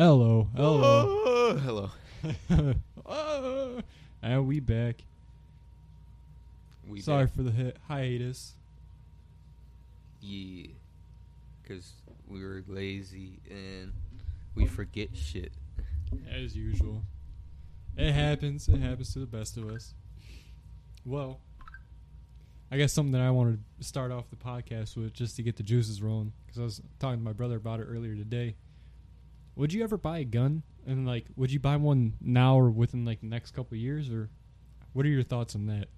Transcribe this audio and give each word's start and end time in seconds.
Hello, 0.00 0.48
hello. 0.56 0.80
Oh, 1.26 1.90
hello. 2.48 2.74
Oh, 3.04 3.80
and 4.22 4.46
we 4.46 4.58
back. 4.58 5.04
We 6.88 7.02
Sorry 7.02 7.26
back. 7.26 7.34
for 7.34 7.42
the 7.42 7.50
hit 7.50 7.76
hiatus. 7.86 8.54
Yeah. 10.22 10.68
Because 11.60 11.92
we 12.26 12.42
were 12.42 12.64
lazy 12.66 13.40
and 13.50 13.92
we 14.54 14.64
forget 14.66 15.10
shit. 15.14 15.52
As 16.34 16.56
usual. 16.56 17.02
It 17.98 18.12
happens. 18.12 18.68
It 18.68 18.80
happens 18.80 19.12
to 19.12 19.18
the 19.18 19.26
best 19.26 19.58
of 19.58 19.68
us. 19.70 19.92
Well, 21.04 21.40
I 22.72 22.78
guess 22.78 22.94
something 22.94 23.12
that 23.12 23.20
I 23.20 23.32
wanted 23.32 23.58
to 23.76 23.84
start 23.84 24.12
off 24.12 24.30
the 24.30 24.36
podcast 24.36 24.96
with 24.96 25.12
just 25.12 25.36
to 25.36 25.42
get 25.42 25.56
the 25.56 25.62
juices 25.62 26.00
rolling 26.00 26.32
because 26.46 26.58
I 26.58 26.64
was 26.64 26.82
talking 26.98 27.18
to 27.18 27.22
my 27.22 27.34
brother 27.34 27.56
about 27.56 27.80
it 27.80 27.84
earlier 27.84 28.14
today. 28.14 28.54
Would 29.60 29.74
you 29.74 29.84
ever 29.84 29.98
buy 29.98 30.18
a 30.20 30.24
gun? 30.24 30.62
And 30.86 31.06
like, 31.06 31.26
would 31.36 31.52
you 31.52 31.60
buy 31.60 31.76
one 31.76 32.14
now 32.18 32.58
or 32.58 32.70
within 32.70 33.04
like 33.04 33.20
the 33.20 33.26
next 33.26 33.50
couple 33.50 33.74
of 33.76 33.80
years? 33.80 34.10
Or 34.10 34.30
what 34.94 35.04
are 35.04 35.10
your 35.10 35.22
thoughts 35.22 35.54
on 35.54 35.66
that? 35.66 35.88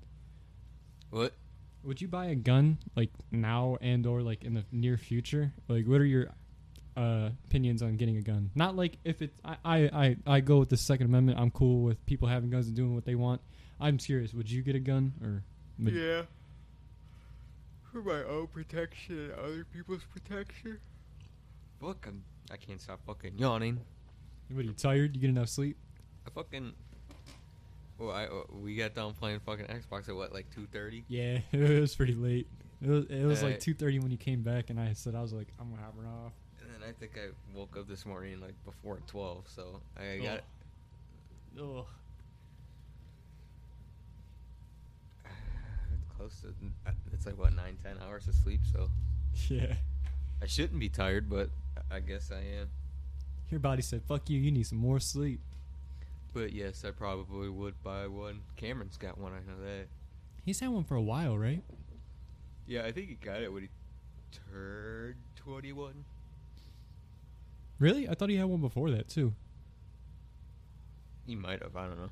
What? 1.11 1.33
Would 1.85 2.01
you 2.01 2.09
buy 2.09 2.27
a 2.27 2.35
gun 2.35 2.79
like 2.97 3.11
now 3.31 3.79
and 3.81 4.05
or 4.05 4.21
like 4.21 4.43
in 4.43 4.55
the 4.55 4.65
near 4.73 4.97
future? 4.97 5.53
Like, 5.69 5.87
what 5.87 6.01
are 6.01 6.05
your 6.05 6.27
uh, 6.97 7.31
opinions 7.47 7.83
on 7.85 7.97
getting 7.97 8.17
a 8.17 8.21
gun? 8.21 8.51
Not 8.57 8.75
like 8.75 8.99
if 9.05 9.23
it's 9.23 9.41
I, 9.45 9.57
I 9.65 9.77
I 9.77 10.17
I 10.27 10.41
go 10.41 10.59
with 10.59 10.69
the 10.69 10.77
Second 10.77 11.07
Amendment. 11.07 11.39
I'm 11.39 11.53
cool 11.53 11.83
with 11.85 12.05
people 12.05 12.27
having 12.27 12.51
guns 12.51 12.67
and 12.67 12.75
doing 12.75 12.97
what 12.97 13.05
they 13.05 13.15
want. 13.15 13.41
I'm 13.81 13.97
curious. 13.97 14.35
Would 14.35 14.51
you 14.51 14.63
get 14.63 14.75
a 14.75 14.81
gun 14.81 15.13
or? 15.23 15.45
would- 15.79 15.95
Yeah. 15.95 16.23
For 17.93 18.03
my 18.03 18.25
own 18.25 18.49
protection 18.49 19.19
and 19.31 19.33
other 19.35 19.65
people's 19.73 20.03
protection. 20.13 20.79
Fuck, 21.81 22.07
I'm, 22.09 22.25
I 22.53 22.57
can't 22.57 22.81
stop 22.81 23.01
fucking 23.07 23.39
yawning. 23.39 23.81
What 24.51 24.61
are 24.61 24.63
you 24.63 24.73
tired? 24.75 25.15
You 25.17 25.21
get 25.23 25.31
enough 25.31 25.49
sleep? 25.49 25.77
I 26.27 26.31
fucking. 26.31 26.73
Well, 27.99 28.11
I, 28.11 28.25
uh, 28.27 28.43
we 28.61 28.77
got 28.77 28.95
done 28.95 29.15
playing 29.15 29.41
fucking 29.41 29.67
Xbox 29.67 30.09
at 30.09 30.15
what, 30.17 30.33
like 30.35 30.47
2.30? 30.55 31.05
Yeah, 31.09 31.39
it 31.53 31.81
was 31.81 31.95
pretty 31.95 32.15
late. 32.15 32.47
It 32.83 32.89
was 32.89 33.05
it 33.07 33.25
was 33.25 33.43
like 33.45 33.55
Uh, 33.55 33.59
two 33.61 33.75
thirty 33.75 34.01
when 34.01 34.11
you 34.11 34.17
came 34.17 34.43
back, 34.43 34.69
and 34.69 34.81
I 34.81 34.93
said 34.93 35.15
I 35.15 35.23
was 35.23 35.33
like 35.33 35.47
I'm 35.61 35.71
gonna 35.71 35.83
have 35.83 35.95
off. 36.25 36.33
And 36.61 36.69
then 36.69 36.89
I 36.89 36.91
think 36.93 37.13
I 37.17 37.29
woke 37.57 37.77
up 37.79 37.87
this 37.87 38.05
morning 38.05 38.41
like 38.41 38.55
before 38.65 38.99
12, 39.07 39.45
so 39.49 39.81
I 39.97 40.19
got. 40.19 40.43
It's 41.55 41.63
close 46.17 46.41
to. 46.41 46.53
It's 47.13 47.25
like 47.25 47.39
what 47.39 47.55
nine, 47.55 47.77
ten 47.85 47.97
hours 48.05 48.27
of 48.27 48.35
sleep. 48.35 48.61
So 48.73 48.91
Yeah. 49.49 49.75
I 50.43 50.47
shouldn't 50.47 50.81
be 50.81 50.89
tired, 50.89 51.31
but 51.31 51.51
I 51.93 52.01
guess 52.01 52.31
I 52.33 52.41
am. 52.61 52.69
Your 53.51 53.61
body 53.61 53.83
said, 53.83 54.03
"Fuck 54.03 54.31
you. 54.31 54.41
You 54.41 54.51
need 54.51 54.67
some 54.67 54.79
more 54.79 54.99
sleep." 54.99 55.41
But 56.33 56.53
yes, 56.53 56.85
I 56.85 56.91
probably 56.91 57.51
would 57.51 57.83
buy 57.83 58.07
one. 58.07 58.41
Cameron's 58.57 58.97
got 58.97 59.19
one. 59.19 59.33
I 59.33 59.41
know 59.41 59.61
that. 59.63 59.89
He's 60.45 60.61
had 60.61 60.71
one 60.71 60.85
for 60.85 60.95
a 60.95 61.03
while, 61.03 61.37
right? 61.37 61.63
Yeah, 62.67 62.85
I 62.85 62.93
think 62.93 63.09
he 63.09 63.15
got 63.17 63.43
it 63.43 63.53
when 63.53 63.65
he 63.65 63.69
turned 64.51 65.17
twenty-one. 65.37 66.05
Really? 67.79 68.09
I 68.09 68.15
thought 68.15 68.31
he 68.31 68.37
had 68.37 68.47
one 68.47 68.61
before 68.61 68.91
that 68.91 69.09
too. 69.09 69.35
He 71.27 71.35
might 71.35 71.63
have. 71.63 71.77
I 71.77 71.87
don't 71.87 71.99
know. 71.99 72.11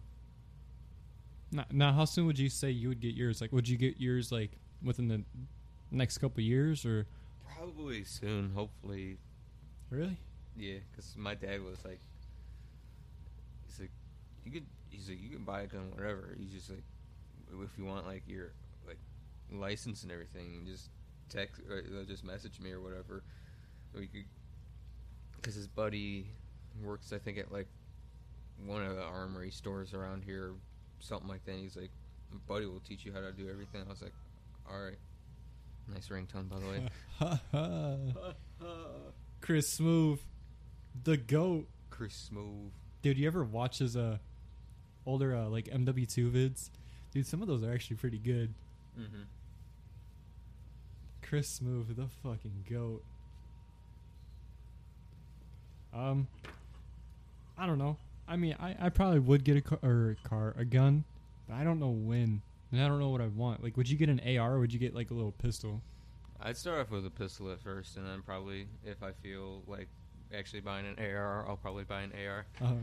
Now, 1.52 1.64
now, 1.72 1.92
how 1.92 2.04
soon 2.04 2.26
would 2.26 2.38
you 2.38 2.48
say 2.48 2.70
you 2.70 2.88
would 2.88 3.00
get 3.00 3.14
yours? 3.14 3.40
Like, 3.40 3.52
would 3.52 3.68
you 3.68 3.76
get 3.76 3.98
yours 3.98 4.30
like 4.30 4.50
within 4.84 5.08
the 5.08 5.22
next 5.90 6.18
couple 6.18 6.40
of 6.40 6.44
years, 6.44 6.84
or 6.84 7.06
Probably 7.56 8.04
soon. 8.04 8.52
Hopefully, 8.54 9.18
really? 9.90 10.16
yeah. 10.56 10.78
Because 10.90 11.14
my 11.16 11.34
dad 11.34 11.62
was 11.62 11.84
like, 11.84 12.00
he's 13.66 13.80
like, 13.80 13.90
you 14.44 14.52
could. 14.52 14.66
He's 14.90 15.08
like, 15.08 15.22
you 15.22 15.30
can 15.30 15.44
buy 15.44 15.62
a 15.62 15.66
gun, 15.66 15.90
whatever. 15.94 16.34
He's 16.38 16.52
just 16.52 16.68
like, 16.70 16.82
if 17.62 17.78
you 17.78 17.84
want 17.84 18.06
like 18.06 18.22
your 18.26 18.52
like 18.86 18.98
license 19.52 20.02
and 20.02 20.10
everything, 20.10 20.66
just 20.66 20.90
text 21.28 21.60
or 21.68 21.78
uh, 21.78 22.04
just 22.04 22.24
message 22.24 22.60
me 22.60 22.72
or 22.72 22.80
whatever. 22.80 23.22
We 23.94 24.06
could, 24.06 24.24
because 25.36 25.54
his 25.54 25.68
buddy 25.68 26.26
works, 26.82 27.12
I 27.12 27.18
think, 27.18 27.38
at 27.38 27.52
like 27.52 27.68
one 28.66 28.82
of 28.84 28.96
the 28.96 29.02
armory 29.02 29.50
stores 29.50 29.94
around 29.94 30.24
here, 30.24 30.54
something 30.98 31.28
like 31.28 31.44
that. 31.44 31.52
And 31.52 31.60
he's 31.60 31.76
like, 31.76 31.90
my 32.30 32.38
buddy 32.46 32.66
will 32.66 32.80
teach 32.80 33.04
you 33.04 33.12
how 33.12 33.20
to 33.20 33.32
do 33.32 33.48
everything. 33.48 33.82
I 33.86 33.90
was 33.90 34.02
like, 34.02 34.14
all 34.70 34.80
right. 34.80 34.98
Nice 35.92 36.08
ringtone, 36.08 36.48
by 36.48 36.58
the 36.60 36.66
way. 36.66 38.14
Chris 39.40 39.78
Smoove, 39.78 40.18
the 41.04 41.16
goat, 41.16 41.66
Chris 41.90 42.30
Smoove. 42.32 42.70
dude. 43.02 43.18
You 43.18 43.26
ever 43.26 43.44
watch 43.44 43.78
his 43.78 43.96
uh 43.96 44.18
older 45.06 45.34
uh, 45.34 45.48
like 45.48 45.66
MW2 45.66 46.30
vids? 46.30 46.70
Dude, 47.12 47.26
some 47.26 47.42
of 47.42 47.48
those 47.48 47.62
are 47.62 47.72
actually 47.72 47.96
pretty 47.96 48.18
good. 48.18 48.52
Mm-hmm. 48.98 49.22
Chris 51.22 51.58
Smoove, 51.60 51.96
the 51.96 52.06
fucking 52.22 52.64
goat. 52.70 53.02
Um, 55.92 56.28
I 57.58 57.66
don't 57.66 57.78
know. 57.78 57.96
I 58.28 58.36
mean, 58.36 58.54
I, 58.60 58.76
I 58.80 58.88
probably 58.90 59.18
would 59.18 59.42
get 59.42 59.56
a 59.56 59.60
car, 59.60 59.78
or 59.82 60.16
a 60.24 60.28
car, 60.28 60.54
a 60.56 60.64
gun, 60.64 61.04
but 61.48 61.56
I 61.56 61.64
don't 61.64 61.80
know 61.80 61.90
when, 61.90 62.42
and 62.70 62.80
I 62.80 62.86
don't 62.86 63.00
know 63.00 63.08
what 63.08 63.20
I 63.20 63.26
want. 63.26 63.62
Like, 63.62 63.76
would 63.76 63.88
you 63.88 63.96
get 63.96 64.08
an 64.08 64.20
AR 64.38 64.54
or 64.54 64.60
would 64.60 64.72
you 64.72 64.78
get 64.78 64.94
like 64.94 65.10
a 65.10 65.14
little 65.14 65.32
pistol? 65.32 65.80
I'd 66.42 66.56
start 66.56 66.80
off 66.80 66.90
with 66.90 67.06
a 67.06 67.10
pistol 67.10 67.50
at 67.52 67.60
first, 67.60 67.96
and 67.96 68.06
then 68.06 68.22
probably 68.22 68.66
if 68.84 69.02
I 69.02 69.12
feel 69.12 69.62
like 69.66 69.88
actually 70.34 70.60
buying 70.60 70.86
an 70.86 70.96
AR, 70.98 71.46
I'll 71.48 71.56
probably 71.56 71.84
buy 71.84 72.02
an 72.02 72.12
AR. 72.26 72.46
Uh, 72.62 72.74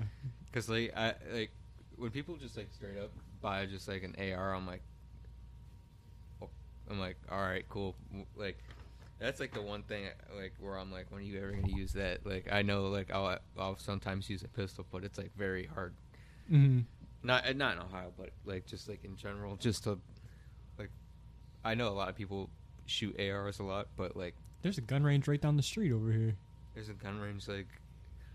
Cause 0.51 0.69
like 0.69 0.94
I 0.95 1.13
like 1.31 1.51
when 1.96 2.12
people 2.12 2.35
just 2.35 2.57
like 2.57 2.69
straight 2.73 2.97
up 2.97 3.12
buy 3.41 3.66
just 3.66 3.88
like 3.88 4.03
an 4.03 4.16
AR, 4.19 4.53
I'm 4.53 4.67
like, 4.67 4.81
oh, 6.41 6.50
I'm 6.90 7.00
like, 7.00 7.17
all 7.31 7.40
right, 7.40 7.66
cool. 7.69 7.96
Like 8.35 8.57
that's 9.19 9.40
like 9.40 9.53
the 9.53 9.62
one 9.62 9.84
thing 9.84 10.06
like 10.35 10.53
where 10.59 10.78
I'm 10.78 10.91
like, 10.91 11.07
when 11.09 11.22
are 11.22 11.23
you 11.23 11.38
ever 11.40 11.51
gonna 11.51 11.75
use 11.75 11.94
that? 11.94 12.25
Like 12.25 12.51
I 12.51 12.62
know 12.62 12.88
like 12.88 13.12
I'll 13.12 13.38
I'll 13.57 13.78
sometimes 13.78 14.29
use 14.29 14.44
a 14.44 14.47
pistol, 14.47 14.85
but 14.91 15.03
it's 15.03 15.17
like 15.17 15.35
very 15.35 15.66
hard. 15.66 15.94
mm 16.51 16.84
Not 17.23 17.56
not 17.56 17.75
in 17.75 17.81
Ohio, 17.81 18.13
but 18.17 18.29
like 18.46 18.66
just 18.66 18.88
like 18.88 19.03
in 19.03 19.16
general, 19.16 19.56
just 19.56 19.84
to 19.85 20.00
like 20.78 20.91
I 21.66 21.73
know 21.73 21.88
a 21.88 21.96
lot 21.97 22.09
of 22.09 22.16
people 22.16 22.50
shoot 22.87 23.19
ARs 23.19 23.59
a 23.59 23.63
lot, 23.63 23.87
but 23.95 24.15
like 24.17 24.33
There's 24.63 24.77
a 24.77 24.81
gun 24.81 25.03
range 25.03 25.27
right 25.27 25.39
down 25.41 25.55
the 25.57 25.63
street 25.63 25.91
over 25.91 26.11
here. 26.11 26.35
there's 26.73 26.89
a 26.89 26.93
gun 26.93 27.19
range 27.19 27.47
like 27.47 27.67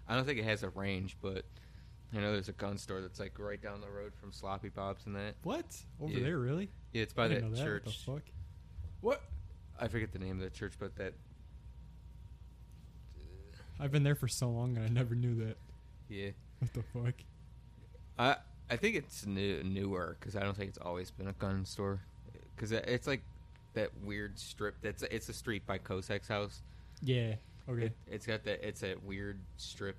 I 0.08 0.14
don't 0.16 0.24
think 0.24 0.38
it 0.38 0.44
has 0.44 0.62
a 0.62 0.68
range, 0.70 1.16
but 1.22 1.44
I 2.14 2.18
know 2.18 2.32
there's 2.32 2.48
a 2.48 2.52
gun 2.52 2.76
store 2.78 3.00
that's 3.00 3.18
like 3.20 3.38
right 3.38 3.60
down 3.60 3.80
the 3.80 3.88
road 3.90 4.12
from 4.14 4.32
Sloppy 4.32 4.68
Bob's 4.68 5.06
and 5.06 5.16
that. 5.16 5.34
What 5.42 5.64
over 6.00 6.12
Yeah. 6.12 6.24
there? 6.24 6.38
Really? 6.38 6.68
Yeah, 6.92 7.02
it's 7.02 7.14
by 7.14 7.28
that 7.28 7.40
church. 7.56 7.84
What 7.84 7.94
the 7.94 8.12
fuck? 8.12 8.22
What? 9.00 9.22
I 9.80 9.88
forget 9.88 10.12
the 10.12 10.18
name 10.18 10.36
of 10.38 10.44
the 10.44 10.50
church, 10.50 10.74
but 10.78 10.94
that. 10.96 11.14
I've 13.80 13.90
been 13.90 14.02
there 14.02 14.14
for 14.14 14.28
so 14.28 14.48
long 14.50 14.76
and 14.76 14.84
I 14.84 14.88
never 14.88 15.14
knew 15.14 15.34
that. 15.46 15.56
Yeah, 16.08 16.30
What 16.58 16.72
the 16.74 16.82
fuck? 16.82 17.14
I 18.18 18.36
I 18.70 18.76
think 18.76 18.96
it's 18.96 19.26
new, 19.26 19.62
newer 19.64 20.16
because 20.20 20.36
I 20.36 20.40
don't 20.40 20.56
think 20.56 20.68
it's 20.68 20.78
always 20.78 21.10
been 21.10 21.28
a 21.28 21.32
gun 21.32 21.64
store. 21.64 22.00
Because 22.54 22.72
it's 22.72 23.06
like 23.06 23.22
that 23.74 23.90
weird 24.02 24.38
strip. 24.38 24.76
That's 24.82 25.02
it's 25.04 25.28
a 25.28 25.32
street 25.32 25.66
by 25.66 25.78
Kosek's 25.78 26.28
house. 26.28 26.62
Yeah. 27.02 27.34
Okay. 27.68 27.86
It, 27.86 27.92
it's 28.06 28.26
got 28.26 28.44
that. 28.44 28.66
It's 28.66 28.82
a 28.82 28.94
weird 29.04 29.38
strip 29.56 29.96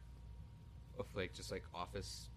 of 1.00 1.06
like 1.16 1.34
just 1.34 1.52
like 1.52 1.64
office 1.74 2.30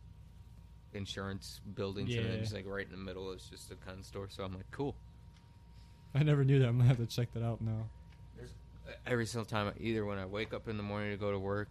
insurance 0.95 1.61
buildings, 1.75 2.15
and 2.15 2.25
Yeah. 2.25 2.31
then 2.31 2.41
just 2.41 2.55
like 2.55 2.67
right 2.67 2.87
in 2.87 2.93
the 2.93 2.97
middle 3.05 3.33
is 3.33 3.43
just 3.51 3.71
a 3.71 3.75
gun 3.87 4.03
store. 4.03 4.29
So 4.31 4.45
I'm 4.45 4.55
like, 4.55 4.71
cool. 4.71 4.95
I 6.15 6.23
never 6.23 6.45
knew 6.45 6.59
that. 6.61 6.69
I'm 6.69 6.79
gonna 6.79 6.89
have 6.89 6.97
to 6.99 7.07
check 7.07 7.33
that 7.35 7.43
out 7.43 7.61
now. 7.61 7.89
There's 8.37 8.51
uh, 8.89 8.93
every 9.07 9.27
single 9.27 9.45
time, 9.45 9.73
either 9.81 10.05
when 10.05 10.19
I 10.19 10.25
wake 10.27 10.55
up 10.55 10.69
in 10.69 10.77
the 10.77 10.83
morning 10.83 11.11
to 11.11 11.17
go 11.17 11.31
to 11.31 11.39
work, 11.39 11.69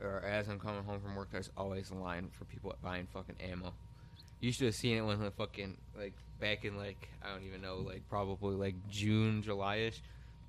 or 0.00 0.20
as 0.22 0.48
I'm 0.48 0.58
coming 0.58 0.82
home 0.84 1.00
from 1.00 1.14
work, 1.16 1.28
there's 1.30 1.50
always 1.56 1.90
a 1.90 1.94
line 1.94 2.30
for 2.32 2.44
people 2.46 2.74
buying 2.82 3.06
fucking 3.12 3.36
ammo. 3.40 3.74
You 4.40 4.52
should 4.52 4.66
have 4.66 4.74
seen 4.74 4.96
it 4.96 5.02
when 5.02 5.20
the 5.20 5.30
fucking 5.32 5.76
like 5.98 6.14
back 6.40 6.64
in 6.64 6.76
like 6.76 7.08
I 7.22 7.32
don't 7.32 7.44
even 7.46 7.60
know 7.60 7.76
like 7.78 8.02
probably 8.08 8.54
like 8.56 8.74
June, 8.90 9.42
July-ish. 9.42 10.00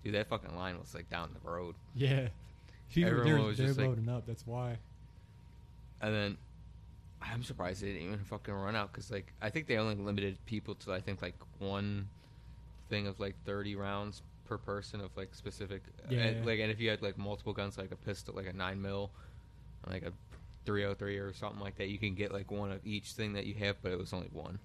Dude, 0.03 0.15
that 0.15 0.27
fucking 0.29 0.55
line 0.55 0.79
was 0.79 0.95
like 0.95 1.09
down 1.09 1.29
the 1.43 1.49
road, 1.49 1.75
Yeah. 1.95 2.29
People, 2.91 3.11
Everyone 3.11 3.33
they're 3.39 3.47
was 3.47 3.57
they're 3.57 3.67
just 3.67 3.79
like- 3.79 3.87
loading 3.87 4.09
up. 4.09 4.25
That's 4.25 4.45
why. 4.47 4.77
and 6.01 6.13
then 6.13 6.37
I'm 7.21 7.43
surprised 7.43 7.83
they 7.83 7.87
didn't 7.93 8.07
even 8.07 8.19
fucking 8.19 8.53
run 8.53 8.75
out 8.75 8.91
because 8.91 9.11
like 9.11 9.31
I 9.41 9.49
think 9.49 9.67
they 9.67 9.77
only 9.77 9.95
limited 9.95 10.37
people 10.45 10.75
to 10.75 10.93
I 10.93 10.99
think 11.01 11.21
like 11.21 11.35
one 11.59 12.07
thing 12.89 13.07
of 13.07 13.19
like 13.19 13.35
30 13.45 13.75
rounds 13.75 14.21
per 14.45 14.57
person 14.57 14.99
of 15.01 15.15
like 15.15 15.33
specific 15.35 15.83
uh, 16.03 16.07
Yeah. 16.09 16.19
and, 16.21 16.45
like 16.45 16.59
and 16.59 16.71
if 16.71 16.79
you 16.81 16.89
had 16.89 17.01
like 17.01 17.17
multiple 17.17 17.53
guns 17.53 17.77
like 17.77 17.91
a 17.91 17.95
pistol 17.95 18.33
like 18.35 18.47
a 18.47 18.53
9 18.53 18.81
mil 18.81 19.11
like 19.89 20.01
a 20.03 20.11
303 20.65 21.17
or 21.19 21.31
something 21.33 21.61
like 21.61 21.77
that 21.77 21.87
you 21.89 21.97
can 21.99 22.15
get 22.15 22.33
like 22.33 22.51
one 22.51 22.71
of 22.71 22.79
each 22.85 23.11
thing 23.13 23.33
that 23.33 23.45
you 23.45 23.53
have 23.53 23.75
but 23.81 23.91
it 23.91 23.97
was 23.99 24.11
only 24.13 24.29
one 24.33 24.59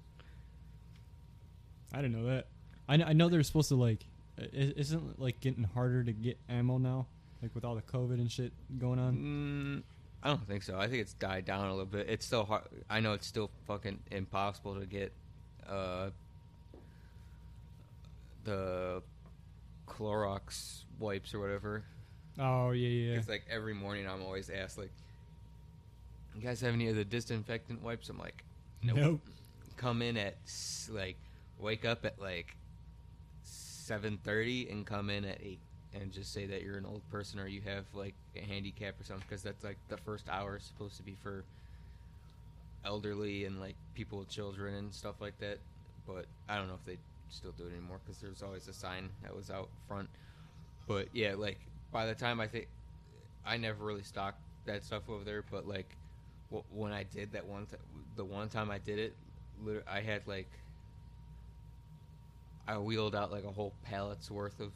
I 1.93 2.03
didn't 2.03 2.21
know 2.21 2.29
that. 2.29 2.47
I 2.89 2.97
know, 2.97 3.05
I 3.07 3.13
know 3.13 3.29
they're 3.29 3.43
supposed 3.43 3.69
to 3.69 3.77
like. 3.77 4.07
Isn't 4.53 5.11
it, 5.13 5.19
like 5.21 5.41
getting 5.41 5.65
harder 5.65 6.05
to 6.05 6.13
get 6.13 6.39
ammo 6.49 6.77
now, 6.79 7.07
like 7.43 7.55
with 7.55 7.65
all 7.65 7.75
the 7.75 7.83
COVID 7.83 8.15
and 8.15 8.31
shit 8.31 8.53
going 8.79 8.99
on. 8.99 9.17
mm, 9.17 9.83
I 10.23 10.29
don't 10.29 10.47
think 10.47 10.63
so. 10.63 10.79
I 10.79 10.89
think 10.89 11.01
it's 11.01 11.15
died 11.15 11.47
down 11.47 11.67
a 11.67 11.71
little 11.71 11.87
bit. 11.87 12.07
It's 12.09 12.27
still 12.27 12.45
hard. 12.45 12.65
I 12.91 13.01
know 13.01 13.15
it's 13.15 13.27
still 13.27 13.51
fucking 13.67 13.99
impossible 14.11 14.79
to 14.79 14.85
get 14.85 15.13
uh, 15.69 16.11
the 18.45 19.03
Clorox 19.89 20.83
wipes 20.99 21.35
or 21.35 21.41
whatever. 21.41 21.85
Oh 22.39 22.73
yeah, 22.73 22.89
yeah. 22.89 23.19
It's 23.19 23.29
like 23.29 23.45
every 23.51 23.75
morning 23.75 24.07
I'm 24.07 24.23
always 24.23 24.51
asked 24.51 24.77
like, 24.77 24.93
"You 26.35 26.43
guys 26.43 26.61
have 26.61 26.75
any 26.75 26.89
of 26.89 26.97
the 26.97 27.05
disinfectant 27.05 27.83
wipes?" 27.83 28.09
I'm 28.09 28.19
like, 28.19 28.45
"Nope." 28.83 28.97
Nope. 28.97 29.21
Come 29.77 30.03
in 30.03 30.17
at 30.17 30.37
like, 30.91 31.17
wake 31.59 31.85
up 31.85 32.05
at 32.05 32.21
like 32.21 32.57
seven 33.43 34.19
thirty 34.25 34.69
and 34.69 34.87
come 34.87 35.11
in 35.11 35.25
at 35.25 35.39
eight, 35.43 35.61
and 35.95 36.13
just 36.13 36.33
say 36.33 36.47
that 36.47 36.63
you're 36.63 36.77
an 36.77 36.87
old 36.87 37.03
person 37.11 37.39
or 37.39 37.47
you 37.47 37.61
have 37.63 37.85
like 37.95 38.15
a 38.37 38.41
handicap 38.41 39.01
or 39.01 39.05
something, 39.05 39.25
because 39.29 39.43
that's 39.43 39.65
like 39.65 39.79
the 39.89 39.97
first 39.97 40.29
hour 40.29 40.57
is 40.57 40.65
supposed 40.65 40.97
to 40.97 41.03
be 41.03 41.17
for 41.23 41.45
elderly 42.85 43.45
and 43.45 43.61
like 43.61 43.75
people 43.95 44.19
with 44.19 44.29
children 44.29 44.75
and 44.75 44.95
stuff 44.95 45.17
like 45.21 45.39
that. 45.41 45.59
But 46.07 46.27
I 46.49 46.57
don't 46.57 46.69
know 46.69 46.75
if 46.75 46.85
they 46.85 46.99
still 47.31 47.53
do 47.53 47.65
it 47.65 47.73
anymore 47.73 47.99
because 48.05 48.21
there's 48.21 48.43
always 48.43 48.69
a 48.69 48.73
sign 48.73 49.11
that 49.23 49.35
was 49.35 49.51
out 49.51 49.69
front. 49.89 50.09
But 50.87 51.09
yeah, 51.13 51.35
like 51.37 51.59
by 51.93 52.07
the 52.07 52.15
time 52.15 52.41
I 52.41 52.47
think 52.47 52.69
I 53.45 53.57
never 53.57 53.85
really 53.85 54.03
stocked 54.03 54.41
that 54.67 54.85
stuff 54.85 55.03
over 55.09 55.25
there, 55.25 55.45
but 55.51 55.67
like 55.67 55.97
wh- 56.53 56.77
when 56.77 56.93
I 56.93 57.05
did 57.05 57.33
that 57.33 57.47
one, 57.47 57.67
t- 57.67 57.77
the 58.17 58.25
one 58.25 58.49
time 58.49 58.71
I 58.71 58.79
did 58.79 58.99
it, 58.99 59.17
I 59.91 60.01
had 60.01 60.27
like 60.27 60.51
I 62.69 62.79
wheeled 62.79 63.15
out 63.15 63.31
like 63.31 63.45
a 63.45 63.51
whole 63.51 63.73
pallet's 63.85 64.31
worth 64.31 64.61
of 64.61 64.73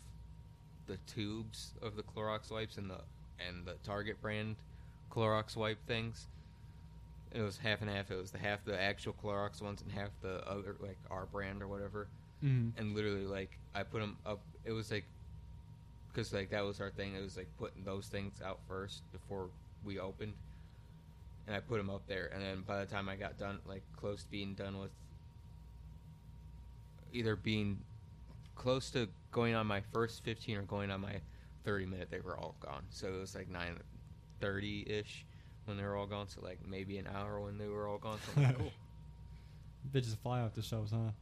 the 0.86 0.96
tubes 1.06 1.72
of 1.82 1.96
the 1.96 2.02
Clorox 2.02 2.50
wipes 2.50 2.76
and 2.78 2.90
the 2.90 3.00
and 3.46 3.64
the 3.64 3.74
Target 3.84 4.20
brand 4.20 4.56
Clorox 5.10 5.56
wipe 5.56 5.78
things. 5.86 6.28
It 7.32 7.42
was 7.42 7.58
half 7.58 7.80
and 7.80 7.88
half. 7.90 8.10
It 8.10 8.16
was 8.16 8.30
the 8.30 8.38
half 8.38 8.64
the 8.64 8.80
actual 8.80 9.14
Clorox 9.22 9.62
ones 9.62 9.82
and 9.82 9.90
half 9.92 10.10
the 10.20 10.46
other 10.48 10.76
like 10.80 10.98
our 11.10 11.26
brand 11.26 11.62
or 11.62 11.68
whatever 11.68 12.08
Mm. 12.42 12.72
and 12.78 12.94
literally 12.94 13.26
like 13.26 13.58
I 13.74 13.82
put 13.82 14.00
them 14.00 14.16
up. 14.24 14.40
It 14.64 14.72
was 14.72 14.90
like 14.90 15.04
because 16.08 16.32
like 16.32 16.48
that 16.50 16.64
was 16.64 16.80
our 16.80 16.90
thing. 16.90 17.14
It 17.14 17.22
was 17.22 17.36
like 17.36 17.48
putting 17.58 17.84
those 17.84 18.06
things 18.06 18.40
out 18.42 18.60
first 18.66 19.02
before 19.12 19.48
we 19.84 19.98
opened, 19.98 20.32
and 21.46 21.54
I 21.54 21.60
put 21.60 21.76
them 21.76 21.90
up 21.90 22.06
there. 22.06 22.30
And 22.32 22.42
then 22.42 22.62
by 22.66 22.80
the 22.82 22.86
time 22.86 23.10
I 23.10 23.16
got 23.16 23.38
done, 23.38 23.58
like 23.66 23.82
close 23.94 24.22
to 24.24 24.30
being 24.30 24.54
done 24.54 24.78
with 24.80 24.90
either 27.12 27.36
being 27.36 27.78
close 28.54 28.90
to 28.90 29.08
going 29.32 29.54
on 29.54 29.66
my 29.66 29.80
first 29.92 30.22
fifteen 30.24 30.56
or 30.56 30.62
going 30.62 30.90
on 30.90 31.00
my 31.00 31.20
thirty 31.64 31.86
minute, 31.86 32.08
they 32.10 32.20
were 32.20 32.36
all 32.36 32.54
gone. 32.60 32.82
So 32.90 33.08
it 33.08 33.20
was 33.20 33.34
like 33.34 33.48
nine 33.48 33.78
thirty 34.40 34.84
ish 34.86 35.24
when 35.64 35.76
they 35.76 35.82
were 35.82 35.96
all 35.96 36.06
gone. 36.06 36.28
So 36.28 36.40
like 36.42 36.58
maybe 36.66 36.98
an 36.98 37.08
hour 37.14 37.40
when 37.40 37.58
they 37.58 37.68
were 37.68 37.86
all 37.86 37.98
gone. 37.98 38.18
So 38.24 38.32
I'm 38.36 38.42
like, 38.44 38.58
cool. 38.58 38.72
Bitches 39.94 40.16
fly 40.16 40.40
off 40.40 40.54
the 40.54 40.62
shelves, 40.62 40.92
huh? 40.92 41.12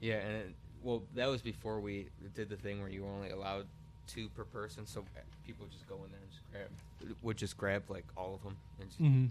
Yeah, 0.00 0.16
and 0.16 0.36
it, 0.36 0.54
well, 0.82 1.02
that 1.14 1.26
was 1.26 1.42
before 1.42 1.80
we 1.80 2.08
did 2.34 2.48
the 2.48 2.56
thing 2.56 2.80
where 2.80 2.88
you 2.88 3.02
were 3.02 3.10
only 3.10 3.30
allowed 3.30 3.66
two 4.06 4.28
per 4.30 4.44
person, 4.44 4.86
so 4.86 5.04
people 5.46 5.66
would 5.66 5.72
just 5.72 5.86
go 5.86 5.96
in 5.96 6.10
there 6.10 6.20
and 6.20 6.30
just 6.30 6.50
grab, 6.50 7.14
would 7.22 7.36
just 7.36 7.56
grab 7.56 7.82
like 7.88 8.06
all 8.16 8.34
of 8.34 8.42
them. 8.42 8.56
And 8.80 8.88
just, 8.88 9.02
Mm-hmm. 9.02 9.26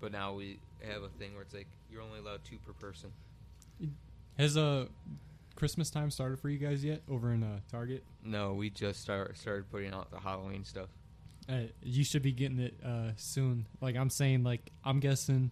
But 0.00 0.10
now 0.10 0.34
we 0.34 0.58
have 0.84 1.04
a 1.04 1.08
thing 1.10 1.32
where 1.34 1.42
it's 1.42 1.54
like 1.54 1.68
you're 1.90 2.02
only 2.02 2.18
allowed 2.18 2.40
two 2.44 2.56
per 2.66 2.72
person. 2.72 3.12
Has 4.38 4.56
uh 4.56 4.86
Christmas 5.54 5.90
time 5.90 6.10
started 6.10 6.40
for 6.40 6.48
you 6.48 6.58
guys 6.58 6.84
yet 6.84 7.02
over 7.08 7.32
in 7.32 7.42
uh, 7.42 7.60
Target? 7.70 8.02
No, 8.24 8.54
we 8.54 8.70
just 8.70 9.00
start, 9.00 9.36
started 9.38 9.70
putting 9.70 9.92
out 9.92 10.10
the 10.10 10.18
Halloween 10.18 10.64
stuff. 10.64 10.88
Uh, 11.48 11.68
you 11.82 12.02
should 12.02 12.22
be 12.22 12.32
getting 12.32 12.58
it 12.58 12.74
uh, 12.84 13.10
soon. 13.16 13.66
Like 13.80 13.96
I'm 13.96 14.10
saying, 14.10 14.42
like 14.42 14.72
I'm 14.84 14.98
guessing 14.98 15.50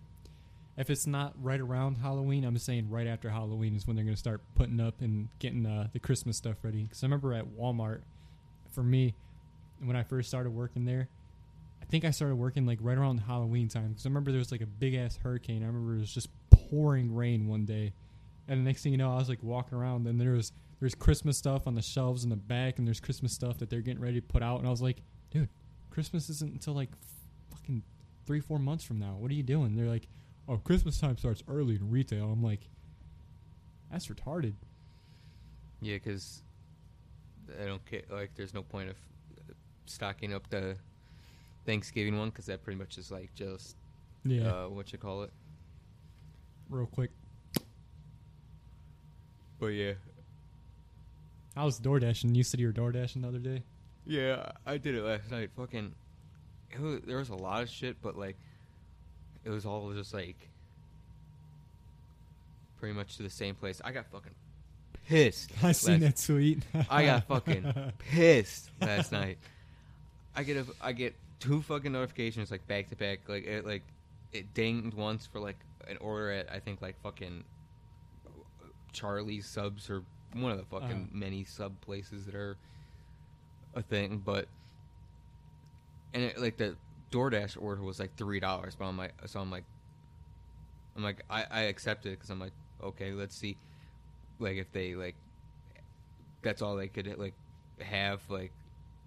if 0.76 0.88
it's 0.88 1.06
not 1.06 1.34
right 1.40 1.60
around 1.60 1.96
Halloween, 1.96 2.44
I'm 2.44 2.56
saying 2.58 2.88
right 2.90 3.06
after 3.06 3.28
Halloween 3.28 3.76
is 3.76 3.86
when 3.86 3.96
they're 3.96 4.04
gonna 4.04 4.16
start 4.16 4.40
putting 4.54 4.80
up 4.80 5.00
and 5.00 5.28
getting 5.38 5.66
uh, 5.66 5.88
the 5.92 5.98
Christmas 5.98 6.36
stuff 6.36 6.56
ready. 6.62 6.84
Because 6.84 7.02
I 7.02 7.06
remember 7.06 7.34
at 7.34 7.44
Walmart, 7.44 8.00
for 8.72 8.82
me, 8.82 9.14
when 9.84 9.94
I 9.96 10.02
first 10.02 10.28
started 10.28 10.50
working 10.50 10.84
there, 10.84 11.08
I 11.82 11.84
think 11.84 12.04
I 12.04 12.10
started 12.10 12.36
working 12.36 12.66
like 12.66 12.78
right 12.80 12.96
around 12.96 13.18
Halloween 13.18 13.68
time. 13.68 13.90
Because 13.90 14.06
I 14.06 14.08
remember 14.08 14.32
there 14.32 14.38
was 14.38 14.52
like 14.52 14.62
a 14.62 14.66
big 14.66 14.94
ass 14.94 15.18
hurricane. 15.22 15.62
I 15.62 15.66
remember 15.66 15.96
it 15.96 16.00
was 16.00 16.12
just 16.14 16.28
pouring 16.50 17.14
rain 17.14 17.46
one 17.46 17.64
day, 17.64 17.92
and 18.50 18.60
the 18.60 18.64
next 18.64 18.82
thing 18.82 18.92
you 18.92 18.98
know, 18.98 19.12
I 19.12 19.16
was 19.16 19.28
like 19.30 19.42
walking 19.42 19.78
around 19.78 20.06
and 20.06 20.20
there 20.20 20.32
was 20.32 20.52
there's 20.80 20.94
Christmas 20.94 21.36
stuff 21.38 21.66
on 21.66 21.74
the 21.74 21.82
shelves 21.82 22.24
in 22.24 22.30
the 22.30 22.36
back, 22.36 22.78
and 22.78 22.86
there's 22.86 23.00
Christmas 23.00 23.32
stuff 23.32 23.58
that 23.58 23.68
they're 23.70 23.80
getting 23.82 24.00
ready 24.02 24.20
to 24.20 24.26
put 24.26 24.42
out, 24.42 24.58
and 24.58 24.66
I 24.66 24.70
was 24.70 24.80
like, 24.82 25.02
dude, 25.30 25.48
Christmas 25.90 26.28
isn't 26.30 26.52
until 26.52 26.74
like 26.74 26.88
fucking 27.50 27.82
three, 28.26 28.40
four 28.40 28.58
months 28.58 28.82
from 28.84 28.98
now. 28.98 29.14
What 29.18 29.30
are 29.30 29.34
you 29.34 29.42
doing? 29.42 29.76
They're 29.76 29.86
like, 29.88 30.08
oh, 30.48 30.56
Christmas 30.56 30.98
time 30.98 31.16
starts 31.18 31.42
early 31.48 31.76
in 31.76 31.90
retail. 31.90 32.24
I'm 32.32 32.42
like, 32.42 32.68
that's 33.90 34.06
retarded. 34.06 34.54
Yeah, 35.82 35.94
because 35.96 36.42
I 37.60 37.66
don't 37.66 37.84
care. 37.84 38.02
Like, 38.10 38.30
there's 38.36 38.54
no 38.54 38.62
point 38.62 38.88
of 38.90 38.96
stocking 39.86 40.32
up 40.32 40.48
the 40.50 40.76
Thanksgiving 41.66 42.18
one 42.18 42.30
because 42.30 42.46
that 42.46 42.62
pretty 42.62 42.78
much 42.78 42.96
is 42.96 43.10
like 43.10 43.34
just 43.34 43.76
Yeah, 44.24 44.48
uh, 44.64 44.68
what 44.68 44.92
you 44.92 44.98
call 44.98 45.22
it. 45.24 45.32
real 46.70 46.86
quick. 46.86 47.10
But 49.60 49.68
yeah, 49.68 49.92
I 51.54 51.64
was 51.64 51.78
DoorDashing. 51.78 52.34
You 52.34 52.42
said 52.42 52.58
you 52.58 52.66
were 52.66 52.72
DoorDashing 52.72 53.22
the 53.22 53.28
other 53.28 53.38
day. 53.38 53.62
Yeah, 54.06 54.52
I 54.66 54.78
did 54.78 54.94
it 54.94 55.02
last 55.02 55.30
night. 55.30 55.50
Fucking, 55.56 55.94
it 56.72 56.80
was, 56.80 57.00
there 57.02 57.18
was 57.18 57.28
a 57.28 57.34
lot 57.34 57.62
of 57.62 57.68
shit, 57.68 58.00
but 58.00 58.16
like, 58.16 58.36
it 59.44 59.50
was 59.50 59.66
all 59.66 59.92
just 59.92 60.14
like 60.14 60.48
pretty 62.78 62.94
much 62.94 63.18
to 63.18 63.22
the 63.22 63.30
same 63.30 63.54
place. 63.54 63.82
I 63.84 63.92
got 63.92 64.06
fucking 64.10 64.32
pissed. 65.06 65.52
I 65.62 65.72
seen 65.72 66.00
that 66.00 66.16
tweet. 66.16 66.62
I 66.90 67.04
got 67.04 67.28
fucking 67.28 67.92
pissed 67.98 68.70
last 68.80 69.12
night. 69.12 69.36
I 70.34 70.42
get 70.42 70.56
a, 70.56 70.66
I 70.80 70.92
get 70.92 71.14
two 71.38 71.60
fucking 71.60 71.92
notifications 71.92 72.50
like 72.50 72.66
back 72.66 72.88
to 72.88 72.96
back. 72.96 73.20
Like 73.28 73.44
it, 73.44 73.66
like 73.66 73.82
it 74.32 74.54
dinged 74.54 74.94
once 74.94 75.26
for 75.26 75.38
like 75.38 75.58
an 75.86 75.98
order 75.98 76.30
at 76.30 76.50
I 76.50 76.60
think 76.60 76.80
like 76.80 76.98
fucking 77.02 77.44
Charlie's 78.92 79.46
subs 79.46 79.88
or 79.90 80.04
one 80.34 80.52
of 80.52 80.58
the 80.58 80.64
fucking 80.64 80.90
Uh-huh. 80.90 81.06
many 81.12 81.44
sub 81.44 81.80
places 81.80 82.26
that 82.26 82.34
are 82.34 82.56
a 83.74 83.82
thing. 83.82 84.18
But 84.24 84.48
and 86.14 86.22
it, 86.24 86.38
like 86.40 86.56
the 86.56 86.76
DoorDash 87.10 87.60
order 87.60 87.82
was 87.82 87.98
like 88.00 88.16
three 88.16 88.40
dollars, 88.40 88.74
but 88.76 88.84
I'm 88.86 88.96
like, 88.98 89.12
so 89.26 89.40
I'm 89.40 89.50
like, 89.50 89.64
I'm 90.96 91.02
like, 91.02 91.22
I, 91.30 91.44
I 91.50 91.60
accepted 91.62 92.10
it 92.12 92.16
because 92.16 92.30
I'm 92.30 92.40
like, 92.40 92.52
okay, 92.82 93.12
let's 93.12 93.36
see, 93.36 93.56
like 94.38 94.56
if 94.56 94.70
they 94.72 94.94
like, 94.94 95.16
that's 96.42 96.62
all 96.62 96.76
they 96.76 96.88
could 96.88 97.06
like 97.18 97.34
have 97.80 98.20
like 98.28 98.52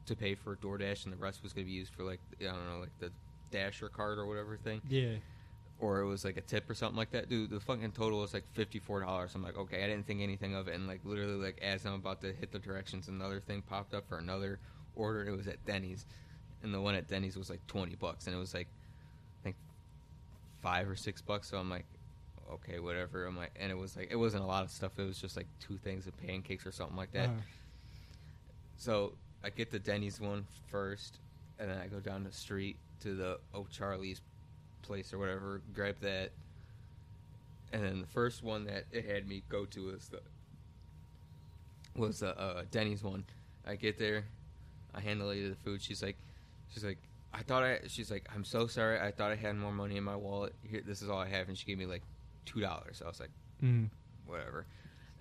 to 0.06 0.16
pay 0.16 0.36
for 0.36 0.56
DoorDash, 0.58 1.06
and 1.06 1.14
the 1.14 1.18
rest 1.18 1.44
was 1.44 1.54
gonna 1.54 1.66
be 1.66 1.72
used 1.72 1.94
for 1.94 2.04
like 2.04 2.20
I 2.42 2.46
don't 2.46 2.68
know, 2.70 2.80
like 2.80 2.98
the 3.00 3.12
Dasher 3.52 3.90
card 3.90 4.18
or 4.18 4.26
whatever 4.26 4.58
thing, 4.58 4.82
yeah, 4.90 5.16
or 5.84 6.00
it 6.00 6.06
was 6.08 6.24
like 6.24 6.38
a 6.38 6.42
tip 6.42 6.70
or 6.70 6.74
something 6.74 6.98
like 6.98 7.12
that. 7.12 7.30
Dude, 7.30 7.50
the 7.50 7.60
fucking 7.60 7.92
total 7.92 8.20
was 8.22 8.34
like 8.34 8.46
fifty 8.54 8.80
four 8.80 9.02
dollars. 9.02 9.36
I'm 9.36 9.44
like, 9.44 9.58
okay, 9.58 9.84
I 9.84 9.88
didn't 9.88 10.08
think 10.08 10.22
anything 10.22 10.56
of 10.56 10.68
it, 10.68 10.76
and 10.76 10.88
like 10.88 11.02
literally 11.04 11.44
like 11.44 11.60
as 11.62 11.86
I'm 11.86 11.94
about 11.94 12.22
to 12.22 12.32
hit 12.34 12.52
the 12.52 12.60
directions, 12.60 13.08
another 13.08 13.40
thing 13.40 13.62
popped 13.62 13.94
up 13.94 14.08
for 14.08 14.18
another 14.18 14.60
order. 14.96 15.26
It 15.26 15.36
was 15.36 15.48
at 15.48 15.64
Denny's, 15.66 16.06
and 16.64 16.74
the 16.74 16.80
one 16.82 16.96
at 16.96 17.08
Denny's 17.08 17.38
was 17.38 17.50
like 17.50 17.66
twenty 17.68 17.96
bucks, 17.96 18.28
and 18.28 18.36
it 18.36 18.40
was 18.40 18.54
like 18.54 18.68
I 19.40 19.44
think 19.44 19.56
five 20.62 20.90
or 20.90 20.96
six 20.96 21.22
bucks. 21.22 21.50
So 21.50 21.58
I'm 21.58 21.70
like, 21.70 21.86
okay, 22.54 22.80
whatever. 22.80 23.26
I'm 23.26 23.36
like, 23.38 23.52
and 23.60 23.72
it 23.72 23.78
was 23.78 23.96
like 23.98 24.08
it 24.12 24.16
wasn't 24.16 24.44
a 24.44 24.48
lot 24.48 24.64
of 24.64 24.72
stuff. 24.72 24.98
It 24.98 25.04
was 25.04 25.20
just 25.20 25.36
like 25.36 25.48
two 25.60 25.78
things 25.78 26.08
of 26.08 26.16
pancakes 26.18 26.66
or 26.66 26.72
something 26.72 26.98
like 26.98 27.12
that. 27.14 27.30
Uh, 27.30 27.42
So 28.78 29.14
I 29.44 29.50
get 29.50 29.72
the 29.72 29.80
Denny's 29.80 30.20
one 30.20 30.46
first, 30.68 31.20
and 31.60 31.70
then 31.70 31.78
I 31.78 31.88
go 31.88 32.00
down 32.00 32.24
the 32.24 32.32
street 32.32 32.78
to 33.02 33.14
the 33.16 33.40
O'Charlie's 33.54 34.22
place 34.84 35.14
or 35.14 35.18
whatever, 35.18 35.62
grab 35.74 35.96
that, 36.02 36.32
and 37.72 37.84
then 37.84 38.00
the 38.02 38.08
first 38.08 38.44
one 38.44 38.66
that 38.66 38.86
it 38.92 39.06
had 39.10 39.28
me 39.28 39.42
go 39.50 39.66
to 39.66 39.86
was 39.92 40.10
the 40.10 40.22
was 41.96 42.20
the 42.20 42.38
uh, 42.40 42.64
Denny's 42.72 43.04
one. 43.04 43.24
I 43.66 43.76
get 43.76 43.98
there, 43.98 44.26
I 44.94 45.00
hand 45.00 45.22
the 45.22 45.26
lady 45.26 45.48
the 45.48 45.56
food. 45.56 45.82
She's 45.82 46.04
like, 46.04 46.18
she's 46.74 46.84
like, 46.84 46.98
I 47.34 47.42
thought 47.44 47.64
I. 47.64 47.80
She's 47.88 48.12
like, 48.12 48.28
I'm 48.34 48.44
so 48.44 48.68
sorry. 48.68 49.00
I 49.00 49.12
thought 49.12 49.32
I 49.32 49.36
had 49.36 49.56
more 49.56 49.72
money 49.72 49.98
in 49.98 50.04
my 50.04 50.16
wallet. 50.16 50.54
Here, 50.70 50.82
this 50.86 51.02
is 51.02 51.10
all 51.10 51.20
I 51.20 51.28
have, 51.30 51.48
and 51.48 51.58
she 51.58 51.66
gave 51.66 51.78
me 51.78 51.86
like 51.86 52.04
two 52.46 52.60
dollars. 52.60 53.02
I 53.04 53.08
was 53.08 53.20
like 53.20 53.32
mm, 53.64 53.90
whatever. 54.26 54.66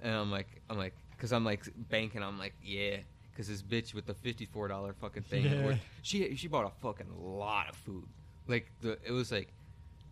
And 0.03 0.13
I'm 0.15 0.31
like, 0.31 0.49
I'm 0.69 0.77
like, 0.77 0.95
because 1.17 1.33
I'm 1.33 1.45
like 1.45 1.63
banking. 1.89 2.23
I'm 2.23 2.39
like, 2.39 2.55
yeah, 2.65 2.97
because 3.31 3.47
this 3.49 3.63
bitch 3.63 3.95
with 3.95 4.07
the 4.07 4.15
fifty 4.15 4.47
four 4.47 4.67
dollar 4.69 4.93
fucking 4.95 5.23
thing, 5.23 5.45
Yeah. 5.45 5.77
she 6.03 6.35
she 6.37 6.49
bought 6.49 6.67
a 6.67 6.81
fucking 6.83 7.07
lot 7.19 7.69
of 7.71 7.77
food. 7.77 8.05
Like 8.49 8.71
the 8.81 8.99
it 9.05 9.13
was 9.13 9.31
like 9.33 9.49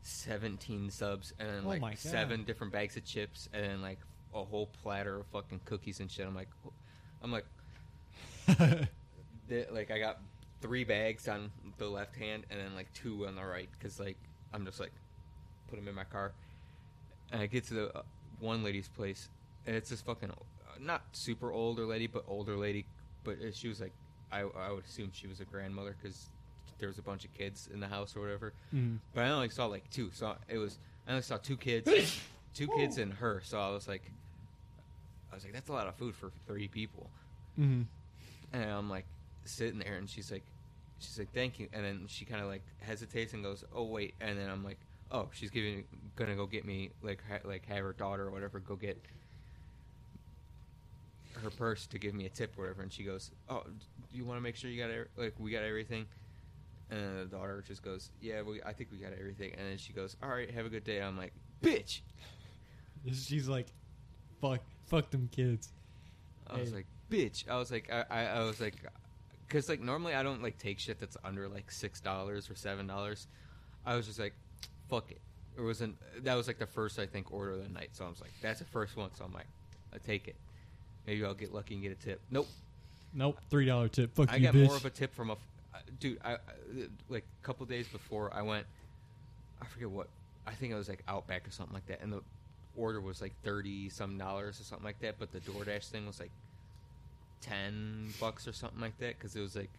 seventeen 0.03 0.91
subs 0.91 1.33
and 1.39 1.49
then 1.49 1.63
Oh 1.65 1.69
like 1.69 1.81
my 1.81 1.91
God. 1.91 1.99
seven 1.99 2.45
different 2.45 2.73
bags 2.73 2.97
of 2.97 3.05
chips 3.05 3.49
and 3.53 3.65
then 3.65 3.83
like 3.83 3.99
a 4.35 4.45
whole 4.45 4.67
platter 4.83 5.21
of 5.21 5.27
fucking 5.27 5.61
cookies 5.65 6.01
and 6.01 6.11
shit. 6.11 6.27
I'm 6.27 6.35
like, 6.35 6.49
I'm 7.23 7.33
like, 7.33 7.45
the- 9.49 9.67
like 9.73 9.91
I 9.91 9.99
got 9.99 10.21
three 10.61 10.85
bags 10.85 11.27
on 11.29 11.51
the 11.79 11.89
left 11.89 12.15
hand 12.17 12.45
and 12.51 12.61
then 12.61 12.75
like 12.75 12.93
two 12.93 13.27
on 13.27 13.35
the 13.37 13.45
right 13.45 13.69
because 13.79 13.99
like 13.99 14.17
I'm 14.53 14.65
just 14.65 14.81
like 14.81 14.93
put 15.69 15.77
them 15.77 15.89
in 15.89 15.95
my 15.95 16.05
car. 16.05 16.33
And 17.33 17.41
I 17.41 17.47
get 17.47 17.65
to 17.69 17.75
the 17.75 17.97
uh, 17.99 18.03
one 18.41 18.63
lady's 18.65 18.89
place 18.89 19.29
and 19.67 19.77
it's 19.77 19.91
this 19.91 20.01
fucking 20.01 20.31
uh, 20.31 20.35
not 20.81 21.03
super 21.13 21.53
older 21.53 21.85
lady 21.87 22.07
but 22.07 22.25
older 22.29 22.57
lady, 22.57 22.87
but 23.25 23.39
uh, 23.41 23.53
she 23.53 23.69
was 23.69 23.81
like 23.81 23.93
I 24.33 24.41
I 24.43 24.71
would 24.73 24.85
assume 24.85 25.11
she 25.13 25.27
was 25.27 25.41
a 25.41 25.45
grandmother 25.45 25.97
because 26.01 26.27
there 26.81 26.89
was 26.89 26.99
a 26.99 27.03
bunch 27.03 27.25
of 27.25 27.33
kids 27.35 27.69
in 27.73 27.81
the 27.81 27.87
house 27.87 28.17
or 28.17 28.21
whatever. 28.21 28.53
Mm. 28.75 28.99
But 29.15 29.25
I 29.25 29.31
only 29.31 29.49
saw 29.49 29.67
like 29.67 29.89
two, 29.91 30.11
so 30.13 30.35
it 30.49 30.59
was 30.59 30.79
I 31.07 31.13
only 31.13 31.23
saw 31.23 31.37
two 31.37 31.57
kids, 31.57 32.21
two 32.55 32.69
kids 32.77 32.99
and 32.99 33.13
her. 33.15 33.41
So 33.45 33.61
I 33.61 33.71
was 33.71 33.87
like, 33.87 34.11
I 35.31 35.35
was 35.35 35.45
like, 35.45 35.53
that's 35.53 35.69
a 35.69 35.73
lot 35.73 35.87
of 35.87 35.95
food 35.95 36.15
for 36.15 36.31
three 36.47 36.69
people. 36.69 37.09
Mm. 37.59 37.85
And 38.53 38.65
I'm 38.65 38.91
like 38.91 39.07
sitting 39.45 39.79
there, 39.79 39.95
and 39.95 40.09
she's 40.09 40.33
like, 40.33 40.45
she's 40.99 41.19
like, 41.19 41.33
thank 41.33 41.59
you. 41.59 41.69
And 41.73 41.85
then 41.85 42.05
she 42.09 42.25
kind 42.25 42.43
of 42.43 42.49
like 42.49 42.63
hesitates 42.81 43.33
and 43.33 43.43
goes, 43.43 43.65
oh 43.75 43.85
wait. 43.85 44.15
And 44.21 44.39
then 44.39 44.49
I'm 44.49 44.65
like, 44.65 44.79
oh, 45.13 45.29
she's 45.33 45.51
giving, 45.51 45.85
gonna 46.17 46.37
go 46.37 46.47
get 46.47 46.65
me 46.65 46.91
like 47.03 47.23
ha- 47.29 47.47
like 47.49 47.67
have 47.67 47.85
her 47.85 47.93
daughter 47.93 48.27
or 48.27 48.31
whatever 48.31 48.59
go 48.61 48.77
get 48.77 49.01
her 51.43 51.51
purse 51.51 51.87
to 51.87 51.99
give 51.99 52.15
me 52.15 52.27
a 52.27 52.29
tip 52.29 52.57
or 52.57 52.63
whatever. 52.63 52.83
And 52.83 52.93
she 52.93 53.03
goes, 53.03 53.31
oh, 53.49 53.63
do 53.65 54.19
you 54.19 54.25
want 54.25 54.39
to 54.39 54.43
make 54.43 54.57
sure 54.57 54.71
you 54.71 54.81
got 54.81 54.91
er- 54.91 55.09
like 55.17 55.35
we 55.39 55.51
got 55.51 55.63
everything? 55.63 56.07
And 56.91 57.21
the 57.21 57.25
daughter 57.37 57.63
just 57.67 57.83
goes, 57.83 58.11
yeah, 58.21 58.43
we, 58.43 58.61
I 58.63 58.73
think 58.73 58.91
we 58.91 58.99
got 58.99 59.13
everything. 59.19 59.53
And 59.57 59.69
then 59.71 59.79
she 59.79 59.93
goes, 59.93 60.17
all 60.23 60.29
right, 60.29 60.51
have 60.51 60.67
a 60.67 60.69
good 60.69 60.85
day. 60.85 61.01
I'm 61.01 61.17
like, 61.17 61.33
bitch. 61.63 62.01
She's 63.13 63.49
like, 63.49 63.67
fuck, 64.41 64.61
fuck 64.87 65.11
them 65.11 65.29
kids. 65.33 65.69
I 66.49 66.59
was 66.59 66.71
Hey. 66.71 66.77
like, 66.77 66.87
bitch. 67.11 67.49
I 67.49 67.57
was 67.57 67.71
like, 67.71 67.91
I, 67.93 68.05
I, 68.11 68.25
I 68.25 68.41
was 68.45 68.61
like, 68.61 68.75
because 69.47 69.69
like 69.69 69.81
normally 69.81 70.15
I 70.15 70.23
don't 70.23 70.43
like 70.43 70.59
take 70.59 70.79
shit 70.79 70.99
that's 70.99 71.17
under 71.25 71.49
like 71.49 71.71
six 71.71 72.01
dollars 72.01 72.51
or 72.51 72.55
seven 72.55 72.87
dollars. 72.87 73.27
I 73.87 73.95
was 73.97 74.07
just 74.07 74.19
like, 74.19 74.35
fuck 74.89 75.11
it. 75.11 75.21
It 75.57 75.63
wasn't. 75.63 75.97
That 76.25 76.35
was 76.35 76.47
like 76.47 76.59
the 76.59 76.67
first 76.67 76.99
I 76.99 77.07
think 77.07 77.33
order 77.33 77.53
of 77.53 77.63
the 77.63 77.69
night. 77.73 77.91
So 77.93 78.05
I 78.05 78.09
was 78.09 78.21
like, 78.21 78.31
that's 78.43 78.59
the 78.61 78.65
first 78.67 78.97
one. 78.97 79.11
So 79.17 79.25
I'm 79.25 79.33
like, 79.33 79.47
I 79.95 79.99
take 79.99 80.29
it. 80.29 80.37
Maybe 81.07 81.25
I'll 81.25 81.35
get 81.35 81.53
lucky 81.55 81.75
and 81.75 81.83
get 81.83 81.93
a 81.93 81.95
tip. 81.97 82.21
Nope. 82.31 82.49
Nope, 83.13 83.39
three 83.51 83.67
dollar 83.67 83.89
tip. 83.89 84.15
Fuck 84.15 84.33
I 84.33 84.37
you, 84.37 84.43
got 84.43 84.55
bitch. 84.55 84.67
more 84.67 84.77
of 84.77 84.85
a 84.85 84.91
tip 84.91 85.15
from 85.15 85.31
a 85.31 85.37
dude. 85.99 86.19
I, 86.25 86.37
like 87.09 87.25
a 87.43 87.47
couple 87.47 87.67
days 87.67 87.89
before 87.89 88.33
I 88.35 88.43
went. 88.43 88.67
I 89.61 89.67
forget 89.67 89.91
what. 89.91 90.09
I 90.47 90.53
think 90.53 90.73
it 90.73 90.77
was 90.77 90.89
like 90.89 91.03
Outback 91.07 91.47
or 91.47 91.51
something 91.51 91.75
like 91.75 91.87
that, 91.87 92.01
and 92.03 92.13
the 92.13 92.23
order 92.77 93.01
was 93.01 93.21
like 93.21 93.35
thirty 93.43 93.89
some 93.89 94.19
dollars 94.19 94.61
or 94.61 94.65
something 94.65 94.85
like 94.85 95.01
that. 95.01 95.17
But 95.19 95.33
the 95.33 95.41
DoorDash 95.41 95.89
thing 95.89 96.07
was 96.07 96.21
like 96.21 96.31
ten 97.41 98.13
bucks 98.21 98.47
or 98.47 98.53
something 98.53 98.81
like 98.81 98.99
that 98.99 99.19
because 99.19 99.37
it 99.37 99.41
was 99.41 99.57
like 99.57 99.71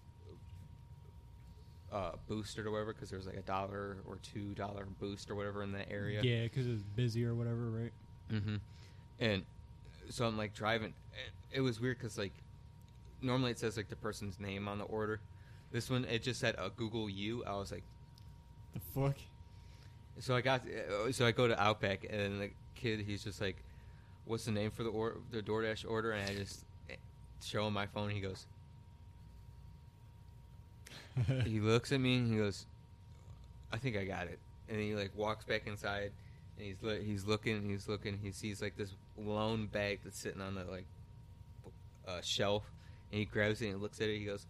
uh, 1.91 2.12
boosted 2.27 2.65
or 2.65 2.71
whatever 2.71 2.93
because 2.93 3.10
there 3.10 3.19
was 3.19 3.27
like 3.27 3.38
a 3.38 3.41
dollar 3.41 3.98
or 4.07 4.17
two 4.21 4.53
dollar 4.53 4.88
boost 5.00 5.29
or 5.29 5.36
whatever 5.36 5.63
in 5.63 5.71
that 5.74 5.91
area. 5.91 6.21
Yeah, 6.24 6.43
because 6.43 6.67
it 6.67 6.71
was 6.71 6.83
busy 6.95 7.25
or 7.25 7.36
whatever, 7.36 7.69
right? 7.69 7.91
Mm-hmm. 8.31 8.55
And 9.19 9.43
so 10.10 10.25
I'm 10.25 10.38
like 10.38 10.53
driving. 10.53 10.93
It 11.51 11.62
was 11.62 11.81
weird 11.81 11.98
because 11.98 12.17
like 12.17 12.33
normally 13.21 13.51
it 13.51 13.60
says 13.60 13.77
like 13.77 13.89
the 13.89 13.95
person's 13.95 14.39
name 14.39 14.67
on 14.67 14.77
the 14.77 14.86
order. 14.86 15.19
This 15.72 15.90
one 15.90 16.06
it 16.06 16.24
just 16.24 16.40
said 16.40 16.56
uh, 16.58 16.70
Google 16.75 17.10
you. 17.10 17.44
I 17.46 17.54
was 17.54 17.72
like, 17.72 17.84
The 18.74 18.80
fuck? 18.94 19.18
so 20.20 20.36
I 20.36 20.42
got 20.42 20.62
uh, 20.68 21.12
so 21.12 21.25
I 21.25 21.32
go 21.32 21.48
to 21.48 21.60
Outback 21.62 22.06
and 22.10 22.42
the 22.42 22.50
kid 22.75 23.00
he's 23.01 23.24
just 23.24 23.40
like, 23.42 23.58
what's 24.25 24.46
the 24.46 24.51
name 24.51 24.72
for 24.72 24.84
the 24.84 24.90
or 24.90 25.18
the 25.32 25.42
DoorDash 25.42 25.90
order? 25.90 26.12
And 26.12 26.30
I 26.30 26.34
just 26.36 26.66
eh, 26.90 26.96
show 27.44 27.68
him 27.68 27.74
my 27.74 27.88
phone. 27.88 28.10
He 28.10 28.20
goes, 28.20 28.46
he 31.46 31.60
looks 31.60 31.92
at 31.92 32.00
me 32.00 32.18
and 32.18 32.32
he 32.32 32.38
goes, 32.38 32.66
"I 33.72 33.78
think 33.78 33.98
I 33.98 34.06
got 34.06 34.28
it." 34.28 34.40
And 34.70 34.80
he 34.80 34.94
like 34.96 35.12
walks 35.16 35.44
back 35.46 35.68
inside, 35.68 36.12
and 36.58 36.66
he's 36.66 36.78
lo- 36.82 37.00
he's 37.01 37.25
looking, 37.25 37.70
he's 37.70 37.88
looking, 37.88 38.20
he 38.22 38.32
sees 38.32 38.62
like 38.62 38.78
this 38.78 38.94
lone 39.18 39.68
bag 39.68 40.00
that's 40.04 40.18
sitting 40.20 40.42
on 40.42 40.56
the 40.56 40.63
like 40.66 40.86
uh, 42.08 42.22
shelf, 42.22 42.63
and 43.12 43.20
he 43.20 43.25
grabs 43.25 43.62
it 43.62 43.70
and 43.70 43.82
looks 43.82 44.00
at 44.01 44.08
it. 44.10 44.18
He 44.20 44.25
goes, 44.25 44.46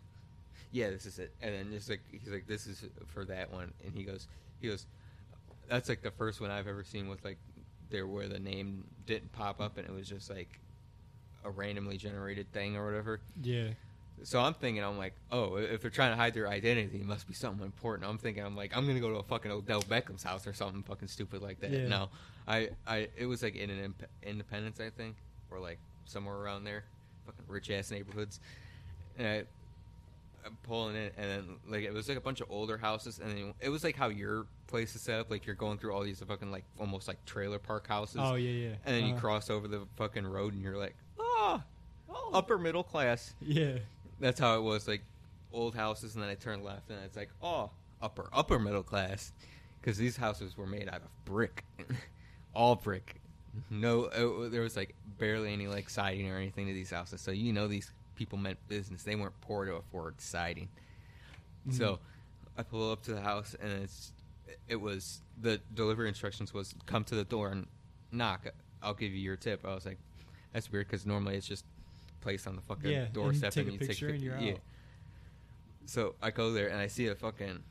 "Yeah, 0.71 0.89
this 0.89 1.05
is 1.05 1.19
it." 1.19 1.33
And 1.41 1.53
then 1.53 1.71
just 1.71 1.89
like 1.89 2.01
he's 2.11 2.29
like, 2.31 2.47
"This 2.47 2.67
is 2.67 2.85
for 3.07 3.25
that 3.25 3.51
one," 3.51 3.73
and 3.85 3.95
he 3.95 4.03
goes, 4.03 4.27
he 4.59 4.67
goes, 4.67 4.85
"That's 5.69 5.89
like 5.89 6.01
the 6.01 6.11
first 6.11 6.41
one 6.41 6.51
I've 6.51 6.67
ever 6.67 6.83
seen 6.83 7.07
with 7.07 7.23
like 7.23 7.37
there 7.89 8.07
where 8.07 8.27
the 8.27 8.39
name 8.39 8.85
didn't 9.05 9.31
pop 9.33 9.59
up 9.59 9.77
and 9.77 9.87
it 9.87 9.93
was 9.93 10.07
just 10.07 10.29
like 10.29 10.59
a 11.43 11.49
randomly 11.49 11.97
generated 11.97 12.51
thing 12.51 12.75
or 12.77 12.85
whatever." 12.85 13.19
yeah. 13.41 13.69
So 14.23 14.39
I'm 14.39 14.53
thinking, 14.53 14.83
I'm 14.83 14.99
like, 14.99 15.15
oh, 15.31 15.55
if 15.55 15.81
they're 15.81 15.89
trying 15.89 16.11
to 16.11 16.15
hide 16.15 16.35
their 16.35 16.47
identity, 16.47 16.99
it 16.99 17.05
must 17.07 17.27
be 17.27 17.33
something 17.33 17.65
important. 17.65 18.07
I'm 18.07 18.19
thinking, 18.19 18.43
I'm 18.45 18.55
like, 18.55 18.75
I'm 18.77 18.85
gonna 18.85 18.99
go 18.99 19.09
to 19.09 19.15
a 19.15 19.23
fucking 19.23 19.49
Odell 19.51 19.81
Beckham's 19.81 20.21
house 20.21 20.45
or 20.45 20.53
something 20.53 20.83
fucking 20.83 21.07
stupid 21.07 21.41
like 21.41 21.59
that. 21.61 21.71
Yeah. 21.71 21.87
No, 21.87 22.09
I, 22.47 22.69
I, 22.85 23.07
it 23.17 23.25
was 23.25 23.41
like 23.41 23.55
in 23.55 23.71
an 23.71 23.83
imp- 23.83 24.05
Independence, 24.21 24.79
I 24.79 24.91
think, 24.91 25.15
or 25.49 25.59
like 25.59 25.79
somewhere 26.05 26.35
around 26.35 26.65
there, 26.65 26.83
fucking 27.25 27.45
rich 27.47 27.71
ass 27.71 27.89
neighborhoods. 27.89 28.39
And 29.17 29.27
I, 29.27 29.43
pulling 30.63 30.95
in, 30.95 31.11
and 31.17 31.29
then 31.31 31.45
like 31.67 31.83
it 31.83 31.93
was 31.93 32.07
like 32.09 32.17
a 32.17 32.21
bunch 32.21 32.41
of 32.41 32.47
older 32.49 32.77
houses, 32.77 33.19
and 33.19 33.29
then 33.31 33.53
it 33.59 33.69
was 33.69 33.83
like 33.83 33.95
how 33.95 34.09
your 34.09 34.45
place 34.67 34.95
is 34.95 35.01
set 35.01 35.19
up, 35.19 35.29
like 35.31 35.45
you're 35.45 35.55
going 35.55 35.77
through 35.77 35.93
all 35.93 36.03
these 36.03 36.19
fucking 36.21 36.51
like 36.51 36.63
almost 36.79 37.07
like 37.07 37.23
trailer 37.25 37.59
park 37.59 37.87
houses. 37.87 38.17
Oh 38.21 38.35
yeah, 38.35 38.49
yeah. 38.69 38.75
And 38.85 38.95
then 38.95 39.05
you 39.05 39.15
Uh, 39.15 39.19
cross 39.19 39.49
over 39.49 39.67
the 39.67 39.85
fucking 39.97 40.25
road, 40.25 40.53
and 40.53 40.61
you're 40.61 40.77
like, 40.77 40.95
ah, 41.19 41.63
upper 42.33 42.57
middle 42.57 42.83
class. 42.83 43.33
Yeah. 43.41 43.77
that's 44.19 44.39
how 44.39 44.55
it 44.57 44.61
was 44.61 44.87
like 44.87 45.01
old 45.53 45.75
houses 45.75 46.13
and 46.15 46.23
then 46.23 46.29
i 46.29 46.35
turned 46.35 46.63
left 46.63 46.89
and 46.89 46.97
it's 47.03 47.17
like 47.17 47.29
oh 47.43 47.69
upper 48.01 48.29
upper 48.31 48.57
middle 48.59 48.83
class. 48.83 49.33
Because 49.81 49.97
these 49.97 50.15
houses 50.15 50.55
were 50.55 50.67
made 50.67 50.87
out 50.87 51.01
of 51.01 51.25
brick. 51.25 51.65
All 52.53 52.75
brick. 52.75 53.15
No 53.69 54.05
uh, 54.05 54.47
there 54.49 54.61
was 54.61 54.77
like 54.77 54.93
barely 55.17 55.51
any 55.51 55.67
like 55.67 55.89
siding 55.89 56.29
or 56.29 56.37
anything 56.37 56.67
to 56.67 56.73
these 56.73 56.91
houses. 56.91 57.19
So 57.19 57.31
you 57.31 57.51
know 57.51 57.67
these 57.67 57.91
people 58.21 58.37
meant 58.37 58.59
business. 58.67 59.01
They 59.01 59.15
weren't 59.15 59.39
poor 59.41 59.65
to 59.65 59.73
afford 59.73 60.21
siding. 60.21 60.69
So 61.71 61.97
i 62.55 62.61
pull 62.61 62.91
up 62.91 63.01
to 63.03 63.13
the 63.13 63.21
house 63.21 63.55
and 63.59 63.71
it's 63.83 64.13
it 64.67 64.75
was 64.75 65.21
the 65.41 65.59
delivery 65.73 66.07
instructions 66.07 66.53
was 66.53 66.75
come 66.85 67.03
to 67.05 67.15
the 67.15 67.23
door 67.23 67.49
and 67.49 67.65
knock. 68.11 68.45
I'll 68.83 68.93
give 68.93 69.11
you 69.11 69.19
your 69.19 69.37
tip. 69.37 69.65
I 69.65 69.73
was 69.73 69.87
like 69.87 69.97
that's 70.53 70.71
weird 70.71 70.87
because 70.87 71.07
normally 71.07 71.35
it's 71.35 71.47
just 71.47 71.65
placed 72.19 72.45
on 72.45 72.55
the 72.55 72.61
fucking 72.61 72.91
Yeah, 72.91 72.97
and 72.97 73.07
you 73.07 73.13
doorstep 73.13 73.53
take 73.53 73.67
a 73.67 73.71
you 73.71 73.79
picture 73.79 74.09
and 74.09 74.21
you're 74.21 74.37
yeah. 74.37 74.51
out. 74.51 74.59
So 75.87 76.13
I 76.21 76.29
go 76.29 76.53
there 76.53 76.67
and 76.67 76.79
I 76.79 76.85
see 76.85 77.07
a 77.07 77.15
fucking 77.15 77.63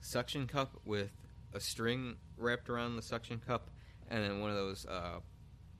suction 0.00 0.48
cup 0.48 0.80
with 0.84 1.12
a 1.54 1.60
string 1.60 2.16
wrapped 2.36 2.68
around 2.68 2.96
the 2.96 3.02
suction 3.02 3.40
cup, 3.46 3.70
and 4.10 4.24
then 4.24 4.40
one 4.40 4.50
of 4.50 4.56
those 4.56 4.84
uh, 4.86 5.20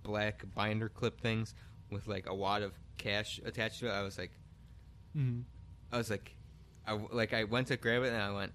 black 0.04 0.44
binder 0.54 0.88
clip 0.88 1.20
things 1.20 1.54
with 1.90 2.06
like 2.06 2.26
a 2.28 2.34
wad 2.34 2.62
of 2.62 2.72
cash 2.98 3.40
attached 3.44 3.80
to 3.80 3.86
it. 3.88 3.92
I 3.92 4.02
was 4.02 4.18
like, 4.18 4.30
Mhm. 5.16 5.44
I 5.90 5.98
was 5.98 6.10
like, 6.10 6.34
I 6.86 6.92
like 6.94 7.32
I 7.32 7.44
went 7.44 7.68
to 7.68 7.76
grab 7.76 8.02
it 8.02 8.12
and 8.12 8.22
I 8.22 8.30
went. 8.32 8.52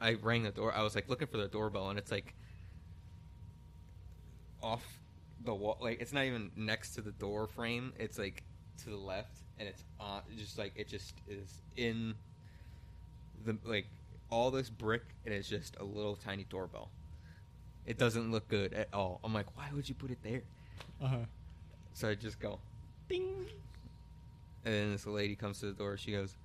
I 0.00 0.14
rang 0.14 0.42
the 0.42 0.50
door. 0.50 0.72
I 0.74 0.82
was 0.82 0.94
like 0.96 1.08
looking 1.08 1.28
for 1.28 1.36
the 1.36 1.46
doorbell, 1.48 1.88
and 1.90 1.98
it's 1.98 2.10
like 2.10 2.34
off 4.62 4.84
the 5.44 5.54
wall. 5.54 5.78
Like 5.80 6.00
it's 6.00 6.12
not 6.12 6.24
even 6.24 6.50
next 6.56 6.94
to 6.94 7.02
the 7.02 7.12
door 7.12 7.46
frame. 7.46 7.92
It's 7.98 8.18
like 8.18 8.42
to 8.84 8.90
the 8.90 8.96
left, 8.96 9.38
and 9.58 9.68
it's 9.68 9.84
on. 10.00 10.22
Just 10.36 10.58
like 10.58 10.72
it 10.76 10.88
just 10.88 11.14
is 11.28 11.62
in 11.76 12.14
the 13.44 13.56
like 13.64 13.86
all 14.30 14.50
this 14.50 14.70
brick, 14.70 15.02
and 15.24 15.34
it's 15.34 15.48
just 15.48 15.76
a 15.78 15.84
little 15.84 16.16
tiny 16.16 16.44
doorbell. 16.48 16.90
It 17.86 17.98
doesn't 17.98 18.30
look 18.30 18.48
good 18.48 18.72
at 18.74 18.88
all. 18.92 19.20
I'm 19.24 19.34
like, 19.34 19.56
why 19.56 19.68
would 19.74 19.88
you 19.88 19.94
put 19.94 20.10
it 20.10 20.18
there? 20.22 20.42
Uh-huh. 21.00 21.16
So 21.94 22.08
I 22.08 22.14
just 22.14 22.38
go, 22.38 22.60
ding. 23.12 23.46
And 24.64 24.74
then 24.74 24.92
this 24.92 25.06
lady 25.06 25.34
comes 25.34 25.60
to 25.60 25.66
the 25.66 25.72
door. 25.72 25.96
She 25.96 26.12
goes, 26.12 26.36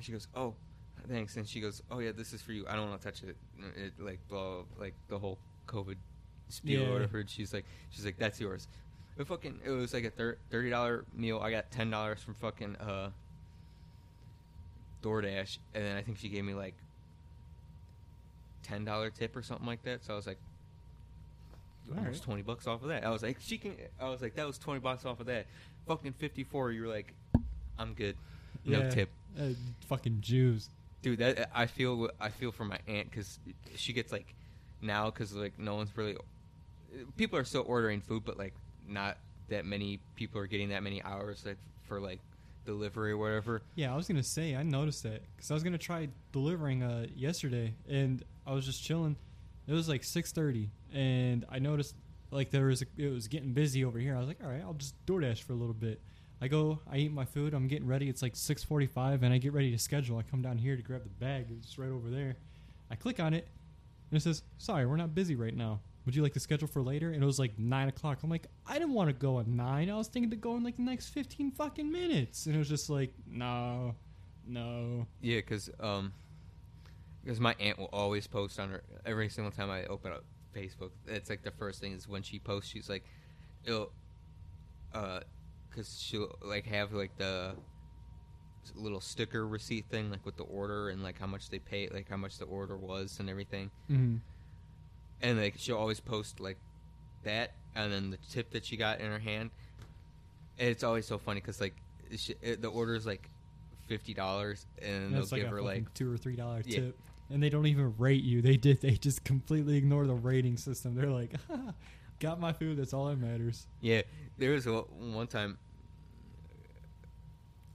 she 0.00 0.12
goes, 0.12 0.28
oh, 0.36 0.54
thanks. 1.08 1.36
And 1.36 1.46
she 1.48 1.60
goes, 1.60 1.82
oh 1.90 1.98
yeah, 1.98 2.12
this 2.12 2.32
is 2.32 2.42
for 2.42 2.52
you. 2.52 2.64
I 2.68 2.76
don't 2.76 2.88
want 2.88 3.00
to 3.00 3.06
touch 3.06 3.22
it. 3.22 3.36
It 3.76 3.92
like 3.98 4.20
blah, 4.28 4.62
like 4.78 4.94
the 5.08 5.18
whole 5.18 5.38
COVID 5.66 5.96
spiel 6.48 6.82
Yeah. 6.82 6.88
or 6.88 6.92
whatever. 6.92 7.20
And 7.20 7.30
she's 7.30 7.52
like, 7.52 7.64
she's 7.90 8.04
like, 8.04 8.18
that's 8.18 8.40
yours. 8.40 8.68
But 9.16 9.26
fucking, 9.28 9.60
it 9.64 9.70
was 9.70 9.94
like 9.94 10.04
a 10.04 10.10
thir- 10.10 10.38
thirty 10.50 10.70
dollar 10.70 11.04
meal. 11.14 11.38
I 11.40 11.50
got 11.52 11.70
ten 11.70 11.88
dollars 11.88 12.20
from 12.20 12.34
fucking 12.34 12.74
uh, 12.76 13.10
DoorDash, 15.02 15.58
and 15.74 15.84
then 15.84 15.96
I 15.96 16.02
think 16.02 16.18
she 16.18 16.28
gave 16.28 16.44
me 16.44 16.52
like 16.54 16.74
ten 18.64 18.84
dollar 18.84 19.10
tip 19.10 19.36
or 19.36 19.42
something 19.42 19.66
like 19.66 19.82
that. 19.84 20.04
So 20.04 20.14
I 20.14 20.16
was 20.16 20.26
like, 20.26 20.38
almost 21.88 22.06
Alright. 22.06 22.22
twenty 22.22 22.42
bucks 22.42 22.66
off 22.66 22.82
of 22.82 22.88
that. 22.88 23.04
I 23.04 23.10
was 23.10 23.22
like, 23.22 23.38
she 23.40 23.58
can. 23.58 23.74
I 24.00 24.08
was 24.08 24.20
like, 24.22 24.34
that 24.36 24.46
was 24.46 24.58
twenty 24.58 24.80
bucks 24.80 25.04
off 25.04 25.20
of 25.20 25.26
that. 25.26 25.46
Fucking 25.86 26.12
fifty 26.14 26.44
four. 26.44 26.70
You're 26.72 26.88
like, 26.88 27.12
I'm 27.78 27.94
good. 27.94 28.16
No 28.64 28.78
yeah. 28.80 28.90
tip, 28.90 29.10
Uh, 29.38 29.48
fucking 29.88 30.18
Jews. 30.20 30.68
dude. 31.02 31.18
That 31.18 31.50
I 31.54 31.66
feel. 31.66 32.10
I 32.20 32.30
feel 32.30 32.52
for 32.52 32.64
my 32.64 32.78
aunt 32.88 33.10
because 33.10 33.38
she 33.76 33.92
gets 33.92 34.10
like 34.12 34.34
now 34.80 35.10
because 35.10 35.34
like 35.34 35.58
no 35.58 35.74
one's 35.76 35.94
really. 35.96 36.16
People 37.16 37.38
are 37.38 37.44
still 37.44 37.64
ordering 37.66 38.00
food, 38.00 38.22
but 38.24 38.38
like 38.38 38.54
not 38.88 39.18
that 39.48 39.66
many 39.66 40.00
people 40.14 40.40
are 40.40 40.46
getting 40.46 40.70
that 40.70 40.82
many 40.82 41.02
hours 41.02 41.44
like 41.44 41.58
for 41.82 42.00
like 42.00 42.20
delivery 42.64 43.12
or 43.12 43.18
whatever. 43.18 43.60
Yeah, 43.74 43.92
I 43.92 43.96
was 43.96 44.06
gonna 44.08 44.22
say 44.22 44.54
I 44.56 44.62
noticed 44.62 45.02
that 45.02 45.22
because 45.36 45.50
I 45.50 45.54
was 45.54 45.62
gonna 45.62 45.76
try 45.76 46.08
delivering 46.32 46.82
uh 46.82 47.06
yesterday, 47.14 47.74
and 47.88 48.22
I 48.46 48.52
was 48.54 48.64
just 48.64 48.82
chilling. 48.82 49.16
It 49.66 49.72
was 49.72 49.88
like 49.88 50.04
six 50.04 50.32
thirty, 50.32 50.70
and 50.92 51.44
I 51.48 51.58
noticed 51.58 51.94
like 52.30 52.50
there 52.50 52.66
was 52.66 52.82
a, 52.82 52.86
it 52.96 53.10
was 53.10 53.28
getting 53.28 53.52
busy 53.52 53.84
over 53.84 53.98
here. 53.98 54.14
I 54.14 54.18
was 54.18 54.28
like, 54.28 54.40
all 54.42 54.50
right, 54.50 54.62
I'll 54.62 54.74
just 54.74 54.94
DoorDash 55.06 55.42
for 55.42 55.52
a 55.52 55.56
little 55.56 55.74
bit. 55.74 56.00
I 56.42 56.48
go, 56.48 56.80
I 56.90 56.98
eat 56.98 57.12
my 57.12 57.24
food. 57.24 57.54
I'm 57.54 57.68
getting 57.68 57.86
ready. 57.86 58.08
It's 58.08 58.20
like 58.20 58.36
six 58.36 58.62
forty-five, 58.62 59.22
and 59.22 59.32
I 59.32 59.38
get 59.38 59.52
ready 59.52 59.70
to 59.70 59.78
schedule. 59.78 60.18
I 60.18 60.22
come 60.22 60.42
down 60.42 60.58
here 60.58 60.76
to 60.76 60.82
grab 60.82 61.02
the 61.04 61.08
bag. 61.08 61.46
It's 61.50 61.78
right 61.78 61.90
over 61.90 62.10
there. 62.10 62.36
I 62.90 62.96
click 62.96 63.20
on 63.20 63.32
it, 63.32 63.48
and 64.10 64.18
it 64.18 64.22
says, 64.22 64.42
"Sorry, 64.58 64.84
we're 64.84 64.96
not 64.96 65.14
busy 65.14 65.36
right 65.36 65.56
now. 65.56 65.80
Would 66.04 66.14
you 66.14 66.22
like 66.22 66.34
to 66.34 66.40
schedule 66.40 66.68
for 66.68 66.82
later?" 66.82 67.12
And 67.12 67.22
it 67.22 67.26
was 67.26 67.38
like 67.38 67.58
nine 67.58 67.88
o'clock. 67.88 68.18
I'm 68.22 68.28
like, 68.28 68.48
I 68.66 68.74
didn't 68.74 68.92
want 68.92 69.08
to 69.08 69.14
go 69.14 69.40
at 69.40 69.46
nine. 69.46 69.88
I 69.88 69.96
was 69.96 70.08
thinking 70.08 70.30
to 70.30 70.36
go 70.36 70.56
in 70.56 70.64
like 70.64 70.76
the 70.76 70.82
next 70.82 71.08
fifteen 71.08 71.50
fucking 71.50 71.90
minutes, 71.90 72.44
and 72.44 72.54
it 72.54 72.58
was 72.58 72.68
just 72.68 72.90
like, 72.90 73.14
no, 73.26 73.94
no. 74.46 75.06
Yeah, 75.22 75.36
because 75.36 75.70
um, 75.80 76.12
because 77.24 77.40
my 77.40 77.54
aunt 77.58 77.78
will 77.78 77.90
always 77.92 78.26
post 78.26 78.60
on 78.60 78.70
her 78.70 78.82
every 79.06 79.28
single 79.28 79.50
time 79.50 79.70
I 79.70 79.84
open 79.84 80.12
up 80.12 80.24
Facebook. 80.54 80.90
It's 81.06 81.30
like 81.30 81.42
the 81.42 81.50
first 81.50 81.80
thing 81.80 81.92
is 81.92 82.06
when 82.06 82.22
she 82.22 82.38
posts. 82.38 82.70
She's 82.70 82.88
like, 82.88 83.04
it'll, 83.64 83.90
uh, 84.92 85.20
because 85.70 86.00
she'll 86.00 86.36
like 86.42 86.66
have 86.66 86.92
like 86.92 87.16
the 87.16 87.54
little 88.76 89.00
sticker 89.00 89.46
receipt 89.46 89.86
thing, 89.90 90.10
like 90.10 90.24
with 90.24 90.36
the 90.36 90.44
order 90.44 90.90
and 90.90 91.02
like 91.02 91.18
how 91.18 91.26
much 91.26 91.50
they 91.50 91.58
pay, 91.58 91.88
like 91.88 92.08
how 92.08 92.16
much 92.16 92.38
the 92.38 92.44
order 92.44 92.76
was 92.76 93.18
and 93.18 93.28
everything. 93.28 93.70
Mm-hmm. 93.90 94.16
And 95.22 95.40
like 95.40 95.54
she'll 95.56 95.78
always 95.78 96.00
post 96.00 96.40
like 96.40 96.58
that, 97.24 97.52
and 97.74 97.92
then 97.92 98.10
the 98.10 98.18
tip 98.30 98.50
that 98.50 98.64
she 98.64 98.76
got 98.76 99.00
in 99.00 99.10
her 99.10 99.18
hand. 99.18 99.50
And 100.58 100.68
it's 100.68 100.84
always 100.84 101.06
so 101.06 101.18
funny 101.18 101.40
because 101.40 101.60
like 101.60 101.74
she, 102.16 102.34
it, 102.42 102.62
the 102.62 102.68
order 102.68 102.94
is 102.94 103.06
like 103.06 103.28
fifty 103.86 104.14
dollars, 104.14 104.66
and 104.82 105.14
they'll 105.14 105.22
like 105.22 105.42
give 105.42 105.46
a 105.46 105.48
her 105.48 105.62
like 105.62 105.92
two 105.94 106.12
or 106.12 106.16
three 106.16 106.36
dollar 106.36 106.62
Yeah. 106.64 106.80
tip, 106.80 106.98
and 107.30 107.42
they 107.42 107.48
don't 107.48 107.66
even 107.66 107.94
rate 107.98 108.22
you. 108.22 108.42
They 108.42 108.56
did. 108.56 108.80
They 108.80 108.92
just 108.92 109.24
completely 109.24 109.76
ignore 109.76 110.06
the 110.06 110.14
rating 110.14 110.56
system. 110.56 110.94
They're 110.94 111.10
like, 111.10 111.32
got 112.20 112.40
my 112.40 112.52
food. 112.52 112.76
That's 112.76 112.92
all 112.92 113.06
that 113.06 113.18
matters. 113.18 113.66
Yeah, 113.80 114.02
there 114.38 114.52
was 114.52 114.66
a, 114.66 114.72
one 114.72 115.26
time. 115.26 115.58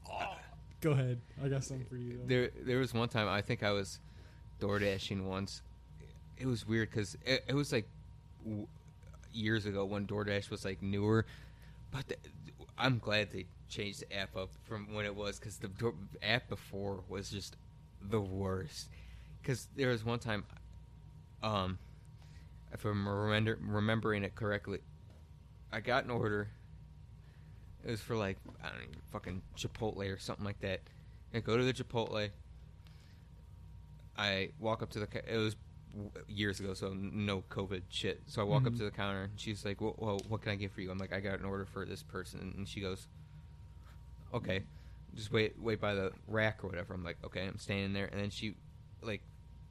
Go 0.82 0.92
ahead. 0.92 1.20
I 1.44 1.48
got 1.50 1.64
something 1.64 1.86
for 1.88 1.98
you. 1.98 2.20
Though. 2.20 2.28
There, 2.28 2.50
there 2.66 2.78
was 2.80 2.94
one 2.94 3.10
time 3.10 3.28
I 3.28 3.42
think 3.42 3.64
I 3.64 3.72
was 3.72 4.00
door 4.60 4.80
dashing 4.80 5.28
once. 5.28 5.62
It 6.38 6.46
was 6.46 6.66
weird 6.68 6.90
because 6.90 7.18
it, 7.26 7.44
it 7.48 7.54
was 7.54 7.74
like 7.74 7.88
w- 8.46 8.68
years 9.34 9.66
ago 9.66 9.84
when 9.86 10.08
DoorDash 10.08 10.50
was 10.50 10.64
like 10.64 10.82
newer, 10.82 11.26
but 11.92 12.08
the, 12.08 12.16
I'm 12.78 12.98
glad 13.00 13.32
they 13.32 13.46
changed 13.68 14.02
the 14.02 14.16
app 14.16 14.36
up 14.38 14.50
from 14.64 14.94
when 14.94 15.06
it 15.06 15.14
was 15.14 15.38
because 15.38 15.58
the 15.58 15.68
door, 15.68 15.94
app 16.24 16.48
before 16.48 17.04
was 17.10 17.30
just 17.30 17.58
the 18.02 18.22
worst. 18.22 18.88
Because 19.42 19.68
there 19.76 19.90
was 19.90 20.04
one 20.04 20.20
time, 20.20 20.46
um, 21.42 21.80
if 22.74 22.86
I'm 22.86 23.08
remember, 23.08 23.58
remembering 23.62 24.24
it 24.24 24.36
correctly, 24.36 24.80
I 25.72 25.80
got 25.80 26.04
an 26.04 26.12
order. 26.12 26.50
It 27.84 27.92
was 27.92 28.02
for 28.02 28.16
like 28.16 28.38
I 28.64 28.70
don't 28.70 28.80
know, 28.80 29.00
fucking 29.12 29.42
Chipotle 29.58 30.14
or 30.14 30.18
something 30.18 30.46
like 30.46 30.60
that. 30.62 30.82
I 31.34 31.40
go 31.40 31.58
to 31.58 31.64
the 31.64 31.74
Chipotle. 31.74 32.30
I 34.18 34.50
walk 34.60 34.84
up 34.84 34.90
to 34.92 35.00
the. 35.00 35.34
It 35.34 35.38
was 35.38 35.56
years 36.28 36.60
ago, 36.60 36.74
so 36.74 36.94
no 36.94 37.42
COVID 37.50 37.84
shit. 37.90 38.22
So 38.28 38.42
I 38.42 38.44
walk 38.46 38.68
up 38.68 38.74
Mhm. 38.74 38.78
to 38.80 38.84
the 38.84 38.92
counter, 38.92 39.24
and 39.24 39.40
she's 39.40 39.66
like, 39.66 39.82
well, 39.82 39.96
"Well, 39.98 40.20
what 40.28 40.42
can 40.42 40.52
I 40.52 40.56
get 40.56 40.72
for 40.72 40.82
you?" 40.82 40.92
I'm 40.92 40.98
like, 41.00 41.14
"I 41.14 41.20
got 41.20 41.40
an 41.40 41.46
order 41.46 41.66
for 41.66 41.86
this 41.86 42.04
person," 42.04 42.54
and 42.58 42.68
she 42.68 42.82
goes, 42.82 43.08
"Okay, 44.34 44.64
just 45.16 45.32
wait, 45.32 45.58
wait 45.60 45.80
by 45.80 45.96
the 45.96 46.12
rack 46.28 46.64
or 46.64 46.68
whatever." 46.68 46.94
I'm 46.94 47.04
like, 47.04 47.18
"Okay," 47.24 47.48
I'm 47.48 47.58
standing 47.58 47.94
there, 47.94 48.06
and 48.06 48.20
then 48.20 48.30
she, 48.30 48.56
like, 49.02 49.22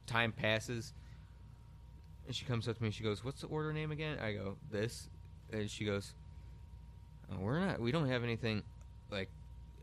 time 0.09 0.31
passes, 0.31 0.93
and 2.25 2.35
she 2.35 2.45
comes 2.45 2.67
up 2.67 2.77
to 2.77 2.83
me. 2.83 2.91
She 2.91 3.03
goes, 3.03 3.23
"What's 3.23 3.41
the 3.41 3.47
order 3.47 3.71
name 3.71 3.91
again?" 3.91 4.19
I 4.19 4.33
go, 4.33 4.57
"This," 4.71 5.09
and 5.51 5.69
she 5.69 5.85
goes, 5.85 6.13
oh, 7.31 7.37
"We're 7.39 7.59
not. 7.59 7.79
We 7.79 7.91
don't 7.91 8.09
have 8.09 8.23
anything, 8.23 8.63
like." 9.11 9.29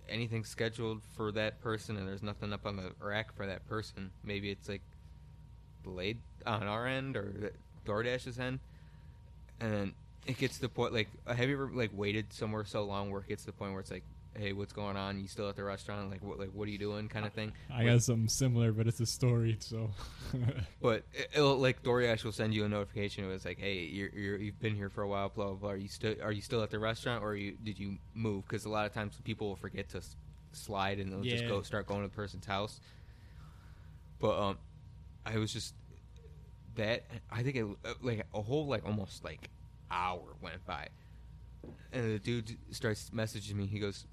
Anything 0.09 0.45
scheduled 0.45 1.03
for 1.17 1.33
that 1.33 1.61
person, 1.61 1.97
and 1.97 2.07
there's 2.07 2.23
nothing 2.23 2.53
up 2.53 2.65
on 2.65 2.77
the 2.77 2.93
rack 3.01 3.35
for 3.35 3.45
that 3.45 3.67
person. 3.67 4.12
Maybe 4.23 4.53
it's 4.53 4.69
like 4.69 4.83
delayed 5.83 6.19
on 6.47 6.62
our 6.62 6.87
end 6.87 7.17
or 7.17 7.35
the 7.37 7.51
DoorDash's 7.85 8.39
end, 8.39 8.61
and 9.59 9.95
it 10.25 10.39
gets 10.39 10.55
to 10.57 10.61
the 10.61 10.69
point 10.69 10.93
like 10.93 11.09
have 11.27 11.49
you 11.49 11.55
ever 11.55 11.71
like 11.75 11.91
waited 11.93 12.33
somewhere 12.33 12.65
so 12.65 12.85
long 12.85 13.11
where 13.11 13.21
it 13.21 13.27
gets 13.27 13.43
to 13.43 13.47
the 13.47 13.53
point 13.53 13.73
where 13.73 13.81
it's 13.81 13.91
like, 13.91 14.05
hey, 14.38 14.53
what's 14.53 14.72
going 14.72 14.96
on? 14.96 15.18
You 15.20 15.27
still 15.29 15.49
at 15.49 15.57
the 15.57 15.64
restaurant? 15.64 16.11
Like 16.11 16.22
what 16.22 16.38
like 16.38 16.51
what 16.53 16.68
are 16.68 16.70
you 16.70 16.79
doing? 16.79 17.09
Kind 17.09 17.27
of 17.27 17.33
thing. 17.33 17.53
I 17.72 17.85
got 17.85 18.03
something 18.03 18.29
similar, 18.29 18.72
but 18.72 18.87
it's 18.87 19.01
a 19.01 19.07
story. 19.07 19.57
So 19.61 19.90
But 20.83 21.05
it- 21.12 21.31
it'll 21.35 21.57
like 21.59 21.83
DoorDash 21.83 22.25
will 22.25 22.33
send 22.33 22.55
you 22.55 22.64
a 22.64 22.68
notification. 22.68 23.25
It 23.25 23.29
was 23.29 23.44
like, 23.44 23.59
hey, 23.59 23.81
you're, 23.85 24.11
you're 24.11 24.37
you've 24.38 24.61
been 24.61 24.75
here 24.75 24.88
for 24.90 25.03
a 25.03 25.09
while. 25.09 25.29
Blah 25.29 25.46
blah. 25.46 25.55
blah. 25.55 25.70
Are 25.70 25.77
you 25.77 25.88
still 25.88 26.14
are 26.22 26.33
you 26.33 26.42
still 26.42 26.62
at 26.62 26.70
the 26.70 26.79
restaurant 26.79 27.22
or 27.22 27.29
are 27.31 27.37
you 27.37 27.57
did 27.62 27.79
you 27.79 27.96
move? 28.14 28.44
Because 28.46 28.64
a 28.64 28.68
lot 28.70 28.87
of 28.87 28.92
times 28.94 29.18
people 29.25 29.49
will 29.49 29.57
forget 29.57 29.88
to 29.90 29.99
s- 29.99 30.16
slide 30.53 30.99
and 30.99 31.12
they'll 31.12 31.22
just 31.22 31.44
go 31.49 31.62
start 31.62 31.87
going 31.87 32.03
to 32.03 32.09
the 32.09 32.14
person's 32.14 32.46
house. 32.46 32.81
But 34.18 34.38
um, 34.40 34.59
I 35.25 35.37
was 35.38 35.53
just 35.53 35.75
that 36.77 37.05
I 37.31 37.42
think 37.42 37.57
it 37.57 37.66
uh, 37.85 37.94
like 38.03 38.27
a 38.35 38.42
whole 38.42 38.66
like 38.66 38.85
almost 38.85 39.25
like 39.25 39.51
hour 39.90 40.20
went 40.42 40.64
by, 40.66 40.88
and 41.92 42.14
the 42.14 42.18
dude 42.18 42.57
starts 42.70 43.11
messaging 43.14 43.55
me. 43.55 43.66
He 43.66 43.79
goes, 43.79 44.07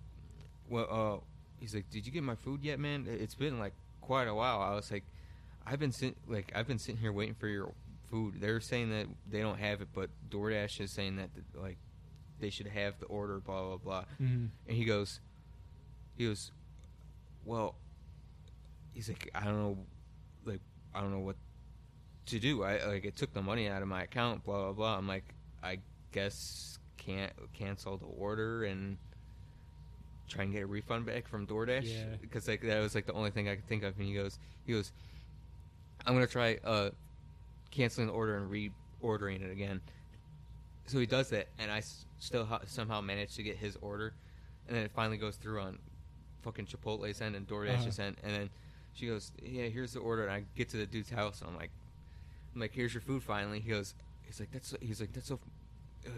"Well, 0.73 0.87
uh, 0.89 1.17
he's 1.59 1.73
like, 1.75 1.89
did 1.89 2.05
you 2.05 2.11
get 2.11 2.23
my 2.23 2.35
food 2.35 2.63
yet, 2.63 2.79
man? 2.79 3.05
It's 3.07 3.35
been 3.35 3.59
like 3.59 3.73
quite 4.01 4.27
a 4.27 4.33
while." 4.35 4.59
I 4.61 4.73
was 4.75 4.91
like, 4.91 5.03
"I've 5.65 5.79
been 5.79 5.91
sit- 5.91 6.17
like 6.27 6.51
I've 6.55 6.67
been 6.67 6.79
sitting 6.79 6.99
here 7.01 7.11
waiting 7.13 7.35
for 7.35 7.47
your 7.47 7.71
food. 8.09 8.35
They're 8.41 8.59
saying 8.59 8.89
that 8.91 9.07
they 9.29 9.41
don't 9.41 9.59
have 9.59 9.81
it, 9.81 9.89
but 9.93 10.09
DoorDash 10.29 10.81
is 10.81 10.91
saying 10.91 11.15
that 11.17 11.29
like 11.53 11.77
they 12.39 12.49
should 12.49 12.67
have 12.67 12.99
the 12.99 13.05
order. 13.07 13.39
Blah 13.39 13.63
blah 13.67 13.77
blah." 13.77 14.05
Mhm. 14.21 14.49
And 14.67 14.77
he 14.77 14.85
goes, 14.85 15.19
he 16.17 16.25
goes, 16.27 16.51
well, 17.45 17.75
he's 18.93 19.09
like, 19.09 19.29
I 19.35 19.43
don't 19.45 19.57
know, 19.59 19.77
like, 20.45 20.61
I 20.93 21.01
don't 21.01 21.11
know 21.11 21.19
what 21.19 21.35
to 22.27 22.39
do. 22.39 22.63
I 22.63 22.85
like, 22.85 23.05
it 23.05 23.15
took 23.15 23.33
the 23.33 23.41
money 23.41 23.67
out 23.67 23.81
of 23.81 23.87
my 23.87 24.03
account. 24.03 24.43
Blah 24.43 24.63
blah 24.63 24.73
blah. 24.73 24.97
I'm 24.97 25.07
like, 25.07 25.33
I 25.61 25.79
guess 26.11 26.77
can't 26.97 27.33
cancel 27.53 27.97
the 27.97 28.05
order 28.05 28.63
and 28.63 28.97
try 30.33 30.43
and 30.43 30.51
get 30.53 30.63
a 30.63 30.67
refund 30.67 31.05
back 31.05 31.27
from 31.27 31.45
DoorDash 31.45 31.83
Yeah. 31.85 32.15
because 32.21 32.47
like 32.47 32.61
that 32.61 32.79
was 32.79 32.95
like 32.95 33.05
the 33.05 33.13
only 33.13 33.29
thing 33.31 33.47
I 33.47 33.55
could 33.55 33.67
think 33.67 33.83
of. 33.83 33.97
And 33.97 34.07
he 34.07 34.13
goes, 34.13 34.39
he 34.65 34.73
goes, 34.73 34.91
I'm 36.05 36.13
gonna 36.13 36.27
try 36.27 36.57
uh 36.63 36.89
canceling 37.71 38.07
the 38.07 38.13
order 38.13 38.37
and 38.37 38.49
reordering 38.51 39.41
it 39.43 39.51
again. 39.51 39.81
So 40.87 40.99
he 40.99 41.05
does 41.05 41.29
that, 41.29 41.47
and 41.59 41.71
I 41.71 41.77
s- 41.77 42.05
still 42.19 42.45
ha- 42.45 42.59
somehow 42.65 42.99
manage 42.99 43.35
to 43.35 43.43
get 43.43 43.55
his 43.57 43.77
order, 43.81 44.13
and 44.67 44.75
then 44.75 44.83
it 44.83 44.91
finally 44.91 45.17
goes 45.17 45.37
through 45.37 45.61
on 45.61 45.79
fucking 46.41 46.65
Chipotle's 46.65 47.21
end 47.21 47.35
and 47.37 47.47
DoorDash's 47.47 47.99
Uh-huh. 47.99 48.07
end, 48.07 48.17
and 48.21 48.33
then 48.35 48.49
she 48.93 49.07
goes, 49.07 49.31
"Yeah, 49.41 49.67
here's 49.67 49.93
the 49.93 49.99
order." 50.01 50.23
And 50.23 50.31
I 50.31 50.43
get 50.55 50.67
to 50.69 50.77
the 50.77 50.85
dude's 50.85 51.09
house, 51.09 51.39
and 51.39 51.49
I'm 51.49 51.55
like, 51.55 51.71
"I'm 52.53 52.59
like, 52.59 52.73
here's 52.73 52.93
your 52.93 52.99
food 53.01 53.23
finally." 53.23 53.61
He 53.61 53.69
goes, 53.69 53.95
"He's 54.23 54.39
like, 54.41 54.51
that's 54.51 54.67
so, 54.67 54.77
he's 54.81 54.99
like, 54.99 55.13
that's 55.13 55.27
so." 55.27 55.39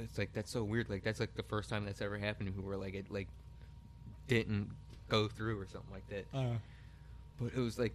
It's 0.04 0.18
like 0.18 0.34
that's 0.34 0.50
so 0.50 0.64
weird. 0.64 0.90
Like 0.90 1.04
that's 1.04 1.20
like 1.20 1.36
the 1.36 1.44
first 1.44 1.70
time 1.70 1.86
that's 1.86 2.02
ever 2.02 2.18
happened 2.18 2.50
to 2.50 2.58
me 2.60 2.64
where 2.66 2.76
like 2.76 2.96
it 2.96 3.12
like 3.12 3.28
didn't 4.28 4.70
go 5.10 5.28
through 5.28 5.60
or 5.60 5.66
something 5.68 5.92
like 5.94 6.08
that. 6.10 6.26
Uh, 6.38 6.58
But 7.40 7.54
it 7.54 7.60
was 7.60 7.78
like 7.78 7.94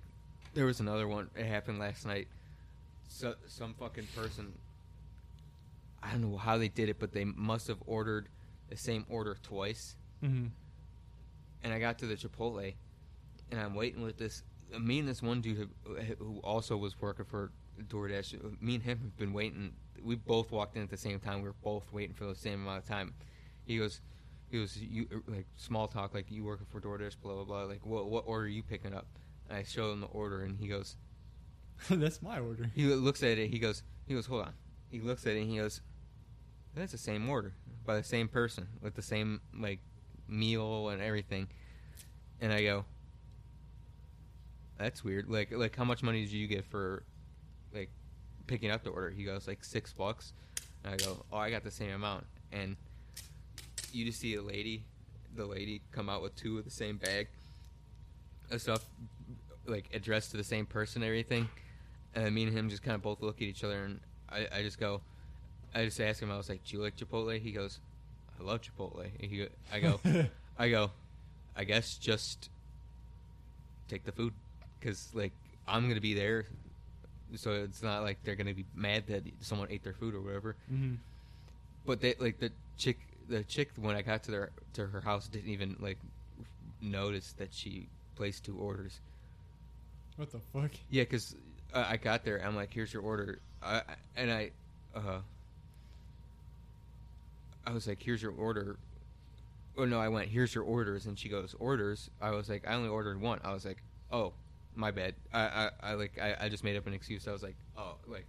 there 0.54 0.66
was 0.66 0.80
another 0.80 1.06
one. 1.08 1.30
It 1.36 1.46
happened 1.46 1.78
last 1.78 2.06
night. 2.06 2.28
So 3.08 3.34
some 3.46 3.74
fucking 3.74 4.06
person. 4.14 4.52
I 6.02 6.12
don't 6.12 6.22
know 6.30 6.36
how 6.38 6.56
they 6.58 6.68
did 6.68 6.88
it, 6.88 6.98
but 6.98 7.12
they 7.12 7.24
must 7.24 7.66
have 7.68 7.78
ordered 7.86 8.28
the 8.68 8.76
same 8.76 9.04
order 9.08 9.36
twice. 9.42 9.96
mhm. 10.22 10.50
And 11.62 11.72
I 11.74 11.78
got 11.78 11.98
to 11.98 12.06
the 12.06 12.14
Chipotle, 12.16 12.74
and 13.50 13.60
I'm 13.60 13.74
waiting 13.74 14.02
with 14.02 14.16
this. 14.16 14.42
Me 14.78 14.98
and 15.00 15.06
this 15.08 15.20
one 15.22 15.40
dude 15.42 15.68
who, 15.84 15.94
who 16.18 16.38
also 16.38 16.76
was 16.76 16.98
working 17.00 17.26
for 17.26 17.50
DoorDash. 17.88 18.60
Me 18.62 18.76
and 18.76 18.84
him 18.84 18.98
have 18.98 19.16
been 19.18 19.32
waiting. 19.34 19.74
We 20.02 20.14
both 20.14 20.50
walked 20.52 20.76
in 20.76 20.82
at 20.82 20.88
the 20.90 20.96
same 20.96 21.18
time. 21.20 21.42
We 21.42 21.48
were 21.48 21.54
both 21.62 21.92
waiting 21.92 22.14
for 22.14 22.24
the 22.26 22.34
same 22.34 22.62
amount 22.62 22.78
of 22.84 22.88
time. 22.88 23.12
He 23.66 23.76
goes, 23.76 24.00
he 24.50 24.58
goes, 24.58 24.76
you 24.76 25.06
er, 25.12 25.22
like 25.28 25.46
small 25.56 25.86
talk, 25.88 26.14
like 26.14 26.30
you 26.30 26.44
working 26.44 26.66
for 26.68 26.80
DoorDash, 26.80 27.16
blah 27.22 27.34
blah 27.34 27.44
blah. 27.44 27.62
Like 27.62 27.84
what 27.86 28.08
what 28.10 28.24
order 28.26 28.44
are 28.44 28.48
you 28.48 28.62
picking 28.62 28.94
up? 28.94 29.06
And 29.48 29.58
I 29.58 29.62
show 29.62 29.92
him 29.92 30.00
the 30.00 30.06
order, 30.08 30.42
and 30.42 30.58
he 30.58 30.68
goes, 30.68 30.96
That's 31.90 32.22
my 32.22 32.38
order. 32.38 32.70
he 32.74 32.86
looks 32.86 33.22
at 33.22 33.38
it. 33.38 33.50
He 33.50 33.58
goes, 33.58 33.82
he 34.06 34.14
goes, 34.14 34.26
hold 34.26 34.42
on. 34.42 34.52
He 34.90 35.00
looks 35.00 35.26
at 35.26 35.34
it. 35.34 35.42
and 35.42 35.50
He 35.50 35.56
goes, 35.56 35.80
that's 36.74 36.92
the 36.92 36.98
same 36.98 37.28
order 37.28 37.52
by 37.84 37.96
the 37.96 38.04
same 38.04 38.28
person 38.28 38.68
with 38.80 38.94
the 38.94 39.02
same 39.02 39.40
like 39.58 39.80
meal 40.28 40.90
and 40.90 41.02
everything. 41.02 41.48
And 42.40 42.52
I 42.52 42.62
go, 42.62 42.84
that's 44.78 45.02
weird. 45.02 45.28
Like, 45.28 45.52
like 45.52 45.76
how 45.76 45.84
much 45.84 46.02
money 46.02 46.20
did 46.22 46.32
you 46.32 46.46
get 46.46 46.64
for 46.64 47.02
like 47.74 47.90
picking 48.46 48.70
up 48.70 48.84
the 48.84 48.90
order? 48.90 49.10
He 49.10 49.24
goes 49.24 49.48
like 49.48 49.64
six 49.64 49.92
bucks. 49.92 50.32
And 50.84 50.94
I 50.94 50.96
go, 50.96 51.24
oh, 51.32 51.36
I 51.36 51.50
got 51.50 51.64
the 51.64 51.70
same 51.70 51.90
amount. 51.90 52.24
And 52.52 52.76
you 53.94 54.04
just 54.04 54.20
see 54.20 54.34
a 54.34 54.42
lady 54.42 54.84
the 55.36 55.46
lady 55.46 55.80
come 55.92 56.08
out 56.08 56.22
with 56.22 56.34
two 56.34 56.58
of 56.58 56.64
the 56.64 56.70
same 56.70 56.96
bag 56.96 57.28
of 58.50 58.60
stuff, 58.60 58.84
like 59.66 59.84
addressed 59.94 60.32
to 60.32 60.36
the 60.36 60.44
same 60.44 60.66
person 60.66 61.02
and 61.02 61.08
everything. 61.08 61.48
And 62.14 62.34
me 62.34 62.42
and 62.44 62.52
him 62.56 62.68
just 62.68 62.82
kind 62.82 62.96
of 62.96 63.02
both 63.02 63.22
look 63.22 63.36
at 63.36 63.42
each 63.42 63.62
other, 63.62 63.84
and 63.84 64.00
I, 64.28 64.48
I 64.52 64.62
just 64.62 64.80
go, 64.80 65.00
I 65.74 65.84
just 65.84 66.00
ask 66.00 66.20
him, 66.20 66.30
I 66.32 66.36
was 66.36 66.48
like, 66.48 66.64
"Do 66.64 66.76
you 66.76 66.82
like 66.82 66.96
Chipotle?" 66.96 67.38
He 67.40 67.52
goes, 67.52 67.78
"I 68.38 68.42
love 68.42 68.60
Chipotle." 68.62 69.04
And 69.20 69.30
he, 69.30 69.46
I 69.72 69.78
go, 69.78 70.00
I 70.58 70.68
go, 70.70 70.90
I 71.56 71.62
guess 71.62 71.96
just 71.96 72.50
take 73.86 74.04
the 74.04 74.10
food, 74.12 74.32
because 74.80 75.08
like 75.14 75.32
I'm 75.68 75.86
gonna 75.88 76.00
be 76.00 76.14
there, 76.14 76.46
so 77.36 77.52
it's 77.52 77.82
not 77.82 78.02
like 78.02 78.18
they're 78.24 78.34
gonna 78.34 78.54
be 78.54 78.66
mad 78.74 79.04
that 79.06 79.22
someone 79.40 79.68
ate 79.70 79.84
their 79.84 79.92
food 79.94 80.16
or 80.16 80.20
whatever. 80.20 80.56
hmm 80.68 80.94
But 81.86 82.00
they 82.00 82.16
like 82.18 82.40
the 82.40 82.50
chick, 82.76 82.98
the 83.28 83.44
chick 83.44 83.70
when 83.76 83.96
I 83.96 84.02
got 84.02 84.24
to 84.24 84.30
their 84.30 84.50
to 84.74 84.86
her 84.86 85.00
house 85.00 85.28
didn't 85.28 85.50
even 85.50 85.76
like 85.80 85.98
notice 86.80 87.32
that 87.38 87.52
she 87.52 87.88
placed 88.16 88.44
two 88.44 88.56
orders. 88.56 89.00
What 90.16 90.30
the 90.32 90.40
fuck? 90.52 90.70
Yeah, 90.90 91.04
because 91.04 91.34
uh, 91.72 91.84
I 91.88 91.96
got 91.96 92.24
there. 92.24 92.44
I'm 92.44 92.56
like, 92.56 92.72
"Here's 92.72 92.92
your 92.92 93.02
order," 93.02 93.40
I, 93.62 93.82
and 94.16 94.30
I, 94.30 94.50
uh, 94.94 95.20
I 97.66 97.72
was 97.72 97.86
like, 97.86 98.02
"Here's 98.02 98.22
your 98.22 98.32
order." 98.32 98.76
Oh 99.78 99.84
no, 99.84 100.00
I 100.00 100.08
went, 100.08 100.28
"Here's 100.28 100.54
your 100.54 100.64
orders," 100.64 101.06
and 101.06 101.18
she 101.18 101.28
goes, 101.28 101.54
"Orders." 101.58 102.10
I 102.20 102.30
was 102.32 102.48
like, 102.48 102.66
"I 102.66 102.74
only 102.74 102.88
ordered 102.88 103.20
one." 103.20 103.40
I 103.44 103.52
was 103.52 103.64
like, 103.64 103.82
"Oh, 104.10 104.34
my 104.74 104.90
bad." 104.90 105.14
I, 105.32 105.40
I, 105.40 105.70
I 105.82 105.94
like, 105.94 106.18
I, 106.20 106.36
I 106.40 106.48
just 106.48 106.64
made 106.64 106.76
up 106.76 106.86
an 106.86 106.92
excuse. 106.92 107.26
I 107.26 107.32
was 107.32 107.42
like, 107.42 107.56
"Oh, 107.76 107.94
like." 108.06 108.26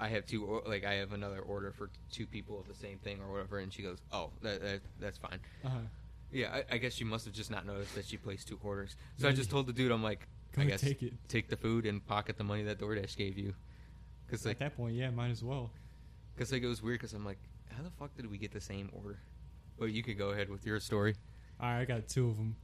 I 0.00 0.08
have 0.08 0.26
two, 0.26 0.44
or- 0.44 0.62
like 0.66 0.84
I 0.84 0.94
have 0.94 1.12
another 1.12 1.40
order 1.40 1.72
for 1.72 1.90
two 2.12 2.26
people 2.26 2.58
of 2.60 2.68
the 2.68 2.74
same 2.74 2.98
thing 2.98 3.20
or 3.20 3.32
whatever, 3.32 3.58
and 3.58 3.72
she 3.72 3.82
goes, 3.82 3.98
"Oh, 4.12 4.30
that, 4.42 4.60
that 4.62 4.80
that's 5.00 5.18
fine." 5.18 5.40
Uh-huh. 5.64 5.78
Yeah, 6.30 6.54
I, 6.54 6.74
I 6.74 6.78
guess 6.78 6.92
she 6.92 7.04
must 7.04 7.24
have 7.24 7.34
just 7.34 7.50
not 7.50 7.66
noticed 7.66 7.94
that 7.94 8.04
she 8.04 8.16
placed 8.18 8.48
two 8.48 8.58
orders. 8.62 8.96
So 9.16 9.28
I 9.28 9.32
just 9.32 9.50
told 9.50 9.66
the 9.66 9.72
dude, 9.72 9.90
I'm 9.90 10.02
like, 10.02 10.28
Go 10.52 10.60
I 10.62 10.66
guess 10.66 10.82
take 10.82 11.02
it. 11.02 11.14
take 11.26 11.48
the 11.48 11.56
food 11.56 11.86
and 11.86 12.06
pocket 12.06 12.36
the 12.36 12.44
money 12.44 12.62
that 12.64 12.78
DoorDash 12.78 13.16
gave 13.16 13.38
you. 13.38 13.54
Because 14.26 14.44
At 14.44 14.50
like, 14.50 14.58
that 14.58 14.76
point, 14.76 14.94
yeah, 14.94 15.08
might 15.10 15.30
as 15.30 15.42
well. 15.42 15.70
cause 16.36 16.52
like 16.52 16.62
it 16.62 16.66
was 16.66 16.82
weird. 16.82 16.98
Because 17.00 17.14
I'm 17.14 17.24
like, 17.24 17.38
how 17.74 17.82
the 17.82 17.90
fuck 17.90 18.14
did 18.14 18.30
we 18.30 18.36
get 18.36 18.52
the 18.52 18.60
same 18.60 18.90
order? 18.92 19.18
But 19.78 19.86
you 19.86 20.02
could 20.02 20.18
go 20.18 20.28
ahead 20.30 20.50
with 20.50 20.66
your 20.66 20.78
story. 20.80 21.14
All 21.60 21.68
right, 21.70 21.80
I 21.80 21.84
got 21.86 22.06
two 22.08 22.28
of 22.28 22.36
them. 22.36 22.54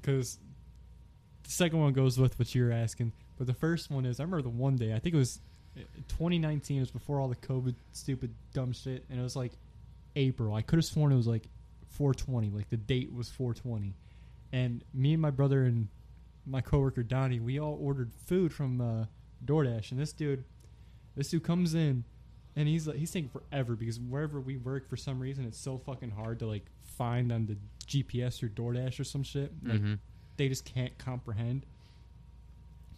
Because 0.00 0.38
the 1.44 1.50
second 1.50 1.78
one 1.78 1.92
goes 1.92 2.18
with 2.18 2.38
what 2.38 2.54
you 2.54 2.64
were 2.64 2.72
asking. 2.72 3.12
But 3.36 3.46
the 3.46 3.54
first 3.54 3.90
one 3.90 4.06
is 4.06 4.18
I 4.18 4.22
remember 4.22 4.42
the 4.42 4.48
one 4.48 4.76
day, 4.76 4.94
I 4.94 4.98
think 4.98 5.14
it 5.14 5.18
was 5.18 5.40
2019, 6.08 6.80
was 6.80 6.90
before 6.90 7.20
all 7.20 7.28
the 7.28 7.36
COVID 7.36 7.74
stupid 7.92 8.34
dumb 8.52 8.72
shit. 8.72 9.04
And 9.10 9.18
it 9.18 9.22
was 9.22 9.36
like 9.36 9.52
April. 10.16 10.54
I 10.54 10.62
could 10.62 10.78
have 10.78 10.84
sworn 10.84 11.12
it 11.12 11.16
was 11.16 11.26
like 11.26 11.48
420. 11.90 12.50
Like 12.50 12.68
the 12.70 12.76
date 12.76 13.12
was 13.12 13.28
420. 13.28 13.94
And 14.52 14.82
me 14.92 15.12
and 15.12 15.22
my 15.22 15.30
brother 15.30 15.62
and 15.64 15.88
my 16.46 16.60
coworker 16.60 17.02
Donnie, 17.02 17.40
we 17.40 17.58
all 17.60 17.78
ordered 17.80 18.10
food 18.26 18.52
from 18.52 18.80
uh, 18.80 19.04
DoorDash. 19.44 19.92
And 19.92 20.00
this 20.00 20.12
dude, 20.12 20.44
this 21.16 21.30
dude 21.30 21.44
comes 21.44 21.74
in 21.74 22.04
and 22.56 22.66
he's 22.66 22.88
like, 22.88 22.96
he's 22.96 23.12
taking 23.12 23.30
forever 23.30 23.76
because 23.76 24.00
wherever 24.00 24.40
we 24.40 24.56
work, 24.56 24.88
for 24.88 24.96
some 24.96 25.20
reason, 25.20 25.44
it's 25.44 25.58
so 25.58 25.78
fucking 25.78 26.10
hard 26.10 26.40
to 26.40 26.46
like 26.46 26.64
find 26.82 27.30
on 27.30 27.46
the 27.46 27.56
GPS 27.86 28.42
or 28.42 28.48
DoorDash 28.48 28.98
or 28.98 29.04
some 29.04 29.22
shit. 29.22 29.52
Like, 29.62 29.80
Mm-hmm. 29.80 29.94
they 30.36 30.48
just 30.48 30.64
can't 30.64 30.96
comprehend. 30.98 31.64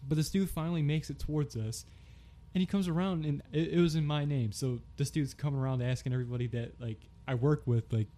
But 0.09 0.17
this 0.17 0.31
dude 0.31 0.51
finally 0.51 0.83
makes 0.83 1.11
it 1.11 1.19
towards 1.19 1.55
us, 1.57 1.85
and 2.55 2.61
he 2.61 2.67
comes 2.67 2.89
around, 2.89 3.25
and 3.25 3.43
it, 3.53 3.75
it 3.75 3.81
was 3.81 3.95
in 3.95 4.07
my 4.07 4.25
name. 4.25 4.53
So 4.53 4.81
this 4.97 5.11
dude's 5.11 5.35
coming 5.35 5.61
around 5.61 5.83
asking 5.83 6.13
everybody 6.13 6.47
that 6.49 6.81
like 6.81 7.01
I 7.27 7.35
work 7.35 7.63
with, 7.67 7.93
like 7.93 8.09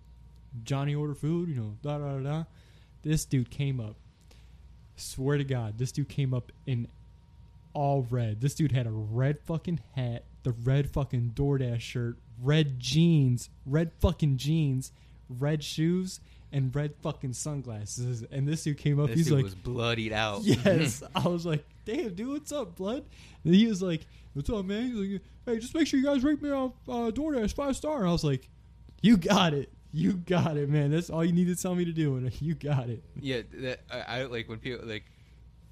Johnny 0.65 0.95
order 0.95 1.15
food, 1.15 1.49
you 1.49 1.55
know, 1.57 1.77
da 1.83 1.99
da 1.99 2.19
da. 2.19 2.23
da. 2.23 2.45
This 3.03 3.25
dude 3.25 3.51
came 3.51 3.81
up. 3.81 3.97
Swear 4.97 5.39
to 5.39 5.45
God, 5.45 5.77
this 5.77 5.93
dude 5.93 6.09
came 6.09 6.33
up 6.33 6.53
in 6.67 6.89
all 7.75 8.07
red. 8.09 8.41
This 8.41 8.55
dude 8.55 8.73
had 8.73 8.87
a 8.87 8.91
red 8.91 9.41
fucking 9.41 9.81
hat, 9.95 10.25
the 10.45 10.53
red 10.53 10.91
fucking 10.91 11.33
DoorDash 11.35 11.81
shirt, 11.81 12.17
red 12.41 12.79
jeans, 12.79 13.51
red 13.67 13.91
fucking 14.01 14.37
jeans, 14.37 14.93
red 15.29 15.63
shoes, 15.63 16.21
and 16.53 16.75
red 16.75 16.95
fucking 17.03 17.33
sunglasses. 17.33 18.25
And 18.31 18.47
this 18.47 18.63
dude 18.63 18.79
came 18.79 19.01
up. 19.01 19.09
This 19.09 19.17
he's 19.17 19.27
dude 19.27 19.37
like, 19.37 19.45
was 19.45 19.55
bloodied 19.55 20.13
out. 20.13 20.43
Yes. 20.45 21.03
I 21.15 21.29
was 21.29 21.45
like, 21.45 21.65
damn, 21.85 22.15
dude, 22.15 22.29
what's 22.29 22.53
up, 22.53 22.77
blood? 22.77 23.05
And 23.45 23.55
he 23.55 23.67
was 23.67 23.83
like, 23.83 24.07
what's 24.33 24.49
up, 24.51 24.65
man? 24.65 24.87
He's 24.89 24.95
like, 25.13 25.23
hey, 25.47 25.59
just 25.59 25.75
make 25.75 25.87
sure 25.87 25.99
you 26.01 26.07
guys 26.07 26.23
rate 26.25 26.41
me 26.43 26.51
on 26.51 26.73
uh, 26.89 27.11
DoorDash 27.11 27.55
five 27.55 27.77
star. 27.77 28.01
And 28.01 28.09
I 28.09 28.13
was 28.13 28.25
like, 28.25 28.49
you 29.03 29.17
got 29.17 29.55
it. 29.55 29.71
You 29.93 30.15
got 30.15 30.57
it, 30.57 30.69
man. 30.69 30.91
That's 30.91 31.09
all 31.11 31.25
you 31.25 31.33
need 31.33 31.47
to 31.47 31.57
tell 31.57 31.75
me 31.75 31.85
to 31.85 31.93
do. 31.93 32.17
And 32.17 32.33
you 32.43 32.55
got 32.55 32.89
it. 32.89 33.03
yeah, 33.21 33.43
that 33.55 33.81
I, 33.91 34.21
I 34.21 34.25
like 34.25 34.49
when 34.49 34.59
people 34.59 34.87
like 34.87 35.05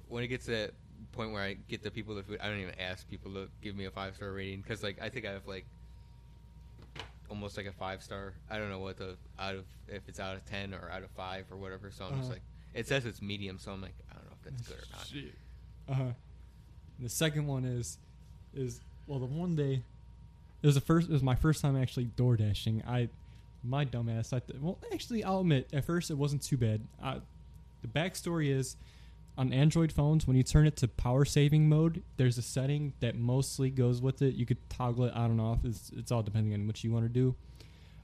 when 0.07 0.23
it 0.23 0.27
gets 0.27 0.45
to 0.45 0.51
that 0.51 0.73
point 1.11 1.31
where 1.31 1.41
I 1.43 1.53
get 1.67 1.83
the 1.83 1.91
people 1.91 2.15
the 2.15 2.23
food. 2.23 2.39
I 2.41 2.47
don't 2.47 2.59
even 2.59 2.79
ask 2.79 3.07
people 3.09 3.33
to 3.33 3.49
give 3.61 3.75
me 3.75 3.85
a 3.85 3.91
five 3.91 4.15
star 4.15 4.31
rating 4.31 4.61
because 4.61 4.81
like 4.83 5.01
I 5.01 5.09
think 5.09 5.25
I 5.25 5.31
have 5.31 5.45
like 5.47 5.65
almost 7.29 7.57
like 7.57 7.65
a 7.65 7.71
five 7.71 8.01
star. 8.03 8.33
I 8.49 8.57
don't 8.57 8.69
know 8.69 8.79
what 8.79 8.97
the 8.97 9.17
out 9.39 9.55
of 9.55 9.65
if 9.87 10.07
it's 10.07 10.19
out 10.19 10.35
of 10.35 10.45
ten 10.45 10.73
or 10.73 10.89
out 10.91 11.03
of 11.03 11.09
five 11.11 11.45
or 11.51 11.57
whatever. 11.57 11.91
So 11.91 12.05
I'm 12.05 12.11
just 12.11 12.23
Uh-huh. 12.23 12.33
like 12.33 12.41
it 12.73 12.87
says 12.87 13.05
it's 13.05 13.21
medium, 13.21 13.57
so 13.59 13.71
I'm 13.71 13.81
like 13.81 13.95
I 14.09 14.15
don't 14.15 14.25
know 14.25 14.31
if 14.39 14.43
that's 14.51 14.67
good 14.67 14.77
or 14.77 14.87
not. 14.95 15.05
Shit. 15.07 15.33
Uh 15.89 15.93
huh. 15.93 16.03
The 16.99 17.09
second 17.09 17.47
one 17.47 17.65
is, 17.65 17.97
is 18.55 18.79
well, 19.07 19.19
the 19.19 19.25
one 19.25 19.55
day, 19.55 19.81
it 20.61 20.65
was 20.65 20.75
the 20.75 20.81
first. 20.81 21.09
It 21.09 21.13
was 21.13 21.23
my 21.23 21.35
first 21.35 21.61
time 21.61 21.75
actually 21.75 22.05
door 22.05 22.37
dashing. 22.37 22.83
I, 22.87 23.09
my 23.63 23.85
dumbass. 23.85 24.33
I 24.33 24.39
th- 24.39 24.59
well, 24.61 24.77
actually, 24.93 25.23
I'll 25.23 25.41
admit, 25.41 25.69
at 25.73 25.85
first 25.85 26.11
it 26.11 26.17
wasn't 26.17 26.41
too 26.41 26.57
bad. 26.57 26.81
I, 27.01 27.17
the 27.81 27.87
backstory 27.87 28.49
is, 28.49 28.77
on 29.37 29.51
Android 29.51 29.91
phones, 29.91 30.27
when 30.27 30.37
you 30.37 30.43
turn 30.43 30.67
it 30.67 30.75
to 30.77 30.87
power 30.87 31.25
saving 31.25 31.67
mode, 31.67 32.03
there's 32.17 32.37
a 32.37 32.41
setting 32.41 32.93
that 32.99 33.15
mostly 33.15 33.69
goes 33.69 34.01
with 34.01 34.21
it. 34.21 34.35
You 34.35 34.45
could 34.45 34.57
toggle 34.69 35.05
it 35.05 35.13
on 35.13 35.31
and 35.31 35.41
off. 35.41 35.59
It's, 35.65 35.91
it's 35.97 36.11
all 36.11 36.21
depending 36.21 36.53
on 36.53 36.67
what 36.67 36.83
you 36.83 36.91
want 36.91 37.05
to 37.05 37.09
do. 37.09 37.35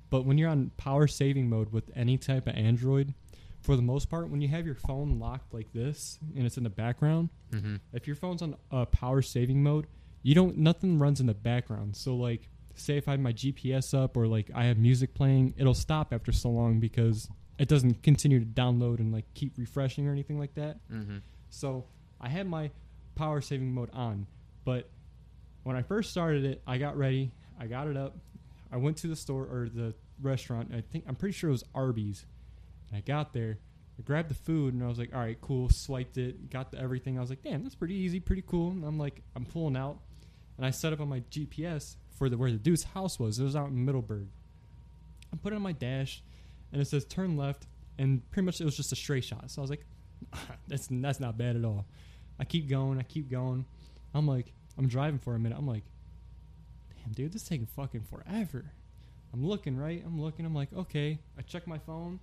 But 0.09 0.25
when 0.25 0.37
you're 0.37 0.49
on 0.49 0.71
power 0.77 1.05
saving 1.07 1.47
mode 1.49 1.71
with 1.71 1.83
any 1.95 2.17
type 2.17 2.47
of 2.47 2.55
Android, 2.55 3.13
for 3.61 3.75
the 3.75 3.81
most 3.81 4.09
part, 4.09 4.29
when 4.29 4.41
you 4.41 4.47
have 4.47 4.65
your 4.65 4.75
phone 4.75 5.19
locked 5.19 5.53
like 5.53 5.71
this 5.73 6.17
and 6.35 6.45
it's 6.45 6.57
in 6.57 6.63
the 6.63 6.69
background, 6.69 7.29
Mm-hmm. 7.51 7.77
if 7.93 8.05
your 8.05 8.15
phone's 8.15 8.41
on 8.43 8.55
uh, 8.71 8.85
power 8.85 9.21
saving 9.23 9.63
mode, 9.63 9.87
you 10.21 10.35
don't 10.35 10.57
nothing 10.57 10.99
runs 10.99 11.19
in 11.19 11.25
the 11.25 11.33
background. 11.33 11.95
So 11.95 12.15
like, 12.15 12.47
say 12.75 12.95
if 12.97 13.07
I 13.07 13.11
have 13.11 13.19
my 13.19 13.33
GPS 13.33 13.93
up 13.97 14.15
or 14.15 14.27
like 14.27 14.51
I 14.53 14.65
have 14.65 14.77
music 14.77 15.13
playing, 15.15 15.55
it'll 15.57 15.73
stop 15.73 16.13
after 16.13 16.31
so 16.31 16.49
long 16.49 16.79
because 16.79 17.27
it 17.57 17.67
doesn't 17.67 18.03
continue 18.03 18.39
to 18.39 18.45
download 18.45 18.99
and 18.99 19.11
like 19.11 19.25
keep 19.33 19.57
refreshing 19.57 20.07
or 20.07 20.11
anything 20.11 20.37
like 20.39 20.53
that. 20.55 20.77
Mm-hmm. 20.91 21.17
So 21.49 21.85
I 22.21 22.29
had 22.29 22.47
my 22.47 22.69
power 23.15 23.41
saving 23.41 23.73
mode 23.73 23.89
on, 23.93 24.27
but 24.63 24.89
when 25.63 25.75
I 25.75 25.81
first 25.81 26.11
started 26.11 26.45
it, 26.45 26.61
I 26.67 26.77
got 26.77 26.97
ready, 26.97 27.31
I 27.59 27.65
got 27.67 27.87
it 27.87 27.97
up, 27.97 28.15
I 28.71 28.77
went 28.77 28.97
to 28.97 29.07
the 29.07 29.15
store 29.15 29.43
or 29.43 29.69
the 29.73 29.93
restaurant. 30.21 30.71
I 30.73 30.81
think 30.81 31.05
I'm 31.07 31.15
pretty 31.15 31.33
sure 31.33 31.49
it 31.49 31.53
was 31.53 31.63
Arby's. 31.73 32.25
And 32.89 32.97
I 32.97 33.01
got 33.01 33.33
there, 33.33 33.59
I 33.97 34.01
grabbed 34.01 34.29
the 34.29 34.35
food, 34.35 34.73
and 34.73 34.83
I 34.83 34.87
was 34.87 34.97
like, 34.97 35.13
"All 35.13 35.19
right, 35.19 35.39
cool." 35.41 35.69
Swiped 35.69 36.17
it, 36.17 36.49
got 36.49 36.71
the 36.71 36.79
everything. 36.79 37.17
I 37.17 37.21
was 37.21 37.29
like, 37.29 37.43
"Damn, 37.43 37.63
that's 37.63 37.75
pretty 37.75 37.95
easy, 37.95 38.19
pretty 38.19 38.43
cool." 38.45 38.71
And 38.71 38.85
I'm 38.85 38.97
like, 38.97 39.21
I'm 39.35 39.45
pulling 39.45 39.75
out, 39.75 39.99
and 40.57 40.65
I 40.65 40.71
set 40.71 40.93
up 40.93 41.01
on 41.01 41.09
my 41.09 41.19
GPS 41.31 41.95
for 42.17 42.29
the 42.29 42.37
where 42.37 42.51
the 42.51 42.57
dude's 42.57 42.83
house 42.83 43.19
was. 43.19 43.39
It 43.39 43.43
was 43.43 43.55
out 43.55 43.69
in 43.69 43.85
Middleburg. 43.85 44.27
I 45.33 45.37
put 45.37 45.53
it 45.53 45.57
on 45.57 45.61
my 45.61 45.73
dash, 45.73 46.23
and 46.71 46.81
it 46.81 46.85
says 46.85 47.05
turn 47.05 47.37
left, 47.37 47.67
and 47.97 48.29
pretty 48.31 48.45
much 48.45 48.61
it 48.61 48.65
was 48.65 48.77
just 48.77 48.91
a 48.91 48.95
straight 48.95 49.23
shot. 49.25 49.51
So 49.51 49.61
I 49.61 49.63
was 49.63 49.69
like, 49.69 49.85
that's 50.67 50.87
that's 50.89 51.19
not 51.19 51.37
bad 51.37 51.55
at 51.55 51.65
all. 51.65 51.85
I 52.39 52.45
keep 52.45 52.69
going, 52.69 52.99
I 52.99 53.03
keep 53.03 53.29
going. 53.29 53.65
I'm 54.13 54.27
like, 54.27 54.53
I'm 54.77 54.87
driving 54.87 55.19
for 55.19 55.35
a 55.35 55.39
minute. 55.39 55.57
I'm 55.57 55.67
like, 55.67 55.83
damn, 56.95 57.11
dude, 57.11 57.33
this 57.33 57.43
is 57.43 57.47
taking 57.47 57.67
fucking 57.67 58.03
forever. 58.03 58.71
I'm 59.33 59.45
looking 59.45 59.77
right. 59.77 60.01
I'm 60.05 60.19
looking. 60.19 60.45
I'm 60.45 60.55
like, 60.55 60.69
okay. 60.75 61.19
I 61.37 61.41
check 61.41 61.67
my 61.67 61.77
phone, 61.77 62.19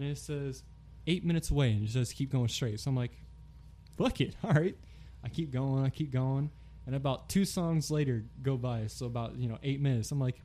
and 0.00 0.10
it 0.10 0.18
says 0.18 0.62
eight 1.06 1.24
minutes 1.24 1.50
away, 1.50 1.72
and 1.72 1.86
it 1.86 1.90
says 1.90 2.12
keep 2.12 2.30
going 2.32 2.48
straight. 2.48 2.80
So 2.80 2.90
I'm 2.90 2.96
like, 2.96 3.12
fuck 3.96 4.20
it. 4.20 4.34
All 4.44 4.52
right. 4.52 4.76
I 5.22 5.28
keep 5.28 5.50
going. 5.50 5.84
I 5.84 5.90
keep 5.90 6.10
going, 6.10 6.50
and 6.86 6.94
about 6.94 7.28
two 7.28 7.44
songs 7.44 7.90
later 7.90 8.24
go 8.42 8.56
by. 8.56 8.86
So 8.86 9.06
about 9.06 9.36
you 9.36 9.48
know 9.48 9.58
eight 9.62 9.80
minutes. 9.80 10.10
I'm 10.10 10.20
like, 10.20 10.40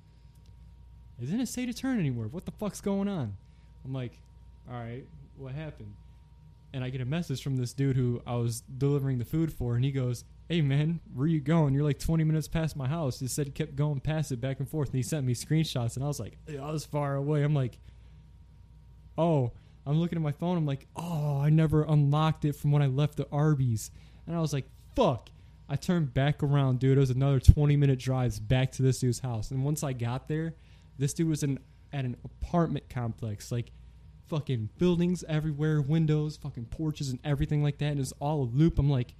isn't 1.21 1.39
it 1.39 1.47
say 1.47 1.65
to 1.65 1.73
turn 1.73 1.99
anywhere. 1.99 2.27
What 2.27 2.45
the 2.45 2.51
fuck's 2.51 2.81
going 2.81 3.07
on? 3.07 3.37
I'm 3.85 3.93
like, 3.93 4.19
all 4.69 4.77
right, 4.77 5.05
what 5.37 5.53
happened? 5.53 5.93
And 6.73 6.83
I 6.83 6.89
get 6.89 6.99
a 6.99 7.05
message 7.05 7.41
from 7.41 7.55
this 7.55 7.71
dude 7.71 7.95
who 7.95 8.21
I 8.27 8.35
was 8.35 8.61
delivering 8.77 9.17
the 9.17 9.25
food 9.25 9.53
for, 9.53 9.75
and 9.75 9.85
he 9.85 9.91
goes, 9.91 10.25
"Hey 10.49 10.61
man, 10.61 10.99
where 11.13 11.25
you 11.25 11.39
going? 11.39 11.73
You're 11.73 11.85
like 11.85 11.99
20 11.99 12.25
minutes 12.25 12.49
past 12.49 12.75
my 12.75 12.87
house." 12.89 13.19
He 13.19 13.27
said 13.27 13.45
he 13.45 13.53
kept 13.53 13.77
going 13.77 14.01
past 14.01 14.33
it 14.33 14.41
back 14.41 14.59
and 14.59 14.67
forth, 14.67 14.89
and 14.89 14.97
he 14.97 15.03
sent 15.03 15.25
me 15.25 15.33
screenshots, 15.33 15.95
and 15.95 16.03
I 16.03 16.07
was 16.07 16.19
like, 16.19 16.37
I 16.49 16.69
was 16.69 16.83
far 16.83 17.15
away. 17.15 17.43
I'm 17.43 17.53
like, 17.55 17.79
oh, 19.17 19.51
I'm 19.85 19.99
looking 19.99 20.17
at 20.17 20.21
my 20.21 20.31
phone. 20.31 20.57
I'm 20.57 20.65
like, 20.65 20.87
oh, 20.95 21.39
I 21.41 21.49
never 21.49 21.83
unlocked 21.83 22.45
it 22.45 22.53
from 22.53 22.71
when 22.71 22.81
I 22.81 22.87
left 22.87 23.17
the 23.17 23.27
Arby's, 23.31 23.91
and 24.27 24.35
I 24.35 24.39
was 24.39 24.53
like, 24.53 24.65
fuck. 24.95 25.29
I 25.67 25.75
turned 25.75 26.13
back 26.13 26.43
around, 26.43 26.79
dude. 26.79 26.97
It 26.97 26.99
was 26.99 27.09
another 27.09 27.39
20 27.39 27.75
minute 27.75 27.97
drives 27.97 28.39
back 28.39 28.71
to 28.73 28.83
this 28.83 28.99
dude's 28.99 29.19
house, 29.19 29.51
and 29.51 29.63
once 29.63 29.83
I 29.83 29.93
got 29.93 30.27
there, 30.27 30.55
this 30.97 31.13
dude 31.13 31.27
was 31.27 31.43
in 31.43 31.59
at 31.91 32.05
an 32.05 32.17
apartment 32.23 32.89
complex, 32.89 33.51
like 33.51 33.71
fucking 34.27 34.69
buildings 34.77 35.23
everywhere, 35.27 35.81
windows, 35.81 36.37
fucking 36.37 36.65
porches, 36.65 37.09
and 37.09 37.19
everything 37.23 37.63
like 37.63 37.77
that. 37.79 37.91
And 37.91 37.99
it's 37.99 38.13
all 38.19 38.43
a 38.43 38.49
loop. 38.55 38.79
I'm 38.79 38.89
like, 38.89 39.15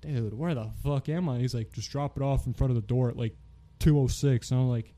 dude, 0.00 0.34
where 0.34 0.54
the 0.54 0.70
fuck 0.82 1.08
am 1.08 1.28
I? 1.28 1.38
He's 1.38 1.54
like, 1.54 1.72
just 1.72 1.90
drop 1.90 2.16
it 2.16 2.22
off 2.22 2.46
in 2.46 2.54
front 2.54 2.70
of 2.70 2.74
the 2.76 2.86
door 2.86 3.08
at 3.08 3.16
like 3.16 3.36
206. 3.80 4.50
And 4.50 4.60
I'm 4.60 4.68
like, 4.68 4.94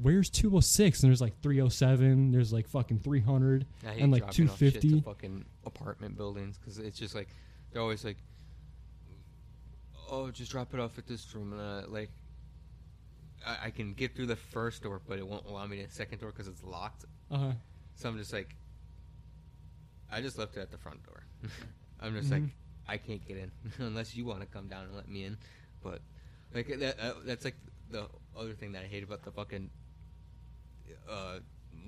where's 0.00 0.30
206? 0.30 1.02
And 1.02 1.10
there's 1.10 1.20
like 1.20 1.40
307. 1.42 2.30
There's 2.32 2.52
like 2.52 2.68
fucking 2.68 3.00
300. 3.00 3.66
And 3.84 4.10
like 4.12 4.22
dropping 4.22 4.48
off 4.50 4.58
shit 4.58 4.74
to 4.74 4.80
250. 4.80 5.00
fucking 5.00 5.44
apartment 5.66 6.16
buildings 6.16 6.58
because 6.58 6.78
it's 6.78 6.98
just 6.98 7.14
like 7.14 7.28
they're 7.72 7.82
always 7.82 8.04
like, 8.04 8.16
oh, 10.10 10.30
just 10.30 10.50
drop 10.50 10.74
it 10.74 10.80
off 10.80 10.98
at 10.98 11.06
this 11.06 11.34
room, 11.34 11.52
and 11.52 11.60
uh, 11.60 11.88
like 11.88 12.10
I, 13.46 13.66
I 13.66 13.70
can 13.70 13.94
get 13.94 14.14
through 14.14 14.26
the 14.26 14.36
first 14.36 14.82
door, 14.82 15.00
but 15.08 15.18
it 15.18 15.26
won't 15.26 15.46
allow 15.46 15.66
me 15.66 15.78
to 15.80 15.86
the 15.86 15.92
second 15.92 16.20
door 16.20 16.30
because 16.30 16.48
it's 16.48 16.62
locked. 16.62 17.04
Uh 17.30 17.38
huh. 17.38 17.52
So 17.94 18.08
I'm 18.08 18.18
just 18.18 18.32
like, 18.32 18.54
I 20.10 20.20
just 20.20 20.38
left 20.38 20.56
it 20.56 20.60
at 20.60 20.70
the 20.70 20.78
front 20.78 21.02
door. 21.04 21.24
I'm 22.00 22.14
just 22.14 22.28
Mhm. 22.28 22.32
like, 22.32 22.42
I 22.88 22.96
can't 22.98 23.26
get 23.26 23.36
in 23.36 23.50
unless 23.78 24.14
you 24.14 24.24
want 24.24 24.40
to 24.40 24.46
come 24.46 24.68
down 24.68 24.84
and 24.84 24.94
let 24.96 25.08
me 25.08 25.24
in. 25.24 25.36
But 25.82 26.00
like 26.54 26.68
that, 26.78 26.98
uh, 27.00 27.14
that's 27.24 27.44
like 27.44 27.56
the 27.90 28.06
other 28.36 28.52
thing 28.54 28.72
that 28.72 28.82
I 28.82 28.86
hate 28.86 29.02
about 29.04 29.22
the 29.22 29.30
fucking 29.30 29.70
uh, 31.10 31.38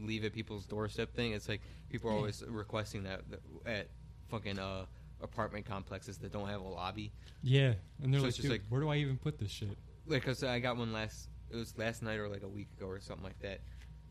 leave 0.01 0.25
at 0.25 0.33
people's 0.33 0.67
doorstep 0.67 1.15
thing. 1.15 1.33
It's 1.33 1.49
like 1.49 1.61
people 1.91 2.11
are 2.11 2.15
always 2.15 2.43
requesting 2.47 3.05
that, 3.05 3.23
that 3.31 3.41
at 3.67 3.89
fucking 4.29 4.59
uh, 4.59 4.87
apartment 5.23 5.67
complexes 5.67 6.19
that 6.19 6.33
don't 6.33 6.49
have 6.49 6.61
a 6.61 6.69
lobby. 6.69 7.13
Yeah. 7.43 7.75
And 8.03 8.13
they're 8.13 8.21
So 8.21 8.27
like, 8.27 8.35
just 8.35 8.43
dude, 8.43 8.51
like- 8.51 8.63
where 8.69 8.81
do 8.81 8.89
I 8.89 8.97
even 8.97 9.17
put 9.19 9.39
this 9.39 9.51
shit? 9.51 9.77
Like, 10.07 10.23
cause 10.25 10.43
I 10.45 10.59
got 10.59 10.77
one 10.77 10.93
last. 10.93 11.29
It 11.51 11.57
was 11.57 11.77
last 11.79 12.03
night 12.03 12.19
or 12.19 12.29
like 12.29 12.43
a 12.43 12.49
week 12.49 12.69
ago 12.77 12.87
or 12.87 13.01
something 13.01 13.25
like 13.25 13.39
that. 13.41 13.61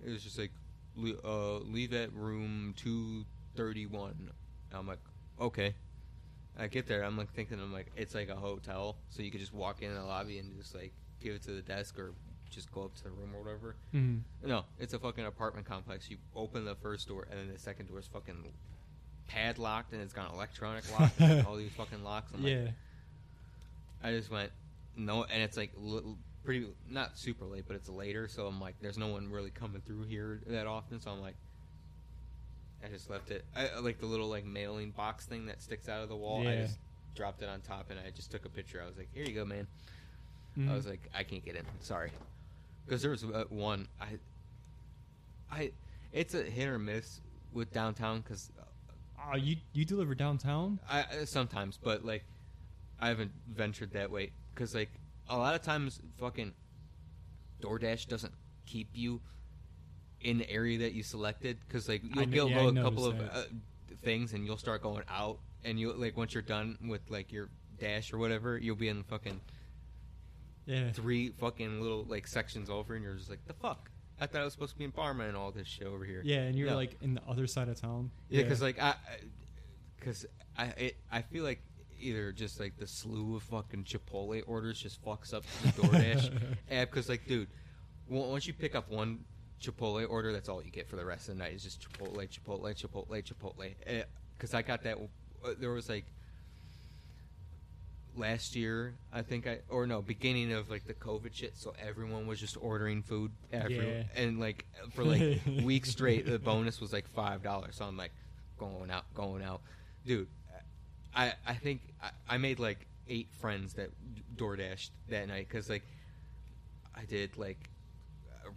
It 0.04 0.10
was 0.10 0.24
just 0.24 0.40
like, 0.40 0.52
uh, 1.24 1.58
leave 1.60 1.94
at 1.94 2.14
room 2.14 2.74
two 2.78 3.26
thirty 3.56 3.86
one. 3.86 4.32
I'm 4.72 4.88
like, 4.88 5.00
okay. 5.40 5.76
I 6.58 6.68
get 6.68 6.88
there. 6.88 7.04
I'm 7.04 7.18
like 7.18 7.32
thinking, 7.34 7.60
I'm 7.60 7.74
like, 7.74 7.92
it's 7.96 8.14
like 8.16 8.30
a 8.30 8.36
hotel, 8.36 8.98
so 9.10 9.22
you 9.24 9.32
could 9.32 9.40
just 9.40 9.54
walk 9.54 9.82
in 9.82 9.94
the 9.94 10.04
lobby 10.04 10.38
and 10.40 10.56
just 10.58 10.74
like 10.76 10.94
give 11.20 11.34
it 11.36 11.42
to 11.44 11.52
the 11.52 11.62
desk 11.64 11.98
or 12.00 12.14
just 12.54 12.72
go 12.72 12.84
up 12.84 12.96
to 12.96 13.04
the 13.04 13.10
room 13.12 13.32
or 13.36 13.42
whatever. 13.44 13.76
Mm. 13.94 14.22
No, 14.46 14.66
it's 14.80 14.94
a 14.94 15.00
fucking 15.00 15.26
apartment 15.26 15.66
complex. 15.68 16.10
You 16.10 16.18
open 16.36 16.66
the 16.66 16.76
first 16.76 17.08
door 17.08 17.28
and 17.30 17.40
then 17.40 17.52
the 17.54 17.60
second 17.60 17.88
door 17.90 18.00
is 18.00 18.08
fucking 18.08 18.36
padlocked 19.28 19.94
and 19.94 20.02
it's 20.02 20.14
got 20.14 20.30
an 20.30 20.36
electronic 20.36 20.84
lock 21.00 21.12
and 21.20 21.46
all 21.48 21.56
these 21.56 21.72
fucking 21.72 22.04
locks. 22.04 22.32
I'm 22.34 22.44
like, 22.44 22.52
Yeah. 22.54 22.68
I 24.04 24.12
just 24.12 24.30
went 24.32 24.52
no, 24.96 25.24
and 25.24 25.42
it's 25.42 25.58
like 25.58 25.72
little, 25.78 26.18
pretty 26.44 26.68
not 26.90 27.18
super 27.18 27.46
late, 27.46 27.64
but 27.66 27.76
it's 27.76 27.90
later. 27.90 28.28
So 28.28 28.46
I'm 28.48 28.60
like, 28.62 28.76
there's 28.82 28.98
no 28.98 29.08
one 29.08 29.32
really 29.32 29.50
coming 29.50 29.82
through 29.86 30.04
here 30.04 30.42
that 30.48 30.68
often. 30.68 31.00
So 31.00 31.10
I'm 31.10 31.22
like, 31.22 31.36
I 32.84 32.90
just 32.90 33.10
left 33.10 33.32
it. 33.32 33.44
I 33.56 33.70
I 33.70 33.80
like 33.80 34.00
the 34.00 34.06
little 34.06 34.28
like 34.28 34.46
mailing 34.46 34.92
box 34.92 35.26
thing 35.26 35.46
that 35.48 35.62
sticks 35.64 35.88
out 35.90 36.04
of 36.04 36.10
the 36.10 36.16
wall. 36.16 36.48
I 36.48 36.58
just 36.58 36.78
dropped 37.16 37.42
it 37.42 37.50
on 37.50 37.62
top, 37.62 37.90
and 37.92 38.00
I 38.00 38.10
just 38.12 38.30
took 38.30 38.46
a 38.46 38.50
picture. 38.50 38.82
I 38.84 38.86
was 38.86 38.98
like, 38.98 39.08
here 39.14 39.24
you 39.24 39.34
go, 39.34 39.46
man. 39.46 39.66
I 40.56 40.60
Mhm. 40.60 40.76
was 40.76 40.86
like, 40.86 41.10
I 41.16 41.24
can't 41.24 41.44
get 41.44 41.56
in. 41.56 41.64
Sorry, 41.80 42.12
because 42.86 43.02
there 43.02 43.12
was 43.12 43.24
uh, 43.24 43.46
one. 43.50 43.88
I, 44.00 44.08
I, 45.52 45.72
it's 46.12 46.34
a 46.34 46.44
hit 46.44 46.68
or 46.68 46.80
miss 46.80 47.22
with 47.54 47.72
downtown 47.72 48.22
because 48.22 48.52
Oh, 49.32 49.38
you 49.38 49.58
you 49.74 49.86
deliver 49.86 50.16
downtown? 50.16 50.80
I 50.90 51.06
I- 51.22 51.26
sometimes, 51.26 51.80
but 51.82 52.04
like 52.04 52.24
I 53.00 53.08
haven't 53.08 53.32
ventured 53.48 53.92
that 53.94 54.12
way 54.12 54.32
because 54.54 54.76
like 54.76 54.90
a 55.30 55.38
lot 55.38 55.56
of 55.56 55.62
times 55.62 56.00
fucking 56.20 56.54
DoorDash 57.62 58.08
doesn't 58.08 58.34
keep 58.66 58.90
you 58.94 59.22
in 60.22 60.38
the 60.38 60.50
area 60.50 60.80
that 60.80 60.94
you 60.94 61.04
selected 61.04 61.58
because 61.68 61.88
like 61.88 62.02
you'll 62.04 62.26
get 62.26 62.50
yeah, 62.50 62.68
a 62.68 62.74
couple 62.84 63.06
of 63.06 63.20
uh, 63.20 63.44
things 64.04 64.34
and 64.34 64.46
you'll 64.46 64.58
start 64.58 64.82
going 64.82 65.04
out 65.10 65.38
and 65.64 65.80
you 65.80 65.92
like 65.94 66.16
once 66.18 66.34
you're 66.34 66.44
done 66.44 66.78
with 66.88 67.02
like 67.10 67.32
your 67.32 67.50
dash 67.78 68.14
or 68.14 68.18
whatever 68.18 68.58
you'll 68.58 68.76
be 68.76 68.88
in 68.88 69.00
the 69.00 69.04
fucking 69.04 69.40
Yeah. 70.66 70.92
three 70.92 71.30
fucking 71.32 71.82
little 71.82 72.06
like 72.08 72.26
sections 72.28 72.70
over 72.70 72.96
and 72.96 73.04
you're 73.04 73.16
just 73.16 73.30
like 73.30 73.44
the 73.46 73.54
fuck 73.54 73.90
I 74.22 74.28
thought 74.28 74.42
I 74.42 74.44
was 74.46 74.54
supposed 74.54 74.72
to 74.74 74.78
be 74.78 74.86
in 74.86 74.92
Parma 74.92 75.26
and 75.26 75.36
all 75.36 75.52
this 75.52 75.68
shit 75.68 75.88
over 75.88 76.06
here 76.06 76.22
Yeah, 76.24 76.42
and 76.44 76.56
you're 76.56 76.70
No. 76.70 76.76
like 76.76 76.96
in 77.02 77.16
the 77.16 77.22
other 77.28 77.48
side 77.48 77.68
of 77.68 77.80
town. 77.82 78.12
yeah, 78.30 78.44
because 78.44 78.62
like 78.62 78.80
I, 78.82 78.96
because 80.00 80.26
I, 80.58 80.66
it, 80.78 80.98
I 81.12 81.22
feel 81.22 81.44
like 81.44 81.62
either 82.00 82.32
just 82.32 82.60
like 82.60 82.78
the 82.78 82.88
slew 82.88 83.36
of 83.38 83.44
fucking 83.44 83.84
Chipotle 83.86 84.42
orders 84.48 84.80
just 84.80 85.04
fucks 85.04 85.34
up 85.34 85.44
the 85.64 85.70
DoorDash 85.70 86.32
app. 86.72 86.90
Because 86.92 87.10
like, 87.10 87.26
dude, 87.26 87.48
once 88.08 88.46
you 88.46 88.54
pick 88.54 88.76
up 88.76 88.90
one 88.90 89.24
Chipotle 89.62 90.08
order, 90.10 90.32
that's 90.34 90.50
all 90.50 90.62
you 90.64 90.70
get 90.72 90.88
for 90.90 90.96
the 90.98 91.06
rest 91.06 91.30
of 91.30 91.38
the 91.38 91.44
night. 91.44 91.54
Is 91.54 91.64
just 91.64 91.82
Chipotle, 91.82 92.16
Chipotle, 92.28 92.74
Chipotle, 92.76 93.24
Chipotle. 93.24 93.74
Because 94.38 94.54
I 94.54 94.62
got 94.62 94.84
that. 94.84 94.98
Uh, 95.44 95.52
there 95.60 95.72
was 95.72 95.88
like 95.90 96.06
last 98.16 98.56
year, 98.56 98.94
I 99.12 99.22
think 99.22 99.48
I 99.48 99.60
or 99.70 99.88
no 99.88 100.02
beginning 100.02 100.52
of 100.54 100.70
like 100.70 100.86
the 100.86 100.94
COVID 100.94 101.34
shit. 101.34 101.58
So 101.58 101.74
everyone 101.80 102.28
was 102.28 102.40
just 102.40 102.58
ordering 102.62 103.02
food. 103.04 103.32
Every, 103.52 103.76
Yeah. 103.78 104.04
and 104.16 104.40
like 104.40 104.66
for 104.94 105.04
like 105.04 105.40
weeks 105.64 105.90
straight, 105.92 106.26
the 106.26 106.40
bonus 106.40 106.80
was 106.82 106.94
like 106.94 107.08
five 107.10 107.42
dollars. 107.44 107.76
So 107.78 107.86
I'm 107.86 107.98
like 107.98 108.12
going 108.58 108.92
out, 108.92 109.06
going 109.14 109.44
out, 109.44 109.62
dude. 110.06 110.28
I 111.16 111.34
I 111.46 111.54
think 111.54 111.82
I, 112.02 112.10
I 112.28 112.38
made 112.38 112.60
like 112.60 112.88
eight 113.08 113.28
friends 113.40 113.74
that 113.74 113.90
DoorDashed 114.38 114.90
that 115.10 115.28
night 115.28 115.48
because 115.50 115.70
like 115.70 115.84
I 116.96 117.04
did 117.06 117.38
like 117.38 117.70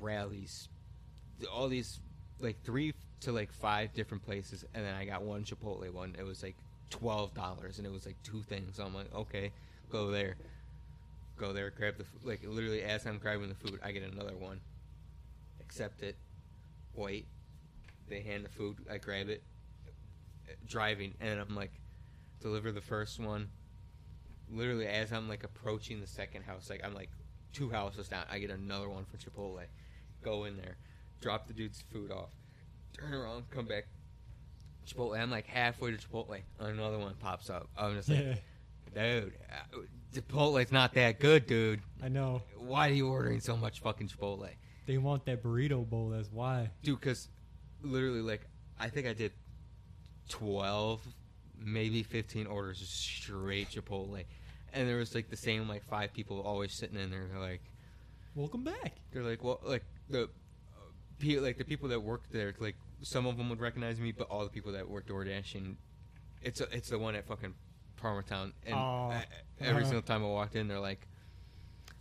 rallies, 0.01 0.69
all 1.53 1.69
these 1.69 2.01
like 2.41 2.63
three 2.65 2.93
to 3.21 3.33
like 3.33 3.53
five 3.53 3.93
different 3.95 4.25
places, 4.25 4.65
and 4.75 4.85
then 4.85 4.95
I 4.95 5.05
got 5.05 5.23
one 5.23 5.45
Chipotle 5.45 5.91
one. 5.93 6.15
It 6.19 6.23
was 6.23 6.43
like 6.43 6.57
twelve 6.91 7.35
dollars, 7.35 7.79
and 7.79 7.87
it 7.87 7.93
was 7.93 8.07
like 8.07 8.17
two 8.23 8.43
things. 8.43 8.77
So 8.77 8.85
I'm 8.85 8.95
like, 8.95 9.15
okay, 9.15 9.53
go 9.91 10.11
there, 10.11 10.37
go 11.37 11.53
there, 11.53 11.71
grab 11.71 11.97
the. 11.99 12.05
Like 12.23 12.41
literally, 12.45 12.83
as 12.83 13.07
I'm 13.07 13.19
grabbing 13.19 13.49
the 13.49 13.55
food, 13.55 13.81
I 13.83 13.93
get 13.93 14.03
another 14.03 14.37
one, 14.37 14.61
accept 15.61 16.03
it, 16.03 16.17
wait. 16.95 17.27
They 18.09 18.21
hand 18.21 18.45
the 18.45 18.49
food, 18.49 18.77
I 18.91 18.99
grab 18.99 19.29
it, 19.29 19.43
driving, 20.67 21.15
and 21.21 21.41
I'm 21.41 21.57
like, 21.57 21.73
deliver 22.41 22.71
the 22.71 22.81
first 22.81 23.19
one. 23.19 23.49
Literally, 24.49 24.87
as 24.87 25.13
I'm 25.13 25.29
like 25.29 25.43
approaching 25.43 26.01
the 26.01 26.07
second 26.07 26.45
house, 26.45 26.71
like 26.71 26.83
I'm 26.85 26.95
like 26.95 27.11
two 27.53 27.69
houses 27.69 28.09
down, 28.09 28.25
I 28.31 28.39
get 28.39 28.51
another 28.51 28.89
one 28.89 29.05
for 29.05 29.17
Chipotle. 29.17 29.65
Go 30.23 30.45
in 30.45 30.57
there, 30.57 30.77
drop 31.21 31.49
the 31.49 31.53
dude's 31.53 31.83
food 31.93 32.13
off, 32.13 32.31
turn 32.97 33.13
around, 33.13 33.51
come 33.51 33.67
back. 33.67 33.87
Chipotle. 34.87 35.19
I'm 35.21 35.31
like 35.31 35.47
halfway 35.47 35.91
to 35.91 35.97
Chipotle. 35.97 36.41
Another 36.61 36.99
one 36.99 37.15
pops 37.21 37.51
up. 37.51 37.69
I'm 37.77 37.95
just 37.97 38.09
like, 38.09 38.43
dude, 38.95 39.33
uh, 39.51 39.79
Chipotle's 40.15 40.73
not 40.73 40.95
that 40.95 41.21
good, 41.21 41.47
dude. 41.47 41.81
I 42.03 42.09
know. 42.09 42.43
Why 42.57 42.89
are 42.89 42.93
you 42.93 43.09
ordering 43.09 43.41
so 43.41 43.57
much 43.57 43.81
fucking 43.81 44.09
Chipotle? 44.09 44.49
They 44.87 44.99
want 44.99 45.25
that 45.27 45.43
burrito 45.43 45.89
bowl. 45.89 46.11
That's 46.11 46.31
why. 46.31 46.71
dude 46.83 47.01
because 47.01 47.29
literally 47.83 48.23
like 48.23 48.41
i 48.81 48.89
think 48.89 49.07
i 49.07 49.13
did 49.13 49.31
12 50.29 51.01
maybe 51.59 52.03
15 52.03 52.47
orders 52.47 52.81
of 52.83 52.89
straight 52.89 53.69
chipotle 53.71 54.25
and 54.73 54.89
there 54.89 54.97
was 54.97 55.15
like 55.15 55.29
the 55.31 55.37
same 55.37 55.69
like 55.69 55.85
five 55.85 56.13
people 56.13 56.41
always 56.41 56.73
sitting 56.73 56.99
in 56.99 57.11
there 57.11 57.27
they're 57.31 57.41
like 57.41 57.63
Welcome 58.35 58.65
back. 58.65 58.97
they're 59.13 59.23
like 59.23 59.43
well 59.43 59.61
like 59.63 59.85
the 60.11 60.25
uh, 60.25 60.27
pe- 61.19 61.39
like 61.39 61.57
the 61.59 61.65
people 61.65 61.89
that 61.91 62.01
work 62.01 62.23
there 62.31 62.53
like 62.59 62.77
some 63.03 63.27
of 63.27 63.37
them 63.37 63.49
would 63.51 63.61
recognize 63.61 64.01
me 64.01 64.13
but 64.13 64.29
all 64.31 64.43
the 64.45 64.51
people 64.51 64.73
that 64.73 64.89
work 64.89 65.07
DoorDash 65.07 65.55
and 65.55 65.77
it's 66.43 66.61
a, 66.61 66.75
it's 66.75 66.89
the 66.91 66.99
one 66.99 67.15
at 67.15 67.27
fucking 67.27 67.55
Parma 67.97 68.23
Town 68.23 68.53
and 68.65 68.75
Aw. 68.75 69.11
uh, 69.11 69.21
every 69.61 69.83
Uh-huh. 69.83 69.85
single 69.85 70.03
time 70.03 70.23
I 70.25 70.29
walked 70.29 70.57
in 70.57 70.69
they're 70.69 70.81
like 70.81 71.07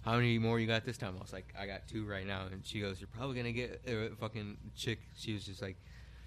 how 0.01 0.15
many 0.17 0.37
more 0.37 0.59
you 0.59 0.67
got 0.67 0.85
this 0.85 0.99
time? 0.99 1.15
I 1.17 1.19
was 1.21 1.33
like, 1.33 1.51
I 1.59 1.65
got 1.65 1.87
two 1.87 2.05
right 2.05 2.27
now. 2.27 2.43
And 2.51 2.63
she 2.63 2.79
goes, 2.79 3.01
You're 3.01 3.07
probably 3.07 3.37
gonna 3.37 3.51
get 3.51 3.81
a 3.87 4.09
fucking 4.19 4.55
chick. 4.75 4.99
She 5.17 5.33
was 5.33 5.43
just 5.45 5.63
like, 5.63 5.77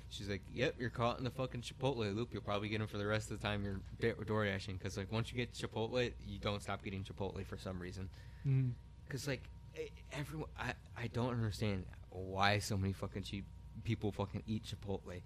She's 0.08 0.28
like, 0.28 0.42
Yep, 0.52 0.74
you're 0.80 0.90
caught 0.90 1.18
in 1.18 1.22
the 1.24 1.30
fucking 1.30 1.60
Chipotle 1.60 2.12
loop. 2.12 2.30
You'll 2.32 2.42
probably 2.42 2.68
get 2.68 2.78
them 2.80 2.88
for 2.88 2.98
the 2.98 3.06
rest 3.06 3.30
of 3.30 3.40
the 3.40 3.46
time 3.46 3.62
you're 3.62 3.78
da- 4.00 4.20
door 4.24 4.44
dashing. 4.44 4.78
Because 4.78 4.96
like 4.96 5.12
once 5.12 5.30
you 5.30 5.36
get 5.36 5.52
Chipotle, 5.54 6.10
you 6.26 6.40
don't 6.40 6.60
stop 6.60 6.82
getting 6.82 7.04
Chipotle 7.04 7.46
for 7.46 7.56
some 7.56 7.78
reason. 7.78 8.08
Mm. 8.44 8.72
Because 9.06 9.28
like 9.28 9.44
e- 9.80 9.90
everyone, 10.12 10.48
I 10.58 10.72
I 10.96 11.06
don't 11.06 11.30
understand 11.30 11.84
why 12.10 12.58
so 12.58 12.76
many 12.76 12.92
fucking 12.92 13.22
cheap 13.22 13.44
people 13.84 14.12
fucking 14.12 14.42
eat 14.46 14.64
Chipotle. 14.64 15.20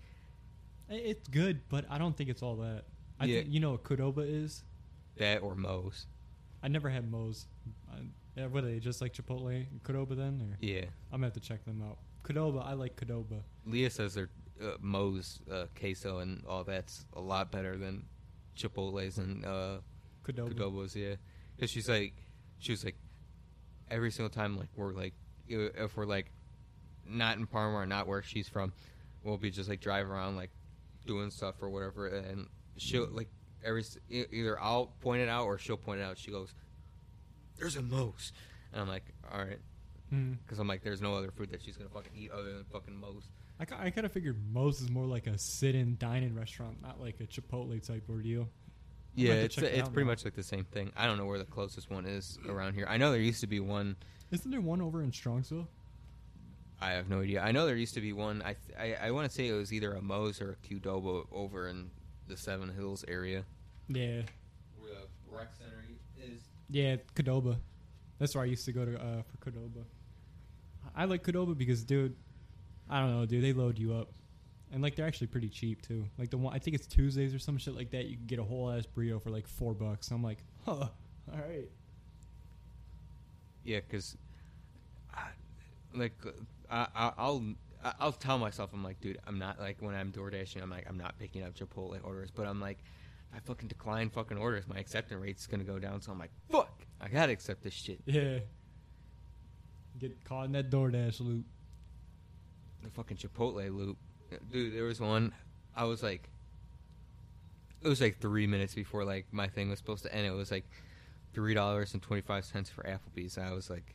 It's 0.88 1.28
good, 1.28 1.60
but 1.68 1.84
I 1.90 1.98
don't 1.98 2.16
think 2.16 2.28
it's 2.30 2.42
all 2.42 2.56
that. 2.56 2.84
I 3.18 3.24
Yeah. 3.26 3.40
think 3.40 3.52
you 3.52 3.60
know 3.60 3.72
what 3.72 3.84
Qdoba 3.84 4.24
is. 4.26 4.64
That 5.16 5.42
or 5.42 5.54
Moe's. 5.54 6.06
I 6.62 6.68
never 6.68 6.88
had 6.90 7.10
Moe's. 7.10 7.46
I, 7.90 7.96
yeah, 8.36 8.46
what 8.46 8.64
are 8.64 8.68
they 8.68 8.78
just 8.80 9.00
like 9.00 9.12
Chipotle 9.12 9.54
and 9.54 9.82
Qdoba 9.82 10.16
then? 10.16 10.40
Or 10.42 10.56
Yeah. 10.60 10.84
I'm 11.10 11.20
gonna 11.20 11.26
have 11.26 11.32
to 11.34 11.40
check 11.40 11.64
them 11.64 11.82
out. 11.82 11.98
Qdoba, 12.24 12.64
I 12.64 12.72
like 12.74 12.96
Qdoba. 12.96 13.42
Leah 13.66 13.90
says 13.90 14.14
their 14.14 14.28
uh, 14.62 14.76
Moe's 14.80 15.40
uh, 15.50 15.66
queso 15.78 16.18
and 16.18 16.44
all 16.46 16.62
that's 16.64 17.04
a 17.14 17.20
lot 17.20 17.50
better 17.50 17.76
than 17.76 18.04
Chipotle's 18.56 19.18
and 19.18 19.44
uh. 19.44 19.80
Yeah, 20.28 21.16
because 21.56 21.70
she's 21.70 21.88
like, 21.88 22.14
she 22.58 22.70
was 22.70 22.84
like, 22.84 22.94
every 23.90 24.12
single 24.12 24.30
time 24.30 24.56
like 24.56 24.68
we're 24.76 24.92
like, 24.92 25.14
if 25.48 25.96
we're 25.96 26.06
like, 26.06 26.30
not 27.08 27.36
in 27.38 27.46
Parma 27.46 27.76
or 27.76 27.86
not 27.86 28.06
where 28.06 28.22
she's 28.22 28.48
from, 28.48 28.72
we'll 29.24 29.38
be 29.38 29.50
just 29.50 29.68
like 29.68 29.80
driving 29.80 30.10
around 30.12 30.36
like 30.36 30.50
doing 31.06 31.30
stuff 31.30 31.56
or 31.60 31.68
whatever, 31.70 32.06
and 32.08 32.46
she'll 32.76 33.08
like 33.10 33.28
every 33.64 33.84
either 34.10 34.60
I'll 34.60 34.86
point 35.00 35.22
it 35.22 35.28
out 35.28 35.44
or 35.44 35.58
she'll 35.58 35.76
point 35.76 36.00
it 36.00 36.04
out. 36.04 36.18
She 36.18 36.30
goes, 36.30 36.54
"There's 37.56 37.76
a 37.76 37.82
Moe's," 37.82 38.32
and 38.72 38.80
I'm 38.80 38.88
like, 38.88 39.04
"All 39.32 39.38
right," 39.38 39.58
Mm. 40.12 40.38
because 40.44 40.58
I'm 40.58 40.68
like, 40.68 40.82
"There's 40.82 41.00
no 41.02 41.14
other 41.14 41.30
food 41.30 41.50
that 41.50 41.62
she's 41.62 41.76
gonna 41.76 41.90
fucking 41.90 42.12
eat 42.14 42.30
other 42.30 42.52
than 42.54 42.64
fucking 42.64 42.96
Moe's." 42.96 43.28
I, 43.60 43.86
I 43.86 43.90
kind 43.90 44.04
of 44.06 44.12
figured 44.12 44.36
Moe's 44.52 44.80
is 44.80 44.90
more 44.90 45.06
like 45.06 45.26
a 45.26 45.38
sit-in, 45.38 45.96
dine-in 45.98 46.34
restaurant, 46.34 46.82
not 46.82 47.00
like 47.00 47.20
a 47.20 47.26
Chipotle 47.26 47.80
type 47.86 48.04
ordeal. 48.08 48.48
Yeah, 49.14 49.34
have 49.34 49.38
to 49.40 49.44
it's 49.44 49.58
it 49.58 49.64
it's 49.78 49.88
pretty 49.90 50.04
now. 50.06 50.12
much 50.12 50.24
like 50.24 50.34
the 50.34 50.42
same 50.42 50.64
thing. 50.64 50.90
I 50.96 51.06
don't 51.06 51.18
know 51.18 51.26
where 51.26 51.38
the 51.38 51.44
closest 51.44 51.90
one 51.90 52.06
is 52.06 52.38
around 52.48 52.74
here. 52.74 52.86
I 52.88 52.96
know 52.96 53.10
there 53.12 53.20
used 53.20 53.40
to 53.42 53.46
be 53.46 53.60
one. 53.60 53.96
Isn't 54.30 54.50
there 54.50 54.60
one 54.62 54.80
over 54.80 55.02
in 55.02 55.10
Strongsville? 55.10 55.66
I 56.82 56.90
have 56.92 57.08
no 57.08 57.20
idea. 57.20 57.40
I 57.42 57.52
know 57.52 57.64
there 57.66 57.76
used 57.76 57.94
to 57.94 58.00
be 58.00 58.12
one. 58.12 58.42
I 58.42 58.54
th- 58.54 58.98
I, 59.00 59.06
I 59.06 59.10
want 59.12 59.28
to 59.28 59.34
say 59.34 59.46
it 59.48 59.52
was 59.52 59.72
either 59.72 59.92
a 59.94 60.02
Moe's 60.02 60.40
or 60.40 60.50
a 60.62 60.66
Qdoba 60.66 61.26
over 61.32 61.68
in 61.68 61.90
the 62.28 62.36
Seven 62.36 62.68
Hills 62.74 63.04
area. 63.06 63.44
Yeah, 63.88 64.22
Where 64.78 64.90
the 64.90 65.36
rec 65.36 65.54
center 65.56 65.84
is. 66.20 66.40
yeah, 66.70 66.96
Qdoba. 67.14 67.56
That's 68.18 68.34
where 68.34 68.42
I 68.44 68.46
used 68.48 68.64
to 68.66 68.72
go 68.72 68.84
to 68.84 68.96
uh, 68.96 69.22
for 69.22 69.50
Qdoba. 69.50 69.84
I 70.96 71.04
like 71.04 71.22
Qdoba 71.24 71.56
because, 71.56 71.84
dude, 71.84 72.14
I 72.90 73.00
don't 73.00 73.10
know, 73.18 73.26
dude, 73.26 73.42
they 73.44 73.52
load 73.52 73.78
you 73.78 73.94
up, 73.94 74.10
and 74.72 74.82
like 74.82 74.96
they're 74.96 75.06
actually 75.06 75.28
pretty 75.28 75.48
cheap 75.48 75.82
too. 75.82 76.04
Like 76.18 76.30
the 76.30 76.36
one, 76.38 76.52
I 76.54 76.58
think 76.58 76.74
it's 76.74 76.86
Tuesdays 76.86 77.32
or 77.34 77.38
some 77.38 77.58
shit 77.58 77.74
like 77.76 77.90
that. 77.92 78.06
You 78.06 78.16
can 78.16 78.26
get 78.26 78.38
a 78.40 78.44
whole 78.44 78.70
ass 78.70 78.84
burrito 78.86 79.22
for 79.22 79.30
like 79.30 79.46
four 79.46 79.72
bucks. 79.74 80.10
I'm 80.10 80.22
like, 80.22 80.38
huh, 80.66 80.72
all 80.72 80.90
right. 81.48 81.68
Yeah, 83.64 83.78
because, 83.88 84.16
like, 85.94 86.12
I, 86.72 86.86
I, 86.94 87.12
I'll 87.18 87.44
I'll 88.00 88.12
tell 88.12 88.38
myself 88.38 88.70
I'm 88.72 88.82
like, 88.84 89.00
dude, 89.00 89.18
I'm 89.26 89.38
not 89.38 89.60
like 89.60 89.76
when 89.80 89.94
I'm 89.94 90.10
door 90.10 90.30
dashing, 90.30 90.62
I'm 90.62 90.70
like, 90.70 90.86
I'm 90.88 90.96
not 90.96 91.18
picking 91.18 91.42
up 91.42 91.54
Chipotle 91.54 91.98
orders, 92.04 92.30
but 92.30 92.46
I'm 92.46 92.60
like, 92.60 92.78
I 93.34 93.40
fucking 93.40 93.68
decline 93.68 94.08
fucking 94.10 94.38
orders. 94.38 94.64
My 94.68 94.78
acceptance 94.78 95.20
rate's 95.20 95.46
gonna 95.46 95.64
go 95.64 95.78
down, 95.78 96.00
so 96.00 96.12
I'm 96.12 96.18
like, 96.18 96.30
fuck, 96.50 96.86
I 97.00 97.08
gotta 97.08 97.32
accept 97.32 97.62
this 97.62 97.74
shit. 97.74 98.00
Yeah. 98.06 98.38
Get 99.98 100.24
caught 100.24 100.46
in 100.46 100.52
that 100.52 100.70
DoorDash 100.70 101.20
loop. 101.20 101.44
the 102.82 102.90
fucking 102.90 103.18
Chipotle 103.18 103.76
loop. 103.76 103.98
Dude, 104.50 104.74
there 104.74 104.84
was 104.84 105.00
one. 105.00 105.32
I 105.76 105.84
was 105.84 106.02
like, 106.02 106.28
it 107.82 107.88
was 107.88 108.00
like 108.00 108.18
three 108.20 108.46
minutes 108.46 108.74
before 108.74 109.04
like 109.04 109.26
my 109.32 109.48
thing 109.48 109.68
was 109.68 109.78
supposed 109.78 110.04
to 110.04 110.14
end. 110.14 110.26
It 110.26 110.30
was 110.30 110.50
like 110.50 110.64
three 111.34 111.52
dollars 111.54 111.92
and 111.94 112.02
twenty 112.02 112.22
five 112.22 112.44
cents 112.44 112.70
for 112.70 112.84
Applebee's. 112.84 113.36
I 113.38 113.52
was 113.52 113.68
like, 113.68 113.94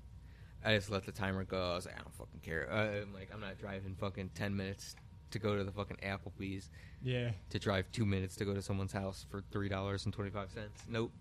I 0.66 0.76
just 0.76 0.90
let 0.90 1.06
the 1.06 1.12
timer 1.12 1.44
go. 1.44 1.72
I 1.72 1.76
was 1.76 1.86
like, 1.86 1.96
I 1.96 2.00
don't 2.00 2.14
fucking 2.16 2.40
care. 2.42 2.68
Uh, 2.72 3.02
I'm 3.02 3.14
like, 3.14 3.30
I'm 3.34 3.40
not 3.42 3.58
driving 3.58 3.96
fucking 3.96 4.32
ten 4.36 4.56
minutes 4.56 4.96
to 5.32 5.40
go 5.40 5.56
to 5.58 5.64
the 5.64 5.72
fucking 5.72 5.98
Applebee's 6.04 6.70
Yeah. 7.04 7.32
to 7.50 7.60
drive 7.60 7.92
two 7.92 8.06
minutes 8.06 8.36
to 8.38 8.46
go 8.46 8.54
to 8.54 8.62
someone's 8.62 8.94
house 8.94 9.26
for 9.30 9.42
three 9.52 9.70
dollars 9.70 10.06
and 10.06 10.14
twenty 10.14 10.32
five 10.32 10.50
cents. 10.52 10.82
Nope. 10.90 11.12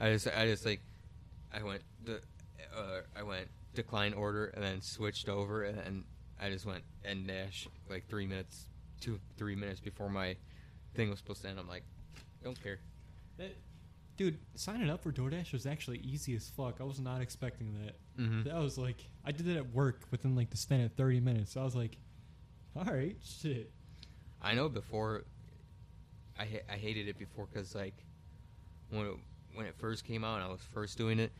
I 0.00 0.10
just, 0.12 0.26
I 0.28 0.46
just 0.46 0.66
like, 0.66 0.80
I 1.52 1.62
went 1.62 1.82
the, 2.04 2.20
uh, 2.76 3.00
I 3.16 3.22
went 3.22 3.48
decline 3.74 4.14
order 4.14 4.46
and 4.46 4.62
then 4.64 4.80
switched 4.80 5.28
over 5.28 5.64
and 5.64 6.04
I 6.40 6.50
just 6.50 6.66
went 6.66 6.82
end 7.04 7.28
dash 7.28 7.68
like 7.88 8.06
three 8.08 8.26
minutes, 8.26 8.66
two 9.00 9.18
three 9.36 9.54
minutes 9.54 9.80
before 9.80 10.08
my 10.10 10.36
thing 10.94 11.08
was 11.10 11.18
supposed 11.18 11.42
to 11.42 11.48
end. 11.48 11.58
I'm 11.58 11.68
like, 11.68 11.84
don't 12.42 12.60
care. 12.62 12.78
That, 13.38 13.54
dude, 14.16 14.38
signing 14.54 14.88
up 14.90 15.02
for 15.02 15.12
DoorDash 15.12 15.52
was 15.52 15.66
actually 15.66 15.98
easy 15.98 16.34
as 16.34 16.48
fuck. 16.48 16.76
I 16.80 16.84
was 16.84 17.00
not 17.00 17.20
expecting 17.20 17.74
that. 17.84 17.96
Mm-hmm. 18.18 18.44
That 18.44 18.56
was 18.56 18.78
like, 18.78 19.04
I 19.24 19.32
did 19.32 19.46
it 19.48 19.56
at 19.56 19.70
work 19.74 20.00
within 20.10 20.34
like 20.36 20.50
the 20.50 20.56
span 20.56 20.80
of 20.80 20.92
30 20.92 21.20
minutes. 21.20 21.52
So 21.52 21.60
I 21.60 21.64
was 21.64 21.74
like, 21.76 21.98
all 22.76 22.84
right, 22.84 23.16
shit. 23.22 23.70
I 24.42 24.54
know 24.54 24.68
before, 24.68 25.24
I 26.38 26.44
ha- 26.44 26.64
I 26.72 26.76
hated 26.76 27.08
it 27.08 27.18
before 27.18 27.46
because 27.52 27.74
like 27.74 27.94
when 28.90 29.06
it, 29.06 29.14
when 29.54 29.66
it 29.66 29.74
first 29.78 30.04
came 30.04 30.24
out 30.24 30.36
and 30.36 30.44
I 30.44 30.48
was 30.48 30.60
first 30.72 30.96
doing 30.98 31.18
it, 31.18 31.32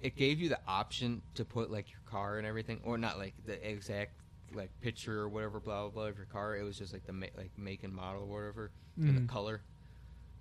it 0.00 0.16
gave 0.16 0.40
you 0.40 0.48
the 0.48 0.58
option 0.66 1.22
to 1.34 1.44
put 1.44 1.70
like 1.70 1.90
your 1.90 2.00
car 2.06 2.38
and 2.38 2.46
everything, 2.46 2.80
or 2.84 2.98
not 2.98 3.18
like 3.18 3.34
the 3.44 3.68
exact 3.68 4.12
like 4.54 4.70
picture 4.80 5.20
or 5.20 5.28
whatever 5.28 5.58
blah 5.60 5.82
blah 5.82 5.90
blah 5.90 6.04
of 6.06 6.16
your 6.16 6.26
car. 6.26 6.56
It 6.56 6.62
was 6.62 6.78
just 6.78 6.92
like 6.92 7.04
the 7.06 7.12
ma- 7.12 7.26
like 7.36 7.50
make 7.58 7.82
and 7.84 7.92
model 7.92 8.22
or 8.22 8.26
whatever 8.26 8.70
and 8.96 9.10
Mhm. 9.10 9.26
the 9.26 9.32
color. 9.32 9.62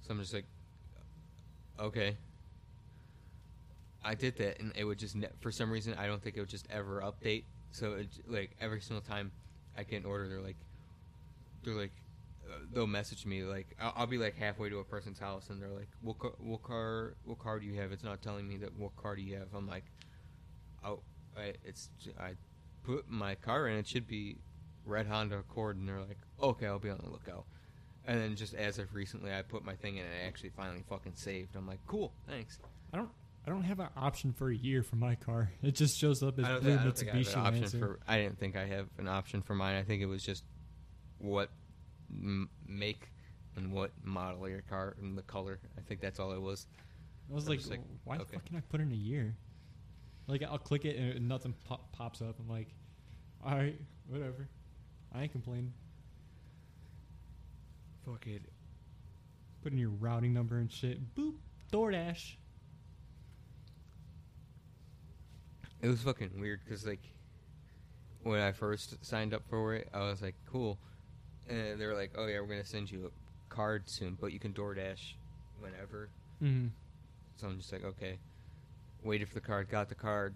So 0.02 0.12
I'm 0.14 0.20
just 0.20 0.34
like, 0.34 0.46
okay. 1.80 2.18
I 4.06 4.14
did 4.16 4.38
that 4.38 4.60
and 4.60 4.72
it 4.76 4.86
would 4.86 5.00
just 5.00 5.16
ne- 5.16 5.28
for 5.42 5.52
some 5.52 5.72
reason 5.72 5.96
I 5.96 6.06
don't 6.06 6.22
think 6.22 6.38
it 6.38 6.40
would 6.40 6.50
just 6.50 6.68
ever 6.70 7.02
update. 7.02 7.44
So 7.72 7.94
it, 7.94 8.08
like 8.28 8.56
every 8.62 8.80
single 8.80 9.02
time 9.02 9.32
I 9.78 9.84
get 9.84 9.98
an 9.98 10.06
order, 10.06 10.30
they're 10.30 10.42
like, 10.42 10.58
they're 11.64 11.74
like, 11.74 11.92
uh, 12.48 12.60
they'll 12.72 12.86
message 12.86 13.26
me 13.26 13.44
like 13.44 13.76
I'll, 13.82 13.94
I'll 13.98 14.08
be 14.08 14.20
like 14.20 14.36
halfway 14.36 14.70
to 14.70 14.78
a 14.78 14.84
person's 14.84 15.20
house 15.20 15.50
and 15.50 15.60
they're 15.60 15.72
like, 15.72 15.90
what 16.02 16.20
car, 16.20 16.32
what 16.38 16.62
car, 16.62 17.16
what 17.26 17.40
car 17.40 17.60
do 17.60 17.66
you 17.66 17.82
have? 17.82 17.92
It's 17.92 18.04
not 18.04 18.22
telling 18.22 18.48
me 18.48 18.58
that 18.58 18.78
what 18.78 18.96
car 18.96 19.16
do 19.16 19.24
you 19.24 19.36
have. 19.38 19.48
I'm 19.56 19.68
like, 19.68 19.86
oh, 20.86 21.00
I, 21.36 21.54
it's 21.66 21.90
I 22.20 22.34
put 22.84 23.10
my 23.10 23.34
car 23.36 23.68
in. 23.68 23.78
It 23.78 23.88
should 23.88 24.08
be 24.08 24.38
red 24.86 25.08
Honda 25.08 25.40
Accord, 25.40 25.78
and 25.78 25.90
they're 25.90 26.00
like, 26.00 26.20
okay, 26.42 26.68
I'll 26.68 26.80
be 26.80 26.92
on 26.92 27.02
the 27.04 27.10
lookout. 27.10 27.46
And 28.08 28.22
then 28.22 28.36
just 28.36 28.54
as 28.54 28.78
of 28.78 28.94
recently, 28.94 29.34
I 29.34 29.42
put 29.42 29.66
my 29.66 29.74
thing 29.74 29.98
in 29.98 30.06
and 30.06 30.14
it 30.14 30.28
actually 30.28 30.50
finally 30.50 30.84
fucking 30.88 31.14
saved. 31.16 31.56
I'm 31.56 31.68
like, 31.68 31.80
cool, 31.88 32.14
thanks. 32.28 32.60
I 32.94 32.98
don't. 32.98 33.10
I 33.46 33.52
don't 33.52 33.64
have 33.64 33.80
an 33.80 33.90
option 33.96 34.34
for 34.34 34.50
a 34.50 34.56
year 34.56 34.82
for 34.82 34.96
my 34.96 35.16
car. 35.16 35.52
It 35.62 35.76
just 35.76 35.98
shows 36.00 36.24
up 36.24 36.40
as 36.40 36.46
I 36.46 36.50
don't, 36.50 36.62
blue 36.64 36.78
think, 36.78 36.80
I 36.80 36.84
I 36.84 36.88
Mitsubishi 37.22 37.34
an 37.34 37.40
option 37.40 37.62
Lancer. 37.62 37.80
for. 37.80 38.00
I 38.08 38.18
didn't 38.18 38.40
think 38.40 38.56
I 38.56 38.66
have 38.66 38.88
an 38.98 39.08
option 39.08 39.42
for 39.42 39.54
mine. 39.54 39.76
I 39.76 39.84
think 39.84 40.02
it 40.02 40.08
was 40.08 40.24
just 40.24 40.44
what 41.20 41.52
m- 42.12 42.50
make 42.68 43.12
and 43.56 43.72
what 43.72 43.92
model 44.04 44.46
of 44.46 44.52
your 44.52 44.62
car 44.62 44.96
and 45.00 45.18
the 45.18 45.22
color. 45.22 45.60
I 45.78 45.82
think 45.82 46.02
that's 46.02 46.20
all 46.20 46.32
it 46.32 46.42
was. 46.42 46.66
I 47.30 47.34
was 47.34 47.46
I'm 47.46 47.50
like, 47.52 47.60
just 47.60 47.72
like, 47.72 47.82
why 48.04 48.18
the 48.18 48.26
fuck 48.26 48.46
can 48.46 48.56
I 48.58 48.62
put 48.62 48.82
in 48.82 48.92
a 48.92 48.96
year? 48.96 49.36
Like, 50.28 50.42
I'll 50.44 50.58
click 50.58 50.86
it 50.86 50.98
and 50.98 51.28
nothing 51.28 51.54
pop- 51.68 51.92
pops 51.92 52.22
up. 52.22 52.40
I'm 52.40 52.50
like, 52.50 52.70
all 53.46 53.56
right, 53.56 53.80
whatever. 54.08 54.48
I 55.14 55.24
ain't 55.24 55.32
complaining. 55.32 55.72
Fuck 58.06 58.28
it. 58.28 58.42
Put 59.64 59.72
in 59.72 59.78
your 59.78 59.90
routing 59.90 60.34
number 60.34 60.58
and 60.58 60.72
shit. 60.72 61.16
Boop. 61.16 61.36
DoorDash. 61.72 62.36
It 65.86 65.90
was 65.90 66.02
fucking 66.02 66.32
weird 66.40 66.62
because 66.66 66.88
like 66.88 67.14
when 68.24 68.40
I 68.40 68.54
first 68.54 69.06
signed 69.06 69.36
up 69.36 69.44
for 69.48 69.76
it, 69.76 69.88
I 69.94 70.00
was 70.00 70.20
like, 70.20 70.34
cool, 70.52 70.80
and 71.48 71.80
they 71.80 71.86
were 71.86 71.94
like, 71.94 72.14
oh 72.18 72.26
yeah, 72.26 72.40
we're 72.40 72.48
gonna 72.48 72.66
send 72.66 72.90
you 72.90 73.06
a 73.06 73.54
card 73.54 73.88
soon, 73.88 74.18
but 74.20 74.34
you 74.34 74.40
can 74.40 74.52
DoorDash 74.52 75.14
whenever. 75.60 76.10
Mm. 76.42 76.72
So 77.36 77.46
I'm 77.46 77.58
just 77.60 77.72
like, 77.72 77.84
okay. 77.84 78.18
Waited 79.04 79.28
for 79.28 79.36
the 79.36 79.42
card, 79.42 79.70
got 79.70 79.88
the 79.88 79.94
card, 79.94 80.34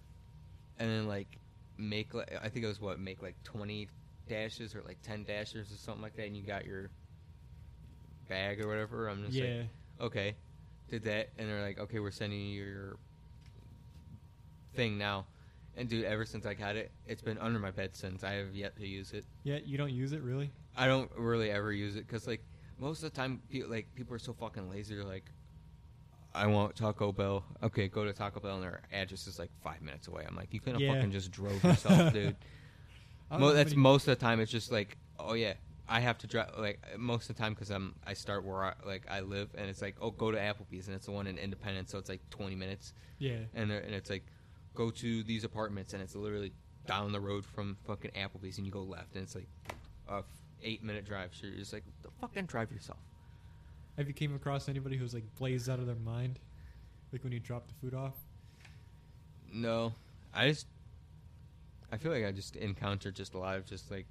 and 0.77 0.87
then 0.87 1.07
like 1.07 1.39
make 1.79 2.13
like 2.13 2.31
I 2.43 2.47
think 2.47 2.63
it 2.63 2.67
was 2.67 2.79
what 2.79 2.99
make 2.99 3.23
like 3.23 3.41
20 3.43 3.87
dashes 4.27 4.75
or 4.75 4.83
like 4.85 5.01
10 5.01 5.23
dashes 5.23 5.71
or 5.71 5.77
something 5.77 6.03
like 6.03 6.15
that, 6.17 6.27
and 6.27 6.37
you 6.37 6.43
got 6.43 6.63
your 6.63 6.91
bag 8.27 8.63
or 8.63 8.67
whatever. 8.67 9.07
I'm 9.07 9.25
just 9.25 9.35
Yeah. 9.35 9.61
like, 9.61 9.67
okay, 10.01 10.35
did 10.89 11.05
that, 11.05 11.29
and 11.39 11.49
they're 11.49 11.63
like, 11.63 11.79
okay, 11.79 11.97
we're 11.97 12.11
sending 12.11 12.39
you 12.39 12.63
your 12.63 12.97
thing 14.75 14.99
now. 14.99 15.25
And 15.79 15.87
dude, 15.87 16.03
ever 16.03 16.25
since 16.25 16.45
I 16.45 16.53
got 16.53 16.75
it, 16.75 16.91
it's 17.07 17.21
been 17.21 17.37
under 17.37 17.57
my 17.57 17.71
bed 17.71 17.95
since. 17.95 18.23
I 18.23 18.33
have 18.33 18.53
yet 18.53 18.75
to 18.77 18.85
use 18.85 19.13
it. 19.13 19.23
Yeah, 19.43 19.59
you 19.63 19.77
don't 19.77 19.93
use 19.93 20.11
it 20.11 20.21
really? 20.21 20.51
I 20.77 20.87
don't 20.87 21.09
really 21.17 21.49
ever 21.51 21.71
use 21.71 21.95
it 21.95 22.05
because 22.05 22.27
like 22.27 22.41
most 22.77 23.01
of 23.01 23.11
the 23.11 23.15
time, 23.15 23.41
pe- 23.49 23.63
like 23.63 23.87
people 23.95 24.13
are 24.13 24.19
so 24.19 24.33
fucking 24.33 24.69
lazy. 24.69 24.95
They're 24.95 25.05
like, 25.05 25.23
I 26.35 26.47
want 26.47 26.75
Taco 26.75 27.11
Bell. 27.13 27.43
Okay, 27.63 27.87
go 27.87 28.03
to 28.03 28.11
Taco 28.13 28.39
Bell, 28.41 28.55
and 28.55 28.63
their 28.63 28.81
address 28.91 29.25
is 29.25 29.39
like 29.39 29.51
five 29.63 29.81
minutes 29.81 30.07
away. 30.09 30.25
I'm 30.27 30.35
like, 30.35 30.53
you 30.53 30.59
could 30.59 30.73
have 30.73 30.81
Yeah. 30.81 30.93
fucking 30.95 31.11
just 31.11 31.31
drove 31.31 31.63
yourself, 31.63 32.13
dude. 32.13 32.35
Mo- 33.31 33.53
that's 33.53 33.75
most 33.75 34.07
of 34.07 34.17
the 34.19 34.23
time. 34.23 34.39
It's 34.41 34.51
just 34.51 34.71
like, 34.73 34.97
oh 35.17 35.33
yeah, 35.33 35.53
I 35.87 36.01
have 36.01 36.17
to 36.19 36.27
drive. 36.27 36.51
Like 36.57 36.81
most 36.97 37.29
of 37.29 37.35
the 37.37 37.41
time, 37.41 37.53
because 37.53 37.69
I'm 37.69 37.95
I 38.05 38.13
start 38.15 38.43
where 38.43 38.65
I 38.65 38.73
like 38.85 39.05
I 39.09 39.21
live, 39.21 39.49
and 39.57 39.69
it's 39.69 39.81
like, 39.81 39.95
oh, 40.01 40.11
go 40.11 40.29
to 40.29 40.37
Applebee's, 40.37 40.87
and 40.87 40.95
it's 40.95 41.05
the 41.05 41.11
one 41.13 41.25
in 41.25 41.37
Independence, 41.37 41.89
so 41.91 41.97
it's 41.99 42.09
like 42.09 42.21
20 42.31 42.55
minutes, 42.55 42.93
Yeah. 43.17 43.37
and 43.53 43.71
and 43.71 43.93
it's 43.95 44.09
like, 44.09 44.25
go 44.79 44.89
to 44.89 45.23
these 45.23 45.43
apartments, 45.43 45.93
and 45.93 46.01
it's 46.01 46.15
literally 46.15 46.53
down 46.87 47.11
the 47.11 47.19
road 47.19 47.45
from 47.45 47.75
fucking 47.85 48.11
Applebee's, 48.11 48.57
and 48.57 48.65
you 48.65 48.71
go 48.71 48.81
left, 48.81 49.13
and 49.13 49.23
it's 49.23 49.35
like 49.35 49.49
a 50.09 50.19
f- 50.19 50.25
eight 50.63 50.81
minute 50.81 51.05
drive. 51.05 51.31
So 51.33 51.47
you're 51.47 51.57
just 51.57 51.73
like, 51.73 51.83
the 52.01 52.09
fucking 52.21 52.45
drive 52.45 52.71
yourself. 52.71 52.99
Have 53.97 54.07
you 54.07 54.13
came 54.13 54.33
across 54.33 54.69
anybody 54.69 54.95
who's 54.95 55.13
like 55.13 55.25
blazed 55.37 55.69
out 55.69 55.79
of 55.79 55.85
their 55.85 55.97
mind? 55.97 56.39
Like 57.11 57.25
when 57.25 57.33
you 57.33 57.41
drop 57.41 57.67
the 57.67 57.73
food 57.81 57.93
off? 57.93 58.13
No, 59.51 59.91
I 60.33 60.47
just 60.47 60.67
I 61.91 61.97
feel 61.97 62.13
like 62.13 62.23
I 62.23 62.31
just 62.31 62.55
encountered 62.55 63.15
just 63.15 63.33
a 63.33 63.37
lot 63.37 63.57
of 63.57 63.65
just 63.65 63.91
like 63.91 64.05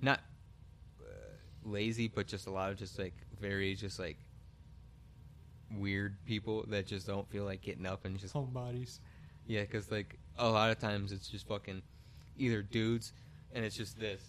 not 0.00 0.20
uh, 1.02 1.34
lazy, 1.62 2.08
but 2.08 2.26
just 2.26 2.46
a 2.46 2.50
lot 2.50 2.70
of 2.70 2.78
just 2.78 2.98
like 2.98 3.14
very 3.38 3.74
just 3.74 3.98
like 3.98 4.16
weird 5.76 6.16
people 6.24 6.64
that 6.68 6.86
just 6.86 7.06
don't 7.06 7.28
feel 7.28 7.44
like 7.44 7.60
getting 7.60 7.84
up 7.84 8.06
and 8.06 8.18
just 8.18 8.32
Homebodies. 8.32 9.00
Yeah, 9.46 9.62
because 9.62 9.90
like 9.90 10.18
a 10.38 10.48
lot 10.48 10.70
of 10.70 10.78
times 10.78 11.12
it's 11.12 11.28
just 11.28 11.46
fucking 11.48 11.82
either 12.38 12.62
dudes 12.62 13.12
and 13.52 13.64
it's 13.64 13.76
just 13.76 13.98
this. 13.98 14.22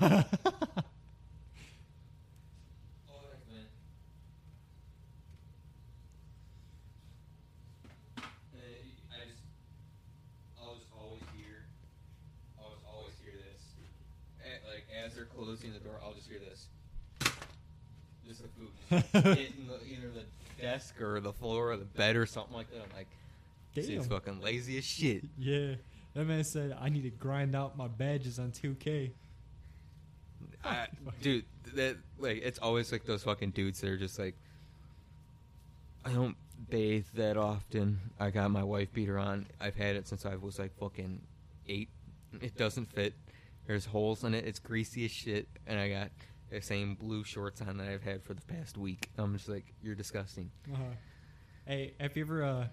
hitting 18.88 19.12
the, 19.68 19.78
either 19.86 20.08
the 20.14 20.62
desk 20.62 21.00
or 21.00 21.20
the 21.20 21.32
floor 21.32 21.72
or 21.72 21.76
the 21.76 21.84
bed 21.84 22.16
or 22.16 22.26
something 22.26 22.54
like 22.54 22.70
that. 22.70 22.82
I'm 22.82 22.96
like, 22.96 23.08
this 23.74 23.88
is 23.88 24.06
fucking 24.06 24.40
lazy 24.40 24.78
as 24.78 24.84
shit. 24.84 25.24
yeah. 25.38 25.74
That 26.14 26.24
man 26.24 26.42
said 26.42 26.76
I 26.80 26.88
need 26.88 27.02
to 27.02 27.10
grind 27.10 27.54
out 27.54 27.76
my 27.76 27.86
badges 27.86 28.38
on 28.38 28.50
2K. 28.50 29.12
I, 30.64 30.86
dude, 31.22 31.44
that 31.74 31.96
like 32.18 32.40
it's 32.42 32.58
always 32.58 32.90
like 32.90 33.04
those 33.04 33.22
fucking 33.22 33.50
dudes 33.50 33.80
that 33.80 33.90
are 33.90 33.96
just 33.96 34.18
like, 34.18 34.34
I 36.04 36.10
don't 36.10 36.36
bathe 36.70 37.06
that 37.14 37.36
often. 37.36 38.00
I 38.18 38.30
got 38.30 38.50
my 38.50 38.64
wife 38.64 38.92
beater 38.92 39.18
on. 39.18 39.46
I've 39.60 39.76
had 39.76 39.96
it 39.96 40.08
since 40.08 40.26
I 40.26 40.36
was 40.36 40.58
like 40.58 40.76
fucking 40.78 41.20
eight. 41.68 41.88
It 42.40 42.56
doesn't 42.56 42.86
fit. 42.92 43.14
There's 43.66 43.84
holes 43.86 44.24
in 44.24 44.34
it. 44.34 44.44
It's 44.46 44.58
greasy 44.58 45.04
as 45.04 45.10
shit, 45.10 45.46
and 45.66 45.78
I 45.78 45.88
got 45.90 46.08
the 46.50 46.60
same 46.60 46.94
blue 46.94 47.24
shorts 47.24 47.60
on 47.60 47.76
that 47.78 47.88
I've 47.88 48.02
had 48.02 48.22
for 48.22 48.34
the 48.34 48.42
past 48.42 48.78
week. 48.78 49.10
I'm 49.18 49.36
just 49.36 49.48
like, 49.48 49.74
you're 49.82 49.94
disgusting. 49.94 50.50
Uh-huh. 50.72 50.82
Hey, 51.66 51.94
have 52.00 52.16
you 52.16 52.22
ever 52.22 52.42
uh 52.44 52.66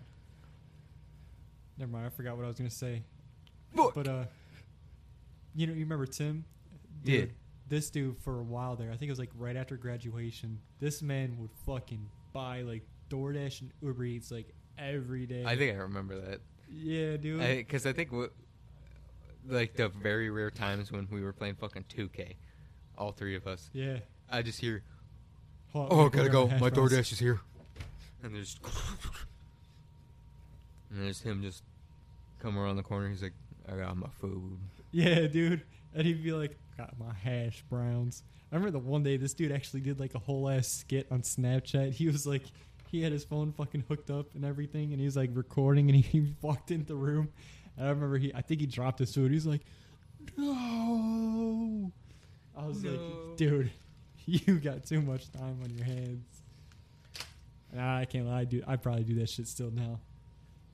Never 1.77 1.91
mind, 1.91 2.05
I 2.05 2.09
forgot 2.09 2.37
what 2.37 2.45
I 2.45 2.47
was 2.47 2.57
gonna 2.57 2.69
say. 2.69 3.03
But 3.73 4.07
uh 4.07 4.23
you 5.53 5.67
know, 5.67 5.73
you 5.73 5.81
remember 5.81 6.05
Tim? 6.05 6.45
Yeah. 7.03 7.25
This 7.67 7.89
dude 7.89 8.17
for 8.19 8.39
a 8.39 8.43
while 8.43 8.75
there, 8.75 8.91
I 8.91 8.97
think 8.97 9.09
it 9.09 9.11
was 9.11 9.19
like 9.19 9.31
right 9.37 9.55
after 9.55 9.75
graduation, 9.75 10.59
this 10.79 11.01
man 11.01 11.35
would 11.39 11.51
fucking 11.65 12.07
buy 12.33 12.61
like 12.61 12.83
DoorDash 13.09 13.61
and 13.61 13.71
Uber 13.81 14.03
Eats 14.03 14.31
like 14.31 14.53
every 14.77 15.25
day. 15.25 15.43
I 15.45 15.55
think 15.55 15.73
I 15.73 15.79
remember 15.79 16.19
that. 16.19 16.41
Yeah, 16.69 17.17
dude. 17.17 17.39
Because 17.39 17.85
I, 17.85 17.93
think, 17.93 18.11
what, 18.11 18.31
like, 19.47 19.75
the 19.75 19.89
very 19.89 20.29
rare 20.29 20.51
times 20.51 20.91
when 20.91 21.07
we 21.11 21.21
were 21.21 21.33
playing 21.33 21.55
fucking 21.55 21.85
2K, 21.95 22.35
all 22.97 23.11
three 23.11 23.35
of 23.35 23.47
us, 23.47 23.69
yeah. 23.73 23.97
I 24.31 24.41
just 24.41 24.59
hear, 24.59 24.83
Hold 25.73 25.91
on, 25.91 25.99
Oh, 25.99 26.09
gotta 26.09 26.29
go. 26.29 26.47
My. 26.47 26.69
DoorDash 26.69 27.11
is 27.11 27.19
here. 27.19 27.39
And 28.23 28.33
there's, 28.35 28.57
and 30.89 31.03
there's 31.05 31.21
him 31.21 31.41
just 31.41 31.63
come 32.39 32.57
around 32.57 32.77
the 32.77 32.83
corner. 32.83 33.09
He's 33.09 33.23
like, 33.23 33.33
I 33.71 33.75
got 33.77 33.95
my 33.97 34.07
food. 34.19 34.57
Yeah, 34.91 35.27
dude. 35.27 35.61
And 35.93 36.05
he'd 36.05 36.23
be 36.23 36.31
like, 36.31 36.57
got 36.77 36.97
my 36.99 37.13
hash 37.13 37.63
browns. 37.69 38.23
I 38.51 38.55
remember 38.55 38.71
the 38.71 38.79
one 38.85 39.03
day 39.03 39.17
this 39.17 39.33
dude 39.33 39.51
actually 39.51 39.81
did 39.81 39.99
like 39.99 40.15
a 40.15 40.19
whole 40.19 40.49
ass 40.49 40.67
skit 40.67 41.07
on 41.11 41.21
Snapchat. 41.21 41.91
He 41.93 42.07
was 42.07 42.25
like, 42.25 42.43
he 42.91 43.01
had 43.01 43.11
his 43.11 43.23
phone 43.23 43.51
fucking 43.51 43.83
hooked 43.87 44.09
up 44.09 44.27
and 44.35 44.45
everything, 44.45 44.91
and 44.91 44.99
he 44.99 45.05
was 45.05 45.15
like 45.17 45.31
recording, 45.33 45.89
and 45.89 45.95
he, 45.95 46.01
he 46.19 46.33
walked 46.41 46.71
into 46.71 46.85
the 46.85 46.95
room. 46.95 47.29
And 47.77 47.87
I 47.87 47.89
remember 47.89 48.17
he, 48.17 48.33
I 48.33 48.41
think 48.41 48.61
he 48.61 48.67
dropped 48.67 48.99
his 48.99 49.13
food. 49.13 49.31
He's 49.31 49.45
like, 49.45 49.61
no. 50.37 51.91
I 52.57 52.65
was 52.65 52.83
No. 52.83 52.91
like, 52.91 53.37
dude, 53.37 53.71
you 54.25 54.59
got 54.59 54.85
too 54.85 55.01
much 55.01 55.31
time 55.31 55.59
on 55.63 55.69
your 55.75 55.85
hands. 55.85 56.25
Nah, 57.73 57.97
I 57.97 58.05
can't 58.05 58.25
lie, 58.27 58.45
dude. 58.45 58.63
I 58.67 58.77
probably 58.77 59.03
do 59.03 59.15
that 59.15 59.29
shit 59.29 59.47
still 59.47 59.71
now. 59.71 59.99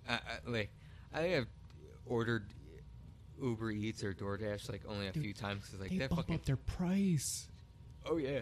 I, 0.07 0.13
I, 0.15 0.19
like, 0.45 0.69
I 1.13 1.21
have 1.21 1.47
ordered 2.05 2.45
Uber 3.41 3.71
Eats 3.71 4.03
or 4.03 4.13
DoorDash 4.13 4.69
like 4.69 4.81
only 4.87 5.07
a 5.07 5.11
Dude, 5.11 5.23
few 5.23 5.33
times 5.33 5.63
because 5.65 5.79
like 5.79 5.89
they 5.89 5.97
that 5.97 6.09
bump 6.09 6.21
fucking 6.21 6.35
up 6.35 6.45
their 6.45 6.57
price. 6.57 7.47
oh 8.05 8.17
yeah 8.17 8.41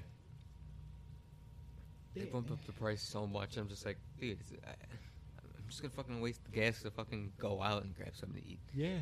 they 2.15 2.25
bump 2.25 2.51
up 2.51 2.57
the 2.65 2.71
price 2.73 3.01
so 3.01 3.25
much. 3.27 3.55
I'm 3.55 3.69
just 3.69 3.85
like, 3.85 3.97
dude, 4.19 4.39
it's, 4.41 4.51
I, 4.65 4.71
I'm 4.71 5.63
just 5.69 5.81
gonna 5.81 5.93
fucking 5.93 6.19
waste 6.19 6.43
the 6.43 6.51
gas 6.51 6.81
to 6.81 6.91
fucking 6.91 7.31
go 7.37 7.61
out 7.61 7.83
and 7.83 7.95
grab 7.95 8.15
something 8.15 8.41
to 8.41 8.47
eat. 8.47 8.59
Yeah. 8.73 8.97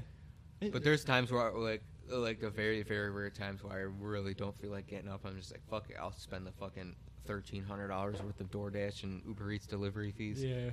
It- 0.61 0.71
But 0.71 0.83
there's 0.83 1.03
times 1.03 1.31
where 1.31 1.41
I, 1.49 1.57
like 1.57 1.81
like 2.09 2.39
the 2.39 2.49
very 2.49 2.83
very 2.83 3.09
rare 3.11 3.29
times 3.29 3.63
where 3.63 3.73
I 3.73 3.81
really 4.03 4.33
don't 4.33 4.57
feel 4.57 4.71
like 4.71 4.87
getting 4.87 5.09
up. 5.09 5.21
I'm 5.25 5.37
just 5.37 5.51
like 5.51 5.61
fuck 5.69 5.89
it. 5.89 5.97
I'll 5.99 6.11
spend 6.11 6.45
the 6.47 6.51
fucking 6.51 6.95
thirteen 7.25 7.63
hundred 7.63 7.89
dollars 7.89 8.21
worth 8.21 8.39
of 8.39 8.49
DoorDash 8.51 9.03
and 9.03 9.21
Uber 9.27 9.51
Eats 9.51 9.67
delivery 9.67 10.11
fees 10.11 10.43
Yeah. 10.43 10.69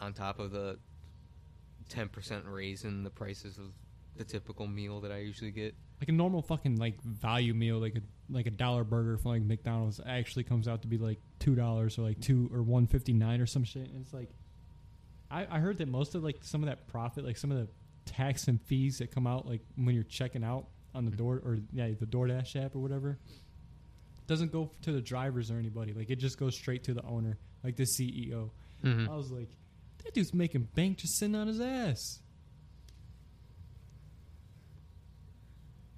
on 0.00 0.12
top 0.12 0.38
of 0.40 0.50
the 0.50 0.78
ten 1.88 2.08
percent 2.08 2.44
raise 2.46 2.84
in 2.84 3.04
the 3.04 3.10
prices 3.10 3.58
of 3.58 3.66
the 4.16 4.24
typical 4.24 4.66
meal 4.66 5.00
that 5.00 5.10
I 5.12 5.18
usually 5.18 5.50
get. 5.52 5.74
like 6.00 6.08
a 6.08 6.12
normal 6.12 6.42
fucking 6.42 6.76
like 6.76 7.00
value 7.02 7.54
meal, 7.54 7.78
like 7.78 7.94
a 7.96 8.02
like 8.30 8.46
a 8.46 8.50
dollar 8.50 8.84
burger 8.84 9.16
from 9.18 9.30
like 9.32 9.42
McDonald's, 9.42 10.00
actually 10.06 10.44
comes 10.44 10.68
out 10.68 10.82
to 10.82 10.88
be 10.88 10.98
like 10.98 11.18
two 11.38 11.54
dollars 11.54 11.98
or 11.98 12.02
like 12.02 12.20
two 12.20 12.50
or 12.52 12.62
one 12.62 12.86
fifty 12.86 13.12
nine 13.12 13.40
or 13.40 13.46
some 13.46 13.64
shit. 13.64 13.88
And 13.88 14.02
it's 14.02 14.12
like, 14.12 14.30
I 15.30 15.46
I 15.50 15.58
heard 15.60 15.78
that 15.78 15.88
most 15.88 16.14
of 16.14 16.22
like 16.24 16.38
some 16.42 16.62
of 16.62 16.68
that 16.68 16.88
profit, 16.88 17.24
like 17.24 17.36
some 17.38 17.50
of 17.52 17.56
the 17.58 17.68
tax 18.04 18.48
and 18.48 18.60
fees 18.62 18.98
that 18.98 19.10
come 19.10 19.26
out 19.26 19.46
like 19.46 19.60
when 19.76 19.94
you're 19.94 20.04
checking 20.04 20.44
out 20.44 20.66
on 20.94 21.04
the 21.04 21.10
door 21.10 21.40
or 21.44 21.58
yeah 21.72 21.88
the 21.98 22.06
DoorDash 22.06 22.62
app 22.62 22.74
or 22.74 22.80
whatever, 22.80 23.18
doesn't 24.26 24.52
go 24.52 24.70
to 24.82 24.92
the 24.92 25.00
drivers 25.00 25.50
or 25.50 25.58
anybody. 25.58 25.92
Like 25.92 26.10
it 26.10 26.16
just 26.16 26.38
goes 26.38 26.54
straight 26.54 26.84
to 26.84 26.94
the 26.94 27.02
owner, 27.04 27.38
like 27.62 27.76
the 27.76 27.84
CEO. 27.84 28.50
Mm-hmm. 28.84 29.10
I 29.10 29.16
was 29.16 29.30
like, 29.30 29.50
that 30.04 30.14
dude's 30.14 30.34
making 30.34 30.68
bank 30.74 30.98
just 30.98 31.18
sitting 31.18 31.34
on 31.34 31.46
his 31.46 31.60
ass. 31.60 32.20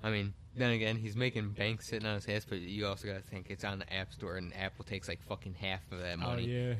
I 0.02 0.10
mean, 0.10 0.34
then 0.54 0.70
again, 0.72 0.96
he's 0.96 1.16
making 1.16 1.50
bank 1.50 1.80
sitting 1.80 2.06
on 2.06 2.16
his 2.16 2.28
ass, 2.28 2.44
but 2.48 2.60
you 2.60 2.86
also 2.86 3.08
got 3.08 3.14
to 3.14 3.22
think 3.22 3.46
it's 3.48 3.64
on 3.64 3.78
the 3.78 3.92
App 3.92 4.12
Store, 4.12 4.36
and 4.36 4.54
Apple 4.54 4.84
takes 4.84 5.08
like 5.08 5.22
fucking 5.22 5.54
half 5.54 5.80
of 5.90 6.00
that 6.00 6.18
money. 6.18 6.44
Oh 6.44 6.46
yeah, 6.46 6.74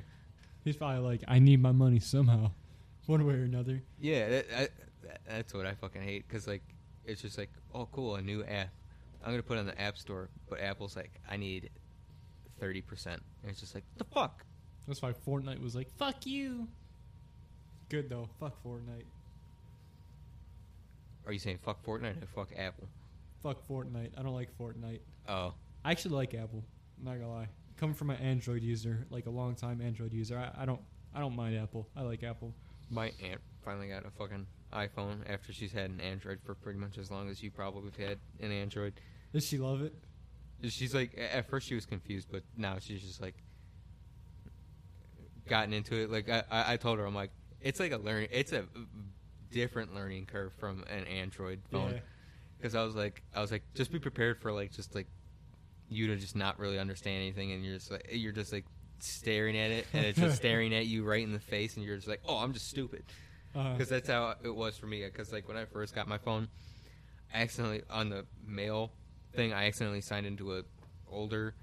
he's 0.63 0.77
probably 0.77 1.01
like, 1.01 1.25
I 1.27 1.39
need 1.39 1.61
my 1.61 1.73
money 1.73 2.01
somehow, 2.01 2.51
one 3.07 3.27
way 3.27 3.35
or 3.35 3.45
another. 3.45 3.83
Yeah, 3.99 4.29
that, 4.29 4.47
I, 4.55 4.69
that, 5.05 5.21
that's 5.29 5.55
what 5.55 5.67
I 5.67 5.75
fucking 5.75 6.03
hate 6.03 6.27
because 6.29 6.47
like 6.47 6.63
it's 7.05 7.21
just 7.23 7.39
like 7.39 7.51
oh 7.75 7.89
cool 7.93 8.17
a 8.17 8.23
new 8.23 8.43
app 8.45 8.71
I'm 9.25 9.31
gonna 9.33 9.43
put 9.43 9.57
it 9.57 9.61
on 9.61 9.67
the 9.67 9.81
App 9.81 9.97
Store, 9.97 10.29
but 10.51 10.61
Apple's 10.61 10.97
like 10.97 11.13
I 11.31 11.39
need 11.39 11.71
thirty 12.61 12.83
percent, 12.83 13.23
and 13.43 13.51
it's 13.51 13.61
just 13.61 13.75
like 13.75 13.85
the 13.97 14.05
fuck. 14.05 14.45
That's 14.87 15.01
why 15.01 15.13
Fortnite 15.13 15.63
was 15.63 15.75
like, 15.75 15.89
fuck 15.97 16.27
you. 16.27 16.69
Good 17.89 18.11
though, 18.11 18.29
fuck 18.39 18.63
Fortnite, 18.63 19.05
Are 21.27 21.33
you 21.33 21.39
saying 21.39 21.59
fuck 21.65 21.83
Fortnite 21.85 22.23
or 22.23 22.27
fuck 22.27 22.49
Apple? 22.59 22.87
fuck 23.43 23.67
Fortnite. 23.67 24.11
I 24.19 24.23
don't 24.23 24.35
like 24.35 24.51
Fortnite. 24.59 25.01
Oh, 25.29 25.55
I 25.85 25.91
actually 25.91 26.15
like 26.15 26.35
Apple. 26.35 26.63
I'm 26.99 27.05
not 27.05 27.15
gonna 27.15 27.33
lie. 27.33 27.49
Coming 27.79 27.95
from 27.95 28.11
an 28.11 28.17
Android 28.19 28.63
user, 28.63 29.07
like 29.11 29.27
a 29.27 29.31
long 29.31 29.55
time 29.55 29.81
Android 29.81 30.13
user, 30.13 30.39
I, 30.39 30.63
I 30.63 30.67
don't, 30.67 30.81
I 31.15 31.21
don't 31.21 31.35
mind 31.35 31.57
Apple. 31.57 31.89
I 31.97 32.03
like 32.03 32.23
Apple. 32.23 32.55
my 32.91 33.07
aunt 33.23 33.41
finally 33.65 33.89
got 33.89 34.05
a 34.07 34.11
fucking 34.11 34.47
iPhone 34.75 35.19
after 35.29 35.53
she's 35.53 35.73
had 35.73 35.91
an 35.91 36.01
Android 36.01 36.41
for 36.45 36.55
pretty 36.55 36.79
much 36.79 36.99
as 36.99 37.11
long 37.11 37.29
as 37.29 37.43
you 37.43 37.51
probably 37.51 37.91
have 37.91 38.09
had 38.09 38.19
an 38.41 38.53
Android. 38.53 38.95
Does 39.33 39.47
she 39.47 39.59
love 39.59 39.83
it? 39.83 39.95
She's 40.69 40.95
like, 40.95 41.19
at 41.19 41.49
first 41.49 41.67
she 41.69 41.75
was 41.75 41.87
confused, 41.87 42.29
but 42.31 42.43
now 42.57 42.77
she's 42.81 43.03
just 43.03 43.21
like 43.21 43.35
gotten 45.49 45.73
into 45.73 45.95
it. 45.97 46.11
Like 46.11 46.29
I, 46.29 46.45
I 46.51 46.77
told 46.77 46.99
her, 46.99 47.05
I'm 47.05 47.15
like, 47.15 47.31
it's 47.61 47.81
like 47.81 47.93
a 47.93 47.99
learning, 47.99 48.29
it's 48.33 48.53
a 48.53 48.65
different 49.51 49.95
learning 49.95 50.27
curve 50.27 50.53
from 50.59 50.85
an 50.91 51.05
Android 51.05 51.61
phone. 51.71 51.93
Yeah. 51.93 51.99
Because 52.59 52.75
I 52.75 52.83
was 52.83 52.95
like, 52.95 53.23
I 53.35 53.41
was 53.41 53.53
like, 53.53 53.63
just 53.75 53.93
be 53.93 53.99
prepared 53.99 54.41
for 54.41 54.53
like, 54.53 54.73
just 54.73 54.95
like 54.95 55.07
you 55.89 56.07
to 56.09 56.17
just 56.17 56.37
not 56.37 56.59
really 56.59 56.79
understand 56.79 57.17
anything, 57.17 57.53
and 57.53 57.65
you're 57.65 57.75
just 57.75 57.91
like, 57.91 58.09
you're 58.11 58.33
just 58.33 58.53
like 58.53 58.65
staring 59.01 59.57
at 59.57 59.71
it, 59.71 59.87
and 59.93 60.05
it's 60.07 60.19
just 60.19 60.37
staring 60.45 60.75
at 60.75 60.87
you 60.87 61.05
right 61.05 61.23
in 61.23 61.33
the 61.33 61.41
face, 61.41 61.77
and 61.77 61.85
you're 61.85 61.97
just 61.97 62.09
like, 62.09 62.21
oh, 62.27 62.39
I'm 62.39 62.53
just 62.53 62.69
stupid. 62.69 63.05
Uh, 63.55 63.73
Because 63.73 63.89
that's 63.89 64.09
how 64.09 64.35
it 64.43 64.55
was 64.55 64.77
for 64.77 64.87
me. 64.87 65.05
Because 65.05 65.33
like 65.33 65.47
when 65.49 65.57
I 65.57 65.65
first 65.65 65.95
got 65.95 66.09
my 66.09 66.19
phone, 66.19 66.49
I 67.33 67.43
accidentally 67.43 67.83
on 67.91 68.09
the 68.11 68.27
mail 68.47 68.93
thing, 69.35 69.53
I 69.53 69.67
accidentally 69.67 70.01
signed 70.01 70.27
into 70.27 70.57
a 70.57 70.63
older 71.11 71.55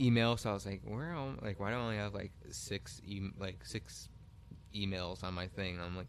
email. 0.00 0.36
So 0.36 0.50
I 0.50 0.52
was 0.54 0.66
like, 0.66 0.82
where 0.84 1.12
am 1.12 1.38
like 1.42 1.60
why 1.60 1.70
do 1.70 1.76
I 1.76 1.80
only 1.80 1.96
have 1.96 2.14
like 2.14 2.32
six 2.50 3.00
e- 3.04 3.30
like 3.38 3.64
six 3.64 4.08
emails 4.74 5.22
on 5.24 5.34
my 5.34 5.46
thing? 5.48 5.78
I'm 5.80 5.96
like, 5.96 6.08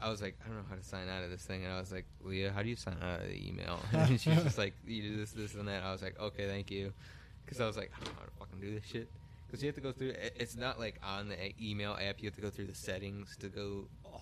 I 0.00 0.08
was 0.08 0.22
like, 0.22 0.36
I 0.44 0.48
don't 0.48 0.56
know 0.58 0.64
how 0.68 0.76
to 0.76 0.82
sign 0.84 1.08
out 1.08 1.24
of 1.24 1.30
this 1.30 1.42
thing. 1.42 1.64
And 1.64 1.72
I 1.72 1.80
was 1.80 1.90
like, 1.92 2.06
Leah, 2.22 2.52
how 2.52 2.62
do 2.62 2.68
you 2.68 2.76
sign 2.76 2.96
out 3.02 3.20
of 3.20 3.26
the 3.28 3.48
email? 3.48 3.80
and 3.92 4.20
she's 4.20 4.42
just 4.42 4.56
like, 4.58 4.74
you 4.86 5.02
do 5.02 5.16
this, 5.16 5.32
this, 5.32 5.54
and 5.54 5.66
that. 5.68 5.82
I 5.82 5.90
was 5.92 6.02
like, 6.02 6.18
okay, 6.20 6.46
thank 6.46 6.70
you. 6.70 6.92
Because 7.44 7.60
I 7.60 7.66
was 7.66 7.76
like, 7.76 7.90
I 7.94 8.04
don't 8.04 8.14
know 8.14 8.20
how 8.20 8.26
to 8.26 8.32
fucking 8.38 8.60
do 8.60 8.74
this 8.74 8.84
shit. 8.88 9.08
Because 9.48 9.62
you 9.62 9.68
have 9.68 9.74
to 9.76 9.80
go 9.80 9.92
through. 9.92 10.12
It's 10.36 10.56
not 10.56 10.78
like 10.78 11.00
on 11.02 11.28
the 11.30 11.36
email 11.60 11.92
app. 11.92 12.20
You 12.20 12.26
have 12.28 12.36
to 12.36 12.42
go 12.42 12.50
through 12.50 12.66
the 12.66 12.74
settings 12.74 13.34
to 13.40 13.48
go. 13.48 13.86
Oh. 14.04 14.20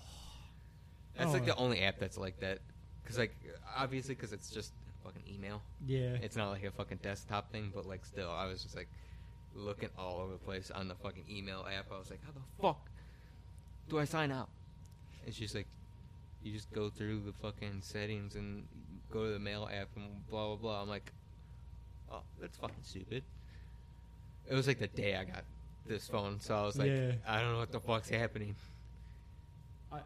That's 1.16 1.30
Oh. 1.30 1.32
like 1.32 1.44
the 1.46 1.56
only 1.56 1.82
app 1.82 1.98
that's 1.98 2.16
like 2.16 2.38
that. 2.40 2.60
Because 3.02 3.18
like 3.18 3.34
obviously, 3.76 4.14
because 4.14 4.32
it's 4.32 4.50
just 4.50 4.72
fucking 5.04 5.22
email. 5.32 5.62
yeah. 5.86 6.14
It's 6.22 6.36
not 6.36 6.50
like 6.50 6.62
a 6.64 6.70
fucking 6.70 6.98
desktop 7.02 7.50
thing, 7.50 7.72
but 7.74 7.86
like 7.86 8.04
still, 8.04 8.30
I 8.30 8.46
was 8.46 8.62
just 8.62 8.76
like 8.76 8.88
looking 9.54 9.88
all 9.98 10.20
over 10.20 10.32
the 10.32 10.38
place 10.38 10.70
on 10.70 10.86
the 10.88 10.94
fucking 10.94 11.24
email 11.30 11.66
app. 11.76 11.86
I 11.92 11.98
was 11.98 12.10
like, 12.10 12.20
how 12.24 12.32
the 12.32 12.62
fuck 12.62 12.88
do 13.88 13.98
I 13.98 14.04
sign 14.04 14.30
out? 14.30 14.48
It's 15.26 15.36
just 15.36 15.54
like, 15.56 15.66
you 16.44 16.52
just 16.52 16.72
go 16.72 16.88
through 16.90 17.20
the 17.26 17.32
fucking 17.32 17.78
settings 17.82 18.36
and 18.36 18.64
go 19.10 19.24
to 19.26 19.32
the 19.32 19.38
mail 19.40 19.68
app 19.72 19.88
and 19.96 20.06
blah 20.28 20.46
blah 20.48 20.56
blah. 20.56 20.82
I'm 20.82 20.88
like, 20.88 21.10
oh, 22.12 22.20
that's 22.40 22.56
fucking 22.58 22.76
stupid. 22.82 23.22
It 24.48 24.54
was 24.54 24.66
like 24.66 24.78
the 24.78 24.86
day 24.86 25.16
I 25.16 25.24
got 25.24 25.44
this 25.86 26.08
phone, 26.08 26.40
so 26.40 26.54
I 26.56 26.62
was 26.62 26.78
like, 26.78 26.90
Yeah. 26.90 27.12
I 27.26 27.40
don't 27.40 27.52
know 27.52 27.58
what 27.58 27.72
the 27.72 27.80
fuck's 27.80 28.08
happening. 28.08 28.54
I, 29.92 30.00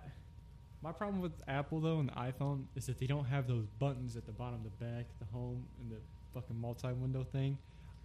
my 0.82 0.92
problem 0.92 1.20
with 1.20 1.32
Apple 1.48 1.80
though 1.80 1.98
and 1.98 2.08
the 2.08 2.12
iPhone 2.14 2.64
is 2.74 2.86
that 2.86 2.98
they 2.98 3.06
don't 3.06 3.26
have 3.26 3.46
those 3.46 3.66
buttons 3.78 4.16
at 4.16 4.24
the 4.26 4.32
bottom, 4.32 4.60
the 4.62 4.84
back, 4.84 5.06
the 5.18 5.26
home, 5.32 5.64
and 5.80 5.90
the 5.90 5.96
fucking 6.34 6.58
multi-window 6.58 7.24
thing. 7.32 7.58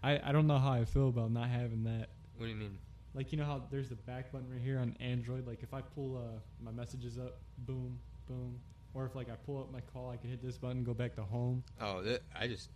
I, 0.03 0.19
I 0.23 0.31
don't 0.31 0.47
know 0.47 0.57
how 0.57 0.71
I 0.73 0.85
feel 0.85 1.09
about 1.09 1.31
not 1.31 1.49
having 1.49 1.83
that. 1.85 2.07
What 2.37 2.45
do 2.47 2.51
you 2.51 2.55
mean? 2.57 2.77
Like 3.13 3.31
you 3.31 3.37
know 3.37 3.45
how 3.45 3.63
there's 3.71 3.89
the 3.89 3.95
back 3.95 4.31
button 4.31 4.49
right 4.51 4.61
here 4.61 4.77
on 4.79 4.95
Android. 4.99 5.47
Like 5.47 5.63
if 5.63 5.73
I 5.73 5.81
pull 5.81 6.17
uh, 6.17 6.39
my 6.63 6.71
messages 6.71 7.17
up, 7.17 7.37
boom, 7.59 7.97
boom. 8.27 8.59
Or 8.93 9.05
if 9.05 9.15
like 9.15 9.29
I 9.29 9.35
pull 9.45 9.59
up 9.59 9.71
my 9.71 9.79
call, 9.93 10.09
I 10.11 10.17
can 10.17 10.29
hit 10.29 10.43
this 10.43 10.57
button, 10.57 10.83
go 10.83 10.93
back 10.93 11.15
to 11.15 11.23
home. 11.23 11.63
Oh, 11.81 12.03
I 12.37 12.47
just 12.47 12.69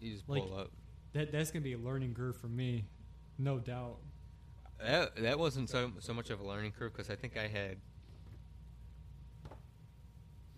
you 0.00 0.12
just 0.12 0.26
pull 0.26 0.36
Like- 0.36 0.60
up. 0.66 0.70
That 1.12 1.30
that's 1.32 1.50
gonna 1.50 1.62
be 1.62 1.74
a 1.74 1.78
learning 1.78 2.14
curve 2.14 2.36
for 2.36 2.48
me, 2.48 2.84
no 3.38 3.58
doubt. 3.58 3.98
That 4.80 5.14
that 5.16 5.38
wasn't 5.38 5.68
so 5.70 5.92
so 6.00 6.14
much 6.14 6.30
of 6.30 6.40
a 6.40 6.44
learning 6.46 6.72
curve 6.72 6.92
because 6.92 7.10
I 7.10 7.16
think 7.16 7.36
I 7.36 7.48
had. 7.48 7.76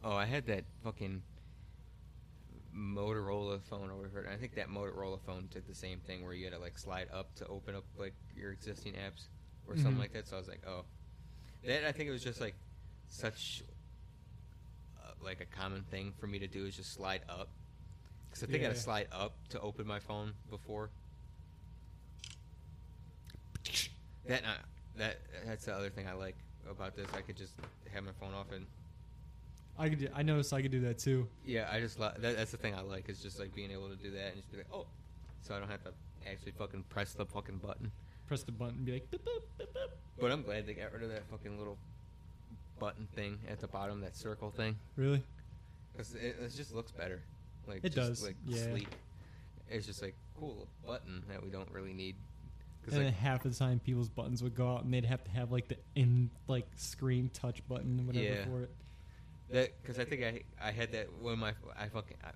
Oh, 0.03 0.13
I 0.13 0.27
had 0.27 0.47
that 0.47 0.65
fucking 0.83 1.23
Motorola 2.77 3.63
phone 3.63 3.91
over 3.91 4.09
here. 4.09 4.29
I 4.33 4.37
think 4.37 4.55
that 4.57 4.69
Motorola 4.69 5.19
phone 5.25 5.49
did 5.51 5.67
the 5.67 5.75
same 5.75 6.01
thing 6.01 6.23
where 6.25 6.35
you 6.35 6.45
had 6.45 6.53
to 6.53 6.59
like 6.59 6.77
slide 6.79 7.09
up 7.13 7.35
to 7.37 7.47
open 7.47 7.75
up 7.75 7.85
like 7.97 8.15
your 8.37 8.53
existing 8.53 8.95
apps 8.95 9.29
or 9.67 9.77
something 9.77 9.95
Mhm. 9.95 9.99
like 10.01 10.13
that. 10.13 10.27
So 10.29 10.37
I 10.37 10.39
was 10.39 10.49
like, 10.49 10.63
oh, 10.67 10.85
that 11.65 11.85
I 11.87 11.93
think 11.93 12.09
it 12.09 12.13
was 12.13 12.23
just 12.23 12.41
like 12.41 12.55
such 13.09 13.63
uh, 15.03 15.13
like 15.23 15.41
a 15.41 15.47
common 15.47 15.83
thing 15.85 16.13
for 16.19 16.27
me 16.27 16.39
to 16.39 16.47
do 16.47 16.67
is 16.67 16.77
just 16.77 16.93
slide 16.93 17.23
up 17.29 17.49
because 18.35 18.49
I 18.49 18.51
think 18.51 18.64
I 18.64 18.66
had 18.66 18.72
to 18.74 18.78
Yeah. 18.78 18.85
slide 18.85 19.09
up 19.12 19.32
to 19.51 19.61
open 19.61 19.87
my 19.87 20.01
phone 20.01 20.32
before. 20.51 20.91
That 24.26 24.43
uh, 24.45 24.49
that 24.97 25.18
that's 25.47 25.64
the 25.66 25.74
other 25.74 25.91
thing 25.91 26.09
I 26.09 26.14
like 26.14 26.37
about 26.68 26.97
this. 26.97 27.07
I 27.14 27.20
could 27.20 27.37
just 27.37 27.53
have 27.93 28.05
my 28.05 28.12
phone 28.18 28.35
off 28.35 28.51
and 28.53 28.66
I 29.78 29.89
could 29.89 29.99
do, 29.99 30.09
I 30.14 30.22
noticed 30.22 30.53
I 30.53 30.62
could 30.62 30.70
do 30.70 30.80
that 30.82 30.99
too. 30.99 31.28
yeah, 31.45 31.68
I 31.70 31.80
just 31.80 31.99
that, 31.99 32.20
that's 32.22 32.51
the 32.53 32.57
thing 32.57 32.74
I 32.74 32.80
like 32.80 33.09
is 33.09 33.20
just 33.20 33.39
like 33.39 33.55
being 33.55 33.70
able 33.70 33.89
to 33.89 33.97
do 33.97 34.11
that 34.12 34.26
and 34.28 34.37
just 34.37 34.51
be 34.51 34.57
like, 34.59 34.68
oh, 34.72 34.87
so 35.41 35.55
I 35.55 35.59
don't 35.59 35.68
have 35.70 35.82
to 35.85 35.93
actually 36.30 36.53
fucking 36.53 36.85
press 36.89 37.12
the 37.12 37.26
fucking 37.26 37.59
button. 37.59 37.91
Press 38.26 38.43
the 38.45 38.53
button, 38.53 38.76
and 38.76 38.85
be 38.87 38.93
like, 38.93 39.11
boop, 39.11 39.18
boop, 39.18 39.61
boop, 39.61 39.66
boop. 39.66 39.89
But 40.18 40.30
I'm 40.32 40.43
glad 40.43 40.66
they 40.66 40.74
got 40.74 40.93
rid 40.93 41.03
of 41.03 41.11
that 41.11 41.28
fucking 41.30 41.59
little 41.59 41.76
button 42.78 43.07
thing 43.14 43.39
at 43.51 43.61
the 43.61 43.66
bottom, 43.66 44.01
that 44.01 44.16
circle 44.16 44.51
thing, 44.51 44.76
really? 44.97 45.22
because 45.93 46.14
it, 46.14 46.37
it 46.41 46.53
just 46.57 46.72
looks 46.74 46.91
better. 46.93 47.20
Like 47.67 47.79
It 47.85 47.93
just, 47.95 47.97
does, 48.09 48.23
like 48.25 48.37
yeah. 48.47 48.62
sleek. 48.65 48.89
It's 49.69 49.87
just 49.87 50.03
like 50.03 50.15
cool 50.39 50.69
button 50.87 51.23
that 51.29 51.43
we 51.43 51.51
don't 51.51 51.71
really 51.71 51.93
need. 51.93 52.17
And 52.87 52.93
like, 52.95 53.05
then 53.05 53.12
half 53.15 53.43
the 53.43 53.51
time, 53.51 53.79
people's 53.81 54.11
buttons 54.11 54.43
would 54.43 54.55
go 54.55 54.75
out, 54.75 54.85
and 54.85 54.93
they'd 54.93 55.07
have 55.07 55.25
to 55.25 55.31
have 55.31 55.51
like 55.51 55.69
the 55.69 55.77
in 55.95 56.31
like 56.49 56.67
screen 56.77 57.31
touch 57.33 57.67
button, 57.67 58.07
whatever 58.07 58.25
Yeah. 58.25 58.45
for 58.45 58.62
it. 58.65 58.71
That 59.51 59.83
because 59.83 59.99
I 59.99 60.05
think 60.05 60.23
I 60.23 60.43
I 60.62 60.71
had 60.71 60.93
that 60.93 61.09
when 61.21 61.39
my 61.39 61.53
I 61.79 61.89
fucking 61.89 62.17
I, 62.23 62.31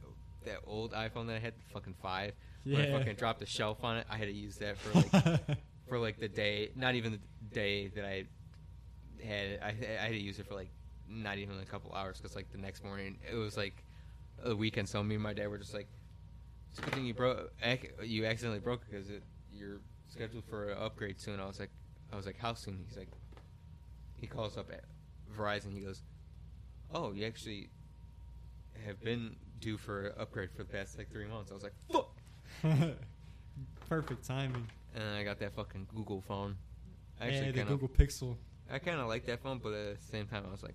that 0.45 0.61
old 0.67 0.93
iPhone 0.93 1.27
that 1.27 1.37
I 1.37 1.39
had 1.39 1.55
the 1.59 1.65
fucking 1.73 1.95
five. 2.03 2.33
When 2.65 2.81
I 2.81 2.91
fucking 2.91 3.15
dropped 3.17 3.41
a 3.43 3.47
shelf 3.47 3.83
on 3.85 3.99
it, 3.99 4.07
I 4.11 4.17
had 4.17 4.27
to 4.27 4.33
use 4.33 4.57
that 4.57 4.77
for 4.79 4.99
like 4.99 5.59
for 5.89 5.99
like 5.99 6.19
the 6.19 6.29
day, 6.29 6.71
not 6.77 6.95
even 6.95 7.13
the 7.13 7.21
day 7.55 7.89
that 7.89 8.05
I 8.05 8.25
had. 9.25 9.47
it. 9.47 9.61
I 9.63 9.69
I 9.69 10.03
had 10.05 10.11
to 10.13 10.19
use 10.19 10.39
it 10.39 10.47
for 10.47 10.55
like 10.55 10.71
not 11.09 11.39
even 11.39 11.59
a 11.61 11.65
couple 11.65 11.93
hours 11.95 12.19
because 12.19 12.37
like 12.37 12.51
the 12.53 12.59
next 12.59 12.85
morning 12.85 13.19
it 13.31 13.35
was 13.35 13.57
like 13.57 13.83
a 14.45 14.55
weekend. 14.55 14.89
So 14.89 15.03
me 15.03 15.15
and 15.17 15.23
my 15.23 15.33
dad 15.33 15.49
were 15.49 15.59
just 15.59 15.75
like, 15.75 15.89
"It's 16.71 16.79
a 16.79 16.83
good 16.83 16.95
thing 16.95 17.07
you 17.07 17.15
broke. 17.15 17.53
ac- 17.63 17.91
You 18.03 18.25
accidentally 18.27 18.61
broke 18.61 18.83
it 18.83 18.91
because 18.91 19.11
it, 19.11 19.23
you're 19.53 19.81
scheduled 20.09 20.45
for 20.45 20.71
an 20.71 20.79
upgrade 20.79 21.21
soon." 21.21 21.41
I 21.41 21.47
was 21.47 21.59
like, 21.61 21.71
"I 22.13 22.17
was 22.17 22.27
like, 22.27 22.39
how 22.39 22.55
soon?" 22.55 22.85
He's 22.89 22.97
like, 22.97 23.09
he 24.17 24.27
calls 24.27 24.57
up 24.57 24.71
at 24.73 24.85
Verizon. 25.37 25.75
He 25.75 25.81
goes, 25.81 26.03
"Oh, 26.93 27.13
you 27.13 27.27
actually 27.27 27.69
have 28.87 29.01
been 29.03 29.37
due 29.61 29.77
for 29.77 30.09
an 30.09 30.13
upgrade 30.19 30.51
for 30.51 30.59
the 30.59 30.65
past 30.73 30.97
like 30.99 31.11
three 31.11 31.27
months." 31.27 31.51
I 31.51 31.55
was 31.55 31.63
like, 31.63 31.75
"Fuck." 31.91 32.15
Perfect 33.89 34.27
timing. 34.27 34.67
And 34.95 35.03
then 35.05 35.15
I 35.15 35.25
got 35.25 35.39
that 35.41 35.55
fucking 35.55 35.87
Google 35.95 36.21
phone. 36.23 36.57
I 37.21 37.27
yeah, 37.29 37.31
actually 37.33 37.53
the 37.53 37.65
Google 37.65 37.89
Pixel. 37.89 38.37
I 38.71 38.79
kind 38.79 39.01
of 39.01 39.09
like 39.09 39.25
that 39.27 39.43
phone, 39.43 39.59
but 39.63 39.73
at 39.73 39.99
the 39.99 40.05
same 40.11 40.27
time, 40.27 40.45
I 40.47 40.51
was 40.51 40.63
like, 40.63 40.75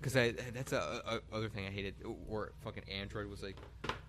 because 0.00 0.16
I 0.16 0.32
that's 0.54 0.72
a, 0.72 1.20
a 1.32 1.34
other 1.36 1.48
thing 1.48 1.66
I 1.66 1.70
hated. 1.70 1.94
Where 2.26 2.52
fucking 2.64 2.84
Android 2.90 3.28
was 3.28 3.42
like, 3.42 3.56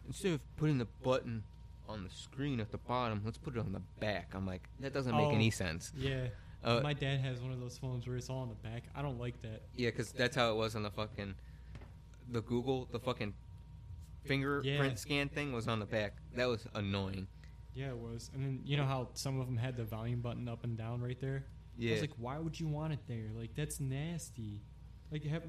instead 0.07 0.33
of 0.33 0.55
putting 0.57 0.77
the 0.77 0.87
button 1.03 1.43
on 1.89 2.03
the 2.03 2.09
screen 2.09 2.59
at 2.59 2.71
the 2.71 2.77
bottom, 2.77 3.21
let's 3.25 3.37
put 3.37 3.55
it 3.55 3.59
on 3.59 3.73
the 3.73 3.81
back. 3.99 4.31
I'm 4.33 4.45
like, 4.47 4.63
that 4.79 4.93
doesn't 4.93 5.15
make 5.15 5.27
Oh. 5.27 5.31
any 5.31 5.51
sense. 5.51 5.91
Yeah. 5.97 6.27
Uh, 6.63 6.79
My 6.81 6.93
dad 6.93 7.19
has 7.21 7.41
one 7.41 7.51
of 7.51 7.59
those 7.59 7.77
phones 7.77 8.07
where 8.07 8.15
it's 8.17 8.29
all 8.29 8.39
on 8.43 8.49
the 8.49 8.55
back. 8.69 8.83
I 8.95 9.01
don't 9.01 9.19
like 9.19 9.41
that. 9.41 9.63
Yeah, 9.75 9.89
because 9.89 10.11
that's 10.11 10.35
how 10.35 10.51
it 10.51 10.55
was 10.55 10.75
on 10.75 10.83
the 10.83 10.91
fucking 10.91 11.33
the 12.29 12.41
Google, 12.41 12.87
the 12.91 12.99
fucking 12.99 13.33
fingerprint 14.25 14.65
Yeah. 14.91 14.95
scan 14.95 15.29
thing 15.29 15.51
was 15.53 15.67
on 15.67 15.79
the 15.79 15.85
back. 15.85 16.13
That 16.35 16.45
was 16.47 16.65
annoying. 16.73 17.27
Yeah, 17.73 17.89
it 17.89 17.97
was. 17.97 18.29
And 18.33 18.43
then 18.43 18.61
you 18.63 18.77
know 18.77 18.85
how 18.85 19.09
some 19.13 19.39
of 19.39 19.47
them 19.47 19.57
had 19.57 19.75
the 19.75 19.83
volume 19.85 20.21
button 20.21 20.47
up 20.47 20.63
and 20.63 20.77
down 20.77 21.01
right 21.01 21.19
there. 21.19 21.45
Yeah. 21.77 21.89
I 21.89 21.93
was 21.93 22.01
like, 22.01 22.11
why 22.17 22.37
would 22.37 22.59
you 22.59 22.67
want 22.67 22.93
it 22.93 22.99
there? 23.07 23.29
Like 23.35 23.55
that's 23.55 23.79
nasty. 23.79 24.61
Like 25.11 25.23
have 25.25 25.43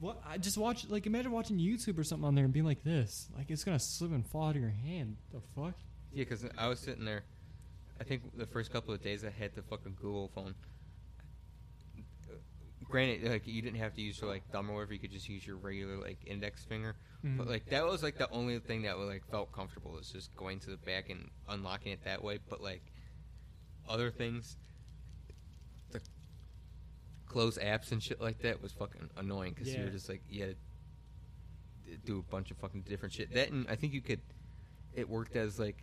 what? 0.00 0.20
I 0.26 0.38
just 0.38 0.56
watch 0.58 0.88
like 0.88 1.06
imagine 1.06 1.30
watching 1.32 1.58
YouTube 1.58 1.98
or 1.98 2.04
something 2.04 2.26
on 2.26 2.34
there 2.34 2.44
and 2.44 2.52
being 2.52 2.64
like 2.66 2.82
this. 2.84 3.28
Like 3.36 3.50
it's 3.50 3.64
gonna 3.64 3.78
slip 3.78 4.12
and 4.12 4.26
fall 4.26 4.44
out 4.48 4.56
of 4.56 4.60
your 4.62 4.70
hand. 4.70 5.16
The 5.32 5.40
fuck? 5.54 5.74
Yeah, 6.12 6.24
because 6.24 6.44
I 6.56 6.68
was 6.68 6.78
sitting 6.80 7.04
there. 7.04 7.24
I 8.00 8.04
think 8.04 8.22
the 8.36 8.46
first 8.46 8.72
couple 8.72 8.94
of 8.94 9.02
days 9.02 9.24
I 9.24 9.30
had 9.30 9.54
the 9.54 9.62
fucking 9.62 9.96
Google 10.00 10.28
phone. 10.34 10.54
Granted, 12.84 13.30
like 13.30 13.46
you 13.46 13.60
didn't 13.60 13.80
have 13.80 13.94
to 13.96 14.00
use 14.00 14.18
your 14.20 14.30
like 14.30 14.48
thumb 14.50 14.70
or 14.70 14.74
whatever. 14.76 14.94
You 14.94 14.98
could 14.98 15.10
just 15.10 15.28
use 15.28 15.46
your 15.46 15.56
regular 15.56 15.98
like 15.98 16.18
index 16.26 16.64
finger. 16.64 16.96
But 17.22 17.46
Mhm. 17.46 17.50
like 17.50 17.66
that 17.66 17.84
was 17.84 18.02
like 18.02 18.16
the 18.16 18.30
only 18.30 18.58
thing 18.60 18.82
that 18.82 18.98
like 18.98 19.26
felt 19.30 19.52
comfortable 19.52 19.90
was 19.92 20.10
just 20.10 20.34
going 20.36 20.60
to 20.60 20.70
the 20.70 20.76
back 20.78 21.10
and 21.10 21.28
unlocking 21.48 21.92
it 21.92 22.02
that 22.04 22.22
way. 22.24 22.38
But 22.48 22.62
like 22.62 22.82
other 23.88 24.10
things, 24.10 24.56
close 27.28 27.58
apps 27.58 27.92
and 27.92 28.02
shit 28.02 28.20
like 28.20 28.40
that 28.42 28.62
was 28.62 28.72
fucking 28.72 29.10
annoying 29.16 29.54
because 29.54 29.74
you 29.74 29.84
were 29.84 29.90
just 29.90 30.08
like 30.08 30.22
you 30.30 30.42
had 30.42 30.56
to 31.90 31.96
do 32.04 32.18
a 32.18 32.30
bunch 32.30 32.50
of 32.50 32.56
fucking 32.58 32.82
different 32.82 33.14
shit. 33.14 33.32
That 33.34 33.50
and 33.50 33.66
I 33.68 33.76
think 33.76 33.92
you 33.92 34.00
could. 34.00 34.20
It 34.94 35.08
worked 35.08 35.36
as 35.36 35.58
like 35.58 35.76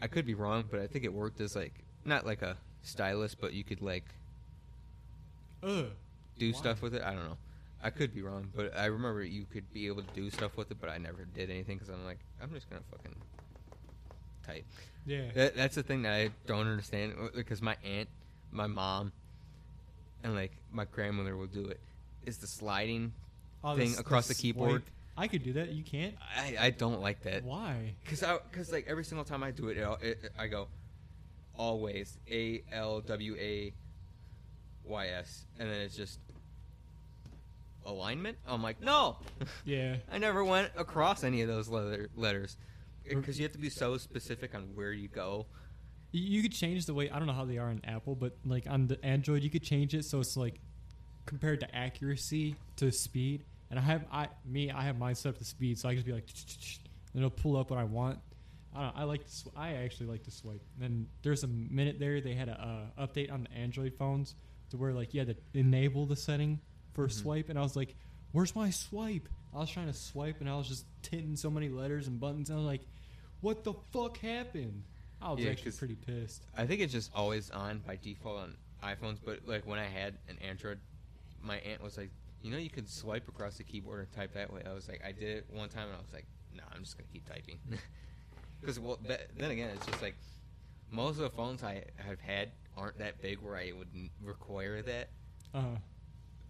I 0.00 0.06
could 0.06 0.26
be 0.26 0.34
wrong, 0.34 0.64
but 0.70 0.80
I 0.80 0.86
think 0.86 1.04
it 1.04 1.12
worked 1.12 1.40
as 1.40 1.56
like 1.56 1.74
not 2.04 2.26
like 2.26 2.42
a 2.42 2.56
stylus, 2.82 3.34
but 3.34 3.52
you 3.52 3.64
could 3.64 3.82
like 3.82 4.04
Ugh. 5.62 5.86
do 6.38 6.52
Why? 6.52 6.58
stuff 6.58 6.82
with 6.82 6.94
it. 6.94 7.02
I 7.02 7.12
don't 7.14 7.24
know. 7.24 7.38
I 7.82 7.90
could 7.90 8.14
be 8.14 8.20
wrong, 8.22 8.48
but 8.54 8.76
I 8.76 8.86
remember 8.86 9.24
you 9.24 9.46
could 9.50 9.72
be 9.72 9.86
able 9.86 10.02
to 10.02 10.14
do 10.14 10.28
stuff 10.30 10.56
with 10.56 10.70
it, 10.70 10.76
but 10.80 10.90
I 10.90 10.98
never 10.98 11.24
did 11.34 11.50
anything 11.50 11.78
because 11.78 11.88
I'm 11.88 12.04
like, 12.04 12.18
I'm 12.42 12.52
just 12.52 12.68
gonna 12.68 12.82
fucking 12.90 13.16
type. 14.46 14.64
Yeah. 15.06 15.30
That, 15.34 15.56
that's 15.56 15.76
the 15.76 15.82
thing 15.82 16.02
that 16.02 16.12
I 16.12 16.30
don't 16.46 16.66
understand 16.66 17.14
because 17.34 17.62
my 17.62 17.76
aunt, 17.82 18.08
my 18.52 18.66
mom, 18.66 19.12
and 20.22 20.34
like 20.34 20.52
my 20.72 20.84
grandmother 20.84 21.36
will 21.36 21.46
do 21.46 21.66
it. 21.66 21.80
Is 22.26 22.38
the 22.38 22.46
sliding 22.46 23.12
Oh, 23.62 23.76
thing 23.76 23.94
across 23.98 24.26
the 24.28 24.34
keyboard. 24.34 24.70
swipe. 24.82 24.90
I 25.16 25.28
could 25.28 25.42
do 25.42 25.52
that. 25.54 25.70
You 25.70 25.82
can't. 25.82 26.14
I, 26.34 26.56
I 26.58 26.70
don't 26.70 27.00
like 27.02 27.22
that 27.24 27.44
Why? 27.44 27.94
because 28.04 28.22
I 28.22 28.38
because 28.50 28.72
like 28.72 28.86
every 28.88 29.04
single 29.04 29.24
time 29.24 29.42
I 29.42 29.50
do 29.50 29.68
it, 29.68 29.76
it, 29.76 29.98
it 30.02 30.32
I 30.38 30.46
go 30.46 30.68
always 31.56 32.16
A 32.30 32.62
L 32.72 33.00
W 33.02 33.36
A 33.38 33.72
Y 34.84 35.06
S, 35.08 35.44
and 35.58 35.68
then 35.70 35.80
it's 35.80 35.96
just 35.96 36.18
alignment. 37.84 38.38
I'm 38.46 38.62
like, 38.62 38.80
no. 38.80 39.16
Yeah. 39.64 39.96
I 40.10 40.18
never 40.18 40.44
went 40.44 40.70
across 40.76 41.24
any 41.24 41.42
of 41.42 41.48
those 41.48 41.68
letter, 41.68 42.08
letters 42.16 42.56
because 43.08 43.38
you 43.38 43.44
have 43.44 43.52
to 43.52 43.58
be 43.58 43.70
so 43.70 43.96
specific 43.96 44.54
on 44.54 44.70
where 44.74 44.92
you 44.92 45.08
go. 45.08 45.46
You, 46.12 46.42
could 46.42 46.52
change 46.52 46.86
the 46.86 46.94
way 46.94 47.08
I 47.10 47.18
don't 47.18 47.26
know 47.28 47.32
how 47.32 47.44
they 47.44 47.58
are 47.58 47.68
on 47.68 47.80
Apple, 47.84 48.14
but 48.16 48.36
like 48.44 48.66
on 48.68 48.86
the 48.88 49.02
Android, 49.04 49.42
you 49.42 49.50
could 49.50 49.62
change 49.62 49.94
it 49.94 50.04
so 50.04 50.18
it's 50.20 50.36
like 50.36 50.60
compared 51.26 51.60
to 51.60 51.74
accuracy 51.74 52.56
to 52.76 52.90
speed. 52.90 53.44
And 53.70 53.78
I 53.78 53.82
have 53.82 54.04
I 54.12 54.28
me 54.44 54.70
I 54.70 54.82
have 54.82 54.98
mine 54.98 55.14
set 55.14 55.28
up 55.30 55.38
to 55.38 55.44
speed, 55.44 55.78
so 55.78 55.88
I 55.88 55.94
just 55.94 56.06
be 56.06 56.12
like, 56.12 56.26
and 57.14 57.22
it'll 57.22 57.30
pull 57.30 57.56
up 57.56 57.70
what 57.70 57.78
I 57.78 57.84
want. 57.84 58.18
I 58.74 58.82
don't 58.82 58.94
know, 58.96 59.00
I 59.00 59.04
like 59.04 59.24
to 59.24 59.30
sw- 59.32 59.48
I 59.56 59.74
actually 59.74 60.06
like 60.06 60.24
to 60.24 60.30
swipe. 60.30 60.62
And 60.80 61.06
there's 61.22 61.44
a 61.44 61.48
minute 61.48 61.98
there 62.00 62.20
they 62.20 62.34
had 62.34 62.48
a 62.48 62.88
uh, 62.98 63.06
update 63.06 63.32
on 63.32 63.44
the 63.44 63.52
Android 63.52 63.94
phones 63.94 64.34
to 64.70 64.76
where 64.76 64.92
like 64.92 65.14
you 65.14 65.20
had 65.20 65.28
to 65.28 65.36
enable 65.58 66.06
the 66.06 66.16
setting 66.16 66.60
for 66.92 67.06
Mhm. 67.06 67.12
swipe, 67.12 67.48
and 67.50 67.58
I 67.58 67.62
was 67.62 67.76
like, 67.76 67.94
"Where's 68.32 68.56
my 68.56 68.70
swipe?" 68.70 69.28
I 69.54 69.58
was 69.58 69.70
trying 69.70 69.86
to 69.86 69.92
swipe, 69.92 70.40
and 70.40 70.48
I 70.50 70.56
was 70.56 70.66
just 70.68 70.84
tinting 71.02 71.36
so 71.36 71.50
many 71.50 71.68
letters 71.68 72.08
and 72.08 72.18
buttons, 72.18 72.50
and 72.50 72.56
I 72.58 72.62
was 72.62 72.66
like, 72.66 72.82
"What 73.40 73.62
the 73.64 73.74
fuck 73.92 74.18
happened?" 74.18 74.82
I 75.22 75.30
was 75.32 75.40
Yeah, 75.40 75.50
actually 75.50 75.72
pretty 75.72 75.96
pissed. 75.96 76.42
I 76.56 76.66
think 76.66 76.80
it's 76.80 76.92
just 76.92 77.10
always 77.14 77.50
on 77.50 77.80
by 77.86 77.96
default 77.96 78.38
on 78.40 78.56
iPhones, 78.82 79.18
but 79.24 79.40
like 79.46 79.66
when 79.66 79.78
I 79.78 79.84
had 79.86 80.14
an 80.28 80.38
Android, 80.46 80.78
my 81.42 81.58
aunt 81.58 81.82
was 81.82 81.96
like, 81.98 82.10
you 82.42 82.50
know, 82.50 82.56
you 82.58 82.70
could 82.70 82.88
swipe 82.88 83.28
across 83.28 83.56
the 83.58 83.64
keyboard 83.64 84.00
and 84.00 84.12
type 84.12 84.32
that 84.34 84.52
way. 84.52 84.62
I 84.68 84.72
was 84.72 84.88
like, 84.88 85.02
I 85.06 85.12
did 85.12 85.28
it 85.28 85.46
one 85.50 85.68
time, 85.68 85.88
and 85.88 85.96
I 85.96 86.00
was 86.00 86.12
like, 86.12 86.26
no, 86.56 86.62
I'm 86.74 86.82
just 86.82 86.96
gonna 86.96 87.08
keep 87.12 87.28
typing. 87.28 87.58
Because 88.60 88.78
well, 88.78 88.98
th- 89.06 89.20
then 89.38 89.50
again, 89.52 89.70
it's 89.74 89.86
just 89.86 90.02
like 90.02 90.14
most 90.90 91.12
of 91.16 91.22
the 91.22 91.30
phones 91.30 91.62
I 91.62 91.82
have 91.96 92.20
had 92.20 92.50
aren't 92.76 92.98
that 92.98 93.22
big 93.22 93.38
where 93.40 93.56
I 93.56 93.72
would 93.76 93.88
require 94.22 94.82
that. 94.82 95.08
Uh, 95.54 95.76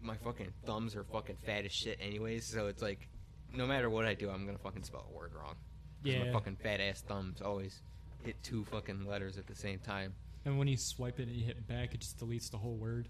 My 0.03 0.17
fucking 0.17 0.53
thumbs 0.67 0.97
are 0.97 1.05
fucking 1.05 1.37
fat 1.47 1.65
as 1.67 1.71
shit, 1.73 1.99
anyways. 2.01 2.45
So 2.47 2.67
it's 2.67 2.83
like, 2.83 3.09
no 3.55 3.65
matter 3.65 3.89
what 3.89 4.07
I 4.07 4.15
do, 4.15 4.29
I'm 4.29 4.45
gonna 4.45 4.59
fucking 4.59 4.83
spell 4.83 5.07
a 5.09 5.17
word 5.17 5.33
wrong. 5.37 5.55
Yeah. 6.03 6.25
My 6.25 6.33
fucking 6.33 6.57
fat 6.57 6.81
ass 6.81 7.03
thumbs 7.03 7.41
always 7.43 7.81
hit 8.25 8.37
two 8.43 8.65
fucking 8.65 9.07
letters 9.07 9.39
at 9.39 9.47
the 9.47 9.55
same 9.55 9.79
time. 9.79 10.13
and 10.45 10.59
when 10.59 10.69
you 10.69 10.77
swipe 10.77 11.21
it 11.21 11.29
and 11.29 11.37
you 11.37 11.45
hit 11.45 11.67
back, 11.69 11.95
it 11.95 12.01
just 12.01 12.19
deletes 12.19 12.51
the 12.51 12.57
whole 12.59 12.75
word. 12.77 13.09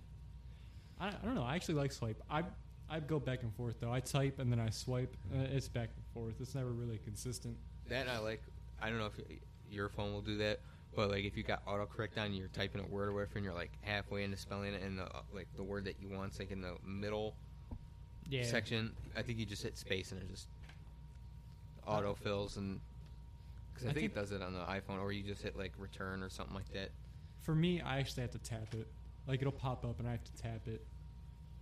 I, 1.00 1.08
I 1.08 1.12
don't 1.24 1.34
know. 1.34 1.44
I 1.44 1.54
actually 1.56 1.74
like 1.74 1.92
swipe. 1.92 2.20
I 2.30 2.42
I 2.88 2.98
go 3.00 3.20
back 3.20 3.42
and 3.42 3.54
forth 3.54 3.76
though. 3.80 3.92
I 3.92 4.00
type 4.00 4.38
and 4.40 4.50
then 4.50 4.58
I 4.60 4.70
swipe. 4.70 5.16
Uh, 5.32 5.42
it's 5.52 5.68
back 5.68 5.90
and 5.94 6.04
forth. 6.12 6.34
It's 6.40 6.54
never 6.54 6.70
really 6.72 6.98
consistent. 6.98 7.56
That 7.88 8.08
I 8.08 8.18
like. 8.18 8.42
I 8.82 8.88
don't 8.90 8.98
know 8.98 9.06
if 9.06 9.20
your 9.70 9.88
phone 9.88 10.12
will 10.12 10.22
do 10.22 10.36
that, 10.38 10.58
but 10.96 11.08
like 11.10 11.24
if 11.24 11.36
you 11.36 11.42
got 11.44 11.64
autocorrect 11.66 12.18
on, 12.18 12.32
you're 12.34 12.48
typing 12.48 12.80
a 12.82 12.86
word 12.86 13.08
or 13.08 13.12
whatever, 13.12 13.32
and 13.36 13.44
you're 13.44 13.54
like 13.54 13.70
halfway 13.82 14.24
into 14.24 14.36
spelling 14.36 14.74
it, 14.74 14.82
and 14.82 14.98
the 14.98 15.04
uh, 15.04 15.22
like 15.32 15.46
the 15.56 15.62
word 15.62 15.84
that 15.84 15.96
you 16.00 16.08
want's 16.08 16.38
like 16.40 16.50
in 16.50 16.60
the 16.60 16.74
middle 16.84 17.34
Yeah. 18.28 18.44
section. 18.44 18.92
I 19.16 19.22
think 19.22 19.38
you 19.38 19.46
just 19.46 19.62
hit 19.62 19.78
space 19.78 20.10
and 20.12 20.20
it 20.20 20.28
just 20.28 20.48
autofills 21.86 22.56
and 22.56 22.80
because 23.80 23.96
I, 23.96 23.98
I 23.98 24.00
think, 24.00 24.12
it 24.12 24.14
does 24.14 24.32
it 24.32 24.42
on 24.42 24.52
the 24.52 24.60
iPhone, 24.60 25.00
or 25.00 25.12
you 25.12 25.22
just 25.22 25.42
hit 25.42 25.56
like 25.56 25.72
return 25.78 26.22
or 26.22 26.28
something 26.28 26.54
like 26.54 26.72
that. 26.72 26.90
For 27.40 27.54
me, 27.54 27.80
I 27.80 27.98
actually 27.98 28.22
have 28.22 28.32
to 28.32 28.38
tap 28.38 28.74
it. 28.74 28.86
Like 29.26 29.40
it'll 29.40 29.52
pop 29.52 29.84
up 29.84 29.98
and 29.98 30.08
I 30.08 30.12
have 30.12 30.24
to 30.24 30.36
tap 30.42 30.66
it. 30.66 30.84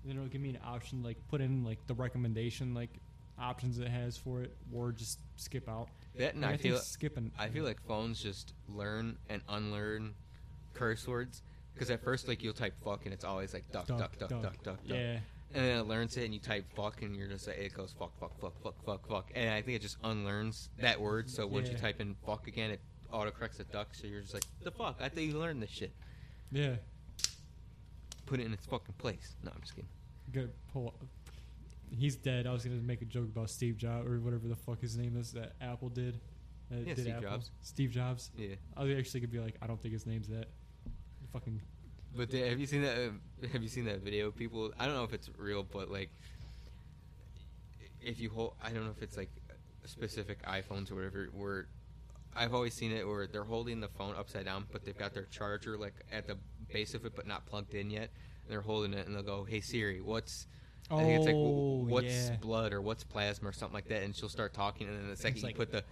Then 0.05 0.17
it'll 0.17 0.29
give 0.29 0.41
me 0.41 0.51
an 0.51 0.59
option 0.65 1.03
like 1.03 1.17
put 1.29 1.41
in 1.41 1.65
like 1.65 1.79
the 1.87 1.95
recommendation 1.95 2.75
like 2.75 2.91
options 3.39 3.79
it 3.79 3.89
has 3.89 4.17
for 4.17 4.43
it, 4.43 4.57
or 4.73 4.93
just 4.93 5.21
skip 5.37 5.69
out. 5.69 5.89
That 6.17 6.35
and 6.35 6.45
I, 6.45 6.51
think 6.51 6.63
feel 6.63 6.79
skipping. 6.79 7.31
I 7.39 7.49
feel 7.49 7.65
like 7.65 7.81
phones 7.87 8.21
just 8.21 8.55
learn 8.69 9.17
and 9.29 9.43
unlearn 9.49 10.15
curse 10.75 11.07
words. 11.07 11.43
Because 11.75 11.91
at 11.91 12.03
first, 12.03 12.27
like 12.27 12.43
you'll 12.43 12.55
type 12.55 12.75
fuck 12.85 13.05
and 13.05 13.15
it's 13.15 13.25
always 13.25 13.55
like 13.55 13.71
duck, 13.71 13.87
duck, 13.87 14.19
duck, 14.19 14.29
duck, 14.29 14.43
duck, 14.43 14.63
duck. 14.65 14.79
Yeah. 14.85 15.19
And 15.55 15.65
then 15.65 15.79
it 15.79 15.87
learns 15.87 16.17
it, 16.17 16.25
and 16.25 16.35
you 16.35 16.41
type 16.41 16.67
fuck, 16.77 17.01
and 17.03 17.17
you're 17.17 17.27
just 17.29 17.47
like, 17.47 17.57
it 17.59 17.73
goes 17.75 17.95
fuck, 17.99 18.19
fuck, 18.21 18.39
fuck, 18.41 18.63
fuck, 18.63 18.75
fuck, 18.85 19.09
fuck. 19.09 19.31
And 19.35 19.49
I 19.51 19.63
think 19.63 19.77
it 19.77 19.83
just 19.83 20.01
unlearns 20.03 20.69
that 20.79 21.01
word. 21.01 21.31
So 21.31 21.47
once 21.47 21.69
you 21.69 21.75
Yeah. 21.75 21.81
type 21.81 22.01
in 22.01 22.15
fuck 22.27 22.47
again, 22.49 22.71
it 22.71 22.81
autocorrects 23.13 23.59
it 23.59 23.73
duck. 23.73 23.95
So 23.95 24.07
you're 24.07 24.21
just 24.21 24.35
like, 24.35 24.45
the 24.63 24.71
fuck? 24.71 24.99
I 25.01 25.09
thought 25.09 25.23
you 25.23 25.39
learned 25.39 25.63
this 25.63 25.71
shit. 25.71 25.93
Yeah. 26.53 26.77
Put 28.27 28.41
it 28.41 28.47
in 28.47 28.53
its 28.53 28.67
fucking 28.67 28.95
place. 28.99 29.37
No, 29.43 29.51
I'm 29.55 29.61
just 29.63 29.75
kidding. 29.75 29.89
Good 30.33 30.53
pull. 30.71 30.93
He's 31.91 32.17
dead. 32.17 32.47
I 32.47 32.53
was 32.53 32.63
gonna 32.65 32.77
make 32.77 33.01
a 33.01 33.07
joke 33.07 33.25
about 33.35 33.49
Steve 33.49 33.79
Jobs 33.79 34.07
or 34.07 34.21
whatever 34.21 34.47
the 34.49 34.57
fuck 34.57 34.81
his 34.83 34.99
name 34.99 35.17
is 35.17 35.33
that 35.33 35.55
Apple 35.63 35.89
did. 35.89 36.21
That 36.71 36.81
Yeah, 36.87 36.93
did 36.95 36.99
Steve 37.05 37.15
Apple. 37.15 37.31
Jobs. 37.31 37.51
Steve 37.63 37.91
Jobs. 37.91 38.31
Yeah. 38.37 38.57
I 38.77 38.85
was 38.85 38.99
actually 38.99 39.21
could 39.21 39.31
be 39.31 39.39
like, 39.41 39.57
I 39.63 39.67
don't 39.67 39.81
think 39.81 39.95
his 39.95 40.05
name's 40.05 40.29
that. 40.29 40.49
Fucking. 41.33 41.63
But 42.19 42.31
the, 42.33 42.41
have 42.41 42.59
you 42.59 42.67
seen 42.67 42.83
that? 42.83 42.97
Uh, 42.99 43.47
have 43.53 43.63
you 43.63 43.69
seen 43.69 43.85
that 43.85 44.01
video? 44.01 44.33
People, 44.33 44.73
I 44.77 44.87
don't 44.87 44.97
know 44.97 45.05
if 45.05 45.13
it's 45.15 45.31
real, 45.39 45.63
but 45.63 45.89
like, 45.89 46.11
if 48.03 48.19
you 48.19 48.29
hold, 48.29 48.55
I 48.63 48.71
don't 48.71 48.85
know 48.85 48.91
if 48.91 49.03
it's 49.03 49.17
like 49.17 49.31
specific 49.85 50.43
iPhones 50.45 50.91
or 50.91 50.97
whatever. 50.97 51.29
Where 51.33 51.69
I've 52.35 52.55
always 52.55 52.75
seen 52.75 52.91
it 52.91 53.07
where 53.07 53.29
they're 53.29 53.45
holding 53.45 53.79
the 53.81 53.87
phone 53.89 54.17
upside 54.19 54.47
down, 54.47 54.67
but 54.73 54.85
they've 54.85 54.99
got 54.99 55.15
their 55.15 55.27
charger 55.27 55.79
like 55.79 55.95
at 56.11 56.27
the 56.27 56.37
base 56.73 56.93
of 56.95 57.07
it, 57.07 57.15
but 57.15 57.29
not 57.29 57.47
plugged 57.47 57.75
in 57.75 57.89
yet. 57.89 58.11
And 58.43 58.51
they're 58.53 58.63
holding 58.63 58.95
it, 58.95 59.07
and 59.07 59.15
they'll 59.15 59.23
go, 59.23 59.45
"Hey 59.45 59.61
Siri, 59.61 60.01
what's?" 60.01 60.49
I 60.91 60.97
think 61.05 61.17
it's 61.19 61.27
like 61.27 61.37
Oh, 61.37 61.85
"Wh- 61.85 61.91
what's 61.93 62.31
yeah. 62.31 62.37
blood 62.41 62.73
or 62.73 62.83
what's 62.83 63.05
plasma 63.05 63.51
or 63.51 63.53
something 63.53 63.75
like 63.75 63.89
that, 63.89 64.03
and 64.03 64.17
she'll 64.17 64.29
start 64.29 64.55
talking, 64.55 64.89
and 64.89 64.97
then 64.99 65.09
the 65.09 65.17
second 65.17 65.37
It's 65.39 65.45
you 65.45 65.55
put 65.55 65.71
the 65.71 65.85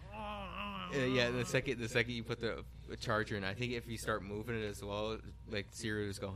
uh, 0.95 0.99
yeah, 0.99 1.31
the 1.31 1.45
second 1.45 1.81
the 1.81 1.89
second 1.89 2.15
you 2.15 2.23
put 2.23 2.41
the, 2.41 2.65
charger 3.01 3.37
in, 3.37 3.45
I 3.45 3.55
think 3.55 3.73
if 3.73 3.89
you 3.89 3.99
start 3.99 4.23
moving 4.23 4.61
it 4.61 4.65
as 4.65 4.83
well, 4.83 5.19
like 5.51 5.67
Siri 5.71 6.03
will 6.03 6.11
just 6.11 6.21
go. 6.21 6.33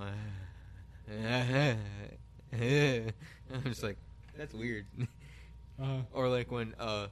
I'm 3.52 3.64
just 3.64 3.82
like, 3.82 3.96
that's 4.36 4.54
weird. 4.54 4.86
Uh, 5.80 6.00
or 6.12 6.28
like 6.28 6.50
when 6.50 6.74
uh, 6.78 7.06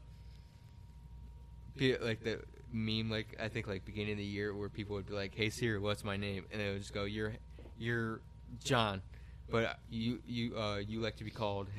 like 1.79 2.23
the 2.25 2.41
meme, 2.73 3.11
like 3.11 3.37
I 3.41 3.49
think 3.49 3.67
like 3.69 3.85
beginning 3.85 4.13
of 4.13 4.19
the 4.19 4.25
year 4.25 4.55
where 4.55 4.69
people 4.69 4.97
would 4.97 5.07
be 5.07 5.15
like, 5.15 5.35
"Hey 5.35 5.51
Siri, 5.51 5.79
what's 5.79 6.05
my 6.05 6.17
name?" 6.17 6.45
and 6.53 6.61
it 6.61 6.73
would 6.73 6.81
just 6.81 6.95
go, 6.95 7.05
"You're 7.05 7.35
you're 7.79 8.21
John, 8.65 9.03
but 9.51 9.79
you 9.91 10.21
you 10.27 10.57
uh 10.57 10.79
you 10.87 11.01
like 11.01 11.17
to 11.17 11.25
be 11.25 11.31
called." 11.31 11.69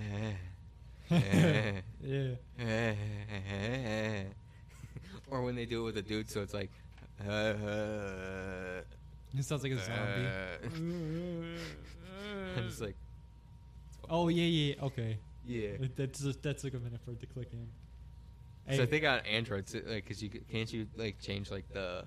yeah. 1.09 1.81
Or 5.31 5.41
when 5.41 5.55
they 5.55 5.65
do 5.65 5.81
it 5.81 5.85
with 5.85 5.97
a 5.97 6.01
dude, 6.01 6.29
so 6.29 6.41
it's 6.41 6.53
like, 6.53 6.71
uh, 7.27 8.81
It 9.37 9.43
sounds 9.43 9.63
like 9.63 9.71
a 9.73 9.77
zombie. 9.83 10.27
I'm 12.57 12.67
just 12.67 12.81
like, 12.81 12.95
oh 14.09 14.27
yeah, 14.27 14.43
yeah. 14.43 14.83
Okay. 14.83 15.17
yeah. 15.45 15.71
That's 15.95 16.19
that 16.19 16.57
took 16.57 16.73
a 16.73 16.79
minute 16.79 16.99
for 17.05 17.11
it 17.11 17.19
to 17.21 17.25
click 17.27 17.49
in. 17.53 17.67
So 18.75 18.83
I 18.83 18.85
Hey, 18.85 18.85
think 18.85 19.05
on 19.05 19.19
Android, 19.21 19.65
like, 19.87 20.05
cause 20.07 20.21
you 20.21 20.29
can't 20.29 20.71
you 20.71 20.87
like 20.95 21.19
change 21.19 21.49
like 21.51 21.67
the 21.73 22.05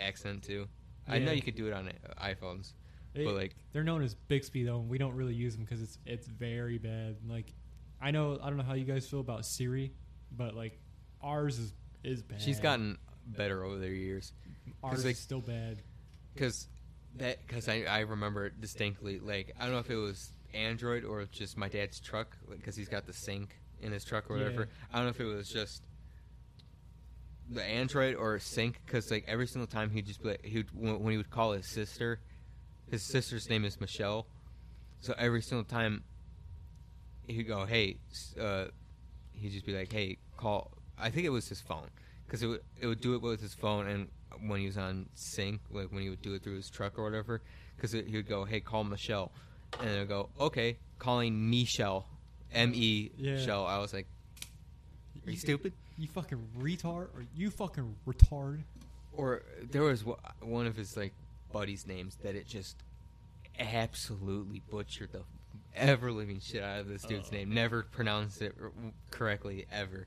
accent 0.00 0.42
too. 0.42 0.66
I 1.08 1.18
know 1.18 1.32
you 1.32 1.42
could 1.42 1.54
do 1.56 1.66
it 1.66 1.72
on 1.72 1.88
uh, 1.88 1.92
iPhones, 2.24 2.72
it- 3.14 3.24
but 3.24 3.34
like, 3.34 3.54
they're 3.72 3.84
known 3.84 4.02
as 4.02 4.14
Bixby 4.14 4.62
though, 4.64 4.78
and 4.80 4.88
we 4.88 4.98
don't 4.98 5.14
really 5.14 5.34
use 5.34 5.54
them 5.56 5.64
because 5.64 5.82
it's 5.82 5.98
it's 6.06 6.26
very 6.26 6.78
bad. 6.78 7.16
Like, 7.28 7.52
I 8.00 8.10
know 8.10 8.38
I 8.42 8.48
don't 8.48 8.56
know 8.56 8.64
how 8.64 8.74
you 8.74 8.84
guys 8.84 9.06
feel 9.08 9.20
about 9.20 9.44
Siri, 9.46 9.92
but 10.36 10.54
like 10.54 10.78
ours 11.22 11.58
is 11.58 11.72
is 12.02 12.22
bad. 12.22 12.40
she's 12.40 12.60
gotten 12.60 12.98
better 13.26 13.64
over 13.64 13.78
the 13.78 13.88
years. 13.88 14.32
like- 14.82 15.12
is 15.12 15.18
still 15.18 15.40
bad. 15.40 15.82
Cause 16.36 16.68
that, 17.16 17.46
cause 17.48 17.68
I 17.68 17.82
I 17.82 18.00
remember 18.00 18.46
it 18.46 18.60
distinctly. 18.60 19.18
Like 19.18 19.54
I 19.58 19.64
don't 19.64 19.72
know 19.72 19.78
if 19.80 19.90
it 19.90 19.96
was 19.96 20.32
Android 20.54 21.04
or 21.04 21.24
just 21.30 21.56
my 21.56 21.68
dad's 21.68 22.00
truck, 22.00 22.36
because 22.50 22.76
he's 22.76 22.88
got 22.88 23.06
the 23.06 23.12
Sync 23.12 23.56
in 23.80 23.92
his 23.92 24.04
truck 24.04 24.30
or 24.30 24.36
whatever. 24.36 24.62
Yeah. 24.62 24.86
I 24.92 24.96
don't 24.96 25.04
know 25.06 25.10
if 25.10 25.20
it 25.20 25.24
was 25.24 25.48
just 25.48 25.82
the 27.50 27.62
Android 27.64 28.14
or 28.14 28.38
sync, 28.38 28.80
because 28.86 29.10
like 29.10 29.24
every 29.26 29.46
single 29.46 29.66
time 29.66 29.90
he'd 29.90 30.06
just 30.06 30.22
be 30.22 30.30
like, 30.30 30.44
he 30.44 30.58
would, 30.58 30.68
when 30.72 31.00
when 31.02 31.10
he 31.12 31.16
would 31.16 31.30
call 31.30 31.52
his 31.52 31.66
sister, 31.66 32.20
his 32.90 33.02
sister's 33.02 33.48
name 33.50 33.64
is 33.64 33.80
Michelle, 33.80 34.26
so 35.00 35.14
every 35.18 35.42
single 35.42 35.64
time 35.64 36.04
he'd 37.26 37.44
go, 37.44 37.64
hey, 37.66 37.96
uh, 38.40 38.66
he'd 39.32 39.50
just 39.50 39.66
be 39.66 39.76
like, 39.76 39.92
hey, 39.92 40.18
call. 40.36 40.70
I 41.00 41.10
think 41.10 41.26
it 41.26 41.30
was 41.30 41.48
his 41.48 41.60
phone, 41.60 41.88
because 42.26 42.42
it 42.42 42.46
would 42.46 42.60
it 42.80 42.86
would 42.86 43.00
do 43.00 43.14
it 43.14 43.22
with 43.22 43.40
his 43.40 43.54
phone, 43.54 43.86
and 43.86 44.08
when 44.48 44.60
he 44.60 44.66
was 44.66 44.78
on 44.78 45.06
sync, 45.14 45.60
like 45.70 45.90
when 45.92 46.02
he 46.02 46.10
would 46.10 46.22
do 46.22 46.34
it 46.34 46.42
through 46.42 46.56
his 46.56 46.70
truck 46.70 46.98
or 46.98 47.04
whatever, 47.04 47.40
because 47.76 47.92
he 47.92 48.02
would 48.16 48.28
go, 48.28 48.44
hey, 48.44 48.60
call 48.60 48.84
Michelle, 48.84 49.32
and 49.80 49.88
it 49.90 49.98
would 49.98 50.08
go, 50.08 50.28
okay, 50.38 50.76
calling 50.98 51.50
Michelle, 51.50 52.06
M 52.52 52.72
E 52.74 53.10
Yeah. 53.16 53.38
Shell. 53.38 53.66
I 53.66 53.78
was 53.78 53.92
like, 53.92 54.06
are 55.26 55.30
you 55.30 55.36
stupid? 55.36 55.72
You 55.98 56.08
fucking 56.08 56.38
retard, 56.58 57.08
or 57.14 57.24
you 57.34 57.50
fucking 57.50 57.94
retard. 58.06 58.60
Or 59.12 59.42
there 59.70 59.82
was 59.82 60.04
one 60.40 60.66
of 60.66 60.76
his 60.76 60.96
like 60.96 61.12
buddies' 61.52 61.86
names 61.86 62.16
that 62.22 62.34
it 62.36 62.46
just 62.46 62.76
absolutely 63.58 64.62
butchered 64.70 65.12
the 65.12 65.22
ever 65.74 66.10
living 66.10 66.40
shit 66.40 66.62
out 66.62 66.80
of 66.80 66.88
this 66.88 67.02
dude's 67.02 67.28
Oh. 67.30 67.36
name. 67.36 67.52
Never 67.52 67.82
pronounced 67.82 68.40
it 68.42 68.54
correctly 69.10 69.66
ever. 69.70 70.06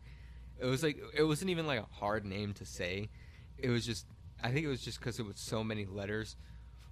It 0.59 0.65
was 0.65 0.83
like 0.83 0.97
it 1.13 1.23
wasn't 1.23 1.51
even 1.51 1.67
like 1.67 1.79
a 1.79 1.87
hard 1.91 2.25
name 2.25 2.53
to 2.55 2.65
say. 2.65 3.09
It 3.57 3.69
was 3.69 3.85
just 3.85 4.05
I 4.43 4.51
think 4.51 4.65
it 4.65 4.69
was 4.69 4.81
just 4.81 4.99
because 4.99 5.19
it 5.19 5.25
was 5.25 5.39
so 5.39 5.63
many 5.63 5.85
letters. 5.85 6.35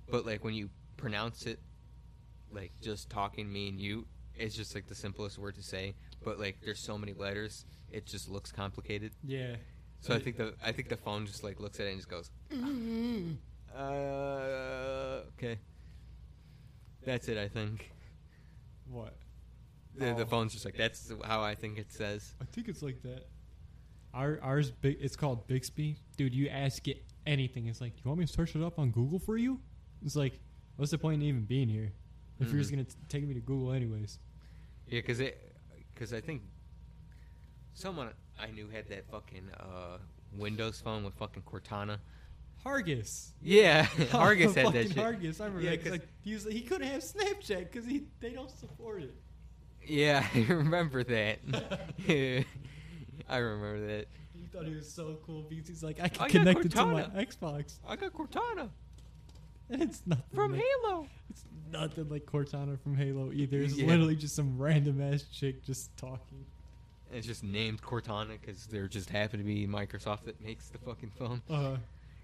But 0.09 0.25
like 0.25 0.43
when 0.43 0.53
you 0.53 0.69
pronounce 0.97 1.45
it, 1.45 1.59
like 2.51 2.71
just 2.81 3.09
talking 3.09 3.51
me 3.51 3.69
and 3.69 3.79
you, 3.79 4.05
it's 4.35 4.55
just 4.55 4.75
like 4.75 4.87
the 4.87 4.95
simplest 4.95 5.37
word 5.37 5.55
to 5.55 5.63
say. 5.63 5.95
But 6.23 6.39
like 6.39 6.57
there's 6.63 6.79
so 6.79 6.97
many 6.97 7.13
letters, 7.13 7.65
it 7.91 8.05
just 8.05 8.29
looks 8.29 8.51
complicated. 8.51 9.13
Yeah. 9.23 9.55
So 10.01 10.13
I 10.15 10.19
think 10.19 10.37
the 10.37 10.53
I 10.63 10.71
think 10.71 10.89
the 10.89 10.97
phone 10.97 11.25
just 11.25 11.43
like 11.43 11.59
looks 11.59 11.79
at 11.79 11.85
it 11.85 11.91
and 11.91 11.97
just 11.99 12.09
goes, 12.09 12.31
uh, 13.75 15.21
okay. 15.37 15.59
That's 17.05 17.27
it. 17.27 17.37
I 17.37 17.47
think 17.47 17.91
What? 18.89 19.15
the, 19.95 20.13
the 20.13 20.23
Oh. 20.23 20.25
phone's 20.25 20.53
just 20.53 20.65
like 20.65 20.75
that's 20.77 21.11
how 21.25 21.41
I 21.41 21.55
think 21.55 21.77
it 21.77 21.91
says. 21.91 22.33
I 22.41 22.45
think 22.45 22.67
it's 22.67 22.81
like 22.81 23.01
that. 23.03 23.27
Our 24.13 24.39
ours 24.41 24.71
big. 24.71 24.97
It's 24.99 25.15
called 25.15 25.47
Bixby, 25.47 25.97
dude. 26.17 26.33
You 26.35 26.49
ask 26.49 26.87
it 26.87 27.03
anything, 27.25 27.67
it's 27.67 27.79
like, 27.81 27.93
you 28.03 28.09
want 28.09 28.19
me 28.19 28.25
to 28.25 28.31
search 28.33 28.55
it 28.55 28.63
up 28.63 28.77
on 28.79 28.91
Google 28.91 29.19
for 29.19 29.37
you? 29.37 29.59
It's 30.03 30.15
like, 30.15 30.39
what's 30.75 30.91
the 30.91 30.97
point 30.97 31.21
in 31.21 31.27
even 31.27 31.45
being 31.45 31.69
here 31.69 31.91
if 32.39 32.49
you're 32.49 32.57
just 32.59 32.71
Mhm. 32.71 32.75
gonna 32.77 32.83
t- 32.85 32.95
take 33.09 33.27
me 33.27 33.33
to 33.35 33.39
Google 33.39 33.71
anyways? 33.73 34.19
Yeah, 34.87 34.99
because 34.99 35.19
it 35.19 35.39
because 35.93 36.13
I 36.13 36.19
think 36.21 36.41
someone 37.73 38.09
I 38.39 38.49
knew 38.51 38.67
had 38.69 38.87
that 38.89 39.09
fucking 39.09 39.49
uh, 39.59 39.97
Windows 40.35 40.81
phone 40.81 41.03
with 41.03 41.13
fucking 41.15 41.43
Cortana. 41.43 41.99
Hargis. 42.65 43.31
Yeah, 43.41 43.87
Argus 44.13 44.55
had 44.55 44.73
that 44.73 44.87
shit. 44.87 44.95
Hargis. 44.97 45.39
I 45.41 45.45
remember 45.45 45.61
Yeah, 45.61 45.75
'cause- 45.77 45.91
like 45.91 46.07
he 46.21 46.33
was 46.33 46.43
he 46.45 46.61
couldn't 46.61 46.87
have 46.87 47.01
Snapchat 47.03 47.71
because 47.71 47.85
he 47.85 48.03
they 48.19 48.31
don't 48.31 48.49
support 48.51 49.03
it. 49.03 49.13
Yeah, 49.85 50.27
I 50.35 50.41
remember 50.51 51.03
that. 51.05 51.39
I 53.29 53.37
remember 53.37 53.87
that. 53.87 54.07
He 54.33 54.45
thought 54.47 54.65
he 54.65 54.73
was 54.75 54.89
so 54.91 55.17
cool 55.25 55.43
because 55.49 55.67
he's 55.67 55.83
like, 55.83 55.99
I 56.01 56.07
can 56.09 56.23
I 56.23 56.29
connect 56.29 56.65
it 56.65 56.71
to 56.71 56.85
my 56.85 57.03
Xbox. 57.03 57.75
I 57.87 57.95
got 57.95 58.13
Cortana 58.13 58.69
And 59.69 59.81
it's 59.83 60.01
nothing 60.05 60.23
from 60.33 60.53
like, 60.53 60.61
Halo. 60.83 61.07
It's 61.29 61.43
nothing 61.71 62.09
like 62.09 62.25
Cortana 62.25 62.79
from 62.81 62.95
Halo 62.95 63.31
either. 63.33 63.61
It's 63.61 63.75
Yeah. 63.75 63.87
literally 63.87 64.15
just 64.15 64.35
some 64.35 64.57
random 64.57 65.01
ass 65.01 65.23
chick 65.31 65.63
just 65.65 65.95
talking. 65.97 66.45
And 67.09 67.17
it's 67.17 67.27
just 67.27 67.43
named 67.43 67.81
Cortana 67.81 68.39
because 68.39 68.65
there 68.67 68.87
just 68.87 69.09
happen 69.09 69.39
to 69.39 69.45
be 69.45 69.67
Microsoft 69.67 70.23
that 70.25 70.41
makes 70.41 70.69
the 70.69 70.77
fucking 70.79 71.11
phone. 71.17 71.41
Uh, 71.49 71.77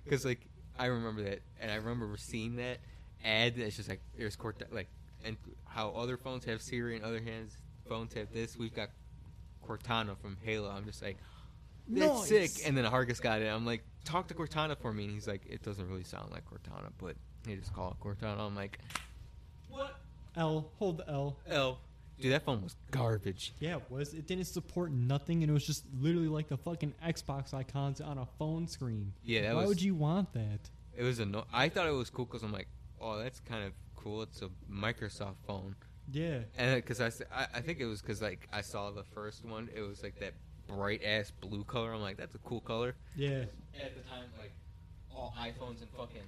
Because 0.03 0.23
like 0.25 0.39
I 0.79 0.85
remember 0.85 1.23
that, 1.23 1.41
and 1.59 1.71
I 1.71 1.75
remember 1.75 2.15
seeing 2.17 2.55
that 2.57 2.77
ad. 3.25 3.55
That's 3.57 3.75
just 3.75 3.89
like 3.89 3.99
there's 4.17 4.37
Cortana, 4.37 4.71
like, 4.71 4.87
and 5.25 5.35
how 5.65 5.89
other 5.89 6.17
phones 6.17 6.45
have 6.45 6.61
Siri 6.61 6.95
and 6.95 7.03
other 7.03 7.19
hands 7.19 7.57
phones 7.89 8.13
have 8.13 8.31
this. 8.31 8.55
We've 8.57 8.73
got 8.73 8.89
Cortana 9.67 10.17
from 10.17 10.37
Halo. 10.43 10.69
I'm 10.69 10.85
just 10.85 11.01
like, 11.01 11.17
that's 11.87 12.29
Nice. 12.31 12.53
sick. 12.55 12.67
And 12.67 12.77
then 12.77 12.85
Hargus 12.85 13.21
got 13.21 13.41
it. 13.41 13.47
I'm 13.47 13.65
like, 13.65 13.83
talk 14.05 14.27
to 14.29 14.33
Cortana 14.33 14.77
for 14.77 14.93
me, 14.93 15.05
and 15.05 15.13
he's 15.13 15.27
like, 15.27 15.41
it 15.49 15.61
doesn't 15.63 15.87
really 15.87 16.03
sound 16.03 16.31
like 16.31 16.43
Cortana, 16.45 16.91
but 16.97 17.15
they 17.43 17.55
just 17.55 17.73
call 17.73 17.91
it 17.91 18.03
Cortana. 18.03 18.39
I'm 18.39 18.55
like, 18.55 18.79
what? 19.69 19.99
L, 20.35 20.71
hold 20.77 20.97
the 20.97 21.09
L. 21.09 21.37
L. 21.47 21.79
Dude, 22.19 22.31
that 22.33 22.45
phone 22.45 22.63
was 22.63 22.75
garbage. 22.89 23.53
Yeah, 23.59 23.75
it 23.77 23.83
was. 23.89 24.13
It 24.15 24.25
didn't 24.25 24.45
support 24.45 24.91
nothing, 24.91 25.43
and 25.43 25.49
it 25.49 25.53
was 25.53 25.65
just 25.65 25.83
literally 25.99 26.27
like 26.27 26.47
the 26.47 26.57
fucking 26.57 26.93
Xbox 27.05 27.53
icons 27.53 28.01
on 28.01 28.17
a 28.17 28.25
phone 28.39 28.67
screen. 28.67 29.13
Yeah, 29.23 29.41
that 29.43 29.55
Why 29.55 29.61
was. 29.61 29.67
would 29.69 29.81
you 29.83 29.93
want 29.93 30.33
that? 30.33 30.59
It 30.97 31.03
was 31.03 31.19
anno- 31.19 31.45
I 31.53 31.69
thought 31.69 31.85
it 31.87 31.91
was 31.91 32.09
cool 32.09 32.25
because 32.25 32.41
I'm 32.41 32.51
like, 32.51 32.67
oh, 32.99 33.19
that's 33.19 33.39
kind 33.41 33.63
of 33.65 33.73
cool. 33.95 34.23
It's 34.23 34.41
a 34.41 34.49
Microsoft 34.71 35.35
phone. 35.45 35.75
Yeah. 36.11 36.39
And 36.57 36.71
uh, 36.71 36.75
because 36.75 37.01
I 37.01 37.11
I 37.53 37.61
think 37.61 37.79
it 37.79 37.85
was 37.85 38.01
because 38.01 38.21
like 38.21 38.47
I 38.51 38.61
saw 38.61 38.91
the 38.91 39.03
first 39.03 39.45
one, 39.45 39.69
it 39.75 39.81
was 39.81 40.03
like 40.03 40.19
that 40.19 40.33
bright 40.67 41.03
ass 41.03 41.31
blue 41.41 41.63
color. 41.63 41.93
I'm 41.93 42.01
like, 42.01 42.17
that's 42.17 42.35
a 42.35 42.39
cool 42.39 42.61
color. 42.61 42.95
Yeah. 43.15 43.43
At 43.81 43.95
the 43.95 44.01
time, 44.09 44.25
like 44.39 44.51
all 45.13 45.33
iPhones 45.39 45.81
and 45.81 45.89
fucking 45.97 46.21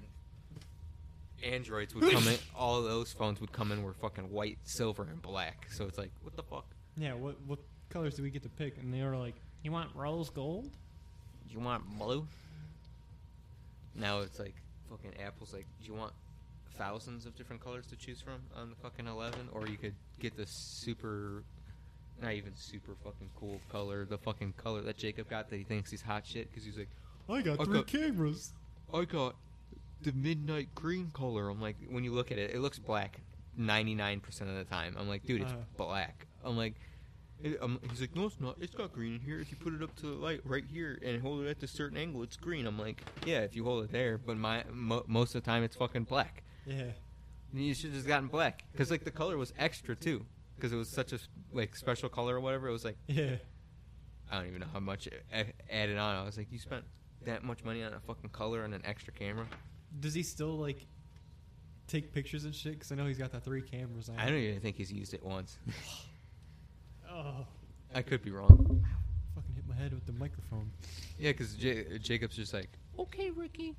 Androids 1.43 1.95
would 1.95 2.11
come 2.11 2.27
in. 2.27 2.37
All 2.55 2.81
those 2.81 3.13
phones 3.13 3.39
would 3.39 3.51
come 3.51 3.71
in 3.71 3.83
were 3.83 3.93
fucking 3.93 4.29
white, 4.29 4.57
silver, 4.63 5.03
and 5.03 5.21
black. 5.21 5.67
So 5.71 5.85
it's 5.85 5.97
like, 5.97 6.11
what 6.21 6.35
the 6.35 6.43
fuck? 6.43 6.65
Yeah, 6.97 7.13
what 7.13 7.35
what 7.45 7.59
colors 7.89 8.15
do 8.15 8.23
we 8.23 8.29
get 8.29 8.43
to 8.43 8.49
pick? 8.49 8.77
And 8.77 8.93
they 8.93 9.03
were 9.03 9.15
like, 9.17 9.35
You 9.63 9.71
want 9.71 9.89
rose 9.95 10.29
gold? 10.29 10.65
Do 11.47 11.53
you 11.53 11.59
want 11.59 11.83
blue? 11.97 12.27
Now 13.95 14.19
it's 14.19 14.39
like 14.39 14.55
fucking 14.89 15.13
Apple's 15.25 15.53
like, 15.53 15.65
do 15.79 15.87
you 15.87 15.93
want 15.93 16.13
thousands 16.83 17.25
of 17.27 17.35
different 17.35 17.61
colors 17.63 17.85
to 17.87 17.95
choose 17.95 18.21
from 18.21 18.39
on 18.55 18.69
the 18.69 18.75
fucking 18.77 19.05
11, 19.05 19.49
or 19.51 19.67
you 19.67 19.77
could 19.77 19.93
get 20.19 20.35
the 20.37 20.45
super, 20.47 21.43
not 22.21 22.31
even 22.33 22.55
super 22.55 22.93
fucking 23.03 23.29
cool 23.39 23.59
color, 23.69 24.05
the 24.05 24.17
fucking 24.17 24.53
color 24.57 24.81
that 24.81 24.97
Jacob 24.97 25.29
got 25.29 25.49
that 25.49 25.57
he 25.57 25.63
thinks 25.63 25.91
he's 25.91 26.01
hot 26.01 26.25
shit 26.25 26.49
because 26.49 26.63
he's 26.65 26.77
like, 26.77 26.89
I 27.29 27.41
got 27.41 27.59
I 27.59 27.65
three 27.65 27.73
got- 27.75 27.87
cameras. 27.87 28.53
I 28.93 29.03
got 29.05 29.35
the 30.01 30.13
midnight 30.13 30.69
green 30.73 31.11
color. 31.13 31.49
I'm 31.49 31.61
like, 31.61 31.75
when 31.89 32.03
you 32.03 32.11
look 32.13 32.31
at 32.31 32.39
it, 32.39 32.55
it 32.55 32.59
looks 32.61 32.79
black 32.79 33.19
99% 33.59 34.23
of 34.41 34.55
the 34.55 34.63
time. 34.63 34.95
I'm 34.97 35.07
like, 35.09 35.25
dude, 35.25 35.41
it's 35.41 35.51
Uh-huh. 35.51 35.61
black. 35.77 36.25
I'm 36.43 36.55
like, 36.57 36.75
it, 37.43 37.57
um, 37.61 37.79
he's 37.89 38.01
like, 38.01 38.15
no, 38.15 38.25
it's 38.25 38.39
not. 38.39 38.55
It's 38.61 38.73
got 38.73 38.91
green 38.93 39.15
in 39.15 39.21
here. 39.21 39.39
If 39.39 39.51
you 39.51 39.57
put 39.57 39.73
it 39.73 39.83
up 39.83 39.95
to 39.97 40.07
the 40.07 40.13
light 40.13 40.41
right 40.45 40.63
here 40.71 40.97
and 41.05 41.21
hold 41.21 41.41
it 41.45 41.49
at 41.49 41.61
a 41.61 41.67
certain 41.67 41.97
angle, 41.97 42.23
it's 42.23 42.35
green. 42.37 42.65
I'm 42.65 42.79
like, 42.79 43.03
yeah, 43.25 43.39
if 43.41 43.55
you 43.55 43.63
hold 43.65 43.83
it 43.83 43.91
there, 43.91 44.17
but 44.17 44.37
my 44.37 44.63
mo- 44.71 45.03
most 45.07 45.35
of 45.35 45.43
the 45.43 45.45
time 45.45 45.63
it's 45.63 45.75
fucking 45.75 46.03
black. 46.05 46.43
Yeah. 46.69 46.91
And 47.51 47.61
you 47.65 47.73
should 47.73 47.87
have 47.87 47.95
just 47.95 48.07
gotten 48.07 48.27
black 48.27 48.63
because 48.71 48.91
like 48.91 49.03
the 49.03 49.11
color 49.11 49.37
was 49.37 49.53
extra 49.57 49.95
too 49.95 50.25
because 50.55 50.71
it 50.71 50.75
was 50.75 50.89
such 50.89 51.13
a 51.13 51.19
like 51.51 51.75
special 51.75 52.09
color 52.09 52.35
or 52.35 52.39
whatever. 52.39 52.67
It 52.67 52.71
was 52.71 52.85
like 52.85 52.97
Yeah. 53.07 53.35
I 54.31 54.37
don't 54.37 54.47
even 54.47 54.59
know 54.61 54.67
how 54.71 54.79
much 54.79 55.07
it 55.07 55.25
added 55.71 55.97
on. 55.97 56.15
I 56.15 56.23
was 56.23 56.37
like, 56.37 56.51
you 56.51 56.59
spent 56.59 56.83
that 57.25 57.43
much 57.43 57.63
money 57.63 57.83
on 57.83 57.93
a 57.93 57.99
fucking 57.99 58.29
color 58.29 58.63
and 58.63 58.73
an 58.75 58.81
extra 58.85 59.11
camera. 59.11 59.45
Does 59.99 60.13
he 60.13 60.21
still 60.23 60.55
like 60.57 60.85
take 61.87 62.13
pictures 62.13 62.45
and 62.45 62.53
shit? 62.53 62.73
Because 62.73 62.91
I 62.91 62.95
know 62.95 63.07
he's 63.07 63.17
got 63.17 63.31
the 63.31 63.39
three 63.39 63.61
cameras 63.63 64.07
on. 64.09 64.17
I 64.19 64.25
don't 64.27 64.35
even 64.37 64.59
think 64.61 64.75
he's 64.77 64.91
used 64.91 65.13
it 65.13 65.23
once. 65.23 65.57
Oh. 67.11 67.15
oh, 67.25 67.45
I 67.95 68.03
could 68.03 68.21
be 68.23 68.29
wrong. 68.29 68.85
fucking 69.33 69.55
hit 69.55 69.67
my 69.67 69.75
head 69.75 69.93
with 69.93 70.05
the 70.05 70.13
microphone. 70.13 70.69
Yeah, 71.17 71.31
because 71.31 71.55
J- 71.55 71.97
Jacob's 71.97 72.35
just 72.35 72.53
like, 72.53 72.69
okay, 72.99 73.31
Ricky, 73.31 73.75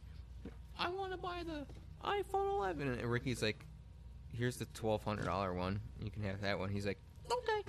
I 0.78 0.88
want 0.88 1.12
to 1.12 1.16
buy 1.16 1.42
the 1.46 1.64
iPhone 2.04 2.50
11, 2.58 2.88
and 2.88 3.10
Ricky's 3.10 3.42
like, 3.42 3.64
here's 4.32 4.56
the 4.56 4.64
twelve 4.66 5.02
hundred 5.04 5.26
dollar 5.26 5.52
one. 5.52 5.80
You 6.02 6.10
can 6.10 6.22
have 6.22 6.40
that 6.42 6.58
one. 6.58 6.70
He's 6.70 6.86
like, 6.86 6.98
okay. 7.30 7.62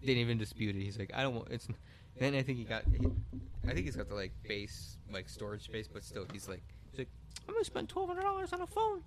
Didn't 0.00 0.18
even 0.18 0.38
dispute 0.38 0.74
it. 0.76 0.82
He's 0.82 0.98
like, 0.98 1.12
I 1.14 1.22
don't 1.22 1.34
want. 1.34 1.48
It's. 1.50 1.68
Then 2.18 2.34
I 2.34 2.42
think 2.42 2.58
he 2.58 2.64
got. 2.64 2.82
He, 2.84 3.06
I 3.64 3.72
think 3.72 3.86
he's 3.86 3.96
got 3.96 4.08
the 4.08 4.14
like 4.14 4.32
base 4.46 4.96
like 5.12 5.28
storage 5.28 5.62
space, 5.62 5.88
but 5.88 6.02
still, 6.04 6.26
he's 6.32 6.48
like, 6.48 6.62
he's 6.90 6.98
like, 6.98 7.08
I'm 7.48 7.54
gonna 7.54 7.64
spend 7.64 7.88
twelve 7.88 8.08
hundred 8.08 8.22
dollars 8.22 8.52
on 8.52 8.60
a 8.60 8.66
phone. 8.66 9.02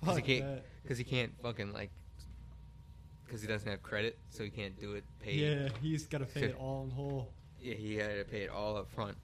Because 0.00 0.16
he 0.16 0.22
can't. 0.22 0.60
Because 0.82 0.98
he 0.98 1.04
can't 1.04 1.32
fucking 1.42 1.72
like. 1.72 1.90
Because 3.24 3.40
he 3.40 3.48
doesn't 3.48 3.68
have 3.68 3.82
credit, 3.82 4.18
so 4.28 4.44
he 4.44 4.50
can't 4.50 4.78
do 4.78 4.92
it. 4.94 5.04
Pay. 5.18 5.34
Yeah, 5.34 5.68
he's 5.80 6.06
got 6.06 6.18
to 6.18 6.26
pay 6.26 6.42
it 6.44 6.56
all 6.58 6.84
in 6.84 6.90
whole. 6.90 7.32
Yeah, 7.60 7.74
he 7.74 7.96
had 7.96 8.18
to 8.18 8.24
pay 8.30 8.42
it 8.42 8.50
all 8.50 8.76
up 8.76 8.90
front. 8.92 9.16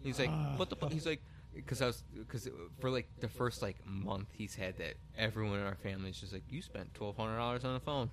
He's 0.00 0.18
like, 0.20 0.30
Ah. 0.32 0.54
what 0.56 0.70
the 0.70 0.76
fuck? 0.76 0.92
He's 0.92 1.04
like, 1.04 1.20
because 1.64 1.82
I 1.82 1.86
was, 1.86 2.02
because 2.16 2.48
for 2.80 2.90
like 2.90 3.08
the 3.20 3.28
first 3.28 3.62
like 3.62 3.76
month, 3.86 4.28
he's 4.32 4.54
had 4.54 4.76
that. 4.78 4.94
Everyone 5.16 5.58
in 5.58 5.66
our 5.66 5.74
family 5.76 6.10
is 6.10 6.20
just 6.20 6.32
like, 6.32 6.42
you 6.50 6.62
spent 6.62 6.94
twelve 6.94 7.16
hundred 7.16 7.36
dollars 7.36 7.64
on 7.64 7.74
a 7.76 7.80
phone. 7.80 8.10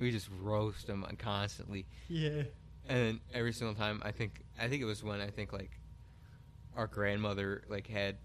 We 0.00 0.10
just 0.10 0.28
roast 0.40 0.88
him 0.88 1.04
constantly, 1.18 1.84
Yeah. 2.08 2.42
and 2.88 2.98
then 2.98 3.20
every 3.34 3.52
single 3.52 3.74
time, 3.74 4.00
I 4.04 4.12
think, 4.12 4.44
I 4.60 4.68
think 4.68 4.80
it 4.80 4.84
was 4.84 5.02
when 5.02 5.20
I 5.20 5.26
think 5.28 5.52
like 5.52 5.72
our 6.76 6.86
grandmother 6.86 7.62
like 7.68 7.88
had 7.88 8.16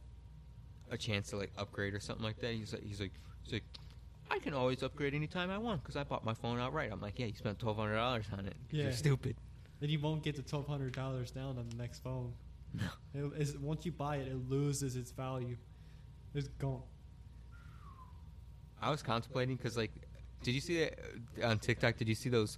a 0.92 0.98
chance 0.98 1.30
to 1.32 1.38
like 1.38 1.52
upgrade 1.58 1.94
or 1.96 2.00
something 2.00 2.24
like 2.24 2.40
that. 2.42 2.54
He's 2.54 2.74
like, 2.74 2.84
he's 2.84 3.00
like, 3.00 3.14
he's 3.44 3.54
like. 3.54 3.64
I 4.32 4.40
can 4.40 4.54
always 4.54 4.82
upgrade 4.84 5.14
anytime 5.14 5.52
I 5.52 5.58
want 5.58 5.84
because 5.84 5.96
I 5.96 6.04
bought 6.04 6.24
my 6.26 6.34
phone 6.34 6.58
outright. 6.60 6.92
I'm 6.92 7.02
like, 7.02 7.20
yeah, 7.20 7.26
you 7.28 7.34
spent 7.36 7.60
twelve 7.60 7.78
hundred 7.78 7.96
dollars 7.96 8.26
on 8.32 8.46
it. 8.46 8.56
Yeah. 8.72 8.84
You're 8.84 8.92
stupid. 8.94 9.36
Then 9.80 9.90
you 9.90 10.00
won't 10.00 10.24
get 10.24 10.36
the 10.36 10.42
twelve 10.42 10.66
hundred 10.66 10.94
dollars 10.94 11.30
down 11.32 11.58
on 11.58 11.68
the 11.70 11.76
next 11.76 12.02
phone. 12.04 12.34
No. 12.74 13.32
It's, 13.38 13.56
once 13.56 13.86
you 13.86 13.92
buy 13.92 14.18
it, 14.18 14.28
it 14.28 14.50
loses 14.50 14.96
its 14.96 15.12
value. 15.12 15.58
It's 16.34 16.48
gone. 16.48 16.82
I 18.82 18.90
was 18.90 19.04
contemplating 19.04 19.56
because, 19.56 19.78
like, 19.78 19.92
did 20.42 20.54
you 20.54 20.62
see 20.62 20.80
that 20.80 21.00
uh, 21.42 21.48
on 21.48 21.60
TikTok? 21.60 21.98
Did 21.98 22.08
you 22.08 22.16
see 22.16 22.30
those 22.30 22.58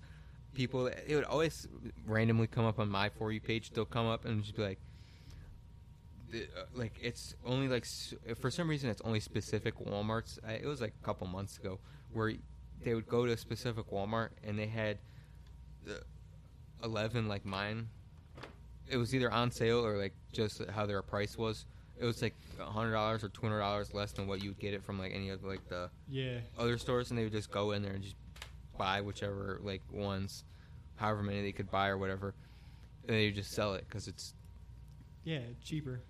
people? 0.54 0.88
It 0.88 1.14
would 1.16 1.26
always 1.26 1.68
randomly 2.06 2.48
come 2.48 2.66
up 2.66 2.80
on 2.80 2.90
my 2.90 3.10
for 3.10 3.32
you 3.32 3.42
page. 3.42 3.72
They'll 3.72 3.86
come 3.86 4.08
up 4.08 4.26
and 4.26 4.42
just 4.42 4.56
be 4.56 4.64
like, 4.64 4.80
uh, 6.34 6.64
like 6.74 6.94
it's 7.02 7.36
only 7.46 7.68
like 7.68 7.86
for 8.40 8.50
some 8.50 8.70
reason 8.70 8.90
it's 8.90 9.02
only 9.02 9.20
specific 9.20 9.78
WalMarts. 9.78 10.40
It 10.50 10.66
was 10.66 10.82
like 10.82 10.94
a 11.00 11.06
couple 11.06 11.28
months 11.28 11.58
ago 11.58 11.80
where 12.12 12.34
they 12.84 12.96
would 12.96 13.08
go 13.08 13.26
to 13.26 13.34
a 13.34 13.38
specific 13.38 13.92
Walmart 13.92 14.30
and 14.44 14.58
they 14.58 14.68
had 14.68 14.98
the 15.84 16.02
eleven 16.84 17.28
like 17.28 17.46
mine. 17.46 17.90
It 18.90 18.98
was 18.98 19.16
either 19.16 19.32
on 19.32 19.52
sale 19.52 19.86
or 19.86 19.98
like 19.98 20.14
just 20.32 20.64
how 20.70 20.86
their 20.86 21.02
price 21.02 21.38
was. 21.38 21.66
It 21.98 22.06
was 22.06 22.22
like 22.22 22.34
hundred 22.60 22.92
dollars 22.92 23.24
or 23.24 23.30
two 23.30 23.42
hundred 23.42 23.60
dollars 23.60 23.94
less 23.94 24.12
than 24.12 24.28
what 24.28 24.44
you 24.44 24.50
would 24.52 24.60
get 24.60 24.74
it 24.74 24.84
from 24.84 25.00
like 25.00 25.14
any 25.14 25.30
of 25.30 25.44
like 25.44 25.68
the 25.70 25.90
Yeah. 26.10 26.40
other 26.58 26.78
stores, 26.78 27.10
and 27.10 27.18
they 27.18 27.24
would 27.24 27.32
just 27.32 27.52
go 27.52 27.72
in 27.72 27.82
there 27.82 27.94
and 27.94 28.04
just 28.04 28.16
buy 28.78 29.02
whichever 29.02 29.60
like 29.64 29.82
ones, 29.92 30.44
however 30.98 31.24
many 31.24 31.42
they 31.42 31.52
could 31.54 31.72
buy 31.72 31.88
or 31.88 31.98
whatever, 31.98 32.34
and 33.08 33.16
they 33.18 33.26
would 33.28 33.36
just 33.36 33.52
sell 33.52 33.74
it 33.76 33.86
because 33.88 34.08
it's. 34.08 34.34
Yeah, 35.24 35.40
cheaper. 35.64 36.02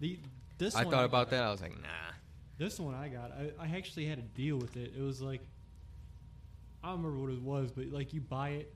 The 0.00 0.18
this 0.58 0.74
I 0.74 0.84
one 0.84 0.92
thought 0.92 1.04
about 1.04 1.30
that. 1.30 1.42
I 1.42 1.50
was 1.50 1.60
like, 1.60 1.76
nah. 1.82 1.88
This 2.56 2.78
one 2.78 2.94
I 2.94 3.08
got, 3.08 3.32
I, 3.32 3.50
I 3.64 3.76
actually 3.76 4.06
had 4.06 4.18
a 4.18 4.22
deal 4.22 4.56
with 4.56 4.76
it. 4.76 4.92
It 4.96 5.02
was 5.02 5.20
like, 5.20 5.40
I 6.84 6.90
don't 6.90 7.02
remember 7.02 7.20
what 7.20 7.32
it 7.32 7.42
was, 7.42 7.72
but 7.72 7.86
like 7.90 8.14
you 8.14 8.20
buy 8.20 8.50
it. 8.50 8.72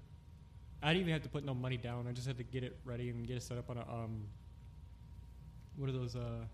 I 0.82 0.88
didn't 0.88 1.02
even 1.02 1.12
have 1.12 1.22
to 1.22 1.28
put 1.28 1.44
no 1.44 1.54
money 1.54 1.76
down. 1.76 2.06
I 2.08 2.12
just 2.12 2.26
had 2.26 2.38
to 2.38 2.44
get 2.44 2.62
it 2.62 2.78
ready 2.84 3.10
and 3.10 3.26
get 3.26 3.36
it 3.36 3.42
set 3.42 3.58
up 3.58 3.70
on 3.70 3.78
a 3.78 3.82
um. 3.82 4.24
What 5.76 5.88
are 5.88 5.92
those 5.92 6.16
uh? 6.16 6.44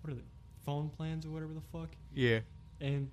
What 0.00 0.12
are 0.12 0.16
the 0.16 0.24
phone 0.64 0.88
plans 0.88 1.26
or 1.26 1.30
whatever 1.30 1.52
the 1.52 1.60
fuck? 1.72 1.94
Yeah. 2.14 2.40
And 2.80 3.10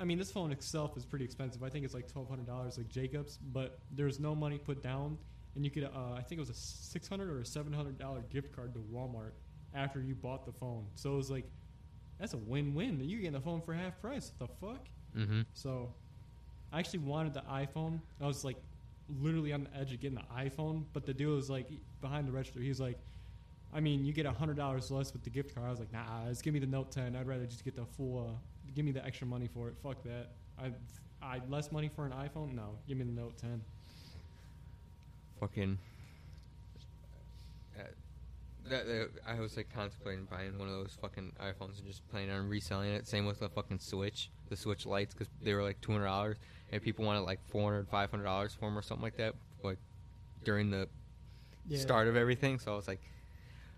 I 0.00 0.04
mean, 0.04 0.18
this 0.18 0.30
phone 0.30 0.52
itself 0.52 0.96
is 0.96 1.04
pretty 1.04 1.24
expensive. 1.24 1.62
I 1.62 1.68
think 1.68 1.84
it's 1.84 1.94
like 1.94 2.10
twelve 2.10 2.28
hundred 2.28 2.46
dollars, 2.46 2.78
like 2.78 2.88
Jacobs. 2.88 3.38
But 3.52 3.78
there's 3.90 4.18
no 4.18 4.34
money 4.34 4.58
put 4.58 4.82
down, 4.82 5.18
and 5.54 5.64
you 5.64 5.70
could. 5.70 5.84
Uh, 5.84 6.14
I 6.16 6.22
think 6.22 6.38
it 6.38 6.40
was 6.40 6.50
a 6.50 6.54
six 6.54 7.08
hundred 7.08 7.30
or 7.30 7.40
a 7.40 7.46
seven 7.46 7.72
hundred 7.72 7.98
dollar 7.98 8.22
gift 8.30 8.54
card 8.54 8.74
to 8.74 8.80
Walmart 8.92 9.32
after 9.74 10.00
you 10.00 10.14
bought 10.14 10.46
the 10.46 10.52
phone. 10.52 10.86
So 10.94 11.14
it 11.14 11.16
was 11.16 11.30
like, 11.30 11.44
that's 12.18 12.32
a 12.32 12.38
win-win. 12.38 13.00
You're 13.04 13.20
getting 13.20 13.34
the 13.34 13.40
phone 13.40 13.60
for 13.60 13.74
half 13.74 14.00
price. 14.00 14.32
What 14.38 14.48
the 14.48 14.66
fuck? 14.66 14.86
Mm-hmm. 15.16 15.42
So, 15.52 15.92
I 16.72 16.78
actually 16.78 17.00
wanted 17.00 17.34
the 17.34 17.42
iPhone. 17.50 18.00
I 18.20 18.26
was 18.26 18.44
like, 18.44 18.56
literally 19.20 19.52
on 19.52 19.64
the 19.64 19.76
edge 19.80 19.92
of 19.92 20.00
getting 20.00 20.18
the 20.18 20.34
iPhone. 20.44 20.84
But 20.92 21.06
the 21.06 21.14
deal 21.14 21.30
was 21.30 21.48
like 21.48 21.68
behind 22.00 22.28
the 22.28 22.32
register. 22.32 22.60
He 22.60 22.68
was 22.68 22.80
like, 22.80 22.98
I 23.72 23.80
mean, 23.80 24.04
you 24.04 24.12
get 24.12 24.26
hundred 24.26 24.56
dollars 24.56 24.90
less 24.90 25.12
with 25.12 25.24
the 25.24 25.30
gift 25.30 25.54
card. 25.54 25.66
I 25.66 25.70
was 25.70 25.78
like, 25.80 25.92
nah, 25.92 26.28
just 26.28 26.42
give 26.42 26.54
me 26.54 26.60
the 26.60 26.66
Note 26.66 26.90
10. 26.90 27.16
I'd 27.16 27.26
rather 27.26 27.46
just 27.46 27.64
get 27.64 27.76
the 27.76 27.84
full. 27.96 28.28
Uh, 28.28 28.32
give 28.74 28.84
me 28.84 28.92
the 28.92 29.04
extra 29.04 29.26
money 29.26 29.48
for 29.52 29.68
it. 29.68 29.74
Fuck 29.82 30.02
that. 30.04 30.28
I, 30.58 30.70
I 31.22 31.40
less 31.48 31.70
money 31.72 31.90
for 31.94 32.04
an 32.06 32.12
iPhone. 32.12 32.54
No, 32.54 32.76
give 32.86 32.96
me 32.98 33.04
the 33.04 33.12
Note 33.12 33.36
10. 33.38 33.60
fucking. 35.40 35.78
Uh, 37.78 37.82
that, 38.68 38.86
that- 38.86 39.08
I 39.26 39.38
was 39.40 39.56
like 39.56 39.68
contemplating 39.74 40.24
buying 40.24 40.58
one 40.58 40.68
of 40.68 40.74
those 40.74 40.96
fucking 41.00 41.32
iPhones 41.40 41.78
and 41.78 41.86
just 41.86 42.06
planning 42.08 42.30
on 42.30 42.48
reselling 42.48 42.90
it. 42.90 43.06
Same 43.06 43.26
with 43.26 43.38
the 43.40 43.48
fucking 43.48 43.78
Switch, 43.78 44.30
the 44.48 44.56
Switch 44.56 44.84
Lites, 44.86 45.14
because 45.14 45.28
they 45.42 45.54
were 45.54 45.62
like 45.62 45.80
two 45.80 45.92
hundred 45.92 46.06
dollars, 46.06 46.36
and 46.72 46.82
people 46.82 47.04
wanted 47.04 47.20
like 47.20 47.40
400 47.50 47.88
500 47.88 48.24
dollars 48.24 48.54
for 48.54 48.66
them 48.66 48.76
or 48.78 48.82
something 48.82 49.02
like 49.02 49.16
that, 49.16 49.34
like 49.62 49.78
during 50.44 50.70
the 50.70 50.88
Yeah. 51.66 51.78
start 51.78 52.08
of 52.08 52.16
everything. 52.16 52.58
So 52.58 52.72
I 52.72 52.76
was 52.76 52.86
like, 52.88 53.00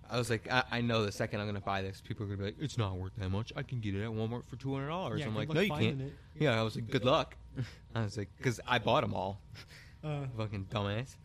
I 0.08 0.18
was 0.18 0.28
like, 0.28 0.50
I, 0.50 0.64
I 0.70 0.80
know 0.80 1.04
the 1.04 1.12
second 1.12 1.40
I'm 1.40 1.46
gonna 1.46 1.60
buy 1.60 1.82
this, 1.82 2.00
people 2.06 2.24
are 2.24 2.28
gonna 2.28 2.38
be 2.38 2.44
like, 2.46 2.56
it's 2.60 2.76
not 2.78 2.96
worth 2.96 3.12
that 3.16 3.30
much. 3.30 3.52
I 3.56 3.62
can 3.62 3.80
get 3.80 3.94
it 3.94 4.02
at 4.02 4.10
Walmart 4.10 4.44
for 4.44 4.56
two 4.56 4.72
hundred 4.74 4.88
dollars. 4.88 5.20
Yeah, 5.20 5.26
I'm 5.26 5.36
like, 5.36 5.48
no, 5.52 5.60
you 5.60 5.70
can't. 5.70 6.00
It. 6.00 6.12
Yeah, 6.38 6.58
I 6.60 6.62
was 6.62 6.74
like, 6.74 6.90
good 6.90 7.04
luck. 7.14 7.36
I 7.94 8.02
was 8.02 8.16
like, 8.16 8.28
because 8.36 8.60
I 8.66 8.78
bought 8.78 9.02
them 9.02 9.14
all. 9.14 9.40
Uh, 10.02 10.26
Fucking 10.36 10.66
dumbass. 10.70 11.16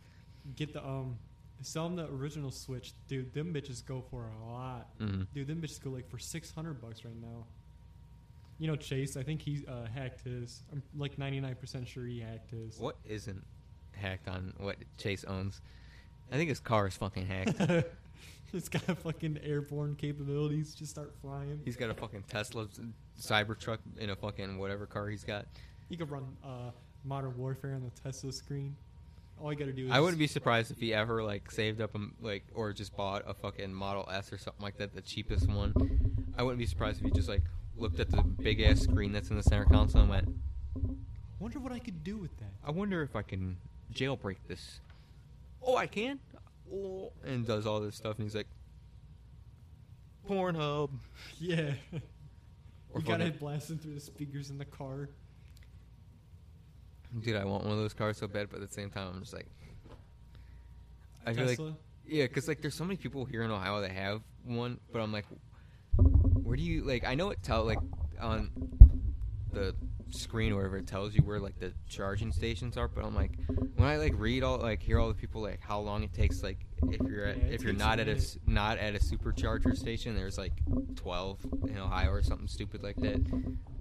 get 0.55 0.73
the 0.73 0.83
um, 0.85 1.17
sell 1.61 1.85
them 1.89 1.95
the 1.95 2.05
original 2.13 2.51
Switch, 2.51 2.93
dude. 3.07 3.33
Them 3.33 3.53
bitches 3.53 3.83
go 3.83 4.03
for 4.11 4.29
a 4.29 4.51
lot. 4.51 4.87
hmm 4.99 5.23
Dude, 5.33 5.47
them 5.47 5.61
bitches 5.61 5.83
go 5.83 5.89
like 5.89 6.07
for 6.09 6.19
six 6.19 6.51
hundred 6.51 6.79
bucks 6.81 7.03
right 7.05 7.15
now. 7.19 7.45
You 8.57 8.67
know 8.67 8.75
Chase, 8.75 9.17
I 9.17 9.23
think 9.23 9.41
he 9.41 9.65
uh, 9.67 9.85
hacked 9.93 10.21
his. 10.21 10.63
I'm 10.71 10.81
like 10.97 11.17
ninety 11.17 11.39
nine 11.39 11.55
percent 11.55 11.87
sure 11.87 12.05
he 12.05 12.19
hacked 12.19 12.51
his. 12.51 12.79
What 12.79 12.95
isn't 13.05 13.43
hacked 13.91 14.27
on 14.27 14.53
what 14.57 14.77
Chase 14.97 15.25
owns? 15.25 15.61
I 16.31 16.35
think 16.37 16.49
his 16.49 16.59
car 16.59 16.87
is 16.87 16.95
fucking 16.95 17.25
hacked. 17.25 17.59
it's 18.53 18.69
got 18.69 18.81
fucking 18.81 19.39
airborne 19.43 19.95
capabilities. 19.95 20.73
Just 20.73 20.91
start 20.91 21.13
flying. 21.21 21.59
He's 21.65 21.75
got 21.75 21.89
a 21.89 21.93
fucking 21.93 22.23
Tesla 22.29 22.67
Cybertruck 23.19 23.79
in 23.97 24.09
a 24.09 24.15
fucking 24.15 24.57
whatever 24.57 24.85
car 24.85 25.09
he's 25.09 25.23
got. 25.23 25.45
He 25.89 25.97
could 25.97 26.09
run 26.09 26.25
uh, 26.43 26.71
Modern 27.03 27.37
Warfare 27.37 27.75
on 27.75 27.83
the 27.83 28.01
Tesla 28.01 28.31
screen. 28.31 28.75
All 29.39 29.51
you 29.51 29.59
gotta 29.59 29.73
do 29.73 29.87
is. 29.87 29.91
I 29.91 29.99
wouldn't 29.99 30.17
be 30.17 30.27
surprised 30.27 30.71
if 30.71 30.79
he 30.79 30.93
ever 30.93 31.21
like 31.21 31.51
saved 31.51 31.81
up 31.81 31.93
and 31.93 32.13
like 32.21 32.45
or 32.53 32.71
just 32.71 32.95
bought 32.95 33.23
a 33.27 33.33
fucking 33.33 33.73
Model 33.73 34.07
S 34.11 34.31
or 34.31 34.37
something 34.37 34.63
like 34.63 34.77
that, 34.77 34.95
the 34.95 35.01
cheapest 35.01 35.49
one. 35.49 35.73
I 36.37 36.43
wouldn't 36.43 36.59
be 36.59 36.65
surprised 36.65 36.99
if 36.99 37.05
he 37.05 37.11
just 37.11 37.27
like 37.27 37.43
looked 37.77 37.99
at 37.99 38.09
the 38.09 38.21
big 38.21 38.61
ass 38.61 38.81
screen 38.81 39.11
that's 39.11 39.29
in 39.29 39.37
the 39.37 39.43
center 39.43 39.65
console 39.65 40.01
and 40.01 40.09
went, 40.09 40.27
Wonder 41.39 41.59
what 41.59 41.71
I 41.71 41.79
could 41.79 42.03
do 42.03 42.17
with 42.17 42.35
that. 42.37 42.51
I 42.65 42.71
wonder 42.71 43.01
if 43.01 43.15
I 43.15 43.21
can 43.21 43.57
jailbreak 43.93 44.37
this. 44.47 44.79
Oh, 45.61 45.75
I 45.75 45.87
can. 45.87 46.19
Oh, 46.73 47.11
and 47.25 47.45
does 47.45 47.65
all 47.67 47.79
this 47.79 47.95
stuff, 47.95 48.15
and 48.17 48.25
he's 48.25 48.35
like, 48.35 48.47
Pornhub. 50.27 50.89
Yeah. 51.39 51.73
Or 52.93 53.01
you 53.01 53.07
got 53.07 53.21
it 53.21 53.39
blasting 53.39 53.77
through 53.77 53.95
the 53.95 53.99
speakers 53.99 54.49
in 54.49 54.57
the 54.57 54.65
car. 54.65 55.09
Dude, 57.21 57.35
I 57.35 57.43
want 57.45 57.63
one 57.63 57.73
of 57.73 57.77
those 57.79 57.93
cars 57.93 58.17
so 58.17 58.27
bad, 58.27 58.49
but 58.49 58.61
at 58.61 58.67
the 58.69 58.73
same 58.73 58.89
time, 58.89 59.09
I'm 59.13 59.19
just 59.21 59.33
like, 59.33 59.47
I 61.25 61.33
feel 61.33 61.45
like, 61.45 61.57
Tesla. 61.57 61.75
yeah, 62.07 62.23
because 62.23 62.47
like 62.47 62.61
there's 62.61 62.73
so 62.75 62.85
many 62.85 62.95
people 62.97 63.25
here 63.25 63.43
in 63.43 63.51
Ohio 63.51 63.81
that 63.81 63.91
have 63.91 64.21
one, 64.45 64.79
but 64.91 65.01
I'm 65.01 65.11
like, 65.11 65.25
where 66.45 66.55
do 66.55 66.63
you 66.63 66.83
like? 66.83 67.03
I 67.05 67.15
know 67.15 67.29
it 67.31 67.39
tell 67.43 67.63
like 67.65 67.79
on 68.21 68.49
the 69.51 69.75
screen 70.11 70.51
or 70.53 70.57
whatever 70.57 70.77
it 70.77 70.87
tells 70.87 71.13
you 71.15 71.21
where 71.23 71.39
like 71.39 71.59
the 71.59 71.73
charging 71.89 72.31
stations 72.31 72.77
are, 72.77 72.87
but 72.87 73.03
I'm 73.03 73.15
like, 73.15 73.31
when 73.75 73.87
I 73.87 73.97
like 73.97 74.13
read 74.15 74.43
all 74.43 74.59
like 74.59 74.81
hear 74.81 74.99
all 74.99 75.07
the 75.07 75.13
people 75.13 75.41
like 75.41 75.59
how 75.61 75.79
long 75.79 76.03
it 76.03 76.13
takes 76.13 76.43
like 76.43 76.59
if 76.89 77.01
you're 77.09 77.25
at 77.25 77.37
Yeah, 77.37 77.43
if 77.49 77.63
you're 77.63 77.73
not 77.73 77.99
at 77.99 78.07
a 78.07 78.11
minute. 78.11 78.37
not 78.45 78.77
at 78.77 78.95
a 78.95 78.99
supercharger 78.99 79.75
station, 79.75 80.15
there's 80.15 80.37
like 80.37 80.53
12 80.95 81.39
in 81.67 81.77
Ohio 81.77 82.11
or 82.11 82.21
something 82.23 82.47
stupid 82.47 82.83
like 82.83 82.95
that 82.97 83.19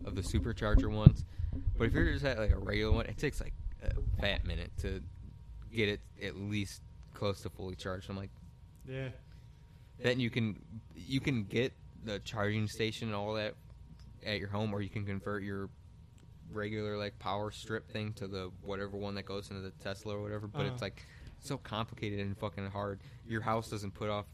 of 0.05 0.15
the 0.15 0.23
supercharger 0.23 0.91
ones. 0.91 1.25
But 1.77 1.85
if 1.89 1.93
you're 1.93 2.13
just 2.13 2.25
at 2.25 2.39
like 2.39 2.53
a 2.53 2.59
regular 2.59 2.93
one, 2.93 3.07
it 3.07 3.19
takes 3.19 3.41
like 3.41 3.55
a 3.83 3.93
fat 4.21 4.45
minute 4.47 4.71
to 4.79 5.03
get 5.73 5.89
it 5.89 6.01
at 6.23 6.37
least 6.37 6.81
close 7.13 7.43
to 7.43 7.51
fully 7.51 7.75
charged. 7.77 8.09
I'm 8.09 8.17
like, 8.17 8.31
Yeah. 8.89 9.09
then 10.01 10.19
you 10.21 10.31
can 10.31 10.57
you 10.97 11.21
can 11.21 11.45
get 11.45 11.73
the 12.05 12.19
charging 12.21 12.69
station 12.69 13.09
and 13.09 13.17
all 13.17 13.35
that 13.35 13.55
at 14.25 14.39
your 14.39 14.49
home, 14.49 14.73
or 14.73 14.81
you 14.83 14.89
can 14.91 15.05
convert 15.05 15.43
your 15.43 15.69
regular 16.53 16.97
like 16.97 17.19
power 17.19 17.51
strip 17.51 17.91
thing 17.91 18.13
to 18.15 18.27
the 18.29 18.51
whatever 18.63 18.97
one 18.97 19.15
that 19.15 19.25
goes 19.25 19.51
into 19.51 19.63
the 19.63 19.71
Tesla 19.83 20.17
or 20.17 20.23
whatever. 20.23 20.47
But 20.47 20.63
Uh-huh. 20.63 20.73
it's 20.73 20.83
like 20.83 21.05
so 21.41 21.59
complicated 21.59 22.21
and 22.21 22.37
fucking 22.39 22.67
hard. 22.71 23.01
Your 23.27 23.41
house 23.41 23.69
doesn't 23.71 23.93
put 23.93 24.11
off 24.11 24.27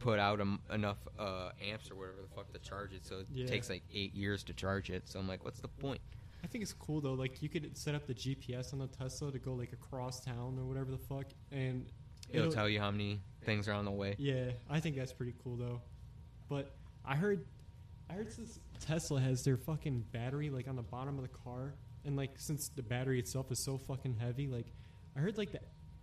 put 0.00 0.18
out 0.18 0.38
enough 0.70 0.98
uh, 1.18 1.50
amps 1.62 1.90
or 1.90 1.94
whatever 1.94 2.18
the 2.20 2.28
fuck 2.34 2.52
to 2.52 2.58
charge 2.58 2.92
it, 2.92 3.06
so 3.06 3.20
it 3.20 3.26
Yeah. 3.30 3.46
takes 3.46 3.70
like 3.70 3.84
eight 3.92 4.12
years 4.12 4.42
to 4.44 4.52
charge 4.52 4.90
it. 4.90 5.08
So 5.08 5.18
I'm 5.18 5.26
like, 5.28 5.44
what's 5.44 5.60
the 5.60 5.68
point? 5.68 6.00
I 6.42 6.46
think 6.46 6.62
it's 6.62 6.74
cool 6.74 7.00
though. 7.00 7.14
Like 7.14 7.40
you 7.40 7.48
could 7.48 7.74
set 7.76 7.94
up 7.94 8.06
the 8.06 8.12
GPS 8.12 8.72
on 8.74 8.80
the 8.80 8.88
Tesla 8.88 9.32
to 9.32 9.38
go 9.38 9.54
like 9.54 9.72
across 9.72 10.20
town 10.22 10.58
or 10.58 10.66
whatever 10.66 10.90
the 10.90 10.98
fuck, 10.98 11.26
and 11.50 11.86
It'll, 12.30 12.50
tell 12.52 12.68
you 12.68 12.80
how 12.80 12.90
many 12.90 13.20
things 13.44 13.66
are 13.68 13.72
on 13.72 13.84
the 13.86 13.90
way. 13.92 14.14
Yeah, 14.18 14.50
I 14.68 14.80
think 14.80 14.96
that's 14.96 15.12
pretty 15.12 15.34
cool 15.42 15.56
though. 15.56 15.80
But 16.48 16.74
I 17.04 17.16
heard, 17.16 17.44
I 18.08 18.14
heard 18.14 18.32
since 18.32 18.58
Tesla 18.80 19.20
has 19.20 19.44
their 19.44 19.56
fucking 19.56 20.04
battery 20.12 20.50
like 20.50 20.68
on 20.68 20.76
the 20.76 20.82
bottom 20.82 21.16
of 21.18 21.22
the 21.22 21.36
car, 21.44 21.74
and 22.04 22.16
like 22.16 22.32
since 22.36 22.68
the 22.68 22.82
battery 22.82 23.18
itself 23.18 23.50
is 23.50 23.58
so 23.58 23.78
fucking 23.78 24.16
heavy, 24.18 24.46
like 24.46 24.66
I 25.16 25.20
heard 25.20 25.38
like 25.38 25.52
the 25.52 25.60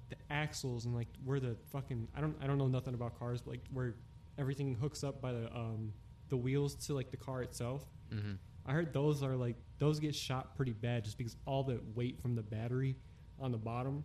the 0.10 0.18
axles 0.30 0.86
and 0.86 0.94
like 0.94 1.08
where 1.24 1.40
the 1.40 1.56
fucking 1.72 2.08
I 2.16 2.22
don't 2.22 2.36
I 2.42 2.48
don't 2.48 2.58
know 2.58 2.68
nothing 2.68 2.94
about 2.94 3.18
cars, 3.18 3.42
but 3.42 3.52
like 3.52 3.62
where 3.72 3.96
everything 4.38 4.76
hooks 4.76 5.04
up 5.04 5.22
by 5.22 5.32
the 5.32 5.54
um 5.56 5.94
the 6.30 6.38
wheels 6.38 6.76
to 6.88 6.94
like 6.94 7.12
the 7.12 7.18
car 7.18 7.42
itself. 7.44 7.86
hmm 8.12 8.34
I 8.66 8.74
heard 8.74 8.94
those 8.94 9.24
are 9.24 9.36
like 9.36 9.56
those 9.80 10.00
get 10.00 10.14
shot 10.14 10.56
pretty 10.56 10.74
bad 10.74 11.04
just 11.04 11.18
because 11.18 11.36
all 11.48 11.64
the 11.64 11.80
weight 11.96 12.22
from 12.22 12.36
the 12.36 12.44
battery 12.44 12.96
on 13.40 13.52
the 13.52 13.58
bottom. 13.58 14.04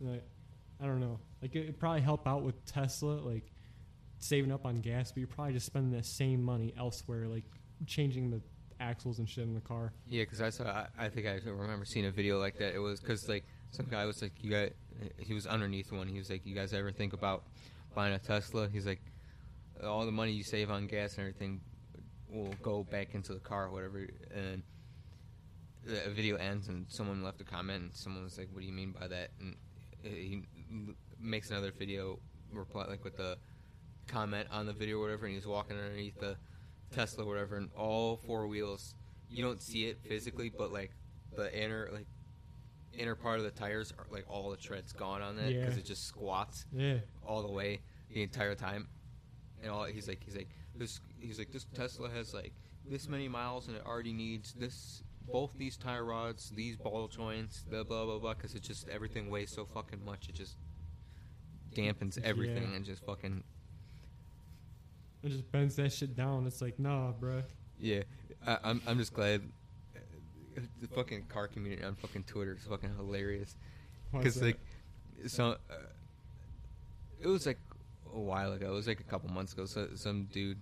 Like, 0.00 0.22
I 0.80 0.84
don't 0.86 1.00
know. 1.00 1.18
Like 1.42 1.56
it 1.56 1.66
would 1.66 1.78
probably 1.80 2.02
help 2.02 2.28
out 2.28 2.42
with 2.42 2.64
Tesla, 2.66 3.14
like 3.14 3.50
saving 4.18 4.52
up 4.52 4.64
on 4.64 4.80
gas, 4.80 5.12
but 5.12 5.18
you're 5.18 5.28
probably 5.28 5.52
just 5.54 5.66
spending 5.66 5.92
that 5.92 6.06
same 6.06 6.42
money 6.42 6.74
elsewhere, 6.78 7.26
like 7.26 7.44
changing 7.86 8.30
the 8.30 8.40
axles 8.80 9.18
and 9.18 9.28
shit 9.28 9.44
in 9.44 9.54
the 9.54 9.60
car. 9.60 9.92
Yeah, 10.06 10.22
because 10.22 10.40
I 10.40 10.50
saw. 10.50 10.64
I, 10.64 10.86
I 10.98 11.08
think 11.08 11.26
I 11.26 11.40
remember 11.48 11.84
seeing 11.84 12.06
a 12.06 12.10
video 12.10 12.38
like 12.38 12.58
that. 12.58 12.74
It 12.74 12.78
was 12.78 13.00
because 13.00 13.28
like 13.28 13.44
some 13.70 13.86
guy 13.86 14.04
was 14.04 14.22
like, 14.22 14.32
"You 14.42 14.50
got." 14.50 14.70
He 15.18 15.34
was 15.34 15.46
underneath 15.46 15.92
one. 15.92 16.08
He 16.08 16.18
was 16.18 16.30
like, 16.30 16.46
"You 16.46 16.54
guys 16.54 16.72
ever 16.72 16.90
think 16.90 17.12
about 17.12 17.44
buying 17.94 18.14
a 18.14 18.18
Tesla?" 18.18 18.68
He's 18.72 18.86
like, 18.86 19.00
"All 19.82 20.06
the 20.06 20.12
money 20.12 20.32
you 20.32 20.42
save 20.42 20.70
on 20.70 20.86
gas 20.86 21.12
and 21.12 21.20
everything 21.20 21.60
will 22.28 22.54
go 22.62 22.84
back 22.84 23.14
into 23.14 23.34
the 23.34 23.40
car, 23.40 23.66
or 23.66 23.70
whatever." 23.70 24.08
And 24.34 24.62
the 25.84 26.10
video 26.10 26.36
ends, 26.36 26.68
and 26.68 26.86
someone 26.88 27.22
left 27.22 27.40
a 27.40 27.44
comment, 27.44 27.82
and 27.82 27.94
someone 27.94 28.24
was 28.24 28.38
like, 28.38 28.48
"What 28.52 28.60
do 28.60 28.66
you 28.66 28.72
mean 28.72 28.92
by 28.98 29.06
that?" 29.08 29.30
And 29.40 29.56
he 30.02 30.42
makes 31.18 31.50
another 31.50 31.72
video 31.72 32.18
reply 32.52 32.84
like 32.86 33.04
with 33.04 33.16
the 33.16 33.36
comment 34.06 34.48
on 34.50 34.66
the 34.66 34.72
video, 34.72 34.98
or 34.98 35.02
whatever, 35.02 35.26
and 35.26 35.34
he's 35.34 35.46
walking 35.46 35.76
underneath 35.76 36.18
the 36.18 36.36
Tesla, 36.92 37.24
or 37.24 37.28
whatever, 37.28 37.56
and 37.56 37.70
all 37.76 38.16
four 38.16 38.46
wheels. 38.46 38.94
You 39.28 39.42
don't 39.42 39.60
see 39.60 39.86
it 39.86 39.98
physically, 40.08 40.48
but 40.50 40.72
like 40.72 40.92
the 41.36 41.52
inner 41.56 41.88
like 41.92 42.06
inner 42.94 43.14
part 43.14 43.38
of 43.38 43.44
the 43.44 43.50
tires 43.50 43.92
are 43.98 44.06
like 44.10 44.24
all 44.28 44.50
the 44.50 44.56
treads 44.56 44.92
gone 44.92 45.20
on 45.20 45.36
that 45.36 45.48
because 45.52 45.74
Yeah. 45.74 45.80
it 45.80 45.84
just 45.84 46.04
squats 46.04 46.64
Yeah. 46.72 46.98
all 47.26 47.42
the 47.42 47.50
way 47.52 47.80
the 48.10 48.22
entire 48.22 48.54
time. 48.54 48.88
And 49.60 49.70
all 49.70 49.84
he's 49.84 50.08
like, 50.08 50.22
he's 50.24 50.36
like, 50.36 50.48
this, 50.74 51.00
he's 51.18 51.38
like, 51.38 51.50
this 51.50 51.66
Tesla 51.74 52.08
has 52.08 52.32
like 52.32 52.52
this 52.88 53.08
many 53.08 53.28
miles 53.28 53.66
and 53.68 53.76
it 53.76 53.84
already 53.84 54.12
needs 54.14 54.54
this, 54.54 55.02
both 55.30 55.50
these 55.58 55.76
tire 55.76 56.04
rods, 56.04 56.50
these 56.50 56.76
ball 56.76 57.08
joints, 57.08 57.64
blah 57.68 57.82
blah 57.82 58.04
blah 58.06 58.18
blah, 58.18 58.32
because 58.34 58.54
it 58.54 58.62
just 58.62 58.88
everything 58.88 59.28
weighs 59.28 59.50
so 59.50 59.66
fucking 59.66 60.02
much. 60.04 60.28
It 60.30 60.36
just 60.36 60.56
dampens 61.74 62.22
everything 62.22 62.70
Yeah. 62.70 62.76
and 62.76 62.84
just 62.84 63.04
fucking 63.04 63.42
It 65.26 65.30
just 65.30 65.50
bends 65.50 65.76
that 65.76 65.92
shit 65.92 66.16
down. 66.16 66.46
It's 66.46 66.62
like, 66.62 66.78
nah, 66.78 67.12
bruh. 67.12 67.42
yeah. 67.78 68.02
I, 68.46 68.58
I'm 68.62 68.80
I'm 68.86 68.98
just 68.98 69.12
glad 69.12 69.42
uh, 69.94 70.60
the 70.80 70.86
fucking 70.88 71.24
car 71.24 71.48
community 71.48 71.82
on 71.82 71.96
fucking 71.96 72.24
Twitter 72.24 72.56
is 72.58 72.66
fucking 72.68 72.94
hilarious. 72.96 73.56
Because 74.12 74.40
like 74.40 74.58
so 75.26 75.56
uh, 75.70 75.74
it 77.20 77.26
was 77.26 77.46
like 77.46 77.58
a 78.14 78.20
while 78.20 78.52
ago 78.52 78.68
it 78.68 78.74
was 78.74 78.86
like 78.86 79.00
a 79.00 79.04
couple 79.04 79.28
months 79.30 79.52
ago 79.52 79.66
so 79.66 79.88
some 79.94 80.24
dude 80.32 80.60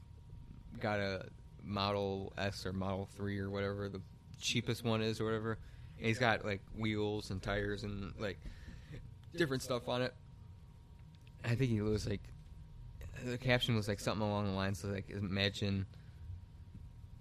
got 0.81 0.99
a 0.99 1.27
model 1.63 2.33
s 2.39 2.67
or 2.67 2.73
model 2.73 3.09
3 3.17 3.39
or 3.39 3.51
whatever 3.51 3.89
the 3.89 4.01
cheapest 4.41 4.85
one 4.85 5.01
is 5.01 5.21
or 5.21 5.25
whatever 5.25 5.59
and 5.99 6.07
he's 6.07 6.19
got 6.19 6.45
like 6.45 6.61
wheels 6.77 7.31
and 7.31 7.43
tires 7.43 7.85
and 7.85 8.13
like 8.19 8.39
different 9.37 9.63
stuff 9.63 9.89
on 9.89 10.03
it 10.03 10.15
i 11.45 11.55
think 11.55 11.71
he 11.71 11.81
was 11.81 12.09
like 12.09 12.23
the 13.25 13.39
caption 13.39 13.75
was 13.75 13.89
like 13.89 14.01
something 14.01 14.27
along 14.27 14.47
the 14.47 14.53
lines 14.53 14.85
of 14.85 14.91
like 14.91 15.11
imagine 15.11 15.87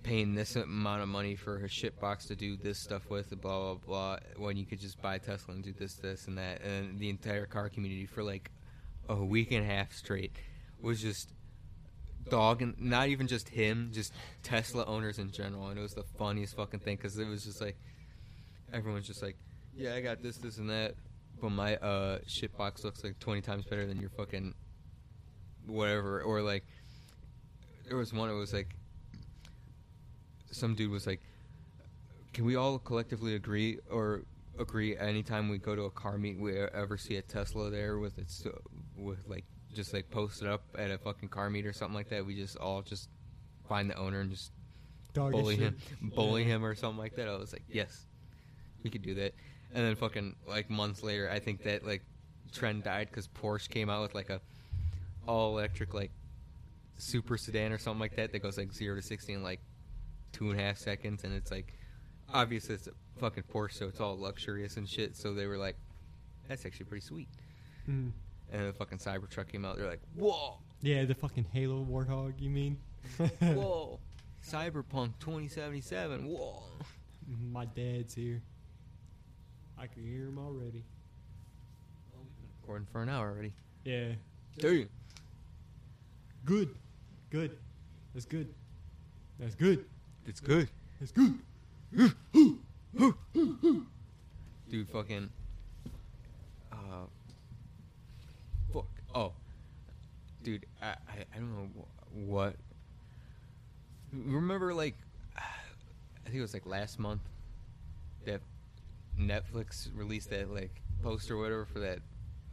paying 0.03 0.35
this 0.35 0.55
amount 0.57 1.01
of 1.01 1.07
money 1.07 1.35
for 1.35 1.57
a 1.63 1.69
shit 1.69 1.99
box 1.99 2.25
to 2.25 2.35
do 2.35 2.57
this 2.57 2.77
stuff 2.77 3.09
with, 3.09 3.29
blah 3.41 3.59
blah 3.59 3.75
blah, 3.85 4.17
when 4.37 4.57
you 4.57 4.65
could 4.65 4.79
just 4.79 5.01
buy 5.01 5.17
Tesla 5.17 5.53
and 5.55 5.63
do 5.63 5.73
this, 5.73 5.95
this, 5.95 6.27
and 6.27 6.37
that, 6.37 6.61
and 6.61 6.99
the 6.99 7.09
entire 7.09 7.45
car 7.45 7.69
community 7.69 8.05
for 8.05 8.21
like 8.23 8.51
a 9.09 9.15
week 9.15 9.51
and 9.51 9.63
a 9.63 9.67
half 9.67 9.93
straight 9.93 10.35
was 10.81 11.01
just 11.01 11.33
dogging, 12.29 12.75
not 12.77 13.07
even 13.07 13.27
just 13.27 13.49
him, 13.49 13.91
just 13.93 14.13
Tesla 14.43 14.85
owners 14.85 15.19
in 15.19 15.31
general, 15.31 15.67
and 15.67 15.79
it 15.79 15.81
was 15.81 15.93
the 15.93 16.03
funniest 16.17 16.55
fucking 16.55 16.81
thing 16.81 16.97
because 16.97 17.17
it 17.17 17.27
was 17.27 17.45
just 17.45 17.61
like 17.61 17.77
everyone's 18.73 19.07
just 19.07 19.21
like, 19.21 19.37
yeah, 19.75 19.95
I 19.95 20.01
got 20.01 20.21
this, 20.21 20.37
this, 20.37 20.57
and 20.57 20.69
that, 20.69 20.95
but 21.41 21.49
my 21.49 21.77
uh 21.77 22.19
shitbox 22.27 22.83
looks 22.83 23.03
like 23.03 23.19
twenty 23.19 23.41
times 23.41 23.63
better 23.65 23.85
than 23.85 23.99
your 23.99 24.09
fucking 24.09 24.53
whatever. 25.65 26.21
Or 26.21 26.41
like, 26.41 26.63
there 27.87 27.97
was 27.97 28.13
one. 28.13 28.29
It 28.29 28.33
was 28.33 28.53
like, 28.53 28.75
some 30.51 30.75
dude 30.75 30.91
was 30.91 31.07
like, 31.07 31.21
can 32.33 32.45
we 32.45 32.55
all 32.55 32.79
collectively 32.79 33.35
agree 33.35 33.79
or 33.89 34.23
agree 34.59 34.95
anytime 34.97 35.49
we 35.49 35.57
go 35.57 35.75
to 35.75 35.83
a 35.83 35.89
car 35.91 36.17
meet 36.17 36.39
we 36.39 36.55
ever 36.59 36.95
see 36.97 37.15
a 37.15 37.21
Tesla 37.23 37.71
there 37.71 37.97
with 37.97 38.19
its 38.19 38.45
uh, 38.45 38.51
with 38.95 39.17
like 39.27 39.45
just 39.73 39.93
like 39.93 40.09
posted 40.11 40.47
up 40.47 40.61
at 40.77 40.91
a 40.91 40.97
fucking 40.99 41.27
car 41.27 41.49
meet 41.49 41.65
or 41.65 41.73
something 41.73 41.95
like 41.95 42.07
that 42.09 42.23
we 42.23 42.35
just 42.35 42.55
all 42.57 42.83
just 42.83 43.09
find 43.67 43.89
the 43.89 43.95
owner 43.95 44.19
and 44.21 44.29
just 44.29 44.51
Dog 45.13 45.31
bully 45.31 45.55
him 45.55 45.75
bully 46.15 46.43
Yeah. 46.43 46.49
him 46.49 46.65
or 46.65 46.75
something 46.75 46.99
like 46.99 47.15
that 47.15 47.27
I 47.27 47.35
was 47.35 47.51
like 47.51 47.63
yes 47.67 48.05
we 48.83 48.91
could 48.91 49.01
do 49.01 49.15
that 49.15 49.33
and 49.73 49.83
then 49.83 49.95
fucking 49.95 50.35
like 50.47 50.69
months 50.69 51.01
later 51.01 51.29
I 51.31 51.39
think 51.39 51.63
that 51.63 51.83
like 51.83 52.03
trend 52.51 52.83
died 52.83 53.07
because 53.09 53.27
Porsche 53.27 53.69
came 53.69 53.89
out 53.89 54.03
with 54.03 54.13
like 54.13 54.29
a 54.29 54.39
all 55.27 55.57
electric 55.57 55.93
like 55.93 56.11
super 56.97 57.37
sedan 57.37 57.71
or 57.71 57.77
something 57.77 57.99
like 57.99 58.15
that 58.15 58.31
that 58.31 58.39
goes 58.39 58.57
like 58.57 58.71
zero 58.71 58.95
to 58.95 59.01
sixty 59.01 59.33
in 59.33 59.43
like 59.43 59.59
two 60.31 60.49
and 60.51 60.59
a 60.59 60.63
half 60.63 60.77
seconds, 60.77 61.23
and 61.23 61.33
it's 61.33 61.51
like 61.51 61.73
obviously 62.33 62.75
it's 62.75 62.87
a 62.87 62.91
fucking 63.19 63.43
Porsche, 63.53 63.73
so 63.73 63.87
it's 63.87 63.99
all 63.99 64.17
luxurious 64.19 64.77
and 64.77 64.87
shit. 64.87 65.15
So 65.15 65.33
they 65.33 65.45
were 65.45 65.57
like, 65.57 65.77
"That's 66.47 66.65
actually 66.65 66.85
pretty 66.87 67.05
sweet." 67.05 67.29
Mm. 67.89 68.11
And 68.51 68.69
the 68.69 68.73
fucking 68.73 68.99
Cybertruck 68.99 69.47
came 69.47 69.65
out. 69.65 69.77
They're 69.77 69.89
like, 69.89 70.01
"Whoa, 70.15 70.57
Yeah, 70.81 71.05
the 71.05 71.15
fucking 71.15 71.45
Halo 71.53 71.85
Warthog. 71.85 72.33
You 72.39 72.49
mean? 72.49 72.77
whoa, 73.39 73.99
Cyberpunk 74.45 75.13
2077, 75.19 76.25
whoa." 76.27 76.63
My 77.51 77.65
dad's 77.65 78.13
here. 78.13 78.41
I 79.77 79.87
can 79.87 80.03
hear 80.03 80.27
him 80.27 80.37
already. 80.37 80.83
Recording 82.61 82.87
for 82.91 83.01
an 83.01 83.09
hour 83.09 83.29
already. 83.29 83.53
Yeah. 83.83 84.13
Damn. 84.57 84.89
Good. 86.45 86.75
Good. 87.29 87.57
That's 88.13 88.25
good. 88.25 88.53
That's 89.39 89.55
good. 89.55 89.85
It's 90.25 90.39
good. 90.39 90.69
That's 90.99 91.11
good. 91.11 91.39
dude 94.73 94.89
fucking 94.89 95.29
uh 96.71 97.05
fuck 98.73 98.87
oh 99.13 99.31
dude 100.41 100.65
i 100.81 100.87
i, 100.87 100.95
I 101.33 101.37
don't 101.37 101.51
know 101.51 101.85
what 102.25 102.55
remember 104.11 104.73
like 104.73 104.95
i 105.37 105.41
think 106.25 106.37
it 106.37 106.41
was 106.41 106.53
like 106.53 106.65
last 106.65 106.97
month 106.97 107.21
that 108.25 108.41
netflix 109.19 109.89
released 109.95 110.31
that 110.31 110.51
like 110.51 110.81
poster 111.03 111.35
or 111.35 111.41
whatever 111.41 111.65
for 111.65 111.79
that 111.79 111.99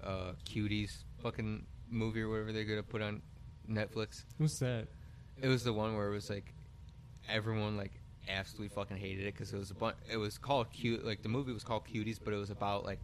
uh 0.05 0.33
cuties 0.45 1.05
fucking 1.23 1.65
movie 1.91 2.21
or 2.21 2.29
whatever 2.29 2.53
they're 2.53 2.65
gonna 2.65 2.83
put 2.83 3.01
on 3.01 3.23
netflix 3.71 4.25
What's 4.39 4.59
that? 4.59 4.87
it 5.41 5.49
was 5.49 5.63
the 5.65 5.73
one 5.73 5.97
where 5.97 6.09
it 6.09 6.13
was 6.15 6.29
like 6.29 6.53
everyone 7.29 7.77
like 7.77 7.93
absolutely 8.29 8.69
fucking 8.69 8.97
hated 8.97 9.27
it 9.27 9.35
because 9.35 9.53
it 9.53 9.59
was 9.59 9.71
a 9.71 9.75
bunch. 9.75 9.97
It 10.11 10.17
was 10.17 10.37
called 10.39 10.71
cute. 10.71 11.05
Like 11.05 11.23
the 11.23 11.29
movie 11.29 11.53
was 11.53 11.65
called 11.65 11.83
Cuties, 11.93 12.19
but 12.23 12.33
it 12.33 12.37
was 12.37 12.51
about 12.51 12.85
like 12.85 13.01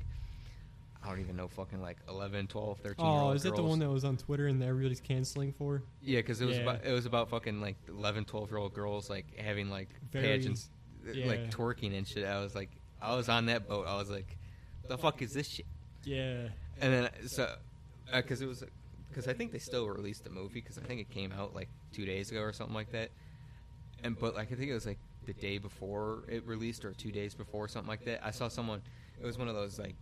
I 1.04 1.08
don't 1.08 1.20
even 1.20 1.36
know 1.36 1.48
fucking 1.48 1.80
like 1.80 1.96
11, 2.08 2.48
12, 2.48 2.78
13 2.80 3.04
year 3.04 3.14
Oh, 3.14 3.30
is 3.30 3.42
that 3.44 3.54
the 3.56 3.62
one 3.62 3.78
that 3.78 3.88
was 3.90 4.04
on 4.04 4.16
Twitter 4.16 4.46
and 4.48 4.62
everybody's 4.62 5.00
canceling 5.00 5.52
for? 5.52 5.82
Yeah, 6.02 6.18
because 6.18 6.40
it 6.40 6.46
was 6.46 6.56
Yeah. 6.56 6.62
about 6.64 6.84
it 6.84 6.92
was 6.92 7.06
about 7.06 7.30
fucking 7.30 7.60
like 7.60 7.76
11, 7.88 8.24
12 8.26 8.50
year 8.50 8.58
old 8.58 8.74
girls 8.74 9.08
like 9.08 9.36
having 9.38 9.70
like 9.70 9.88
Very- 10.12 10.26
pageants, 10.26 10.68
uh, 11.08 11.12
yeah. 11.12 11.26
like 11.26 11.50
twerking 11.50 11.96
and 11.96 12.06
shit. 12.06 12.24
I 12.26 12.40
was 12.40 12.54
like, 12.54 12.70
I 13.00 13.14
was 13.16 13.28
on 13.28 13.46
that 13.46 13.66
boat. 13.68 13.86
I 13.86 13.96
was 13.96 14.10
like, 14.10 14.36
the 14.88 14.98
fuck 14.98 15.22
is 15.22 15.32
this 15.32 15.48
shit? 15.48 15.66
Yeah. 16.04 16.48
And 16.80 16.92
then 16.92 17.10
so 17.26 17.54
because 18.14 18.42
it 18.42 18.46
was 18.46 18.62
because 19.16 19.28
I 19.28 19.32
think 19.32 19.50
they 19.50 19.58
still 19.58 19.88
released 19.88 20.24
the 20.24 20.30
movie 20.30 20.60
because 20.60 20.76
I 20.76 20.82
think 20.82 21.00
it 21.00 21.08
came 21.08 21.32
out 21.32 21.54
like 21.54 21.70
two 21.90 22.04
days 22.04 22.30
ago 22.30 22.40
or 22.42 22.52
something 22.52 22.74
like 22.74 22.92
that. 22.92 23.08
And 24.04 24.18
but 24.18 24.34
like 24.34 24.52
I 24.52 24.54
think 24.56 24.70
it 24.70 24.74
was 24.74 24.84
like 24.84 24.98
the 25.24 25.32
day 25.32 25.56
before 25.56 26.24
it 26.28 26.46
released 26.46 26.84
or 26.84 26.92
two 26.92 27.10
days 27.10 27.34
before 27.34 27.66
something 27.66 27.88
like 27.88 28.04
that. 28.04 28.20
I 28.22 28.30
saw 28.30 28.48
someone. 28.48 28.82
It 29.18 29.24
was 29.24 29.38
one 29.38 29.48
of 29.48 29.54
those 29.54 29.78
like 29.78 29.94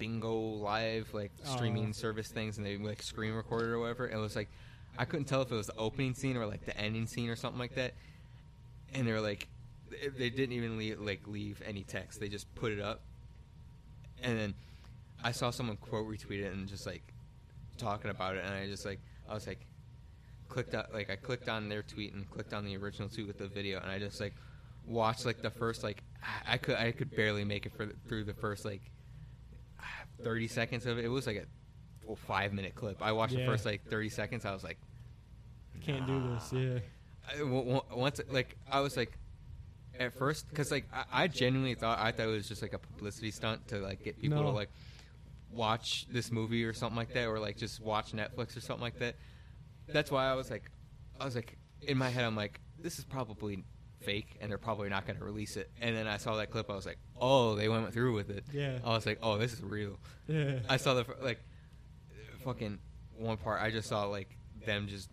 Bigo 0.00 0.60
Live 0.60 1.12
like 1.12 1.32
oh, 1.44 1.56
streaming 1.56 1.88
Oh. 1.88 1.92
service 1.92 2.28
things, 2.28 2.58
and 2.58 2.64
they 2.66 2.76
like 2.76 3.02
screen 3.02 3.32
recorded 3.32 3.70
or 3.70 3.80
whatever. 3.80 4.06
And 4.06 4.18
it 4.18 4.22
was 4.22 4.36
like 4.36 4.48
I 4.96 5.04
couldn't 5.04 5.24
tell 5.24 5.42
if 5.42 5.50
it 5.50 5.56
was 5.56 5.66
the 5.66 5.76
opening 5.76 6.14
scene 6.14 6.36
or 6.36 6.46
like 6.46 6.64
the 6.64 6.76
ending 6.78 7.08
scene 7.08 7.28
or 7.28 7.34
something 7.34 7.58
like 7.58 7.74
that. 7.74 7.94
And 8.94 9.04
they 9.04 9.10
were 9.12 9.20
like, 9.20 9.48
they- 9.90 10.08
they 10.10 10.30
didn't 10.30 10.52
even 10.52 10.78
leave, 10.78 11.00
like 11.00 11.26
leave 11.26 11.60
any 11.66 11.82
text. 11.82 12.20
They 12.20 12.28
just 12.28 12.52
put 12.54 12.70
it 12.70 12.78
up, 12.78 13.00
and 14.22 14.38
then 14.38 14.54
I 15.24 15.32
saw 15.32 15.50
someone 15.50 15.76
quote 15.76 16.06
retweet 16.06 16.40
it 16.42 16.52
and 16.52 16.68
just 16.68 16.86
like 16.86 17.02
talking 17.78 18.10
about 18.10 18.36
it, 18.36 18.44
and 18.44 18.54
I 18.54 18.66
just 18.66 18.84
like 18.84 19.00
I 19.28 19.34
was 19.34 19.46
like 19.46 19.66
clicked 20.48 20.74
on 20.74 20.84
like 20.92 21.10
I 21.10 21.16
clicked 21.16 21.48
on 21.48 21.68
their 21.68 21.82
tweet 21.82 22.12
and 22.12 22.28
clicked 22.30 22.52
on 22.52 22.64
the 22.64 22.76
original 22.76 23.08
tweet 23.08 23.26
with 23.26 23.38
the 23.38 23.48
video, 23.48 23.80
and 23.80 23.90
I 23.90 23.98
just 23.98 24.20
like 24.20 24.34
watched 24.86 25.24
like 25.26 25.42
the 25.42 25.50
first 25.50 25.82
like 25.82 26.02
I 26.46 26.58
could 26.58 26.76
I 26.76 26.92
could 26.92 27.14
barely 27.14 27.44
make 27.44 27.66
it 27.66 27.72
for 27.76 27.86
through 28.08 28.24
the 28.24 28.34
first 28.34 28.64
like 28.64 28.82
thirty 30.22 30.48
seconds 30.48 30.86
of 30.86 30.98
it. 30.98 31.04
It 31.04 31.08
was 31.08 31.26
like 31.26 31.36
a 31.36 32.04
full 32.06 32.16
five 32.16 32.52
minute 32.52 32.74
clip. 32.74 33.02
I 33.02 33.12
watched 33.12 33.34
the 33.34 33.46
first 33.46 33.64
like 33.64 33.84
thirty 33.88 34.08
seconds. 34.08 34.44
I 34.44 34.52
was 34.52 34.64
like, 34.64 34.78
Can't 35.84 36.06
do 36.06 36.22
this. 36.34 36.52
Yeah. 36.52 36.78
I, 37.38 37.42
once 37.94 38.20
like 38.30 38.56
I 38.70 38.80
was 38.80 38.96
like 38.96 39.16
at 39.98 40.12
first 40.14 40.48
because 40.48 40.70
like 40.70 40.86
I, 40.92 41.24
I 41.24 41.28
genuinely 41.28 41.74
thought 41.74 41.98
I 41.98 42.10
thought 42.12 42.24
it 42.28 42.32
was 42.32 42.48
just 42.48 42.62
like 42.62 42.72
a 42.72 42.78
publicity 42.78 43.30
stunt 43.30 43.68
to 43.68 43.78
like 43.78 44.02
get 44.02 44.20
people 44.20 44.38
No. 44.38 44.44
to 44.44 44.50
like 44.50 44.70
watch 45.52 46.06
this 46.10 46.30
movie 46.30 46.64
or 46.64 46.72
something 46.72 46.96
like 46.96 47.12
that 47.14 47.26
or 47.26 47.38
like 47.38 47.56
just 47.56 47.80
watch 47.80 48.12
Netflix 48.12 48.56
or 48.56 48.60
something 48.60 48.82
like 48.82 48.98
that. 48.98 49.16
That's 49.88 50.10
why 50.10 50.26
I 50.26 50.34
was 50.34 50.50
like 50.50 50.70
I 51.20 51.24
was 51.24 51.34
like 51.34 51.56
in 51.82 51.98
my 51.98 52.08
head 52.08 52.24
I'm 52.24 52.36
like 52.36 52.60
this 52.78 52.98
is 52.98 53.04
probably 53.04 53.64
fake 54.00 54.36
and 54.40 54.50
they're 54.50 54.58
probably 54.58 54.88
not 54.88 55.06
going 55.06 55.18
to 55.18 55.24
release 55.24 55.56
it. 55.56 55.70
And 55.80 55.96
then 55.96 56.06
I 56.06 56.16
saw 56.16 56.36
that 56.36 56.50
clip 56.50 56.70
I 56.70 56.74
was 56.74 56.86
like 56.86 56.98
oh 57.20 57.54
they 57.54 57.68
went 57.68 57.92
through 57.92 58.14
with 58.14 58.30
it. 58.30 58.44
Yeah. 58.52 58.78
I 58.84 58.90
was 58.90 59.06
like 59.06 59.18
oh 59.22 59.38
this 59.38 59.52
is 59.52 59.62
real. 59.62 59.98
Yeah. 60.26 60.60
I 60.68 60.76
saw 60.76 60.94
the 60.94 61.04
like 61.22 61.40
fucking 62.44 62.78
one 63.18 63.36
part. 63.36 63.60
I 63.60 63.70
just 63.70 63.88
saw 63.88 64.04
like 64.04 64.36
them 64.64 64.88
just 64.88 65.10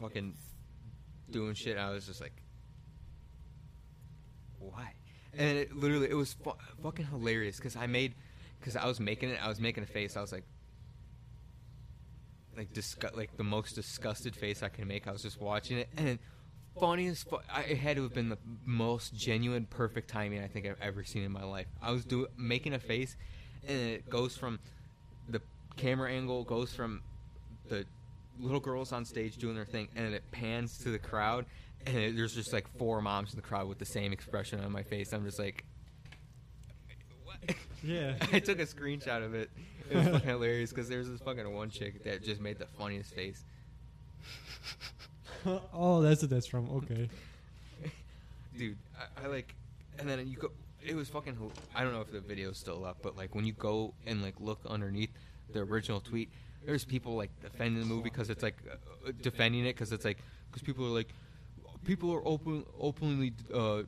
fucking 0.00 0.34
doing 1.30 1.54
shit. 1.54 1.78
I 1.78 1.90
was 1.90 2.06
just 2.06 2.20
like, 2.20 2.42
why? 4.58 4.92
And 5.36 5.58
it 5.58 5.74
literally 5.74 6.10
it 6.10 6.14
was 6.14 6.34
fu- 6.34 6.52
fucking 6.82 7.06
hilarious 7.06 7.56
because 7.56 7.76
I 7.76 7.86
made 7.86 8.14
because 8.62 8.76
I 8.76 8.86
was 8.86 9.00
making 9.00 9.30
it. 9.30 9.38
I 9.42 9.48
was 9.48 9.60
making 9.60 9.82
a 9.82 9.86
face. 9.86 10.16
I 10.16 10.20
was 10.20 10.32
like. 10.32 10.44
Like 12.54 12.72
disgust, 12.74 13.16
like 13.16 13.34
the 13.38 13.44
most 13.44 13.74
disgusted 13.74 14.36
face 14.36 14.62
I 14.62 14.68
can 14.68 14.86
make. 14.86 15.08
I 15.08 15.12
was 15.12 15.22
just 15.22 15.40
watching 15.40 15.78
it, 15.78 15.88
and 15.96 16.18
funniest. 16.78 17.30
Fu- 17.30 17.38
I, 17.50 17.62
it 17.62 17.78
had 17.78 17.96
to 17.96 18.02
have 18.02 18.12
been 18.12 18.28
the 18.28 18.36
most 18.66 19.14
genuine, 19.14 19.64
perfect 19.64 20.10
timing 20.10 20.42
I 20.42 20.48
think 20.48 20.66
I've 20.66 20.80
ever 20.82 21.02
seen 21.02 21.22
in 21.22 21.32
my 21.32 21.44
life. 21.44 21.66
I 21.80 21.92
was 21.92 22.04
doing 22.04 22.26
making 22.36 22.74
a 22.74 22.78
face, 22.78 23.16
and 23.66 23.78
it 23.78 24.10
goes 24.10 24.36
from 24.36 24.58
the 25.30 25.40
camera 25.76 26.10
angle 26.10 26.44
goes 26.44 26.74
from 26.74 27.00
the 27.68 27.86
little 28.38 28.60
girls 28.60 28.92
on 28.92 29.04
stage 29.06 29.36
doing 29.36 29.54
their 29.54 29.64
thing, 29.64 29.88
and 29.96 30.12
it 30.12 30.22
pans 30.30 30.76
to 30.78 30.90
the 30.90 30.98
crowd, 30.98 31.46
and 31.86 31.96
there's 32.18 32.34
just 32.34 32.52
like 32.52 32.66
four 32.76 33.00
moms 33.00 33.32
in 33.32 33.36
the 33.36 33.42
crowd 33.42 33.66
with 33.66 33.78
the 33.78 33.86
same 33.86 34.12
expression 34.12 34.60
on 34.60 34.70
my 34.72 34.82
face. 34.82 35.12
I'm 35.12 35.24
just 35.24 35.38
like? 35.38 35.64
Yeah. 37.84 38.14
I 38.32 38.38
took 38.38 38.60
a 38.60 38.66
screenshot 38.66 39.24
of 39.24 39.34
it. 39.34 39.50
It 39.90 39.96
was 39.96 40.06
fucking 40.06 40.28
hilarious 40.28 40.70
because 40.70 40.88
there's 40.88 41.08
this 41.08 41.18
fucking 41.18 41.52
one 41.52 41.68
chick 41.68 42.04
that 42.04 42.22
just 42.22 42.40
made 42.40 42.60
the 42.60 42.66
funniest 42.66 43.12
face. 43.12 43.44
oh, 45.74 46.00
that's 46.00 46.22
what 46.22 46.30
that's 46.30 46.46
from. 46.46 46.70
Okay. 46.70 47.08
dude 48.56 48.78
I, 48.98 49.24
I 49.24 49.26
like 49.28 49.54
and 49.98 50.08
then 50.08 50.26
you 50.26 50.36
go 50.36 50.50
it 50.84 50.94
was 50.94 51.08
fucking 51.08 51.36
i 51.74 51.82
don't 51.82 51.92
know 51.92 52.00
if 52.00 52.10
the 52.10 52.20
video's 52.20 52.58
still 52.58 52.84
up 52.84 52.98
but 53.02 53.16
like 53.16 53.34
when 53.34 53.44
you 53.44 53.52
go 53.52 53.94
and 54.06 54.22
like 54.22 54.34
look 54.40 54.60
underneath 54.66 55.10
the 55.52 55.60
original 55.60 56.00
tweet 56.00 56.30
there's 56.64 56.84
people 56.84 57.16
like 57.16 57.30
defending 57.40 57.80
the 57.80 57.86
movie 57.86 58.04
because 58.04 58.30
it's 58.30 58.42
like 58.42 58.56
uh, 58.70 59.12
defending 59.22 59.64
it 59.64 59.74
because 59.74 59.92
it's 59.92 60.04
like 60.04 60.18
because 60.50 60.62
people 60.62 60.84
are 60.84 60.90
like 60.90 61.08
people 61.84 62.12
are 62.12 62.26
open 62.26 62.64
openly 62.78 63.32
uh 63.54 63.82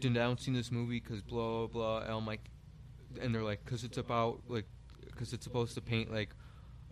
denouncing 0.00 0.52
this 0.52 0.70
movie 0.70 1.00
because 1.00 1.20
blah 1.22 1.66
blah 1.66 1.66
blah 1.66 1.98
and 2.00 2.12
i'm 2.12 2.26
like 2.26 2.50
and 3.20 3.34
they're 3.34 3.42
like 3.42 3.64
because 3.64 3.84
it's 3.84 3.98
about 3.98 4.40
like 4.48 4.66
because 5.06 5.32
it's 5.32 5.44
supposed 5.44 5.74
to 5.74 5.80
paint 5.80 6.12
like 6.12 6.30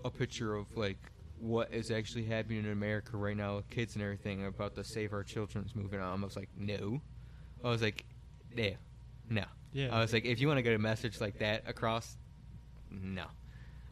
a 0.04 0.10
picture 0.10 0.54
of 0.54 0.66
like 0.76 0.98
what 1.38 1.72
is 1.72 1.90
actually 1.90 2.24
happening 2.24 2.60
in 2.64 2.70
America 2.72 3.16
right 3.16 3.36
now 3.36 3.56
with 3.56 3.68
kids 3.68 3.94
and 3.94 4.02
everything 4.02 4.46
about 4.46 4.74
the 4.74 4.82
Save 4.82 5.12
Our 5.12 5.22
Children's 5.22 5.74
movement. 5.74 6.02
I 6.02 6.14
was 6.14 6.36
like, 6.36 6.48
no. 6.56 7.00
I 7.62 7.68
was 7.68 7.82
like, 7.82 8.04
yeah, 8.56 8.70
no. 9.28 9.44
Yeah. 9.72 9.94
I 9.94 10.00
was 10.00 10.12
like, 10.12 10.24
if 10.24 10.40
you 10.40 10.46
want 10.46 10.58
to 10.58 10.62
get 10.62 10.72
a 10.74 10.78
message 10.78 11.20
like 11.20 11.38
that 11.40 11.64
across, 11.66 12.16
no. 12.90 13.24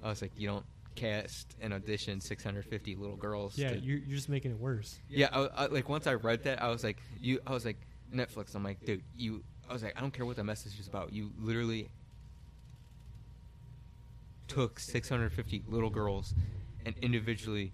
I 0.02 0.08
was 0.08 0.22
like, 0.22 0.32
you 0.38 0.48
don't 0.48 0.64
cast 0.94 1.54
and 1.60 1.74
audition 1.74 2.20
650 2.20 2.96
little 2.96 3.16
girls. 3.16 3.58
Yeah, 3.58 3.70
to- 3.70 3.78
you're, 3.78 3.98
you're 3.98 4.16
just 4.16 4.28
making 4.30 4.52
it 4.52 4.58
worse. 4.58 4.98
yeah, 5.08 5.28
I, 5.32 5.64
I, 5.64 5.66
like 5.66 5.88
once 5.88 6.06
I 6.06 6.14
read 6.14 6.44
that, 6.44 6.62
I 6.62 6.68
was 6.68 6.82
like, 6.82 7.02
you. 7.20 7.40
I 7.46 7.52
was 7.52 7.64
like, 7.66 7.78
Netflix. 8.14 8.54
I'm 8.54 8.62
like, 8.64 8.84
dude, 8.84 9.02
you 9.16 9.42
I 9.68 9.72
was 9.72 9.82
like, 9.82 9.96
I 9.96 10.00
don't 10.00 10.12
care 10.12 10.26
what 10.26 10.36
the 10.36 10.44
message 10.44 10.78
is 10.78 10.86
about. 10.86 11.12
You 11.12 11.32
literally 11.38 11.88
took 14.48 14.78
650 14.78 15.64
little 15.68 15.90
girls 15.90 16.34
and 16.84 16.94
individually 16.98 17.72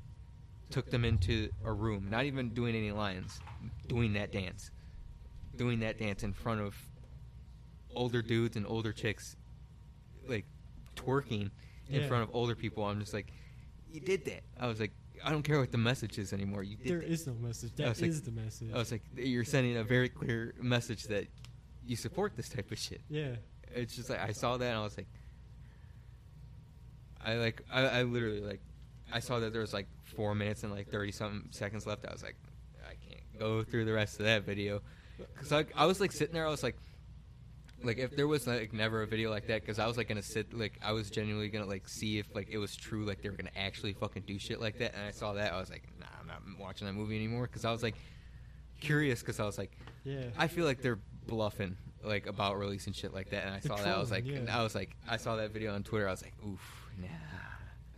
took 0.71 0.91
them 0.91 1.05
into 1.05 1.49
a 1.65 1.73
room, 1.73 2.09
not 2.11 2.25
even 2.25 2.51
doing 2.51 2.77
any 2.77 2.93
lines, 2.93 3.41
doing 3.89 4.13
that 4.13 4.31
dance, 4.33 4.71
doing 5.57 5.81
that 5.81 5.99
dance 5.99 6.23
in 6.23 6.33
front 6.33 6.61
of 6.61 6.77
older 7.95 8.23
dudes 8.23 8.57
and 8.57 8.67
older 8.67 8.93
chicks, 8.93 9.37
like 10.29 10.47
twerking 10.95 11.51
in 11.89 12.03
Yeah. 12.03 12.07
front 12.09 12.23
of 12.29 12.35
older 12.35 12.55
people. 12.55 12.85
I'm 12.85 13.01
just 13.01 13.13
like, 13.13 13.33
you 13.91 14.01
did 14.01 14.25
that. 14.27 14.45
I 14.59 14.69
was 14.69 14.79
like, 14.79 14.93
I 15.25 15.31
don't 15.33 15.43
care 15.43 15.59
what 15.59 15.73
the 15.73 15.79
message 15.79 16.19
is 16.19 16.33
anymore. 16.33 16.63
You 16.63 16.77
did 16.77 16.87
There 16.87 16.99
that. 17.01 17.11
is 17.11 17.27
no 17.27 17.35
message. 17.35 17.73
That 17.75 18.01
like- 18.01 18.13
the 18.25 18.31
message. 18.31 18.71
I 18.73 18.79
was 18.79 18.93
like, 18.93 19.03
you're 19.17 19.45
sending 19.45 19.77
a 19.77 19.85
very 19.85 20.09
clear 20.09 20.55
message 20.61 21.05
that 21.09 21.27
you 21.85 21.97
support 21.97 22.37
this 22.37 22.49
type 22.49 22.71
of 22.71 22.79
shit. 22.79 23.03
yeah. 23.09 23.37
It's 23.73 23.95
just 23.95 24.09
like 24.11 24.19
I 24.21 24.33
saw 24.33 24.57
that 24.57 24.67
and 24.67 24.79
I 24.79 24.83
was 24.83 24.97
like, 24.97 25.07
I 27.25 27.35
like 27.35 27.63
I, 27.71 27.87
I 27.87 28.03
literally 28.03 28.41
like 28.41 28.61
I 29.13 29.21
saw 29.21 29.41
that 29.41 29.53
there 29.53 29.61
was 29.61 29.73
like 29.73 29.87
four 30.17 30.35
minutes 30.35 30.63
and 30.63 30.73
like 30.73 30.89
thirty 30.89 31.13
something 31.13 31.49
seconds 31.51 31.87
left. 31.87 32.07
I 32.07 32.13
was 32.13 32.23
like, 32.23 32.37
I 32.85 32.95
can't 33.09 33.39
go 33.39 33.63
through 33.63 33.85
the 33.85 33.93
rest 33.93 34.21
of 34.21 34.27
that 34.27 34.45
video 34.45 34.81
because 35.35 35.53
I, 35.53 35.67
I 35.77 35.87
was 35.87 36.01
like 36.01 36.13
sitting 36.13 36.35
there. 36.35 36.47
I 36.47 36.51
was 36.51 36.63
like, 36.63 36.77
like 37.83 37.99
if 37.99 38.17
there 38.17 38.29
was 38.29 38.47
like 38.47 38.73
never 38.73 39.03
a 39.03 39.07
video 39.07 39.31
like 39.31 39.47
that 39.49 39.61
because 39.63 39.79
I 39.79 39.87
was 39.87 39.97
like 39.97 40.09
gonna 40.09 40.23
sit 40.23 40.53
like 40.57 40.79
I 40.83 40.93
was 40.93 41.11
genuinely 41.11 41.49
gonna 41.49 41.67
like 41.67 41.89
see 41.89 42.19
if 42.19 42.35
like 42.35 42.49
it 42.51 42.59
was 42.59 42.77
true 42.77 43.05
like 43.05 43.23
they 43.23 43.29
were 43.29 43.37
gonna 43.37 43.51
actually 43.57 43.93
fucking 43.95 44.25
do 44.27 44.39
shit 44.39 44.61
like 44.61 44.79
that 44.79 44.95
and 44.95 45.03
I 45.05 45.11
saw 45.11 45.33
that 45.35 45.53
I 45.53 45.59
was 45.59 45.71
like 45.71 45.85
nah 45.99 46.07
I'm 46.21 46.27
not 46.27 46.43
watching 46.59 46.87
that 46.87 46.93
movie 46.93 47.17
anymore 47.17 47.47
because 47.47 47.65
I 47.65 47.73
was 47.73 47.83
like 47.83 47.95
curious 48.81 49.21
because 49.21 49.41
I 49.41 49.45
was 49.45 49.57
like 49.59 49.73
Yeah. 50.05 50.25
I 50.39 50.49
feel 50.49 50.65
like 50.65 50.83
they're 50.83 50.99
bluffing 51.27 51.77
like 52.05 52.27
about 52.27 52.59
releasing 52.59 52.93
shit 52.93 53.13
like 53.13 53.31
that, 53.31 53.45
and 53.45 53.55
I 53.55 53.61
saw 53.61 53.77
that. 53.77 53.87
I 53.95 53.99
was 53.99 54.11
like. 54.11 54.25
I 54.49 54.63
was 54.63 54.75
like, 54.75 54.97
I 55.09 55.17
saw 55.19 55.37
that 55.37 55.51
video 55.51 55.75
on 55.75 55.83
Twitter. 55.83 56.09
I 56.09 56.11
was 56.11 56.23
like, 56.23 56.33
oof, 56.47 56.90
nah. 57.01 57.09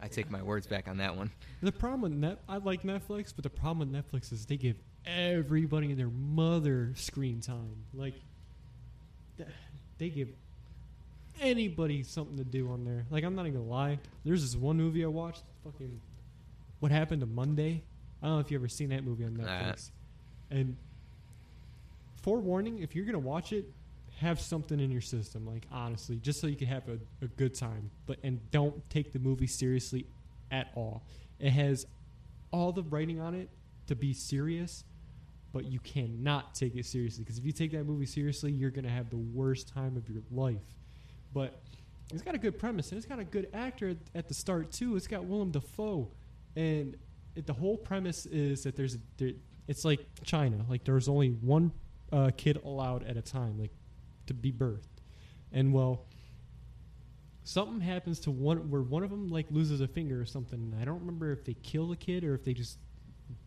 I 0.00 0.08
take 0.08 0.30
my 0.30 0.42
words 0.42 0.66
back 0.66 0.88
on 0.88 0.96
that 0.98 1.16
one. 1.16 1.30
The 1.62 1.70
problem 1.70 2.00
with 2.02 2.12
net, 2.12 2.38
I 2.48 2.56
like 2.56 2.82
Netflix, 2.82 3.32
but 3.34 3.44
the 3.44 3.50
problem 3.50 3.90
with 3.90 4.04
Netflix 4.04 4.32
is 4.32 4.46
they 4.46 4.56
give 4.56 4.76
everybody 5.06 5.90
and 5.90 5.98
their 5.98 6.10
mother 6.10 6.92
screen 6.96 7.40
time. 7.40 7.84
Like, 7.94 8.14
they 9.98 10.08
give 10.08 10.28
anybody 11.40 12.02
something 12.02 12.36
to 12.36 12.44
do 12.44 12.70
on 12.70 12.84
there. 12.84 13.06
Like, 13.10 13.24
I'm 13.24 13.34
not 13.34 13.46
even 13.46 13.60
gonna 13.60 13.70
lie. 13.70 13.98
There's 14.24 14.42
this 14.42 14.56
one 14.56 14.76
movie 14.76 15.04
I 15.04 15.08
watched. 15.08 15.44
Fucking, 15.64 16.00
what 16.80 16.90
happened 16.90 17.20
to 17.20 17.26
Monday? 17.26 17.82
I 18.20 18.26
don't 18.26 18.34
know 18.36 18.40
if 18.40 18.50
you 18.50 18.58
ever 18.58 18.68
seen 18.68 18.88
that 18.88 19.04
movie 19.04 19.24
on. 19.24 19.36
Netflix. 19.36 19.90
And 20.50 20.76
forewarning, 22.22 22.80
if 22.80 22.96
you're 22.96 23.04
gonna 23.04 23.18
watch 23.18 23.52
it, 23.52 23.70
have 24.22 24.40
something 24.40 24.80
in 24.80 24.90
your 24.90 25.00
system. 25.00 25.46
Like 25.46 25.66
honestly, 25.70 26.16
just 26.16 26.40
so 26.40 26.46
you 26.46 26.56
can 26.56 26.68
have 26.68 26.88
a, 26.88 26.98
a 27.24 27.28
good 27.28 27.54
time. 27.54 27.90
But 28.06 28.18
and 28.22 28.40
don't 28.50 28.88
take 28.88 29.12
the 29.12 29.18
movie 29.18 29.46
seriously 29.46 30.06
at 30.50 30.70
all. 30.74 31.04
It 31.38 31.50
has 31.50 31.86
all 32.52 32.72
the 32.72 32.84
writing 32.84 33.20
on 33.20 33.34
it 33.34 33.50
to 33.88 33.96
be 33.96 34.12
serious, 34.14 34.84
but 35.52 35.64
you 35.64 35.80
cannot 35.80 36.54
take 36.54 36.76
it 36.76 36.86
seriously 36.86 37.24
because 37.24 37.38
if 37.38 37.44
you 37.44 37.52
take 37.52 37.72
that 37.72 37.84
movie 37.84 38.06
seriously, 38.06 38.52
you're 38.52 38.70
gonna 38.70 38.88
have 38.88 39.10
the 39.10 39.16
worst 39.16 39.68
time 39.68 39.96
of 39.96 40.08
your 40.08 40.22
life. 40.30 40.62
But 41.34 41.60
it's 42.12 42.22
got 42.22 42.34
a 42.34 42.38
good 42.38 42.58
premise 42.58 42.90
and 42.90 42.98
it's 42.98 43.06
got 43.06 43.18
a 43.18 43.24
good 43.24 43.48
actor 43.52 43.96
at, 44.14 44.28
the 44.28 44.34
start 44.34 44.70
too. 44.70 44.96
It's 44.96 45.06
got 45.06 45.24
Willem 45.24 45.50
Dafoe, 45.50 46.10
and 46.56 46.96
it, 47.34 47.46
the 47.46 47.52
whole 47.54 47.76
premise 47.76 48.26
is 48.26 48.62
that 48.64 48.76
there's 48.76 48.98
there, 49.16 49.32
it's 49.66 49.84
like 49.84 50.06
China. 50.22 50.64
Like 50.68 50.84
there's 50.84 51.08
only 51.08 51.30
one 51.30 51.72
uh, 52.12 52.30
kid 52.36 52.60
allowed 52.64 53.04
at 53.04 53.16
a 53.16 53.22
time, 53.22 53.58
like 53.58 53.72
to 54.32 54.40
be 54.40 54.52
birthed, 54.52 55.00
and 55.52 55.72
well, 55.72 56.06
something 57.44 57.80
happens 57.80 58.20
to 58.20 58.30
one 58.30 58.70
where 58.70 58.82
one 58.82 59.02
of 59.02 59.10
them 59.10 59.28
like 59.28 59.46
loses 59.50 59.80
a 59.80 59.88
finger 59.88 60.20
or 60.20 60.24
something. 60.24 60.74
I 60.80 60.84
don't 60.84 61.00
remember 61.00 61.32
if 61.32 61.44
they 61.44 61.54
kill 61.54 61.88
the 61.88 61.96
kid 61.96 62.24
or 62.24 62.34
if 62.34 62.44
they 62.44 62.54
just 62.54 62.78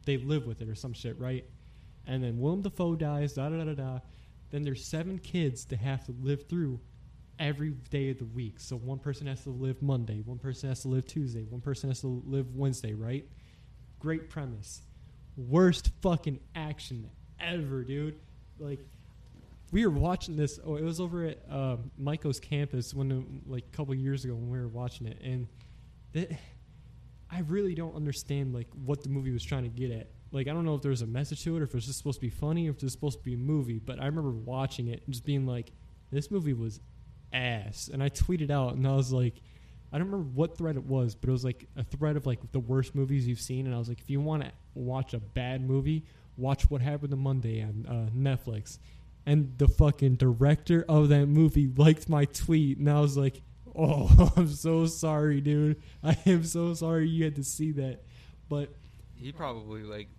they 0.06 0.18
live 0.18 0.46
with 0.46 0.62
it 0.62 0.70
or 0.70 0.76
some 0.76 0.94
shit, 0.94 1.20
right? 1.20 1.46
And 2.08 2.24
then 2.24 2.40
Willem 2.40 2.62
Dafoe 2.62 2.96
dies. 2.96 3.34
Da 3.34 3.50
da 3.50 3.58
da 3.58 3.64
da 3.66 3.74
da. 3.74 4.00
Then 4.52 4.64
there's 4.64 4.86
seven 4.86 5.18
kids 5.18 5.66
to 5.66 5.76
have 5.76 6.06
to 6.06 6.16
live 6.22 6.48
through 6.48 6.80
every 7.40 7.72
day 7.90 8.12
of 8.12 8.20
the 8.20 8.26
week. 8.26 8.60
So 8.60 8.76
one 8.78 9.00
person 9.00 9.28
has 9.28 9.44
to 9.44 9.50
live 9.50 9.82
Monday, 9.82 10.22
one 10.22 10.38
person 10.38 10.70
has 10.70 10.82
to 10.82 10.88
live 10.88 11.06
Tuesday, 11.06 11.44
one 11.44 11.62
person 11.62 11.90
has 11.90 12.02
to 12.02 12.24
live 12.26 12.56
Wednesday, 12.56 12.94
right? 12.94 13.28
Great 14.00 14.30
premise. 14.30 14.82
Worst 15.36 15.92
fucking 16.02 16.40
action 16.56 17.10
ever, 17.40 17.84
dude. 17.84 18.20
Like 18.60 18.80
we 19.72 19.86
were 19.86 19.92
watching 19.92 20.36
this. 20.36 20.60
Oh, 20.64 20.76
it 20.76 20.84
was 20.84 21.00
over 21.00 21.26
at 21.26 21.40
uh, 21.50 21.78
Michael's 21.98 22.40
campus 22.40 22.94
when, 22.94 23.42
like, 23.48 23.66
a 23.72 23.76
couple 23.76 23.94
years 23.96 24.24
ago 24.24 24.36
when 24.36 24.50
we 24.50 24.60
were 24.60 24.68
watching 24.68 25.08
it, 25.08 25.20
and 25.24 25.48
that 26.14 26.32
I 27.30 27.40
really 27.42 27.76
don't 27.76 27.96
understand 27.96 28.54
like 28.54 28.68
what 28.86 29.04
the 29.04 29.10
movie 29.10 29.32
was 29.32 29.44
trying 29.44 29.64
to 29.64 29.70
get 29.70 29.92
at. 29.92 30.10
Like, 30.32 30.48
I 30.48 30.52
don't 30.52 30.66
know 30.66 30.76
if 30.76 30.82
there 30.82 30.92
was 30.92 31.02
a 31.02 31.08
message 31.08 31.44
to 31.44 31.56
it, 31.56 31.62
or 31.62 31.64
if 31.64 31.70
it 31.70 31.76
was 31.76 31.86
just 31.86 31.98
supposed 31.98 32.18
to 32.18 32.22
be 32.22 32.30
funny, 32.30 32.68
or 32.68 32.72
if 32.72 32.78
it 32.78 32.84
was 32.84 32.94
supposed 32.94 33.20
to 33.20 33.24
be 33.24 33.34
a 33.34 33.38
movie. 33.38 33.80
But 33.80 34.00
I 34.00 34.06
remember 34.06 34.32
watching 34.32 34.88
it 34.88 35.02
and 35.06 35.14
just 35.14 35.26
being 35.26 35.46
like, 35.46 35.72
"This 36.12 36.30
movie 36.32 36.54
was 36.54 36.80
ass," 37.34 37.90
and 37.92 38.02
I 38.04 38.10
tweeted 38.10 38.52
out, 38.52 38.76
and 38.76 38.88
I 38.88 38.96
was 38.96 39.12
like. 39.12 39.42
I 39.94 39.98
don't 39.98 40.08
remember 40.08 40.30
what 40.34 40.58
thread 40.58 40.76
it 40.76 40.84
was, 40.84 41.16
but 41.16 41.30
it 41.30 41.32
was 41.32 41.46
like 41.46 41.70
a 41.78 41.84
thread 41.84 42.18
of 42.18 42.26
like 42.26 42.52
the 42.52 42.60
worst 42.60 42.96
movies 42.96 43.26
you've 43.26 43.40
seen, 43.40 43.66
and 43.66 43.74
I 43.74 43.78
was 43.78 43.88
like, 43.88 44.02
if 44.02 44.10
you 44.10 44.20
want 44.20 44.44
to 44.44 44.52
watch 44.74 45.14
a 45.14 45.20
bad 45.20 45.66
movie, 45.66 46.04
watch 46.36 46.70
What 46.70 46.82
Happened 46.82 47.12
to 47.12 47.16
Monday 47.16 47.62
on 47.62 47.86
uh, 47.88 48.10
Netflix. 48.14 48.80
And 49.26 49.58
the 49.58 49.68
fucking 49.68 50.16
director 50.16 50.86
of 50.88 51.10
that 51.10 51.26
movie 51.26 51.68
liked 51.76 52.08
my 52.10 52.26
tweet, 52.26 52.78
and 52.78 52.90
I 52.90 53.00
was 53.00 53.18
like, 53.18 53.42
oh, 53.76 54.32
I'm 54.38 54.48
so 54.48 54.86
sorry, 54.86 55.42
dude. 55.42 55.82
I 56.04 56.18
am 56.26 56.44
so 56.44 56.74
sorry 56.74 57.08
you 57.08 57.24
had 57.24 57.36
to 57.36 57.44
see 57.44 57.72
that. 57.74 58.04
But 58.50 58.70
He 59.16 59.32
probably 59.32 59.84
like 59.84 60.10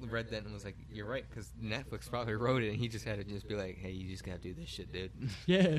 read 0.00 0.30
that 0.30 0.44
and 0.44 0.52
was 0.52 0.64
like, 0.64 0.76
"You're 0.92 1.06
right," 1.06 1.24
because 1.28 1.50
Netflix 1.62 2.08
probably 2.08 2.34
wrote 2.34 2.62
it, 2.62 2.70
and 2.70 2.78
he 2.78 2.88
just 2.88 3.04
had 3.04 3.18
to 3.18 3.24
just 3.24 3.48
be 3.48 3.54
like, 3.54 3.78
"Hey, 3.78 3.90
you 3.90 4.08
just 4.08 4.24
gotta 4.24 4.38
do 4.38 4.54
this 4.54 4.68
shit, 4.68 4.92
dude." 4.92 5.10
yeah, 5.46 5.78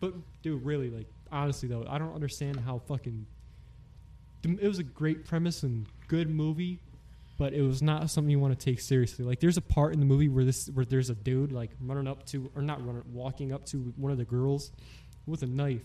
but 0.00 0.14
dude, 0.42 0.62
really, 0.64 0.90
like 0.90 1.06
honestly 1.30 1.68
though, 1.68 1.86
I 1.88 1.98
don't 1.98 2.14
understand 2.14 2.60
how 2.60 2.78
fucking. 2.78 3.26
It 4.42 4.68
was 4.68 4.78
a 4.78 4.84
great 4.84 5.24
premise 5.24 5.62
and 5.62 5.86
good 6.06 6.28
movie, 6.28 6.78
but 7.36 7.52
it 7.52 7.62
was 7.62 7.82
not 7.82 8.10
something 8.10 8.30
you 8.30 8.38
want 8.38 8.58
to 8.58 8.64
take 8.64 8.80
seriously. 8.80 9.24
Like, 9.24 9.40
there's 9.40 9.56
a 9.56 9.62
part 9.62 9.92
in 9.92 10.00
the 10.00 10.06
movie 10.06 10.28
where 10.28 10.44
this 10.44 10.68
where 10.68 10.84
there's 10.84 11.10
a 11.10 11.14
dude 11.14 11.52
like 11.52 11.70
running 11.80 12.06
up 12.06 12.26
to 12.26 12.50
or 12.54 12.62
not 12.62 12.84
running, 12.86 13.02
walking 13.12 13.52
up 13.52 13.66
to 13.66 13.92
one 13.96 14.12
of 14.12 14.18
the 14.18 14.24
girls 14.24 14.70
with 15.26 15.42
a 15.42 15.46
knife, 15.46 15.84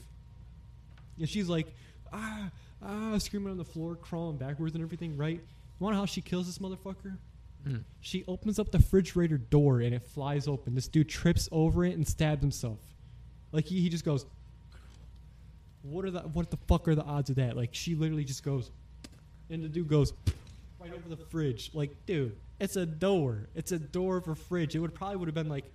and 1.18 1.28
she's 1.28 1.50
like, 1.50 1.68
ah, 2.14 2.50
ah, 2.84 3.18
screaming 3.18 3.52
on 3.52 3.58
the 3.58 3.66
floor, 3.66 3.96
crawling 3.96 4.38
backwards 4.38 4.76
and 4.76 4.84
everything. 4.84 5.18
Right? 5.18 5.36
You 5.36 5.84
want 5.84 5.96
to 5.96 6.00
how 6.00 6.06
she 6.06 6.22
kills 6.22 6.46
this 6.46 6.60
motherfucker? 6.60 7.18
Mm. 7.68 7.84
She 8.02 8.24
opens 8.28 8.60
up 8.60 8.72
the 8.72 8.78
refrigerator 8.78 9.38
door 9.38 9.82
and 9.82 9.94
it 9.94 10.04
flies 10.04 10.48
open. 10.48 10.76
This 10.76 10.88
dude 10.88 11.10
trips 11.10 11.50
over 11.52 11.84
it 11.84 11.96
and 11.96 12.08
stabs 12.08 12.42
himself. 12.42 12.80
Like 13.52 13.66
he, 13.66 13.82
he 13.82 13.90
just 13.90 14.06
goes. 14.06 14.26
What 15.82 16.06
are 16.06 16.12
the 16.12 16.20
what 16.20 16.52
the 16.52 16.58
fuck 16.68 16.88
are 16.88 16.96
the 16.96 17.04
odds 17.04 17.30
of 17.30 17.38
that? 17.38 17.56
Like 17.56 17.70
she 17.72 17.96
literally 17.96 18.26
just 18.26 18.44
goes, 18.44 18.70
and 19.50 19.64
the 19.64 19.70
dude 19.70 19.88
goes 19.88 20.14
right 20.80 20.94
over 20.94 21.10
the 21.10 21.18
fridge. 21.18 21.72
Like, 21.74 22.06
dude, 22.06 22.36
it's 22.60 22.76
a 22.76 22.86
door. 22.86 23.50
It's 23.56 23.72
a 23.72 23.80
door 23.80 24.18
of 24.18 24.28
a 24.28 24.36
fridge. 24.36 24.76
It 24.76 24.80
would 24.80 24.94
probably 24.94 25.18
would 25.18 25.28
have 25.28 25.36
been 25.36 25.50
like, 25.50 25.66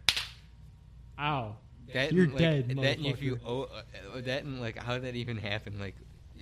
ow. 1.19 1.57
That 1.93 2.13
You're 2.13 2.27
like, 2.29 2.39
dead, 2.39 2.69
That 2.79 2.99
if 3.01 3.23
you 3.23 3.39
oh, 3.47 3.65
uh, 3.65 4.21
that 4.23 4.45
and 4.45 4.61
like 4.61 4.83
how 4.83 4.95
did 4.95 5.05
that 5.05 5.17
even 5.17 5.37
happen? 5.37 5.79
Like 5.79 5.97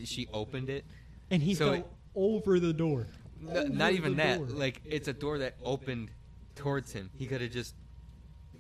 she 0.05 0.29
opened 0.33 0.71
it. 0.71 0.85
And 1.31 1.43
he 1.43 1.55
So 1.55 1.65
fell 1.67 1.75
it- 1.75 1.87
over 2.15 2.61
the 2.61 2.73
door. 2.73 3.09
Over 3.49 3.69
not 3.69 3.93
even 3.93 4.17
that. 4.17 4.39
door. 4.39 4.47
Like 4.47 4.81
it's 4.85 5.09
a 5.09 5.13
door 5.13 5.39
that 5.39 5.57
opened 5.65 6.11
towards 6.55 6.93
him. 6.93 7.11
He 7.19 7.27
could 7.27 7.41
have 7.41 7.51
just 7.51 7.75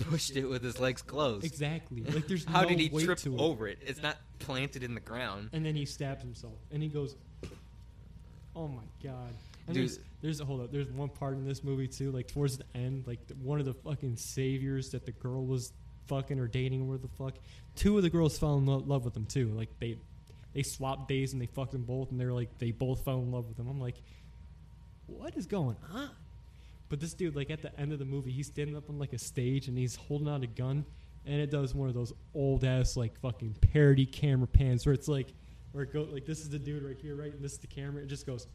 pushed 0.01 0.37
it 0.37 0.45
with 0.47 0.65
his 0.65 0.81
legs 0.81 1.03
closed. 1.03 1.45
Exactly. 1.47 2.03
Like 2.03 2.27
there's 2.27 2.45
how 2.49 2.62
no 2.62 2.69
did 2.70 2.81
he 2.81 2.89
trip 2.89 3.20
it. 3.24 3.33
over 3.39 3.69
it? 3.69 3.79
It's 3.87 4.03
not 4.03 4.16
planted 4.41 4.83
in 4.83 4.95
the 4.95 5.01
ground. 5.01 5.51
and 5.53 5.65
then 5.65 5.77
he 5.77 5.87
stabs 5.87 6.23
himself, 6.23 6.59
and 6.73 6.83
he 6.83 6.89
goes, 6.89 7.15
"Oh 8.57 8.66
my 8.66 8.83
god!" 9.03 9.35
And 9.66 9.74
Dude. 9.74 9.89
there's 9.89 9.98
there's 10.20 10.40
a 10.40 10.44
hold 10.44 10.60
up. 10.60 10.72
There's 10.72 10.90
one 10.90 11.09
part 11.09 11.34
in 11.34 11.47
this 11.47 11.62
movie 11.62 11.89
too, 11.89 12.10
like 12.10 12.28
towards 12.28 12.59
the 12.59 12.64
end, 12.74 13.05
like 13.06 13.26
the, 13.26 13.34
one 13.34 13.60
of 13.60 13.66
the 13.66 13.74
fucking 13.74 14.16
saviors 14.16 14.90
that 14.90 15.06
the 15.06 15.12
girl 15.12 15.44
was 15.44 15.72
fucking 16.06 16.39
or 16.39 16.48
dating, 16.48 16.82
or 16.82 16.84
where 16.84 16.98
the 16.98 17.09
fuck. 17.09 17.34
Two 17.76 17.97
of 17.97 18.02
the 18.02 18.10
girls 18.10 18.39
fell 18.39 18.56
in 18.59 18.66
lo- 18.66 18.82
love 18.86 19.05
with 19.05 19.16
him 19.16 19.26
too. 19.26 19.48
Like 19.51 19.68
they 19.78 19.98
they 20.52 20.62
swapped 20.62 21.09
days 21.09 21.32
and 21.32 21.40
they 21.40 21.47
fucked 21.47 21.72
them 21.72 21.82
both, 21.82 22.10
and 22.10 22.20
they're 22.20 22.32
like 22.32 22.59
they 22.59 22.70
both 22.70 23.05
fell 23.05 23.18
in 23.18 23.30
love 23.30 23.48
with 23.48 23.59
him. 23.59 23.68
I'm 23.68 23.80
like, 23.80 23.97
what 25.06 25.36
is 25.36 25.47
going 25.47 25.76
on? 25.93 26.10
But 26.89 27.01
this 27.01 27.14
dude, 27.14 27.34
like 27.34 27.51
at 27.51 27.62
the 27.62 27.78
end 27.80 27.93
of 27.93 27.98
the 27.98 28.05
movie, 28.05 28.30
he's 28.30 28.48
standing 28.48 28.76
up 28.76 28.90
on 28.90 28.98
like 28.98 29.12
a 29.12 29.18
stage 29.18 29.68
and 29.68 29.78
he's 29.78 29.97
holding 29.97 30.28
out 30.28 30.43
a 30.43 30.47
gun, 30.47 30.84
and 31.24 31.40
it 31.40 31.51
does 31.51 31.74
one 31.74 31.89
of 31.89 31.94
those 31.94 32.12
old 32.34 32.64
ass 32.64 32.97
like 32.97 33.18
fucking 33.20 33.56
parody 33.72 34.06
camera 34.06 34.47
pans 34.47 34.84
where 34.84 34.93
it's 34.93 35.09
like, 35.09 35.28
where 35.72 35.84
it 35.84 35.93
go 35.93 36.02
like 36.10 36.26
this 36.26 36.40
is 36.40 36.51
the 36.51 36.59
dude 36.59 36.82
right 36.82 36.98
here, 37.01 37.16
right, 37.16 37.32
and 37.32 37.43
this 37.43 37.52
is 37.52 37.59
the 37.59 37.66
camera. 37.66 38.02
It 38.02 38.09
just 38.09 38.26
goes, 38.26 38.47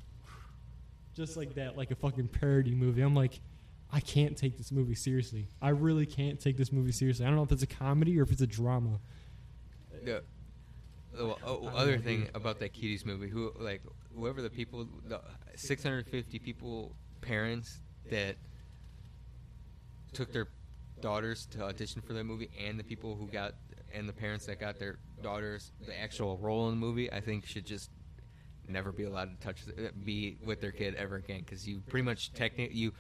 just 1.17 1.35
like 1.35 1.55
that, 1.55 1.75
like 1.75 1.91
a 1.91 1.95
fucking 1.95 2.27
parody 2.27 2.75
movie. 2.75 3.01
I'm 3.01 3.15
like, 3.15 3.41
I 3.91 3.99
can't 3.99 4.37
take 4.37 4.57
this 4.57 4.71
movie 4.71 4.93
seriously. 4.93 5.47
I 5.61 5.69
really 5.69 6.05
can't 6.05 6.39
take 6.39 6.57
this 6.57 6.71
movie 6.71 6.91
seriously. 6.91 7.25
I 7.25 7.29
don't 7.29 7.37
know 7.37 7.43
if 7.43 7.51
it's 7.51 7.63
a 7.63 7.67
comedy 7.67 8.19
or 8.19 8.23
if 8.23 8.31
it's 8.31 8.41
a 8.41 8.47
drama. 8.47 8.99
The, 10.03 10.23
the 11.13 11.35
oh, 11.43 11.71
other 11.75 11.97
thing 11.97 12.29
about 12.35 12.59
that 12.59 12.73
Kitties 12.73 13.03
movie, 13.05 13.29
who 13.29 13.51
like 13.59 13.81
whoever 14.15 14.41
the 14.41 14.49
people, 14.49 14.87
the 15.07 15.19
650 15.55 16.39
people, 16.39 16.95
parents 17.21 17.79
that 18.11 18.35
took 20.13 20.31
their 20.31 20.47
daughters 21.01 21.47
to 21.47 21.63
audition 21.63 22.01
for 22.01 22.13
that 22.13 22.25
movie, 22.25 22.49
and 22.63 22.79
the 22.79 22.83
people 22.83 23.15
who 23.15 23.27
got 23.27 23.55
and 23.93 24.07
the 24.07 24.13
parents 24.13 24.45
that 24.45 24.59
got 24.59 24.77
their 24.77 24.99
daughters 25.23 25.71
the 25.85 25.99
actual 25.99 26.37
role 26.37 26.69
in 26.69 26.79
the 26.79 26.85
movie, 26.85 27.11
I 27.11 27.21
think 27.21 27.47
should 27.47 27.65
just 27.65 27.89
never 28.69 28.91
be 28.91 29.03
allowed 29.03 29.29
to 29.39 29.45
touch 29.45 29.61
be 30.03 30.37
with 30.45 30.61
their 30.61 30.71
kid 30.71 30.95
ever 30.95 31.15
again 31.17 31.39
because 31.39 31.67
you 31.67 31.81
pretty 31.87 32.05
much 32.05 32.33
technically 32.33 32.75
you 32.75 32.91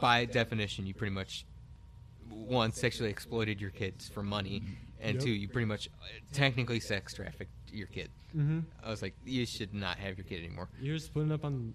by 0.00 0.24
definition 0.24 0.86
you 0.86 0.94
pretty 0.94 1.14
much 1.14 1.44
one 2.30 2.72
sexually 2.72 3.10
exploited 3.10 3.60
your 3.60 3.70
kids 3.70 4.08
for 4.08 4.22
money 4.22 4.62
and 5.00 5.16
Yep. 5.16 5.24
two 5.24 5.30
you 5.30 5.48
pretty 5.48 5.66
much 5.66 5.88
uh, 6.00 6.06
technically 6.32 6.80
sex 6.80 7.14
trafficked 7.14 7.50
your 7.72 7.86
kid 7.88 8.10
Mm-hmm. 8.36 8.60
i 8.82 8.88
was 8.88 9.02
like 9.02 9.14
you 9.26 9.44
should 9.44 9.74
not 9.74 9.98
have 9.98 10.16
your 10.16 10.24
kid 10.24 10.38
anymore 10.42 10.68
You're 10.80 10.96
just 10.96 11.12
putting 11.12 11.30
up 11.32 11.44
on 11.44 11.74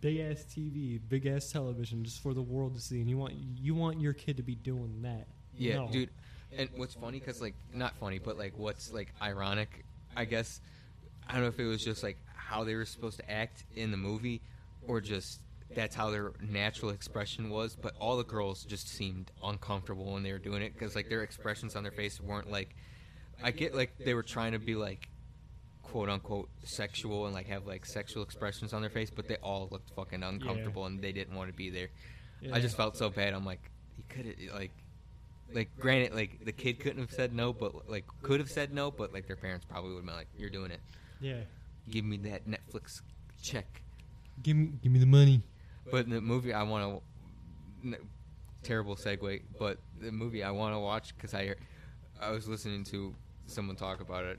big 0.00 0.20
ass 0.20 0.46
TV, 0.56 0.98
big 1.08 1.26
ass 1.26 1.50
television, 1.50 2.04
just 2.04 2.22
for 2.22 2.32
the 2.32 2.40
world 2.40 2.74
to 2.76 2.80
see, 2.80 3.00
and 3.00 3.10
you 3.10 3.18
want 3.18 3.34
you 3.60 3.74
want 3.74 4.00
your 4.00 4.12
kid 4.14 4.36
to 4.38 4.42
be 4.42 4.54
doing 4.54 5.02
that. 5.02 5.26
Yeah, 5.58 5.74
No. 5.76 5.88
dude. 5.90 6.08
And 6.56 6.70
what's 6.76 6.94
funny, 6.94 7.18
because 7.18 7.40
like 7.42 7.54
not 7.74 7.94
funny, 7.96 8.18
but 8.18 8.38
like 8.38 8.54
what's 8.56 8.92
like 8.92 9.12
ironic, 9.20 9.84
I 10.16 10.24
guess. 10.24 10.60
I 11.28 11.34
don't 11.34 11.42
know 11.42 11.48
if 11.48 11.58
it 11.58 11.66
was 11.66 11.84
just 11.84 12.02
like 12.02 12.18
how 12.34 12.64
they 12.64 12.74
were 12.74 12.84
supposed 12.84 13.18
to 13.18 13.30
act 13.30 13.64
in 13.76 13.90
the 13.90 13.96
movie, 13.96 14.40
or 14.86 15.00
just 15.00 15.40
that's 15.74 15.94
how 15.94 16.10
their 16.10 16.32
natural 16.40 16.90
expression 16.90 17.50
was. 17.50 17.76
But 17.76 17.94
all 18.00 18.16
the 18.16 18.24
girls 18.24 18.64
just 18.64 18.88
seemed 18.88 19.30
uncomfortable 19.42 20.12
when 20.12 20.22
they 20.22 20.32
were 20.32 20.38
doing 20.38 20.62
it, 20.62 20.72
because 20.72 20.96
like 20.96 21.08
their 21.08 21.22
expressions 21.22 21.76
on 21.76 21.82
their 21.82 21.92
face 21.92 22.20
weren't 22.20 22.50
like. 22.50 22.74
I 23.42 23.52
get 23.52 23.74
like 23.74 23.96
they 23.98 24.14
were 24.14 24.22
trying 24.22 24.52
to 24.52 24.58
be 24.58 24.74
like, 24.74 25.08
quote 25.82 26.08
unquote, 26.08 26.48
sexual 26.64 27.26
and 27.26 27.34
like 27.34 27.46
have 27.46 27.66
like 27.66 27.86
sexual 27.86 28.22
expressions 28.22 28.72
on 28.72 28.80
their 28.80 28.90
face, 28.90 29.10
but 29.10 29.28
they 29.28 29.36
all 29.36 29.68
looked 29.70 29.90
fucking 29.94 30.22
uncomfortable 30.22 30.86
and 30.86 31.00
they 31.00 31.12
didn't 31.12 31.34
want 31.34 31.50
to 31.50 31.56
be 31.56 31.70
there. 31.70 31.88
Yeah. 32.40 32.54
I 32.54 32.60
just 32.60 32.76
felt 32.76 32.96
so 32.96 33.10
bad. 33.10 33.34
I'm 33.34 33.44
like, 33.44 33.70
he 33.96 34.02
could 34.02 34.26
have 34.26 34.54
like, 34.54 34.72
like 35.52 35.70
granted, 35.78 36.14
like 36.14 36.44
the 36.44 36.52
kid 36.52 36.80
couldn't 36.80 37.00
have 37.00 37.10
said 37.10 37.34
no, 37.34 37.52
but 37.52 37.88
like 37.88 38.04
could 38.22 38.40
have 38.40 38.50
said 38.50 38.72
no, 38.72 38.90
but 38.90 39.12
like 39.12 39.26
their 39.26 39.36
parents 39.36 39.66
probably 39.68 39.90
would 39.90 39.98
have 39.98 40.06
been 40.06 40.14
like, 40.14 40.28
"You're 40.38 40.50
doing 40.50 40.70
it. 40.70 40.80
Yeah. 41.20 41.40
Give 41.88 42.04
me 42.04 42.16
that 42.18 42.48
Netflix 42.48 43.02
check." 43.42 43.82
Give 44.42 44.56
me 44.56 44.72
give 44.82 44.92
me 44.92 44.98
the 44.98 45.06
money. 45.06 45.42
But 45.90 46.04
in 46.04 46.10
the 46.10 46.20
movie, 46.20 46.52
I 46.52 46.62
want 46.62 47.02
to. 47.84 47.96
Terrible 48.62 48.94
segue, 48.94 49.40
but 49.58 49.78
the 49.98 50.12
movie 50.12 50.42
I 50.44 50.50
want 50.50 50.74
to 50.74 50.78
watch 50.78 51.16
because 51.16 51.32
I, 51.32 51.54
I 52.20 52.30
was 52.30 52.46
listening 52.46 52.84
to 52.84 53.14
someone 53.46 53.74
talk 53.74 54.02
about 54.02 54.24
it. 54.24 54.38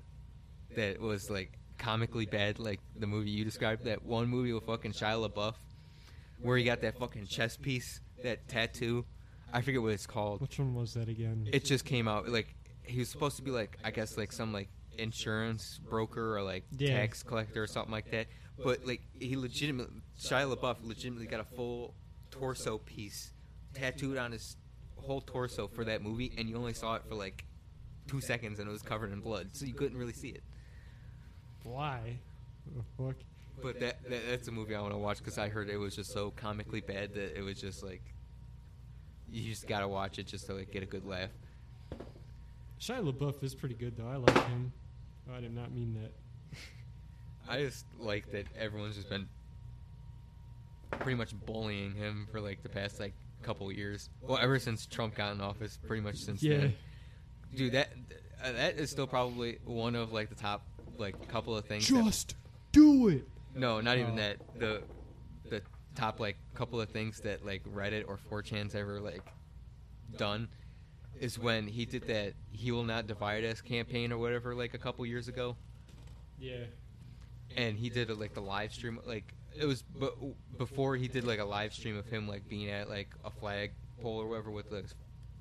That 0.75 1.01
was 1.01 1.29
like 1.31 1.57
comically 1.79 2.27
bad, 2.27 2.59
like 2.59 2.79
the 2.95 3.07
movie 3.07 3.31
you 3.31 3.43
described. 3.43 3.85
That 3.85 4.05
one 4.05 4.27
movie 4.27 4.53
with 4.53 4.65
fucking 4.65 4.91
Shia 4.91 5.27
LaBeouf, 5.27 5.55
where 6.39 6.55
he 6.55 6.63
got 6.63 6.81
that 6.81 6.99
fucking 6.99 7.25
chest 7.25 7.63
piece, 7.63 7.99
that 8.23 8.47
tattoo. 8.47 9.05
I 9.51 9.61
forget 9.61 9.81
what 9.81 9.93
it's 9.93 10.05
called. 10.05 10.39
Which 10.39 10.59
one 10.59 10.75
was 10.75 10.93
that 10.93 11.09
again? 11.09 11.49
It 11.51 11.65
just 11.65 11.83
came 11.83 12.07
out 12.07 12.29
like 12.29 12.53
he 12.83 12.99
was 12.99 13.09
supposed 13.09 13.37
to 13.37 13.41
be 13.41 13.51
like 13.51 13.77
I 13.83 13.89
guess 13.91 14.17
like 14.17 14.31
some 14.31 14.53
like 14.53 14.69
insurance 15.01 15.79
broker 15.89 16.37
or 16.37 16.41
like 16.43 16.63
Yeah. 16.77 16.97
tax 16.97 17.23
collector 17.23 17.63
or 17.63 17.67
something 17.67 17.91
like 17.91 18.09
that. 18.11 18.27
But 18.63 18.85
like 18.85 19.01
he 19.19 19.35
legitimately 19.35 20.01
Shia 20.19 20.55
LaBeouf 20.55 20.77
legitimately 20.83 21.25
got 21.27 21.39
a 21.39 21.43
full 21.43 21.93
torso 22.29 22.77
piece 22.77 23.33
tattooed 23.73 24.17
on 24.17 24.31
his 24.31 24.55
whole 24.97 25.21
torso 25.21 25.67
for 25.67 25.83
that 25.85 26.03
movie, 26.03 26.31
and 26.37 26.47
you 26.47 26.55
only 26.57 26.73
saw 26.73 26.95
it 26.95 27.01
for 27.07 27.15
like 27.15 27.45
two 28.07 28.21
seconds, 28.21 28.59
and 28.59 28.67
it 28.67 28.71
was 28.71 28.81
covered 28.83 29.11
in 29.11 29.19
blood, 29.21 29.49
so 29.53 29.65
you 29.65 29.73
couldn't 29.73 29.97
really 29.97 30.13
see 30.13 30.29
it. 30.29 30.43
Why? 31.63 32.17
Fuck? 32.97 33.15
But 33.61 33.79
that, 33.79 34.03
that 34.09 34.21
that's 34.29 34.47
a 34.47 34.51
movie 34.51 34.75
I 34.75 34.81
want 34.81 34.93
to 34.93 34.97
watch 34.97 35.17
because 35.19 35.37
I 35.37 35.49
heard 35.49 35.69
it 35.69 35.77
was 35.77 35.95
just 35.95 36.11
so 36.11 36.31
comically 36.31 36.81
bad 36.81 37.13
that 37.15 37.37
it 37.37 37.41
was 37.41 37.59
just 37.59 37.83
like 37.83 38.01
you 39.31 39.49
just 39.49 39.67
gotta 39.67 39.87
watch 39.87 40.19
it 40.19 40.27
just 40.27 40.45
to 40.47 40.53
like 40.53 40.71
get 40.71 40.83
a 40.83 40.85
good 40.85 41.05
laugh. 41.05 41.29
Shia 42.79 43.11
LaBeouf 43.11 43.43
is 43.43 43.53
pretty 43.55 43.75
good 43.75 43.95
though. 43.97 44.07
I 44.07 44.15
like 44.17 44.47
him. 44.47 44.71
Oh, 45.31 45.37
I 45.37 45.41
did 45.41 45.55
not 45.55 45.71
mean 45.71 45.93
that. 46.01 46.11
I 47.49 47.59
just 47.63 47.85
like 47.99 48.31
that 48.31 48.45
everyone's 48.57 48.95
just 48.95 49.09
been 49.09 49.27
pretty 50.91 51.15
much 51.15 51.33
bullying 51.45 51.93
him 51.95 52.27
for 52.31 52.39
like 52.39 52.61
the 52.63 52.69
past 52.69 52.99
like 52.99 53.13
couple 53.43 53.71
years. 53.71 54.09
Well, 54.21 54.37
ever 54.37 54.59
since 54.59 54.85
Trump 54.85 55.15
got 55.15 55.33
in 55.33 55.41
office, 55.41 55.79
pretty 55.87 56.01
much 56.03 56.17
since 56.17 56.43
Yeah. 56.43 56.57
then. 56.57 56.73
Dude, 57.55 57.71
that 57.73 57.89
uh, 58.43 58.51
that 58.53 58.77
is 58.77 58.89
still 58.91 59.07
probably 59.07 59.57
one 59.65 59.95
of 59.95 60.11
like 60.13 60.29
the 60.29 60.35
top 60.35 60.63
like 60.97 61.27
couple 61.27 61.55
of 61.57 61.65
things. 61.65 61.87
that- 61.87 62.03
Just 62.05 62.35
do 62.71 63.07
it. 63.09 63.27
no, 63.55 63.81
not 63.81 63.97
even 63.97 64.15
that. 64.17 64.37
The 64.59 64.83
the 65.49 65.61
top 65.95 66.19
like 66.19 66.37
couple 66.53 66.79
of 66.79 66.89
things 66.89 67.19
that 67.21 67.45
like 67.45 67.63
Reddit 67.65 68.05
or 68.07 68.17
4chan's 68.29 68.75
ever 68.75 68.99
like 69.01 69.25
done 70.17 70.47
is 71.19 71.37
when 71.37 71.67
he 71.67 71.85
did 71.85 72.07
that 72.07 72.33
"He 72.51 72.71
Will 72.71 72.83
Not 72.83 73.07
Divide 73.07 73.43
Us" 73.45 73.61
campaign 73.61 74.11
or 74.11 74.17
whatever 74.17 74.55
like 74.55 74.73
a 74.73 74.77
couple 74.77 75.05
years 75.05 75.27
ago. 75.27 75.55
Yeah. 76.39 76.63
and 77.55 77.77
he 77.77 77.89
did 77.89 78.09
a, 78.09 78.15
like 78.15 78.33
the 78.33 78.41
live 78.41 78.73
stream 78.73 78.99
like 79.05 79.33
it 79.59 79.65
was 79.65 79.81
b- 79.83 80.09
before 80.57 80.95
he 80.95 81.07
did 81.07 81.23
like 81.25 81.39
a 81.39 81.45
live 81.45 81.73
stream 81.73 81.95
of 81.97 82.07
him 82.07 82.27
like 82.27 82.47
being 82.49 82.69
at 82.69 82.89
like 82.89 83.09
a 83.25 83.29
flag 83.29 83.71
pole 84.01 84.17
or 84.21 84.27
whatever 84.27 84.49
with 84.49 84.69
the 84.71 84.83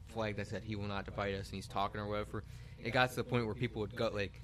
flag 0.09 0.37
that 0.37 0.47
said 0.49 0.63
he 0.63 0.75
will 0.77 0.89
not 0.89 1.05
divide 1.07 1.35
us 1.37 1.47
and 1.47 1.55
he's 1.55 1.69
talking 1.69 2.01
or 2.01 2.07
whatever 2.09 2.43
it 2.83 2.91
got 2.91 3.09
to 3.11 3.17
the 3.17 3.25
point 3.25 3.47
where 3.47 3.55
people 3.55 3.81
would 3.81 3.95
go 3.97 4.09
like 4.13 4.43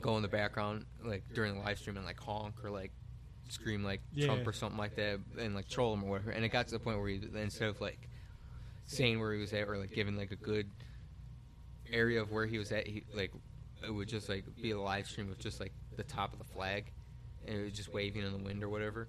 go 0.00 0.16
in 0.16 0.22
the 0.22 0.28
background 0.28 0.84
like 1.04 1.22
during 1.34 1.54
the 1.54 1.60
live 1.60 1.78
stream 1.78 1.96
and 1.96 2.04
like 2.06 2.18
honk 2.18 2.54
or 2.64 2.70
like 2.70 2.90
scream 3.48 3.84
like 3.84 4.00
Trump 4.20 4.40
Yeah. 4.42 4.48
or 4.48 4.52
something 4.52 4.78
like 4.78 4.96
that 4.96 5.20
and 5.38 5.54
like 5.54 5.68
troll 5.68 5.94
him 5.94 6.02
or 6.04 6.10
whatever 6.10 6.30
and 6.32 6.44
it 6.44 6.48
got 6.48 6.66
to 6.68 6.72
the 6.72 6.80
point 6.80 6.98
where 6.98 7.08
he 7.08 7.20
instead 7.36 7.68
of 7.68 7.80
like 7.80 8.08
saying 8.86 9.20
where 9.20 9.32
he 9.32 9.40
was 9.40 9.52
at 9.52 9.68
or 9.68 9.76
like 9.76 9.92
giving 9.92 10.16
like 10.16 10.30
a 10.30 10.36
good 10.36 10.68
area 11.92 12.20
of 12.20 12.32
where 12.32 12.46
he 12.46 12.58
was 12.58 12.72
at 12.72 12.86
he 12.86 13.04
like 13.14 13.32
it 13.84 13.90
would 13.90 14.08
just 14.08 14.28
like 14.28 14.44
be 14.60 14.70
a 14.72 14.78
live 14.80 15.06
stream 15.06 15.30
of 15.30 15.38
just 15.38 15.60
like 15.60 15.72
the 15.96 16.02
top 16.02 16.32
of 16.32 16.38
the 16.38 16.44
flag 16.44 16.84
and 17.46 17.56
it 17.58 17.62
was 17.64 17.72
just 17.72 17.92
waving 17.92 18.22
in 18.22 18.32
the 18.32 18.38
wind 18.38 18.62
or 18.62 18.68
whatever 18.68 19.08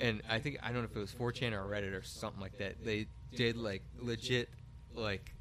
and 0.00 0.22
i 0.30 0.38
think 0.38 0.58
i 0.62 0.66
don't 0.68 0.82
know 0.82 0.88
if 0.90 0.96
it 0.96 1.00
was 1.00 1.12
4chan 1.12 1.52
or 1.52 1.68
reddit 1.68 1.92
or 1.92 2.02
something 2.02 2.40
like 2.40 2.56
that 2.58 2.84
they 2.84 3.06
did 3.34 3.56
like 3.56 3.82
legit 4.00 4.48
like 4.94 5.32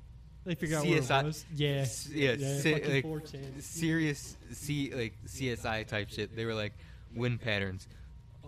They 0.45 0.55
figure 0.55 0.77
out 0.77 0.85
CSI 0.85 1.09
where 1.09 1.21
it 1.21 1.25
was. 1.25 1.45
Yeah. 1.55 1.69
s- 1.69 2.09
yeah, 2.11 2.33
yeah 2.33 2.61
fucking 2.61 2.93
like, 2.93 3.05
4chan. 3.05 3.61
serious 3.61 4.37
C 4.53 4.91
like 4.93 5.13
CSI 5.27 5.85
type 5.87 6.09
shit. 6.09 6.35
They 6.35 6.45
were 6.45 6.53
like 6.53 6.73
wind 7.15 7.41
patterns. 7.41 7.87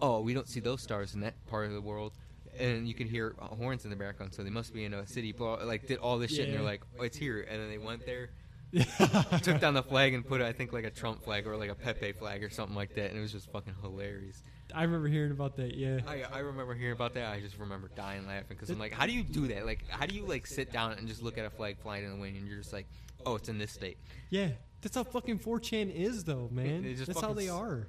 Oh, 0.02 0.22
we 0.22 0.34
don't 0.36 0.48
see 0.48 0.60
those 0.60 0.82
stars 0.82 1.14
in 1.15 1.22
that 1.22 1.34
part 1.48 1.65
of 1.68 1.73
the 1.73 1.82
world, 1.82 2.14
and 2.62 2.88
you 2.88 2.94
can 2.94 3.08
hear 3.08 3.36
horns 3.40 3.84
in 3.84 3.90
the 3.90 3.96
background. 3.96 4.34
So 4.34 4.44
they 4.44 4.50
must 4.50 4.74
be 4.74 4.86
in 4.86 4.94
a 4.94 5.06
city. 5.08 5.34
Like 5.38 5.88
did 5.88 5.98
all 5.98 6.18
this 6.18 6.32
shit, 6.32 6.48
and 6.48 6.58
they're 6.58 6.64
like, 6.64 6.82
oh, 7.00 7.04
it's 7.04 7.18
here. 7.18 7.46
And 7.50 7.62
then 7.62 7.70
they 7.70 7.78
went 7.78 8.06
there, 8.06 8.30
took 9.42 9.60
down 9.60 9.74
the 9.74 9.84
flag, 9.84 10.14
and 10.14 10.26
put 10.26 10.42
I 10.42 10.54
think 10.54 10.74
like 10.74 10.86
a 10.86 10.92
Trump 10.92 11.24
flag 11.24 11.48
or 11.48 11.58
like 11.58 11.70
a 11.70 11.76
Pepe 11.76 12.14
flag 12.14 12.44
or 12.44 12.50
something 12.50 12.76
like 12.76 12.96
that, 12.96 13.10
and 13.10 13.18
it 13.18 13.22
was 13.22 13.32
just 13.32 13.52
fucking 13.52 13.76
hilarious. 13.82 14.44
I 14.74 14.84
remember 14.84 15.08
hearing 15.08 15.32
about 15.32 15.58
that. 15.58 15.76
Yeah. 15.76 16.00
I, 16.08 16.24
I 16.32 16.40
remember 16.40 16.74
hearing 16.74 16.94
about 16.94 17.14
that. 17.16 17.32
I 17.32 17.40
just 17.42 17.58
remember 17.58 17.90
dying 17.96 18.26
laughing 18.28 18.46
because 18.50 18.70
I'm 18.70 18.80
like, 18.80 18.94
how 18.94 19.06
do 19.06 19.12
you 19.12 19.24
do 19.24 19.48
that? 19.50 19.66
Like, 19.66 19.84
how 19.90 20.06
do 20.06 20.16
you 20.16 20.26
like 20.26 20.48
sit 20.48 20.72
down 20.72 20.94
and 20.94 21.08
just 21.08 21.22
look 21.22 21.38
at 21.38 21.46
a 21.46 21.50
flag 21.50 21.78
flying 21.80 22.06
in 22.06 22.12
the 22.12 22.18
wind 22.18 22.38
and 22.38 22.48
you're 22.48 22.58
just 22.58 22.74
like, 22.74 22.88
oh, 23.26 23.36
it's 23.36 23.50
in 23.50 23.58
this 23.58 23.72
state? 23.72 23.98
Yeah. 24.30 24.50
That's 24.82 24.96
how 24.96 25.04
fucking 25.04 25.40
4chan 25.40 25.94
is, 25.94 26.24
though, 26.24 26.50
man. 26.52 26.96
That's 27.06 27.22
how 27.22 27.34
they 27.34 27.50
are. 27.50 27.88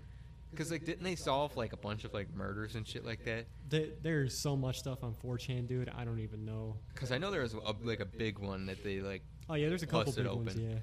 Because 0.52 0.70
like, 0.70 0.84
didn't 0.84 1.02
they 1.02 1.16
solve 1.16 1.56
like 1.56 1.72
a 1.72 1.76
bunch 1.76 2.04
of 2.04 2.14
like 2.14 2.32
murders 2.34 2.76
and 2.76 2.86
shit 2.86 3.04
like 3.04 3.24
that? 3.24 3.46
They, 3.68 3.90
there's 4.02 4.38
so 4.38 4.54
much 4.56 4.78
stuff 4.78 5.02
on 5.02 5.14
4chan, 5.24 5.66
dude. 5.66 5.90
I 5.96 6.04
don't 6.04 6.20
even 6.20 6.44
know. 6.44 6.76
Because 6.94 7.10
I 7.10 7.18
know 7.18 7.30
there 7.30 7.40
was 7.40 7.54
a, 7.54 7.74
like 7.82 8.00
a 8.00 8.06
big 8.06 8.38
one 8.38 8.66
that 8.66 8.84
they 8.84 9.00
like. 9.00 9.22
Oh 9.48 9.54
yeah, 9.54 9.68
there's 9.68 9.82
a 9.82 9.86
couple 9.86 10.12
big 10.12 10.26
ones. 10.26 10.54
Yeah. 10.54 10.74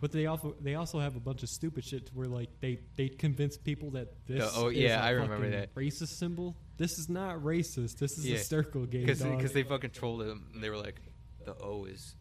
But 0.00 0.12
they 0.12 0.26
also 0.26 0.54
they 0.60 0.76
also 0.76 1.00
have 1.00 1.16
a 1.16 1.20
bunch 1.20 1.42
of 1.42 1.48
stupid 1.48 1.84
shit 1.84 2.06
to 2.06 2.12
where 2.12 2.28
like 2.28 2.48
they 2.60 2.78
they 2.96 3.08
convince 3.08 3.56
people 3.56 3.90
that 3.92 4.14
this 4.26 4.48
oh, 4.54 4.68
is 4.68 4.76
yeah, 4.76 5.02
a 5.02 5.06
I 5.06 5.10
remember 5.10 5.50
that. 5.50 5.74
racist 5.74 6.18
symbol. 6.18 6.56
This 6.76 6.98
is 6.98 7.08
not 7.08 7.40
racist. 7.42 7.98
This 7.98 8.16
is 8.16 8.24
Yeah. 8.26 8.36
a 8.36 8.38
circle 8.38 8.86
game. 8.86 9.06
Because 9.06 9.52
they 9.52 9.64
fucking 9.64 9.90
trolled. 9.90 10.22
And 10.22 10.62
they 10.62 10.70
were 10.70 10.76
like, 10.76 11.00
the 11.44 11.56
O 11.60 11.86
is, 11.86 12.14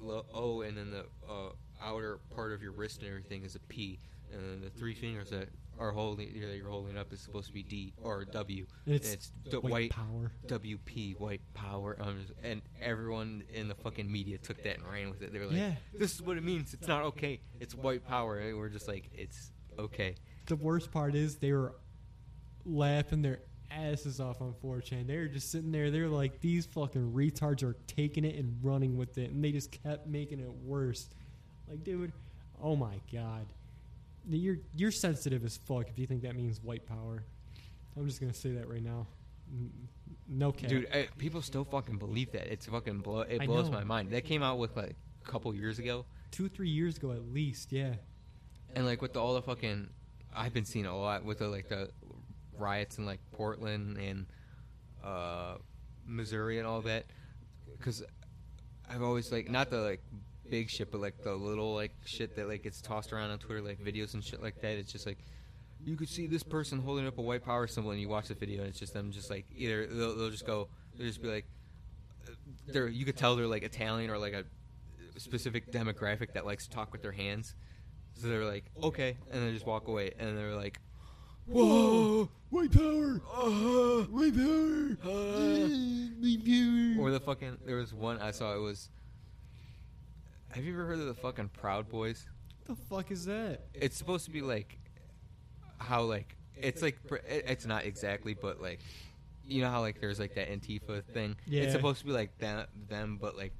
the 0.00 0.24
O, 0.34 0.62
and 0.62 0.76
then 0.76 0.90
the 0.90 1.06
uh, 1.30 1.50
outer 1.80 2.18
part 2.34 2.52
of 2.52 2.62
your 2.62 2.72
wrist 2.72 3.00
and 3.02 3.08
everything 3.08 3.44
is 3.44 3.54
a 3.54 3.60
P, 3.60 4.00
and 4.32 4.40
then 4.42 4.60
the 4.60 4.70
three 4.70 4.94
fingers 4.94 5.30
that 5.30 5.48
are 5.78 5.90
holding 5.92 6.28
that 6.40 6.56
you're 6.56 6.68
holding 6.68 6.96
up 6.96 7.12
is 7.12 7.20
supposed 7.20 7.48
to 7.48 7.52
be 7.52 7.62
D 7.62 7.92
or 8.02 8.24
W. 8.24 8.66
It's, 8.86 9.12
it's 9.12 9.32
the 9.50 9.60
white, 9.60 9.72
white 9.72 9.90
power. 9.90 10.32
WP, 10.46 11.18
white 11.18 11.40
power, 11.54 11.96
um, 12.00 12.20
and 12.42 12.62
everyone 12.80 13.42
in 13.52 13.68
the 13.68 13.74
fucking 13.74 14.10
media 14.10 14.38
took 14.38 14.62
that 14.62 14.78
and 14.78 14.86
ran 14.86 15.10
with 15.10 15.22
it. 15.22 15.32
They 15.32 15.38
were 15.38 15.46
like, 15.46 15.56
Yeah. 15.56 15.74
"This 15.92 16.14
is 16.14 16.22
what 16.22 16.36
it 16.36 16.44
means. 16.44 16.74
It's 16.74 16.88
not 16.88 17.02
okay. 17.04 17.40
It's 17.60 17.74
white 17.74 18.04
power." 18.06 18.38
And 18.38 18.56
we're 18.58 18.68
just 18.68 18.88
like, 18.88 19.10
"It's 19.14 19.52
okay." 19.78 20.14
The 20.46 20.56
worst 20.56 20.90
part 20.90 21.14
is 21.14 21.36
they 21.36 21.52
were 21.52 21.74
laughing 22.64 23.22
their 23.22 23.40
asses 23.70 24.20
off 24.20 24.40
on 24.40 24.54
4chan. 24.62 25.06
They 25.06 25.16
were 25.16 25.26
just 25.26 25.50
sitting 25.50 25.72
there. 25.72 25.90
They're 25.90 26.08
like, 26.08 26.40
these 26.40 26.66
fucking 26.66 27.12
retards 27.12 27.62
are 27.62 27.76
taking 27.86 28.24
it 28.24 28.36
and 28.36 28.56
running 28.62 28.96
with 28.96 29.18
it, 29.18 29.30
and 29.30 29.42
they 29.42 29.52
just 29.52 29.72
kept 29.72 30.06
making 30.06 30.38
it 30.40 30.50
worse. 30.50 31.08
Like, 31.68 31.82
dude, 31.82 32.12
oh 32.62 32.76
my 32.76 33.00
god, 33.12 33.46
you're 34.28 34.58
you're 34.74 34.90
sensitive 34.90 35.44
as 35.44 35.56
fuck 35.56 35.88
if 35.88 35.98
you 35.98 36.06
think 36.06 36.22
that 36.22 36.36
means 36.36 36.60
white 36.62 36.86
power. 36.86 37.24
I'm 37.96 38.06
just 38.06 38.20
gonna 38.20 38.34
say 38.34 38.52
that 38.52 38.68
right 38.68 38.82
now. 38.82 39.06
No 40.26 40.52
cap. 40.52 40.70
Dude, 40.70 40.88
I, 40.92 41.08
people 41.18 41.42
still 41.42 41.64
fucking 41.64 41.98
believe 41.98 42.32
that. 42.32 42.50
It's 42.50 42.66
fucking 42.66 43.00
blow. 43.00 43.20
It 43.20 43.44
blows 43.44 43.70
my 43.70 43.84
mind. 43.84 44.10
That 44.10 44.24
came 44.24 44.42
out 44.42 44.58
with 44.58 44.76
like 44.76 44.96
a 45.24 45.30
couple 45.30 45.54
years 45.54 45.78
ago, 45.78 46.06
two 46.30 46.48
three 46.48 46.70
years 46.70 46.96
ago 46.96 47.12
at 47.12 47.22
least, 47.32 47.72
yeah. 47.72 47.94
and 48.74 48.86
like 48.86 49.02
with 49.02 49.12
the, 49.12 49.20
all 49.20 49.34
the 49.34 49.42
fucking, 49.42 49.88
I've 50.34 50.54
been 50.54 50.64
seeing 50.64 50.86
a 50.86 50.98
lot 50.98 51.24
with 51.24 51.38
the 51.38 51.48
like 51.48 51.68
the 51.68 51.90
riots 52.58 52.98
in 52.98 53.06
like 53.06 53.20
Portland 53.32 53.98
and 53.98 54.26
uh, 55.04 55.56
Missouri 56.06 56.58
and 56.58 56.66
all 56.66 56.80
that. 56.82 57.04
Because 57.76 58.02
I've 58.88 59.02
always 59.02 59.30
like 59.30 59.50
not 59.50 59.70
the 59.70 59.80
like 59.80 60.02
big 60.50 60.70
shit, 60.70 60.90
but 60.90 61.00
like 61.00 61.22
the 61.22 61.34
little 61.34 61.74
like 61.74 61.92
shit 62.04 62.36
that 62.36 62.48
like 62.48 62.62
gets 62.62 62.80
tossed 62.80 63.12
around 63.12 63.30
on 63.30 63.38
Twitter, 63.38 63.60
like 63.60 63.78
videos 63.78 64.14
and 64.14 64.22
shit 64.22 64.42
like 64.42 64.60
that. 64.60 64.78
It's 64.78 64.92
just 64.92 65.06
like 65.06 65.18
you 65.84 65.96
could 65.96 66.08
see 66.08 66.26
this 66.26 66.42
person 66.42 66.78
holding 66.80 67.06
up 67.06 67.18
a 67.18 67.22
white 67.22 67.44
power 67.44 67.66
symbol, 67.66 67.90
and 67.90 68.00
you 68.00 68.08
watch 68.08 68.28
the 68.28 68.34
video, 68.34 68.60
and 68.60 68.68
it's 68.68 68.78
just 68.78 68.94
them, 68.94 69.10
just 69.10 69.30
like 69.30 69.46
either 69.56 69.86
they'll, 69.86 70.16
they'll 70.16 70.30
just 70.30 70.46
go, 70.46 70.68
they'll 70.96 71.06
just 71.06 71.22
be 71.22 71.28
like, 71.28 71.46
they're 72.66 72.88
you 72.88 73.04
could 73.04 73.16
tell 73.16 73.36
they're 73.36 73.46
like 73.46 73.62
Italian 73.62 74.10
or 74.10 74.18
like 74.18 74.32
a 74.32 74.44
specific 75.18 75.70
demographic 75.70 76.32
that 76.32 76.44
likes 76.46 76.66
to 76.66 76.74
talk 76.74 76.92
with 76.92 77.02
their 77.02 77.12
hands. 77.12 77.54
So 78.14 78.28
they're 78.28 78.44
like, 78.44 78.64
okay, 78.82 79.16
and 79.32 79.46
they 79.46 79.52
just 79.52 79.66
walk 79.66 79.88
away, 79.88 80.12
and 80.18 80.38
they're 80.38 80.54
like, 80.54 80.80
whoa, 81.46 82.28
White 82.54 82.70
power, 82.70 83.20
uh, 83.34 84.02
white 84.12 84.32
power, 84.32 84.96
uh. 85.02 85.66
white 86.20 86.44
power. 86.44 87.02
or 87.02 87.10
the 87.10 87.18
fucking. 87.18 87.58
There 87.66 87.74
was 87.74 87.92
one 87.92 88.20
I 88.20 88.30
saw. 88.30 88.54
It 88.54 88.60
was. 88.60 88.90
Have 90.54 90.64
you 90.64 90.72
ever 90.74 90.84
heard 90.86 91.00
of 91.00 91.06
the 91.06 91.14
fucking 91.14 91.48
Proud 91.48 91.88
Boys? 91.88 92.26
What 92.66 92.78
the 92.78 92.84
fuck 92.86 93.10
is 93.10 93.24
that? 93.26 93.60
It's 93.74 93.96
supposed 93.96 94.24
to 94.26 94.30
be 94.30 94.40
like 94.40 94.78
how 95.78 96.02
like 96.02 96.36
it's 96.56 96.80
like 96.82 96.98
it's 97.28 97.66
not 97.66 97.84
exactly, 97.84 98.34
but 98.34 98.60
like 98.62 98.80
you 99.46 99.62
know 99.62 99.70
how 99.70 99.80
like 99.80 100.00
there's 100.00 100.20
like 100.20 100.34
that 100.36 100.48
Antifa 100.50 101.02
thing. 101.04 101.36
Yeah. 101.46 101.62
It's 101.62 101.72
supposed 101.72 101.98
to 102.00 102.06
be 102.06 102.12
like 102.12 102.38
that 102.38 102.68
them, 102.88 103.18
but 103.20 103.36
like 103.36 103.52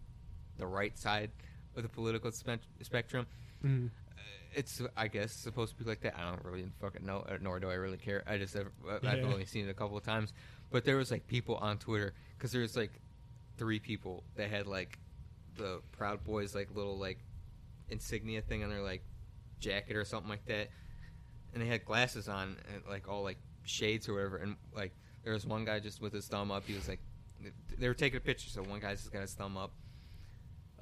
the 0.56 0.66
right 0.66 0.96
side 0.96 1.30
of 1.76 1.82
the 1.82 1.88
political 1.88 2.30
spe- 2.30 2.60
spectrum. 2.82 3.26
Mm. 3.64 3.88
Uh, 3.88 4.20
It's 4.54 4.80
I 4.96 5.08
guess 5.08 5.32
supposed 5.32 5.76
to 5.76 5.82
be 5.82 5.88
like 5.90 6.00
that. 6.02 6.14
I 6.16 6.30
don't 6.30 6.44
really 6.44 6.66
fucking 6.80 7.04
know, 7.04 7.26
uh, 7.28 7.38
nor 7.40 7.58
do 7.58 7.68
I 7.70 7.74
really 7.74 7.98
care. 7.98 8.22
I 8.26 8.38
just 8.38 8.54
have, 8.54 8.68
uh, 8.88 8.98
I've 9.02 9.18
Yeah. 9.18 9.24
only 9.24 9.44
seen 9.46 9.66
it 9.66 9.70
a 9.70 9.74
couple 9.74 9.96
of 9.96 10.04
times, 10.04 10.32
but 10.70 10.84
there 10.84 10.96
was 10.96 11.10
like 11.10 11.26
people 11.26 11.56
on 11.56 11.78
Twitter 11.78 12.14
because 12.38 12.52
there 12.52 12.62
was 12.62 12.76
like 12.76 12.92
three 13.58 13.80
people 13.80 14.22
that 14.36 14.48
had 14.48 14.68
like 14.68 14.98
the 15.56 15.80
Proud 15.92 16.24
Boys 16.24 16.54
like 16.54 16.68
little 16.74 16.98
like 16.98 17.18
insignia 17.88 18.40
thing 18.42 18.62
on 18.64 18.70
their 18.70 18.82
like 18.82 19.02
jacket 19.60 19.96
or 19.96 20.04
something 20.04 20.28
like 20.30 20.44
that, 20.46 20.68
and 21.52 21.62
they 21.62 21.66
had 21.66 21.84
glasses 21.84 22.28
on 22.28 22.56
and 22.72 22.82
like 22.88 23.08
all 23.08 23.22
like 23.22 23.38
shades 23.64 24.08
or 24.08 24.14
whatever, 24.14 24.36
and 24.38 24.56
like 24.74 24.92
there 25.22 25.32
was 25.32 25.46
one 25.46 25.64
guy 25.64 25.80
just 25.80 26.00
with 26.00 26.12
his 26.12 26.26
thumb 26.26 26.50
up. 26.50 26.64
He 26.66 26.74
was 26.74 26.88
like, 26.88 27.00
they 27.78 27.88
were 27.88 27.94
taking 27.94 28.16
a 28.18 28.20
picture, 28.20 28.48
so 28.50 28.62
one 28.62 28.80
guy's 28.80 29.00
just 29.00 29.12
got 29.12 29.22
his 29.22 29.34
thumb 29.34 29.56
up. 29.56 29.72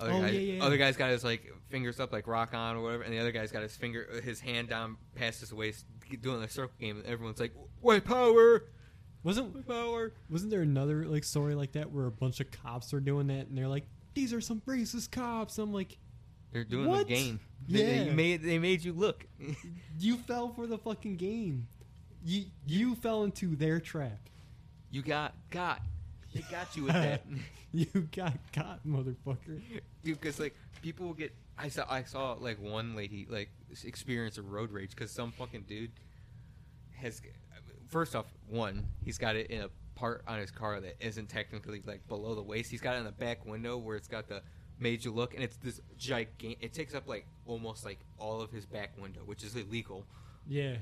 Other, 0.01 0.13
Oh, 0.13 0.21
guy, 0.23 0.31
yeah, 0.31 0.55
yeah, 0.55 0.65
other 0.65 0.79
guy's 0.79 0.97
got 0.97 1.11
his 1.11 1.23
like 1.23 1.53
fingers 1.69 2.01
up 2.01 2.13
like 2.13 2.27
rock 2.27 2.55
on 2.55 2.77
or 2.77 2.83
whatever, 2.83 3.03
and 3.03 3.13
the 3.13 3.19
other 3.19 3.31
guy's 3.33 3.53
got 3.53 3.63
his 3.63 3.77
finger, 3.77 4.21
his 4.25 4.41
hand 4.41 4.69
down 4.69 4.97
past 5.15 5.41
his 5.41 5.53
waist, 5.53 5.85
doing 6.23 6.41
the 6.41 6.49
circle 6.49 6.75
game. 6.81 6.97
And 6.99 7.07
everyone's 7.07 7.39
like, 7.39 7.53
"White 7.81 8.05
power, 8.05 8.65
Wasn't 9.23 9.67
power." 9.69 10.13
wasn't 10.29 10.51
there 10.51 10.63
another 10.63 11.05
like 11.05 11.23
story 11.25 11.55
like 11.55 11.73
that 11.73 11.93
where 11.93 12.07
a 12.07 12.11
bunch 12.11 12.41
of 12.41 12.51
cops 12.51 12.93
are 12.95 13.01
doing 13.01 13.29
that 13.29 13.47
and 13.47 13.57
they're 13.57 13.69
like, 13.69 13.87
these 14.15 14.33
are 14.33 14.41
some 14.41 14.61
racist 14.67 15.11
cops. 15.11 15.59
I'm 15.59 15.73
like, 15.73 15.99
They're 16.53 16.65
doing 16.65 16.89
What? 16.89 17.07
the 17.09 17.15
game. 17.15 17.41
They, 17.69 17.83
they 18.05 18.11
made 18.11 18.43
they 18.43 18.59
made 18.59 18.85
you 18.85 18.93
look. 18.93 19.27
you 19.99 20.17
fell 20.17 20.53
for 20.53 20.67
the 20.67 20.79
fucking 20.79 21.17
game. 21.17 21.69
You 22.25 22.47
you 22.67 22.95
fell 22.97 23.25
into 23.25 23.55
their 23.57 23.81
trap. 23.81 24.19
you 24.91 25.03
got 25.03 25.35
got. 25.51 25.81
They 26.35 26.43
got 26.51 26.75
you 26.77 26.85
with 26.85 26.95
that. 26.95 27.25
you 27.73 27.87
got 28.15 28.35
caught, 28.53 28.81
motherfucker. 28.87 29.61
dude 30.03 30.21
because 30.21 30.39
like 30.41 30.55
people 30.83 31.07
will 31.07 31.15
get 31.15 31.33
i 31.59 31.69
saw 31.69 31.85
i 31.89 32.03
saw 32.03 32.33
like 32.33 32.61
one 32.61 32.95
lady 32.97 33.27
like 33.31 33.49
experience 33.85 34.37
a 34.39 34.43
road 34.43 34.71
rage 34.73 34.91
because 34.91 35.11
some 35.11 35.31
fucking 35.33 35.63
dude 35.69 35.91
has 36.97 37.21
first 37.89 38.15
off 38.17 38.27
one 38.49 38.87
he's 39.05 39.17
got 39.19 39.37
it 39.37 39.47
in 39.51 39.61
a 39.63 39.69
part 40.03 40.25
on 40.27 40.41
his 40.41 40.51
car 40.51 40.81
that 40.81 40.97
isn't 40.99 41.29
technically 41.29 41.81
like 41.87 42.05
below 42.09 42.35
the 42.35 42.43
waist 42.43 42.73
he's 42.73 42.81
got 42.81 42.97
it 42.97 42.99
in 42.99 43.05
the 43.05 43.13
back 43.13 43.47
window 43.47 43.79
where 43.79 43.97
it's 43.97 44.09
got 44.09 44.27
the 44.27 44.43
made 44.81 45.05
you 45.05 45.13
look 45.13 45.33
and 45.33 45.45
it's 45.45 45.57
this 45.59 45.81
gigantic 45.97 46.59
it 46.61 46.73
takes 46.73 46.93
up 46.93 47.07
like 47.07 47.25
almost 47.47 47.85
like 47.85 48.01
all 48.19 48.41
of 48.41 48.51
his 48.51 48.67
back 48.67 48.91
window 49.01 49.21
which 49.27 49.45
is 49.45 49.55
illegal 49.55 50.05
Yeah. 50.49 50.79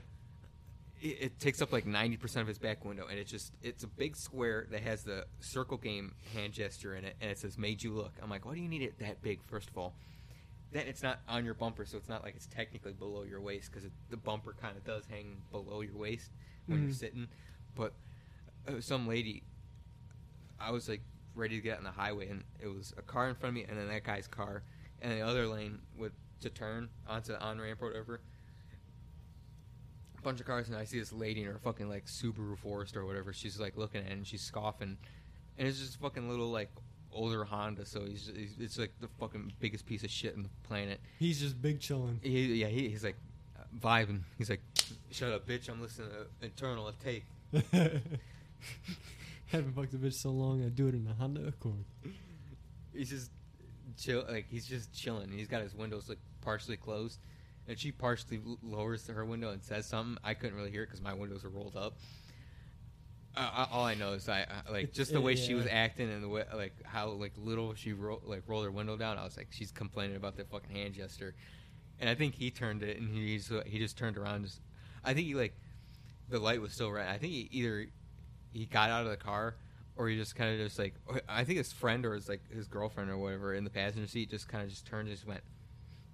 it, 1.02 1.16
it 1.20 1.38
takes 1.38 1.60
up 1.60 1.70
like 1.70 1.84
90% 1.84 2.36
of 2.40 2.46
his 2.46 2.56
back 2.58 2.82
window 2.82 3.06
and 3.10 3.18
it's 3.18 3.30
just 3.30 3.52
it's 3.62 3.84
a 3.84 3.86
big 3.86 4.16
square 4.16 4.66
that 4.70 4.80
has 4.80 5.02
the 5.04 5.26
circle 5.40 5.76
game 5.76 6.14
hand 6.32 6.54
gesture 6.54 6.94
in 6.94 7.04
it 7.04 7.14
and 7.20 7.30
it 7.30 7.38
says 7.38 7.58
made 7.58 7.82
you 7.82 7.92
look 7.92 8.12
i'm 8.22 8.30
like 8.30 8.46
why 8.46 8.54
do 8.54 8.60
you 8.62 8.68
need 8.68 8.80
it 8.80 8.98
that 9.00 9.20
big 9.20 9.38
first 9.44 9.68
of 9.68 9.76
all 9.76 9.92
then 10.72 10.86
it's 10.86 11.02
not 11.02 11.20
on 11.28 11.44
your 11.44 11.52
bumper 11.52 11.84
so 11.84 11.98
it's 11.98 12.08
not 12.08 12.22
like 12.24 12.34
it's 12.36 12.46
technically 12.46 12.94
below 12.94 13.24
your 13.24 13.42
waist 13.42 13.70
because 13.70 13.86
the 14.08 14.16
bumper 14.16 14.54
kind 14.58 14.78
of 14.78 14.84
does 14.84 15.04
hang 15.10 15.36
below 15.52 15.82
your 15.82 15.98
waist 15.98 16.30
when 16.68 16.80
you're 16.80 16.88
Mhm. 16.90 16.94
sitting 16.94 17.28
but 17.74 17.92
some 18.80 19.06
lady 19.08 19.42
i 20.60 20.70
was 20.70 20.88
like 20.88 21.02
ready 21.34 21.56
to 21.56 21.62
get 21.62 21.78
on 21.78 21.84
the 21.84 21.90
highway 21.90 22.28
and 22.28 22.44
it 22.60 22.66
was 22.68 22.92
a 22.98 23.02
car 23.02 23.28
in 23.28 23.34
front 23.34 23.50
of 23.50 23.54
me 23.54 23.66
and 23.68 23.78
then 23.78 23.88
that 23.88 24.04
guy's 24.04 24.26
car 24.26 24.62
and 25.00 25.12
the 25.12 25.20
other 25.20 25.46
lane 25.46 25.78
with 25.98 26.12
to 26.40 26.50
turn 26.50 26.88
onto 27.08 27.32
the 27.32 27.40
on 27.40 27.60
ramp 27.60 27.80
or 27.82 27.86
whatever 27.86 28.20
A 30.18 30.22
bunch 30.22 30.40
of 30.40 30.46
cars 30.46 30.68
and 30.68 30.76
I 30.76 30.84
see 30.84 30.98
this 30.98 31.12
lady 31.12 31.40
in 31.42 31.46
her 31.46 31.58
fucking 31.62 31.88
like 31.88 32.06
Subaru 32.06 32.56
Forester 32.58 33.00
or 33.00 33.06
whatever. 33.06 33.32
She's 33.32 33.58
like 33.58 33.76
looking 33.76 34.02
at 34.02 34.08
it 34.08 34.12
and 34.12 34.26
she's 34.26 34.42
scoffing, 34.42 34.98
and 35.58 35.68
it's 35.68 35.78
just 35.78 35.98
fucking 36.00 36.28
little 36.28 36.50
like 36.50 36.70
older 37.12 37.44
Honda. 37.44 37.86
So 37.86 38.04
he's, 38.04 38.30
he's 38.34 38.56
it's 38.58 38.78
like 38.78 38.92
the 39.00 39.08
fucking 39.18 39.52
biggest 39.60 39.86
piece 39.86 40.04
of 40.04 40.10
shit 40.10 40.34
on 40.36 40.42
the 40.42 40.50
planet. 40.68 41.00
He's 41.18 41.40
just 41.40 41.60
big 41.60 41.80
chilling. 41.80 42.20
He, 42.22 42.54
yeah, 42.54 42.66
he, 42.68 42.88
he's 42.88 43.02
like 43.04 43.16
uh, 43.58 43.62
vibing. 43.78 44.20
He's 44.36 44.50
like, 44.50 44.60
"Shut 45.10 45.32
up, 45.32 45.46
bitch! 45.46 45.68
I'm 45.70 45.80
listening 45.80 46.08
to 46.10 46.44
Internal 46.44 46.92
Take." 47.02 47.24
Haven't 49.46 49.72
fucked 49.74 49.94
a 49.94 49.96
bitch 49.96 50.14
so 50.14 50.30
long 50.30 50.64
I 50.64 50.68
do 50.68 50.86
it 50.88 50.94
in 50.94 51.06
a 51.10 51.14
Honda 51.14 51.46
Accord. 51.48 51.84
He's 52.94 53.10
just 53.10 53.30
chill, 53.98 54.24
like 54.28 54.46
he's 54.48 54.66
just 54.66 54.92
chilling. 54.94 55.30
He's 55.30 55.48
got 55.48 55.62
his 55.62 55.74
windows 55.74 56.08
like 56.08 56.18
partially 56.40 56.76
closed, 56.76 57.18
and 57.66 57.78
she 57.78 57.90
partially 57.92 58.40
lowers 58.62 59.06
her 59.08 59.24
window 59.24 59.50
and 59.50 59.62
says 59.62 59.86
something. 59.86 60.16
I 60.24 60.34
couldn't 60.34 60.56
really 60.56 60.70
hear 60.70 60.82
it 60.84 60.86
because 60.86 61.00
my 61.02 61.14
windows 61.14 61.44
are 61.44 61.48
rolled 61.48 61.76
up. 61.76 61.94
Uh, 63.36 63.48
I- 63.52 63.68
all 63.72 63.84
I 63.84 63.94
know 63.94 64.12
is 64.14 64.28
I, 64.28 64.40
I 64.68 64.70
like 64.70 64.92
just 64.92 65.12
the 65.12 65.20
way 65.20 65.34
she 65.36 65.54
was 65.54 65.66
acting 65.70 66.10
and 66.10 66.22
the 66.22 66.28
way 66.28 66.44
like 66.54 66.74
how 66.84 67.08
like 67.10 67.32
little 67.36 67.74
she 67.74 67.92
ro- 67.92 68.22
like 68.24 68.42
rolled 68.46 68.64
her 68.64 68.70
window 68.70 68.96
down. 68.96 69.18
I 69.18 69.24
was 69.24 69.36
like, 69.36 69.48
she's 69.50 69.70
complaining 69.72 70.16
about 70.16 70.36
the 70.36 70.44
fucking 70.44 70.74
hand 70.74 70.94
gesture, 70.94 71.34
and 72.00 72.08
I 72.08 72.14
think 72.14 72.34
he 72.34 72.50
turned 72.50 72.82
it 72.82 72.98
and 72.98 73.08
he 73.12 73.38
just, 73.38 73.50
he 73.66 73.78
just 73.78 73.96
turned 73.98 74.16
around. 74.16 74.44
Just 74.44 74.60
I 75.04 75.14
think 75.14 75.26
he 75.26 75.34
like 75.34 75.54
the 76.28 76.38
light 76.38 76.60
was 76.60 76.72
still 76.72 76.90
red. 76.90 77.08
I 77.08 77.18
think 77.18 77.32
he 77.32 77.48
either 77.52 77.86
he 78.52 78.66
got 78.66 78.90
out 78.90 79.04
of 79.04 79.10
the 79.10 79.16
car 79.16 79.56
or 79.96 80.08
he 80.08 80.16
just 80.16 80.34
kind 80.34 80.52
of 80.52 80.66
just 80.66 80.78
like 80.78 80.94
I 81.28 81.44
think 81.44 81.58
his 81.58 81.72
friend 81.72 82.04
or 82.06 82.14
his 82.14 82.28
like 82.28 82.40
his 82.50 82.68
girlfriend 82.68 83.10
or 83.10 83.18
whatever 83.18 83.54
in 83.54 83.64
the 83.64 83.70
passenger 83.70 84.08
seat 84.08 84.30
just 84.30 84.48
kind 84.48 84.64
of 84.64 84.70
just 84.70 84.86
turned 84.86 85.08
and 85.08 85.16
just 85.16 85.26
went 85.26 85.42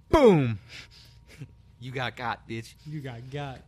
boom. 0.09 0.59
you 1.79 1.91
got 1.91 2.15
got, 2.15 2.47
bitch. 2.47 2.75
You 2.85 3.01
got 3.01 3.29
got. 3.31 3.59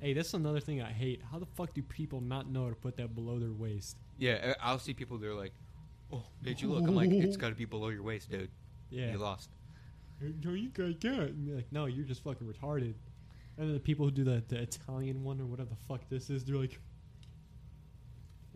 Hey, 0.00 0.12
that's 0.12 0.32
another 0.34 0.60
thing 0.60 0.80
I 0.80 0.92
hate. 0.92 1.22
How 1.30 1.38
the 1.38 1.46
fuck 1.46 1.74
do 1.74 1.82
people 1.82 2.20
not 2.20 2.48
know 2.48 2.68
to 2.68 2.74
put 2.76 2.96
that 2.98 3.14
below 3.14 3.38
their 3.38 3.50
waist? 3.50 3.96
Yeah, 4.16 4.54
I'll 4.60 4.78
see 4.78 4.94
people 4.94 5.18
they're 5.18 5.34
like, 5.34 5.52
"Oh, 6.12 6.24
made 6.42 6.60
you 6.60 6.68
look." 6.68 6.86
I'm 6.86 6.94
like, 6.94 7.10
"It's 7.10 7.36
got 7.36 7.48
to 7.48 7.54
be 7.54 7.64
below 7.64 7.88
your 7.88 8.02
waist, 8.02 8.30
dude. 8.30 8.50
Yeah. 8.90 9.10
You 9.10 9.18
lost." 9.18 9.50
No, 10.20 10.52
you 10.52 10.68
got 10.70 11.00
got. 11.00 11.28
And 11.28 11.54
like, 11.54 11.72
no, 11.72 11.86
you're 11.86 12.04
just 12.04 12.22
fucking 12.24 12.46
retarded. 12.46 12.94
And 13.56 13.68
then 13.68 13.74
the 13.74 13.80
people 13.80 14.06
who 14.06 14.10
do 14.10 14.24
the, 14.24 14.42
the 14.48 14.62
Italian 14.62 15.22
one 15.24 15.40
or 15.40 15.46
whatever 15.46 15.70
the 15.70 15.84
fuck 15.88 16.08
this 16.08 16.30
is, 16.30 16.44
they're 16.44 16.56
like, 16.56 16.80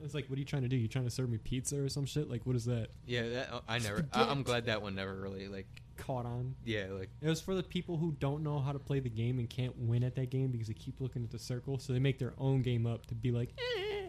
it's 0.05 0.15
like, 0.15 0.29
what 0.29 0.37
are 0.37 0.41
you 0.41 0.45
trying 0.47 0.63
to 0.63 0.69
do? 0.69 0.77
You 0.77 0.89
trying 0.89 1.05
to 1.05 1.11
serve 1.11 1.31
me 1.31 1.39
pizza 1.39 1.81
or 1.83 1.89
some 1.89 2.05
shit? 2.07 2.29
Like, 2.31 2.45
what 2.47 2.57
is 2.57 2.65
that? 2.67 2.89
Yeah, 3.07 3.29
that, 3.29 3.53
uh, 3.53 3.61
I 3.69 3.79
never. 3.79 4.07
I, 4.13 4.25
I'm 4.25 4.43
glad 4.43 4.67
that 4.67 4.83
one 4.83 4.95
never 4.95 5.15
really 5.15 5.49
like. 5.49 5.67
Caught 5.97 6.27
on. 6.27 6.55
Yeah, 6.65 6.87
like 6.91 7.11
It 7.21 7.29
was 7.29 7.41
for 7.41 7.55
the 7.55 7.63
people 7.63 7.97
who 7.97 8.13
don't 8.19 8.43
know 8.43 8.59
how 8.59 8.73
to 8.73 8.79
play 8.79 8.99
the 8.99 9.11
game 9.11 9.39
and 9.39 9.49
can't 9.49 9.77
win 9.79 10.03
at 10.03 10.15
that 10.17 10.31
game 10.31 10.51
because 10.51 10.67
they 10.69 10.75
keep 10.75 11.01
looking 11.01 11.23
at 11.23 11.31
the 11.31 11.39
circle. 11.39 11.79
So 11.79 11.93
they 11.93 11.99
make 11.99 12.19
their 12.19 12.33
own 12.39 12.63
game 12.63 12.87
up 12.87 13.07
to 13.07 13.15
be 13.15 13.31
like, 13.31 13.51
eh. 13.59 14.07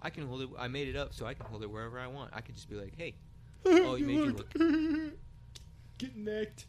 I 0.00 0.10
can 0.10 0.26
hold 0.28 0.42
it. 0.42 0.48
I 0.58 0.68
made 0.68 0.86
it 0.88 0.96
up 0.96 1.12
so 1.14 1.26
I 1.26 1.34
can 1.34 1.46
hold 1.46 1.62
it 1.62 1.70
wherever 1.70 1.98
I 1.98 2.06
want. 2.06 2.30
I 2.32 2.40
could 2.40 2.54
just 2.54 2.68
be 2.70 2.76
like, 2.76 2.94
"Hey, 2.96 3.14
Oh, 3.66 3.96
you 3.96 4.06
made 4.06 4.14
you 4.14 4.24
look. 4.26 4.52
Get 5.98 6.16
necked. 6.16 6.66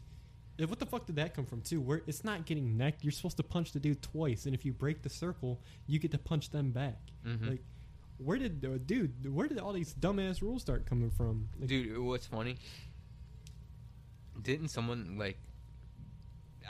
What 0.58 0.78
the 0.78 0.84
fuck 0.86 1.06
did 1.06 1.16
that 1.16 1.32
come 1.34 1.46
from 1.46 1.62
too? 1.62 1.80
Where 1.80 2.02
it's 2.06 2.22
not 2.24 2.44
getting 2.44 2.76
necked. 2.76 3.02
You're 3.02 3.12
supposed 3.12 3.36
to 3.38 3.42
punch 3.42 3.72
the 3.72 3.80
dude 3.80 4.02
twice, 4.02 4.44
and 4.46 4.54
if 4.54 4.64
you 4.64 4.72
break 4.72 5.02
the 5.02 5.08
circle, 5.08 5.60
you 5.86 5.98
get 5.98 6.10
to 6.10 6.18
punch 6.18 6.50
them 6.50 6.70
back. 6.70 6.98
Mhm. 7.24 7.48
Like, 7.50 7.62
where 8.24 8.38
did 8.38 8.64
uh, 8.64 8.78
dude? 8.84 9.32
Where 9.34 9.48
did 9.48 9.58
all 9.58 9.72
these 9.72 9.94
dumbass 9.94 10.42
rules 10.42 10.62
start 10.62 10.86
coming 10.86 11.10
from? 11.10 11.48
Like, 11.58 11.68
Dude, 11.68 11.98
what's 11.98 12.26
funny? 12.26 12.56
Didn't 14.42 14.68
someone 14.68 15.16
like? 15.18 15.38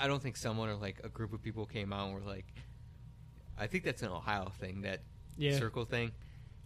I 0.01 0.06
don't 0.06 0.22
think 0.22 0.36
someone 0.36 0.68
or 0.68 0.74
like 0.77 1.01
a 1.05 1.09
group 1.09 1.32
of 1.32 1.43
people 1.43 1.66
came 1.66 1.93
out 1.93 2.06
and 2.09 2.14
were 2.14 2.28
like, 2.28 2.47
I 3.59 3.66
think 3.66 3.85
that's 3.85 4.02
an 4.02 4.09
Ohio 4.09 4.51
thing, 4.59 4.82
that 4.82 5.01
yeah, 5.36 5.59
circle 5.59 5.85
thing. 5.85 6.12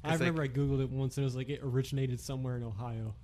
I 0.05 0.09
It's 0.13 0.21
like- 0.21 0.29
remember 0.31 0.43
I 0.43 0.49
googled 0.49 0.83
it 0.83 0.91
once 0.91 1.17
and 1.17 1.23
it 1.25 1.27
was 1.27 1.37
like 1.37 1.49
it 1.49 1.61
originated 1.63 2.21
somewhere 2.21 2.57
in 2.57 2.63
Ohio. 2.63 3.15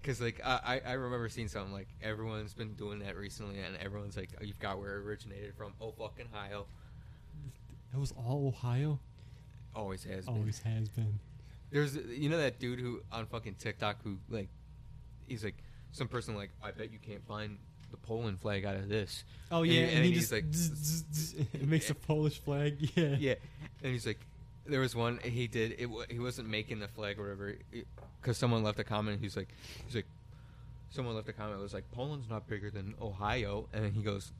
Because 0.00 0.20
like 0.20 0.40
I, 0.44 0.80
I 0.86 0.90
I 0.90 0.92
remember 0.92 1.28
seeing 1.28 1.48
something 1.48 1.72
like 1.72 1.88
everyone's 2.00 2.54
been 2.54 2.74
doing 2.74 3.00
that 3.00 3.16
recently, 3.16 3.58
and 3.58 3.76
everyone's 3.78 4.16
like, 4.16 4.30
oh, 4.40 4.44
"You've 4.44 4.60
got 4.60 4.78
where 4.78 4.98
it 4.98 5.02
originated 5.04 5.54
from." 5.56 5.72
Oh, 5.80 5.90
fucking 5.98 6.26
Ohio, 6.32 6.66
It 7.92 7.98
was 7.98 8.12
all 8.12 8.46
Ohio. 8.46 9.00
Always 9.76 10.02
has 10.04 10.24
been. 10.26 10.34
Always 10.34 10.58
has 10.60 10.88
been. 10.88 11.18
There's 11.70 11.96
you 11.96 12.28
know 12.28 12.38
that 12.38 12.58
dude 12.58 12.80
who 12.80 13.00
on 13.12 13.26
fucking 13.26 13.56
TikTok 13.58 13.96
who 14.02 14.16
like 14.30 14.48
he's 15.26 15.44
like 15.44 15.56
some 15.92 16.08
person 16.08 16.34
like 16.36 16.50
I 16.62 16.70
bet 16.70 16.92
you 16.92 16.98
can't 16.98 17.26
find 17.26 17.58
the 17.90 17.96
Poland 17.98 18.40
flag 18.40 18.64
out 18.64 18.76
of 18.76 18.88
this. 18.88 19.24
Oh 19.50 19.62
yeah, 19.62 19.72
he- 19.72 19.80
and, 19.82 19.90
and 19.96 20.04
he 20.04 20.10
he's 20.12 20.20
just 20.20 20.32
like- 20.32 20.52
zzz, 20.52 20.72
zzz, 20.74 21.04
zzz, 21.12 21.34
it 21.54 21.68
makes 21.68 21.90
a 21.90 21.94
Polish 21.94 22.38
flag. 22.40 22.76
Yeah, 22.96 23.16
Yeah, 23.18 23.34
and 23.82 23.92
he's 23.92 24.06
like, 24.06 24.20
there 24.66 24.80
was 24.80 24.96
one 24.96 25.18
he 25.22 25.46
did. 25.46 25.72
It 25.78 25.88
he 26.10 26.18
wasn't 26.18 26.48
making 26.48 26.78
the 26.80 26.88
flag 26.88 27.18
or 27.18 27.22
whatever 27.22 27.54
because 28.20 28.36
someone 28.38 28.62
left 28.64 28.78
a 28.80 28.84
comment. 28.84 29.20
He's 29.20 29.36
like, 29.36 29.48
he's 29.86 29.94
like, 29.96 30.06
someone 30.90 31.14
left 31.14 31.28
a 31.28 31.32
comment. 31.32 31.58
It 31.58 31.62
was 31.62 31.74
like 31.74 31.90
Poland's 31.92 32.28
not 32.30 32.48
bigger 32.48 32.70
than 32.70 32.94
Ohio, 33.00 33.68
and 33.72 33.84
then 33.84 33.92
he 33.92 34.02
goes, 34.02 34.32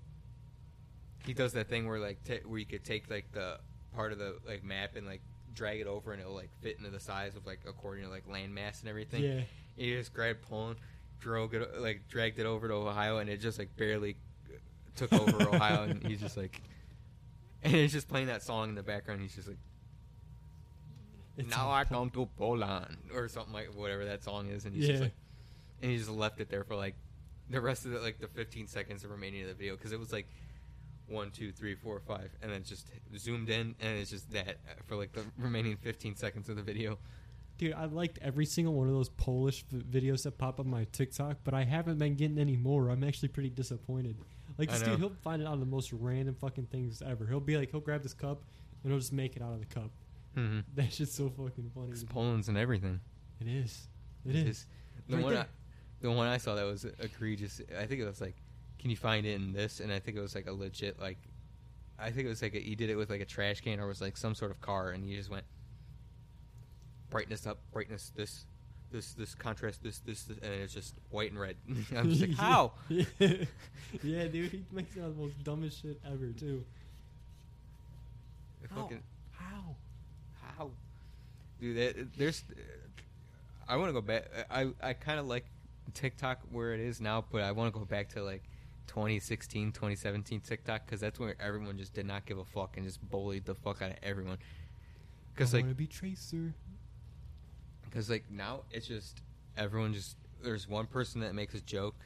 he 1.24 1.32
does 1.34 1.52
that 1.54 1.68
thing 1.68 1.86
where 1.88 1.98
like 1.98 2.22
ta 2.24 2.34
where 2.46 2.58
you 2.58 2.66
could 2.66 2.84
take 2.84 3.10
like 3.10 3.30
the 3.32 3.58
part 3.96 4.12
of 4.12 4.18
the 4.18 4.36
like 4.46 4.62
map 4.62 4.94
and 4.96 5.06
like 5.06 5.22
drag 5.54 5.80
it 5.80 5.86
over 5.86 6.12
and 6.12 6.20
it'll 6.20 6.34
like 6.34 6.50
fit 6.60 6.76
into 6.78 6.90
the 6.90 7.00
size 7.00 7.34
of 7.34 7.46
like 7.46 7.60
according 7.66 8.04
to 8.04 8.10
like 8.10 8.28
landmass 8.28 8.80
and 8.80 8.88
everything. 8.90 9.22
yeah. 9.22 9.40
He 9.76 9.92
just 9.94 10.12
grabbed 10.12 10.42
Poland, 10.42 10.76
drove 11.18 11.52
it, 11.54 11.80
like 11.80 12.06
dragged 12.08 12.38
it 12.38 12.46
over 12.46 12.68
to 12.68 12.74
Ohio, 12.74 13.18
and 13.18 13.28
it 13.30 13.40
just 13.40 13.58
like 13.58 13.74
barely 13.76 14.16
took 14.94 15.12
over 15.12 15.48
Ohio, 15.54 15.82
and 15.84 16.02
he's 16.06 16.20
just 16.20 16.36
like, 16.36 16.60
and 17.62 17.74
he's 17.74 17.92
just 17.92 18.08
playing 18.08 18.26
that 18.28 18.42
song 18.42 18.68
in 18.70 18.74
the 18.74 18.82
background. 18.82 19.20
He's 19.20 19.34
just 19.34 19.48
like, 19.48 19.58
It's 21.36 21.50
now 21.50 21.70
I 21.70 21.84
come 21.84 22.08
to 22.10 22.26
Poland 22.38 22.96
or 23.14 23.28
something 23.28 23.52
like 23.52 23.68
whatever 23.74 24.04
that 24.06 24.24
song 24.24 24.48
is, 24.48 24.64
and 24.64 24.74
he's 24.74 24.84
Yeah. 24.86 24.90
just 24.92 25.02
like, 25.02 25.14
and 25.82 25.90
he 25.90 25.98
just 25.98 26.08
left 26.10 26.40
it 26.40 26.48
there 26.48 26.64
for 26.64 26.74
like 26.76 26.94
the 27.50 27.60
rest 27.60 27.84
of 27.84 27.90
the 27.92 28.00
like 28.00 28.18
the 28.18 28.28
15 28.28 28.66
seconds 28.66 29.04
of 29.04 29.10
remaining 29.10 29.42
of 29.42 29.48
the 29.48 29.54
video 29.54 29.76
because 29.76 29.92
it 29.92 29.98
was 29.98 30.12
like 30.12 30.26
one, 31.08 31.30
two, 31.30 31.52
three, 31.52 31.74
four, 31.74 32.00
five, 32.00 32.30
and 32.42 32.50
then 32.50 32.62
just 32.64 32.88
zoomed 33.16 33.48
in, 33.48 33.74
and 33.80 33.98
it's 33.98 34.10
just 34.10 34.30
that 34.32 34.56
for 34.86 34.96
like 34.96 35.12
the 35.12 35.24
remaining 35.38 35.76
15 35.76 36.16
seconds 36.16 36.48
of 36.48 36.56
the 36.56 36.62
video. 36.62 36.98
Dude, 37.58 37.72
I 37.72 37.86
liked 37.86 38.18
every 38.20 38.44
single 38.44 38.74
one 38.74 38.86
of 38.86 38.92
those 38.92 39.08
Polish 39.08 39.64
v- 39.70 39.78
videos 40.00 40.24
that 40.24 40.36
pop 40.36 40.60
up 40.60 40.66
on 40.66 40.70
my 40.70 40.84
TikTok, 40.92 41.38
but 41.42 41.54
I 41.54 41.64
haven't 41.64 41.96
been 41.98 42.14
getting 42.14 42.38
any 42.38 42.56
more. 42.56 42.90
I'm 42.90 43.02
actually 43.02 43.28
pretty 43.28 43.48
disappointed. 43.48 44.16
Like 44.58 44.68
I 44.68 44.72
this 44.74 44.82
know. 44.82 44.88
dude, 44.92 45.00
he'll 45.00 45.16
find 45.22 45.40
it 45.40 45.48
on 45.48 45.60
the 45.60 45.66
most 45.66 45.90
random 45.92 46.34
fucking 46.34 46.66
things 46.66 47.00
ever. 47.00 47.26
He'll 47.26 47.40
be 47.40 47.56
like, 47.56 47.70
he'll 47.70 47.80
grab 47.80 48.02
this 48.02 48.12
cup 48.12 48.42
and 48.82 48.92
he'll 48.92 49.00
just 49.00 49.12
make 49.12 49.36
it 49.36 49.42
out 49.42 49.52
of 49.54 49.60
the 49.60 49.66
cup. 49.66 49.90
Mm-hmm. 50.36 50.60
That 50.74 50.92
shit's 50.92 51.14
so 51.14 51.30
fucking 51.30 51.70
funny. 51.74 51.92
me. 51.92 51.96
Poland's 52.10 52.48
and 52.48 52.58
everything. 52.58 53.00
It 53.40 53.48
is. 53.48 53.88
It 54.26 54.36
is. 54.36 54.66
The 55.08 55.16
Right 55.16 55.24
one, 55.24 55.36
I, 55.38 55.46
the 56.02 56.10
one 56.10 56.26
I 56.26 56.36
saw 56.36 56.54
that 56.56 56.64
was 56.66 56.84
egregious. 57.00 57.62
I 57.78 57.86
think 57.86 58.02
it 58.02 58.06
was 58.06 58.20
like, 58.20 58.36
can 58.78 58.90
you 58.90 58.96
find 58.96 59.26
it 59.26 59.34
in 59.34 59.52
this? 59.52 59.80
And 59.80 59.92
I 59.92 59.98
think 59.98 60.16
it 60.16 60.20
was 60.20 60.34
like 60.34 60.46
a 60.46 60.52
legit 60.52 61.00
like, 61.00 61.18
I 61.98 62.10
think 62.10 62.26
it 62.26 62.28
was 62.28 62.42
like 62.42 62.54
a, 62.54 62.58
he 62.58 62.74
did 62.74 62.90
it 62.90 62.96
with 62.96 63.10
like 63.10 63.20
a 63.20 63.26
trash 63.26 63.60
can 63.60 63.80
or 63.80 63.86
was 63.86 64.00
like 64.00 64.16
some 64.16 64.34
sort 64.34 64.50
of 64.50 64.60
car, 64.60 64.90
and 64.90 65.04
he 65.04 65.16
just 65.16 65.30
went 65.30 65.44
brightness 67.10 67.46
up, 67.46 67.58
brightness 67.72 68.12
this, 68.14 68.46
this, 68.90 69.14
this 69.14 69.34
contrast 69.34 69.82
this, 69.82 69.98
this, 70.00 70.24
this 70.24 70.38
and 70.38 70.52
it's 70.52 70.74
just 70.74 70.94
white 71.10 71.30
and 71.30 71.40
red. 71.40 71.56
I'm 71.96 72.10
just 72.10 72.20
like, 72.20 72.34
how? 72.36 72.72
yeah, 72.88 73.46
dude, 74.02 74.50
he 74.50 74.64
makes 74.72 74.96
it 74.96 75.00
out 75.00 75.08
of 75.08 75.16
the 75.16 75.22
most 75.22 75.42
dumbest 75.42 75.82
shit 75.82 76.00
ever 76.04 76.28
too. 76.32 76.64
How? 78.70 78.82
Fucking, 78.82 79.02
How? 79.30 79.76
how? 80.58 80.70
Dude, 81.60 81.76
that, 81.76 82.18
there's. 82.18 82.44
I 83.68 83.76
want 83.76 83.88
to 83.88 83.92
go 83.92 84.00
back. 84.00 84.24
I 84.50 84.68
I 84.82 84.92
kind 84.92 85.18
of 85.18 85.26
like 85.26 85.46
TikTok 85.94 86.40
where 86.50 86.74
it 86.74 86.80
is 86.80 87.00
now, 87.00 87.24
but 87.30 87.42
I 87.42 87.52
want 87.52 87.72
to 87.72 87.78
go 87.78 87.84
back 87.84 88.10
to 88.10 88.22
like 88.22 88.42
2016, 88.86 89.72
2017 89.72 90.40
TikTok 90.40 90.86
because 90.86 91.00
that's 91.00 91.18
where 91.18 91.34
everyone 91.40 91.76
just 91.78 91.94
did 91.94 92.06
not 92.06 92.26
give 92.26 92.38
a 92.38 92.44
fuck 92.44 92.76
and 92.76 92.86
just 92.86 93.00
bullied 93.10 93.44
the 93.44 93.54
fuck 93.54 93.82
out 93.82 93.90
of 93.90 93.96
everyone. 94.02 94.38
Because 95.34 95.52
I 95.52 95.58
like, 95.58 95.64
want 95.66 95.76
to 95.76 95.78
be 95.78 95.86
Tracer. 95.86 96.54
because 97.84 98.08
like 98.08 98.24
now 98.30 98.60
it's 98.70 98.86
just 98.86 99.22
everyone 99.56 99.92
just 99.92 100.16
there's 100.42 100.68
one 100.68 100.86
person 100.86 101.20
that 101.20 101.34
makes 101.34 101.54
a 101.54 101.60
joke. 101.60 101.96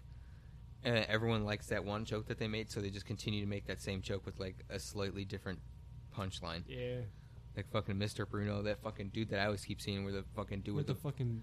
And 0.82 1.05
everyone 1.11 1.44
likes 1.44 1.66
that 1.66 1.85
one 1.85 2.07
joke 2.07 2.27
that 2.28 2.39
they 2.39 2.48
made, 2.48 2.70
so 2.70 2.81
they 2.81 2.89
just 2.89 3.05
continue 3.05 3.43
to 3.43 3.47
make 3.47 3.66
that 3.66 3.82
same 3.82 4.01
joke 4.01 4.24
with 4.24 4.40
like 4.40 4.65
a 4.70 4.78
slightly 4.78 5.27
different 5.27 5.59
punchline. 6.16 6.62
Yeah. 6.66 7.01
Like 7.55 7.70
fucking 7.70 7.97
Mr. 7.97 8.27
Bruno, 8.27 8.62
that 8.62 8.81
fucking 8.82 9.11
dude 9.11 9.28
that 9.28 9.40
I 9.40 9.44
always 9.44 9.62
keep 9.62 9.78
seeing, 9.82 10.05
where 10.05 10.12
the 10.15 10.24
fucking 10.35 10.61
dude 10.61 10.74
With 10.74 10.89
with, 10.89 10.97
the 10.97 11.02
the, 11.02 11.12
fucking 11.12 11.43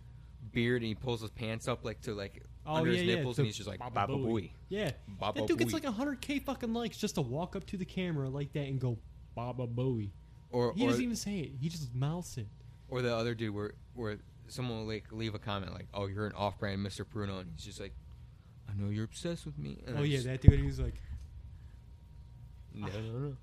beard 0.52 0.82
and 0.82 0.88
he 0.88 0.96
pulls 0.96 1.22
his 1.22 1.30
pants 1.30 1.68
up 1.68 1.84
like 1.84 2.02
to 2.02 2.14
like 2.14 2.42
oh 2.68 2.76
under 2.76 2.92
yeah 2.92 2.98
his 2.98 3.08
yeah 3.08 3.16
nipples, 3.16 3.36
the 3.38 3.42
and 3.44 3.48
he's 3.48 3.58
just 3.58 3.68
like 3.70 3.80
Baba 3.80 3.96
Baba 3.96 4.14
Booey. 4.14 4.26
Booey. 4.44 4.50
Yeah, 4.70 4.92
Baba 5.20 5.40
that 5.42 5.48
dude 5.48 5.58
gets 5.60 5.74
like 5.74 5.86
hundred 5.86 6.22
k 6.22 6.40
fucking 6.40 6.74
likes 6.74 6.98
just 6.98 7.16
to 7.16 7.22
walk 7.22 7.56
up 7.56 7.66
to 7.68 7.78
the 7.78 7.86
camera 7.86 8.30
like 8.30 8.54
that 8.54 8.68
and 8.68 8.80
go 8.80 8.98
Baba 9.36 9.66
Booey. 9.68 10.12
Or 10.52 10.74
He 10.76 10.84
or, 10.86 10.90
doesn't 10.90 11.04
even 11.04 11.16
say 11.16 11.40
it. 11.40 11.52
He 11.60 11.70
just 11.70 11.94
mouths 11.96 12.38
it. 12.38 12.48
or 12.90 13.02
the 13.02 13.14
other 13.16 13.34
dude 13.36 13.54
where 13.54 13.74
where 13.94 14.18
someone 14.48 14.80
will 14.80 14.86
like 14.88 15.12
leave 15.12 15.34
a 15.36 15.40
comment 15.40 15.74
like, 15.74 15.88
"Oh, 15.94 16.06
you're 16.08 16.26
an 16.28 16.34
off-brand 16.34 16.86
Mr. 16.86 17.08
Bruno," 17.08 17.40
and 17.40 17.52
he's 17.56 17.66
just 17.66 17.80
like, 17.82 17.94
"I 18.70 18.74
know 18.74 18.90
you're 18.90 19.04
obsessed 19.06 19.46
with 19.46 19.58
me." 19.58 19.80
And 19.86 19.96
oh 19.98 20.00
I'm 20.00 20.06
yeah, 20.06 20.18
just- 20.18 20.26
that 20.28 20.42
dude. 20.42 20.60
He 20.60 20.66
was 20.66 20.80
like, 20.80 20.96
No, 22.74 22.88
no, 22.88 23.20
no. 23.20 23.38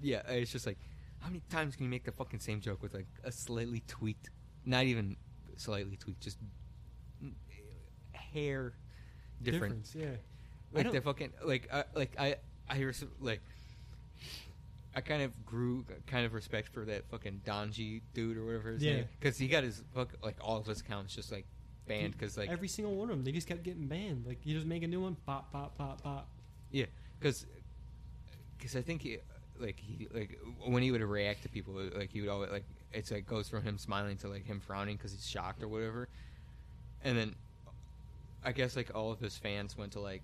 Yeah, 0.00 0.22
it's 0.28 0.50
just 0.50 0.66
like, 0.66 0.78
how 1.20 1.28
many 1.28 1.40
times 1.48 1.76
can 1.76 1.84
you 1.84 1.90
make 1.90 2.04
the 2.04 2.12
fucking 2.12 2.40
same 2.40 2.60
joke 2.60 2.82
with 2.82 2.94
like 2.94 3.06
a 3.22 3.30
slightly 3.30 3.82
tweaked, 3.86 4.30
not 4.64 4.84
even 4.84 5.16
slightly 5.56 5.96
tweaked, 5.96 6.20
just 6.20 6.38
hair 8.32 8.72
different. 9.42 9.82
difference. 9.84 9.94
Yeah. 9.94 10.16
Like 10.72 10.92
the 10.92 11.00
fucking 11.00 11.32
like 11.44 11.68
I 11.72 11.84
like 11.94 12.12
I 12.18 12.36
I 12.68 12.78
res- 12.80 13.04
like 13.20 13.40
I 14.94 15.00
kind 15.00 15.22
of 15.22 15.46
grew 15.46 15.84
kind 16.06 16.26
of 16.26 16.34
respect 16.34 16.68
for 16.68 16.84
that 16.86 17.08
fucking 17.10 17.42
Donji 17.46 18.00
dude 18.14 18.36
or 18.36 18.44
whatever 18.44 18.72
his 18.72 18.82
Yeah. 18.82 18.92
name 18.96 19.04
because 19.18 19.38
he 19.38 19.48
got 19.48 19.64
his 19.64 19.82
fuck 19.94 20.10
like 20.22 20.36
all 20.40 20.58
of 20.58 20.66
his 20.66 20.80
accounts 20.80 21.14
just 21.14 21.32
like 21.32 21.46
banned 21.88 22.12
because 22.12 22.36
like 22.36 22.50
every 22.50 22.68
single 22.68 22.94
one 22.94 23.10
of 23.10 23.16
them, 23.16 23.24
they 23.24 23.32
just 23.32 23.46
kept 23.46 23.62
getting 23.62 23.86
banned. 23.86 24.24
Like 24.26 24.38
you 24.44 24.54
just 24.54 24.66
make 24.66 24.82
a 24.82 24.86
new 24.86 25.00
one, 25.00 25.16
pop, 25.26 25.50
pop, 25.52 25.76
pop, 25.76 26.02
pop. 26.02 26.28
Yeah, 26.70 26.86
because 27.18 27.46
because 28.58 28.76
I 28.76 28.82
think 28.82 29.02
he 29.02 29.18
like 29.58 29.78
he 29.78 30.08
like 30.12 30.38
when 30.64 30.82
he 30.82 30.90
would 30.90 31.02
react 31.02 31.42
to 31.42 31.48
people 31.48 31.74
like 31.74 32.10
he 32.12 32.20
would 32.20 32.30
always 32.30 32.50
like 32.50 32.64
it's 32.92 33.10
like 33.10 33.26
goes 33.26 33.48
from 33.48 33.62
him 33.62 33.78
smiling 33.78 34.16
to 34.18 34.28
like 34.28 34.44
him 34.46 34.60
frowning 34.60 34.96
because 34.96 35.12
he's 35.12 35.28
shocked 35.28 35.62
or 35.62 35.68
whatever, 35.68 36.08
and 37.02 37.16
then 37.16 37.34
I 38.44 38.52
guess 38.52 38.76
like 38.76 38.94
all 38.94 39.12
of 39.12 39.20
his 39.20 39.36
fans 39.36 39.76
went 39.76 39.92
to 39.92 40.00
like 40.00 40.22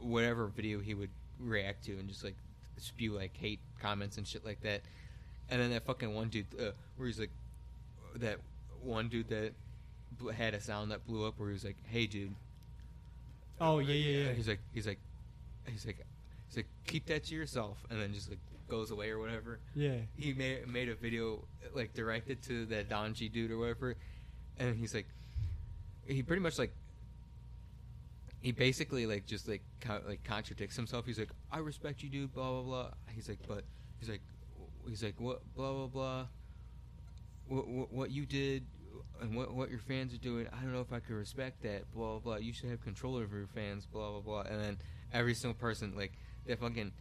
whatever 0.00 0.46
video 0.46 0.80
he 0.80 0.94
would 0.94 1.10
react 1.40 1.84
to 1.84 1.92
and 1.92 2.08
just 2.08 2.24
like 2.24 2.36
spew 2.76 3.12
like 3.12 3.36
hate 3.36 3.60
comments 3.80 4.16
and 4.18 4.26
shit 4.26 4.44
like 4.44 4.60
that, 4.62 4.82
and 5.50 5.60
then 5.60 5.70
that 5.70 5.84
fucking 5.84 6.14
one 6.14 6.28
dude 6.28 6.46
uh, 6.60 6.70
where 6.96 7.06
he's 7.06 7.20
like 7.20 7.30
that 8.16 8.38
one 8.82 9.08
dude 9.08 9.28
that 9.28 9.52
had 10.34 10.54
a 10.54 10.60
sound 10.60 10.90
that 10.90 11.06
blew 11.06 11.26
up 11.26 11.38
where 11.38 11.48
he 11.48 11.52
was 11.54 11.64
like, 11.64 11.76
"Hey, 11.88 12.06
dude." 12.06 12.34
Oh, 13.60 13.78
yeah, 13.78 13.94
yeah, 13.94 14.24
yeah. 14.24 14.32
He's 14.32 14.48
like, 14.48 14.58
he's 14.74 14.86
like, 14.88 14.98
he's 15.66 15.86
like, 15.86 16.04
he's 16.48 16.56
like, 16.56 16.66
keep 16.84 17.06
that 17.06 17.24
to 17.24 17.34
yourself, 17.34 17.78
and 17.90 18.00
then 18.00 18.12
just 18.12 18.28
like 18.28 18.40
goes 18.68 18.90
away 18.90 19.10
or 19.10 19.18
whatever. 19.18 19.60
Yeah. 19.76 19.96
He 20.16 20.32
made 20.32 20.66
made 20.66 20.88
a 20.88 20.94
video 20.94 21.44
like 21.74 21.94
directed 21.94 22.42
to 22.44 22.66
that 22.66 22.88
Donji 22.88 23.30
dude 23.30 23.50
or 23.50 23.58
whatever, 23.58 23.94
and 24.58 24.76
he's 24.76 24.94
like, 24.94 25.06
he 26.06 26.22
pretty 26.22 26.42
much 26.42 26.58
like, 26.58 26.72
he 28.42 28.50
basically 28.50 29.06
like 29.06 29.24
just 29.24 29.48
like 29.48 29.62
co- 29.80 30.02
like 30.06 30.22
contradicts 30.24 30.76
himself. 30.76 31.06
He's 31.06 31.18
like, 31.18 31.30
I 31.50 31.58
respect 31.58 32.02
you, 32.02 32.08
dude. 32.08 32.34
Blah 32.34 32.50
blah 32.50 32.62
blah. 32.62 32.88
He's 33.14 33.28
like, 33.28 33.38
but 33.46 33.62
he's 34.00 34.08
like, 34.08 34.20
he's 34.88 35.02
like, 35.02 35.14
what 35.18 35.40
blah 35.54 35.72
blah 35.72 35.86
blah. 35.86 36.26
What, 37.48 37.68
what, 37.68 37.92
what 37.92 38.10
you 38.10 38.26
did 38.26 38.64
and 39.20 39.36
what 39.36 39.54
what 39.54 39.70
your 39.70 39.78
fans 39.78 40.12
are 40.12 40.18
doing, 40.18 40.48
I 40.52 40.60
don't 40.60 40.72
know 40.72 40.80
if 40.80 40.92
I 40.92 40.98
could 40.98 41.14
respect 41.14 41.62
that. 41.62 41.90
Blah 41.94 42.18
blah 42.18 42.18
blah. 42.18 42.36
You 42.36 42.52
should 42.52 42.70
have 42.70 42.82
control 42.82 43.14
over 43.14 43.38
your 43.38 43.46
fans. 43.46 43.86
Blah 43.86 44.10
blah 44.10 44.20
blah. 44.20 44.40
And 44.40 44.60
then 44.60 44.78
every 45.12 45.34
single 45.34 45.58
person 45.58 45.94
like 45.96 46.12
that 46.46 46.58
fucking 46.58 46.92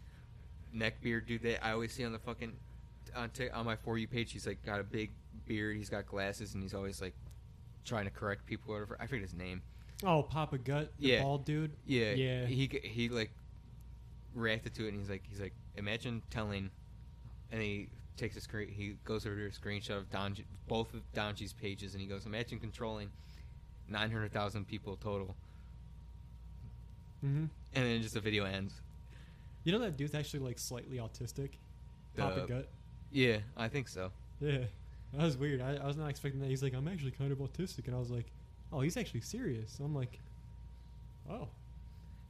neckbeard 0.75 1.25
dude 1.25 1.41
that 1.41 1.65
I 1.65 1.71
always 1.71 1.91
see 1.91 2.05
on 2.05 2.11
the 2.11 2.19
fucking 2.19 2.53
on 3.15 3.29
t- 3.31 3.49
on 3.49 3.65
my 3.65 3.77
for 3.77 3.97
you 3.97 4.07
page. 4.07 4.31
He's 4.31 4.45
like 4.45 4.63
got 4.63 4.79
a 4.79 4.83
big 4.83 5.09
beard. 5.47 5.75
He's 5.75 5.89
got 5.89 6.05
glasses 6.05 6.53
and 6.53 6.61
he's 6.61 6.75
always 6.75 7.01
like 7.01 7.15
trying 7.83 8.05
to 8.05 8.11
correct 8.11 8.45
people 8.45 8.73
or 8.73 8.81
whatever. 8.81 8.97
I 8.99 9.07
forget 9.07 9.23
his 9.23 9.33
name. 9.33 9.63
Oh, 10.03 10.23
Papa 10.23 10.57
Gut, 10.57 10.91
the 10.99 11.07
Yeah. 11.07 11.21
bald 11.23 11.45
dude. 11.45 11.71
Yeah, 11.85 12.11
Yeah. 12.13 12.45
He 12.45 12.67
he 12.83 13.09
like 13.09 13.31
reacted 14.33 14.73
to 14.75 14.85
it 14.85 14.89
and 14.89 14.97
he's 14.99 15.09
like 15.09 15.23
he's 15.29 15.39
like 15.41 15.53
imagine 15.77 16.21
telling, 16.29 16.69
and 17.51 17.61
he 17.61 17.89
takes 18.17 18.35
a 18.35 18.41
screen. 18.41 18.69
He 18.69 18.97
goes 19.05 19.25
over 19.25 19.35
to 19.35 19.45
a 19.45 19.49
screenshot 19.49 19.97
of 19.97 20.09
Don, 20.09 20.35
both 20.67 20.93
of 20.93 21.01
Donji's 21.13 21.53
pages, 21.53 21.93
and 21.93 22.01
he 22.01 22.07
goes, 22.07 22.25
"Imagine 22.25 22.59
controlling 22.59 23.09
nine 23.87 24.11
hundred 24.11 24.31
thousand 24.31 24.67
people 24.67 24.95
total." 24.97 25.35
Mm-hmm. 27.25 27.45
And 27.75 27.85
then 27.85 28.01
just 28.01 28.13
the 28.15 28.19
video 28.19 28.45
ends. 28.45 28.81
You 29.63 29.71
know 29.71 29.79
that 29.79 29.95
dude's 29.97 30.15
actually 30.15 30.39
like 30.39 30.57
slightly 30.59 30.97
autistic. 30.97 31.51
The- 32.15 32.21
Papa 32.23 32.45
Gut. 32.47 32.67
Yeah, 33.11 33.37
I 33.57 33.67
think 33.67 33.87
so. 33.87 34.11
Yeah, 34.39 34.59
that 35.13 35.23
was 35.23 35.37
weird. 35.37 35.61
I, 35.61 35.75
I 35.75 35.85
was 35.85 35.97
not 35.97 36.09
expecting 36.09 36.39
that. 36.41 36.47
He's 36.49 36.63
like, 36.63 36.73
I'm 36.73 36.87
actually 36.87 37.11
kind 37.11 37.31
of 37.31 37.37
autistic, 37.39 37.85
and 37.87 37.95
I 37.95 37.99
was 37.99 38.09
like, 38.09 38.31
oh, 38.71 38.81
he's 38.81 38.97
actually 38.97 39.21
serious. 39.21 39.71
So 39.77 39.83
I'm 39.83 39.95
like, 39.95 40.19
oh, 41.29 41.47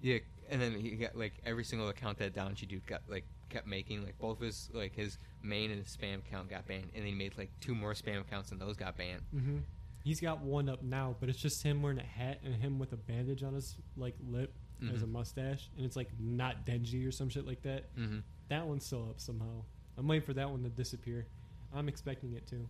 Yeah, 0.01 0.19
and 0.49 0.61
then 0.61 0.73
he 0.80 0.91
got 0.91 1.15
like 1.18 1.34
every 1.45 1.63
single 1.63 1.89
account 1.89 2.18
that 2.19 2.34
Donji 2.34 2.68
dude 2.68 2.85
got 2.88 3.01
like 3.09 3.26
kept 3.49 3.68
making 3.68 4.03
like 4.03 4.18
both 4.19 4.39
his 4.39 4.69
like 4.73 4.95
his 4.95 5.18
main 5.43 5.72
and 5.72 5.84
his 5.84 5.95
spam 5.95 6.19
account 6.19 6.49
got 6.49 6.68
banned, 6.68 6.89
and 6.95 7.03
then 7.03 7.05
he 7.05 7.13
made 7.13 7.38
like 7.38 7.49
two 7.59 7.76
more 7.76 7.93
spam 7.93 8.22
accounts 8.22 8.51
and 8.51 8.59
those 8.59 8.76
got 8.77 8.97
banned. 8.97 9.22
mm-hmm. 9.35 9.57
He's 10.03 10.19
got 10.19 10.41
one 10.41 10.68
up 10.68 10.81
now, 10.81 11.15
but 11.19 11.30
it's 11.30 11.38
just 11.38 11.61
him 11.61 11.84
wearing 11.84 11.99
a 11.99 12.03
hat 12.03 12.39
and 12.43 12.55
him 12.55 12.80
with 12.80 12.91
a 12.91 12.97
bandage 12.97 13.43
on 13.43 13.53
his 13.53 13.76
like 13.95 14.15
lip 14.27 14.51
as 14.91 15.03
a 15.03 15.05
Mhm. 15.05 15.11
mustache, 15.11 15.69
and 15.77 15.85
it's 15.85 15.95
like 15.95 16.09
not 16.19 16.65
Denji 16.65 17.07
or 17.07 17.11
some 17.11 17.30
shit 17.30 17.45
like 17.45 17.61
that. 17.61 17.95
Mm-hmm. 17.95 18.19
That 18.49 18.65
one's 18.65 18.84
still 18.84 19.07
up 19.11 19.19
somehow. 19.19 19.63
I'm 19.97 20.07
waiting 20.07 20.26
for 20.26 20.34
that 20.34 20.49
one 20.49 20.63
to 20.63 20.69
disappear. 20.69 21.27
I'm 21.72 21.88
expecting 21.88 22.34
it 22.34 22.47
to. 22.47 22.68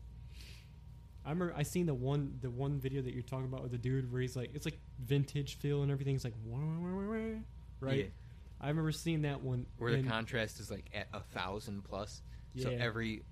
I 1.25 1.29
remember 1.29 1.53
I 1.55 1.63
seen 1.63 1.85
the 1.85 1.93
one 1.93 2.37
the 2.41 2.49
one 2.49 2.79
video 2.79 3.01
that 3.01 3.13
you're 3.13 3.21
talking 3.23 3.45
about 3.45 3.61
with 3.63 3.71
the 3.71 3.77
dude 3.77 4.11
where 4.11 4.21
he's 4.21 4.35
like 4.35 4.51
it's 4.55 4.65
like 4.65 4.79
vintage 4.99 5.57
feel 5.59 5.83
and 5.83 5.91
everything's 5.91 6.23
like 6.23 6.33
wah, 6.45 6.57
wah, 6.57 7.05
wah, 7.07 7.35
right. 7.79 7.97
Yeah. 7.97 8.05
I 8.59 8.67
remember 8.69 8.91
seeing 8.91 9.23
that 9.23 9.41
one 9.41 9.65
Where 9.77 9.91
the 9.95 10.03
contrast 10.03 10.59
is 10.59 10.69
like 10.71 10.85
at 10.93 11.07
a 11.13 11.19
thousand 11.19 11.83
plus, 11.83 12.21
so 12.57 12.69
every 12.69 13.23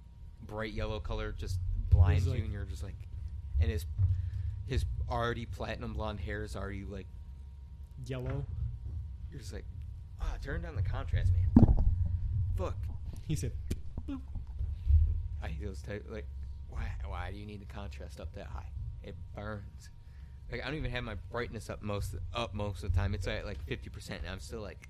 bright 0.42 0.74
yellow 0.74 1.00
color 1.00 1.32
just 1.38 1.60
blinds 1.90 2.28
like- 2.28 2.40
you, 2.40 2.44
and 2.46 2.54
you're 2.54 2.66
just 2.66 2.84
like, 2.84 2.96
and 3.60 3.70
his 3.70 3.86
his 4.66 4.86
already 5.10 5.46
platinum 5.46 5.94
blonde 5.94 6.20
hair 6.20 6.44
is 6.44 6.56
already 6.56 6.84
like 6.86 7.08
yellow. 8.06 8.46
you're 9.32 9.40
just 9.40 9.54
like, 9.54 9.66
ah, 10.22 10.36
turn 10.44 10.62
down 10.62 10.76
the 10.76 10.82
contrast, 10.84 11.32
man. 11.34 11.66
Fuck. 12.56 12.76
He 13.28 13.36
said, 13.36 13.52
I 15.42 15.48
hate 15.48 15.64
those 15.66 15.82
type 15.82 16.06
like 16.10 16.26
why 16.70 16.92
why 17.06 17.32
do 17.32 17.38
you 17.38 17.46
need 17.46 17.62
the 17.62 17.74
contrast 17.74 18.20
up 18.20 18.34
that 18.36 18.48
high? 18.48 18.70
It 19.04 19.16
burns. 19.36 19.90
Like 20.52 20.62
I 20.64 20.66
don't 20.68 20.78
even 20.78 20.92
have 20.92 21.04
my 21.04 21.16
brightness 21.32 21.70
up 21.70 21.82
most 21.82 22.16
up 22.34 22.54
most 22.54 22.84
of 22.84 22.92
the 22.92 22.98
time. 22.98 23.14
It's 23.14 23.28
at 23.28 23.46
like 23.46 23.62
fifty 23.66 23.90
percent 23.90 24.22
and 24.24 24.32
I'm 24.32 24.40
still 24.40 24.62
like 24.62 24.90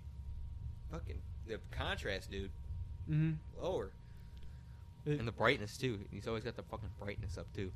fucking 0.91 1.21
the 1.47 1.59
contrast, 1.71 2.31
dude, 2.31 2.51
mm-hmm. 3.09 3.31
lower. 3.63 3.91
And 5.05 5.27
the 5.27 5.31
brightness 5.31 5.77
too. 5.77 5.99
He's 6.11 6.27
always 6.27 6.43
got 6.43 6.55
the 6.55 6.63
fucking 6.63 6.89
brightness 6.99 7.37
up 7.37 7.51
too. 7.53 7.71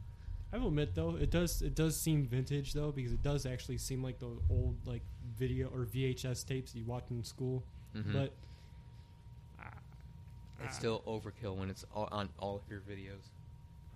I 0.51 0.57
will 0.57 0.67
admit 0.67 0.93
though, 0.93 1.15
it 1.15 1.31
does 1.31 1.61
it 1.61 1.73
does 1.73 1.99
seem 1.99 2.27
vintage 2.27 2.73
though 2.73 2.91
because 2.91 3.11
it 3.11 3.23
does 3.23 3.45
actually 3.45 3.79
seem 3.79 4.03
like 4.03 4.19
those 4.19 4.37
old 4.49 4.77
like 4.85 5.01
video 5.37 5.67
or 5.69 5.85
VHS 5.85 6.45
tapes 6.45 6.75
you 6.75 6.85
watch 6.85 7.05
in 7.09 7.23
school. 7.23 7.63
Mhm. 7.95 8.13
But 8.13 8.33
it's 10.63 10.77
still 10.77 11.01
overkill 11.07 11.57
when 11.57 11.69
it's 11.69 11.85
all, 11.93 12.07
on 12.11 12.29
all 12.39 12.55
of 12.55 12.61
your 12.69 12.81
videos. 12.81 13.29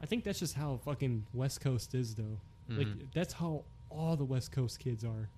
I 0.02 0.06
think 0.06 0.24
that's 0.24 0.40
just 0.40 0.54
how 0.56 0.78
fucking 0.78 1.26
West 1.34 1.62
Coast 1.62 1.96
is 1.96 2.16
though. 2.16 2.40
Mhm. 2.70 2.78
Like 2.78 3.12
that's 3.14 3.34
how 3.34 3.64
all 3.90 4.16
the 4.16 4.26
West 4.26 4.52
Coast 4.52 4.80
kids 4.80 5.04
are. 5.04 5.30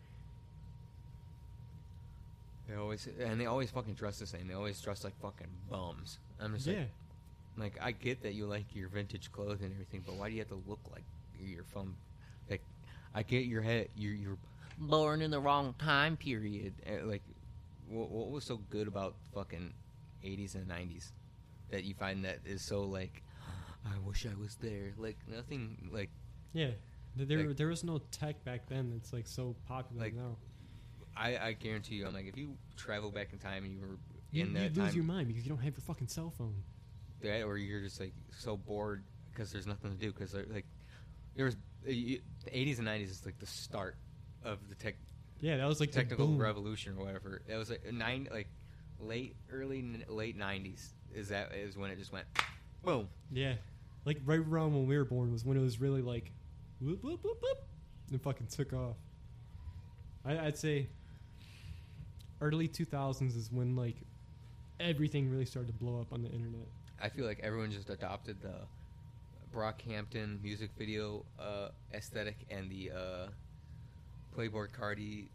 They 2.67 2.75
always 2.75 3.07
and 3.19 3.39
they 3.39 3.45
always 3.45 3.71
fucking 3.71 3.95
dress 3.95 4.19
the 4.19 4.27
same. 4.27 4.47
They 4.47 4.53
always 4.53 4.79
dress 4.81 5.03
like 5.03 5.17
fucking 5.19 5.47
bums. 5.69 6.19
I'm 6.39 6.53
just 6.53 6.67
Yeah. 6.67 6.85
like, 7.57 7.75
like 7.75 7.81
I 7.81 7.91
get 7.91 8.21
that 8.23 8.33
you 8.33 8.45
like 8.45 8.75
your 8.75 8.89
vintage 8.89 9.31
clothes 9.31 9.61
and 9.61 9.71
everything, 9.73 10.03
but 10.05 10.15
why 10.15 10.29
do 10.29 10.33
you 10.35 10.39
have 10.41 10.49
to 10.49 10.61
look 10.67 10.79
like 10.91 11.03
you're 11.39 11.63
from? 11.63 11.95
Like, 12.49 12.61
I 13.13 13.23
get 13.23 13.45
your 13.45 13.61
head. 13.61 13.89
You're 13.95 14.13
you're 14.13 14.37
born 14.77 15.21
in 15.21 15.31
the 15.31 15.39
wrong 15.39 15.73
time 15.79 16.15
period. 16.15 16.73
Uh, 16.87 17.05
Like, 17.05 17.23
what, 17.87 18.09
what 18.11 18.29
was 18.29 18.43
so 18.43 18.57
good 18.69 18.87
about 18.87 19.15
fucking 19.33 19.73
80s 20.23 20.53
and 20.55 20.67
90s 20.67 21.11
that 21.71 21.83
you 21.85 21.95
find 21.95 22.23
that 22.25 22.39
is 22.45 22.61
so 22.61 22.83
like, 22.83 23.23
I 23.85 23.97
wish 23.99 24.25
I 24.25 24.35
was 24.39 24.55
there. 24.55 24.93
Like 24.97 25.17
nothing. 25.27 25.89
Like 25.91 26.09
Yeah. 26.53 26.71
There 27.15 27.47
Like- 27.47 27.57
there 27.57 27.67
was 27.67 27.83
no 27.83 27.97
tech 28.11 28.43
back 28.43 28.67
then 28.67 28.91
that's 28.91 29.11
like 29.13 29.27
so 29.27 29.55
popular 29.67 30.03
Like, 30.03 30.13
now. 30.13 30.37
I 31.15 31.37
I 31.37 31.53
guarantee 31.53 31.95
you, 31.95 32.07
I'm 32.07 32.13
like 32.13 32.27
if 32.27 32.37
you 32.37 32.55
travel 32.77 33.11
back 33.11 33.33
in 33.33 33.39
time 33.39 33.63
and 33.65 33.73
you 33.73 33.79
were 33.81 33.97
You, 34.31 34.43
in 34.45 34.53
that 34.53 34.75
you 34.75 34.81
lose 34.81 34.89
time. 34.91 34.95
your 34.95 35.03
mind 35.05 35.27
because 35.27 35.43
you 35.43 35.49
don't 35.49 35.61
have 35.63 35.73
your 35.73 35.81
fucking 35.81 36.07
cell 36.07 36.29
phone. 36.37 36.63
that 37.21 37.43
or 37.43 37.57
you're 37.57 37.81
just 37.81 37.99
like 37.99 38.13
so 38.37 38.55
bored 38.55 39.03
because 39.31 39.51
there's 39.51 39.67
nothing 39.67 39.91
to 39.91 39.97
do 39.97 40.11
because 40.13 40.33
like 40.33 40.65
there 41.35 41.45
was 41.45 41.55
uh, 41.55 41.57
the 41.87 42.21
80s 42.47 42.79
and 42.79 42.87
90s 42.87 43.09
is 43.09 43.25
like 43.25 43.37
the 43.39 43.45
start 43.45 43.97
of 44.43 44.57
the 44.69 44.75
tech 44.75 44.95
Yeah, 45.41 45.57
that 45.57 45.67
was 45.67 45.79
like 45.81 45.91
the 45.91 45.99
technical 45.99 46.37
revolution 46.37 46.95
or 46.97 47.03
whatever 47.05 47.41
that 47.47 47.57
was 47.57 47.69
like 47.69 47.91
nine 47.91 48.29
like 48.31 48.47
late 49.01 49.35
early 49.51 50.05
late 50.07 50.37
90s 50.37 50.93
is 51.13 51.29
that 51.29 51.53
is 51.53 51.75
when 51.77 51.91
it 51.91 51.97
just 51.97 52.11
went 52.13 52.25
boom 52.83 53.07
Yeah, 53.31 53.55
like 54.05 54.19
right 54.25 54.39
around 54.39 54.73
when 54.73 54.87
we 54.87 54.97
were 54.97 55.05
born 55.05 55.31
was 55.31 55.45
when 55.45 55.57
it 55.57 55.61
was 55.61 55.79
really 55.79 56.01
like, 56.01 56.31
whoop 56.79 57.03
whoop 57.03 57.23
whoop 57.23 57.37
whoop, 57.41 57.57
and 58.11 58.21
fucking 58.21 58.47
took 58.47 58.73
off. 58.73 58.95
I, 60.25 60.37
I'd 60.37 60.57
say 60.57 60.87
early 62.41 62.67
two 62.67 62.85
thousands 62.85 63.35
is 63.35 63.51
when 63.51 63.75
like 63.75 63.97
everything 64.79 65.29
really 65.29 65.45
started 65.45 65.67
to 65.67 65.73
blow 65.73 65.99
up 65.99 66.13
on 66.13 66.21
the 66.21 66.29
internet. 66.29 66.67
I 67.01 67.09
feel 67.09 67.25
like 67.25 67.39
everyone 67.41 67.71
just 67.71 67.89
adopted 67.89 68.41
the 68.41 68.55
Brockhampton 69.53 70.41
music 70.41 70.71
video 70.77 71.25
uh, 71.39 71.69
aesthetic 71.93 72.45
and 72.49 72.69
the 72.69 72.91
uh, 72.91 73.27
Playboi 74.35 74.67
Carti 74.71 75.29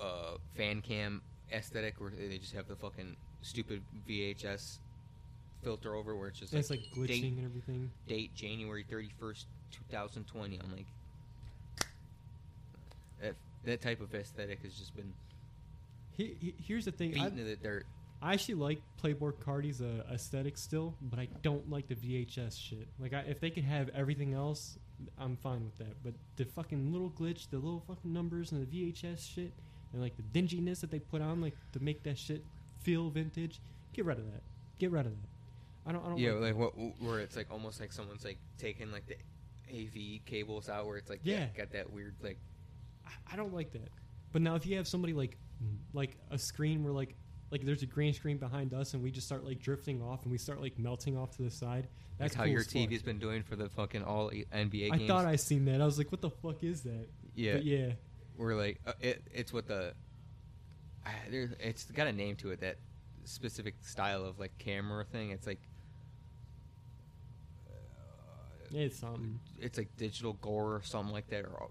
uh, 0.00 0.36
fan 0.56 0.82
cam 0.82 1.22
aesthetic, 1.52 2.00
where 2.00 2.10
they 2.10 2.38
just 2.38 2.54
have 2.54 2.68
the 2.68 2.76
fucking 2.76 3.16
stupid 3.42 3.82
VHS 4.08 4.78
filter 5.64 5.94
over, 5.94 6.14
where 6.14 6.28
it's 6.28 6.38
just 6.38 6.54
it's 6.54 6.70
like 6.70 6.80
date, 6.80 6.94
glitching 6.94 7.38
and 7.38 7.44
everything. 7.44 7.90
date 8.06 8.34
January 8.34 8.84
thirty 8.88 9.10
first, 9.18 9.46
two 9.70 9.82
thousand 9.90 10.26
twenty. 10.26 10.60
I'm 10.62 10.70
like, 10.72 10.86
that 13.22 13.34
that 13.64 13.80
type 13.80 14.00
of 14.00 14.14
aesthetic 14.14 14.62
has 14.62 14.74
just 14.74 14.94
been 14.94 15.12
He, 16.16 16.36
he, 16.40 16.54
here's 16.62 16.84
the 16.84 16.92
thing. 16.92 17.10
I, 17.18 17.24
beaten 17.24 17.38
to 17.38 17.44
the 17.44 17.56
dirt. 17.56 17.86
I 18.22 18.32
actually 18.32 18.54
like 18.54 18.80
Playboi 19.02 19.38
Carti's 19.40 19.82
uh, 19.82 20.04
aesthetic 20.10 20.56
still, 20.56 20.94
but 21.02 21.18
I 21.18 21.28
don't 21.42 21.68
like 21.70 21.88
the 21.88 21.94
VHS 21.94 22.58
shit. 22.58 22.88
Like, 22.98 23.12
I, 23.12 23.20
if 23.20 23.38
they 23.38 23.50
could 23.50 23.64
have 23.64 23.90
everything 23.90 24.32
else, 24.32 24.78
I'm 25.18 25.36
fine 25.36 25.62
with 25.64 25.76
that. 25.78 26.02
But 26.02 26.14
the 26.36 26.44
fucking 26.44 26.90
little 26.90 27.10
glitch, 27.10 27.50
the 27.50 27.58
little 27.58 27.82
fucking 27.86 28.10
numbers, 28.10 28.52
and 28.52 28.66
the 28.66 28.92
VHS 28.92 29.34
shit, 29.34 29.52
and 29.92 30.00
like 30.00 30.14
the 30.16 30.22
dinginess 30.22 30.80
that 30.80 30.90
they 30.90 31.00
put 31.00 31.20
on, 31.20 31.42
like 31.42 31.54
to 31.72 31.82
make 31.82 32.02
that 32.04 32.16
shit 32.18 32.42
feel 32.80 33.10
vintage, 33.10 33.60
get 33.92 34.06
rid 34.06 34.18
of 34.18 34.24
that. 34.32 34.42
Get 34.78 34.90
rid 34.90 35.04
of 35.04 35.12
that. 35.12 35.28
I 35.86 35.92
don't. 35.92 36.04
I 36.04 36.08
don't. 36.08 36.18
Yeah, 36.18 36.32
like, 36.32 36.56
what 36.56 36.72
where 37.00 37.20
it's 37.20 37.36
like 37.36 37.50
almost 37.50 37.80
like 37.80 37.92
someone's 37.92 38.24
like 38.24 38.38
taking 38.58 38.90
like 38.90 39.04
the 39.06 39.16
AV 39.70 40.24
cables 40.24 40.68
out, 40.68 40.86
where 40.86 40.96
it's 40.96 41.10
like 41.10 41.20
Yeah. 41.24 41.46
got 41.56 41.70
that 41.72 41.90
weird 41.92 42.14
like 42.22 42.38
I- 43.06 43.32
I 43.34 43.36
don't 43.36 43.52
like 43.54 43.72
that. 43.72 43.88
But 44.32 44.42
now 44.42 44.54
if 44.54 44.66
you 44.66 44.76
have 44.76 44.88
somebody 44.88 45.12
like 45.12 45.36
like 45.92 46.16
a 46.30 46.38
screen 46.38 46.82
where 46.84 46.92
like 46.92 47.14
like 47.50 47.64
there's 47.64 47.82
a 47.82 47.86
green 47.86 48.12
screen 48.12 48.36
behind 48.38 48.72
us 48.74 48.94
and 48.94 49.02
we 49.02 49.10
just 49.10 49.26
start 49.26 49.44
like 49.44 49.60
drifting 49.60 50.02
off 50.02 50.22
and 50.24 50.32
we 50.32 50.38
start 50.38 50.60
like 50.60 50.78
melting 50.78 51.16
off 51.16 51.30
to 51.36 51.42
the 51.42 51.50
side. 51.50 51.86
That's 52.18 52.32
That's 52.32 52.34
how 52.34 52.44
your 52.44 52.62
fuck. 52.64 52.72
TV's 52.72 53.02
been 53.02 53.18
doing 53.18 53.42
for 53.42 53.56
the 53.56 53.68
fucking 53.68 54.02
all 54.02 54.30
NBA 54.30 54.90
I 54.92 54.96
games. 54.96 55.08
thought 55.08 55.24
I 55.26 55.36
seen 55.36 55.64
that. 55.66 55.80
I 55.80 55.84
was 55.84 55.98
like, 55.98 56.10
what 56.12 56.20
the 56.20 56.30
fuck 56.30 56.62
is 56.64 56.82
that? 56.82 57.08
yeah, 57.34 57.54
But 57.54 57.64
yeah. 57.64 57.92
we're 58.36 58.54
like 58.56 58.80
uh, 58.86 58.92
it, 59.00 59.22
it's 59.32 59.52
what 59.52 59.66
the 59.66 59.94
uh, 61.06 61.10
there 61.30 61.50
it's 61.60 61.84
got 61.84 62.06
a 62.06 62.12
name 62.12 62.36
to 62.36 62.50
it 62.52 62.60
that 62.60 62.76
specific 63.24 63.74
style 63.82 64.24
of 64.24 64.38
like 64.38 64.56
camera 64.58 65.04
thing. 65.04 65.30
It's 65.30 65.46
like 65.46 65.60
uh, 67.68 68.63
It's 68.74 68.98
something. 68.98 69.38
it's 69.60 69.78
like 69.78 69.88
digital 69.96 70.34
gore 70.34 70.74
or 70.74 70.82
something 70.82 71.12
like 71.14 71.28
that, 71.28 71.44
or 71.46 71.68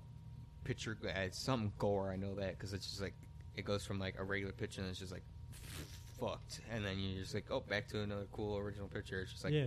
picture. 0.64 0.98
uh, 1.06 1.10
It's 1.20 1.38
something 1.40 1.72
gore. 1.78 2.12
I 2.12 2.16
know 2.16 2.36
that 2.36 2.58
because 2.58 2.74
it's 2.74 2.88
just 2.88 3.02
like 3.02 3.14
it 3.56 3.66
goes 3.66 3.86
from 3.86 4.00
like 4.00 4.16
a 4.18 4.24
regular 4.24 4.54
picture 4.54 4.82
and 4.82 4.90
it's 4.90 5.00
just 5.00 5.12
like 5.12 5.24
fucked, 6.20 6.62
and 6.72 6.84
then 6.86 7.00
you're 7.00 7.22
just 7.22 7.34
like, 7.34 7.46
oh, 7.52 7.60
back 7.62 7.88
to 7.90 8.02
another 8.02 8.28
cool 8.32 8.58
original 8.58 8.88
picture. 8.88 9.20
It's 9.22 9.32
just 9.32 9.44
like 9.44 9.54
yeah. 9.54 9.66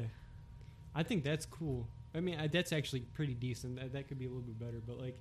I 0.94 1.02
think 1.02 1.24
that's 1.24 1.44
cool. 1.46 1.86
I 2.14 2.20
mean, 2.20 2.38
I, 2.40 2.46
that's 2.46 2.72
actually 2.72 3.00
pretty 3.00 3.34
decent. 3.34 3.76
That, 3.76 3.92
that 3.92 4.08
could 4.08 4.18
be 4.18 4.24
a 4.24 4.28
little 4.28 4.42
bit 4.42 4.58
better, 4.58 4.80
but 4.86 4.98
like, 4.98 5.18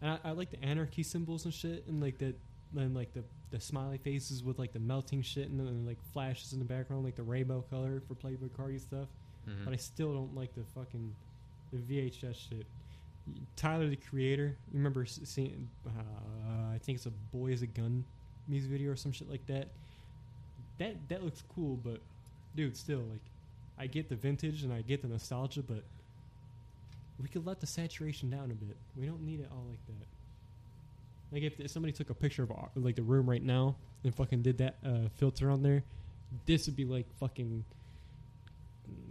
and 0.00 0.12
I, 0.12 0.28
I 0.28 0.30
like 0.32 0.50
the 0.50 0.62
anarchy 0.64 1.02
symbols 1.02 1.44
and 1.44 1.52
shit, 1.52 1.84
and 1.88 2.00
like 2.00 2.18
the 2.18 2.34
and 2.76 2.94
like 2.94 3.12
the 3.14 3.24
the 3.50 3.60
smiley 3.60 3.98
faces 3.98 4.42
with 4.44 4.58
like 4.58 4.72
the 4.72 4.78
melting 4.80 5.22
shit 5.22 5.48
and 5.48 5.58
then 5.58 5.86
like 5.86 5.98
flashes 6.12 6.52
in 6.52 6.58
the 6.58 6.64
background, 6.64 7.04
like 7.04 7.16
the 7.16 7.22
rainbow 7.22 7.64
color 7.70 8.02
for 8.06 8.14
Playboi 8.14 8.50
Carti 8.50 8.80
stuff. 8.80 9.08
Mhm. 9.48 9.64
But 9.64 9.74
I 9.74 9.76
still 9.76 10.12
don't 10.12 10.34
like 10.34 10.54
the 10.54 10.64
fucking 10.74 11.14
the 11.72 11.78
VHS 11.78 12.36
shit. 12.48 12.66
Tyler 13.56 13.88
the 13.88 13.96
Creator, 13.96 14.56
you 14.72 14.76
remember 14.76 15.04
seeing? 15.04 15.68
Uh, 15.86 16.74
I 16.74 16.78
think 16.78 16.96
it's 16.96 17.06
a 17.06 17.10
Boy 17.32 17.48
is 17.48 17.62
a 17.62 17.66
Gun 17.66 18.04
music 18.48 18.70
video 18.70 18.92
or 18.92 18.96
some 18.96 19.12
shit 19.12 19.28
like 19.28 19.44
that. 19.46 19.68
That 20.78 20.96
that 21.08 21.24
looks 21.24 21.42
cool, 21.54 21.76
but 21.82 22.00
dude, 22.54 22.76
still 22.76 23.00
like 23.10 23.22
I 23.78 23.86
get 23.86 24.08
the 24.08 24.16
vintage 24.16 24.62
and 24.62 24.72
I 24.72 24.82
get 24.82 25.02
the 25.02 25.08
nostalgia, 25.08 25.62
but 25.62 25.82
we 27.20 27.28
could 27.28 27.46
let 27.46 27.60
the 27.60 27.66
saturation 27.66 28.30
down 28.30 28.50
a 28.50 28.54
bit. 28.54 28.76
We 28.96 29.06
don't 29.06 29.22
need 29.22 29.40
it 29.40 29.48
all 29.50 29.64
like 29.68 29.84
that. 29.86 30.06
Like 31.32 31.42
if, 31.42 31.58
if 31.60 31.70
somebody 31.70 31.92
took 31.92 32.10
a 32.10 32.14
picture 32.14 32.42
of 32.42 32.50
our, 32.50 32.68
like 32.76 32.96
the 32.96 33.02
room 33.02 33.28
right 33.28 33.42
now 33.42 33.76
and 34.04 34.14
fucking 34.14 34.42
did 34.42 34.58
that 34.58 34.76
uh, 34.84 35.08
filter 35.16 35.50
on 35.50 35.62
there, 35.62 35.82
this 36.44 36.66
would 36.66 36.76
be 36.76 36.84
like 36.84 37.06
fucking 37.18 37.64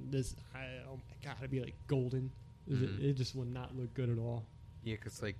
this. 0.09 0.35
I, 0.53 0.65
oh 0.89 0.95
my 0.97 1.15
god, 1.23 1.35
it'd 1.39 1.51
be 1.51 1.61
like 1.61 1.75
golden. 1.87 2.31
It- 2.67 2.73
Mhm. 2.73 3.03
It 3.03 3.13
just 3.13 3.35
would 3.35 3.51
not 3.51 3.75
look 3.75 3.93
good 3.93 4.09
at 4.09 4.17
all. 4.17 4.45
Yeah, 4.83 4.95
because 4.95 5.21
like, 5.21 5.37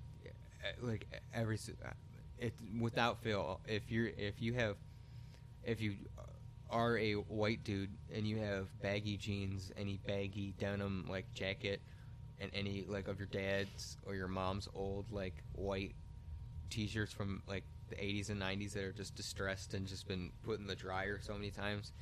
like 0.80 1.06
every 1.34 1.58
uh, 1.84 1.90
it 2.38 2.54
without 2.80 3.22
fail, 3.22 3.60
if 3.66 3.90
you're 3.90 4.08
if 4.16 4.40
you 4.40 4.52
have 4.54 4.76
if 5.64 5.80
you 5.80 5.94
are 6.70 6.98
a 6.98 7.14
white 7.14 7.62
dude 7.64 7.90
and 8.14 8.26
you 8.26 8.38
have 8.38 8.66
baggy 8.82 9.16
jeans, 9.16 9.72
any 9.76 9.98
baggy 10.06 10.52
denim 10.58 11.06
like 11.08 11.32
jacket, 11.34 11.80
and 12.40 12.50
any 12.54 12.84
like 12.88 13.08
of 13.08 13.18
your 13.18 13.28
dad's 13.28 13.96
or 14.06 14.14
your 14.14 14.28
mom's 14.28 14.68
old 14.74 15.10
like 15.10 15.42
white 15.54 15.94
t-shirts 16.70 17.12
from 17.12 17.42
like 17.48 17.64
the 17.88 17.96
80s 17.96 18.30
and 18.30 18.40
90s 18.42 18.72
that 18.72 18.82
are 18.82 18.92
just 18.92 19.14
distressed 19.14 19.74
and 19.74 19.86
just 19.86 20.08
been 20.08 20.32
put 20.42 20.58
in 20.58 20.66
the 20.66 20.74
dryer 20.74 21.20
so 21.22 21.32
many 21.34 21.50
times 21.50 21.92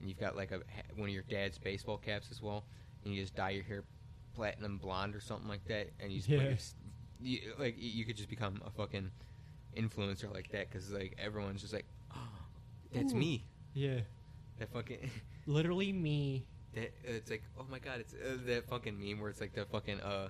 and 0.00 0.08
you've 0.08 0.18
got 0.20 0.36
like 0.36 0.50
a 0.52 0.60
one 0.94 1.08
of 1.08 1.14
your 1.14 1.24
dad's 1.28 1.58
baseball 1.58 1.96
caps 1.98 2.28
as 2.30 2.40
well 2.42 2.64
and 3.04 3.14
you 3.14 3.20
just 3.22 3.34
dye 3.34 3.50
your 3.50 3.64
hair 3.64 3.84
platinum 4.34 4.78
blonde 4.78 5.14
or 5.14 5.20
something 5.20 5.48
like 5.48 5.64
that 5.66 5.88
and 6.00 6.12
you 6.12 6.18
just 6.18 6.28
put 6.28 6.38
Yeah. 6.38 6.48
your, 6.48 6.58
you, 7.20 7.52
like 7.58 7.74
you 7.78 8.04
could 8.04 8.16
just 8.16 8.28
become 8.28 8.60
a 8.66 8.70
fucking 8.70 9.10
influencer 9.76 10.32
like 10.32 10.50
that 10.52 10.70
because 10.70 10.90
like 10.90 11.14
everyone's 11.18 11.60
just 11.62 11.72
like 11.72 11.86
oh, 12.14 12.18
that's 12.92 13.12
Ooh. 13.14 13.16
me 13.18 13.44
Yeah, 13.74 14.00
that 14.58 14.70
fucking 14.72 15.10
literally 15.46 15.92
me. 15.92 16.46
that 16.74 16.92
it's 17.04 17.30
like 17.30 17.42
oh 17.58 17.66
my 17.70 17.78
god 17.78 18.00
it's 18.00 18.12
uh, 18.14 18.36
that 18.46 18.68
fucking 18.68 18.98
meme 18.98 19.20
where 19.20 19.30
it's 19.30 19.40
like 19.40 19.54
the 19.54 19.64
fucking 19.64 20.00
uh 20.00 20.28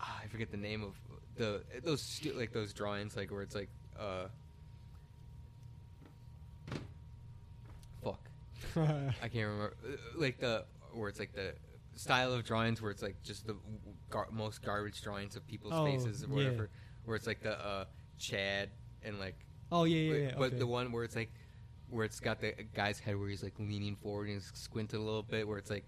ah, 0.00 0.20
I 0.22 0.26
forget 0.28 0.50
the 0.50 0.56
name 0.56 0.82
of 0.84 0.94
the 1.36 1.62
those 1.82 2.02
stu- 2.02 2.32
like 2.34 2.52
those 2.52 2.72
drawings 2.72 3.16
like 3.16 3.30
where 3.30 3.42
it's 3.42 3.54
like 3.54 3.68
uh 3.98 4.26
fuck 8.02 8.20
I 8.76 9.28
can't 9.28 9.34
remember 9.34 9.76
uh, 9.84 9.96
like 10.16 10.38
the 10.38 10.64
where 10.92 11.08
it's 11.08 11.18
like 11.18 11.34
the 11.34 11.54
style 11.94 12.32
of 12.32 12.44
drawings 12.44 12.80
where 12.82 12.90
it's 12.90 13.02
like 13.02 13.22
just 13.22 13.46
the 13.46 13.56
gar- 14.10 14.28
most 14.30 14.62
garbage 14.62 15.02
drawings 15.02 15.36
of 15.36 15.46
people's 15.46 15.72
Oh, 15.74 15.84
faces 15.84 16.22
or 16.24 16.28
yeah. 16.28 16.34
whatever 16.34 16.70
where 17.04 17.16
it's 17.16 17.26
like 17.26 17.42
the 17.42 17.58
uh 17.58 17.84
Chad 18.18 18.70
and 19.02 19.18
like 19.18 19.36
oh 19.72 19.84
yeah, 19.84 19.96
yeah, 19.96 20.10
but, 20.12 20.20
yeah. 20.20 20.34
but 20.38 20.44
okay. 20.48 20.58
the 20.58 20.66
one 20.66 20.92
where 20.92 21.04
it's 21.04 21.16
like 21.16 21.32
where 21.88 22.04
it's 22.04 22.18
got 22.20 22.40
the 22.40 22.52
guy's 22.74 22.98
head 22.98 23.18
where 23.18 23.28
he's 23.28 23.42
like 23.42 23.54
leaning 23.58 23.94
forward 23.96 24.28
and 24.28 24.42
squinted 24.42 24.98
a 24.98 25.02
little 25.02 25.22
bit 25.22 25.46
where 25.46 25.58
it's 25.58 25.70
like 25.70 25.84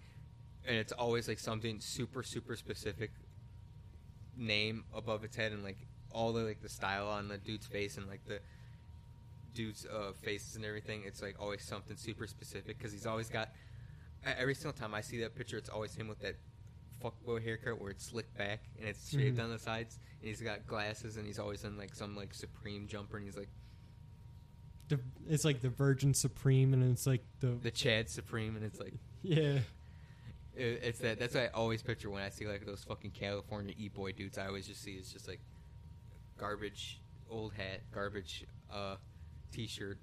and 0.65 0.75
it's 0.77 0.91
always 0.93 1.27
like 1.27 1.39
something 1.39 1.79
super 1.79 2.23
super 2.23 2.55
specific 2.55 3.11
name 4.37 4.83
above 4.95 5.23
its 5.23 5.35
head 5.35 5.51
and 5.51 5.63
like 5.63 5.77
all 6.11 6.31
the 6.33 6.41
like 6.41 6.61
the 6.61 6.69
style 6.69 7.07
on 7.07 7.27
the 7.27 7.37
dude's 7.37 7.67
face 7.67 7.97
and 7.97 8.07
like 8.07 8.23
the 8.25 8.39
dude's 9.59 9.85
uh, 9.85 10.11
faces 10.13 10.55
and 10.55 10.63
everything 10.63 11.01
it's 11.05 11.21
like 11.21 11.35
always 11.39 11.61
something 11.63 11.97
super 11.97 12.25
specific 12.27 12.77
because 12.77 12.91
he's 12.93 13.05
always 13.05 13.27
got 13.29 13.49
every 14.37 14.55
single 14.55 14.71
time 14.71 14.93
i 14.93 15.01
see 15.01 15.19
that 15.19 15.35
picture 15.35 15.57
it's 15.57 15.69
always 15.69 15.93
him 15.95 16.07
with 16.07 16.19
that 16.19 16.35
fuckboy 17.03 17.43
haircut 17.43 17.79
where 17.81 17.91
it's 17.91 18.05
slicked 18.05 18.35
back 18.37 18.61
and 18.77 18.87
it's 18.87 19.09
shaved 19.11 19.37
Mhm. 19.37 19.43
on 19.43 19.49
the 19.51 19.59
sides 19.59 19.99
and 20.21 20.29
he's 20.29 20.41
got 20.41 20.65
glasses 20.65 21.17
and 21.17 21.25
he's 21.25 21.39
always 21.39 21.63
in 21.65 21.77
like 21.77 21.93
some 21.93 22.15
like 22.15 22.33
supreme 22.33 22.87
jumper 22.87 23.17
and 23.17 23.25
he's 23.25 23.35
like 23.37 23.49
the, 24.87 24.99
it's 25.29 25.45
like 25.45 25.61
the 25.61 25.69
Virgin 25.69 26.15
Supreme, 26.15 26.73
and 26.73 26.81
it's 26.91 27.05
like 27.05 27.21
the, 27.41 27.49
the 27.61 27.69
Chad 27.69 28.09
Supreme, 28.09 28.55
and 28.55 28.65
it's 28.65 28.79
like 28.79 28.95
yeah. 29.21 29.59
it, 30.55 30.79
it's 30.83 30.97
that. 31.05 31.19
That's 31.19 31.35
what 31.35 31.43
I 31.43 31.47
always 31.49 31.83
picture 31.83 32.09
when 32.09 32.23
I 32.23 32.29
see 32.29 32.47
like 32.47 32.65
those 32.65 32.83
fucking 32.85 33.11
California 33.11 33.75
e 33.77 33.87
boy 33.89 34.13
dudes. 34.13 34.39
I 34.39 34.47
always 34.47 34.65
just 34.65 34.81
see 34.81 34.93
it's 34.93 35.13
just 35.13 35.27
like 35.27 35.41
garbage, 36.39 36.99
old 37.29 37.53
hat, 37.53 37.81
garbage, 37.93 38.45
uh, 38.73 38.95
t-shirt, 39.51 39.97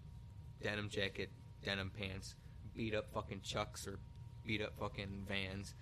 denim 0.63 0.89
jacket, 0.89 1.31
denim 1.65 1.91
pants, 1.91 2.35
beat 2.75 2.95
up 2.95 3.07
fucking 3.13 3.41
Chucks 3.43 3.87
or 3.87 3.99
beat 4.45 4.63
up 4.63 4.73
fucking 4.79 5.27
Vans 5.29 5.75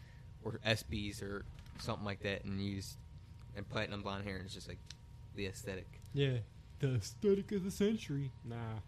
or 0.44 0.60
SBs 0.66 1.22
or 1.22 1.44
something 1.78 2.04
like 2.04 2.22
that, 2.22 2.44
and 2.44 2.60
use 2.60 2.96
and 3.56 3.68
platinum 3.68 4.02
blonde 4.02 4.24
hair, 4.24 4.36
and 4.36 4.44
it's 4.44 4.54
just 4.54 4.68
like 4.68 4.78
the 5.34 5.46
aesthetic. 5.46 5.86
Yeah, 6.12 6.38
the 6.80 6.94
aesthetic 6.96 7.52
of 7.52 7.64
the 7.64 7.70
century. 7.70 8.30
Nah. 8.44 8.80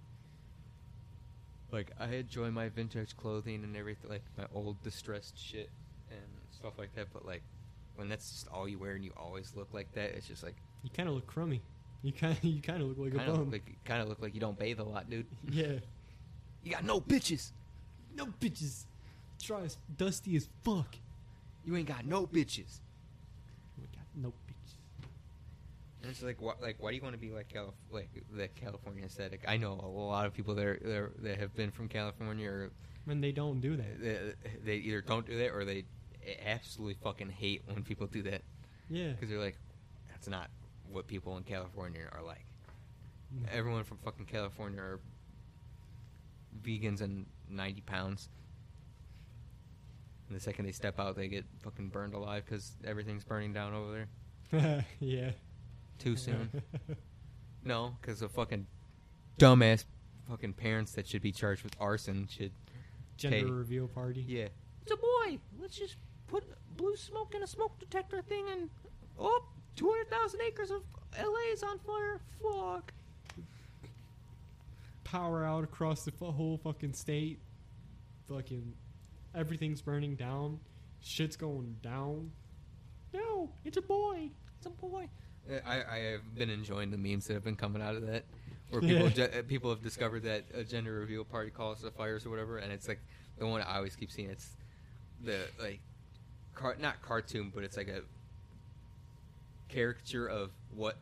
Like 1.73 1.93
I 1.99 2.07
enjoy 2.07 2.51
my 2.51 2.69
vintage 2.69 3.17
clothing 3.17 3.65
and 3.65 3.77
everything, 3.77 4.11
like 4.11 4.23
my 4.37 4.47
old 4.55 4.83
distressed 4.83 5.39
shit 5.39 5.71
and 6.11 6.21
stuff 6.51 6.79
like 6.79 6.95
that. 6.95 7.09
But 7.13 7.27
like 7.27 7.43
when 7.97 8.09
that's 8.09 8.31
just 8.31 8.49
all 8.49 8.69
you 8.69 8.79
wear 8.79 8.93
and 8.93 9.05
you 9.05 9.13
always 9.17 9.53
look 9.57 9.69
like 9.73 9.93
that, 9.95 10.15
it's 10.15 10.29
just 10.29 10.43
like 10.43 10.57
You 10.83 10.91
kind 10.91 11.09
of 11.09 11.15
look 11.17 11.27
crummy. 11.27 11.63
You 12.03 12.13
kind 12.13 12.37
of 12.37 12.45
you 12.45 12.63
kind 12.63 12.83
of 12.83 12.89
look 12.89 12.99
like 12.99 13.15
kind 13.17 13.29
a 13.31 13.33
bum. 13.33 13.51
like 13.51 13.77
kind 13.85 14.03
of 14.03 14.09
look 14.09 14.21
like 14.21 14.35
you 14.35 14.41
don't 14.41 14.59
bathe 14.59 14.79
a 14.81 14.85
lot, 14.85 15.09
dude. 15.11 15.27
yeah. 15.51 15.73
You 16.63 16.73
got 16.73 16.85
no 16.85 17.01
bitches. 17.01 17.53
No 18.17 18.27
bitches. 18.27 18.87
Try 19.43 19.63
as 19.63 19.77
dusty 19.97 20.37
as 20.37 20.49
fuck. 20.65 20.97
You 21.65 21.77
ain't 21.77 21.87
got 21.89 22.05
no 22.07 22.27
bitches. 22.27 22.81
My 23.79 23.85
god, 23.95 24.05
no 24.15 24.29
bitches. 24.29 24.75
And 26.03 26.11
it's 26.11 26.23
like, 26.23 26.41
what, 26.41 26.61
like, 26.63 26.77
why 26.81 26.91
do 26.91 26.97
you 26.97 27.03
want 27.03 27.15
to 27.15 27.21
be 27.21 27.31
like, 27.33 27.49
Calif- 27.49 27.75
like 27.91 28.09
the 28.37 28.49
California 28.49 29.05
aesthetic? 29.05 29.45
I 29.47 29.57
know 29.57 29.73
a 29.83 29.87
lot 29.87 30.27
of 30.27 30.35
people 30.35 30.55
that 30.55 30.65
are, 30.65 30.79
that, 30.83 30.97
are, 30.97 31.13
that 31.23 31.39
have 31.39 31.55
been 31.55 31.71
from 31.71 31.89
California, 31.89 32.49
or 32.49 32.71
When 33.05 33.21
they 33.21 33.33
don't 33.33 33.61
do 33.61 33.77
that. 33.77 34.01
they, 34.01 34.33
they 34.65 34.77
either 34.77 35.01
don't 35.03 35.27
do 35.27 35.37
that 35.39 35.51
or 35.51 35.65
they 35.65 35.85
absolutely 36.45 36.97
fucking 37.03 37.31
hate 37.31 37.63
when 37.67 37.83
people 37.83 38.07
do 38.07 38.23
that 38.23 38.43
Yeah. 38.89 39.11
because 39.13 39.29
they're 39.29 39.39
like, 39.41 39.57
that's 40.09 40.29
not 40.29 40.49
what 40.91 41.07
people 41.07 41.37
in 41.37 41.43
California 41.45 42.03
are 42.13 42.23
like. 42.23 42.45
Mm-hmm. 43.35 43.47
Everyone 43.57 43.85
from 43.85 43.99
fucking 43.99 44.27
California 44.27 44.81
are 44.81 45.01
vegans 46.63 47.01
and 47.01 47.27
90 47.51 47.81
pounds. 47.83 48.29
And 50.29 50.37
the 50.37 50.41
second 50.41 50.65
they 50.65 50.73
step 50.73 50.99
out, 50.99 51.17
they 51.17 51.29
get 51.29 51.45
fucking 51.63 51.89
burned 51.89 52.15
alive 52.15 52.45
because 52.45 52.73
everything's 52.85 53.25
burning 53.25 53.53
down 53.53 53.75
over 53.75 54.07
there. 54.53 54.85
yeah. 55.01 55.31
Too 55.99 56.17
soon. 56.17 56.51
no, 57.65 57.97
because 58.01 58.21
the 58.21 58.29
fucking 58.29 58.67
dumbass 59.39 59.85
fucking 60.29 60.55
parents 60.55 60.93
that 60.93 61.07
should 61.07 61.23
be 61.23 61.33
charged 61.33 61.63
with 61.63 61.75
arson 61.81 62.27
should. 62.31 62.53
Gender 63.17 63.37
Hey. 63.39 63.45
reveal 63.45 63.89
party. 63.89 64.25
Yeah. 64.27 64.49
It's 64.83 64.93
a 64.93 64.97
boy. 64.97 65.39
Let's 65.59 65.77
just 65.77 65.97
put 66.27 66.45
blue 66.77 66.97
smoke 66.97 67.35
in 67.35 67.43
a 67.43 67.47
smoke 67.47 67.79
detector 67.79 68.21
thing 68.23 68.45
and. 68.51 68.69
Oh, 69.19 69.45
200,000 69.77 70.41
acres 70.43 70.71
of 70.71 70.83
LA 71.19 71.53
is 71.53 71.63
on 71.63 71.79
fire. 71.81 72.21
Fuck. 72.43 72.93
Power 75.05 75.45
out 75.45 75.65
across 75.65 76.05
the 76.05 76.11
fu- 76.11 76.27
whole 76.31 76.59
fucking 76.59 76.93
state. 76.95 77.39
Fucking 78.29 78.73
everything's 79.35 79.81
burning 79.81 80.17
down. 80.17 80.59
Shit's 81.01 81.37
going 81.37 81.77
down. 81.83 82.33
No, 83.15 83.51
it's 83.65 83.77
a 83.77 83.83
boy. 83.83 84.31
It's 84.57 84.67
a 84.67 84.71
boy. 84.71 85.09
I, 85.65 85.83
I 85.89 85.99
have 86.13 86.35
been 86.35 86.51
enjoying 86.51 86.91
the 86.91 86.97
memes 86.99 87.27
that 87.29 87.35
have 87.35 87.45
been 87.45 87.55
coming 87.55 87.81
out 87.81 87.95
of 87.95 88.05
that, 88.09 88.25
where 88.71 88.81
people 88.81 89.09
Yeah. 89.11 89.29
ge- 89.29 89.37
uh, 89.37 89.43
people 89.47 89.71
have 89.71 89.81
discovered 89.81 90.25
that 90.25 90.45
a 90.53 90.65
gender 90.65 90.95
reveal 90.95 91.25
party 91.25 91.51
calls 91.51 91.83
the 91.83 91.93
fires 91.93 92.27
or 92.27 92.31
whatever, 92.31 92.59
and 92.59 92.73
it's 92.73 92.89
like 92.89 92.99
the 93.39 93.47
one 93.47 93.61
I 93.63 93.77
always 93.77 93.95
keep 93.95 94.11
seeing. 94.11 94.29
It's 94.29 94.57
the 95.23 95.39
like, 95.63 95.79
car- 96.57 96.77
not 96.81 97.01
cartoon, 97.01 97.53
but 97.55 97.63
it's 97.63 97.77
like 97.77 97.87
a 97.87 98.01
caricature 99.69 100.27
of 100.27 100.51
what 100.75 100.97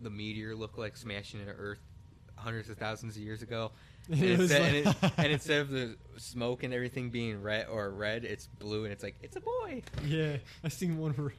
the 0.00 0.10
meteor 0.10 0.54
looked 0.54 0.78
like 0.78 0.96
smashing 0.96 1.40
into 1.40 1.52
Earth 1.52 1.78
hundreds 2.36 2.68
of 2.68 2.76
thousands 2.76 3.16
of 3.16 3.22
years 3.22 3.42
ago. 3.42 3.70
And, 4.10 4.22
It 4.22 4.38
instead, 4.38 4.62
and, 4.62 4.86
it, 4.86 5.12
and 5.16 5.26
instead 5.32 5.60
of 5.62 5.70
the 5.70 5.96
smoke 6.18 6.62
and 6.62 6.74
everything 6.74 7.08
being 7.08 7.40
red 7.40 7.68
or 7.70 7.88
red, 7.90 8.26
it's 8.26 8.46
blue, 8.58 8.84
and 8.84 8.92
it's 8.92 9.02
like 9.02 9.16
it's 9.22 9.34
a 9.36 9.40
boy. 9.40 9.82
Yeah, 10.04 10.36
I 10.62 10.68
seen 10.68 10.98
one 10.98 11.14
for 11.14 11.32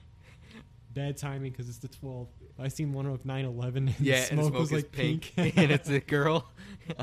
bad 0.95 1.15
timing 1.15 1.51
because 1.51 1.69
it's 1.69 1.77
the 1.77 1.89
12th. 1.89 2.29
I 2.57 2.69
seen 2.69 2.91
one 2.91 3.05
of 3.05 3.21
9/11 3.23 3.75
and 3.75 3.93
Yeah, 3.99 4.15
the 4.25 4.29
and 4.31 4.39
the 4.39 4.43
smoke 4.45 4.47
smoke 4.47 4.59
was 4.61 4.71
is 4.71 4.71
like 4.77 4.91
pink, 4.91 5.33
pink, 5.35 5.57
and 5.57 5.71
it's 5.71 5.89
a 5.89 5.99
girl. 5.99 6.49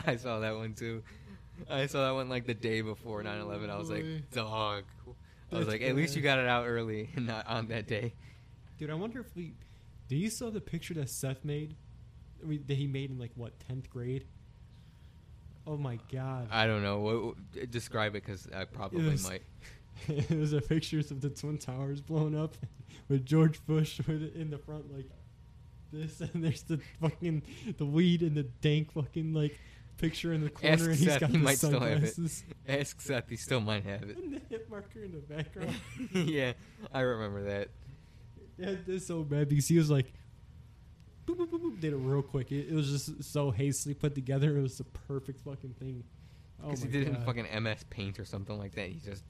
I 0.04 0.16
saw 0.16 0.40
that 0.40 0.56
one 0.56 0.74
too. 0.74 1.04
I 1.70 1.86
saw 1.86 2.06
that 2.06 2.14
one 2.14 2.28
like 2.28 2.44
the 2.44 2.54
day 2.54 2.80
before 2.80 3.22
9/11. 3.22 3.70
I 3.70 3.76
was 3.78 3.88
like, 3.88 4.04
dog. 4.32 4.82
I 5.52 5.58
was 5.58 5.68
like, 5.68 5.82
at 5.82 5.94
least 5.94 6.16
you 6.16 6.22
got 6.22 6.40
it 6.40 6.48
out 6.48 6.66
early, 6.66 7.10
and 7.14 7.28
not 7.28 7.46
on 7.46 7.68
that 7.68 7.86
day. 7.86 8.14
Dude, 8.82 8.90
I 8.90 8.94
wonder 8.94 9.20
if 9.20 9.36
we. 9.36 9.52
Do 10.08 10.16
you 10.16 10.28
saw 10.28 10.50
the 10.50 10.60
picture 10.60 10.92
that 10.94 11.08
Seth 11.08 11.44
made? 11.44 11.76
I 12.42 12.46
mean, 12.48 12.64
that 12.66 12.76
he 12.76 12.88
made 12.88 13.10
in 13.12 13.18
like 13.20 13.30
what 13.36 13.52
10th 13.70 13.88
grade? 13.88 14.24
Oh 15.68 15.76
my 15.76 16.00
god! 16.12 16.48
I 16.50 16.66
don't 16.66 16.82
know. 16.82 16.98
What, 16.98 17.70
describe 17.70 18.16
it 18.16 18.24
because 18.26 18.48
I 18.52 18.64
probably 18.64 19.04
was- 19.04 19.22
might. 19.28 19.42
it 20.08 20.36
was 20.36 20.52
a 20.52 20.60
pictures 20.60 21.12
of 21.12 21.20
the 21.20 21.30
twin 21.30 21.58
towers 21.58 22.00
blown 22.00 22.34
up 22.34 22.56
with 23.08 23.24
George 23.24 23.64
Bush 23.66 24.00
in 24.08 24.50
the 24.50 24.58
front 24.58 24.92
like 24.92 25.08
this, 25.92 26.20
and 26.20 26.42
there's 26.42 26.62
the 26.64 26.80
fucking 27.00 27.44
the 27.78 27.86
weed 27.86 28.22
and 28.22 28.34
the 28.36 28.42
dank 28.42 28.90
fucking 28.94 29.32
like 29.32 29.60
picture 29.96 30.32
in 30.32 30.42
the 30.42 30.50
corner, 30.50 30.74
Ask 30.74 30.84
and 30.86 30.94
he's 30.96 31.06
Seth, 31.06 31.20
got 31.20 31.30
he 31.30 31.36
the 31.36 31.44
might 31.44 31.58
still 31.58 31.78
have 31.78 32.02
it. 32.02 32.14
sunglasses 32.14 32.44
Ask 32.66 33.00
Seth, 33.00 33.28
he 33.28 33.36
still 33.36 33.60
might 33.60 33.84
have 33.84 34.02
it. 34.10 34.16
and 34.16 34.34
the 34.34 34.40
hit 34.50 34.68
marker 34.68 35.04
in 35.04 35.12
the 35.12 35.18
background. 35.18 35.76
yeah, 36.12 36.54
I 36.92 37.02
remember 37.02 37.44
that. 37.44 37.68
Yeah, 38.58 38.74
it's 38.86 39.06
so 39.06 39.22
bad 39.22 39.48
because 39.48 39.68
he 39.68 39.78
was 39.78 39.90
like, 39.90 40.12
boop, 41.26 41.36
boop, 41.36 41.48
boop, 41.50 41.60
boop, 41.60 41.80
did 41.80 41.92
it 41.92 41.96
real 41.96 42.22
quick. 42.22 42.50
It, 42.52 42.68
it 42.68 42.74
was 42.74 42.90
just 42.90 43.24
so 43.24 43.50
hastily 43.50 43.94
put 43.94 44.14
together. 44.14 44.56
It 44.56 44.62
was 44.62 44.78
the 44.78 44.84
perfect 44.84 45.40
fucking 45.40 45.74
thing. 45.78 46.04
Oh 46.62 46.66
Because 46.68 46.80
my 46.84 46.86
he 46.86 46.92
did 46.92 47.08
it 47.08 47.16
in 47.16 47.22
fucking 47.24 47.46
MS 47.62 47.84
Paint 47.90 48.18
or 48.20 48.24
something 48.24 48.56
like 48.58 48.74
that. 48.76 48.88
He 48.88 48.98
just 49.00 49.24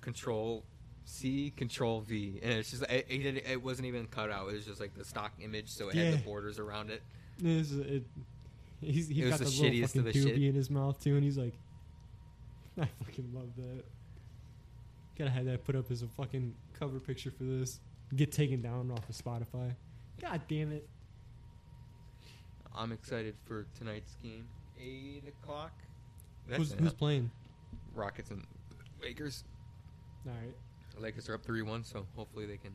Control 0.00 0.64
C, 1.04 1.52
Control 1.56 2.00
V, 2.00 2.40
and 2.42 2.52
it's 2.52 2.70
just 2.70 2.82
it, 2.84 3.06
it, 3.08 3.18
did- 3.22 3.42
it 3.48 3.62
wasn't 3.62 3.86
even 3.86 4.06
cut 4.06 4.30
out. 4.30 4.48
It 4.48 4.54
was 4.54 4.66
just 4.66 4.80
like 4.80 4.94
the 4.94 5.04
stock 5.04 5.32
image, 5.40 5.68
so 5.68 5.88
it 5.88 5.94
had 5.94 6.14
the 6.14 6.18
borders 6.18 6.58
around 6.58 6.90
it. 6.90 7.02
It's- 7.38 7.70
it, 7.70 8.04
he's 8.80 9.08
he's 9.08 9.18
It 9.18 9.24
was 9.24 9.30
got 9.30 9.38
the 9.40 9.44
the, 9.44 9.50
little 9.50 9.66
shittiest 9.70 9.86
fucking 9.88 10.00
of 10.00 10.04
the 10.06 10.12
shit. 10.12 10.42
in 10.42 10.54
his 10.54 10.70
mouth 10.70 11.02
too, 11.02 11.14
and 11.14 11.22
he's 11.24 11.38
like, 11.38 11.54
I 12.80 12.86
fucking 13.04 13.30
love 13.32 13.50
that. 13.56 13.84
Gotta 15.18 15.30
have 15.30 15.44
that 15.46 15.64
put 15.64 15.76
up 15.76 15.90
as 15.90 16.02
a 16.02 16.08
fucking 16.08 16.54
cover 16.78 16.98
picture 17.00 17.30
for 17.30 17.44
this. 17.44 17.78
Get 18.14 18.30
taken 18.32 18.62
down 18.62 18.90
off 18.92 19.08
of 19.08 19.14
Spotify. 19.16 19.74
God 20.20 20.40
damn 20.48 20.72
it! 20.72 20.88
I'm 22.74 22.92
excited 22.92 23.34
for 23.44 23.66
tonight's 23.76 24.14
game. 24.22 24.46
Eight 24.80 25.24
o'clock. 25.26 25.72
That's 26.46 26.58
Who's, 26.58 26.72
who's 26.72 26.92
playing? 26.92 27.30
Rockets 27.94 28.30
and 28.30 28.44
Lakers. 29.02 29.44
All 30.26 30.32
right, 30.32 30.54
The 30.94 31.00
Lakers 31.00 31.28
are 31.28 31.34
up 31.34 31.44
three 31.44 31.62
one, 31.62 31.82
so 31.84 32.06
hopefully 32.14 32.46
they 32.46 32.56
can 32.58 32.74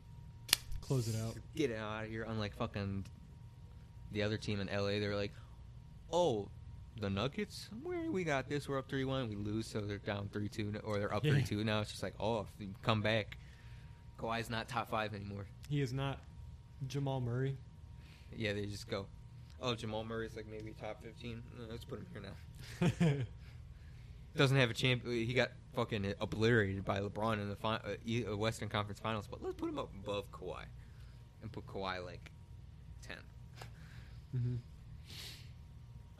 close 0.80 1.08
it 1.08 1.16
out. 1.24 1.34
get 1.56 1.70
it 1.70 1.78
out 1.78 2.04
of 2.04 2.10
here. 2.10 2.26
Unlike 2.28 2.54
fucking 2.56 3.04
the 4.12 4.22
other 4.22 4.36
team 4.36 4.60
in 4.60 4.66
LA, 4.68 4.98
they're 5.00 5.16
like, 5.16 5.32
oh, 6.12 6.48
the 7.00 7.08
Nuggets, 7.08 7.70
where 7.82 8.10
we 8.10 8.22
got 8.24 8.48
this? 8.48 8.68
We're 8.68 8.78
up 8.78 8.88
three 8.88 9.04
one. 9.06 9.28
We 9.28 9.36
lose, 9.36 9.66
so 9.66 9.80
they're 9.80 9.98
down 9.98 10.28
three 10.32 10.48
two, 10.48 10.74
or 10.84 10.98
they're 10.98 11.14
up 11.14 11.24
Yeah. 11.24 11.32
three 11.32 11.42
two 11.42 11.64
now. 11.64 11.80
It's 11.80 11.90
just 11.90 12.02
like, 12.02 12.14
oh, 12.20 12.40
if 12.40 12.48
you 12.58 12.68
come 12.82 13.00
back, 13.00 13.38
Kawhi's 14.22 14.48
not 14.50 14.68
top 14.68 14.90
five 14.90 15.14
anymore. 15.14 15.46
He 15.68 15.80
is 15.80 15.92
not 15.92 16.20
Jamal 16.86 17.20
Murray. 17.20 17.56
Yeah, 18.34 18.52
they 18.52 18.66
just 18.66 18.88
go. 18.88 19.06
Oh, 19.60 19.74
Jamal 19.74 20.04
Murray's 20.04 20.36
like 20.36 20.46
maybe 20.46 20.72
top 20.80 21.02
fifteen. 21.02 21.42
Uh, 21.58 21.66
Let's 21.70 21.84
put 21.84 21.98
him 21.98 22.06
here 22.12 22.22
now. 23.10 23.24
Doesn't 24.36 24.56
have 24.56 24.70
a 24.70 24.74
champ. 24.74 25.06
He 25.06 25.34
got 25.34 25.50
fucking 25.74 26.14
obliterated 26.20 26.84
by 26.84 27.00
LeBron 27.00 27.34
in 27.34 27.48
the 27.50 27.56
uh, 27.66 28.32
uh, 28.32 28.36
Western 28.36 28.68
Conference 28.68 28.98
Finals. 28.98 29.26
But 29.30 29.42
let's 29.42 29.56
put 29.56 29.68
him 29.68 29.78
up 29.78 29.90
above 30.02 30.30
Kawhi, 30.30 30.64
and 31.42 31.52
put 31.52 31.66
Kawhi 31.66 32.04
like 32.04 32.30
ten. 33.06 33.18
hmm 34.32 34.54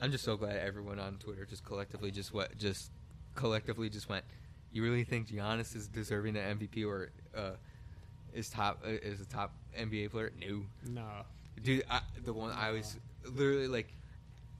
I'm 0.01 0.11
just 0.11 0.25
so 0.25 0.37
glad 0.37 0.57
everyone 0.57 0.99
on 0.99 1.15
Twitter 1.19 1.47
just 1.47 1.65
collectively 1.65 2.11
just 2.11 2.35
what 2.35 2.59
just 2.59 2.91
collectively 3.37 3.89
just 3.89 4.09
went. 4.09 4.25
You 4.73 4.83
really 4.83 5.05
think 5.05 5.29
Giannis 5.29 5.77
is 5.77 5.87
deserving 5.87 6.37
an 6.37 6.59
MVP 6.59 6.85
or 6.85 7.13
uh, 7.37 7.53
is 8.35 8.49
top 8.49 8.83
uh, 8.85 8.91
is 8.91 9.21
a 9.21 9.27
top 9.27 9.55
NBA 9.79 10.11
player? 10.11 10.33
No, 10.39 10.63
Nah. 10.89 11.23
dude. 11.63 11.85
I, 11.91 12.01
the 12.25 12.33
one 12.33 12.51
I 12.53 12.71
was 12.71 12.97
literally 13.25 13.69
like, 13.69 13.93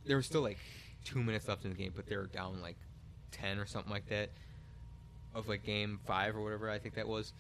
there 0.07 0.17
was 0.17 0.27
still 0.27 0.43
like 0.43 0.59
two 1.05 1.23
minutes 1.23 1.49
left 1.49 1.65
in 1.65 1.71
the 1.71 1.77
game, 1.77 1.93
but 1.95 2.07
they 2.07 2.17
were 2.17 2.27
down 2.27 2.61
like 2.63 2.77
ten 3.31 3.59
or 3.59 3.67
something 3.67 3.93
like 3.93 4.09
that 4.09 4.31
of 5.35 5.49
like 5.49 5.63
game 5.65 5.99
five 6.07 6.37
or 6.37 6.43
whatever 6.43 6.69
I 6.71 6.79
think 6.79 6.95
that 6.97 7.09
was. 7.09 7.33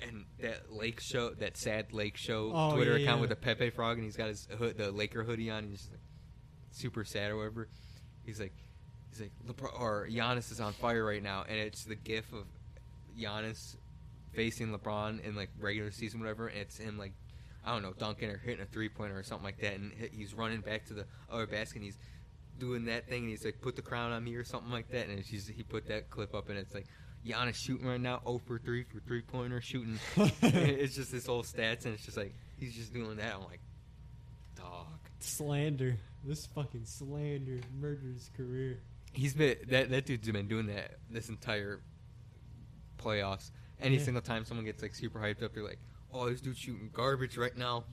And 0.00 0.24
that 0.40 0.72
Lake 0.72 1.00
show, 1.00 1.30
that 1.30 1.56
sad 1.56 1.92
Lake 1.92 2.16
show 2.16 2.50
Oh, 2.52 2.74
Twitter 2.74 2.96
yeah, 2.98 3.04
account 3.04 3.18
yeah. 3.18 3.20
with 3.20 3.30
the 3.30 3.36
Pepe 3.36 3.70
frog, 3.70 3.98
and 3.98 4.04
he's 4.04 4.16
got 4.16 4.28
his 4.28 4.48
hood, 4.58 4.76
the 4.76 4.90
Laker 4.90 5.22
hoodie 5.22 5.48
on, 5.48 5.58
and 5.60 5.70
he's 5.70 5.80
just 5.80 5.92
like 5.92 6.00
super 6.72 7.04
sad 7.04 7.30
or 7.30 7.36
whatever. 7.36 7.68
He's 8.26 8.40
like, 8.40 8.52
he's 9.10 9.20
like, 9.20 9.32
LeBron, 9.46 9.80
or 9.80 10.08
Giannis 10.10 10.50
is 10.50 10.60
on 10.60 10.72
fire 10.72 11.04
right 11.04 11.22
now, 11.22 11.44
and 11.48 11.56
it's 11.56 11.84
the 11.84 11.94
gif 11.94 12.32
of 12.32 12.46
Giannis 13.16 13.76
facing 14.32 14.68
LeBron 14.68 15.24
in 15.24 15.34
like 15.34 15.50
regular 15.58 15.90
season, 15.90 16.20
whatever. 16.20 16.48
And 16.48 16.58
it's 16.58 16.78
him 16.78 16.98
like, 16.98 17.12
I 17.64 17.72
don't 17.72 17.82
know, 17.82 17.92
dunking 17.92 18.30
or 18.30 18.38
hitting 18.38 18.62
a 18.62 18.66
three 18.66 18.88
pointer 18.88 19.18
or 19.18 19.22
something 19.22 19.44
like 19.44 19.58
that, 19.60 19.74
and 19.74 19.92
he's 20.12 20.34
running 20.34 20.60
back 20.60 20.86
to 20.86 20.94
the 20.94 21.06
other 21.30 21.46
basket, 21.46 21.76
and 21.76 21.84
he's 21.84 21.98
doing 22.58 22.86
that 22.86 23.08
thing, 23.08 23.22
and 23.22 23.30
he's 23.30 23.44
like, 23.44 23.60
put 23.60 23.76
the 23.76 23.82
crown 23.82 24.12
on 24.12 24.24
me 24.24 24.34
or 24.34 24.44
something 24.44 24.72
like 24.72 24.88
that, 24.90 25.08
and 25.08 25.18
he 25.20 25.62
put 25.62 25.86
that 25.86 26.10
clip 26.10 26.34
up, 26.34 26.48
and 26.48 26.58
it's 26.58 26.74
like. 26.74 26.86
Giannis 27.24 27.54
shooting 27.54 27.86
right 27.86 28.00
now, 28.00 28.20
0 28.24 28.40
for 28.44 28.58
3 28.58 28.82
for 28.82 28.98
three 28.98 29.22
pointer 29.22 29.60
shooting. 29.60 29.96
it's 30.42 30.96
just 30.96 31.12
this 31.12 31.26
whole 31.26 31.44
stats, 31.44 31.84
and 31.84 31.94
it's 31.94 32.04
just 32.04 32.16
like 32.16 32.34
he's 32.58 32.74
just 32.74 32.92
doing 32.92 33.16
that. 33.16 33.34
I'm 33.34 33.44
like, 33.44 33.60
dog. 34.56 34.86
Slander. 35.20 35.96
This 36.24 36.46
fucking 36.46 36.84
slander 36.84 37.60
murdered 37.80 38.14
his 38.14 38.30
career. 38.36 38.80
He's 39.12 39.34
been 39.34 39.56
that 39.68 39.90
that 39.90 40.06
dude's 40.06 40.28
been 40.28 40.48
doing 40.48 40.66
that 40.66 40.98
this 41.10 41.28
entire 41.28 41.80
playoffs. 42.98 43.50
Any 43.82 43.96
Yeah. 43.96 44.02
single 44.02 44.22
time 44.22 44.44
someone 44.44 44.64
gets 44.64 44.82
like 44.82 44.94
super 44.94 45.18
hyped 45.18 45.42
up, 45.42 45.52
they're 45.54 45.62
like, 45.64 45.78
"Oh, 46.12 46.28
this 46.30 46.40
dude's 46.40 46.58
shooting 46.58 46.90
garbage 46.92 47.36
right 47.36 47.56
now." 47.56 47.84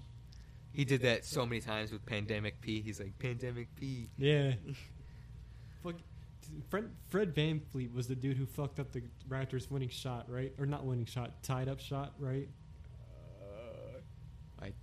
He 0.72 0.86
did 0.86 1.02
that 1.02 1.26
so 1.26 1.46
many 1.46 1.62
times 1.62 1.92
with 1.92 2.06
Pandemic 2.06 2.62
P. 2.62 2.82
He's 2.82 3.00
like, 3.00 3.18
"Pandemic 3.20 3.76
P." 3.76 4.10
Yeah. 4.18 4.54
Fuck. 5.84 5.96
Fred, 6.70 6.90
Fred 7.10 7.36
VanVleet 7.36 7.94
was 7.94 8.08
the 8.08 8.16
dude 8.16 8.36
who 8.38 8.46
fucked 8.46 8.80
up 8.80 8.92
the 8.92 9.04
Raptors' 9.28 9.70
winning 9.70 9.90
shot, 9.90 10.30
right? 10.30 10.52
Or 10.58 10.66
not 10.66 10.84
winning 10.84 11.06
shot, 11.06 11.44
tied 11.44 11.68
up 11.70 11.80
shot, 11.80 12.14
right? 12.20 12.50
Uh, 13.42 14.00
I 14.60 14.74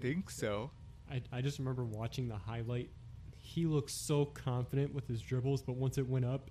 think 0.00 0.30
so. 0.30 0.70
I, 1.10 1.20
I 1.32 1.40
just 1.40 1.58
remember 1.58 1.84
watching 1.84 2.28
the 2.28 2.36
highlight. 2.36 2.90
He 3.36 3.66
looked 3.66 3.90
so 3.90 4.26
confident 4.26 4.94
with 4.94 5.08
his 5.08 5.20
dribbles, 5.20 5.60
but 5.62 5.74
once 5.76 5.98
it 5.98 6.06
went 6.06 6.24
up, 6.24 6.50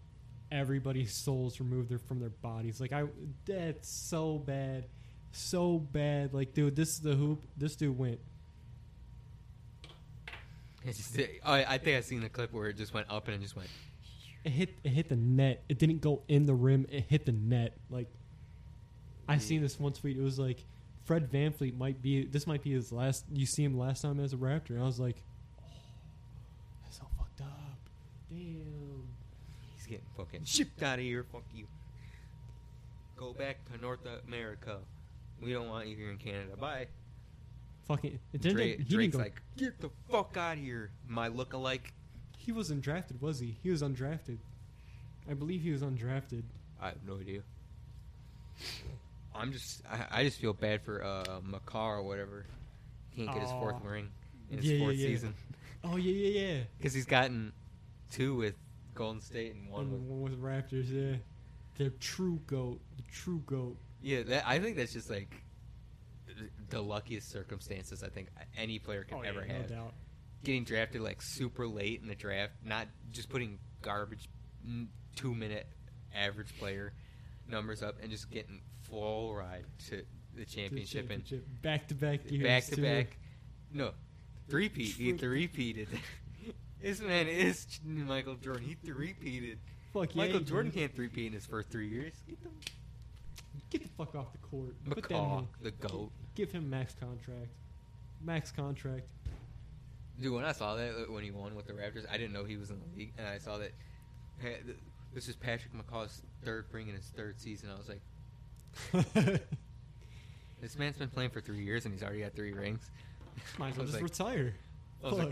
everybody's 0.51 1.13
souls 1.13 1.59
removed 1.59 1.89
their, 1.89 1.99
from 1.99 2.19
their 2.19 2.29
bodies. 2.29 2.79
Like 2.79 2.93
I, 2.93 3.05
that's 3.45 3.89
so 3.89 4.37
bad, 4.37 4.85
so 5.31 5.79
bad. 5.79 6.33
Like, 6.33 6.53
dude, 6.53 6.75
this 6.75 6.89
is 6.89 6.99
the 6.99 7.15
hoop. 7.15 7.43
This 7.57 7.75
dude 7.75 7.97
went. 7.97 8.19
It's 10.87 11.17
I, 11.17 11.29
oh, 11.45 11.53
I 11.53 11.77
think 11.77 11.97
I 11.97 12.01
seen 12.01 12.21
the 12.21 12.29
clip 12.29 12.53
where 12.53 12.67
it 12.67 12.77
just 12.77 12.93
went 12.93 13.07
up 13.09 13.27
and 13.27 13.35
it 13.35 13.41
just 13.41 13.55
went. 13.55 13.69
It 14.45 14.51
hit. 14.51 14.69
It 14.83 14.89
hit 14.89 15.09
the 15.09 15.17
net. 15.17 15.63
It 15.67 15.79
didn't 15.79 15.99
go 15.99 16.21
in 16.27 16.45
the 16.45 16.53
rim. 16.53 16.85
It 16.89 17.05
hit 17.09 17.25
the 17.25 17.33
net. 17.33 17.75
Like, 17.89 18.07
I 19.27 19.35
hmm. 19.35 19.39
seen 19.39 19.61
this 19.61 19.79
one 19.79 19.91
tweet. 19.91 20.17
It 20.17 20.23
was 20.23 20.39
like, 20.39 20.63
Fred 21.03 21.29
VanVleet 21.29 21.77
might 21.77 22.01
be. 22.01 22.25
This 22.25 22.47
might 22.47 22.63
be 22.63 22.71
his 22.71 22.91
last. 22.91 23.25
You 23.33 23.45
see 23.45 23.63
him 23.63 23.77
last 23.77 24.01
time 24.01 24.19
as 24.21 24.31
a 24.31 24.37
Raptor. 24.37 24.71
And 24.71 24.81
I 24.81 24.85
was 24.85 24.99
like, 24.99 25.17
oh, 25.59 25.65
that's 26.83 26.97
so 26.97 27.05
fucked 27.17 27.41
up. 27.41 27.79
Damn. 28.29 29.07
He's 29.75 29.76
getting 29.87 30.05
fucking 30.15 30.43
shipped 30.45 30.83
out 30.83 30.99
of 30.99 31.05
here. 31.05 31.23
Fuck 31.31 31.43
you. 31.53 31.65
Go 33.15 33.33
back 33.33 33.57
to 33.71 33.81
North 33.81 33.99
America. 34.27 34.77
We 35.41 35.53
don't 35.53 35.67
want 35.67 35.87
you 35.87 35.95
here 35.95 36.11
in 36.11 36.17
Canada. 36.17 36.55
Bye. 36.59 36.87
Fucking. 37.87 38.19
It 38.33 38.41
didn't, 38.41 38.55
Dre, 38.57 38.71
he 38.71 38.75
didn't 38.77 38.89
Drake's 38.89 39.15
go. 39.15 39.21
like, 39.23 39.41
get 39.57 39.79
the 39.79 39.89
fuck 40.11 40.35
out 40.37 40.57
of 40.57 40.63
here, 40.63 40.91
my 41.07 41.27
look-alike. 41.27 41.93
He 42.37 42.51
wasn't 42.51 42.81
drafted, 42.81 43.21
was 43.21 43.39
he? 43.39 43.57
He 43.63 43.69
was 43.69 43.81
undrafted. 43.81 44.37
I 45.29 45.33
believe 45.33 45.61
he 45.61 45.71
was 45.71 45.81
undrafted. 45.81 46.43
I 46.81 46.87
have 46.89 47.03
no 47.07 47.15
idea. 47.17 47.41
I'm 49.35 49.51
just, 49.51 49.83
I, 49.89 50.19
I 50.19 50.23
just 50.23 50.39
feel 50.39 50.53
bad 50.53 50.81
for 50.81 51.03
uh, 51.03 51.39
McCaw 51.47 51.97
or 51.97 52.03
whatever. 52.03 52.45
He 53.09 53.23
can't 53.23 53.33
get 53.33 53.41
his 53.43 53.51
fourth 53.51 53.83
ring 53.83 54.09
in 54.51 54.57
his 54.57 54.65
Yeah, 54.67 54.77
yeah, 54.77 54.83
fourth 54.83 54.95
yeah. 54.95 55.07
season 55.07 55.33
Oh 55.83 55.95
yeah, 55.95 56.11
yeah, 56.11 56.41
yeah. 56.41 56.59
because 56.77 56.93
he's 56.93 57.05
gotten 57.05 57.51
two 58.11 58.35
with 58.35 58.55
Golden 58.97 59.21
State 59.21 59.53
and 59.53 59.69
one 59.69 59.91
with. 59.91 60.01
one 60.01 60.21
with 60.31 60.41
Raptors. 60.41 60.89
Yeah, 60.89 61.17
the 61.75 61.91
true 61.99 62.41
goat. 62.47 62.81
The 62.97 63.03
true 63.11 63.41
goat. 63.45 63.77
Yeah, 64.01 64.23
that, 64.23 64.43
I 64.47 64.59
think 64.59 64.75
that's 64.77 64.93
just 64.93 65.09
like 65.09 65.33
the 66.69 66.81
luckiest 66.81 67.29
circumstances 67.31 68.03
I 68.03 68.09
think 68.09 68.27
any 68.57 68.79
player 68.79 69.03
can 69.03 69.19
oh, 69.19 69.21
ever 69.21 69.43
yeah, 69.45 69.53
have. 69.53 69.69
no 69.69 69.75
doubt. 69.75 69.93
getting 70.43 70.63
drafted 70.63 71.01
like 71.01 71.21
super 71.21 71.67
late 71.67 72.01
in 72.01 72.07
the 72.07 72.15
draft, 72.15 72.53
not 72.65 72.87
just 73.11 73.29
putting 73.29 73.59
garbage 73.81 74.29
two 75.15 75.33
minute 75.33 75.67
average 76.13 76.57
player 76.59 76.93
numbers 77.47 77.81
up 77.81 77.95
and 78.01 78.11
just 78.11 78.29
getting 78.29 78.61
full 78.81 79.33
ride 79.35 79.65
to 79.89 80.03
the 80.35 80.41
The 80.41 80.45
championship 80.45 81.09
and 81.09 81.23
back 81.61 81.87
to 81.87 81.95
back 81.95 82.29
years. 82.29 82.43
back 82.43 82.63
to 82.65 82.75
too. 82.75 82.81
back. 82.81 83.17
No, 83.73 83.91
three 84.49 84.69
peat. 84.69 84.95
He 84.95 85.13
three-peated. 85.13 85.87
this 86.81 87.01
man 87.01 87.27
is 87.27 87.65
Michael 87.85 88.35
Jordan. 88.35 88.63
He 88.63 88.75
three-peated. 88.85 89.57
Fuck 89.93 90.15
yeah, 90.15 90.23
Michael 90.23 90.39
he 90.39 90.45
Jordan 90.45 90.71
did. 90.71 90.79
can't 90.79 90.95
three-peat 90.95 91.27
in 91.27 91.33
his 91.33 91.45
first 91.45 91.69
three 91.69 91.87
years. 91.87 92.13
Get 92.27 92.41
the 92.43 92.49
Get 93.69 93.83
the 93.83 93.89
fuck 93.89 94.15
off 94.15 94.31
the 94.31 94.37
court. 94.37 94.75
McCaw, 94.87 95.45
the 95.61 95.71
goat. 95.71 96.11
Give 96.35 96.51
him 96.51 96.69
max 96.69 96.93
contract. 96.93 97.49
Max 98.23 98.51
contract. 98.51 99.07
Dude, 100.21 100.33
when 100.33 100.45
I 100.45 100.51
saw 100.51 100.75
that 100.75 100.91
uh, 100.91 101.11
when 101.11 101.23
he 101.23 101.31
won 101.31 101.55
with 101.55 101.67
the 101.67 101.73
Raptors, 101.73 102.05
I 102.11 102.17
didn't 102.17 102.33
know 102.33 102.43
he 102.43 102.57
was 102.57 102.69
in 102.69 102.79
the 102.79 102.97
league, 102.97 103.13
and 103.17 103.27
I 103.27 103.37
saw 103.37 103.57
that 103.57 103.71
this 105.13 105.27
is 105.27 105.35
Patrick 105.35 105.71
McCaw's 105.73 106.21
third 106.43 106.65
ring 106.71 106.87
in 106.87 106.95
his 106.95 107.05
third 107.05 107.39
season. 107.39 107.69
I 107.71 107.77
was 107.77 107.89
like, 107.89 109.41
this 110.61 110.77
man's 110.77 110.97
been 110.97 111.09
playing 111.09 111.31
for 111.31 111.41
three 111.41 111.63
years, 111.63 111.85
and 111.85 111.93
he's 111.93 112.03
already 112.03 112.21
got 112.21 112.33
three 112.33 112.53
rings. 112.53 112.89
Might 113.57 113.71
as 113.71 113.77
well 113.77 113.85
just 113.87 114.01
like, 114.01 114.03
retire. 114.03 114.53
Fuck. 115.01 115.31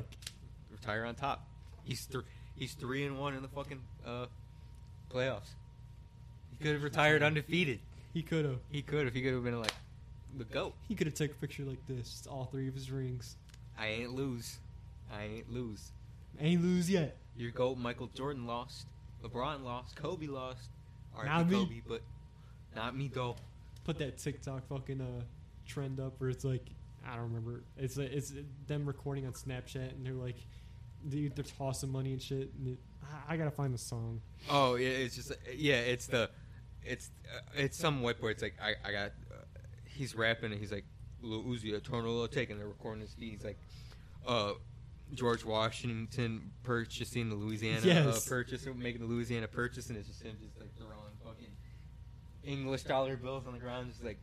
Retire 0.85 1.05
on 1.05 1.15
top. 1.15 1.45
He's 1.83 2.05
three. 2.05 2.23
He's 2.55 2.73
three 2.73 3.05
and 3.05 3.19
one 3.19 3.35
in 3.35 3.41
the 3.41 3.47
fucking 3.47 3.81
uh, 4.05 4.27
playoffs. 5.13 5.49
He 6.51 6.63
could 6.63 6.73
have 6.73 6.83
retired 6.83 7.21
undefeated. 7.21 7.79
He 8.13 8.21
could 8.21 8.45
have. 8.45 8.59
He 8.71 8.81
could 8.81 9.07
if 9.07 9.13
he 9.13 9.21
could 9.21 9.33
have 9.33 9.43
been 9.43 9.59
like 9.59 9.73
the 10.37 10.45
goat. 10.45 10.73
He 10.87 10.95
could 10.95 11.07
have 11.07 11.15
taken 11.15 11.35
a 11.37 11.41
picture 11.41 11.63
like 11.63 11.85
this, 11.87 12.27
all 12.29 12.45
three 12.45 12.67
of 12.67 12.73
his 12.73 12.91
rings. 12.91 13.35
I 13.77 13.87
ain't 13.87 14.13
lose. 14.13 14.57
I 15.13 15.23
ain't 15.23 15.51
lose. 15.51 15.91
Ain't 16.39 16.61
lose 16.61 16.89
yet. 16.89 17.17
Your 17.37 17.51
goat, 17.51 17.77
Michael 17.77 18.09
Jordan 18.13 18.45
lost. 18.45 18.87
LeBron 19.23 19.63
lost. 19.63 19.95
Kobe 19.95 20.27
lost. 20.27 20.69
All 21.15 21.25
Not 21.25 21.37
right, 21.37 21.49
me. 21.49 21.57
Kobe, 21.57 21.81
but 21.87 22.01
not 22.75 22.95
me 22.95 23.09
though. 23.13 23.35
Put 23.83 23.97
that 23.99 24.17
TikTok 24.17 24.67
fucking 24.67 25.01
uh 25.01 25.23
trend 25.67 25.99
up 25.99 26.13
where 26.19 26.29
it's 26.29 26.45
like 26.45 26.65
I 27.05 27.15
don't 27.15 27.25
remember. 27.25 27.63
It's 27.77 27.97
it's 27.97 28.33
them 28.67 28.85
recording 28.85 29.25
on 29.25 29.33
Snapchat 29.33 29.91
and 29.91 30.05
they're 30.05 30.13
like, 30.13 30.37
dude, 31.07 31.35
they're 31.35 31.43
tossing 31.43 31.91
money 31.91 32.11
and 32.13 32.21
shit. 32.21 32.51
And 32.57 32.67
it, 32.69 32.79
I, 33.29 33.33
I 33.33 33.37
gotta 33.37 33.51
find 33.51 33.73
the 33.73 33.77
song. 33.77 34.21
Oh 34.49 34.75
yeah, 34.75 34.89
it's 34.89 35.15
just 35.15 35.31
yeah, 35.55 35.75
it's 35.79 36.07
the, 36.07 36.29
it's 36.83 37.11
uh, 37.35 37.39
it's 37.55 37.77
some 37.77 38.01
whiteboard. 38.01 38.31
It's 38.31 38.41
like 38.43 38.55
I 38.61 38.73
I 38.87 38.91
got, 38.91 39.11
uh, 39.31 39.35
he's 39.85 40.15
rapping 40.15 40.51
and 40.51 40.59
he's 40.59 40.71
like, 40.71 40.85
Lil 41.21 41.43
Uzi, 41.43 41.75
a 41.75 41.79
tornado 41.79 42.27
take, 42.27 42.49
and 42.49 42.59
they're 42.59 42.67
recording 42.67 43.01
his 43.01 43.13
feet. 43.13 43.31
He's 43.31 43.43
like, 43.43 43.57
uh, 44.27 44.53
George 45.13 45.45
Washington 45.45 46.51
purchasing 46.63 47.29
the 47.29 47.35
Louisiana 47.35 47.79
uh, 47.81 47.85
Yes. 47.85 48.27
purchase, 48.27 48.67
making 48.75 49.01
the 49.01 49.07
Louisiana 49.07 49.47
purchase, 49.47 49.89
and 49.89 49.97
it's 49.97 50.07
just 50.07 50.23
him 50.23 50.35
just 50.43 50.59
like 50.59 50.75
throwing 50.77 50.93
fucking 51.23 51.51
English 52.43 52.83
dollar 52.83 53.15
bills 53.17 53.45
on 53.47 53.53
the 53.53 53.59
ground, 53.59 53.89
just 53.91 54.03
like 54.03 54.19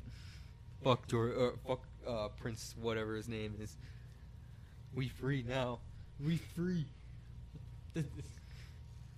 fuck 0.83 1.07
George, 1.09 1.33
uh, 1.39 1.51
fuck 1.67 1.87
uh, 2.07 2.29
Prince, 2.41 2.75
whatever 2.81 3.15
his 3.15 3.29
name 3.29 3.55
is. 3.61 3.77
We 4.95 5.09
free 5.09 5.45
now. 5.49 5.81
We 6.25 6.37
free. 6.37 6.85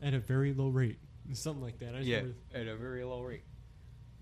At 0.02 0.12
a 0.14 0.18
very 0.18 0.52
low 0.52 0.68
rate, 0.68 0.98
something 1.32 1.62
like 1.62 1.78
that. 1.78 1.94
I 1.94 1.98
just 1.98 2.08
Yeah, 2.08 2.16
remember- 2.18 2.38
at 2.54 2.66
a 2.66 2.76
very 2.76 3.04
low 3.04 3.22
rate. 3.22 3.44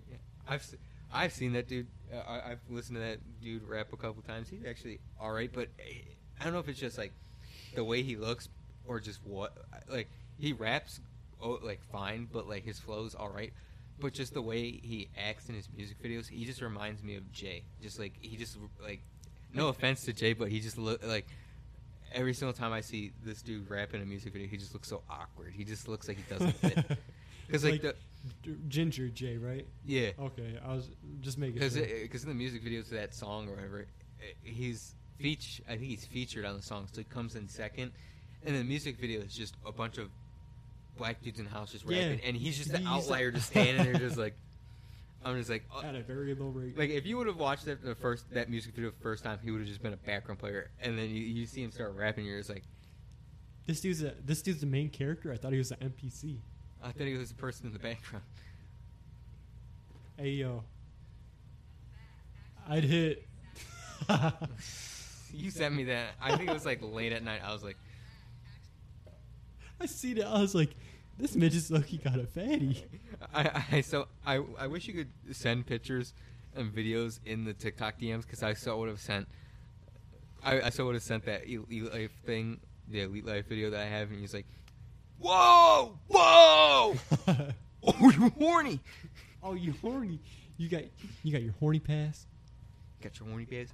Yeah. 0.09 0.17
I've 0.47 0.63
se- 0.63 0.77
I've 1.11 1.33
seen 1.33 1.53
that 1.53 1.67
dude. 1.67 1.87
Uh, 2.13 2.17
I, 2.17 2.51
I've 2.51 2.59
listened 2.69 2.95
to 2.97 3.01
that 3.01 3.19
dude 3.41 3.67
rap 3.67 3.91
a 3.91 3.97
couple 3.97 4.21
times. 4.21 4.47
He's 4.49 4.63
actually 4.65 4.99
all 5.19 5.31
right, 5.31 5.51
but 5.51 5.69
eh, 5.79 6.01
I 6.39 6.43
don't 6.43 6.53
know 6.53 6.59
if 6.59 6.69
it's 6.69 6.79
just 6.79 6.97
like 6.97 7.11
the 7.75 7.83
way 7.83 8.01
he 8.03 8.15
looks 8.15 8.47
or 8.85 8.99
just 8.99 9.19
what. 9.25 9.57
Like 9.89 10.07
he 10.37 10.53
raps, 10.53 11.01
oh, 11.41 11.59
like 11.61 11.81
fine, 11.91 12.27
but 12.31 12.47
like 12.47 12.63
his 12.63 12.79
flow's 12.79 13.13
all 13.15 13.29
right. 13.29 13.51
But 13.99 14.13
just 14.13 14.33
the 14.33 14.41
way 14.41 14.71
he 14.71 15.09
acts 15.17 15.49
in 15.49 15.55
his 15.55 15.67
music 15.75 16.01
videos, 16.01 16.27
he 16.29 16.45
just 16.45 16.61
reminds 16.61 17.03
me 17.03 17.15
of 17.15 17.29
Jay. 17.31 17.63
Just 17.81 17.99
like 17.99 18.13
he 18.21 18.37
just 18.37 18.57
like, 18.81 19.01
no 19.53 19.67
offense 19.67 20.05
to 20.05 20.13
Jay, 20.13 20.33
but 20.33 20.47
he 20.49 20.59
just 20.61 20.77
look 20.77 21.05
like 21.05 21.27
every 22.13 22.33
single 22.33 22.53
time 22.53 22.71
I 22.73 22.81
see 22.81 23.11
this 23.23 23.41
dude 23.41 23.69
rap 23.69 23.93
in 23.93 24.01
a 24.01 24.05
music 24.05 24.33
video, 24.33 24.47
he 24.47 24.57
just 24.57 24.73
looks 24.73 24.87
so 24.87 25.01
awkward. 25.09 25.53
He 25.55 25.63
just 25.63 25.87
looks 25.87 26.07
like 26.07 26.17
he 26.17 26.23
doesn't 26.29 26.53
fit. 26.57 26.97
Because 27.45 27.65
like, 27.65 27.81
the 27.81 27.93
D- 28.41 28.55
Ginger 28.69 29.09
J, 29.09 29.37
right? 29.37 29.67
yeah, 29.85 30.11
Okay, 30.17 30.57
I 30.65 30.73
was 30.73 30.89
just 31.19 31.37
making 31.37 31.55
because 31.55 31.73
sure. 31.75 31.85
because 32.01 32.23
in 32.23 32.29
the 32.29 32.35
music 32.35 32.63
videos 32.63 32.85
to 32.87 32.93
that 32.95 33.13
song 33.13 33.49
or 33.49 33.55
whatever, 33.55 33.85
he's 34.41 34.95
feature. 35.19 35.61
I 35.67 35.71
think 35.71 35.83
he's 35.83 36.05
featured 36.05 36.45
on 36.45 36.55
the 36.55 36.61
song, 36.61 36.87
so 36.89 37.01
he 37.01 37.03
comes 37.03 37.35
in 37.35 37.49
second. 37.49 37.91
And 38.45 38.55
the 38.55 38.63
music 38.63 38.97
video 38.97 39.19
is 39.21 39.35
just 39.35 39.55
a 39.65 39.73
bunch 39.73 39.97
of 39.97 40.09
black 40.97 41.21
dudes 41.21 41.37
in 41.37 41.45
the 41.45 41.51
house 41.51 41.73
just 41.73 41.85
Yeah. 41.85 41.99
rapping, 42.07 42.21
and 42.25 42.35
he's 42.37 42.57
just 42.57 42.71
the 42.71 42.77
He's 42.79 42.87
outlier, 42.87 43.25
like- 43.25 43.35
just 43.35 43.47
standing 43.49 43.83
there, 43.91 43.95
just 44.01 44.17
like. 44.17 44.35
I'm 45.25 45.37
just 45.37 45.49
like, 45.49 45.63
uh, 45.73 45.81
At 45.81 45.95
a 45.95 46.01
very 46.03 46.35
low 46.35 46.47
rate. 46.49 46.77
like 46.77 46.89
if 46.89 47.05
you 47.05 47.17
would 47.17 47.27
have 47.27 47.37
watched 47.37 47.65
that 47.65 47.83
the 47.83 47.95
first 47.95 48.29
that 48.33 48.49
music 48.49 48.75
video 48.75 48.91
the 48.91 49.01
first 49.01 49.23
time, 49.23 49.39
he 49.43 49.51
would 49.51 49.59
have 49.61 49.67
just 49.67 49.81
been 49.81 49.93
a 49.93 49.97
background 49.97 50.39
player, 50.39 50.69
and 50.81 50.97
then 50.97 51.09
you, 51.09 51.21
you 51.21 51.45
see 51.45 51.63
him 51.63 51.71
start 51.71 51.93
rapping, 51.95 52.25
you're 52.25 52.39
just 52.39 52.49
like, 52.49 52.63
this 53.65 53.81
dude's 53.81 54.03
a, 54.03 54.13
this 54.25 54.41
dude's 54.41 54.59
the 54.59 54.65
main 54.65 54.89
character. 54.89 55.31
I 55.31 55.37
thought 55.37 55.51
he 55.53 55.57
was 55.57 55.71
an 55.71 55.77
NPC. 55.91 56.39
I 56.83 56.91
thought 56.91 57.07
he 57.07 57.17
was 57.17 57.29
the 57.29 57.35
person 57.35 57.67
in 57.67 57.73
the 57.73 57.79
background. 57.79 58.25
Hey 60.17 60.31
yo, 60.31 60.63
I'd 62.67 62.83
hit. 62.83 63.27
You 65.35 65.49
sent 65.49 65.73
me 65.73 65.85
that. 65.85 66.09
I 66.21 66.37
think 66.37 66.47
it 66.47 66.53
was 66.53 66.63
like 66.63 66.79
late 66.83 67.11
at 67.11 67.23
night. 67.23 67.41
I 67.43 67.51
was 67.53 67.63
like, 67.63 67.75
I 69.81 69.87
see 69.87 70.11
it. 70.11 70.23
I 70.23 70.39
was 70.39 70.53
like, 70.53 70.75
this 71.17 71.35
midget's 71.35 71.69
lucky 71.71 71.97
got 71.97 72.19
a 72.19 72.25
fatty. 72.25 72.83
I, 73.33 73.63
I 73.71 73.81
so 73.81 74.07
I 74.25 74.41
I 74.57 74.67
wish 74.67 74.87
you 74.87 74.93
could 74.93 75.35
send 75.35 75.65
pictures 75.65 76.13
and 76.55 76.73
videos 76.73 77.19
in 77.25 77.45
the 77.45 77.53
TikTok 77.53 77.99
DMs 77.99 78.21
because 78.23 78.43
I 78.43 78.53
so 78.53 78.77
would 78.79 78.89
have 78.89 78.99
sent. 78.99 79.27
I, 80.43 80.61
I 80.61 80.69
so 80.69 80.85
would 80.85 80.95
have 80.95 81.03
sent 81.03 81.25
that 81.25 81.47
elite 81.47 81.93
life 81.93 82.11
thing, 82.25 82.59
the 82.89 83.01
elite 83.01 83.25
life 83.25 83.47
video 83.47 83.69
that 83.69 83.79
I 83.79 83.85
have, 83.85 84.11
and 84.11 84.19
he's 84.19 84.33
like, 84.33 84.45
"Whoa, 85.19 85.97
whoa, 86.07 86.95
oh 87.27 88.11
you 88.11 88.29
horny, 88.37 88.79
oh, 89.41 89.53
you 89.53 89.73
horny? 89.81 90.19
You 90.57 90.69
got 90.69 90.83
you 91.23 91.31
got 91.31 91.41
your 91.41 91.53
horny 91.59 91.79
pass. 91.79 92.25
got 93.01 93.19
your 93.19 93.29
horny 93.29 93.45
pass, 93.45 93.67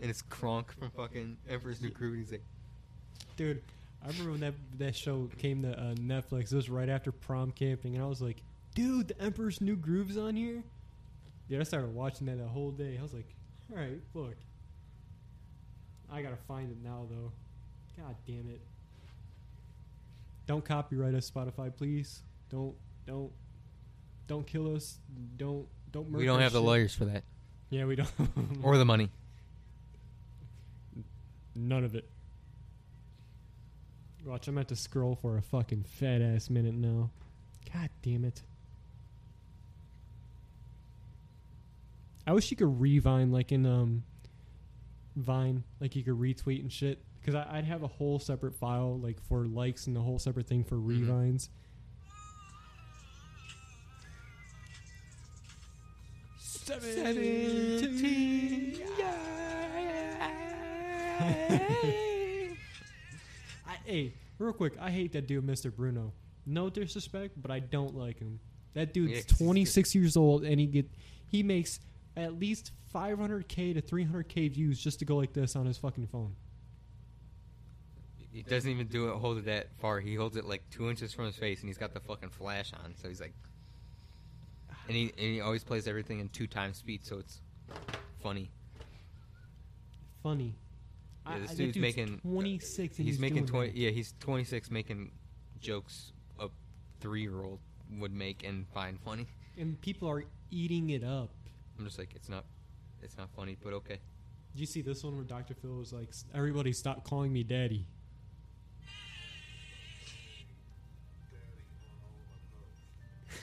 And 0.00 0.10
it's 0.10 0.22
Kronk 0.22 0.72
from 0.78 0.90
fucking 0.90 1.36
Emperor's 1.48 1.80
New 1.80 1.90
Groove, 1.90 2.14
and 2.14 2.22
he's 2.22 2.32
like, 2.32 2.44
Dude, 3.36 3.62
I 4.04 4.08
remember 4.08 4.32
when 4.32 4.40
that 4.40 4.54
that 4.78 4.94
show 4.94 5.30
came 5.38 5.62
to 5.62 5.72
uh, 5.72 5.94
Netflix. 5.94 6.52
It 6.52 6.56
was 6.56 6.68
right 6.68 6.88
after 6.88 7.10
prom 7.10 7.50
camping, 7.52 7.94
and 7.96 8.04
I 8.04 8.06
was 8.06 8.20
like, 8.20 8.42
"Dude, 8.74 9.08
the 9.08 9.20
Emperor's 9.20 9.60
New 9.60 9.76
Groove's 9.76 10.18
on 10.18 10.36
here." 10.36 10.62
Dude, 11.48 11.60
I 11.60 11.64
started 11.64 11.94
watching 11.94 12.26
that 12.26 12.38
the 12.38 12.46
whole 12.46 12.70
day. 12.70 12.96
I 12.98 13.02
was 13.02 13.14
like, 13.14 13.34
"All 13.72 13.78
right, 13.78 13.98
look, 14.12 14.36
I 16.12 16.20
gotta 16.22 16.36
find 16.36 16.70
it 16.70 16.76
now, 16.82 17.06
though." 17.10 17.32
God 17.96 18.14
damn 18.26 18.48
it! 18.50 18.60
Don't 20.46 20.64
copyright 20.64 21.14
us, 21.14 21.30
Spotify, 21.30 21.74
please. 21.74 22.22
Don't, 22.50 22.74
don't, 23.06 23.30
don't 24.26 24.46
kill 24.46 24.74
us. 24.76 24.98
Don't, 25.38 25.66
don't. 25.92 26.10
"We 26.10 26.26
don't 26.26 26.40
have 26.40 26.52
the 26.52 26.60
lawyers 26.60 26.94
for 26.94 27.06
that 27.06 27.24
Yeah, 27.70 27.86
we 27.86 27.96
don't. 27.96 28.10
or 28.62 28.76
the 28.76 28.84
money." 28.84 29.08
None 31.54 31.84
of 31.84 31.94
it. 31.94 32.10
Watch, 34.24 34.48
I'm 34.48 34.56
at 34.58 34.68
to 34.68 34.76
scroll 34.76 35.16
for 35.16 35.36
a 35.36 35.42
fucking 35.42 35.84
fat 35.84 36.22
ass 36.22 36.48
minute 36.48 36.74
now. 36.74 37.10
God 37.72 37.90
damn 38.02 38.24
it. 38.24 38.42
I 42.26 42.32
wish 42.32 42.50
you 42.50 42.56
could 42.56 42.80
revine 42.80 43.30
like 43.32 43.52
in 43.52 43.66
um 43.66 44.04
Vine, 45.16 45.62
like 45.80 45.94
you 45.94 46.02
could 46.02 46.18
retweet 46.18 46.60
and 46.60 46.72
shit. 46.72 46.98
Because 47.20 47.34
I'd 47.50 47.64
have 47.64 47.82
a 47.82 47.86
whole 47.86 48.18
separate 48.18 48.54
file 48.54 48.98
like 48.98 49.20
for 49.28 49.46
likes 49.46 49.86
and 49.86 49.96
a 49.96 50.00
whole 50.00 50.18
separate 50.18 50.46
thing 50.46 50.64
for 50.64 50.76
Mhm. 50.76 50.88
revines. 50.88 51.50
Seventeen. 56.38 58.80
I, 61.20 62.00
hey, 63.84 64.14
real 64.38 64.52
quick, 64.52 64.74
I 64.80 64.90
hate 64.90 65.12
that 65.12 65.26
dude, 65.26 65.46
Mr. 65.46 65.74
Bruno. 65.74 66.12
No 66.46 66.68
disrespect, 66.68 67.40
but 67.40 67.50
I 67.50 67.60
don't 67.60 67.96
like 67.96 68.18
him. 68.18 68.40
That 68.74 68.92
dude's 68.92 69.12
Yeah, 69.12 69.20
'cause 69.22 69.30
he's 69.30 69.38
26 69.38 69.94
years 69.94 70.16
old, 70.16 70.44
and 70.44 70.60
he 70.60 70.66
get 70.66 70.90
he 71.26 71.42
makes 71.42 71.80
at 72.16 72.38
least 72.38 72.72
500k 72.94 73.72
to 73.74 73.80
300k 73.82 74.48
views 74.48 74.78
just 74.78 74.98
to 75.00 75.04
go 75.04 75.16
like 75.16 75.32
this 75.32 75.56
on 75.56 75.66
his 75.66 75.78
fucking 75.78 76.06
phone. 76.06 76.36
He 78.30 78.42
doesn't 78.42 78.70
even 78.70 78.88
do 78.88 79.08
it. 79.10 79.16
Hold 79.16 79.38
it 79.38 79.44
that 79.46 79.68
far. 79.78 80.00
He 80.00 80.14
holds 80.14 80.36
it 80.36 80.44
like 80.44 80.68
two 80.70 80.90
inches 80.90 81.12
from 81.12 81.26
his 81.26 81.36
face, 81.36 81.60
and 81.60 81.68
he's 81.68 81.78
got 81.78 81.94
the 81.94 82.00
fucking 82.00 82.30
flash 82.30 82.72
on. 82.72 82.94
So 82.96 83.08
he's 83.08 83.20
like, 83.20 83.34
and 84.88 84.96
he 84.96 85.10
and 85.10 85.34
he 85.34 85.40
always 85.40 85.62
plays 85.64 85.86
everything 85.86 86.18
in 86.18 86.28
two 86.28 86.46
times 86.46 86.78
speed, 86.78 87.04
so 87.04 87.18
it's 87.18 87.40
funny. 88.20 88.50
Funny. 90.22 90.56
Yeah, 91.26 91.38
this 91.38 91.50
that 91.50 91.56
dude's 91.56 91.78
making- 91.78 92.14
uh, 92.16 92.28
26. 92.28 92.98
And 92.98 93.06
He's, 93.06 93.14
he's, 93.16 93.20
making 93.20 93.46
twenty. 93.46 93.68
that. 93.70 93.76
Yeah, 93.76 93.90
he's 93.90 94.14
twenty 94.20 94.44
six, 94.44 94.70
making 94.70 95.10
jokes 95.60 96.12
a 96.38 96.48
three 97.00 97.22
year 97.22 97.42
old 97.42 97.60
would 97.98 98.12
make 98.12 98.44
and 98.44 98.66
find 98.68 98.98
funny. 99.00 99.26
and 99.58 99.80
people 99.80 100.08
are 100.10 100.24
eating 100.50 100.90
it 100.90 101.02
up. 101.04 101.30
I'm 101.78 101.84
just 101.84 101.98
like, 101.98 102.14
it's 102.14 102.28
not, 102.28 102.44
it's 103.02 103.16
not 103.16 103.30
funny, 103.34 103.56
but 103.62 103.72
okay. 103.74 103.98
Did 104.52 104.60
you 104.60 104.66
see 104.66 104.82
this 104.82 105.02
one 105.02 105.16
where 105.16 105.24
Dr. 105.24 105.54
Phil 105.54 105.74
was 105.76 105.92
like, 105.92 106.12
"Everybody 106.34 106.72
stop 106.72 107.04
calling 107.04 107.32
me 107.32 107.42
daddy." 107.42 107.86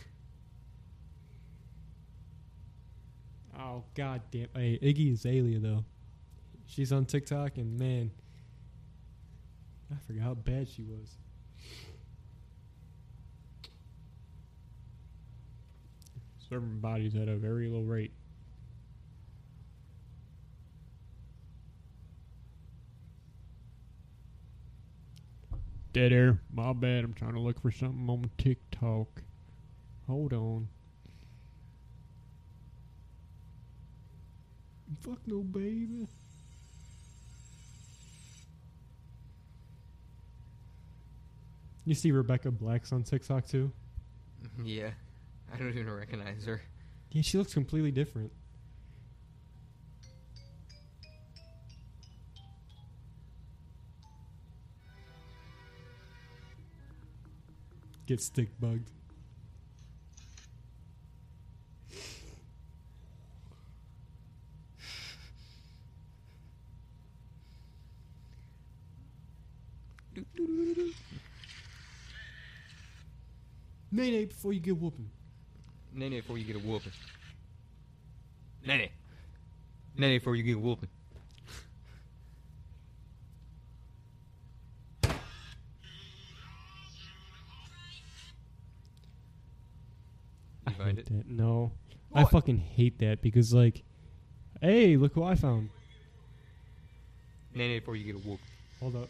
Oh 3.58 3.84
god 3.96 4.22
damn! 4.32 4.48
Hey, 4.56 4.80
Iggy 4.82 5.14
is 5.14 5.20
Azalea 5.26 5.60
though, 5.60 5.84
she's 6.72 6.94
on 6.94 7.06
TikTok 7.06 7.58
and 7.58 7.78
man, 7.78 8.12
I 9.92 9.96
forgot 10.08 10.24
how 10.24 10.34
bad 10.34 10.70
she 10.70 10.84
was. 10.84 11.18
Serving 16.50 16.80
bodies 16.80 17.16
at 17.16 17.28
a 17.28 17.36
very 17.36 17.68
low 17.68 17.82
rate. 17.82 18.12
Dead 25.94 26.14
air. 26.14 26.40
My 26.54 26.72
bad. 26.72 27.04
I'm 27.04 27.14
trying 27.14 27.34
to 27.34 27.40
look 27.40 27.62
for 27.62 27.72
something 27.72 28.10
on 28.10 28.30
TikTok. 28.38 29.08
Hold 30.08 30.32
on. 30.34 30.68
Fuck 35.02 35.20
no, 35.26 35.40
baby. 35.40 36.08
You 41.86 41.96
see 41.96 42.12
Rebecca 42.12 42.52
Black's 42.52 42.92
on 42.92 43.04
TikTok 43.04 43.48
too? 43.48 43.72
Yeah, 44.64 44.90
I 45.54 45.58
don't 45.58 45.70
even 45.70 45.92
recognize 45.92 46.46
her. 46.46 46.62
Yeah, 47.12 47.22
she 47.22 47.38
looks 47.38 47.54
completely 47.54 47.92
different. 47.92 48.32
Get 58.08 58.20
stick 58.20 58.50
bugged. 58.60 58.90
Nay, 73.92 74.12
nay, 74.12 74.26
before 74.26 74.54
you 74.54 74.60
get 74.60 74.78
whooping. 74.78 75.10
Nene 75.94 76.12
before 76.12 76.38
you 76.38 76.46
get 76.46 76.56
a 76.56 76.60
whooping. 76.60 76.94
Nene. 78.66 78.90
Nene 79.98 80.18
before 80.20 80.36
you 80.36 80.44
get 80.44 80.56
a 80.56 80.60
whooping. 80.60 80.90
I 90.68 90.72
You 90.72 90.76
find 90.78 90.98
hate 90.98 91.00
it? 91.00 91.06
that. 91.08 91.28
No, 91.28 91.72
I 92.14 92.24
fucking 92.26 92.58
hate 92.58 93.00
that 93.00 93.22
because 93.22 93.54
like, 93.54 93.84
hey, 94.62 94.98
look 94.98 95.14
who 95.14 95.24
I 95.24 95.36
found. 95.36 95.70
Nene 97.54 97.80
before 97.80 97.96
you 97.96 98.06
get 98.06 98.16
a 98.16 98.20
whooping. 98.20 98.46
Hold 98.80 98.96
up, 98.96 99.10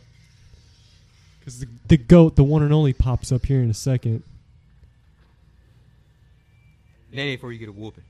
because 1.40 1.60
the 1.60 1.68
the 1.88 1.98
goat, 1.98 2.36
the 2.36 2.44
one 2.44 2.64
and 2.64 2.74
only, 2.74 2.94
pops 2.94 3.32
up 3.32 3.46
here 3.46 3.62
in 3.62 3.70
a 3.70 3.74
second. 3.74 4.24
Nene 7.12 7.36
before 7.36 7.52
you 7.52 7.60
get 7.60 7.70
a 7.70 7.74
whooping. 7.74 8.04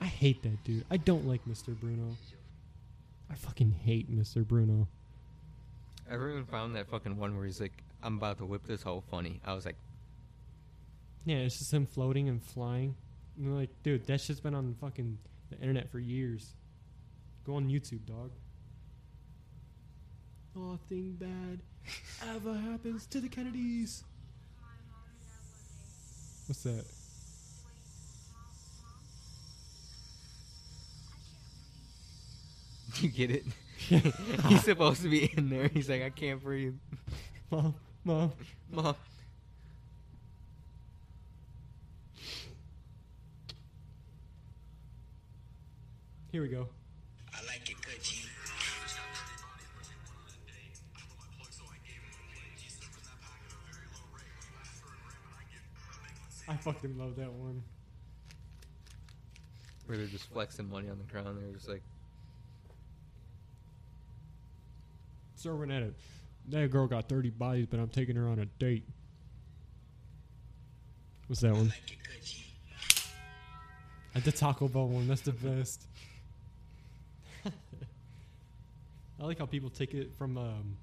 I 0.00 0.06
hate 0.06 0.42
that 0.42 0.62
dude. 0.64 0.84
I 0.90 0.96
don't 0.96 1.26
like 1.26 1.44
Mr. 1.44 1.78
Bruno. 1.78 2.16
I 3.30 3.34
fucking 3.34 3.72
hate 3.72 4.10
Mr. 4.10 4.46
Bruno. 4.46 4.88
Everyone 6.10 6.46
found 6.46 6.76
that 6.76 6.88
fucking 6.88 7.18
one 7.18 7.36
where 7.36 7.44
he's 7.44 7.60
like, 7.60 7.72
I'm 8.02 8.16
about 8.16 8.38
to 8.38 8.44
whip 8.46 8.66
this 8.66 8.82
hoe 8.82 9.02
funny. 9.10 9.40
I 9.44 9.54
was 9.54 9.66
like, 9.66 9.76
Yeah, 11.24 11.38
it's 11.38 11.58
just 11.58 11.72
him 11.72 11.84
floating 11.84 12.28
and 12.28 12.42
flying. 12.42 12.94
And 13.36 13.46
they're 13.46 13.54
like, 13.54 13.70
dude, 13.82 14.06
that 14.06 14.20
shit's 14.20 14.40
been 14.40 14.54
on 14.54 14.74
fucking 14.80 15.18
the 15.50 15.58
internet 15.58 15.90
for 15.90 15.98
years. 15.98 16.54
Go 17.44 17.56
on 17.56 17.68
YouTube, 17.68 18.06
dog. 18.06 18.30
Nothing 20.54 21.12
bad 21.18 21.60
ever 22.34 22.54
happens 22.54 23.06
to 23.06 23.20
the 23.20 23.28
Kennedys. 23.28 24.04
What's 26.48 26.62
that? 26.62 26.84
you 33.02 33.10
get 33.10 33.30
it? 33.30 33.44
he's 34.46 34.64
supposed 34.64 35.02
to 35.02 35.10
be 35.10 35.30
in 35.36 35.50
there. 35.50 35.68
He's 35.68 35.90
like, 35.90 36.02
I 36.02 36.08
can't 36.08 36.42
breathe. 36.42 36.74
Mom, 37.50 37.74
mom. 38.02 38.32
Mom. 38.72 38.96
Here 46.32 46.40
we 46.40 46.48
go. 46.48 46.68
I 56.48 56.56
fucking 56.56 56.98
love 56.98 57.16
that 57.16 57.30
one. 57.30 57.62
Where 59.86 59.98
they're 59.98 60.06
just 60.06 60.30
flexing 60.32 60.68
money 60.70 60.88
on 60.88 60.98
the 60.98 61.04
ground. 61.04 61.38
They're 61.40 61.52
just 61.54 61.68
like, 61.68 61.82
Throwing 65.36 65.70
at 65.70 65.82
it. 65.82 65.94
That 66.48 66.70
girl 66.70 66.86
got 66.88 67.08
30 67.08 67.30
bodies, 67.30 67.66
but 67.70 67.78
I'm 67.78 67.88
taking 67.88 68.16
her 68.16 68.26
on 68.28 68.40
a 68.40 68.46
date. 68.46 68.84
What's 71.28 71.42
that 71.42 71.52
one? 71.52 71.68
like 71.68 71.92
it 71.92 71.98
good, 72.02 72.32
At 74.16 74.24
the 74.24 74.32
Taco 74.32 74.66
Bell 74.66 74.88
one, 74.88 75.06
that's 75.06 75.20
the 75.20 75.32
best. 75.32 75.86
I 79.20 79.24
like 79.24 79.38
how 79.38 79.46
people 79.46 79.70
take 79.70 79.94
it 79.94 80.10
from 80.16 80.38
um 80.38 80.76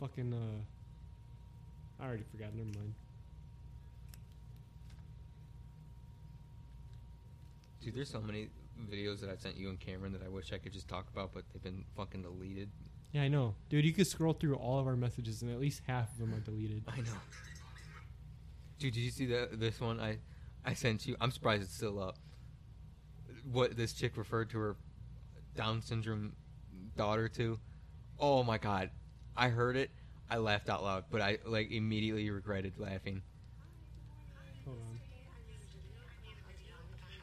fucking 0.00 0.32
uh 0.34 2.02
I 2.02 2.06
already 2.06 2.24
forgot, 2.30 2.54
never 2.54 2.78
mind. 2.78 2.94
Dude, 7.84 7.94
there's 7.94 8.10
so 8.10 8.20
many 8.20 8.48
videos 8.90 9.20
that 9.20 9.28
I've 9.28 9.40
sent 9.40 9.56
you 9.56 9.68
and 9.68 9.78
Cameron 9.78 10.12
that 10.12 10.22
I 10.24 10.28
wish 10.28 10.52
I 10.52 10.58
could 10.58 10.72
just 10.72 10.88
talk 10.88 11.06
about, 11.12 11.34
but 11.34 11.44
they've 11.52 11.62
been 11.62 11.84
fucking 11.94 12.22
deleted. 12.22 12.70
Yeah, 13.12 13.22
I 13.22 13.28
know. 13.28 13.54
Dude, 13.68 13.84
you 13.84 13.92
could 13.92 14.06
scroll 14.06 14.32
through 14.32 14.56
all 14.56 14.78
of 14.78 14.86
our 14.86 14.96
messages 14.96 15.42
and 15.42 15.50
at 15.50 15.60
least 15.60 15.82
half 15.86 16.10
of 16.12 16.18
them 16.18 16.34
are 16.34 16.40
deleted. 16.40 16.82
I 16.88 16.96
know. 16.96 17.18
Dude, 18.78 18.94
did 18.94 19.00
you 19.00 19.10
see 19.10 19.26
that 19.26 19.60
this 19.60 19.80
one 19.80 20.00
I 20.00 20.18
I 20.64 20.74
sent 20.74 21.06
you? 21.06 21.14
I'm 21.20 21.30
surprised 21.30 21.62
it's 21.62 21.74
still 21.74 22.02
up. 22.02 22.16
What 23.52 23.76
this 23.76 23.92
chick 23.92 24.16
referred 24.16 24.50
to 24.50 24.58
her 24.58 24.76
Down 25.54 25.82
syndrome 25.82 26.32
daughter 26.96 27.28
to? 27.28 27.58
Oh 28.18 28.42
my 28.42 28.58
god. 28.58 28.90
I 29.36 29.48
heard 29.48 29.76
it. 29.76 29.90
I 30.30 30.38
laughed 30.38 30.70
out 30.70 30.82
loud, 30.82 31.04
but 31.10 31.20
I 31.20 31.38
like 31.44 31.70
immediately 31.70 32.30
regretted 32.30 32.78
laughing. 32.78 33.22
Hold 34.64 34.78
on. 34.90 35.00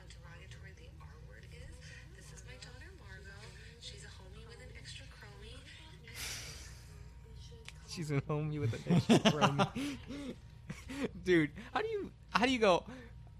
how 0.02 0.08
derogatory 0.08 0.74
the 0.78 0.88
R 1.02 1.14
word 1.28 1.46
is. 1.52 1.76
This 2.16 2.30
is 2.32 2.42
my 2.48 2.56
daughter 2.64 2.90
Margot. 2.98 3.44
She's 3.82 4.06
a 4.06 4.12
homie 4.18 4.48
with 4.48 4.62
an 4.62 4.72
extra 4.78 5.06
chromie. 5.14 5.60
She's 7.92 8.10
a 8.10 8.22
homie 8.22 8.60
with 8.60 8.74
an 8.74 8.96
extra 8.96 9.20
chromie. 9.20 9.98
Dude, 11.26 11.50
how 11.74 11.82
do 11.82 11.88
you 11.88 12.12
how 12.30 12.46
do 12.46 12.52
you 12.52 12.60
go? 12.60 12.86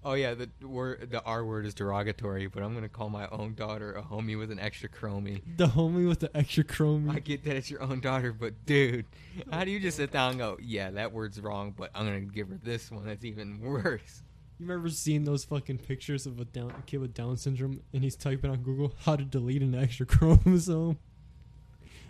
Oh 0.04 0.14
yeah, 0.14 0.34
the 0.34 0.50
word 0.66 1.10
the 1.10 1.22
R 1.22 1.44
word 1.44 1.64
is 1.64 1.74
derogatory, 1.74 2.48
but 2.48 2.62
I'm 2.62 2.74
gonna 2.74 2.88
call 2.88 3.08
my 3.08 3.28
own 3.28 3.54
daughter 3.54 3.94
a 3.94 4.02
homie 4.02 4.36
with 4.36 4.50
an 4.50 4.58
extra 4.58 4.88
chromie. 4.88 5.40
The 5.56 5.68
homie 5.68 6.06
with 6.06 6.20
the 6.20 6.36
extra 6.36 6.64
chrome. 6.64 7.08
I 7.08 7.20
get 7.20 7.44
that 7.44 7.56
it's 7.56 7.70
your 7.70 7.82
own 7.82 8.00
daughter, 8.00 8.32
but 8.32 8.66
dude, 8.66 9.06
how 9.50 9.64
do 9.64 9.70
you 9.70 9.80
just 9.80 9.96
sit 9.96 10.10
down 10.10 10.30
and 10.30 10.38
go, 10.38 10.58
yeah, 10.60 10.90
that 10.90 11.12
word's 11.12 11.40
wrong, 11.40 11.72
but 11.76 11.90
I'm 11.94 12.04
gonna 12.04 12.20
give 12.20 12.48
her 12.48 12.58
this 12.62 12.90
one 12.90 13.06
that's 13.06 13.24
even 13.24 13.60
worse. 13.60 14.22
You 14.58 14.66
remember 14.66 14.90
seeing 14.90 15.24
those 15.24 15.44
fucking 15.44 15.78
pictures 15.78 16.26
of 16.26 16.38
a, 16.38 16.44
down, 16.44 16.70
a 16.70 16.82
kid 16.82 16.98
with 16.98 17.14
Down 17.14 17.36
syndrome 17.36 17.80
and 17.92 18.04
he's 18.04 18.16
typing 18.16 18.50
on 18.50 18.58
Google 18.58 18.94
how 19.00 19.16
to 19.16 19.24
delete 19.24 19.62
an 19.62 19.74
extra 19.74 20.04
chromosome? 20.06 20.98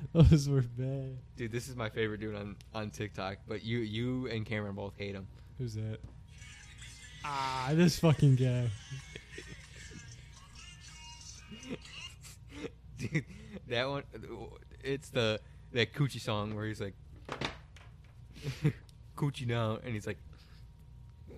Those 0.12 0.48
were 0.48 0.62
bad. 0.62 1.18
Dude, 1.36 1.52
this 1.52 1.68
is 1.68 1.76
my 1.76 1.88
favorite 1.88 2.20
dude 2.20 2.34
on 2.34 2.56
on 2.74 2.90
TikTok, 2.90 3.38
but 3.46 3.64
you 3.64 3.78
you 3.78 4.26
and 4.28 4.44
Cameron 4.44 4.74
both 4.74 4.94
hate 4.96 5.14
him. 5.14 5.26
Who's 5.58 5.74
that? 5.74 5.98
Ah, 7.24 7.70
this 7.72 7.98
fucking 7.98 8.36
guy. 8.36 8.68
Dude, 12.98 13.24
that 13.68 13.88
one, 13.88 14.02
it's 14.82 15.08
the 15.10 15.40
that 15.72 15.92
Coochie 15.92 16.20
song 16.20 16.54
where 16.56 16.66
he's 16.66 16.80
like, 16.80 16.94
Coochie 19.16 19.46
now, 19.46 19.78
and 19.84 19.94
he's 19.94 20.06
like, 20.06 20.18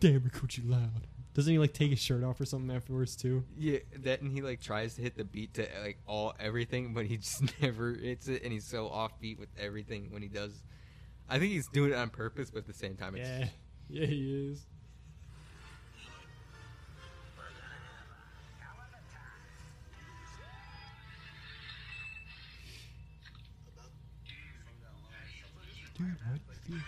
Damn, 0.00 0.12
your 0.22 0.30
coochie 0.30 0.68
loud. 0.68 1.06
Doesn't 1.34 1.52
he 1.52 1.58
like 1.58 1.72
take 1.72 1.90
his 1.90 1.98
shirt 1.98 2.22
off 2.22 2.40
or 2.40 2.44
something 2.44 2.74
afterwards 2.74 3.16
too? 3.16 3.44
yeah, 3.58 3.78
that, 4.04 4.22
and 4.22 4.30
he 4.30 4.40
like 4.40 4.60
tries 4.60 4.94
to 4.94 5.02
hit 5.02 5.16
the 5.16 5.24
beat 5.24 5.54
to 5.54 5.66
like 5.82 5.98
all 6.06 6.32
everything, 6.38 6.94
but 6.94 7.06
he 7.06 7.16
just 7.18 7.60
never 7.60 7.92
hits 7.94 8.28
it, 8.28 8.42
and 8.44 8.52
he's 8.52 8.64
so 8.64 8.88
offbeat 8.88 9.38
with 9.38 9.48
everything 9.58 10.08
when 10.10 10.22
he 10.22 10.28
does. 10.28 10.62
I 11.28 11.38
think 11.38 11.52
he's 11.52 11.66
doing 11.68 11.90
it 11.90 11.96
on 11.96 12.10
purpose, 12.10 12.50
but 12.50 12.60
at 12.60 12.66
the 12.66 12.72
same 12.72 12.94
time, 12.96 13.16
it's 13.16 13.28
Yeah, 13.28 13.46
yeah, 13.90 14.06
he 14.06 14.50
is. 14.52 14.66
Dude, 25.96 26.06
what? 26.28 26.40
Dude. 26.66 26.82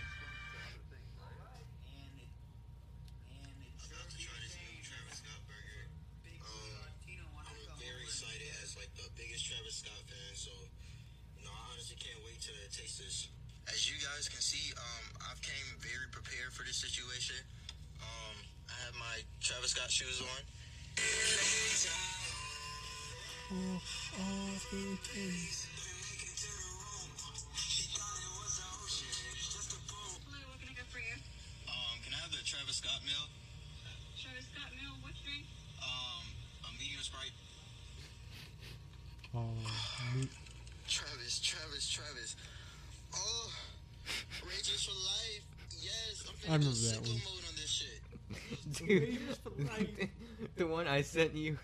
Remember 46.57 46.77
that 46.77 47.01
one. 47.01 47.11
on 47.11 47.55
this 47.55 47.69
shit. 47.69 48.73
Dude, 48.87 50.09
the 50.55 50.67
one 50.67 50.87
I 50.87 51.01
sent 51.01 51.35
you. 51.35 51.57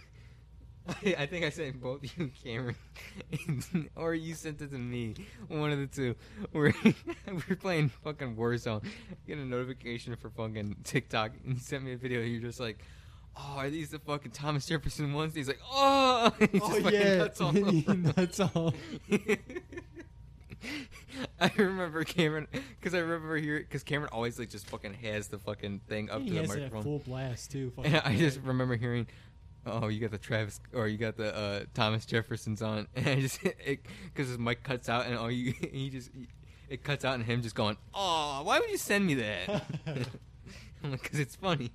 I, 0.88 1.16
I 1.20 1.26
think 1.28 1.46
I 1.46 1.50
sent 1.50 1.82
both 1.82 2.02
you, 2.18 2.30
Cameron, 2.44 2.76
or 3.96 4.14
you 4.14 4.34
sent 4.34 4.62
it 4.62 4.72
to 4.72 4.78
me. 4.78 5.16
One 5.48 5.72
of 5.72 5.80
the 5.80 5.88
two. 5.88 6.16
We're 6.52 6.74
we're 7.50 7.56
playing 7.56 7.90
fucking 8.04 8.36
Warzone. 8.36 8.84
Get 9.26 9.38
a 9.38 9.46
notification 9.46 10.16
for 10.18 10.30
fucking 10.30 10.78
TikTok, 10.84 11.32
and 11.46 11.54
you 11.54 11.60
sent 11.60 11.84
me 11.84 11.94
a 11.94 11.98
video. 11.98 12.20
You're 12.22 12.42
just 12.42 12.60
like, 12.60 12.80
"Oh, 13.38 13.56
are 13.60 13.70
these 13.70 13.92
the 13.92 14.00
fucking 14.00 14.32
Thomas 14.32 14.66
Jefferson 14.66 15.14
ones?" 15.14 15.34
He's 15.34 15.48
like, 15.48 15.62
"Oh, 15.72 16.34
He 16.38 16.60
oh 16.62 16.70
fucking 16.82 17.00
yeah, 17.00 17.16
nuts 17.18 17.40
all 17.40 17.58
over. 17.58 17.94
that's 18.12 18.40
all. 18.42 18.74
I 21.44 21.52
remember 21.58 22.04
Cameron 22.04 22.48
because 22.80 22.94
I 22.94 23.00
remember 23.00 23.36
here 23.38 23.60
because 23.60 23.84
Cameron 23.84 24.10
always 24.14 24.40
like 24.40 24.50
just 24.50 24.68
fucking 24.70 24.94
has 24.96 25.28
the 25.28 25.38
fucking 25.38 25.82
thing 25.88 26.10
up 26.10 26.22
he 26.22 26.30
to 26.30 26.34
the 26.36 26.42
has 26.42 26.50
it 26.50 26.54
at 26.54 26.60
microphone. 26.64 26.84
full 26.84 27.00
blast 27.00 27.52
too. 27.52 27.72
And 27.84 27.98
I 27.98 28.16
just 28.16 28.40
remember 28.42 28.76
hearing, 28.78 29.08
"Oh, 29.66 29.88
you 29.90 30.00
got 30.00 30.12
the 30.12 30.18
Travis 30.18 30.60
or 30.74 30.88
you 30.88 30.98
got 30.98 31.18
the 31.18 31.36
uh, 31.36 31.64
Thomas 31.74 32.06
Jeffersons 32.06 32.62
on," 32.62 32.88
and 32.96 33.08
I 33.08 33.20
just 33.20 33.40
because 33.44 34.30
his 34.30 34.38
mic 34.40 34.64
cuts 34.64 34.88
out 34.90 35.06
and 35.06 35.16
all 35.18 35.30
you 35.32 35.54
he 35.72 35.90
just 35.90 36.10
it 36.70 36.84
cuts 36.84 37.04
out 37.04 37.16
and 37.16 37.24
him 37.26 37.42
just 37.42 37.56
going, 37.56 37.78
"Oh, 37.94 38.42
why 38.44 38.60
would 38.60 38.70
you 38.70 38.78
send 38.78 39.06
me 39.06 39.16
that?" 39.16 39.50
I'm 40.84 40.92
like, 40.92 41.04
"Cause 41.12 41.20
it's 41.20 41.36
funny." 41.36 41.72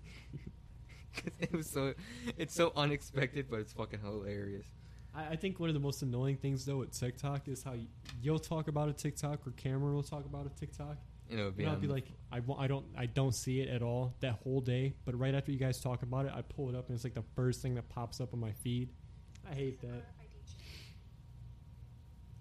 'Cause 1.15 1.33
it 1.41 1.53
was 1.53 1.69
so 1.69 1.95
it's 2.37 2.55
so 2.55 2.73
unexpected, 2.77 3.47
but 3.51 3.61
it's 3.61 3.73
fucking 3.73 4.01
hilarious. 4.01 4.67
I, 5.15 5.31
I 5.31 5.37
think 5.37 5.59
one 5.61 5.69
of 5.69 5.75
the 5.75 5.81
most 5.81 6.03
annoying 6.03 6.37
things 6.37 6.65
though 6.65 6.79
with 6.79 6.99
TikTok 6.99 7.49
is 7.49 7.63
how 7.63 7.75
you'll 8.23 8.39
talk 8.39 8.69
about 8.69 8.89
a 8.89 8.93
TikTok 8.93 9.47
or 9.47 9.53
Cameron 9.53 9.95
will 9.95 10.03
talk 10.03 10.25
about 10.25 10.47
a 10.47 10.51
TikTok. 10.51 10.97
You 11.29 11.37
know, 11.37 11.43
it'd 11.45 11.57
be 11.57 11.65
And 11.65 11.73
I'll 11.73 11.79
be 11.79 11.89
like, 11.89 12.07
I, 12.33 12.41
I 12.59 12.67
don't 12.67 12.87
I 12.97 13.07
don't 13.07 13.35
see 13.35 13.61
it 13.61 13.69
at 13.69 13.83
all 13.83 14.15
that 14.21 14.39
whole 14.43 14.61
day. 14.61 14.95
But 15.05 15.19
right 15.19 15.35
after 15.35 15.53
you 15.53 15.59
guys 15.59 15.81
talk 15.81 16.03
about 16.03 16.27
it, 16.27 16.33
I 16.35 16.43
pull 16.43 16.69
it 16.71 16.75
up 16.75 16.89
and 16.89 16.95
it's 16.95 17.05
like 17.05 17.15
the 17.15 17.25
first 17.37 17.61
thing 17.61 17.75
that 17.75 17.89
pops 17.89 18.21
up 18.21 18.33
on 18.33 18.41
my 18.41 18.53
feed. 18.53 18.91
I 19.51 19.55
hate 19.55 19.81
that. 19.83 20.05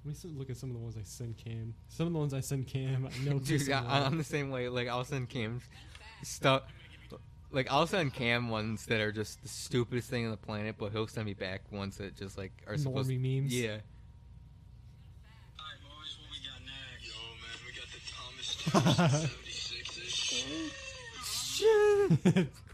Let 0.06 0.24
me 0.24 0.32
look 0.38 0.50
at 0.50 0.56
some 0.56 0.70
of 0.70 0.76
the 0.76 0.82
ones 0.82 0.96
I 0.98 1.04
send 1.04 1.38
Cam. 1.38 1.74
Some 1.90 2.08
of 2.08 2.14
the 2.14 2.20
ones 2.20 2.34
I 2.34 2.40
send 2.40 2.68
Cam, 2.68 3.10
I 3.12 3.26
know. 3.26 3.40
Dude, 3.44 3.64
him 3.64 3.86
I, 3.86 4.06
I'm 4.06 4.18
the 4.18 4.24
same 4.24 4.50
way. 4.52 4.70
Like 4.70 4.88
I'll 4.88 5.04
send 5.04 5.28
Cam 5.28 5.62
stuff. 6.24 6.64
Like 7.52 7.72
I'll 7.72 7.88
send 7.88 8.14
Cam 8.14 8.50
ones 8.50 8.86
that 8.88 9.00
are 9.00 9.12
just 9.12 9.42
the 9.42 9.48
stupidest 9.50 10.10
thing 10.10 10.26
on 10.26 10.32
the 10.32 10.38
planet, 10.38 10.76
but 10.78 10.92
he'll 10.92 11.08
send 11.08 11.26
me 11.26 11.34
back 11.34 11.62
ones 11.72 11.98
that 11.98 12.16
just 12.16 12.38
like 12.38 12.52
are 12.68 12.78
supposed. 12.78 13.10
Normie 13.10 13.42
memes? 13.42 13.54
Yeah. 13.54 13.78
Alright, 15.58 15.82
boys, 15.82 16.18
what 16.20 16.30
we 16.32 16.38
got 16.44 16.62
next? 16.66 17.14
Yo, 21.62 22.08
man, 22.34 22.44
we 22.44 22.48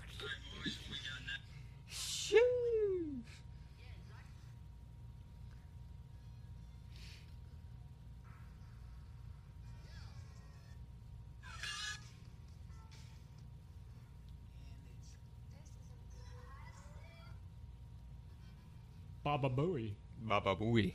Baba 19.33 19.49
Booey. 19.49 19.93
Baba 20.21 20.55
Booey. 20.55 20.93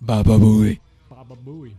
Baba 0.00 0.36
Booey. 0.36 0.80
Baba 1.08 1.36
Booey. 1.36 1.74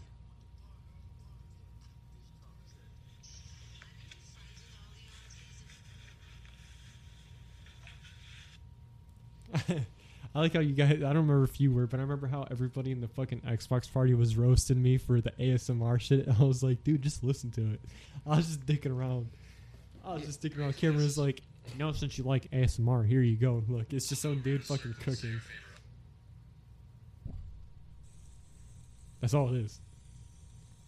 I 10.33 10.39
like 10.39 10.53
how 10.53 10.61
you 10.61 10.71
guys. 10.71 10.91
I 10.91 10.95
don't 10.95 11.15
remember 11.17 11.43
if 11.43 11.59
you 11.59 11.73
were, 11.73 11.85
but 11.85 11.99
I 11.99 12.03
remember 12.03 12.27
how 12.27 12.47
everybody 12.49 12.91
in 12.91 13.01
the 13.01 13.09
fucking 13.09 13.41
Xbox 13.41 13.91
party 13.91 14.13
was 14.13 14.37
roasting 14.37 14.81
me 14.81 14.97
for 14.97 15.19
the 15.19 15.31
ASMR 15.31 15.99
shit. 15.99 16.29
I 16.29 16.43
was 16.45 16.63
like, 16.63 16.81
dude, 16.85 17.01
just 17.01 17.25
listen 17.25 17.51
to 17.51 17.73
it. 17.73 17.81
I 18.25 18.37
was 18.37 18.47
just 18.47 18.65
dicking 18.65 18.97
around. 18.97 19.27
I 20.05 20.13
was 20.13 20.23
just 20.23 20.41
dicking 20.41 20.59
around. 20.59 20.77
Cameron 20.77 21.03
was 21.03 21.17
like, 21.65 21.77
no, 21.77 21.91
since 21.91 22.17
you 22.17 22.23
like 22.23 22.49
ASMR, 22.51 23.07
here 23.07 23.21
you 23.21 23.37
go. 23.37 23.63
Look, 23.67 23.93
it's 23.93 24.07
just 24.07 24.21
some 24.21 24.41
dude 24.41 24.63
fucking 24.63 24.95
cooking. 25.03 25.39
That's 29.21 29.33
all 29.33 29.53
it 29.53 29.61
is. 29.61 29.81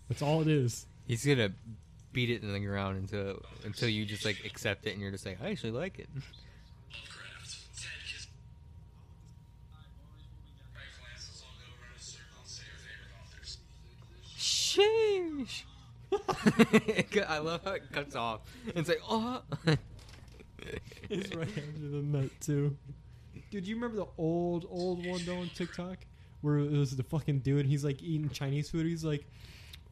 That's 0.09 0.21
all 0.21 0.41
it 0.41 0.47
is. 0.47 0.85
He's 1.07 1.25
gonna 1.25 1.51
beat 2.13 2.29
it 2.29 2.43
in 2.43 2.51
the 2.53 2.59
ground 2.59 2.97
until 2.97 3.41
until 3.65 3.89
you 3.89 4.05
just 4.05 4.25
like 4.25 4.43
accept 4.45 4.85
it 4.85 4.91
and 4.91 5.01
you're 5.01 5.11
just 5.11 5.25
like, 5.25 5.39
I 5.41 5.51
actually 5.51 5.71
like 5.71 5.99
it. 5.99 6.09
Sheesh. 14.37 15.63
I 17.27 17.39
love 17.39 17.61
how 17.65 17.71
it 17.71 17.91
cuts 17.91 18.15
off. 18.15 18.41
It's 18.67 18.87
like, 18.87 19.01
oh. 19.09 19.41
It's 21.09 21.33
right 21.35 21.47
after 21.47 21.79
the 21.79 22.01
nut 22.01 22.29
too. 22.41 22.75
Dude, 23.49 23.65
you 23.65 23.75
remember 23.75 23.97
the 23.97 24.07
old, 24.17 24.65
old 24.69 25.05
one 25.05 25.23
though 25.25 25.37
on 25.37 25.49
TikTok 25.55 25.99
where 26.41 26.57
it 26.57 26.71
was 26.71 26.95
the 26.95 27.03
fucking 27.03 27.39
dude? 27.39 27.65
He's 27.65 27.83
like 27.83 28.01
eating 28.01 28.29
Chinese 28.29 28.69
food. 28.69 28.85
He's 28.85 29.05
like, 29.05 29.25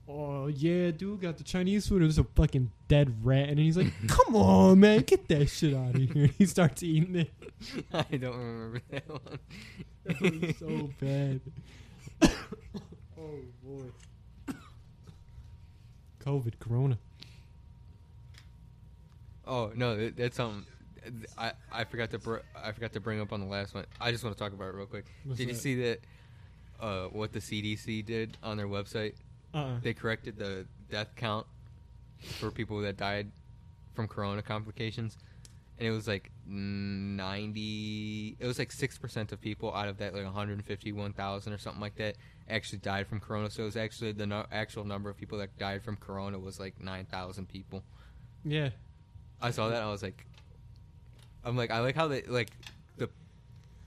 "Oh 0.07 0.47
yeah, 0.47 0.91
dude, 0.91 1.21
got 1.21 1.37
the 1.37 1.43
Chinese 1.43 1.87
food." 1.87 2.01
It 2.01 2.05
was 2.05 2.17
a 2.17 2.23
fucking 2.23 2.71
dead 2.87 3.25
rat, 3.25 3.49
and 3.49 3.59
he's 3.59 3.77
like, 3.77 3.93
"Come 4.07 4.35
on, 4.35 4.79
man, 4.79 5.01
get 5.01 5.27
that 5.29 5.47
shit 5.47 5.73
out 5.73 5.95
of 5.95 6.01
here." 6.01 6.25
And 6.25 6.31
he 6.31 6.45
starts 6.45 6.83
eating 6.83 7.15
it. 7.15 7.31
I 7.93 8.17
don't 8.17 8.37
remember 8.37 8.81
that 8.89 9.09
one. 9.09 9.39
That 10.03 10.21
was 10.21 10.57
so 10.57 10.89
bad. 10.99 11.41
oh 13.17 13.39
boy. 13.63 14.53
COVID, 16.25 16.59
Corona. 16.59 16.97
Oh 19.47 19.71
no, 19.75 19.95
that- 19.97 20.17
that's 20.17 20.35
something. 20.37 20.65
I, 21.37 21.51
I 21.71 21.83
forgot 21.83 22.09
to 22.11 22.19
br- 22.19 22.37
I 22.55 22.71
forgot 22.71 22.93
to 22.93 22.99
bring 22.99 23.21
up 23.21 23.31
on 23.31 23.39
the 23.39 23.45
last 23.45 23.75
one. 23.75 23.85
I 24.01 24.11
just 24.11 24.23
want 24.23 24.35
to 24.35 24.43
talk 24.43 24.53
about 24.53 24.69
it 24.69 24.73
real 24.75 24.87
quick. 24.87 25.05
What's 25.23 25.37
did 25.37 25.47
you 25.49 25.53
see 25.53 25.75
that? 25.83 25.99
Uh, 26.79 27.05
what 27.09 27.31
the 27.31 27.39
CDC 27.39 28.03
did 28.05 28.37
on 28.43 28.57
their 28.57 28.67
website? 28.67 29.13
Uh. 29.53 29.75
They 29.83 29.93
corrected 29.93 30.37
the 30.37 30.65
death 30.89 31.09
count 31.15 31.45
for 32.39 32.49
people 32.51 32.81
that 32.81 32.97
died 32.97 33.29
from 33.93 34.07
corona 34.07 34.41
complications, 34.41 35.15
and 35.77 35.87
it 35.87 35.91
was 35.91 36.07
like 36.07 36.31
ninety. 37.15 38.35
It 38.39 38.45
was 38.47 38.59
like 38.59 38.71
six 38.71 38.97
percent 38.97 39.31
of 39.31 39.39
people 39.41 39.73
out 39.73 39.87
of 39.87 39.97
that 39.99 40.13
like 40.13 40.23
one 40.23 40.33
hundred 40.33 40.63
fifty-one 40.65 41.13
thousand 41.13 41.53
or 41.53 41.57
something 41.57 41.81
like 41.81 41.95
that 41.95 42.15
actually 42.49 42.79
died 42.79 43.07
from 43.07 43.19
corona. 43.19 43.49
So 43.49 43.63
it 43.63 43.65
was 43.67 43.77
actually 43.77 44.11
the 44.13 44.25
no- 44.27 44.45
actual 44.51 44.83
number 44.85 45.09
of 45.09 45.17
people 45.17 45.37
that 45.39 45.57
died 45.57 45.83
from 45.83 45.97
corona 45.97 46.39
was 46.39 46.59
like 46.59 46.79
nine 46.81 47.05
thousand 47.05 47.47
people. 47.47 47.83
yeah. 48.43 48.69
I 49.41 49.51
saw 49.51 49.69
that. 49.69 49.81
I 49.81 49.89
was 49.89 50.03
like, 50.03 50.25
I'm 51.43 51.55
like, 51.55 51.71
I 51.71 51.79
like 51.79 51.95
how 51.95 52.07
they 52.07 52.23
like 52.23 52.51
the 52.97 53.09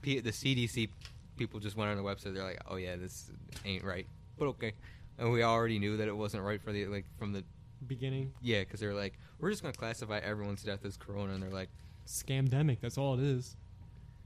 P, 0.01 0.19
the 0.19 0.31
CDC 0.31 0.89
people 1.37 1.59
just 1.59 1.75
went 1.75 1.89
on 1.91 1.97
the 1.97 2.03
website. 2.03 2.33
They're 2.33 2.43
like, 2.43 2.61
oh 2.67 2.75
yeah, 2.75 2.95
this 2.95 3.31
ain't 3.65 3.83
right, 3.83 4.07
but 4.37 4.45
okay. 4.47 4.73
And 5.17 5.31
we 5.31 5.43
already 5.43 5.79
knew 5.79 5.97
that 5.97 6.07
it 6.07 6.15
wasn't 6.15 6.43
right 6.43 6.61
for 6.61 6.71
the 6.71 6.85
like 6.87 7.05
from 7.17 7.33
the 7.33 7.43
Beginning 7.87 8.33
yeah, 8.41 8.59
because 8.59 8.79
they're 8.79 8.93
like, 8.93 9.17
we're 9.39 9.49
just 9.49 9.61
gonna 9.61 9.73
classify 9.73 10.19
everyone's 10.19 10.63
death 10.63 10.83
as 10.83 10.97
corona, 10.97 11.33
and 11.33 11.41
they're 11.41 11.49
like, 11.49 11.69
scamdemic. 12.05 12.79
That's 12.81 12.97
all 12.97 13.13
it 13.13 13.21
is. 13.21 13.55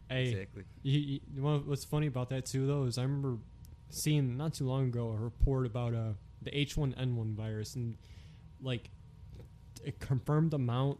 Hey, 0.09 0.29
exactly. 0.29 0.63
You, 0.81 0.99
you, 0.99 1.19
you 1.33 1.41
know 1.41 1.59
what's 1.59 1.85
funny 1.85 2.07
about 2.07 2.29
that 2.29 2.45
too, 2.45 2.65
though, 2.65 2.85
is 2.85 2.97
I 2.97 3.03
remember 3.03 3.37
seeing 3.89 4.37
not 4.37 4.55
too 4.55 4.67
long 4.67 4.87
ago 4.87 5.09
a 5.11 5.15
report 5.15 5.67
about 5.67 5.93
uh, 5.93 6.13
the 6.41 6.51
H1N1 6.51 7.35
virus 7.35 7.75
and 7.75 7.95
like 8.61 8.89
a 9.85 9.91
confirmed 9.91 10.53
amount, 10.53 10.99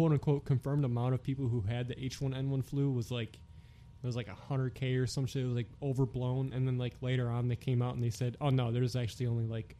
quote 0.00 0.12
unquote, 0.12 0.44
confirmed 0.46 0.84
amount 0.86 1.12
of 1.14 1.22
people 1.22 1.46
who 1.48 1.60
had 1.60 1.88
the 1.88 1.94
H1N1 1.94 2.64
flu 2.64 2.90
was 2.90 3.10
like 3.10 3.38
It 4.02 4.06
was 4.06 4.16
like 4.16 4.28
a 4.28 4.34
hundred 4.34 4.74
k 4.74 4.94
or 4.94 5.06
some 5.06 5.26
shit. 5.26 5.42
It 5.42 5.46
was 5.46 5.56
like 5.56 5.68
overblown, 5.82 6.52
and 6.54 6.66
then 6.66 6.78
like 6.78 6.94
later 7.02 7.28
on 7.28 7.48
they 7.48 7.56
came 7.56 7.82
out 7.82 7.94
and 7.94 8.02
they 8.02 8.08
said, 8.08 8.36
"Oh 8.40 8.48
no, 8.48 8.72
there's 8.72 8.96
actually 8.96 9.26
only 9.26 9.44
like 9.46 9.76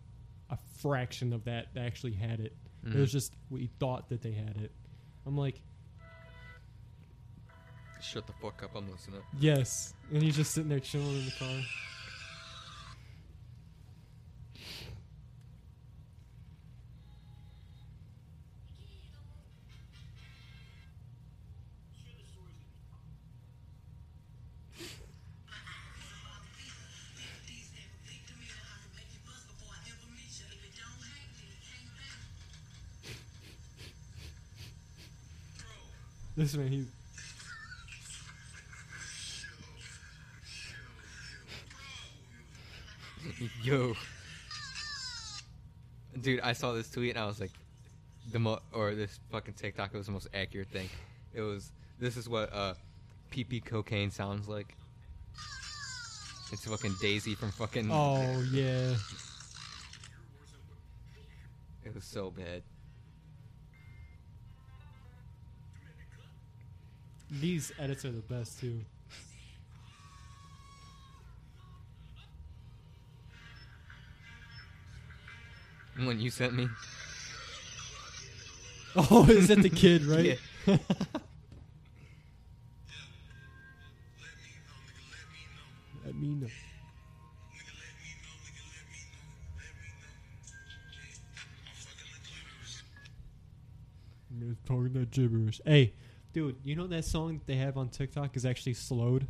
a 0.50 0.58
fraction 0.76 1.32
of 1.32 1.44
that 1.44 1.72
that 1.72 1.86
actually 1.86 2.12
had 2.12 2.38
it. 2.40 2.54
It 2.84 2.94
was 2.96 3.08
Mhm. 3.08 3.12
just 3.12 3.34
we 3.48 3.68
thought 3.78 4.10
that 4.10 4.20
they 4.20 4.32
had 4.32 4.58
it." 4.58 4.72
I'm 5.24 5.38
like, 5.38 5.62
Shut 8.02 8.26
the 8.26 8.32
fuck 8.34 8.62
up. 8.62 8.74
I'm 8.76 8.90
listening. 8.90 9.20
"Yes," 9.38 9.94
and 10.12 10.22
he's 10.22 10.36
just 10.36 10.52
sitting 10.52 10.68
there 10.70 10.80
chilling 10.80 11.16
in 11.18 11.24
the 11.26 11.32
car. 11.32 11.60
This 36.40 36.56
man, 36.56 36.68
he 36.68 36.86
Yo. 43.62 43.92
Dude, 46.18 46.40
I 46.40 46.54
saw 46.54 46.72
this 46.72 46.90
tweet 46.90 47.10
and 47.10 47.18
I 47.18 47.26
was 47.26 47.40
like, 47.40 47.50
the 48.32 48.38
mo 48.38 48.60
or 48.72 48.94
this 48.94 49.20
fucking 49.30 49.52
TikTok 49.52 49.92
it 49.92 49.98
was 49.98 50.06
the 50.06 50.12
most 50.12 50.28
accurate 50.32 50.68
thing. 50.68 50.88
It 51.34 51.42
was 51.42 51.72
this 51.98 52.16
is 52.16 52.26
what 52.26 52.50
uh 52.54 52.72
PP 53.30 53.62
cocaine 53.62 54.10
sounds 54.10 54.48
like. 54.48 54.74
It's 56.52 56.64
fucking 56.64 56.94
Daisy 57.02 57.34
from 57.34 57.50
fucking. 57.50 57.90
Oh 57.92 58.42
yeah. 58.50 58.94
It 61.84 61.94
was 61.94 62.04
so 62.04 62.30
bad. 62.30 62.62
These 67.30 67.72
edits 67.78 68.04
are 68.04 68.10
the 68.10 68.20
best 68.20 68.60
too. 68.60 68.80
When 75.96 76.18
you 76.20 76.30
sent 76.30 76.54
me, 76.54 76.68
Oh, 78.96 79.24
is 79.28 79.48
that 79.48 79.62
the 79.62 79.70
kid, 79.70 80.04
right? 80.04 80.38
Let 80.66 80.80
me 86.16 86.34
know. 86.34 86.48
You're 94.38 94.56
talking 94.66 94.92
that 94.94 95.10
gibberish. 95.10 95.60
Hey, 95.64 95.92
dude, 96.32 96.56
you 96.64 96.76
know 96.76 96.86
that 96.88 97.04
song 97.04 97.38
that 97.38 97.46
they 97.46 97.56
have 97.56 97.76
on 97.76 97.88
TikTok 97.88 98.36
is 98.36 98.44
actually 98.46 98.74
slowed? 98.74 99.26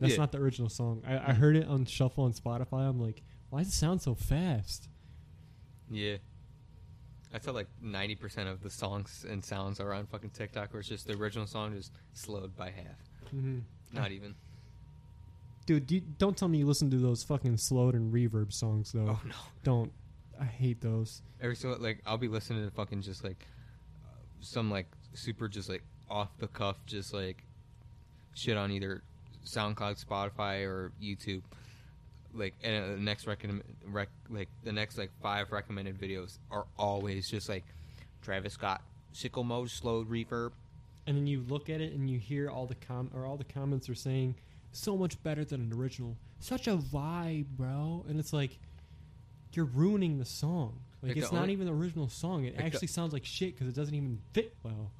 That's 0.00 0.14
Yeah. 0.14 0.18
not 0.20 0.32
the 0.32 0.38
original 0.38 0.68
song. 0.68 1.02
I, 1.06 1.30
I 1.30 1.32
heard 1.32 1.56
it 1.56 1.66
on 1.68 1.84
Shuffle 1.86 2.24
on 2.24 2.32
Spotify. 2.32 2.88
I'm 2.88 3.00
like, 3.00 3.22
why 3.50 3.60
does 3.60 3.68
it 3.68 3.72
sound 3.72 4.02
so 4.02 4.14
fast? 4.14 4.88
yeah. 5.90 6.16
I 7.32 7.38
saw 7.40 7.50
like 7.50 7.66
ninety 7.82 8.14
percent 8.14 8.48
of 8.48 8.62
the 8.62 8.70
songs 8.70 9.26
and 9.28 9.44
sounds 9.44 9.80
are 9.80 9.92
on 9.92 10.06
fucking 10.06 10.30
TikTok, 10.30 10.72
where 10.72 10.78
it's 10.78 10.88
just 10.88 11.08
the 11.08 11.14
original 11.14 11.48
song 11.48 11.74
just 11.74 11.90
slowed 12.12 12.54
by 12.54 12.66
half. 12.66 13.34
Mm-hmm. 13.34 13.58
Not 13.92 14.12
even. 14.12 14.36
Dude, 15.66 15.90
you, 15.90 16.00
don't 16.00 16.36
tell 16.36 16.46
me 16.46 16.58
you 16.58 16.66
listen 16.66 16.90
to 16.90 16.96
those 16.98 17.24
fucking 17.24 17.56
slowed 17.56 17.94
and 17.96 18.12
reverb 18.14 18.52
songs, 18.52 18.92
though. 18.92 19.08
Oh 19.08 19.20
no. 19.26 19.34
Don't. 19.64 19.90
I 20.40 20.44
hate 20.44 20.80
those. 20.80 21.22
Every 21.40 21.56
so 21.56 21.76
like 21.80 22.00
I'll 22.06 22.18
be 22.18 22.28
listening 22.28 22.64
to 22.64 22.70
fucking 22.70 23.02
just 23.02 23.24
like 23.24 23.44
uh, 24.04 24.08
some 24.40 24.70
like 24.70 24.86
super 25.14 25.48
just 25.48 25.68
like 25.68 25.82
off 26.10 26.28
the 26.38 26.48
cuff 26.48 26.76
just 26.86 27.12
like 27.14 27.44
shit 28.34 28.56
on 28.56 28.70
either 28.70 29.02
SoundCloud, 29.46 30.04
Spotify, 30.04 30.64
or 30.66 30.92
YouTube. 31.02 31.42
Like 32.32 32.54
and 32.64 32.84
uh, 32.84 32.88
the 32.96 33.00
next 33.00 33.26
recommend 33.26 33.62
rec- 33.86 34.08
like 34.28 34.48
the 34.64 34.72
next 34.72 34.98
like 34.98 35.10
five 35.22 35.52
recommended 35.52 35.98
videos 36.00 36.38
are 36.50 36.64
always 36.78 37.28
just 37.30 37.48
like 37.48 37.64
Travis 38.22 38.54
Scott 38.54 38.82
Sicko 39.14 39.44
Mode 39.44 39.70
slowed 39.70 40.10
reverb. 40.10 40.50
And 41.06 41.16
then 41.16 41.26
you 41.26 41.44
look 41.48 41.68
at 41.70 41.80
it 41.80 41.92
and 41.92 42.10
you 42.10 42.18
hear 42.18 42.50
all 42.50 42.66
the 42.66 42.74
com 42.74 43.10
or 43.14 43.24
all 43.26 43.36
the 43.36 43.44
comments 43.44 43.88
are 43.88 43.94
saying 43.94 44.34
so 44.72 44.96
much 44.96 45.22
better 45.22 45.44
than 45.44 45.60
an 45.60 45.72
original. 45.78 46.16
Such 46.40 46.66
a 46.66 46.76
vibe, 46.76 47.46
bro. 47.56 48.04
And 48.08 48.18
it's 48.18 48.32
like 48.32 48.58
you're 49.52 49.66
ruining 49.66 50.18
the 50.18 50.24
song. 50.24 50.80
Like, 51.02 51.10
Like, 51.10 51.18
it's 51.18 51.30
not 51.32 51.42
only- 51.42 51.52
even 51.52 51.66
the 51.66 51.72
original 51.74 52.08
song. 52.08 52.44
It 52.44 52.54
Like, 52.54 52.56
the- 52.56 52.64
actually 52.64 52.88
sounds 52.88 53.12
like 53.12 53.24
shit 53.24 53.54
because 53.54 53.68
it 53.68 53.74
doesn't 53.76 53.94
even 53.94 54.18
fit 54.32 54.56
well. 54.64 54.90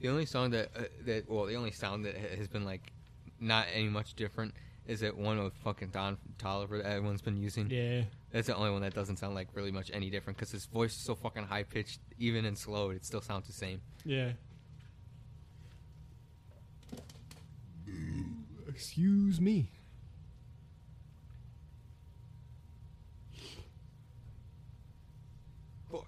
The 0.00 0.08
only 0.08 0.26
song 0.26 0.50
that 0.50 0.70
uh, 0.76 0.82
that 1.04 1.28
well, 1.28 1.46
the 1.46 1.56
only 1.56 1.72
sound 1.72 2.04
that 2.04 2.16
has 2.16 2.48
been 2.48 2.64
like 2.64 2.92
not 3.38 3.66
any 3.72 3.88
much 3.88 4.14
different 4.14 4.54
is 4.86 5.00
that 5.00 5.16
one 5.16 5.42
with 5.42 5.54
fucking 5.62 5.88
Don 5.90 6.16
Toliver 6.38 6.82
that 6.82 6.86
everyone's 6.86 7.22
been 7.22 7.36
using. 7.36 7.70
Yeah. 7.70 8.02
That's 8.32 8.46
the 8.46 8.56
only 8.56 8.70
one 8.70 8.82
that 8.82 8.94
doesn't 8.94 9.18
sound 9.18 9.34
like 9.34 9.48
really 9.54 9.70
much 9.70 9.90
any 9.92 10.10
different 10.10 10.36
because 10.36 10.50
his 10.50 10.66
voice 10.66 10.92
is 10.92 11.00
so 11.00 11.14
fucking 11.14 11.44
high 11.44 11.62
pitched, 11.64 12.00
even 12.18 12.44
and 12.44 12.56
slow, 12.56 12.90
it 12.90 13.04
still 13.04 13.20
sounds 13.20 13.46
the 13.46 13.52
same. 13.52 13.80
Yeah. 14.04 14.32
Excuse 18.68 19.40
me. 19.40 19.70
Fuck. 25.90 26.06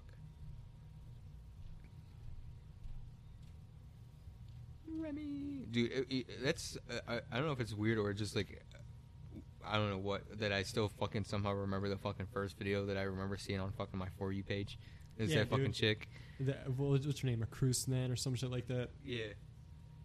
Remy, 5.03 5.67
dude, 5.71 5.91
it, 5.91 6.07
it, 6.09 6.25
that's 6.43 6.77
uh, 6.89 6.99
I, 7.07 7.15
I 7.31 7.37
don't 7.37 7.45
know 7.45 7.51
if 7.51 7.59
it's 7.59 7.73
weird 7.73 7.97
or 7.97 8.13
just 8.13 8.35
like 8.35 8.63
I 9.65 9.77
don't 9.77 9.89
know 9.89 9.97
what 9.97 10.39
that 10.39 10.51
I 10.51 10.63
still 10.63 10.89
fucking 10.99 11.23
somehow 11.25 11.53
remember 11.53 11.89
the 11.89 11.97
fucking 11.97 12.27
first 12.33 12.57
video 12.57 12.85
that 12.87 12.97
I 12.97 13.03
remember 13.03 13.37
seeing 13.37 13.59
on 13.59 13.71
fucking 13.71 13.97
my 13.99 14.07
for 14.17 14.31
you 14.31 14.43
page. 14.43 14.77
Is 15.17 15.31
Yeah, 15.31 15.39
that 15.39 15.49
fucking 15.49 15.73
chick? 15.73 16.09
That, 16.39 16.69
what 16.75 17.05
what's 17.05 17.19
her 17.19 17.27
name? 17.27 17.43
A 17.43 17.45
cruise 17.45 17.87
man 17.87 18.11
or 18.11 18.15
some 18.15 18.35
shit 18.35 18.49
like 18.49 18.67
that. 18.67 18.89
Yeah, 19.05 19.25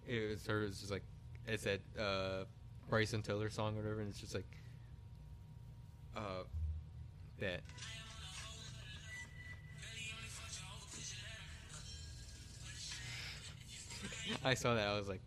it 0.06 0.30
was 0.30 0.46
her. 0.46 0.64
It's 0.64 0.80
just 0.80 0.92
like 0.92 1.02
it's 1.46 1.64
that 1.64 1.80
uh, 1.98 2.44
Bryson 2.88 3.22
Tiller 3.22 3.48
song, 3.50 3.74
or 3.76 3.82
whatever, 3.82 4.00
and 4.00 4.10
it's 4.10 4.20
just 4.20 4.34
like 4.34 4.46
uh, 6.16 6.42
that. 7.40 7.60
I 14.44 14.55
saw 14.55 14.74
that. 14.74 14.86
I 14.86 14.98
was 14.98 15.09
like, 15.09 15.20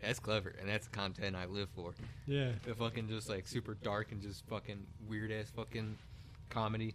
"That's 0.00 0.18
clever, 0.18 0.54
and 0.60 0.68
that's 0.68 0.88
content 0.88 1.36
I 1.36 1.46
live 1.46 1.68
for." 1.74 1.92
Yeah. 2.26 2.52
The 2.64 2.74
fucking 2.74 3.08
just 3.08 3.28
like 3.28 3.46
super 3.46 3.74
dark 3.82 4.12
and 4.12 4.20
just 4.22 4.44
fucking 4.46 4.86
weird 5.08 5.30
ass 5.32 5.50
fucking 5.54 5.96
comedy 6.48 6.94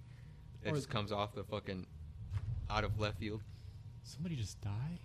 that 0.63 0.73
Or- 0.73 0.75
just 0.75 0.89
comes 0.89 1.11
off 1.11 1.33
the 1.35 1.43
fucking 1.43 1.85
out 2.69 2.83
of 2.83 2.99
left 2.99 3.19
field. 3.19 3.41
Somebody 4.03 4.35
just 4.35 4.59
died? 4.61 4.99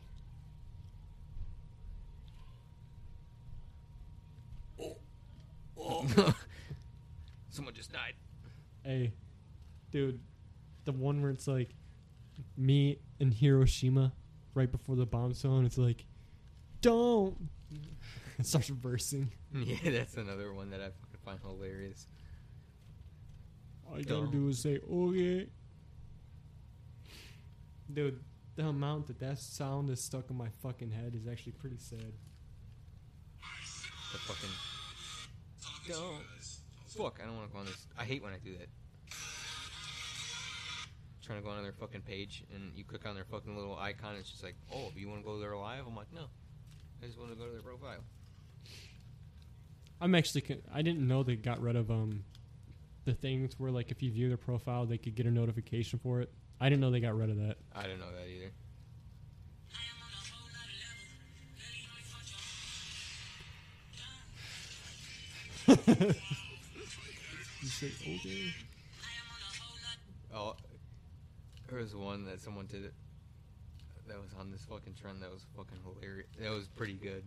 Oh. 4.80 4.97
Oh. 5.82 6.34
Someone 7.48 7.74
just 7.74 7.90
died. 7.92 8.12
Hey, 8.84 9.12
dude, 9.90 10.20
the 10.84 10.92
one 10.92 11.20
where 11.22 11.30
it's 11.30 11.48
like 11.48 11.70
me 12.56 12.98
in 13.18 13.32
Hiroshima 13.32 14.12
right 14.55 14.70
before 14.70 14.94
the 14.94 15.06
bomb 15.06 15.32
zone. 15.32 15.64
It's 15.64 15.78
like, 15.78 16.05
don't. 16.81 17.36
It 18.39 18.47
starts 18.47 18.70
reversing. 18.70 19.31
Yeah, 19.55 19.77
that's 19.85 20.16
another 20.16 20.55
one 20.55 20.70
that 20.70 20.81
I 20.81 20.85
fucking 20.85 21.20
find 21.23 21.39
hilarious. 21.43 22.07
All 23.86 23.98
you 23.98 24.05
gotta 24.05 24.23
Don't. 24.23 24.31
do 24.32 24.48
is 24.48 24.61
say, 24.61 24.78
okay. 24.90 25.47
Dude, 27.93 28.20
the 28.57 28.66
amount 28.66 29.09
that 29.09 29.19
that 29.19 29.39
sound 29.39 29.90
is 29.90 30.02
stuck 30.02 30.31
in 30.31 30.39
my 30.39 30.48
fucking 30.62 30.90
head 30.90 31.15
is 31.15 31.27
actually 31.31 31.52
pretty 31.52 31.77
sad. 31.77 32.12
The 34.12 34.19
fucking. 34.19 34.51
Don't. 35.89 36.23
Fuck, 36.89 37.20
I 37.23 37.27
don't 37.27 37.36
want 37.36 37.48
to 37.48 37.52
go 37.52 37.61
on 37.61 37.66
this. 37.66 37.86
I 37.98 38.05
hate 38.05 38.23
when 38.23 38.32
I 38.32 38.39
do 38.39 38.57
that. 38.57 38.69
Trying 41.23 41.40
to 41.40 41.44
go 41.44 41.51
on 41.51 41.62
their 41.62 41.73
fucking 41.73 42.02
page 42.02 42.44
and 42.55 42.73
you 42.74 42.85
click 42.85 43.07
on 43.07 43.15
their 43.15 43.24
fucking 43.24 43.55
little 43.55 43.77
icon. 43.77 44.16
It's 44.16 44.31
just 44.31 44.43
like, 44.43 44.57
oh, 44.74 44.90
you 44.97 45.09
want 45.09 45.20
to 45.20 45.27
go 45.27 45.39
there 45.39 45.57
live? 45.57 45.86
I'm 45.86 45.94
like, 45.94 46.12
no. 46.12 46.27
I 47.02 47.06
just 47.06 47.18
want 47.18 47.31
to 47.31 47.36
go 47.36 47.47
to 47.47 47.52
their 47.52 47.62
profile. 47.62 48.01
I'm 50.01 50.14
actually, 50.14 50.43
con- 50.43 50.62
I 50.72 50.82
didn't 50.82 51.06
know 51.06 51.22
they 51.22 51.36
got 51.36 51.60
rid 51.60 51.77
of 51.77 51.90
um 51.90 52.24
the 53.05 53.14
things 53.14 53.55
where 53.59 53.70
like 53.70 53.90
if 53.90 54.02
you 54.02 54.10
view 54.10 54.28
their 54.28 54.36
profile, 54.36 54.86
they 54.86 54.98
could 54.98 55.14
get 55.14 55.27
a 55.27 55.31
notification 55.31 55.98
for 55.98 56.20
it. 56.20 56.31
I 56.60 56.68
didn't 56.68 56.81
know 56.81 56.90
they 56.90 57.01
got 57.01 57.16
rid 57.16 57.31
of 57.31 57.36
that. 57.39 57.56
I 57.74 57.82
didn't 57.82 58.01
know 58.01 58.12
that 58.12 58.28
either. 58.28 58.52
you 67.62 67.68
say 67.68 67.93
okay. 68.02 68.55
Oh, 70.35 70.56
there 71.68 71.78
was 71.78 71.94
one 71.94 72.24
that 72.24 72.40
someone 72.40 72.66
did 72.66 72.85
it 72.85 72.94
that 74.10 74.20
was 74.20 74.30
on 74.38 74.50
this 74.50 74.64
fucking 74.68 74.94
trend 75.00 75.22
that 75.22 75.30
was 75.30 75.46
fucking 75.56 75.78
hilarious. 75.84 76.28
That 76.40 76.50
was 76.50 76.68
pretty 76.68 76.94
good. 76.94 77.24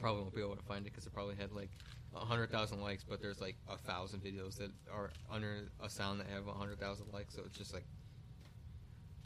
Probably 0.00 0.22
won't 0.22 0.34
be 0.34 0.40
able 0.42 0.56
to 0.56 0.62
find 0.62 0.86
it 0.86 0.90
because 0.90 1.06
it 1.06 1.12
probably 1.12 1.34
had 1.36 1.52
like 1.52 1.70
a 2.14 2.18
hundred 2.20 2.50
thousand 2.50 2.80
likes, 2.80 3.04
but 3.04 3.20
there's 3.20 3.40
like 3.40 3.56
a 3.68 3.76
thousand 3.76 4.20
videos 4.22 4.56
that 4.58 4.70
are 4.92 5.10
under 5.30 5.68
a 5.82 5.88
sound 5.90 6.20
that 6.20 6.26
have 6.28 6.46
a 6.46 6.52
hundred 6.52 6.78
thousand 6.80 7.06
likes. 7.12 7.34
So 7.34 7.42
it's 7.44 7.56
just 7.56 7.74
like 7.74 7.84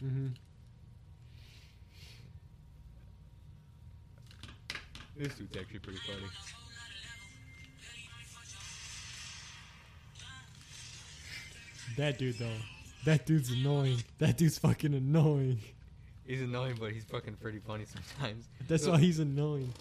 Mm-hmm. 0.02 0.28
this 5.18 5.34
dude's 5.34 5.54
actually 5.58 5.80
pretty 5.80 5.98
funny. 6.06 6.26
That 11.96 12.18
dude 12.18 12.38
though, 12.38 12.46
that 13.04 13.26
dude's 13.26 13.50
annoying. 13.50 14.02
That 14.18 14.36
dude's 14.36 14.58
fucking 14.58 14.94
annoying. 14.94 15.60
He's 16.26 16.42
annoying, 16.42 16.76
but 16.78 16.92
he's 16.92 17.04
fucking 17.04 17.34
pretty 17.36 17.58
funny 17.58 17.84
sometimes. 17.86 18.48
That's 18.68 18.86
why 18.86 18.98
he's 18.98 19.18
annoying. 19.18 19.72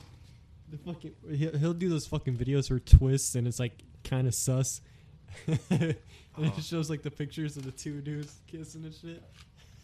The 0.72 0.78
fucking 0.78 1.12
he'll, 1.32 1.58
he'll 1.58 1.74
do 1.74 1.90
those 1.90 2.08
fucking 2.08 2.38
videos 2.38 2.72
or 2.72 2.80
twists, 2.80 3.36
and 3.36 3.48
it's 3.48 3.60
like 3.60 3.84
kind 4.04 4.28
of 4.28 4.34
sus. 4.36 4.82
and 5.70 5.96
Oh. 6.38 6.44
it 6.58 6.64
shows 6.64 6.90
like 6.90 7.02
the 7.02 7.12
pictures 7.12 7.58
of 7.58 7.66
the 7.66 7.72
two 7.72 8.02
dudes 8.02 8.40
kissing 8.48 8.86
and 8.86 8.94
shit. 8.94 9.24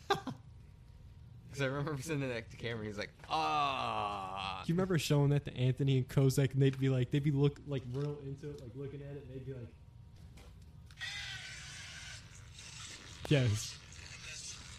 Because 1.47 1.61
I 1.61 1.65
remember 1.73 2.01
sending 2.01 2.27
that 2.27 2.51
to 2.51 2.57
Cameron. 2.57 2.85
He's 2.87 2.97
like, 2.97 3.11
ah. 3.29 4.61
Do 4.65 4.69
you 4.69 4.75
remember 4.75 4.97
showing 4.99 5.29
that 5.29 5.45
to 5.45 5.55
Anthony 5.55 5.95
and 5.99 6.05
Kozak, 6.09 6.51
and 6.51 6.61
they'd 6.61 6.77
be 6.77 6.89
like, 6.89 7.11
they'd 7.11 7.23
be 7.23 7.31
look 7.31 7.61
like 7.65 7.81
real 7.93 8.17
into 8.25 8.49
it, 8.49 8.59
like 8.61 8.71
looking 8.75 8.99
at 9.01 9.15
it, 9.15 9.25
and 9.25 9.33
they'd 9.33 9.45
be 9.45 9.53
like, 9.53 9.69
yes. 13.29 13.77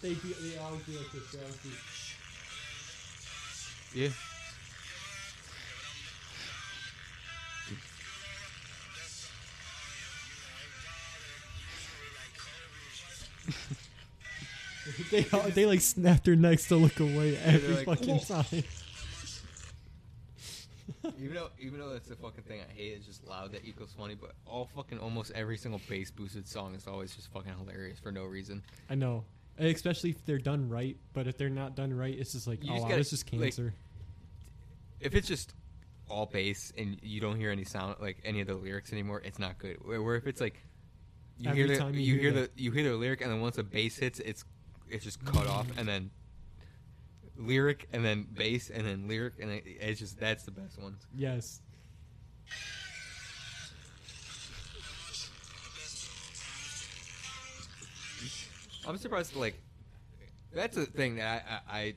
They'd 0.02 0.22
be, 0.22 0.32
they 0.32 0.58
always 0.58 0.82
be 0.82 0.96
like 0.96 1.12
this. 1.12 1.32
They 3.92 4.00
Yeah. 4.00 4.08
they 15.10 15.26
all- 15.32 15.48
they 15.50 15.66
like 15.66 15.80
snap 15.80 16.24
their 16.24 16.36
necks 16.36 16.68
to 16.68 16.76
look 16.76 17.00
away 17.00 17.36
every 17.38 17.76
like, 17.76 17.86
fucking 17.86 18.18
"Whoa." 18.18 18.42
time. 18.42 18.64
Even 21.20 21.34
though, 21.34 21.50
even 21.58 21.78
though 21.78 21.90
that's 21.90 22.08
the 22.08 22.16
fucking 22.16 22.44
thing 22.44 22.60
I 22.60 22.72
hate, 22.72 22.94
it's 22.96 23.06
just 23.06 23.26
loud 23.26 23.52
that 23.52 23.64
equals 23.64 23.94
funny. 23.96 24.14
But 24.14 24.32
all 24.46 24.68
fucking, 24.74 24.98
almost 24.98 25.32
every 25.34 25.56
single 25.56 25.80
bass 25.88 26.10
boosted 26.10 26.48
song 26.48 26.74
is 26.74 26.86
always 26.86 27.14
just 27.14 27.32
fucking 27.32 27.52
hilarious 27.58 27.98
for 27.98 28.10
no 28.12 28.24
reason. 28.24 28.62
I 28.90 28.94
know, 28.94 29.24
especially 29.58 30.10
if 30.10 30.24
they're 30.24 30.38
done 30.38 30.68
right. 30.68 30.96
But 31.12 31.26
if 31.26 31.36
they're 31.38 31.48
not 31.48 31.76
done 31.76 31.92
right, 31.92 32.16
it's 32.16 32.32
just 32.32 32.46
like, 32.46 32.64
You 32.64 32.70
oh, 32.70 32.74
just 32.74 32.82
wow, 32.84 32.88
gotta, 32.90 33.00
this 33.00 33.12
is 33.12 33.24
like, 33.32 33.40
cancer. 33.40 33.74
If 35.00 35.14
it's 35.14 35.28
just 35.28 35.54
all 36.08 36.26
bass 36.26 36.72
and 36.76 36.98
you 37.02 37.20
don't 37.20 37.36
hear 37.36 37.50
any 37.50 37.64
sound, 37.64 37.96
like 38.00 38.18
any 38.24 38.40
of 38.40 38.46
the 38.46 38.54
lyrics 38.54 38.92
anymore, 38.92 39.22
it's 39.24 39.38
not 39.38 39.58
good. 39.58 39.76
Where, 39.84 40.02
where 40.02 40.16
if 40.16 40.26
it's 40.26 40.40
like 40.40 40.62
you 41.38 41.50
Every 41.50 41.62
hear 41.62 41.68
the, 41.68 41.76
time 41.78 41.94
you 41.94 42.18
hear 42.18 42.32
the 42.32 42.50
you 42.56 42.70
hear 42.70 42.84
the 42.84 42.96
lyric, 42.96 43.20
and 43.20 43.30
then 43.30 43.40
once 43.40 43.56
the 43.56 43.62
bass 43.62 43.98
hits, 43.98 44.20
it's 44.20 44.44
it's 44.88 45.04
just 45.04 45.22
cut 45.24 45.46
off, 45.46 45.66
and 45.76 45.86
then 45.86 46.10
lyric, 47.38 47.88
and 47.92 48.04
then 48.04 48.26
bass, 48.32 48.70
and 48.70 48.86
then 48.86 49.08
lyric, 49.08 49.34
and 49.40 49.50
it, 49.50 49.64
it's 49.66 50.00
just 50.00 50.18
that's 50.18 50.44
the 50.44 50.50
best 50.50 50.80
ones. 50.80 51.06
yes. 51.14 51.60
I'm 58.86 58.96
surprised. 58.98 59.34
Like 59.34 59.60
that's 60.52 60.76
a 60.76 60.86
thing 60.86 61.16
that 61.16 61.44
I, 61.68 61.76
I, 61.76 61.78
I 61.80 61.94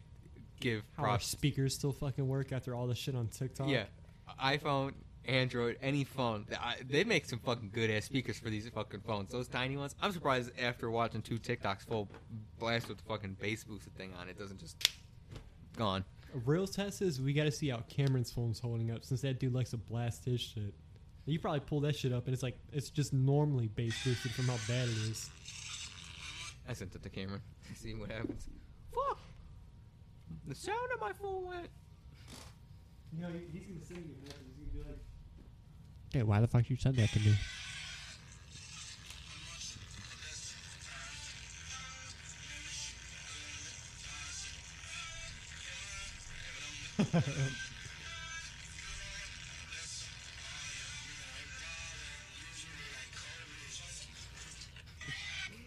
give 0.59 0.83
How 0.97 1.03
props. 1.03 1.27
speakers 1.27 1.75
still 1.75 1.91
fucking 1.91 2.27
work 2.27 2.51
after 2.51 2.73
all 2.75 2.87
the 2.87 2.95
shit 2.95 3.15
on 3.15 3.27
TikTok. 3.27 3.69
Yeah, 3.69 3.85
iPhone, 4.43 4.93
Android, 5.25 5.77
any 5.81 6.03
phone. 6.03 6.47
I, 6.59 6.75
they 6.87 7.03
make 7.03 7.25
some 7.25 7.39
fucking 7.39 7.69
good 7.73 7.89
ass 7.91 8.05
speakers 8.05 8.39
for 8.39 8.49
these 8.49 8.67
fucking 8.69 9.01
phones. 9.01 9.31
Those 9.31 9.47
tiny 9.47 9.77
ones. 9.77 9.95
I'm 10.01 10.11
surprised 10.11 10.51
after 10.59 10.89
watching 10.89 11.21
two 11.21 11.37
TikToks 11.37 11.85
full 11.87 12.09
blast 12.57 12.89
with 12.89 12.97
the 12.97 13.03
fucking 13.03 13.37
bass 13.39 13.63
boosted 13.63 13.95
thing 13.95 14.11
on, 14.19 14.27
it 14.27 14.37
doesn't 14.37 14.59
just 14.59 14.89
gone. 15.79 16.03
A 16.35 16.37
real 16.39 16.67
test 16.67 17.01
is 17.01 17.19
we 17.19 17.33
got 17.33 17.45
to 17.45 17.51
see 17.51 17.69
how 17.69 17.81
Cameron's 17.87 18.31
phone's 18.31 18.59
holding 18.59 18.91
up 18.91 19.03
since 19.03 19.21
that 19.21 19.39
dude 19.39 19.53
likes 19.53 19.71
to 19.71 19.77
blast 19.77 20.25
his 20.25 20.41
shit. 20.41 20.75
You 21.25 21.39
probably 21.39 21.61
pull 21.61 21.79
that 21.81 21.95
shit 21.95 22.11
up 22.11 22.25
and 22.25 22.33
it's 22.33 22.43
like 22.43 22.57
it's 22.73 22.89
just 22.89 23.13
normally 23.13 23.67
bass 23.67 24.03
boosted 24.03 24.31
from 24.31 24.45
how 24.45 24.57
bad 24.67 24.87
it 24.87 25.09
is. 25.09 25.29
I 26.67 26.73
sent 26.73 26.93
it 26.93 27.01
to 27.03 27.09
Cameron. 27.09 27.41
See 27.75 27.93
what 27.93 28.11
happens. 28.11 28.47
Fuck. 28.93 29.19
The 30.47 30.55
sound 30.55 30.91
of 30.93 30.99
my 30.99 31.13
phone 31.13 31.47
went. 31.47 31.69
You 33.15 33.21
know, 33.21 33.29
he's 33.51 33.65
gonna 33.65 33.85
sing 33.85 33.97
you. 33.97 34.15
He's 34.23 34.73
gonna 34.73 34.83
be 34.83 34.89
like, 34.89 34.99
"Hey, 36.13 36.23
why 36.23 36.41
the 36.41 36.47
fuck 36.47 36.69
you 36.69 36.75
said 36.75 36.95
that 36.95 37.09
to 37.09 37.19
me?" 37.19 37.35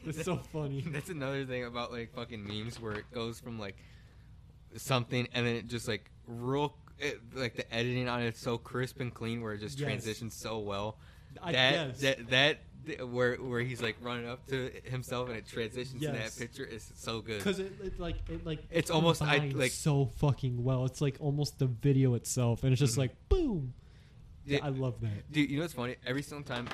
It's 0.04 0.24
so 0.24 0.36
funny. 0.36 0.84
That's 0.86 1.10
another 1.10 1.44
thing 1.44 1.64
about 1.64 1.92
like 1.92 2.12
fucking 2.14 2.44
memes 2.44 2.80
where 2.80 2.94
it 2.94 3.04
goes 3.12 3.38
from 3.38 3.58
like 3.58 3.76
something 4.76 5.28
and 5.32 5.46
then 5.46 5.54
it 5.56 5.68
just 5.68 5.86
like 5.86 6.10
real 6.26 6.74
it, 6.98 7.20
like 7.34 7.54
the 7.56 7.72
editing 7.72 8.08
on 8.08 8.20
it's 8.22 8.40
so 8.40 8.58
crisp 8.58 9.00
and 9.00 9.12
clean 9.14 9.42
where 9.42 9.52
it 9.54 9.58
just 9.60 9.78
Yes. 9.78 9.86
transitions 9.86 10.34
so 10.34 10.58
well. 10.58 10.96
I 11.42 11.52
that, 11.52 11.72
guess. 11.72 12.00
that 12.00 12.30
that 12.30 12.48
th- 12.52 12.58
where 13.10 13.36
where 13.36 13.60
he's 13.60 13.80
like 13.82 13.96
running 14.02 14.26
up 14.28 14.46
to 14.48 14.70
himself 14.84 15.28
and 15.28 15.38
it 15.38 15.46
transitions 15.46 16.02
Yes. 16.02 16.34
that 16.34 16.40
picture 16.40 16.64
is 16.64 16.90
so 16.96 17.20
good. 17.20 17.38
Because 17.38 17.58
it, 17.60 17.72
it 17.82 18.00
like 18.00 18.16
it 18.28 18.44
like 18.44 18.60
It's 18.70 18.90
almost- 18.90 19.22
I- 19.22 19.50
like- 19.54 19.70
so 19.72 20.06
fucking 20.16 20.62
well. 20.64 20.84
It's 20.86 21.00
like 21.00 21.16
almost 21.20 21.58
the 21.58 21.66
video 21.66 22.14
itself, 22.14 22.64
and 22.64 22.72
it's 22.72 22.80
just 22.80 22.94
Mhm. 22.94 22.98
like 22.98 23.28
boom. 23.28 23.74
Yeah. 24.44 24.58
I 24.62 24.70
love 24.70 25.00
that. 25.02 25.30
Dude, 25.30 25.48
you 25.50 25.56
know 25.58 25.62
what's 25.62 25.74
funny? 25.74 25.96
Every 26.04 26.22
single 26.22 26.44
time, 26.44 26.68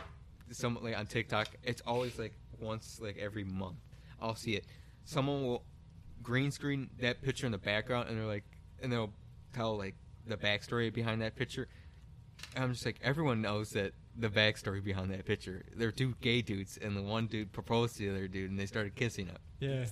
someone 0.51 0.83
like 0.85 0.97
on 0.97 1.07
TikTok, 1.07 1.49
it's 1.63 1.83
always 1.87 2.19
like 2.19 2.33
once 2.59 2.99
like 3.03 3.19
every 3.19 3.45
month, 3.45 3.77
I'll 4.21 4.35
see 4.35 4.55
it. 4.57 4.65
Someone 5.05 5.43
will 5.45 5.65
green 6.23 6.51
screen 6.51 6.89
that 7.01 7.21
picture 7.23 7.45
in 7.47 7.53
the 7.53 7.59
background, 7.59 8.09
and 8.09 8.19
they're 8.19 8.27
like, 8.27 8.45
and 8.83 8.91
they'll 8.93 9.13
tell 9.53 9.77
like 9.77 9.95
the 10.27 10.37
backstory 10.37 10.93
behind 10.93 11.21
that 11.23 11.37
picture. 11.37 11.69
And 12.55 12.65
I'm 12.65 12.73
just 12.73 12.87
like, 12.87 12.99
everyone 13.03 13.43
knows 13.43 13.71
that 13.71 13.93
the 14.19 14.29
backstory 14.29 14.83
behind 14.83 15.11
that 15.13 15.25
picture. 15.25 15.65
there 15.77 15.89
are 15.89 15.93
two 15.93 16.15
gay 16.21 16.43
dudes, 16.43 16.77
and 16.81 16.97
the 16.97 17.03
one 17.03 17.27
dude 17.27 17.53
proposed 17.53 17.97
to 17.97 18.03
the 18.03 18.11
other 18.11 18.29
dude, 18.29 18.51
and 18.51 18.59
they 18.59 18.67
started 18.67 18.95
kissing 18.97 19.29
up. 19.31 19.41
Yeah, 19.61 19.85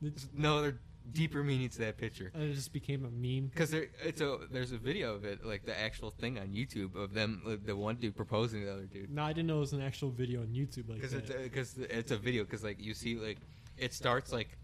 There's 0.00 0.28
no 0.34 0.58
other 0.58 0.78
deeper 1.12 1.42
meaning 1.42 1.68
to 1.68 1.78
that 1.80 1.96
picture. 1.98 2.30
and 2.34 2.44
it 2.44 2.54
just 2.54 2.72
became 2.72 3.04
a 3.04 3.10
meme. 3.10 3.48
Because 3.48 3.70
there, 3.70 3.86
it's 4.04 4.20
a 4.20 4.38
there's 4.50 4.72
a 4.72 4.78
video 4.78 5.14
of 5.14 5.24
it, 5.24 5.44
like 5.44 5.64
the 5.66 5.78
actual 5.78 6.10
thing 6.10 6.38
on 6.38 6.48
YouTube 6.48 6.94
of 6.94 7.12
them, 7.14 7.42
like, 7.44 7.64
the 7.66 7.76
one 7.76 7.96
dude 7.96 8.16
proposing 8.16 8.60
to 8.60 8.66
the 8.66 8.72
other 8.72 8.86
dude. 8.86 9.10
No, 9.10 9.24
I 9.24 9.32
didn't 9.32 9.48
know 9.48 9.56
it 9.58 9.60
was 9.60 9.72
an 9.72 9.82
actual 9.82 10.10
video 10.10 10.40
on 10.40 10.48
YouTube 10.48 10.88
like 10.88 11.00
because 11.00 11.12
that. 11.12 11.28
it's 11.30 11.42
because 11.42 11.78
it's 11.78 12.10
a 12.12 12.16
video 12.16 12.44
because 12.44 12.62
like 12.64 12.80
you 12.80 12.94
see 12.94 13.16
like 13.16 13.38
it 13.76 13.92
starts 13.92 14.32
like 14.32 14.56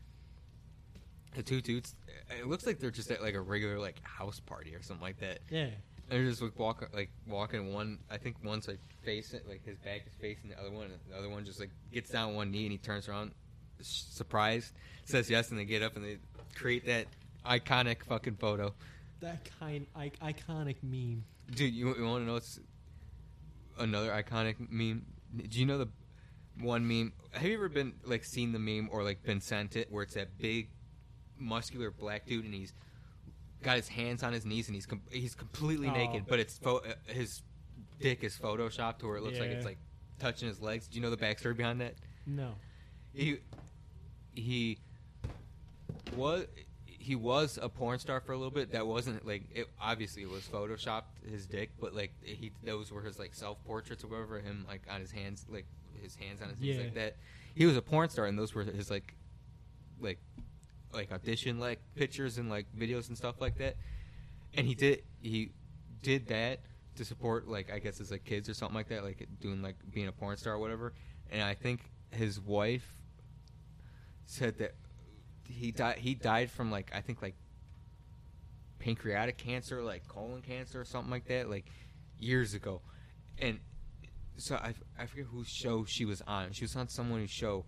the 1.35 1.43
two 1.43 1.61
dudes 1.61 1.95
it 2.39 2.47
looks 2.47 2.65
like 2.67 2.79
they're 2.79 2.91
just 2.91 3.11
at 3.11 3.21
like 3.23 3.35
a 3.35 3.41
regular 3.41 3.79
like 3.79 3.97
house 4.07 4.41
party 4.41 4.75
or 4.75 4.81
something 4.83 5.03
like 5.03 5.19
that 5.19 5.41
yeah, 5.51 5.69
and 6.09 6.21
they're 6.21 6.29
just 6.29 6.43
like 6.43 6.59
walking 6.59 6.89
like 6.93 7.11
walking 7.27 7.73
one 7.73 7.99
i 8.11 8.17
think 8.17 8.37
one's 8.45 8.69
like 8.69 8.81
facing 9.05 9.41
like 9.49 9.65
his 9.65 9.77
back 9.79 10.03
is 10.07 10.15
facing 10.21 10.51
the 10.51 10.59
other 10.59 10.71
one 10.71 10.85
and 10.85 10.95
the 11.11 11.17
other 11.17 11.29
one 11.29 11.45
just 11.45 11.61
like 11.61 11.71
gets 11.93 12.11
down 12.11 12.31
on 12.31 12.35
one 12.35 12.51
knee 12.51 12.65
and 12.65 12.73
he 12.73 12.79
turns 12.79 13.09
around 13.09 13.33
surprised 13.81 14.73
says 15.05 15.29
yes 15.29 15.51
and 15.51 15.59
they 15.59 15.65
get 15.65 15.83
up 15.83 15.97
and 15.97 16.05
they 16.05 16.19
create 16.55 16.87
that 16.87 17.07
iconic 17.45 18.03
fucking 18.05 18.37
photo 18.37 18.73
that 19.21 19.49
kind 19.59 19.87
I, 19.95 20.11
iconic 20.23 20.77
meme. 20.83 21.25
Dude, 21.55 21.75
you, 21.75 21.95
you 21.97 22.05
want 22.05 22.23
to 22.23 22.27
know 22.27 22.35
what's 22.35 22.61
another 23.79 24.11
iconic 24.11 24.57
meme? 24.71 25.07
Do 25.37 25.59
you 25.59 25.67
know 25.67 25.79
the 25.79 25.89
one 26.61 26.87
meme? 26.87 27.13
Have 27.33 27.45
you 27.45 27.55
ever 27.55 27.69
been 27.69 27.95
like 28.05 28.25
seen 28.25 28.53
the 28.53 28.59
meme 28.59 28.89
or 28.93 29.03
like 29.03 29.23
been 29.23 29.41
sent 29.41 29.77
it 29.77 29.91
where 29.91 30.03
it's 30.03 30.15
that 30.15 30.39
big, 30.39 30.69
muscular 31.39 31.91
black 31.91 32.27
dude 32.27 32.45
and 32.45 32.55
he's 32.55 32.75
got 33.63 33.77
his 33.77 33.89
hands 33.89 34.23
on 34.23 34.33
his 34.33 34.45
knees 34.45 34.69
and 34.69 34.75
he's 34.75 34.87
com- 34.87 35.03
he's 35.11 35.35
completely 35.35 35.89
Oh. 35.89 35.93
naked, 35.93 36.25
but 36.29 36.39
it's 36.41 36.59
pho- 36.59 36.79
uh, 36.79 36.95
his 37.07 37.43
dick 38.01 38.23
is 38.23 38.37
photoshopped 38.39 38.99
to 38.99 39.07
where 39.07 39.17
it 39.17 39.23
looks 39.23 39.39
like 39.39 39.51
it's 39.51 39.65
like 39.65 39.79
touching 40.19 40.49
his 40.49 40.61
legs. 40.61 40.87
Do 40.89 40.97
you 40.97 41.03
know 41.03 41.11
the 41.11 41.17
backstory 41.17 41.57
behind 41.57 41.81
that? 41.81 41.95
No, 42.27 42.55
he 43.15 43.39
he 44.35 44.79
was 46.17 46.47
he 46.87 47.15
was 47.15 47.59
a 47.61 47.69
porn 47.69 47.99
star 47.99 48.21
for 48.21 48.33
a 48.33 48.37
little 48.37 48.51
bit. 48.51 48.73
That 48.73 48.87
wasn't 48.87 49.27
like 49.27 49.45
it. 49.55 49.69
Obviously, 49.81 50.23
it 50.23 50.31
was 50.31 50.43
photoshopped 50.45 51.05
his 51.31 51.47
dick, 51.47 51.71
but 51.81 51.95
like 51.95 52.13
he 52.23 52.53
those 52.65 52.91
were 52.93 53.03
his 53.03 53.19
like 53.19 53.35
self 53.35 53.63
portraits 53.65 54.03
or 54.05 54.09
whatever. 54.09 54.41
Him 54.41 54.65
like 54.69 54.83
on 54.91 55.01
his 55.01 55.11
hands, 55.13 55.47
like 55.49 55.67
his 56.03 56.17
hands 56.17 56.43
on 56.43 56.49
his 56.51 56.59
knees 56.59 56.77
Yeah. 56.77 56.83
like 56.83 56.95
that. 56.95 57.17
He 57.55 57.65
was 57.65 57.77
a 57.77 57.83
porn 57.83 58.09
star, 58.11 58.27
and 58.27 58.39
those 58.39 58.55
were 58.55 58.65
his 58.65 58.91
like 58.91 59.15
like 60.01 60.19
like 60.97 61.13
audition 61.13 61.61
like 61.61 61.79
pictures 61.95 62.39
and 62.39 62.51
like 62.51 62.67
videos 62.77 63.09
and 63.09 63.17
stuff 63.17 63.41
like 63.41 63.59
that. 63.59 63.77
And 64.55 64.67
he 64.67 64.75
did 64.75 65.03
he 65.21 65.53
did 66.03 66.29
that 66.29 66.61
to 66.97 67.05
support 67.05 67.47
like 67.47 67.73
I 67.73 67.79
guess 67.79 67.99
his 67.99 68.11
like 68.11 68.25
kids 68.25 68.49
or 68.49 68.55
something 68.55 68.75
like 68.75 68.89
that, 68.89 69.05
like 69.05 69.27
doing 69.41 69.63
like 69.63 69.77
being 69.93 70.09
a 70.09 70.13
porn 70.13 70.37
star 70.37 70.55
or 70.55 70.59
whatever. 70.59 70.93
And 71.31 71.43
I 71.43 71.55
think 71.55 71.81
his 72.11 72.41
wife 72.41 72.89
said 74.25 74.59
that 74.59 74.75
he 75.49 75.71
died 75.71 75.99
he 75.99 76.15
died 76.15 76.51
from 76.51 76.71
like 76.71 76.91
I 76.95 77.01
think 77.01 77.23
like 77.23 77.37
pancreatic 78.79 79.37
cancer, 79.37 79.83
like 79.83 80.07
colon 80.09 80.43
cancer 80.43 80.81
or 80.81 80.85
something 80.85 81.11
like 81.11 81.27
that, 81.27 81.51
like 81.51 81.67
years 82.19 82.55
ago. 82.55 82.81
And 83.39 83.59
so 84.37 84.57
I, 84.57 84.75
I 84.99 85.07
forget 85.07 85.27
whose 85.27 85.49
show 85.49 85.85
she 85.85 86.05
was 86.05 86.23
on. 86.23 86.53
She 86.53 86.65
was 86.65 86.77
on 86.77 86.89
someone's 86.89 87.31
show, 87.31 87.65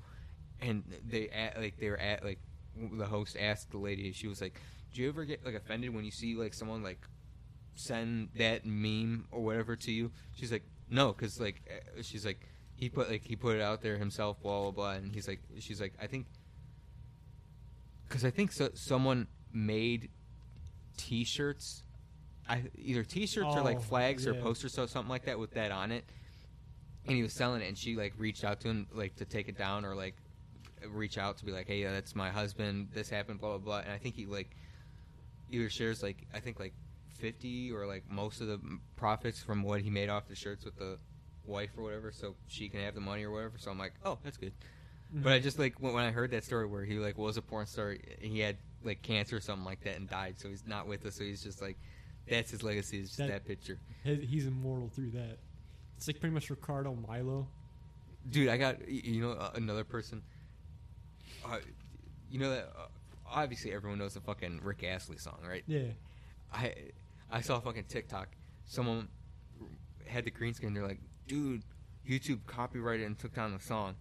and 0.61 0.85
they 1.07 1.29
at, 1.29 1.59
like 1.59 1.79
they 1.79 1.89
were 1.89 1.99
at 1.99 2.25
like 2.25 2.39
the 2.97 3.07
host 3.07 3.37
asked 3.39 3.71
the 3.71 3.79
lady. 3.79 4.13
She 4.13 4.29
was 4.29 4.41
like, 4.41 4.61
"Do 4.93 5.03
you 5.03 5.09
ever 5.09 5.25
get 5.25 5.45
like 5.45 5.55
offended 5.55 5.95
when 5.95 6.05
you 6.05 6.11
see 6.11 6.35
like 6.35 6.55
someone 6.55 6.83
like 6.83 7.01
send 7.75 8.31
that 8.37 8.65
meme 8.67 9.27
or 9.31 9.43
whatever 9.43 9.77
to 9.77 9.93
you?" 9.93 10.11
She's 10.35 10.53
like, 10.53 10.65
"No, 10.91 11.13
because 11.13 11.41
like 11.41 11.63
uh," 11.71 12.03
she's 12.03 12.25
like 12.25 12.41
he 12.77 12.89
put 12.89 13.11
like 13.11 13.25
he 13.25 13.37
put 13.37 13.57
it 13.57 13.63
out 13.63 13.83
there 13.83 13.97
himself, 13.99 14.41
blah 14.41 14.63
blah 14.63 14.71
blah, 14.71 14.91
and 14.93 15.15
he's 15.15 15.27
like 15.29 15.41
she's 15.59 15.81
like 15.81 15.95
I 16.01 16.07
think 16.07 16.27
because 18.09 18.25
I 18.25 18.31
think 18.31 18.53
so, 18.53 18.71
someone 18.75 19.27
made 19.53 20.11
T-shirts, 20.97 21.83
I 22.49 22.63
either 22.77 23.05
T-shirts 23.05 23.55
or 23.55 23.61
like 23.63 23.77
Oh, 23.79 23.81
flags 23.81 24.27
or 24.27 24.35
posters 24.35 24.79
or 24.79 24.87
something 24.87 25.11
like 25.11 25.27
that 25.27 25.39
with 25.39 25.53
that 25.53 25.71
on 25.71 25.93
it, 25.93 26.05
and 27.07 27.17
he 27.17 27.23
was 27.23 27.33
selling 27.33 27.61
it, 27.63 27.69
and 27.69 27.77
she 27.77 27.97
like 27.97 28.15
reached 28.17 28.45
out 28.45 28.61
to 28.61 28.69
him 28.69 28.87
like 28.93 29.17
to 29.17 29.25
take 29.25 29.49
it 29.49 29.59
down 29.59 29.85
or 29.85 29.95
like 29.95 30.17
reach 30.89 31.19
out 31.19 31.39
to 31.39 31.45
be 31.45 31.53
like, 31.53 31.67
hey, 31.67 31.83
that's 31.85 32.15
my 32.15 32.31
husband. 32.31 32.89
This 32.93 33.09
happened, 33.11 33.41
blah 33.41 33.51
blah 33.51 33.59
blah. 33.59 33.79
And 33.81 33.93
I 33.93 33.99
think 33.99 34.15
he 34.15 34.27
like 34.27 34.51
either 35.51 35.69
shares 35.71 36.03
like 36.03 36.27
I 36.35 36.41
think 36.41 36.59
like 36.61 36.75
fifty 37.19 37.73
or 37.73 37.87
like 37.87 38.05
most 38.11 38.41
of 38.41 38.47
the 38.47 38.61
profits 38.97 39.43
from 39.43 39.63
what 39.63 39.81
he 39.81 39.91
made 39.91 40.09
off 40.09 40.29
the 40.29 40.35
shirts 40.37 40.65
with 40.65 40.77
the 40.77 40.99
wife 41.45 41.71
or 41.77 41.83
whatever, 41.85 42.13
so 42.13 42.35
she 42.47 42.69
can 42.69 42.81
have 42.81 42.95
the 42.95 43.01
money 43.01 43.25
or 43.25 43.31
whatever. 43.31 43.59
So 43.59 43.71
I'm 43.71 43.79
like, 43.79 43.93
oh, 44.05 44.19
that's 44.23 44.37
good. 44.37 44.53
Mm-hmm. 45.13 45.23
But 45.23 45.33
I 45.33 45.39
just 45.41 45.59
like 45.59 45.81
when, 45.81 45.95
when 45.95 46.05
I 46.05 46.11
heard 46.11 46.31
that 46.33 46.45
story 46.45 46.67
where 46.67 46.85
he 46.85 46.99
like 46.99 47.17
was 47.19 47.37
a 47.37 47.43
porn 47.43 47.67
star, 47.67 47.97
he 48.21 48.41
had 48.41 48.57
like 48.85 49.03
cancer 49.03 49.37
or 49.37 49.41
something 49.41 49.65
like 49.65 49.83
that 49.85 49.97
and 49.97 50.09
died, 50.09 50.35
so 50.39 50.49
he's 50.49 50.65
not 50.67 50.87
with 50.87 51.05
us. 51.07 51.15
So 51.17 51.25
he's 51.25 51.43
just 51.43 51.61
like, 51.63 51.77
that's 52.29 52.51
his 52.51 52.63
legacy. 52.63 53.01
Is 53.01 53.09
just 53.09 53.19
that, 53.19 53.29
That- 53.29 53.47
picture, 53.47 53.79
He's 54.05 54.47
immortal 54.47 54.89
through 54.95 55.11
that. 55.13 55.39
It's 55.97 56.07
like 56.07 56.21
pretty 56.21 56.33
much 56.35 56.49
Ricardo 56.51 56.95
Milos. 56.95 57.47
dude. 58.31 58.49
I 58.49 58.57
got 58.57 58.87
you 58.89 59.21
know 59.23 59.51
another 59.55 59.83
person. 59.83 60.23
Uh, 61.45 61.59
you 62.31 62.39
know 62.39 62.51
that 62.51 62.73
uh, 62.79 62.87
obviously 63.27 63.73
everyone 63.73 63.99
knows 63.99 64.15
the 64.15 64.21
fucking 64.21 64.61
Rick 64.63 64.85
Astley 64.85 65.19
song, 65.19 65.39
right? 65.47 65.65
Yeah. 65.67 65.89
I 66.53 66.75
I 67.31 67.41
saw 67.41 67.57
a 67.57 67.61
fucking 67.61 67.85
TikTok. 67.89 68.29
Someone 68.65 69.09
had 70.07 70.25
the 70.25 70.31
green 70.31 70.55
screen. 70.55 70.75
They're 70.75 70.87
like, 70.87 71.01
dude, 71.27 71.63
YouTube 72.09 72.41
copyrighted 72.47 73.07
and 73.07 73.19
took 73.19 73.35
down 73.35 73.53
the 73.53 73.61
song. 73.61 73.95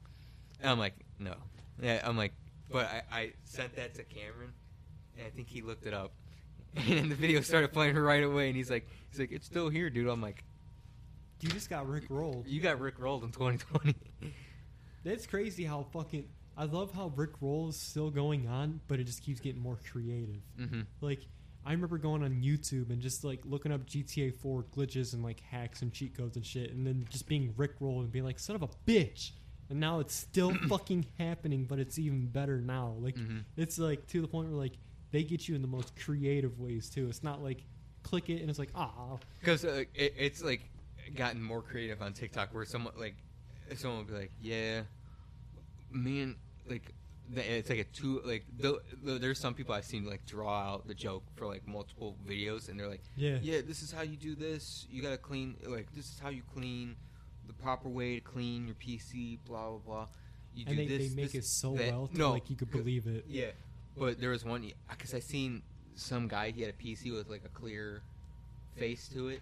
And 0.62 0.70
I'm 0.72 0.80
like, 0.80 0.96
no. 1.20 1.36
Yeah, 1.82 2.02
I'm 2.04 2.18
like, 2.18 2.34
but 2.72 2.86
I, 2.86 3.02
I 3.12 3.34
sent 3.44 3.76
that 3.76 3.94
to 3.96 4.04
Cameron, 4.04 4.54
and 5.18 5.28
I 5.28 5.30
think 5.30 5.48
he 5.50 5.62
looked 5.62 5.86
it 5.86 5.94
up. 5.94 6.12
And 6.88 7.10
the 7.12 7.16
video 7.16 7.42
started 7.42 7.74
playing 7.74 7.96
right 7.96 8.24
away, 8.24 8.48
and 8.48 8.56
he's 8.56 8.70
like, 8.70 8.88
he's 9.10 9.20
like, 9.20 9.32
it's 9.32 9.46
still 9.46 9.70
here, 9.70 9.90
dude. 9.90 10.08
I'm 10.08 10.22
like, 10.22 10.44
You 11.42 11.50
just 11.50 11.70
got 11.70 11.88
Rick 11.88 12.06
rolled. 12.10 12.46
you 12.48 12.62
got 12.62 12.80
Rick 12.80 13.00
rolled 13.00 13.24
in 13.24 13.32
2020. 13.32 13.96
That's 15.04 15.26
crazy 15.26 15.64
how 15.64 15.86
fucking. 15.94 16.28
I 16.58 16.66
love 16.66 16.92
how 16.92 17.12
Rick 17.16 17.34
Roll 17.42 17.70
is 17.70 17.76
still 17.80 18.10
going 18.10 18.48
on, 18.48 18.82
but 18.88 19.00
it 19.00 19.04
just 19.04 19.22
keeps 19.22 19.40
getting 19.40 19.62
more 19.62 19.78
creative. 19.92 20.42
hmm 20.58 20.82
Like, 21.02 21.22
I 21.66 21.72
remember 21.74 21.98
going 21.98 22.24
on 22.24 22.42
YouTube 22.42 22.90
and 22.92 23.02
just 23.02 23.24
like 23.24 23.42
looking 23.46 23.72
up 23.72 23.86
GTA 23.86 24.32
4 24.34 24.64
glitches 24.76 25.14
and 25.14 25.22
like 25.22 25.40
hacks 25.42 25.82
and 25.82 25.92
cheat 25.94 26.16
codes 26.18 26.36
and 26.38 26.46
shit, 26.46 26.72
and 26.72 26.88
then 26.88 27.06
just 27.10 27.28
being 27.28 27.54
Rick 27.58 27.74
Roll 27.80 28.00
and 28.02 28.12
being 28.12 28.26
like, 28.26 28.40
son 28.40 28.56
of 28.56 28.64
a 28.64 28.70
bitch. 28.88 29.32
And 29.70 29.80
now 29.80 30.00
it's 30.00 30.16
still 30.16 30.54
fucking 30.70 31.06
happening, 31.20 31.66
but 31.66 31.78
it's 31.78 32.00
even 32.00 32.26
better 32.28 32.60
now. 32.62 32.96
Like, 33.00 33.16
Mhm. 33.18 33.44
it's 33.58 33.78
like 33.78 34.08
to 34.08 34.22
the 34.22 34.28
point 34.28 34.48
where 34.50 34.58
like 34.58 34.74
they 35.12 35.24
get 35.24 35.48
you 35.48 35.56
in 35.56 35.62
the 35.62 35.68
most 35.68 35.94
creative 36.00 36.60
ways 36.60 36.90
too. 36.90 37.08
It's 37.10 37.22
not 37.24 37.44
like 37.44 37.64
click 38.04 38.30
it 38.30 38.40
and 38.42 38.50
it's 38.50 38.60
like, 38.60 38.72
ah, 38.74 39.18
Because 39.42 39.64
uh, 39.66 39.84
it, 39.94 40.14
it's 40.18 40.42
like 40.42 40.62
gotten 41.16 41.42
more 41.44 41.62
creative 41.62 42.02
on 42.02 42.14
TikTok, 42.14 42.54
where 42.54 42.66
someone 42.66 42.94
like 42.98 43.16
someone 43.76 44.00
will 44.00 44.06
be 44.14 44.20
like, 44.20 44.32
"Yeah, 44.42 44.84
me 45.92 46.22
and 46.22 46.36
like." 46.70 46.94
It's 47.36 47.70
like 47.70 47.80
a 47.80 47.84
two 47.84 48.22
like 48.24 48.46
the, 48.58 48.80
the, 49.04 49.20
there's 49.20 49.38
some 49.38 49.54
people 49.54 49.76
I've 49.76 49.84
seen 49.84 50.06
like 50.06 50.26
draw 50.26 50.62
out 50.62 50.88
the 50.88 50.94
joke 50.94 51.24
for 51.36 51.46
like 51.46 51.68
multiple 51.68 52.16
videos 52.26 52.70
and 52.70 52.80
they're 52.80 52.88
like 52.88 53.04
yeah. 53.18 53.38
yeah 53.42 53.60
this 53.68 53.82
is 53.82 53.92
how 53.92 54.02
you 54.02 54.16
do 54.16 54.34
this 54.34 54.88
you 54.90 55.02
gotta 55.02 55.18
clean 55.18 55.58
like 55.66 55.94
this 55.94 56.06
is 56.06 56.20
how 56.24 56.30
you 56.30 56.42
clean 56.54 56.96
the 57.46 57.52
proper 57.52 57.90
way 57.90 58.16
to 58.16 58.22
clean 58.22 58.66
your 58.66 58.76
PC 58.76 59.40
blah 59.46 59.72
blah 59.72 59.80
blah 59.80 60.08
you 60.58 60.66
And 60.68 60.76
do 60.76 60.88
they, 60.88 60.98
this 60.98 61.10
they 61.10 61.16
make 61.16 61.32
this, 61.34 61.46
it 61.46 61.48
so 61.48 61.76
that. 61.76 61.92
well 61.92 62.08
to 62.08 62.18
no 62.18 62.32
like 62.32 62.50
you 62.50 62.56
could 62.56 62.72
believe 62.72 63.06
it. 63.06 63.26
yeah, 63.30 63.52
but 63.96 64.20
there 64.20 64.32
was 64.32 64.44
one 64.44 64.70
because 64.90 65.14
I 65.14 65.20
seen 65.20 65.62
some 65.96 66.28
guy. 66.28 66.52
He 66.52 66.62
had 66.62 66.72
a 66.72 66.74
PC 66.74 67.14
with 67.14 67.30
like 67.30 67.44
a 67.46 67.50
clear 67.50 68.02
face 68.76 69.08
to 69.10 69.28
it, 69.28 69.42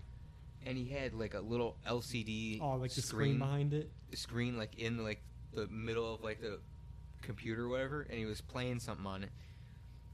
and 0.66 0.78
he 0.78 0.90
had 0.90 1.14
like 1.14 1.34
a 1.34 1.40
little 1.40 1.78
LCD. 1.88 2.60
Oh, 2.62 2.76
like 2.76 2.92
the 2.92 3.02
screen 3.02 3.40
behind 3.40 3.74
it. 3.74 3.90
screen 4.14 4.58
like 4.58 4.78
in 4.78 5.04
like 5.04 5.22
the 5.54 5.68
middle 5.68 6.14
of 6.14 6.22
like 6.22 6.42
the 6.42 6.60
computer 7.22 7.66
or 7.66 7.70
whatever, 7.70 8.02
and 8.02 8.18
he 8.20 8.26
was 8.26 8.42
playing 8.42 8.80
something 8.80 9.06
on 9.06 9.24
it. 9.24 9.30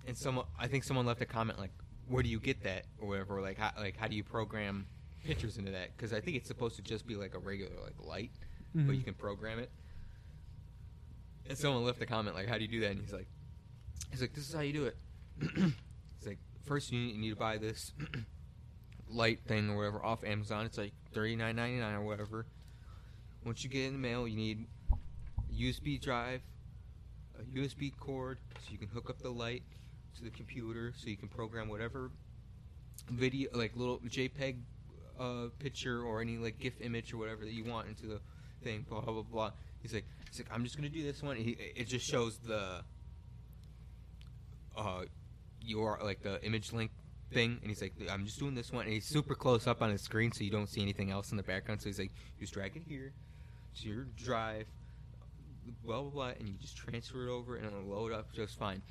And 0.08 0.18
someone, 0.18 0.46
I 0.60 0.68
think 0.68 0.84
someone 0.84 1.06
left 1.06 1.22
a 1.22 1.26
comment 1.26 1.60
like, 1.60 1.72
"Where 2.08 2.24
do 2.24 2.30
you 2.30 2.40
get 2.40 2.64
that?" 2.64 2.86
or 3.00 3.08
whatever. 3.08 3.38
Or 3.38 3.42
like, 3.42 3.58
how, 3.58 3.72
like 3.78 3.98
how 3.98 4.08
do 4.08 4.16
you 4.16 4.24
program 4.24 4.88
pictures 5.26 5.58
into 5.58 5.72
that? 5.72 5.96
Because 5.96 6.14
I 6.14 6.20
think 6.22 6.38
it's 6.38 6.48
supposed 6.48 6.76
to 6.78 6.82
just 6.82 7.06
be 7.06 7.16
like 7.16 7.36
a 7.36 7.40
regular 7.40 7.72
like 7.84 7.96
light, 8.00 8.32
but 8.74 8.86
Mhm. 8.86 8.98
you 8.98 9.04
can 9.04 9.14
program 9.14 9.60
it. 9.60 9.70
And 11.48 11.58
someone 11.58 11.84
left 11.84 12.02
a 12.02 12.06
comment 12.06 12.36
like, 12.36 12.48
"How 12.48 12.56
do 12.58 12.62
you 12.64 12.68
do 12.70 12.80
that?" 12.82 12.92
And 12.92 13.02
he's 13.02 13.14
like, 13.14 13.28
"He's 14.12 14.22
like, 14.22 14.34
this 14.34 14.48
is 14.48 14.54
how 14.54 14.62
you 14.62 14.74
do 14.74 14.86
it." 14.86 14.96
he's 16.20 16.28
like, 16.28 16.40
first 16.66 16.92
you 16.92 17.00
need, 17.00 17.16
you 17.16 17.22
need 17.22 17.30
to 17.32 17.36
buy 17.36 17.58
this 17.58 17.94
light 19.10 19.40
thing 19.42 19.70
or 19.70 19.78
whatever 19.78 20.04
off 20.06 20.24
Amazon. 20.24 20.66
It's 20.66 20.78
like 20.78 20.94
thirty 21.14 21.36
nine 21.36 21.56
ninety 21.56 21.80
nine 21.80 21.96
or 21.96 22.04
whatever. 22.04 22.46
Once 23.46 23.64
you 23.64 23.70
get 23.70 23.82
it 23.84 23.88
in 23.88 23.94
the 23.94 24.00
mail, 24.00 24.28
you 24.28 24.36
need 24.38 24.66
a 24.92 25.54
USB 25.54 26.00
drive, 26.00 26.42
a 27.42 27.60
USB 27.60 27.92
cord, 28.00 28.38
so 28.60 28.72
you 28.72 28.78
can 28.78 28.88
hook 28.88 29.10
up 29.10 29.20
the 29.20 29.30
light 29.30 29.64
to 30.18 30.24
the 30.24 30.30
computer, 30.30 30.94
so 30.96 31.10
you 31.10 31.18
can 31.18 31.28
program 31.28 31.70
whatever 31.70 32.12
video, 33.10 33.50
like 33.54 33.76
little 33.76 34.00
JPEG 34.00 34.58
uh, 35.20 35.48
picture 35.60 36.04
or 36.04 36.22
any 36.22 36.38
like 36.38 36.60
GIF 36.60 36.82
image 36.82 37.14
or 37.14 37.18
whatever 37.18 37.46
that 37.46 37.54
you 37.54 37.66
want 37.66 37.88
into 37.88 38.08
the 38.08 38.20
thing. 38.64 38.86
Blah 38.90 39.02
blah 39.02 39.22
blah. 39.22 39.52
He's 39.82 39.94
like, 39.94 40.06
he's 40.30 40.40
like, 40.40 40.50
I'm 40.54 40.64
just 40.64 40.76
gonna 40.76 40.90
do 40.90 41.04
this 41.04 41.22
one. 41.22 41.36
He, 41.38 41.58
it 41.76 41.88
just 41.88 42.06
shows 42.06 42.38
the 42.40 42.84
uh 44.76 45.04
your 45.62 46.00
like 46.04 46.22
the 46.22 46.44
image 46.44 46.74
link 46.74 46.92
thing, 47.32 47.58
and 47.62 47.70
he's 47.70 47.82
like, 47.82 47.94
I'm 48.10 48.26
just 48.26 48.40
doing 48.40 48.56
this 48.56 48.72
one. 48.72 48.86
And 48.86 48.94
he's 48.94 49.06
super 49.06 49.36
close 49.36 49.68
up 49.68 49.82
on 49.82 49.90
his 49.90 50.02
screen, 50.02 50.32
so 50.32 50.44
you 50.44 50.52
don't 50.52 50.70
see 50.70 50.82
anything 50.82 51.12
else 51.12 51.32
in 51.32 51.38
the 51.38 51.44
background. 51.44 51.82
So 51.82 51.90
he's 51.90 52.00
like, 52.00 52.12
just 52.40 52.54
drag 52.54 52.76
it 52.76 52.84
here 52.88 53.14
to 53.80 53.88
your 53.88 54.06
drive, 54.16 54.68
blah 55.84 56.02
blah 56.02 56.10
blah, 56.10 56.28
and 56.40 56.48
you 56.48 56.56
just 56.60 56.78
transfer 56.78 57.28
it 57.28 57.32
over, 57.32 57.56
and 57.56 57.66
it'll 57.66 57.82
load 57.84 58.12
up 58.12 58.32
just 58.34 58.58
fine. 58.58 58.82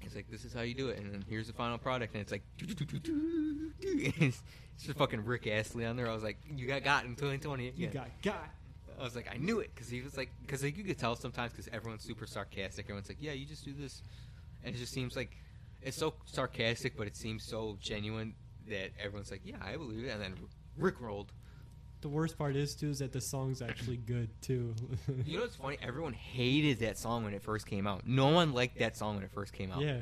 He's 0.00 0.14
like, 0.14 0.30
this 0.30 0.44
is 0.44 0.52
how 0.52 0.60
you 0.60 0.74
do 0.74 0.88
it, 0.88 0.98
and 0.98 1.12
then 1.12 1.24
here's 1.28 1.46
the 1.46 1.52
final 1.54 1.78
product, 1.78 2.12
and 2.14 2.20
it's 2.20 2.32
like, 2.32 2.42
it's 3.80 4.42
just 4.82 4.98
fucking 4.98 5.24
Rick 5.24 5.46
Astley 5.46 5.84
on 5.86 5.96
there. 5.96 6.08
I 6.10 6.14
was 6.14 6.22
like, 6.22 6.38
you 6.54 6.66
got 6.66 6.84
got 6.84 7.04
in 7.04 7.10
2020 7.16 7.64
You 7.64 7.70
again. 7.88 7.90
got 7.92 8.08
got. 8.22 8.48
I 8.98 9.02
was 9.02 9.16
like, 9.16 9.28
I 9.32 9.38
knew 9.38 9.58
it 9.60 9.70
because 9.74 9.88
he 9.88 10.02
was 10.02 10.16
like, 10.16 10.30
because 10.42 10.62
like, 10.62 10.76
you 10.76 10.84
could 10.84 10.98
tell 10.98 11.16
sometimes 11.16 11.52
because 11.52 11.68
everyone's 11.72 12.04
super 12.04 12.26
sarcastic. 12.26 12.84
Everyone's 12.86 13.08
like, 13.08 13.18
yeah, 13.20 13.32
you 13.32 13.44
just 13.46 13.64
do 13.64 13.72
this, 13.72 14.02
and 14.62 14.74
it 14.74 14.78
just 14.78 14.92
seems 14.92 15.16
like 15.16 15.36
it's 15.82 15.96
so 15.96 16.14
sarcastic, 16.26 16.96
but 16.96 17.06
it 17.06 17.16
seems 17.16 17.42
so 17.44 17.76
genuine 17.80 18.34
that 18.68 18.90
everyone's 19.02 19.30
like, 19.30 19.40
yeah, 19.44 19.56
I 19.62 19.76
believe 19.76 20.04
it, 20.04 20.10
and 20.10 20.20
then 20.22 20.34
Rick 20.76 21.00
rolled. 21.00 21.32
The 22.04 22.10
worst 22.10 22.36
part 22.36 22.54
is 22.54 22.74
too 22.74 22.90
is 22.90 22.98
that 22.98 23.12
the 23.12 23.20
song's 23.22 23.62
actually 23.62 23.96
good 23.96 24.28
too. 24.42 24.74
You 25.24 25.38
know 25.38 25.44
what's 25.44 25.56
funny? 25.56 25.78
Everyone 25.80 26.12
hated 26.12 26.80
that 26.80 26.98
song 26.98 27.24
when 27.24 27.32
it 27.32 27.40
first 27.42 27.66
came 27.66 27.86
out. 27.86 28.06
No 28.06 28.26
one 28.28 28.52
liked 28.52 28.78
that 28.80 28.94
song 28.94 29.14
when 29.14 29.24
it 29.24 29.30
first 29.32 29.54
came 29.54 29.72
out. 29.72 29.80
yeah, 29.80 30.00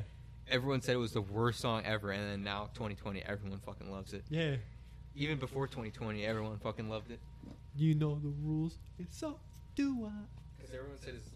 Everyone 0.49 0.81
said 0.81 0.95
it 0.95 0.97
was 0.97 1.13
the 1.13 1.21
worst 1.21 1.61
song 1.61 1.81
ever, 1.85 2.11
and 2.11 2.29
then 2.29 2.43
now 2.43 2.65
2020, 2.73 3.23
everyone 3.25 3.57
fucking 3.65 3.89
loves 3.89 4.11
it. 4.11 4.25
yeah. 4.29 4.57
Even 5.15 5.37
before 5.39 5.65
2020, 5.65 6.25
everyone 6.25 6.57
fucking 6.59 6.89
loved 6.89 7.09
it. 7.09 7.21
You 7.73 7.95
know 7.95 8.19
the 8.21 8.33
rules, 8.41 8.79
and 8.97 9.07
so 9.09 9.39
do 9.75 10.05
I. 10.05 10.11
Because 10.57 10.75
everyone 10.75 10.97
said 10.99 11.13
his 11.13 11.29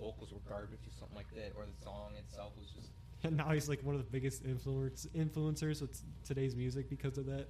vocals 0.00 0.32
were 0.32 0.38
garbage 0.48 0.78
or 0.86 0.92
something 0.98 1.16
like 1.18 1.28
that, 1.34 1.52
or 1.54 1.66
the 1.66 1.84
song 1.84 2.12
itself 2.18 2.52
was 2.58 2.70
just 2.70 2.88
And 3.24 3.36
now 3.36 3.50
he's 3.50 3.68
like 3.68 3.82
one 3.82 3.94
of 3.94 4.00
the 4.00 4.10
biggest 4.10 4.42
influence 4.46 5.06
influencers 5.14 5.82
with 5.82 6.00
today's 6.24 6.56
music 6.56 6.88
because 6.88 7.18
of 7.18 7.26
that. 7.26 7.48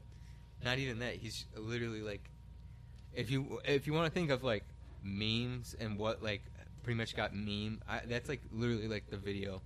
Not 0.65 0.79
even 0.79 0.99
that. 0.99 1.15
He's 1.17 1.45
literally 1.57 2.01
like, 2.01 2.31
if 3.15 3.31
you 3.31 3.61
if 3.65 3.87
you 3.87 3.93
want 3.93 4.07
to 4.07 4.11
think 4.13 4.31
of 4.31 4.43
like 4.45 4.65
memes 5.03 5.75
and 5.79 5.99
what 5.99 6.23
like 6.23 6.43
pretty 6.83 6.97
much 6.99 7.17
got 7.17 7.35
meme, 7.35 7.81
I, 7.89 8.01
that's 8.07 8.29
like 8.29 8.43
literally 8.51 8.89
like 8.89 9.09
the 9.11 9.17
video 9.17 9.63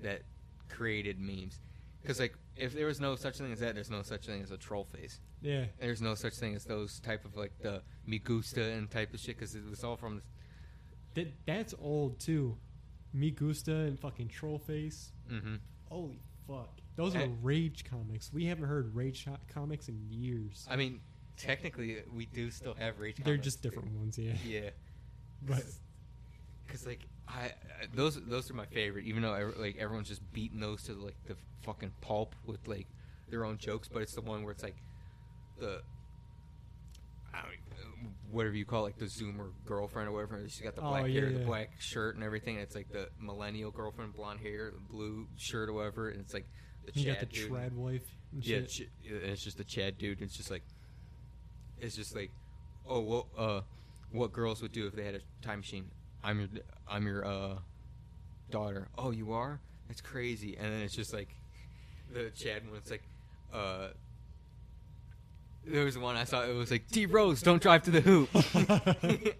that 0.00 0.22
created 0.68 1.18
memes. 1.20 1.60
Because 2.02 2.20
like 2.20 2.34
if 2.56 2.72
there 2.74 2.86
was 2.86 3.00
no 3.00 3.16
such 3.16 3.38
thing 3.38 3.52
as 3.52 3.60
that, 3.60 3.74
there's 3.74 3.90
no 3.90 4.02
such 4.02 4.26
thing 4.26 4.42
as 4.42 4.50
a 4.50 4.56
troll 4.56 4.84
face. 4.84 5.20
Yeah. 5.42 5.64
There's 5.80 6.00
no 6.02 6.14
such 6.14 6.34
thing 6.34 6.54
as 6.54 6.64
those 6.64 7.00
type 7.00 7.24
of 7.24 7.36
like 7.36 7.52
the 7.60 7.82
me 8.06 8.18
gusta 8.18 8.62
and 8.62 8.90
type 8.90 9.12
of 9.14 9.20
shit 9.20 9.36
because 9.36 9.54
it 9.54 9.68
was 9.68 9.84
all 9.84 9.96
from. 9.96 10.22
That 11.14 11.32
that's 11.46 11.74
old 11.80 12.18
too. 12.20 12.56
Me 13.14 13.30
Gusta 13.30 13.74
and 13.74 13.98
fucking 13.98 14.28
Trollface. 14.28 15.12
Mm-hmm. 15.32 15.54
Holy 15.88 16.20
fuck. 16.46 16.78
Those 16.96 17.16
are 17.16 17.20
Eh. 17.22 17.28
Rage 17.42 17.84
comics. 17.84 18.30
We 18.32 18.44
haven't 18.44 18.66
heard 18.66 18.94
Rage 18.94 19.26
comics 19.52 19.88
in 19.88 19.98
years. 20.10 20.66
I 20.70 20.76
mean, 20.76 21.00
technically, 21.38 21.98
we 22.14 22.26
do 22.26 22.50
still 22.50 22.74
have 22.74 22.98
rage. 22.98 23.16
They're 23.16 23.34
comics. 23.34 23.44
just 23.44 23.62
different 23.62 23.92
ones, 23.92 24.18
yeah. 24.18 24.32
Yeah. 24.44 24.70
But 25.42 25.62
Because 26.66 26.86
like 26.86 27.00
I, 27.26 27.44
I 27.44 27.52
those 27.94 28.20
those 28.26 28.50
are 28.50 28.54
my 28.54 28.66
favorite. 28.66 29.06
Even 29.06 29.22
though 29.22 29.32
ev- 29.32 29.54
like 29.56 29.76
everyone's 29.78 30.08
just 30.08 30.20
beating 30.34 30.60
those 30.60 30.82
to 30.84 30.92
like 30.92 31.16
the 31.26 31.36
fucking 31.62 31.92
pulp 32.02 32.34
with 32.44 32.66
like 32.68 32.86
their 33.30 33.44
own 33.46 33.56
jokes, 33.56 33.88
but 33.88 34.02
it's 34.02 34.14
the 34.14 34.20
one 34.20 34.42
where 34.42 34.52
it's 34.52 34.62
like 34.62 34.76
the 35.58 35.80
I 37.32 37.42
don't, 37.42 38.12
whatever 38.30 38.54
you 38.54 38.64
call 38.64 38.80
it, 38.80 38.88
like 38.88 38.98
the 38.98 39.06
Zoomer 39.06 39.50
girlfriend 39.64 40.08
or 40.08 40.12
whatever. 40.12 40.42
She's 40.48 40.60
got 40.60 40.74
the 40.74 40.82
Oh, 40.82 40.88
black 40.90 41.06
yeah, 41.08 41.20
hair, 41.20 41.32
the 41.32 41.38
black 41.44 41.70
shirt, 41.80 42.14
and 42.16 42.24
everything. 42.24 42.56
And 42.56 42.62
it's 42.64 42.74
like 42.74 42.90
the 42.90 43.08
millennial 43.20 43.70
girlfriend, 43.70 44.14
blonde 44.14 44.40
hair, 44.40 44.72
blue 44.90 45.26
shirt 45.36 45.68
or 45.68 45.72
whatever. 45.74 46.08
And 46.10 46.20
it's 46.20 46.34
like 46.34 46.46
the 46.86 46.98
you 47.00 47.06
Chad 47.06 47.14
got 47.14 47.20
the 47.20 47.26
dude. 47.34 47.50
trad 47.50 47.72
wife. 47.72 48.02
And 48.32 48.44
Yeah, 48.46 48.58
shit. 48.66 48.68
ch- 48.70 48.88
and 49.10 49.22
it's 49.30 49.42
just 49.42 49.56
the 49.58 49.64
Chad 49.64 49.98
dude. 49.98 50.20
It's 50.22 50.36
just 50.36 50.50
like, 50.50 50.64
it's 51.80 51.96
just 51.96 52.14
like, 52.14 52.30
oh, 52.86 53.00
what, 53.00 53.26
uh, 53.36 53.60
what 54.12 54.32
girls 54.32 54.62
would 54.62 54.72
do 54.72 54.86
if 54.86 54.94
they 54.94 55.04
had 55.04 55.14
a 55.14 55.20
time 55.42 55.60
machine? 55.60 55.90
I'm 56.22 56.40
your, 56.40 56.48
I'm 56.88 57.06
your, 57.06 57.24
uh, 57.24 57.54
daughter. 58.50 58.88
Oh, 58.96 59.10
you 59.10 59.32
are? 59.32 59.60
That's 59.88 60.00
crazy. 60.00 60.56
And 60.56 60.66
then 60.72 60.80
it's 60.80 60.94
just 60.94 61.12
like, 61.12 61.28
the 62.12 62.30
Chad 62.30 62.66
one. 62.68 62.78
It's 62.78 62.90
like, 62.90 63.02
uh, 63.52 63.88
there 65.66 65.84
was 65.84 65.98
one 65.98 66.16
I 66.16 66.24
saw. 66.24 66.42
It 66.44 66.54
was 66.54 66.70
like, 66.70 66.88
D 66.88 67.06
Rose, 67.06 67.42
don't 67.42 67.60
drive 67.60 67.82
to 67.84 67.90
the 67.90 68.00
hoop. 68.00 68.30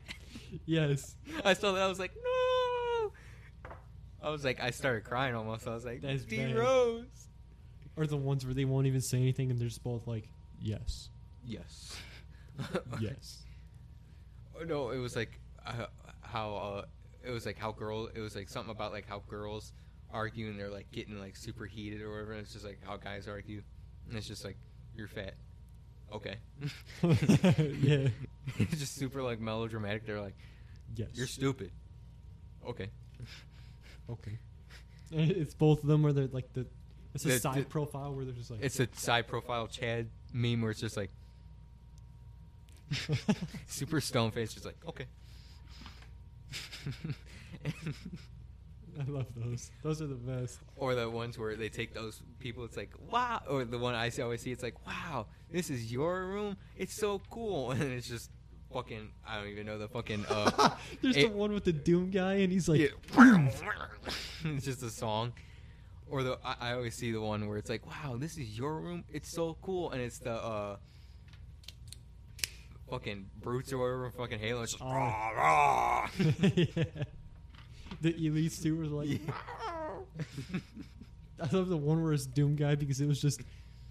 yes. 0.66 1.16
I 1.44 1.55
saw 1.55 1.73
that. 1.73 1.82
I 1.82 1.86
was 1.86 1.98
like, 1.98 2.12
no. 2.23 3.12
I 4.23 4.31
was 4.31 4.44
like, 4.44 4.60
I 4.60 4.70
started 4.70 5.05
crying 5.05 5.35
almost. 5.35 5.66
I 5.66 5.74
was 5.74 5.85
like, 5.85 6.02
That's 6.02 6.24
D 6.24 6.39
bad. 6.39 6.56
Rose. 6.56 7.06
Or 7.97 8.06
the 8.06 8.16
ones 8.16 8.44
where 8.44 8.55
they 8.55 8.65
won't 8.65 8.86
even 8.86 9.01
say 9.01 9.19
anything 9.19 9.51
and 9.51 9.59
they're 9.59 9.69
just 9.69 9.82
both 9.82 10.06
like, 10.06 10.28
yes, 10.60 11.10
Yes. 11.44 11.97
yes. 13.01 13.44
Oh, 14.60 14.64
no, 14.64 14.90
it 14.90 14.98
was 14.98 15.14
like 15.16 15.39
uh, 15.66 15.86
how 16.22 16.55
uh, 16.55 16.85
it 17.24 17.30
was 17.30 17.47
like 17.47 17.59
how 17.59 17.72
girl. 17.72 18.09
It 18.14 18.20
was 18.20 18.35
like 18.36 18.48
something 18.48 18.70
about 18.70 18.93
like 18.93 19.06
how 19.09 19.22
girls 19.28 19.72
argue 20.10 20.48
and 20.48 20.59
they're 20.59 20.70
like 20.70 20.90
getting 20.90 21.18
like 21.20 21.36
super 21.36 21.66
heated 21.66 22.01
or 22.02 22.10
whatever. 22.10 22.32
And 22.32 22.40
it's 22.43 22.52
just 22.52 22.64
like 22.64 22.78
how 22.85 22.97
guys 22.97 23.28
argue, 23.28 23.62
and 24.09 24.16
it's 24.16 24.26
just 24.26 24.44
like 24.44 24.56
you're 24.97 25.09
fat. 25.09 25.35
Okay. 26.12 26.36
Yeah. 27.02 28.09
it's 28.59 28.70
just 28.78 28.94
super 28.97 29.22
like 29.22 29.40
melodramatic. 29.40 30.06
They're 30.06 30.20
like 30.20 30.36
Yes. 30.97 31.09
you're 31.14 31.26
stupid. 31.26 31.70
Okay. 32.66 32.89
Okay. 34.10 34.39
It's 35.10 35.55
both 35.55 35.82
of 35.82 35.89
them 35.89 36.02
where 36.02 36.12
they're 36.12 36.28
like 36.28 36.52
the. 36.55 36.66
It's 37.14 37.24
a 37.24 37.28
The- 37.28 37.39
side 37.40 37.60
the- 37.60 37.64
profile 37.64 38.14
where 38.14 38.24
they're 38.24 38.35
just 38.35 38.51
like. 38.51 38.60
It's 38.62 38.80
a 38.80 38.89
side 38.94 39.26
profile 39.26 39.66
Chad 39.66 40.09
meme 40.32 40.62
where 40.62 40.70
it's 40.70 40.80
just 40.80 40.97
like 40.97 41.10
super 43.66 44.01
stone 44.01 44.31
face, 44.31 44.52
just 44.55 44.66
like 44.66 44.77
okay. 44.86 45.06
I 48.98 49.05
love 49.10 49.27
those. 49.36 49.70
Those 49.82 50.02
are 50.02 50.06
the 50.06 50.15
best. 50.15 50.59
Or 50.77 50.94
the 50.94 51.09
ones 51.09 51.39
where 51.39 51.55
they 51.55 51.69
take 51.69 51.94
those 51.94 52.20
people, 52.40 52.65
it's 52.65 52.77
like, 52.77 52.90
wow. 53.10 53.40
Or 53.48 53.65
the 53.65 53.78
one 53.78 53.94
I 53.94 54.09
see, 54.09 54.23
always 54.23 54.40
see, 54.40 54.51
it's 54.51 54.62
like, 54.62 54.74
wow, 54.86 55.27
this 55.52 55.70
is 55.70 55.93
your 55.93 56.27
room? 56.27 56.56
It's 56.77 56.94
so 56.94 57.20
cool. 57.31 57.70
And 57.78 57.82
it's 57.82 58.09
just 58.09 58.31
fucking, 58.73 59.10
I 59.27 59.39
don't 59.39 59.48
even 59.48 59.66
know 59.66 59.78
the 59.78 59.89
fucking, 59.89 60.27
uh, 60.28 60.70
There's 61.02 61.16
it- 61.16 61.31
the 61.31 61.36
one 61.36 61.52
with 61.52 61.65
the 61.65 61.73
Doom 61.73 62.10
guy, 62.10 62.35
and 62.35 62.52
he's 62.52 62.69
like, 62.69 62.81
yeah. 62.81 63.48
it's 64.44 64.65
just 64.65 64.82
a 64.82 64.90
song. 64.90 65.32
Or 66.10 66.23
the, 66.23 66.39
I, 66.44 66.70
I 66.70 66.73
always 66.73 66.94
see 66.97 67.12
the 67.12 67.20
one 67.20 67.47
where 67.47 67.59
it's 67.59 67.70
like, 67.70 67.86
wow, 67.86 68.16
this 68.19 68.36
is 68.36 68.59
your 68.59 68.81
room? 68.81 69.05
It's 69.12 69.31
so 69.31 69.56
cool. 69.62 69.93
And 69.93 70.01
it's 70.01 70.19
the, 70.19 70.32
uh, 70.32 70.77
fucking 72.90 73.27
brutes 73.40 73.73
or 73.73 73.78
whatever, 73.78 74.10
fucking 74.10 74.39
Halo. 74.39 74.62
It's 74.62 74.73
just, 74.73 74.82
Oh. 74.82 74.86
rah, 74.86 75.28
rah. 75.31 76.09
yeah. 76.19 76.85
The 78.01 78.12
elites 78.15 78.62
too 78.62 78.77
were 78.77 78.86
like, 78.86 79.20
I 81.40 81.55
love 81.56 81.69
the 81.69 81.77
one 81.77 82.02
where 82.02 82.12
it's 82.12 82.27
Doom 82.27 82.56
guy 82.56 82.74
because 82.74 83.01
it 83.01 83.06
was 83.06 83.20
just. 83.20 83.40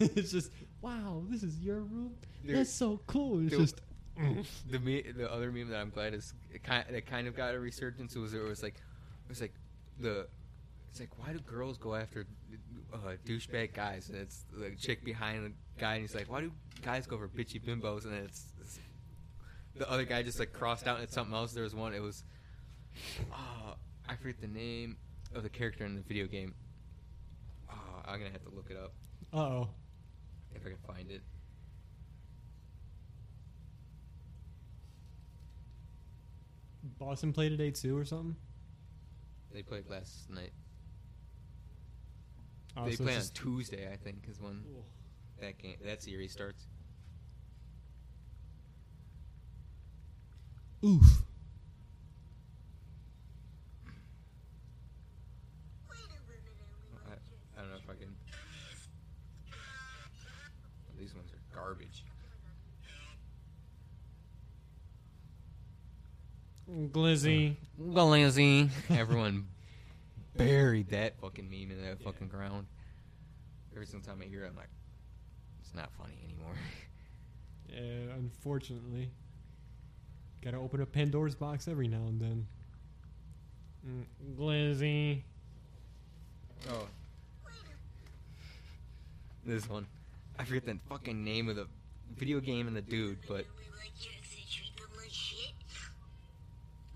it's 0.00 0.30
just 0.30 0.50
wow, 0.80 1.22
this 1.28 1.42
is 1.42 1.58
your 1.60 1.80
room. 1.80 2.14
That's 2.44 2.70
so 2.70 3.00
cool. 3.06 3.44
It's 3.46 3.56
just 3.56 3.80
the 4.70 4.78
me, 4.78 5.02
the 5.02 5.30
other 5.32 5.50
meme 5.50 5.68
that 5.70 5.80
I'm 5.80 5.90
glad 5.90 6.14
is 6.14 6.34
it 6.52 6.62
kind 6.62 6.84
that 6.90 7.06
kind 7.06 7.26
of 7.26 7.36
got 7.36 7.54
a 7.54 7.58
resurgence 7.60 8.14
was 8.14 8.34
it 8.34 8.42
was 8.42 8.62
like 8.62 8.74
it 8.74 9.28
was 9.28 9.40
like 9.40 9.54
the 10.00 10.26
it's 10.92 11.00
like 11.00 11.18
why 11.18 11.32
do 11.32 11.38
girls 11.38 11.78
go 11.78 11.94
after 11.94 12.26
uh, 12.92 12.98
douchebag 13.24 13.72
guys? 13.72 14.10
And 14.10 14.18
it's 14.18 14.44
the 14.52 14.76
chick 14.78 15.02
behind 15.02 15.46
the 15.46 15.80
guy 15.80 15.94
and 15.94 16.02
he's 16.02 16.14
like 16.14 16.30
why 16.30 16.42
do 16.42 16.52
guys 16.82 17.06
go 17.06 17.16
for 17.16 17.28
bitchy 17.28 17.64
bimbos? 17.64 18.04
And 18.04 18.12
then 18.12 18.24
it's, 18.24 18.44
it's 18.60 18.78
the 19.74 19.90
other 19.90 20.04
guy 20.04 20.22
just 20.22 20.38
like 20.38 20.52
crossed 20.52 20.86
out 20.86 20.96
and 20.96 21.04
it's 21.04 21.14
something 21.14 21.34
else. 21.34 21.54
There 21.54 21.62
was 21.62 21.74
one 21.74 21.94
it 21.94 22.02
was 22.02 22.24
uh, 23.32 23.72
I 24.06 24.16
forget 24.16 24.42
the 24.42 24.48
name 24.48 24.98
of 25.34 25.42
the 25.42 25.48
character 25.48 25.86
in 25.86 25.94
the 25.94 26.02
video 26.02 26.26
game. 26.26 26.54
Uh, 27.70 27.74
I'm 28.04 28.18
gonna 28.18 28.32
have 28.32 28.44
to 28.44 28.54
look 28.54 28.70
it 28.70 28.76
up. 28.76 28.92
Uh 29.32 29.38
oh. 29.38 29.68
if 30.54 30.60
I 30.66 30.68
can 30.68 30.78
find 30.86 31.10
it. 31.10 31.22
Boston 36.98 37.32
play 37.32 37.48
today 37.48 37.70
too 37.70 37.96
or 37.96 38.04
something. 38.04 38.36
they 39.54 39.62
played 39.62 39.88
last 39.88 40.28
night 40.28 40.52
Oh, 42.76 42.86
they 42.86 42.96
so 42.96 43.04
play 43.04 43.16
on 43.16 43.22
Tuesday 43.34 43.90
I 43.92 43.96
think 43.96 44.24
is 44.28 44.40
when 44.40 44.62
that 45.40 45.58
game 45.58 45.76
that 45.84 46.02
series 46.02 46.32
starts. 46.32 46.66
Oof. 50.84 51.22
I, 57.06 57.12
I 57.56 57.60
don't 57.60 57.70
know 57.70 57.76
if 57.76 57.88
I 57.88 57.94
can. 57.94 58.14
These 60.98 61.14
ones 61.14 61.30
are 61.32 61.54
garbage. 61.54 62.04
Glizzy. 66.90 67.56
Glizzy. 67.80 68.70
Everyone 68.90 69.46
buried 70.36 70.88
that 70.90 71.18
fucking 71.20 71.48
meme 71.48 71.70
in 71.70 71.82
that 71.82 72.02
fucking 72.02 72.28
ground. 72.28 72.66
Every 73.74 73.86
single 73.86 74.06
time 74.06 74.22
I 74.22 74.28
hear 74.28 74.44
it, 74.44 74.48
I'm 74.48 74.56
like, 74.56 74.68
it's 75.60 75.74
not 75.74 75.90
funny 75.98 76.14
anymore. 76.24 76.54
Yeah, 77.68 78.12
unfortunately. 78.18 79.10
Gotta 80.44 80.58
open 80.58 80.82
up 80.82 80.92
Pandora's 80.92 81.34
box 81.34 81.68
every 81.68 81.88
now 81.88 82.04
and 82.06 82.20
then. 82.20 82.46
Mm, 83.88 84.04
Glizzy. 84.38 85.22
Oh. 86.68 86.86
This 89.46 89.66
one. 89.68 89.86
I 90.38 90.44
forget 90.44 90.66
the 90.66 90.78
fucking 90.88 91.24
name 91.24 91.48
of 91.48 91.56
the 91.56 91.66
video 92.16 92.40
game 92.40 92.66
and 92.66 92.76
the 92.76 92.82
dude, 92.82 93.18
but 93.26 93.46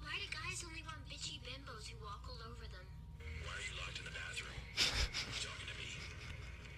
Why 0.00 0.14
do 0.14 0.26
guys 0.30 0.62
only 0.66 0.82
want 0.86 0.98
bitchy 1.10 1.40
bimbos 1.42 1.88
who 1.88 1.96
walk 2.04 2.22
all 2.28 2.38
over 2.50 2.64
them? 2.70 2.86
Why 3.44 3.52
are 3.52 3.64
you 3.64 3.74
locked 3.80 3.98
in 3.98 4.04
the 4.04 4.10
bathroom? 4.14 4.54
you 4.76 5.32
talking 5.42 5.66
to 5.66 5.76
me? 5.80 5.88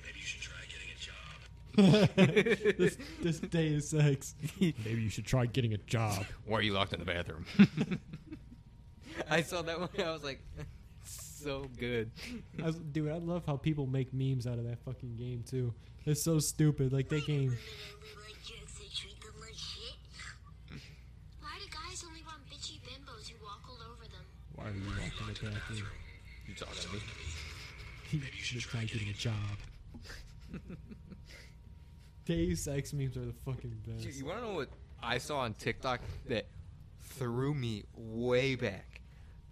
Maybe 0.04 0.18
you 0.20 0.26
should 0.26 0.40
try 0.40 0.56
getting 0.70 0.88
a 0.88 0.98
job. 1.00 1.38
This, 1.78 2.98
this 3.22 3.40
day 3.40 3.68
is 3.68 3.88
sex. 3.90 4.34
Maybe 4.60 5.02
you 5.02 5.08
should 5.08 5.26
try 5.26 5.46
getting 5.46 5.74
a 5.74 5.78
job. 5.78 6.24
why 6.46 6.58
are 6.58 6.62
you 6.62 6.72
locked 6.72 6.92
in 6.92 6.98
the 6.98 7.06
bathroom? 7.06 7.46
I 9.30 9.42
saw 9.42 9.62
that 9.62 9.78
one. 9.78 9.88
I 9.98 10.10
was 10.10 10.24
like, 10.24 10.40
so 11.04 11.66
good. 11.78 12.10
I 12.62 12.66
was, 12.66 12.76
dude, 12.76 13.10
I 13.10 13.18
love 13.18 13.44
how 13.46 13.56
people 13.56 13.86
make 13.86 14.12
memes 14.12 14.46
out 14.46 14.58
of 14.58 14.64
that 14.64 14.78
fucking 14.84 15.16
game 15.16 15.44
too. 15.48 15.72
It's 16.04 16.22
so 16.22 16.38
stupid. 16.38 16.92
Like 16.92 17.08
that 17.10 17.26
game. 17.26 17.56
Why 21.40 21.50
do 21.58 21.66
guys 21.70 22.04
only 22.06 22.22
want 22.26 22.44
bitchy 22.50 22.80
bimbos 22.80 23.28
who 23.28 23.36
walk 23.44 23.62
all 23.68 23.78
over 23.92 24.04
them? 24.04 24.24
Why 24.54 24.64
are 24.64 24.70
you 24.72 24.82
walking 24.84 25.26
the 25.26 25.50
bathroom? 25.50 25.88
You 26.46 26.54
talking 26.54 26.74
to 26.80 26.92
me? 26.94 27.00
He's 28.10 28.64
trying 28.64 28.86
to 28.86 28.92
getting 28.94 29.10
a 29.10 29.12
job. 29.12 29.34
Deus 32.28 32.68
Ex 32.68 32.92
memes 32.92 33.16
are 33.16 33.24
the 33.24 33.32
fucking 33.32 33.74
best. 33.86 34.04
Dude, 34.04 34.14
you 34.14 34.26
want 34.26 34.38
to 34.40 34.44
know 34.44 34.52
what 34.54 34.68
I 35.02 35.16
saw 35.16 35.38
on 35.38 35.54
TikTok 35.54 36.00
that 36.28 36.46
threw 37.00 37.54
me 37.54 37.84
way 37.96 38.54
back? 38.54 39.00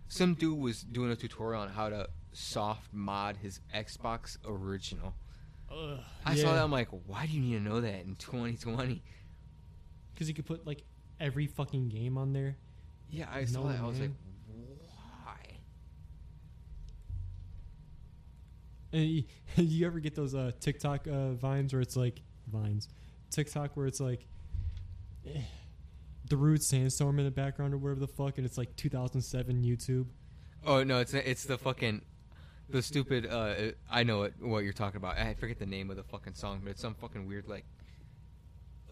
Some 0.08 0.34
dude 0.34 0.58
was 0.58 0.82
doing 0.82 1.10
a 1.10 1.16
tutorial 1.16 1.62
on 1.62 1.70
how 1.70 1.88
to 1.88 2.08
soft 2.32 2.92
mod 2.92 3.38
his 3.38 3.60
Xbox 3.74 4.36
original. 4.46 5.14
Ugh. 5.72 5.98
I 6.24 6.36
saw 6.36 6.52
that. 6.54 6.62
I'm 6.62 6.70
like, 6.70 6.88
why 7.06 7.24
do 7.26 7.32
you 7.32 7.40
need 7.40 7.54
to 7.54 7.60
know 7.60 7.80
that 7.80 8.04
in 8.04 8.14
2020? 8.16 9.02
because 10.12 10.28
you 10.28 10.34
could 10.34 10.46
put 10.46 10.66
like 10.66 10.82
every 11.18 11.46
fucking 11.46 11.88
game 11.88 12.16
on 12.18 12.32
there. 12.32 12.56
Yeah, 13.08 13.26
I 13.32 13.44
saw 13.46 13.62
No, 13.62 13.68
that. 13.68 13.80
I 13.80 13.86
was 13.86 14.00
like, 14.00 14.10
why? 14.78 15.36
And 18.92 19.02
you, 19.08 19.24
you 19.56 19.86
ever 19.86 19.98
get 20.00 20.14
those 20.14 20.34
uh, 20.34 20.52
TikTok 20.60 21.06
uh, 21.06 21.30
vines 21.32 21.72
where 21.72 21.82
it's 21.82 21.96
like 21.96 22.20
vines, 22.46 22.88
TikTok 23.30 23.76
where 23.76 23.86
it's 23.86 24.00
like 24.00 24.26
eh, 25.26 25.42
Darude 26.28 26.62
sandstorm 26.62 27.18
in 27.18 27.24
the 27.24 27.30
background 27.30 27.74
or 27.74 27.78
whatever 27.78 28.00
the 28.00 28.08
fuck, 28.08 28.38
and 28.38 28.46
it's 28.46 28.58
like 28.58 28.74
2007 28.76 29.62
YouTube. 29.62 30.06
Oh 30.64 30.82
no, 30.82 30.98
it's 30.98 31.14
it's 31.14 31.44
the 31.44 31.58
fucking 31.58 32.02
the 32.68 32.82
stupid. 32.82 33.26
Uh, 33.26 33.72
I 33.90 34.02
know 34.02 34.22
it, 34.24 34.34
what 34.40 34.64
you're 34.64 34.72
talking 34.72 34.96
about. 34.96 35.18
I 35.18 35.34
forget 35.34 35.58
the 35.58 35.66
name 35.66 35.90
of 35.90 35.96
the 35.96 36.02
fucking 36.02 36.34
song, 36.34 36.60
but 36.64 36.70
it's 36.70 36.80
some 36.80 36.94
fucking 36.94 37.26
weird 37.26 37.48
like 37.48 37.64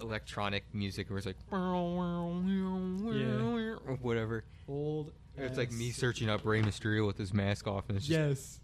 electronic 0.00 0.64
music 0.72 1.08
where 1.10 1.18
it's 1.18 1.26
like 1.26 1.36
or 3.86 3.96
whatever. 4.00 4.44
Old. 4.68 5.12
It's 5.36 5.58
like 5.58 5.72
me 5.72 5.90
searching 5.90 6.28
up 6.30 6.44
Rey 6.44 6.62
Mysterio 6.62 7.06
with 7.06 7.18
his 7.18 7.34
mask 7.34 7.66
off, 7.66 7.88
and 7.88 7.98
it's 7.98 8.06
just 8.06 8.16
Yes. 8.16 8.60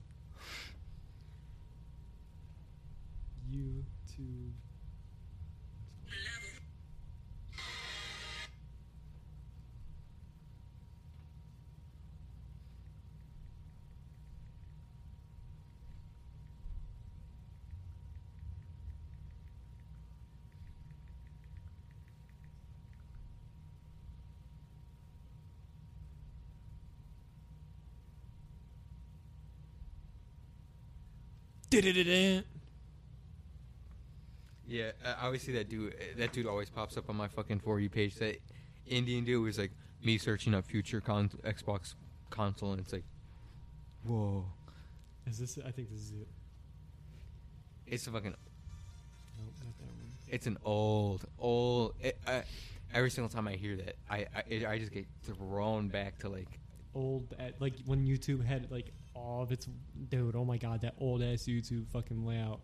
YouTube. 3.52 4.52
Did 31.59 31.59
Yeah, 34.66 34.92
I 35.04 35.26
always 35.26 35.42
see 35.42 35.52
that 35.52 35.68
dude. 35.68 35.94
Uh, 35.94 35.96
that 36.18 36.32
dude 36.32 36.46
always 36.46 36.70
pops 36.70 36.96
up 36.96 37.08
on 37.10 37.16
my 37.16 37.28
fucking 37.28 37.60
for 37.60 37.80
you 37.80 37.88
page. 37.90 38.14
That 38.16 38.36
Indian 38.86 39.24
dude 39.24 39.42
was 39.44 39.58
like 39.58 39.72
me 40.04 40.16
searching 40.18 40.54
up 40.54 40.64
future 40.64 41.00
con- 41.00 41.30
Xbox 41.44 41.94
console, 42.30 42.72
and 42.72 42.80
it's 42.80 42.92
like, 42.92 43.04
whoa, 44.06 44.44
Is 45.26 45.38
this? 45.38 45.58
I 45.66 45.70
think 45.72 45.90
this 45.90 46.00
is 46.00 46.12
it. 46.12 46.28
it's 47.86 48.06
a 48.06 48.10
fucking, 48.12 48.34
Nope, 49.38 49.54
not 49.64 49.78
that 49.78 49.84
one. 49.86 50.12
it's 50.28 50.46
an 50.46 50.56
old, 50.64 51.24
old. 51.38 51.94
It, 52.00 52.16
I, 52.26 52.44
every 52.94 53.10
single 53.10 53.28
time 53.28 53.48
I 53.48 53.52
hear 53.56 53.76
that, 53.76 53.96
I 54.08 54.26
I, 54.34 54.42
it, 54.48 54.66
I 54.66 54.78
just 54.78 54.92
get 54.92 55.06
thrown 55.24 55.88
back 55.88 56.18
to 56.20 56.28
like, 56.28 56.48
Old, 56.94 57.34
at, 57.38 57.60
like 57.60 57.74
when 57.86 58.06
YouTube 58.06 58.44
had 58.44 58.70
like 58.70 58.92
all 59.20 59.42
of 59.42 59.52
its 59.52 59.68
dude. 60.08 60.34
Oh 60.34 60.44
my 60.44 60.56
god, 60.56 60.80
that 60.82 60.94
old 60.98 61.22
ass 61.22 61.44
YouTube 61.48 61.88
fucking 61.88 62.24
layout. 62.26 62.60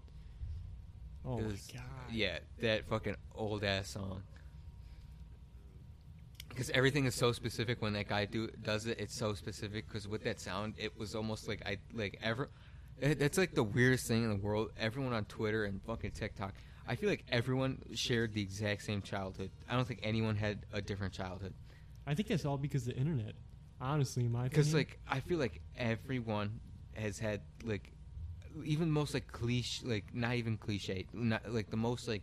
Oh 1.25 1.39
it 1.39 1.45
my 1.45 1.51
god. 1.73 1.83
yeah, 2.11 2.39
that 2.61 2.89
fucking 2.89 3.17
old 3.35 3.65
ass 3.65 3.91
song. 3.91 4.23
Because 6.49 6.71
everything 6.71 7.05
is 7.05 7.15
so 7.15 7.33
specific 7.33 7.83
when 7.83 7.93
that 7.93 8.09
guy 8.09 8.25
do 8.25 8.49
does 8.63 8.87
it. 8.87 8.99
It's 8.99 9.15
so 9.15 9.35
specific 9.35 9.87
because 9.87 10.09
with 10.09 10.25
that 10.25 10.41
sound, 10.41 10.75
it 10.79 10.99
was 10.99 11.15
almost 11.15 11.49
like 11.49 11.63
I 11.67 11.79
like 11.93 12.19
ever. 12.23 12.49
It, 12.99 13.19
that's 13.19 13.37
like 13.37 13.55
the 13.55 13.63
weirdest 13.63 14.07
thing 14.07 14.25
in 14.25 14.31
the 14.31 14.37
world. 14.37 14.71
Everyone 14.79 15.13
on 15.13 15.27
Twitter 15.27 15.65
and 15.65 15.83
fucking 15.83 16.13
TikTok. 16.13 16.55
I 16.89 16.95
feel 16.95 17.11
like 17.11 17.25
everyone 17.31 17.83
shared 17.95 18.33
the 18.33 18.41
exact 18.41 18.83
same 18.83 19.03
childhood. 19.03 19.51
I 19.69 19.75
don't 19.75 19.87
think 19.87 20.01
anyone 20.03 20.37
had 20.37 20.65
a 20.73 20.81
different 20.81 21.13
childhood. 21.13 21.53
I 22.07 22.15
think 22.15 22.29
that's 22.29 22.45
all 22.45 22.57
because 22.57 22.87
of 22.87 22.95
the 22.95 23.01
internet. 23.01 23.35
Honestly, 23.81 24.25
in 24.25 24.33
my 24.33 24.45
Because 24.45 24.73
like 24.73 24.99
I 25.09 25.21
feel 25.21 25.39
like 25.39 25.61
everyone 25.77 26.61
has 26.95 27.19
had 27.19 27.43
like 27.65 27.93
even 28.65 28.91
most 28.91 29.13
like 29.13 29.31
cliche 29.31 29.87
like 29.87 30.15
not 30.15 30.35
even 30.35 30.57
cliche 30.57 31.05
not 31.13 31.53
like 31.53 31.71
the 31.71 31.77
most 31.77 32.09
like 32.09 32.23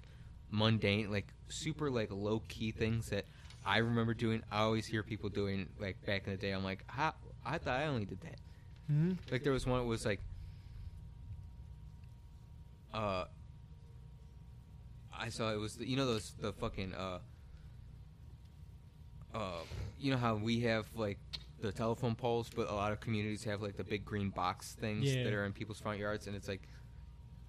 mundane 0.49 1.11
like 1.11 1.27
super 1.47 1.91
like 1.91 2.09
low 2.11 2.41
key 2.47 2.71
things 2.71 3.09
that 3.09 3.25
I 3.65 3.77
remember 3.77 4.13
doing. 4.13 4.43
I 4.51 4.61
always 4.61 4.85
hear 4.85 5.03
people 5.03 5.29
doing 5.29 5.69
like 5.79 6.03
back 6.05 6.25
in 6.25 6.33
the 6.33 6.37
day. 6.37 6.51
I'm 6.51 6.63
like, 6.63 6.83
how 6.87 7.13
I 7.45 7.57
thought 7.57 7.79
I 7.79 7.85
only 7.85 8.05
did 8.05 8.21
that. 8.21 8.39
Hmm? 8.87 9.13
Like 9.31 9.43
there 9.43 9.53
was 9.53 9.65
one 9.65 9.79
that 9.79 9.85
was 9.85 10.05
like, 10.05 10.19
uh, 12.93 13.25
I 15.17 15.29
saw 15.29 15.53
it 15.53 15.57
was 15.57 15.75
the, 15.77 15.87
you 15.87 15.95
know 15.95 16.05
those 16.05 16.33
the 16.41 16.51
fucking 16.51 16.93
uh, 16.93 17.19
uh, 19.33 19.59
you 19.99 20.11
know 20.11 20.17
how 20.17 20.35
we 20.35 20.61
have 20.61 20.85
like 20.95 21.19
the 21.67 21.73
telephone 21.73 22.15
poles, 22.15 22.49
but 22.55 22.69
a 22.69 22.73
lot 22.73 22.91
of 22.91 22.99
communities 22.99 23.43
have 23.45 23.61
like 23.61 23.75
the 23.77 23.83
big 23.83 24.03
green 24.05 24.29
box 24.29 24.73
things 24.79 25.05
Yeah. 25.13 25.23
that 25.23 25.33
are 25.33 25.45
in 25.45 25.53
people's 25.53 25.79
front 25.79 25.99
yards, 25.99 26.27
and 26.27 26.35
it's 26.35 26.47
like, 26.47 26.61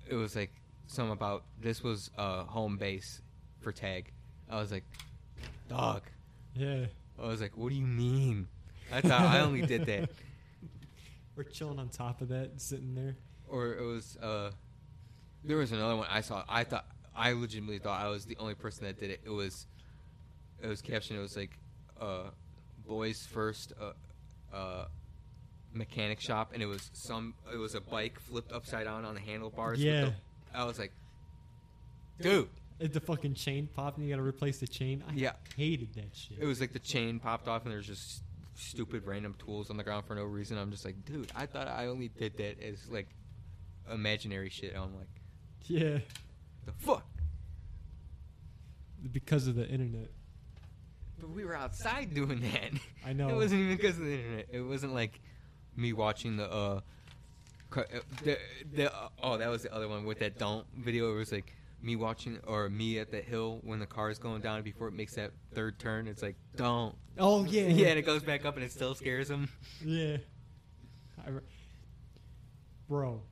it 0.09 0.15
was 0.15 0.37
like 0.37 0.51
some 0.87 1.11
about 1.11 1.45
this 1.61 1.83
was 1.83 2.11
uh 2.19 2.45
home 2.45 2.77
base 2.77 3.23
for 3.61 3.73
tag. 3.73 4.13
I 4.51 4.57
was 4.61 4.71
like, 4.73 4.85
dog. 5.69 6.03
Yeah. 6.55 6.87
I 7.23 7.27
was 7.27 7.41
like, 7.41 7.57
what 7.57 7.71
do 7.71 7.75
you 7.77 7.87
mean? 7.87 8.49
I 8.93 9.01
thought 9.01 9.23
I 9.23 9.41
only 9.41 9.63
did 9.63 9.87
that. 9.87 10.11
We're 11.37 11.45
chilling 11.45 11.79
on 11.79 11.89
top 11.89 12.21
of 12.21 12.29
that, 12.29 12.61
sitting 12.61 12.95
there. 12.95 13.17
or 13.49 13.75
it 13.75 13.83
was 13.85 14.17
uh 14.23 14.51
there 15.43 15.57
was 15.57 15.73
another 15.73 15.97
one 15.97 16.07
I 16.11 16.21
saw 16.21 16.45
I 16.49 16.65
thought 16.65 16.87
I 17.17 17.33
legitimately 17.33 17.79
thought 17.79 18.01
I 18.01 18.09
was 18.09 18.25
the 18.25 18.37
only 18.39 18.55
person 18.55 18.85
that 18.87 18.99
did 18.99 19.11
it 19.11 19.21
it 19.25 19.31
was 19.31 19.67
it 20.63 20.67
was 20.67 20.81
captioned 20.81 21.19
it 21.19 21.23
was 21.23 21.37
like 21.37 21.59
uh 22.01 22.31
boys 22.87 23.27
first 23.31 23.73
uh 23.81 23.93
uh 24.55 24.85
mechanic 25.73 26.21
shop 26.21 26.53
and 26.53 26.63
it 26.63 26.67
was 26.67 26.91
some 26.93 27.35
it 27.53 27.57
was 27.57 27.75
a 27.75 27.81
bike 27.81 28.19
flipped 28.21 28.53
upside 28.53 28.85
down 28.85 29.05
on 29.05 29.15
the 29.15 29.21
handlebars 29.21 29.79
with 29.79 29.87
Yeah. 29.87 30.05
the- 30.07 30.15
I 30.55 30.65
was 30.65 30.79
like 30.79 30.93
dude 32.21 32.49
the 32.79 33.01
fucking 33.01 33.35
chain 33.35 33.69
popped 33.75 33.97
and 33.99 34.07
you 34.07 34.13
gotta 34.13 34.27
replace 34.27 34.59
the 34.59 34.67
chain. 34.67 35.03
I 35.09 35.13
Yeah. 35.15 35.33
hated 35.57 35.95
that 35.95 36.15
shit. 36.15 36.39
it 36.41 36.45
was 36.47 36.61
like 36.61 36.73
the 36.73 36.79
chain 36.79 37.19
popped 37.21 37.49
off 37.49 37.63
and 37.65 37.73
there's 37.73 37.87
just 37.87 38.23
stupid 38.55 39.05
random 39.07 39.35
tools 39.39 39.71
on 39.71 39.77
the 39.77 39.83
ground 39.85 40.05
for 40.07 40.15
no 40.15 40.23
reason 40.25 40.59
I'm 40.59 40.71
just 40.71 40.85
like 40.85 41.05
dude 41.05 41.31
I 41.35 41.47
thought 41.47 41.67
I 41.69 41.87
only 41.87 42.09
did 42.09 42.37
that 42.37 42.63
as 42.63 42.89
like 42.91 43.09
imaginary 43.93 44.49
shit 44.51 44.75
I'm 44.77 44.95
like 44.97 45.09
yeah. 45.67 45.99
the 46.67 46.73
fuck 46.79 47.07
Because 49.13 49.47
of 49.47 49.55
the 49.55 49.69
internet. 49.69 50.11
But 51.25 51.35
we 51.35 51.45
were 51.47 51.57
outside 51.57 52.13
doing 52.13 52.41
that. 52.41 52.73
I 53.07 53.15
know. 53.15 53.29
It 53.31 53.35
wasn't 53.35 53.63
even 53.63 53.77
because 53.77 53.99
of 53.99 54.05
the 54.05 54.13
internet. 54.13 54.47
It 54.53 54.61
wasn't 54.61 54.93
like 54.93 55.21
me 55.75 55.95
watching 55.95 56.37
the 56.37 56.53
uh, 56.53 56.81
uh, 57.75 57.83
the 58.23 58.39
the 58.75 58.95
uh, 58.95 59.09
oh 59.23 59.39
that 59.39 59.49
was 59.49 59.63
the 59.63 59.73
other 59.75 59.89
one 59.89 60.05
with 60.05 60.19
that 60.19 60.39
don't 60.39 60.67
video. 60.77 61.11
It 61.13 61.17
was 61.17 61.33
like 61.33 61.55
me 61.81 61.97
watching 61.97 62.39
or 62.47 62.69
me 62.69 62.99
at 62.99 63.11
the 63.11 63.23
hill 63.23 63.61
when 63.63 63.79
the 63.79 63.87
car 63.87 64.11
is 64.11 64.19
going 64.19 64.43
down 64.43 64.63
before 64.63 64.89
it 64.89 64.93
makes 64.93 65.15
that 65.15 65.33
third 65.55 65.79
turn. 65.79 66.07
It's 66.09 66.21
like 66.23 66.37
don't. 66.57 66.95
Oh 67.19 67.45
yeah. 67.45 67.63
Yeah, 67.69 67.89
and 67.89 67.99
it 67.99 68.03
goes 68.05 68.23
back 68.23 68.45
up 68.45 68.57
and 68.57 68.65
it 68.65 68.71
still 68.73 68.95
scares 68.95 69.31
him. 69.31 69.49
Yeah. 69.83 70.19
Re- 71.27 71.41
Bro, 72.87 73.23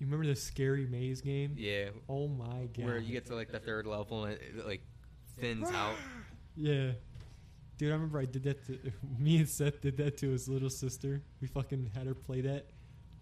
you 0.00 0.06
remember 0.06 0.26
the 0.26 0.34
scary 0.34 0.86
maze 0.86 1.20
game? 1.20 1.54
Yeah, 1.56 1.90
Oh 2.08 2.26
my 2.26 2.66
god. 2.76 2.84
where 2.84 2.98
you 2.98 3.12
get 3.12 3.26
to 3.26 3.36
like 3.36 3.52
the 3.52 3.60
third 3.60 3.86
level 3.86 4.24
and 4.24 4.32
it, 4.34 4.42
it 4.58 4.66
like 4.66 4.82
thins 5.38 5.70
out. 5.70 5.94
Yeah. 6.56 6.92
Dude, 7.78 7.90
I 7.90 7.94
remember 7.94 8.18
I 8.18 8.24
did 8.24 8.44
that 8.44 8.66
to 8.66 8.78
me 9.18 9.38
and 9.38 9.48
Seth 9.48 9.80
did 9.80 9.96
that 9.98 10.16
to 10.18 10.30
his 10.30 10.48
little 10.48 10.70
sister. 10.70 11.22
We 11.40 11.48
fucking 11.48 11.90
had 11.94 12.06
her 12.06 12.14
play 12.14 12.40
that. 12.40 12.66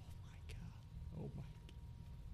Oh 0.08 0.20
my 0.26 0.36
god. 0.48 1.18
Oh 1.18 1.30
my 1.36 1.42
god. 1.66 1.74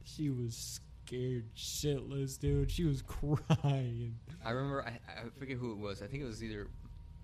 She 0.04 0.28
was 0.30 0.80
scared 1.06 1.54
shitless, 1.56 2.38
dude. 2.38 2.70
She 2.70 2.84
was 2.84 3.02
crying. 3.06 4.16
I 4.44 4.50
remember 4.50 4.84
I, 4.84 4.98
I 5.08 5.28
forget 5.38 5.56
who 5.56 5.72
it 5.72 5.78
was. 5.78 6.02
I 6.02 6.06
think 6.06 6.22
it 6.22 6.26
was 6.26 6.44
either 6.44 6.68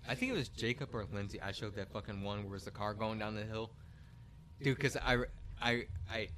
I 0.09 0.15
think 0.15 0.33
it 0.33 0.37
was 0.37 0.49
Jacob 0.49 0.91
or 0.95 1.07
Lindsay. 1.13 1.41
I 1.41 1.53
showed 1.53 1.75
that 1.77 1.93
fucking 1.93 2.23
one 2.23 2.45
where 2.45 2.53
was 2.53 2.65
the 2.65 2.71
car 2.71 2.95
going 2.95 3.19
down 3.19 3.35
the 3.35 3.45
hill, 3.45 3.71
dude. 4.63 4.77
Because 4.77 4.97
I, 4.97 5.19
I 5.61 5.87
I 6.11 6.29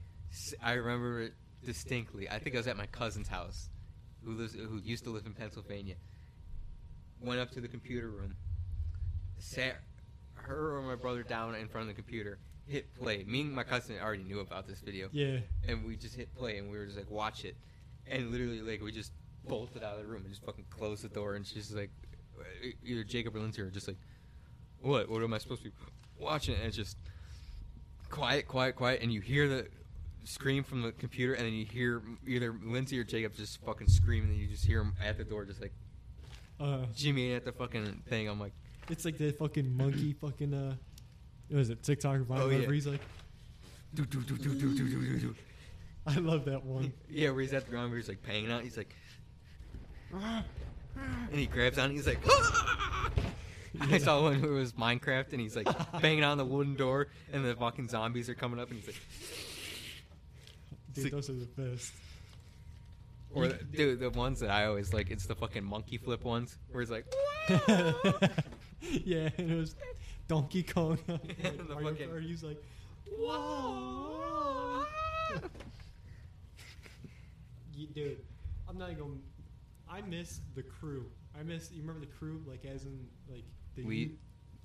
I 0.62 0.73
remember 0.73 1.20
it 1.20 1.34
distinctly. 1.65 2.28
I 2.28 2.39
think 2.39 2.57
I 2.57 2.58
was 2.58 2.67
at 2.67 2.76
my 2.76 2.86
cousin's 2.86 3.28
house, 3.28 3.68
who 4.25 4.33
lives 4.33 4.55
who 4.55 4.81
used 4.83 5.05
to 5.05 5.10
live 5.10 5.26
in 5.26 5.34
Pennsylvania. 5.34 5.97
Went 7.21 7.41
up 7.41 7.51
to 7.53 7.61
the 7.61 7.69
computer 7.69 8.09
room, 8.09 8.35
sat 9.39 9.77
her 10.35 10.77
or 10.77 10.83
my 10.83 10.95
brother 10.95 11.23
down 11.23 11.55
in 11.57 11.69
front 11.69 11.89
of 11.91 11.97
the 11.97 12.01
computer, 12.01 12.39
hit 12.67 12.95
play. 12.95 13.25
Me 13.27 13.41
and 13.43 13.53
my 13.53 13.65
cousin 13.65 13.97
already 14.01 14.23
knew 14.23 14.41
about 14.41 14.67
this 14.69 14.81
video, 14.81 15.09
Yeah. 15.13 15.39
and 15.67 15.85
we 15.85 15.97
just 15.97 16.15
hit 16.15 16.33
play, 16.35 16.59
and 16.59 16.71
we 16.71 16.79
were 16.79 16.87
just 16.87 16.97
like, 16.97 17.11
watch 17.11 17.45
it, 17.45 17.57
and 18.07 18.31
literally 18.31 18.61
like 18.61 18.81
we 18.81 18.93
just 18.93 19.13
bolted 19.47 19.83
out 19.83 19.97
of 19.97 20.03
the 20.03 20.07
room 20.07 20.23
and 20.23 20.31
just 20.31 20.45
fucking 20.45 20.67
closed 20.71 21.03
the 21.03 21.09
door, 21.09 21.35
and 21.35 21.45
she's 21.47 21.73
like, 21.73 21.91
either 22.85 23.03
Jacob 23.05 23.35
or 23.35 23.41
Lindsay 23.41 23.63
are 23.63 23.71
just 23.71 23.89
like, 23.89 23.99
what? 24.81 25.09
What 25.09 25.23
am 25.23 25.35
I 25.35 25.39
supposed 25.39 25.63
to 25.65 25.71
be 25.71 25.77
watching? 26.19 26.55
And 26.55 26.65
it's 26.65 26.77
just 26.77 26.97
quiet, 28.11 28.47
quiet, 28.47 28.77
quiet, 28.77 29.03
and 29.03 29.13
you 29.13 29.21
hear 29.21 29.49
the 29.49 29.67
scream 30.25 30.63
from 30.63 30.83
the 30.83 30.93
computer, 30.93 31.35
and 31.35 31.45
then 31.47 31.53
you 31.53 31.65
hear 31.65 32.01
either 32.27 32.55
Lindsay 32.63 32.99
or 32.99 33.05
Jacob 33.05 33.35
just 33.35 33.61
fucking 33.65 33.89
screaming, 33.89 34.31
and 34.31 34.39
you 34.39 34.47
just 34.47 34.65
hear 34.65 34.79
them 34.79 34.95
at 35.05 35.19
the 35.19 35.25
door, 35.25 35.45
just 35.45 35.61
like 35.61 35.73
Uh, 36.61 36.87
Jimmy 36.95 37.35
at 37.35 37.45
the 37.45 37.53
fucking 37.53 38.03
thing. 38.09 38.28
I'm 38.28 38.41
like, 38.41 38.53
it's 38.89 39.05
like 39.05 39.17
the 39.19 39.31
fucking 39.33 39.77
monkey 39.77 40.12
fucking 40.20 40.53
uh, 40.55 40.75
what 41.51 41.61
is 41.61 41.70
it 41.70 41.83
TikTok 41.83 42.17
or 42.17 42.20
Oh, 42.20 42.25
whatever? 42.25 42.53
yeah. 42.53 42.70
He's 42.70 42.87
like, 42.87 43.01
do 43.95 44.05
do 44.05 44.20
do 44.23 44.37
do 44.37 44.55
do 44.55 44.75
do 44.77 44.89
do 44.89 45.19
do. 45.19 45.35
I 46.07 46.15
love 46.17 46.45
that 46.47 46.65
one. 46.65 46.93
Yeah, 47.11 47.31
where 47.31 47.43
he's 47.43 47.53
at 47.53 47.65
the 47.67 47.70
ground, 47.70 47.91
where 47.91 47.99
he's 47.99 48.09
like 48.09 48.23
banging 48.27 48.51
out. 48.51 48.62
He's 48.62 48.77
like, 48.77 48.95
and 50.12 50.45
he 51.39 51.47
grabs 51.47 51.78
on. 51.78 51.91
He's 51.91 52.07
like, 52.07 52.19
I 53.81 53.99
saw 53.99 54.23
one 54.23 54.41
where 54.43 54.51
it 54.53 54.55
was 54.55 54.73
Minecraft, 54.73 55.33
and 55.33 55.41
he's 55.41 55.55
like 55.57 55.69
banging 56.03 56.25
on 56.25 56.39
the 56.39 56.45
wooden 56.45 56.75
door, 56.75 57.09
and 57.33 57.45
the 57.45 57.55
fucking 57.55 57.89
zombies 57.89 58.28
are 58.28 58.35
coming 58.35 58.59
up, 58.59 58.70
and 58.70 58.78
he's 58.81 58.89
like, 58.89 59.01
Dude, 60.95 61.05
See- 61.05 61.11
those 61.11 61.31
are 61.31 61.35
the 61.35 61.45
best. 61.47 61.93
Or 63.34 63.48
the, 63.48 63.65
dude, 63.65 64.00
the 64.00 64.10
ones 64.10 64.40
that 64.40 64.50
I 64.50 64.66
always 64.66 64.92
like, 64.94 65.10
it's 65.10 65.26
the 65.26 65.34
fucking 65.34 65.65
monkey 65.65 65.98
flip 65.98 66.24
ones, 66.24 66.58
where 66.70 66.82
it's 66.82 66.90
like, 66.90 67.05
yeah, 68.81 69.28
and 69.39 69.50
it 69.50 69.57
was 69.57 69.74
Donkey 70.28 70.62
Kong. 70.62 70.98
on, 71.08 71.18
like, 71.18 71.58
The 71.58 71.74
Mario 71.74 71.90
fucking- 71.90 72.08
Kart. 72.10 72.23
He's 72.26 72.42
like, 72.42 72.62
whoa. 73.18 74.84
You- 77.74 77.86
dude, 77.89 78.18
I'm 78.68 78.78
not 78.78 78.90
even 78.90 79.02
going. 79.05 79.23
I 79.90 80.00
miss 80.02 80.40
the 80.55 80.62
crew. 80.62 81.07
I 81.39 81.42
miss. 81.42 81.70
You 81.73 81.81
remember 81.82 82.00
the 82.05 82.12
crew, 82.12 82.42
like 82.47 82.65
as 82.65 82.84
in 82.84 83.07
like 83.31 83.44
the 83.76 83.84
Le- 83.84 84.10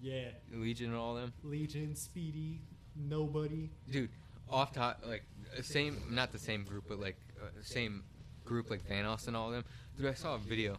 yeah, 0.01 0.29
Legion 0.53 0.87
and 0.87 0.95
all 0.95 1.15
them. 1.15 1.31
Legion, 1.43 1.95
Speedy, 1.95 2.61
Nobody. 2.95 3.69
dude 3.89 4.09
off 4.49 4.73
top 4.73 5.01
like 5.07 5.23
same 5.61 5.97
not 6.11 6.31
the 6.33 6.37
same 6.37 6.63
group 6.65 6.83
but 6.89 6.99
like 6.99 7.15
uh, 7.41 7.45
same 7.61 8.03
group 8.45 8.69
like 8.69 8.87
Thanos 8.87 9.27
and 9.27 9.35
all 9.35 9.47
of 9.47 9.53
them. 9.53 9.65
Dude 9.97 10.07
I 10.07 10.13
saw 10.13 10.35
a 10.35 10.39
video 10.39 10.77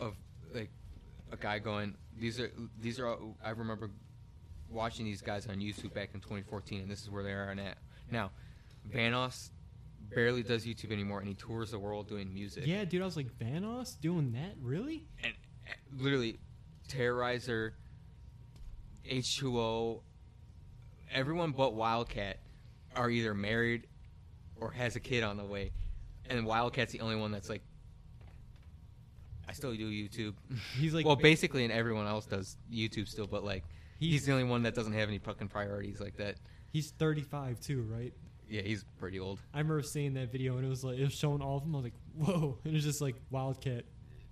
of 0.00 0.14
like 0.54 0.70
a 1.32 1.36
guy 1.36 1.58
going 1.58 1.94
these 2.18 2.40
are 2.40 2.50
these 2.80 2.98
are 2.98 3.08
all, 3.08 3.36
I 3.44 3.50
remember 3.50 3.90
watching 4.70 5.04
these 5.04 5.22
guys 5.22 5.46
on 5.46 5.56
YouTube 5.56 5.94
back 5.94 6.10
in 6.14 6.20
2014 6.20 6.82
and 6.82 6.90
this 6.90 7.02
is 7.02 7.10
where 7.10 7.22
they 7.22 7.32
are 7.32 7.50
at 7.50 7.78
now. 8.10 8.30
Vanoss 8.88 9.50
barely 10.14 10.42
does 10.42 10.64
YouTube 10.66 10.92
anymore 10.92 11.18
and 11.18 11.28
he 11.28 11.34
tours 11.34 11.70
the 11.70 11.78
world 11.78 12.08
doing 12.08 12.32
music. 12.32 12.66
Yeah, 12.66 12.84
dude, 12.84 13.02
I 13.02 13.04
was 13.04 13.16
like 13.16 13.32
Vanoss 13.38 14.00
doing 14.00 14.32
that, 14.32 14.54
really? 14.60 15.06
and 15.22 15.34
literally 15.98 16.38
Terrorizer, 16.88 17.72
H2O, 19.10 20.00
everyone 21.12 21.52
but 21.52 21.74
Wildcat 21.74 22.38
are 22.94 23.10
either 23.10 23.34
married 23.34 23.86
or 24.60 24.70
has 24.70 24.96
a 24.96 25.00
kid 25.00 25.22
on 25.22 25.36
the 25.36 25.44
way, 25.44 25.72
and 26.30 26.46
Wildcat's 26.46 26.92
the 26.92 27.00
only 27.00 27.16
one 27.16 27.32
that's 27.32 27.48
like, 27.48 27.62
I 29.48 29.52
still 29.52 29.74
do 29.74 29.90
YouTube. 29.90 30.34
He's 30.78 30.92
like, 30.94 31.06
well, 31.06 31.16
basically, 31.16 31.64
and 31.64 31.72
everyone 31.72 32.06
else 32.06 32.26
does 32.26 32.56
YouTube 32.72 33.08
still, 33.08 33.26
but 33.26 33.44
like, 33.44 33.64
he's, 33.98 34.10
He's- 34.12 34.24
the 34.24 34.32
only 34.32 34.44
one 34.44 34.62
that 34.64 34.74
doesn't 34.74 34.92
have 34.92 35.08
any 35.08 35.18
fucking 35.18 35.48
priorities 35.48 36.00
like 36.00 36.16
that. 36.16 36.36
he's 36.72 36.90
35 36.92 37.60
too, 37.60 37.82
right? 37.82 38.12
Yeah, 38.48 38.62
he's 38.62 38.84
pretty 38.98 39.18
old. 39.18 39.40
I 39.52 39.58
remember 39.58 39.82
seeing 39.82 40.14
that 40.14 40.30
video 40.30 40.56
and 40.56 40.64
it 40.64 40.68
was 40.68 40.84
like 40.84 40.98
it 40.98 41.02
was 41.04 41.12
showing 41.14 41.42
all 41.42 41.56
of 41.56 41.64
them. 41.64 41.74
I 41.74 41.78
was 41.78 41.84
like, 41.84 41.94
whoa! 42.16 42.58
And 42.64 42.72
it 42.72 42.76
was 42.76 42.84
just 42.84 43.00
like 43.00 43.16
Wildcat. 43.30 43.84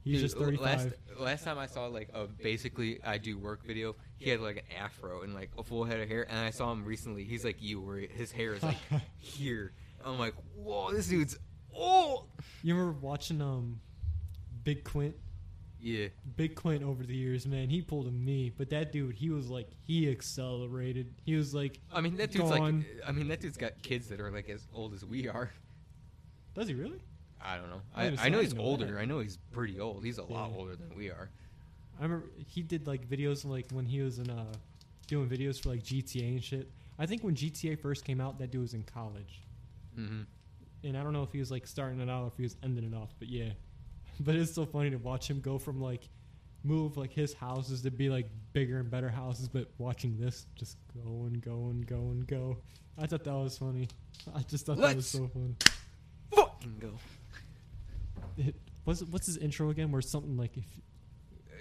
He's 0.04 0.20
Dude, 0.20 0.30
just 0.30 0.38
35. 0.38 0.60
Last, 0.64 0.88
last 1.18 1.44
time 1.44 1.58
I 1.58 1.66
saw 1.66 1.86
like 1.86 2.10
a 2.14 2.26
basically 2.28 3.00
I 3.02 3.18
do 3.18 3.36
work 3.38 3.64
video, 3.66 3.96
he 4.18 4.30
had 4.30 4.38
like 4.40 4.58
an 4.58 4.76
afro 4.80 5.22
and 5.22 5.34
like 5.34 5.50
a 5.58 5.64
full 5.64 5.82
head 5.82 5.98
of 5.98 6.08
hair, 6.08 6.26
and 6.30 6.38
I 6.38 6.50
saw 6.50 6.70
him 6.70 6.84
recently. 6.84 7.24
He's 7.24 7.44
like 7.44 7.56
you, 7.60 7.80
where 7.80 7.96
his 7.96 8.30
hair 8.30 8.54
is 8.54 8.62
like 8.62 8.76
here. 9.18 9.72
I'm 10.04 10.18
like, 10.20 10.34
whoa, 10.54 10.92
this 10.92 11.08
dude's 11.08 11.36
old. 11.74 12.28
You 12.62 12.74
remember 12.74 12.98
watching 13.00 13.40
um, 13.40 13.80
Big 14.64 14.84
Quint? 14.84 15.14
Yeah, 15.80 16.06
Big 16.36 16.54
Quint 16.54 16.82
over 16.82 17.02
the 17.04 17.14
years, 17.14 17.46
man, 17.46 17.68
he 17.68 17.82
pulled 17.82 18.06
a 18.06 18.10
me. 18.10 18.50
But 18.56 18.70
that 18.70 18.90
dude, 18.90 19.16
he 19.16 19.28
was 19.28 19.50
like, 19.50 19.68
he 19.86 20.10
accelerated. 20.10 21.12
He 21.26 21.36
was 21.36 21.54
like, 21.54 21.78
I 21.92 22.00
mean 22.00 22.16
that 22.16 22.30
dude's 22.30 22.48
Gone. 22.50 22.78
like, 22.78 23.02
I 23.06 23.12
mean 23.12 23.28
that 23.28 23.40
dude's 23.40 23.58
got 23.58 23.82
kids 23.82 24.08
that 24.08 24.18
are 24.20 24.30
like 24.30 24.48
as 24.48 24.66
old 24.72 24.94
as 24.94 25.04
we 25.04 25.28
are. 25.28 25.50
does 26.54 26.68
he 26.68 26.74
really? 26.74 27.02
I 27.38 27.58
don't 27.58 27.68
know. 27.68 27.82
I 27.94 28.06
I, 28.06 28.16
I 28.20 28.28
know 28.30 28.40
he's 28.40 28.56
older. 28.56 28.86
that. 28.86 28.98
I 28.98 29.04
know 29.04 29.18
he's 29.18 29.36
pretty 29.52 29.78
old. 29.78 30.02
He's 30.04 30.16
a 30.16 30.24
lot 30.24 30.52
older 30.56 30.74
than 30.74 30.96
we 30.96 31.10
are. 31.10 31.28
I 32.00 32.02
remember 32.02 32.30
he 32.48 32.62
did 32.62 32.86
like 32.86 33.06
videos 33.06 33.44
like 33.44 33.66
when 33.70 33.84
he 33.84 34.00
was 34.00 34.18
in 34.18 34.30
uh, 34.30 34.52
doing 35.06 35.28
videos 35.28 35.62
for 35.62 35.68
like 35.68 35.82
GTA 35.82 36.28
and 36.28 36.42
shit. 36.42 36.70
I 36.98 37.04
think 37.04 37.22
when 37.22 37.34
GTA 37.34 37.78
first 37.78 38.06
came 38.06 38.20
out, 38.22 38.38
that 38.38 38.50
dude 38.50 38.62
was 38.62 38.72
in 38.72 38.84
college. 38.84 39.42
hmm 39.94 40.22
and 40.84 40.96
I 40.96 41.02
don't 41.02 41.12
know 41.12 41.22
if 41.22 41.32
he 41.32 41.38
was 41.38 41.50
like 41.50 41.66
starting 41.66 42.00
it 42.00 42.08
out 42.08 42.24
or 42.24 42.26
if 42.28 42.36
he 42.36 42.42
was 42.42 42.56
ending 42.62 42.84
it 42.84 42.94
off, 42.94 43.14
but 43.18 43.28
yeah. 43.28 43.50
But 44.20 44.36
it's 44.36 44.54
so 44.54 44.64
funny 44.64 44.90
to 44.90 44.96
watch 44.96 45.28
him 45.28 45.40
go 45.40 45.58
from 45.58 45.80
like 45.80 46.08
move 46.62 46.96
like 46.96 47.12
his 47.12 47.34
houses 47.34 47.82
to 47.82 47.90
be 47.90 48.08
like 48.08 48.28
bigger 48.52 48.78
and 48.78 48.88
better 48.88 49.08
houses, 49.08 49.48
but 49.48 49.68
watching 49.78 50.16
this 50.18 50.46
just 50.54 50.76
go 50.94 51.24
and 51.24 51.42
go 51.42 51.66
and 51.70 51.84
go 51.84 51.96
and 51.96 52.26
go. 52.26 52.58
I 52.96 53.06
thought 53.06 53.24
that 53.24 53.34
was 53.34 53.58
funny. 53.58 53.88
I 54.34 54.42
just 54.42 54.66
thought 54.66 54.76
that 54.76 54.94
was 54.94 55.08
so 55.08 55.28
funny. 55.32 55.56
Fucking 56.32 56.76
go. 56.80 56.92
It, 58.38 58.54
what's 58.84 59.02
what's 59.02 59.26
his 59.26 59.36
intro 59.36 59.70
again? 59.70 59.90
Where 59.90 60.00
something 60.00 60.36
like 60.36 60.56
if 60.56 60.64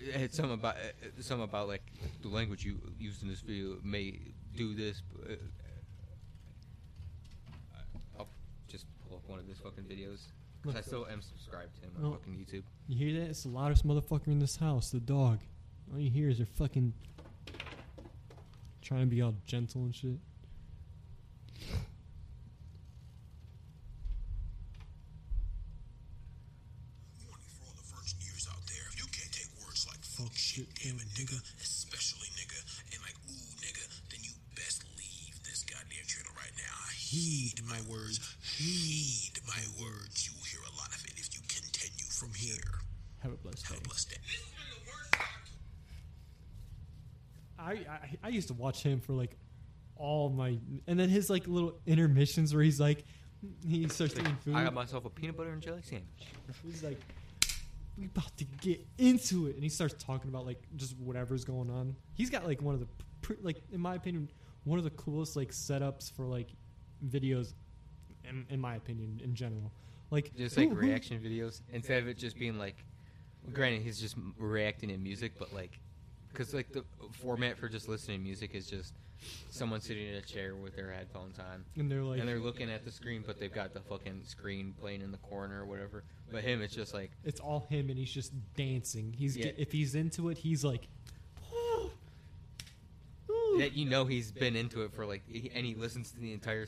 it's 0.05 0.17
had 0.17 0.33
some 0.33 0.51
about 0.51 0.75
uh, 0.75 1.21
some 1.21 1.41
about 1.41 1.67
like 1.67 1.83
the 2.21 2.27
language 2.27 2.65
you 2.65 2.79
used 2.99 3.23
in 3.23 3.29
this 3.29 3.41
video 3.41 3.77
may 3.83 4.19
do 4.55 4.73
this. 4.75 5.01
But, 5.11 5.31
uh, 5.31 5.35
I'll 8.19 8.27
just 8.67 8.85
pull 9.07 9.17
up 9.17 9.27
one 9.27 9.39
of 9.39 9.47
his 9.47 9.52
fucking 9.63 9.85
videos. 9.85 10.27
'Cause 10.63 10.75
I 10.77 10.81
still 10.81 11.05
uh, 11.05 11.11
am 11.11 11.21
subscribed 11.21 11.75
to 11.75 11.81
him 11.81 11.91
on 11.97 12.05
Oh. 12.05 12.11
fucking 12.13 12.33
YouTube. 12.35 12.63
you 12.87 12.95
hear 12.97 13.19
that, 13.19 13.29
it's 13.29 13.43
the 13.43 13.49
loudest 13.49 13.85
motherfucker 13.85 14.27
in 14.27 14.39
this 14.39 14.55
house, 14.57 14.91
the 14.91 14.99
dog. 14.99 15.39
All 15.91 15.99
you 15.99 16.09
hear 16.09 16.29
is 16.29 16.37
they're 16.37 16.45
fucking 16.45 16.93
trying 18.81 19.01
to 19.01 19.07
be 19.07 19.21
all 19.21 19.35
gentle 19.45 19.83
and 19.83 19.93
shit. 19.95 20.19
Warning 27.27 27.47
for 27.47 27.63
all 27.67 27.75
the 27.77 27.85
virgin 27.93 28.17
ears 28.27 28.47
out 28.51 28.61
there. 28.67 28.83
If 28.91 28.97
you 28.99 29.07
can't 29.11 29.31
take 29.31 29.49
words 29.63 29.85
like 29.87 30.01
fuck, 30.03 30.27
Fuck, 30.27 30.35
shit, 30.35 30.67
shit, 30.67 30.83
damn 30.83 30.95
it, 30.99 31.07
damn 31.15 31.25
it, 31.25 31.29
nigga, 31.31 31.39
I, 48.21 48.27
I 48.27 48.29
I 48.29 48.31
used 48.31 48.47
to 48.49 48.53
watch 48.53 48.83
him 48.83 48.99
for 48.99 49.13
like 49.13 49.37
all 49.95 50.29
my 50.29 50.57
and 50.87 50.99
then 50.99 51.09
his 51.09 51.29
like 51.29 51.47
little 51.47 51.79
intermissions 51.85 52.53
where 52.53 52.63
he's 52.63 52.79
like 52.79 53.05
he 53.67 53.87
starts 53.89 54.17
eating 54.19 54.35
food. 54.37 54.55
I 54.55 54.63
got 54.63 54.73
myself 54.73 55.05
a 55.05 55.09
peanut 55.09 55.37
butter 55.37 55.51
and 55.51 55.61
jelly 55.61 55.81
sandwich. 55.81 56.07
he's 56.65 56.83
like 56.83 56.99
we 57.97 58.05
about 58.05 58.35
to 58.37 58.45
get 58.61 58.85
into 58.97 59.47
it 59.47 59.55
and 59.55 59.63
he 59.63 59.69
starts 59.69 59.93
talking 60.03 60.29
about 60.29 60.45
like 60.45 60.61
just 60.75 60.97
whatever's 60.97 61.43
going 61.45 61.69
on. 61.69 61.95
He's 62.13 62.29
got 62.29 62.45
like 62.45 62.61
one 62.61 62.73
of 62.73 62.79
the 62.79 62.87
pr- 63.21 63.33
like 63.41 63.61
in 63.71 63.79
my 63.79 63.95
opinion 63.95 64.29
one 64.63 64.77
of 64.79 64.83
the 64.85 64.91
coolest 64.91 65.35
like 65.35 65.51
setups 65.51 66.11
for 66.11 66.25
like 66.25 66.49
videos 67.07 67.53
in, 68.27 68.45
in 68.49 68.59
my 68.59 68.75
opinion 68.75 69.19
in 69.23 69.35
general. 69.35 69.71
Like 70.09 70.33
Just 70.35 70.57
like 70.57 70.69
who- 70.69 70.75
who- 70.75 70.81
reaction 70.87 71.19
videos 71.19 71.61
instead 71.71 72.01
of 72.01 72.07
it 72.07 72.17
just 72.17 72.37
being 72.37 72.57
like. 72.57 72.83
Granted, 73.51 73.81
he's 73.81 73.99
just 73.99 74.15
reacting 74.37 74.89
in 74.89 75.03
music, 75.03 75.33
but 75.37 75.53
like, 75.53 75.77
because 76.33 76.53
like 76.53 76.71
the 76.73 76.83
format 77.21 77.57
for 77.57 77.69
just 77.69 77.87
listening 77.87 78.17
to 78.19 78.23
music 78.23 78.55
is 78.55 78.67
just 78.67 78.93
someone 79.49 79.79
sitting 79.79 80.05
in 80.07 80.15
a 80.15 80.21
chair 80.21 80.53
with 80.55 80.75
their 80.75 80.91
headphones 80.91 81.39
on. 81.39 81.63
and 81.77 81.89
they're 81.89 82.01
like 82.03 82.19
and 82.19 82.27
they're 82.27 82.39
looking 82.39 82.69
at 82.69 82.83
the 82.83 82.91
screen, 82.91 83.23
but 83.25 83.39
they've 83.39 83.53
got 83.53 83.73
the 83.73 83.79
fucking 83.79 84.21
screen 84.25 84.73
playing 84.81 85.01
in 85.01 85.11
the 85.11 85.17
corner 85.19 85.61
or 85.61 85.65
whatever. 85.65 86.03
But 86.31 86.43
him, 86.43 86.61
it's 86.61 86.75
just 86.75 86.93
like 86.93 87.11
it's 87.23 87.39
all 87.39 87.65
him 87.69 87.89
and 87.89 87.97
he's 87.97 88.11
just 88.11 88.33
dancing. 88.57 89.13
He's 89.17 89.37
Yeah. 89.37 89.51
if 89.57 89.71
he's 89.71 89.95
into 89.95 90.29
it, 90.29 90.37
he's 90.39 90.63
like 90.65 90.87
that. 93.59 93.71
You 93.73 93.85
know, 93.89 94.05
he's 94.05 94.31
been 94.31 94.55
into 94.55 94.83
it 94.83 94.93
for 94.93 95.05
like, 95.05 95.21
and 95.55 95.65
he 95.65 95.75
listens 95.75 96.11
to 96.11 96.19
the 96.19 96.33
entire 96.33 96.65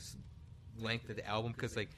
length 0.78 1.10
of 1.10 1.16
the 1.16 1.26
album 1.26 1.52
because 1.52 1.76
like, 1.76 1.90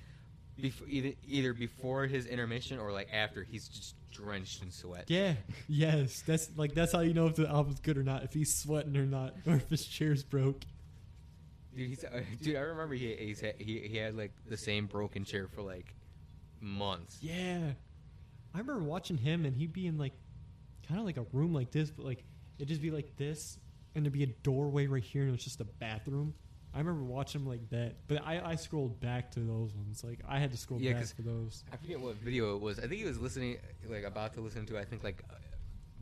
before 0.61 0.87
either 0.89 1.13
either 1.27 1.53
before 1.55 2.07
his 2.07 2.27
intermission 2.27 2.79
or 2.79 2.93
like 2.93 3.09
after, 3.13 3.45
he's 3.45 3.69
just 3.69 3.95
drenched 4.11 4.63
in 4.63 4.71
sweat. 4.71 5.05
Yeah, 5.09 5.35
yes. 5.69 6.23
That's 6.27 6.51
like 6.57 6.75
that's 6.75 6.93
how 6.93 7.01
you 7.01 7.15
know 7.15 7.27
if 7.27 7.37
the 7.37 7.49
album's 7.49 7.81
good 7.81 7.97
or 7.99 8.03
not. 8.03 8.25
If 8.25 8.33
he's 8.35 8.55
sweating 8.55 8.97
or 8.97 9.07
not, 9.07 9.35
or 9.47 9.55
if 9.57 9.69
his 9.69 9.87
chair's 9.87 10.23
broke. 10.23 10.65
Dude, 11.77 11.89
he's, 11.89 12.05
uh, 12.05 12.23
dude, 12.43 12.57
I 12.57 12.61
remember 12.61 12.95
he, 12.95 13.15
he's, 13.15 13.41
had- 13.41 13.55
he 13.59 13.79
he 13.81 13.97
had 13.99 14.17
like 14.17 14.33
the 14.49 14.57
same 14.57 14.87
broken 14.87 15.25
chair 15.25 15.47
for 15.47 15.63
like 15.63 15.95
months. 16.61 17.19
Yeah. 17.21 17.73
I 18.55 18.59
remember 18.59 18.83
watching 18.83 19.19
him 19.19 19.45
and 19.45 19.55
he'd 19.55 19.73
be 19.73 19.87
in 19.87 19.99
like 19.99 20.15
kind 20.89 20.99
of 20.99 21.07
like 21.07 21.19
a 21.19 21.27
room 21.33 21.53
like 21.55 21.71
this, 21.71 21.91
but 21.91 22.05
like 22.05 22.25
it'd 22.59 22.69
just 22.69 22.83
be 22.83 22.91
like 22.91 23.17
this 23.17 23.59
and 23.95 24.05
there'd 24.05 24.13
be 24.13 24.25
a 24.25 24.35
doorway 24.43 24.87
right 24.87 25.03
here 25.05 25.23
and 25.23 25.29
it 25.29 25.33
was 25.33 25.45
just 25.45 25.61
a 25.61 25.65
bathroom. 25.65 26.35
I 26.75 26.79
remember 26.79 27.03
watching 27.03 27.41
him 27.41 27.47
like 27.49 27.69
that, 27.71 27.97
but 28.09 28.23
I, 28.25 28.41
I 28.53 28.55
scrolled 28.57 29.01
back 29.01 29.31
to 29.33 29.41
those 29.41 29.73
ones. 29.75 30.05
Like 30.05 30.21
I 30.29 30.39
had 30.39 30.51
to 30.53 30.57
scroll 30.57 30.81
Yeah, 30.81 30.93
back 30.93 31.01
'cause- 31.03 31.13
for 31.13 31.23
those. 31.23 31.65
I 31.73 31.77
forget 31.77 31.99
what 31.99 32.17
video 32.17 32.55
it 32.57 32.61
was. 32.61 32.79
I 32.79 32.83
think 32.83 32.95
he 33.01 33.05
was 33.05 33.19
listening, 33.19 33.57
like 33.89 34.05
about 34.05 34.35
to 34.35 34.41
listen 34.41 34.67
to. 34.67 34.79
I 34.79 34.85
think 34.85 35.03
like 35.03 35.23
uh, 35.31 35.35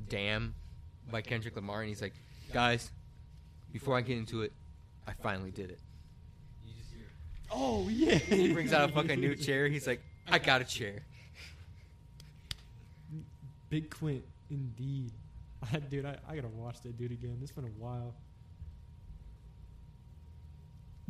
"Damn" 0.09 0.55
by 1.11 1.23
Kendrick 1.23 1.55
Lamar, 1.57 1.81
and 1.81 1.89
he's 1.89 2.03
like, 2.03 2.15
"Guys, 2.53 2.91
before 3.73 3.97
I 3.97 4.01
get 4.01 4.19
into 4.19 4.43
it, 4.43 4.53
I 5.07 5.13
finally 5.13 5.51
did 5.53 5.71
it." 5.71 5.79
Oh 7.51 7.89
yeah. 7.89 8.17
He 8.17 8.53
brings 8.53 8.73
out 8.73 8.91
a 8.91 8.93
fucking 8.93 9.21
new 9.21 9.37
chair. 9.37 9.69
He's 9.69 9.87
like, 9.87 10.03
"I 10.27 10.39
got 10.41 10.61
a 10.61 10.65
chair." 10.65 11.05
Big 13.69 13.91
Quint, 13.91 14.25
indeed. 14.51 15.13
I, 15.73 15.79
dude, 15.79 16.05
I, 16.05 16.17
I 16.29 16.37
gotta 16.37 16.49
watch 16.49 16.81
that 16.83 16.97
dude 16.99 17.13
again. 17.13 17.39
It's 17.43 17.53
been 17.53 17.65
a 17.65 17.69
while. 17.69 18.15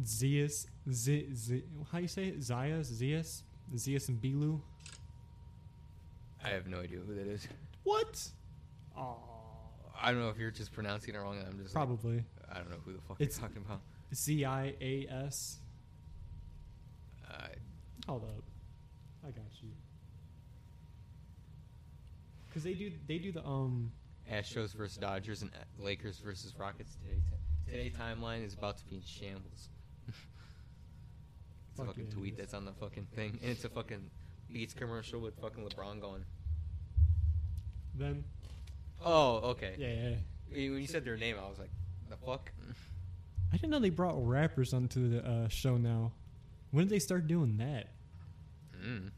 Zeus, 0.05 0.67
Z, 0.91 1.29
Z, 1.35 1.63
how 1.91 1.99
you 1.99 2.09
say 2.09 2.27
it? 2.27 2.41
Zias, 2.41 2.85
Zeus, 2.85 3.43
Zeus 3.77 4.09
and 4.09 4.21
B.Lou. 4.21 4.61
I 6.45 6.49
have 6.51 6.67
no 6.67 6.81
idea 6.81 6.99
who 6.99 7.15
that 7.15 7.27
is. 7.27 7.49
What? 7.85 8.29
Oh, 8.97 9.17
I 10.01 10.13
don't 10.13 10.21
know 10.21 10.29
if 10.29 10.39
you're 10.39 10.51
just 10.51 10.73
pronouncing 10.73 11.15
it 11.15 11.19
wrong. 11.19 11.39
I'm 11.39 11.59
just 11.59 11.75
like, 11.75 11.87
probably 11.87 12.23
I 12.53 12.59
don't 12.59 12.71
know 12.71 12.77
who 12.85 12.93
the 12.93 13.01
fuck 13.01 13.21
It's- 13.21 13.39
you're 13.39 13.49
talking 13.49 13.63
about. 13.65 13.81
Z 14.15 14.45
I 14.45 14.75
A 14.81 15.07
S. 15.11 15.59
Uh, 17.29 17.49
Hold 18.07 18.23
up, 18.25 18.45
I 19.27 19.31
got 19.31 19.45
you. 19.63 19.71
Cause 22.55 22.63
they 22.63 22.75
do 22.75 22.91
they 23.07 23.19
do 23.19 23.33
the 23.33 23.45
um 23.45 23.91
Astros 24.31 24.73
versus 24.75 24.97
Dodgers 24.97 25.43
and 25.43 25.51
Lakers 25.79 26.19
versus 26.19 26.55
Rockets 26.59 26.97
today. 26.97 27.21
Today 27.67 27.91
timeline 27.91 28.45
is 28.45 28.55
about 28.55 28.77
to 28.79 28.85
be 28.87 28.97
in 28.97 29.03
shambles. 29.03 29.69
It's 31.77 31.83
a 31.83 31.87
fucking 31.87 32.07
yeah, 32.09 32.17
tweet 32.17 32.39
that's 32.39 32.55
on 32.55 32.65
the 32.65 32.73
fucking 32.73 33.07
thing, 33.15 33.39
and 33.43 33.51
it's 33.51 33.65
a 33.65 33.69
fucking 33.69 34.11
Beats 34.51 34.73
commercial 34.73 35.21
with 35.21 35.39
fucking 35.39 35.63
LeBron 35.63 36.01
going. 36.01 36.25
Then. 37.95 38.25
Oh, 39.05 39.37
okay. 39.51 39.75
Yeah, 39.77 39.89
yeah. 39.89 40.17
When 40.49 40.73
when 40.73 40.81
you 40.81 40.87
said 40.87 41.05
their 41.05 41.19
name, 41.19 41.37
I 41.39 41.47
was 41.47 41.59
like, 41.59 41.69
the 42.09 42.17
fuck? 42.17 42.51
I 43.53 43.57
didn't 43.57 43.71
know 43.71 43.79
they 43.79 43.91
brought 43.91 44.17
rappers 44.27 44.73
onto 44.73 45.11
the 45.11 45.29
uh, 45.29 45.49
show 45.49 45.77
now. 45.77 46.13
When 46.71 46.87
did 46.87 46.95
they 46.95 46.99
start 46.99 47.27
doing 47.27 47.59
that? 47.59 47.89
Mm. 48.83 49.11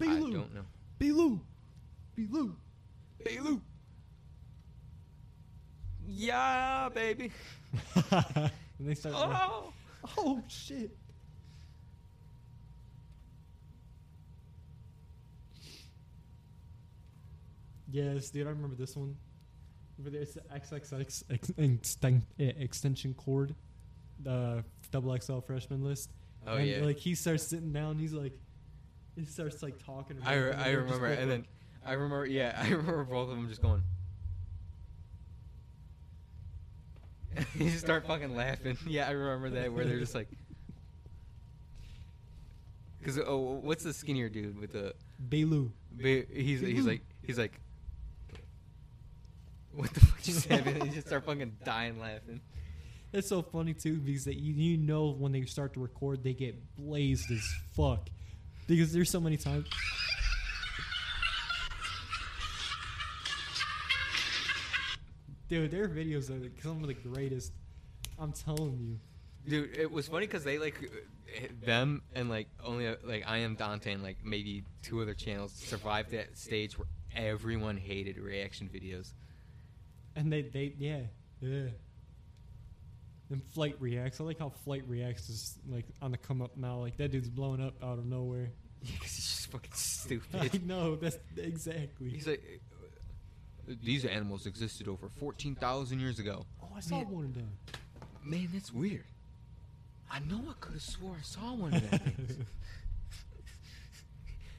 I 0.00 0.04
B.Lou, 0.04 0.32
don't 0.32 0.54
know. 0.54 0.64
B.Lou, 0.98 1.40
B.Lou. 2.14 2.56
B.Lou. 3.24 3.60
Yeah, 6.06 6.88
baby. 6.92 7.32
and 8.10 8.50
they 8.80 8.94
start. 8.94 9.14
Oh. 9.16 9.72
oh 10.18 10.42
shit! 10.48 10.90
Yes, 17.92 18.30
dude, 18.30 18.46
I 18.46 18.50
remember 18.50 18.74
this 18.74 18.96
one. 18.96 19.16
Over 20.00 20.10
there, 20.10 20.22
it's 20.22 20.32
the 20.34 20.40
XXX 20.40 21.00
ex- 21.00 21.24
exten- 21.30 22.22
eh, 22.40 22.52
extension 22.58 23.12
cord, 23.12 23.54
the 24.20 24.64
double 24.90 25.16
XL 25.16 25.40
freshman 25.40 25.84
list. 25.84 26.10
Oh, 26.46 26.56
and, 26.56 26.66
yeah. 26.66 26.82
Like 26.82 26.98
he 26.98 27.14
starts 27.14 27.44
sitting 27.44 27.70
down, 27.70 27.98
he's 27.98 28.14
like, 28.14 28.32
he 29.14 29.26
starts 29.26 29.62
like 29.62 29.78
talking. 29.84 30.16
I, 30.24 30.34
about 30.34 30.58
re- 30.58 30.64
I 30.64 30.70
remember, 30.70 31.08
both 31.10 31.18
and 31.18 31.30
then 31.30 31.46
I 31.84 31.92
remember, 31.92 32.26
yeah, 32.26 32.58
I 32.62 32.70
remember 32.70 33.04
both 33.04 33.28
of 33.28 33.36
them 33.36 33.48
just 33.48 33.60
going. 33.60 33.82
you 37.58 37.70
just 37.70 37.84
start 37.84 38.06
fucking 38.06 38.34
laughing. 38.36 38.76
Yeah, 38.86 39.08
I 39.08 39.12
remember 39.12 39.50
that 39.60 39.72
where 39.72 39.84
they're 39.84 39.98
just 39.98 40.14
like, 40.14 40.28
because 42.98 43.18
oh, 43.18 43.60
what's 43.62 43.84
the 43.84 43.92
skinnier 43.92 44.28
dude 44.28 44.58
with 44.58 44.72
the? 44.72 44.94
B.Lou. 45.28 45.72
He's 45.98 46.60
he's 46.60 46.86
like 46.86 47.02
he's 47.22 47.38
like, 47.38 47.60
what 49.72 49.92
the 49.92 50.00
fuck 50.00 50.26
you 50.26 50.34
said? 50.34 50.66
And 50.66 50.84
you 50.84 50.92
just 50.92 51.06
start 51.06 51.24
fucking 51.24 51.56
dying 51.64 52.00
laughing. 52.00 52.40
It's 53.12 53.28
so 53.28 53.42
funny 53.42 53.74
too 53.74 53.96
because 53.96 54.24
they, 54.24 54.32
you, 54.32 54.54
you 54.54 54.78
know 54.78 55.10
when 55.10 55.32
they 55.32 55.44
start 55.44 55.74
to 55.74 55.80
record, 55.80 56.24
they 56.24 56.32
get 56.32 56.76
blazed 56.76 57.30
as 57.30 57.46
fuck 57.74 58.08
because 58.66 58.92
there's 58.92 59.10
so 59.10 59.20
many 59.20 59.36
times. 59.36 59.68
Dude, 65.52 65.70
their 65.70 65.86
videos 65.86 66.30
are 66.30 66.42
like 66.42 66.62
some 66.62 66.82
of 66.82 66.86
the 66.86 66.94
greatest. 66.94 67.52
I'm 68.18 68.32
telling 68.32 68.78
you. 68.80 68.98
Dude, 69.46 69.76
it 69.76 69.92
was 69.92 70.08
funny 70.08 70.24
because 70.24 70.44
they 70.44 70.56
like 70.56 70.90
them 71.62 72.00
and 72.14 72.30
like 72.30 72.48
only 72.64 72.88
like 73.04 73.24
I 73.26 73.36
am 73.36 73.56
Dante 73.56 73.92
and 73.92 74.02
like 74.02 74.16
maybe 74.24 74.64
two 74.82 75.02
other 75.02 75.12
channels 75.12 75.52
survived 75.52 76.12
that 76.12 76.38
stage 76.38 76.78
where 76.78 76.86
everyone 77.14 77.76
hated 77.76 78.16
reaction 78.16 78.70
videos. 78.72 79.12
And 80.16 80.32
they, 80.32 80.40
they, 80.40 80.72
yeah, 80.78 81.00
yeah. 81.42 81.66
And 83.28 83.44
Flight 83.52 83.76
reacts. 83.78 84.22
I 84.22 84.24
like 84.24 84.38
how 84.38 84.48
Flight 84.64 84.84
reacts 84.88 85.28
is 85.28 85.58
like 85.68 85.84
on 86.00 86.12
the 86.12 86.16
come 86.16 86.40
up 86.40 86.56
now. 86.56 86.78
Like 86.78 86.96
that 86.96 87.12
dude's 87.12 87.28
blowing 87.28 87.62
up 87.62 87.74
out 87.84 87.98
of 87.98 88.06
nowhere. 88.06 88.52
Yeah, 88.80 88.92
because 88.94 89.12
he's 89.16 89.26
just 89.26 89.50
fucking 89.52 89.70
I 89.74 89.76
stupid. 89.76 90.66
know 90.66 90.96
that's 90.96 91.18
exactly. 91.36 92.08
He's 92.08 92.26
like, 92.26 92.62
these 93.66 94.04
animals 94.04 94.46
existed 94.46 94.88
over 94.88 95.08
fourteen 95.08 95.54
thousand 95.54 96.00
years 96.00 96.18
ago. 96.18 96.44
oh, 96.62 96.68
I 96.76 96.80
saw 96.80 96.96
Man. 96.98 97.10
one 97.10 97.24
of 97.24 97.34
them. 97.34 97.50
Man, 98.24 98.48
that's 98.52 98.72
weird. 98.72 99.04
I 100.10 100.18
know 100.20 100.42
I 100.48 100.52
could 100.60 100.74
have 100.74 100.82
swore 100.82 101.16
I 101.18 101.22
saw 101.22 101.54
one 101.54 101.74
of 101.74 101.90
them 101.90 102.00
things. 102.00 102.38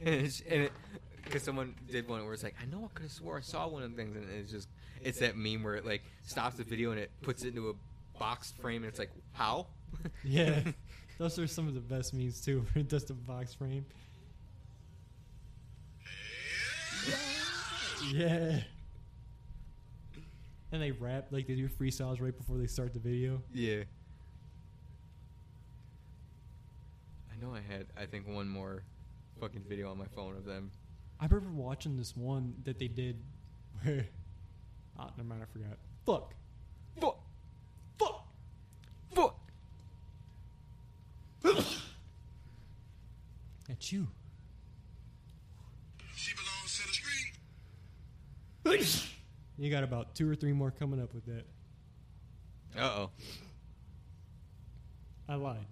and 0.00 0.42
and 0.50 0.62
it, 0.64 0.72
because 1.24 1.42
someone 1.42 1.74
did 1.90 2.06
one 2.08 2.24
where 2.24 2.34
it's 2.34 2.42
like, 2.42 2.54
I 2.60 2.66
know 2.66 2.84
I 2.84 2.88
could 2.94 3.04
have 3.04 3.12
swore 3.12 3.38
I 3.38 3.40
saw 3.40 3.66
one 3.68 3.82
of 3.82 3.88
them 3.94 3.96
things, 3.96 4.16
and 4.16 4.28
it's 4.38 4.50
just, 4.50 4.68
it's 5.00 5.20
that 5.20 5.36
meme 5.36 5.62
where 5.62 5.74
it 5.76 5.86
like 5.86 6.02
stops 6.24 6.56
the 6.56 6.64
video 6.64 6.90
and 6.90 7.00
it 7.00 7.10
puts 7.22 7.44
it 7.44 7.48
into 7.48 7.70
a 7.70 7.74
boxed 8.18 8.56
frame, 8.58 8.82
and 8.82 8.90
it's 8.90 8.98
like, 8.98 9.10
how? 9.32 9.66
Yeah, 10.24 10.60
those 11.18 11.38
are 11.38 11.46
some 11.46 11.68
of 11.68 11.74
the 11.74 11.80
best 11.80 12.12
memes 12.14 12.40
too. 12.40 12.66
Where 12.72 12.80
it 12.80 12.88
does 12.88 13.04
the 13.04 13.14
box 13.14 13.54
frame. 13.54 13.86
Yeah. 18.12 18.60
And 20.74 20.82
they 20.82 20.90
rap 20.90 21.26
like 21.30 21.46
they 21.46 21.54
do 21.54 21.68
freestyles 21.68 22.20
right 22.20 22.36
before 22.36 22.58
they 22.58 22.66
start 22.66 22.92
the 22.94 22.98
video. 22.98 23.40
yeah. 23.52 23.84
I 27.32 27.36
know 27.40 27.54
I 27.54 27.60
had, 27.60 27.86
I 27.96 28.06
think, 28.06 28.26
one 28.26 28.48
more 28.48 28.82
fucking 29.40 29.62
video 29.68 29.88
on 29.92 29.98
my 29.98 30.06
phone 30.16 30.36
of 30.36 30.44
them. 30.44 30.72
I 31.20 31.26
remember 31.26 31.62
watching 31.62 31.96
this 31.96 32.16
one 32.16 32.54
that 32.64 32.80
they 32.80 32.88
did 32.88 33.20
where. 33.82 34.04
Oh, 34.98 35.10
never 35.16 35.28
mind, 35.28 35.42
I 35.42 35.46
forgot. 35.52 35.78
Fuck. 36.04 36.34
Fuck! 37.00 37.20
Fuck. 37.96 38.26
Fuck! 39.14 39.36
At 43.70 43.92
you. 43.92 44.08
She 46.16 46.32
belongs 46.34 46.80
to 46.80 46.88
the 46.88 46.94
street. 48.82 49.10
You 49.58 49.70
got 49.70 49.84
about 49.84 50.14
two 50.14 50.28
or 50.30 50.34
three 50.34 50.52
more 50.52 50.70
coming 50.70 51.00
up 51.00 51.14
with 51.14 51.26
that. 51.26 51.44
Uh 52.76 52.82
oh. 52.82 53.10
I 55.28 55.36
lied. 55.36 55.66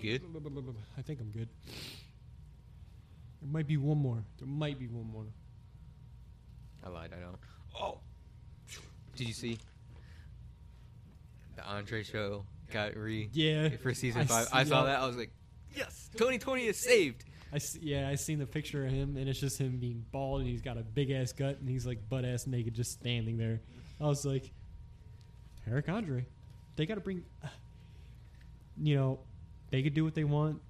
Good? 0.00 0.22
I 0.98 1.02
think 1.02 1.20
I'm 1.20 1.30
good. 1.30 1.48
There 3.40 3.50
might 3.50 3.66
be 3.66 3.76
one 3.76 3.98
more. 3.98 4.22
There 4.38 4.46
might 4.46 4.78
be 4.78 4.86
one 4.86 5.10
more. 5.10 5.26
I 6.84 6.90
lied. 6.90 7.10
I 7.16 7.20
don't. 7.20 7.36
Oh, 7.80 7.98
did 9.16 9.26
you 9.28 9.32
see 9.34 9.58
the 11.56 11.64
Andre 11.64 12.02
show 12.02 12.44
got 12.70 12.96
re 12.96 13.28
Yeah. 13.32 13.70
for 13.82 13.94
season 13.94 14.22
I 14.22 14.24
five? 14.24 14.44
see- 14.46 14.50
I 14.52 14.64
saw 14.64 14.80
yeah. 14.80 14.86
that. 14.92 15.00
I 15.00 15.06
was 15.06 15.16
like, 15.16 15.30
yes, 15.74 16.10
Tony 16.16 16.38
Tony 16.38 16.66
is 16.66 16.82
saved. 16.82 17.24
I 17.52 17.58
see, 17.58 17.80
yeah, 17.82 18.08
I 18.08 18.16
seen 18.16 18.38
the 18.38 18.46
picture 18.46 18.84
of 18.84 18.92
him, 18.92 19.16
and 19.16 19.28
it's 19.28 19.38
just 19.38 19.58
him 19.58 19.78
being 19.78 20.04
bald, 20.10 20.40
and 20.40 20.48
he's 20.48 20.62
got 20.62 20.76
a 20.76 20.82
big 20.82 21.10
ass 21.10 21.32
gut, 21.32 21.58
and 21.60 21.68
he's 21.68 21.86
like 21.86 22.08
butt 22.08 22.24
ass 22.24 22.46
naked, 22.46 22.74
just 22.74 22.92
standing 22.92 23.36
there. 23.36 23.60
I 24.00 24.04
was 24.04 24.24
like, 24.24 24.50
Eric 25.66 25.88
Andre, 25.88 26.26
they 26.76 26.86
got 26.86 26.96
to 26.96 27.00
bring, 27.00 27.24
you 28.82 28.96
know, 28.96 29.20
they 29.70 29.82
could 29.82 29.94
do 29.94 30.04
what 30.04 30.14
they 30.14 30.24
want. 30.24 30.60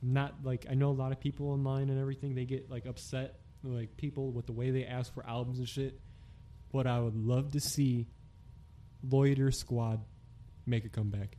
Not 0.00 0.34
like 0.44 0.66
I 0.70 0.74
know 0.74 0.90
a 0.90 0.92
lot 0.92 1.10
of 1.10 1.18
people 1.18 1.50
online 1.50 1.90
and 1.90 2.00
everything. 2.00 2.34
They 2.34 2.44
get 2.44 2.70
like 2.70 2.86
upset 2.86 3.40
like 3.64 3.96
people 3.96 4.30
with 4.30 4.46
the 4.46 4.52
way 4.52 4.70
they 4.70 4.84
ask 4.84 5.12
for 5.12 5.26
albums 5.26 5.58
and 5.58 5.68
shit. 5.68 6.00
But 6.72 6.86
I 6.86 7.00
would 7.00 7.16
love 7.16 7.52
to 7.52 7.60
see 7.60 8.06
Loiter 9.02 9.50
Squad 9.50 10.00
make 10.66 10.84
a 10.84 10.88
comeback. 10.88 11.36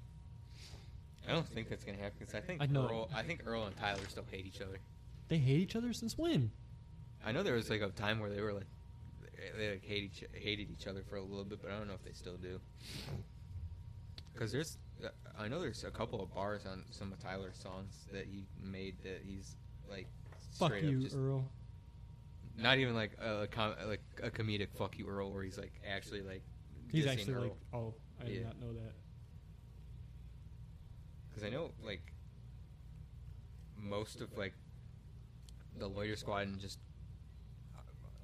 I 1.29 1.33
don't 1.33 1.47
think 1.47 1.69
that's 1.69 1.83
gonna 1.83 1.97
happen 1.97 2.15
because 2.19 2.33
I 2.35 2.39
think 2.41 2.61
I 2.61 2.65
know. 2.65 2.87
Earl, 2.89 3.09
I 3.13 3.21
think 3.23 3.43
Earl 3.45 3.65
and 3.65 3.77
Tyler 3.77 3.99
still 4.09 4.25
hate 4.31 4.45
each 4.45 4.61
other. 4.61 4.79
They 5.27 5.37
hate 5.37 5.59
each 5.59 5.75
other 5.75 5.93
since 5.93 6.17
when? 6.17 6.51
I 7.23 7.31
know 7.31 7.43
there 7.43 7.53
was 7.55 7.69
like 7.69 7.81
a 7.81 7.89
time 7.89 8.19
where 8.19 8.29
they 8.29 8.41
were 8.41 8.53
like 8.53 8.65
they 9.57 9.71
like 9.71 9.85
hate 9.85 10.03
each, 10.03 10.23
hated 10.33 10.69
each 10.71 10.87
other 10.87 11.03
for 11.07 11.17
a 11.17 11.21
little 11.21 11.45
bit, 11.45 11.61
but 11.61 11.71
I 11.71 11.77
don't 11.77 11.87
know 11.87 11.93
if 11.93 12.03
they 12.03 12.13
still 12.13 12.37
do. 12.37 12.59
Because 14.33 14.51
there's, 14.51 14.77
I 15.37 15.47
know 15.47 15.59
there's 15.61 15.83
a 15.83 15.91
couple 15.91 16.21
of 16.21 16.33
bars 16.33 16.65
on 16.65 16.83
some 16.91 17.11
of 17.11 17.19
Tyler's 17.19 17.57
songs 17.57 18.07
that 18.11 18.25
he 18.25 18.45
made 18.61 18.95
that 19.03 19.21
he's 19.25 19.55
like 19.89 20.07
Fuck 20.57 20.73
you, 20.81 21.07
Earl. 21.15 21.45
not 22.57 22.77
even 22.79 22.95
like 22.95 23.11
a 23.21 23.47
com- 23.51 23.75
like 23.87 24.01
a 24.23 24.29
comedic 24.29 24.69
fuck 24.77 24.97
you 24.97 25.07
Earl 25.07 25.31
where 25.31 25.43
he's 25.43 25.57
like 25.57 25.73
actually 25.89 26.21
like 26.21 26.41
He's 26.91 27.05
actually 27.05 27.33
Earl. 27.33 27.41
like, 27.43 27.55
oh, 27.73 27.93
I 28.19 28.25
did 28.25 28.35
Yeah. 28.37 28.43
not 28.47 28.59
know 28.59 28.73
that. 28.73 28.93
Because 31.39 31.53
I 31.53 31.55
know, 31.55 31.71
like, 31.85 32.01
most 33.77 34.19
of, 34.19 34.37
like, 34.37 34.53
the 35.77 35.87
Loiter 35.87 36.17
Squad 36.17 36.47
and 36.47 36.59
just 36.59 36.79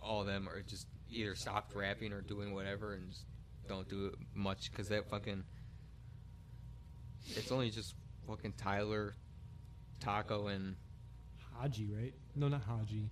all 0.02 0.20
of 0.22 0.28
them 0.28 0.50
are 0.50 0.62
just 0.62 0.88
either 1.10 1.34
stopped 1.34 1.74
rapping 1.76 2.12
or 2.12 2.20
doing 2.20 2.54
whatever 2.54 2.94
and 2.94 3.10
just 3.10 3.24
don't 3.70 3.88
do 3.88 4.08
it 4.08 4.16
much 4.34 4.70
because 4.70 4.90
that 4.90 5.10
fucking. 5.10 5.44
It's 7.28 7.52
only 7.52 7.70
just 7.70 7.96
fucking 8.28 8.54
Tyler, 8.58 9.16
Taco, 10.02 10.48
and. 10.48 10.76
Hodgy, 11.58 11.90
right? 11.96 12.14
No, 12.36 12.50
not 12.50 12.68
Hodgy. 12.68 13.10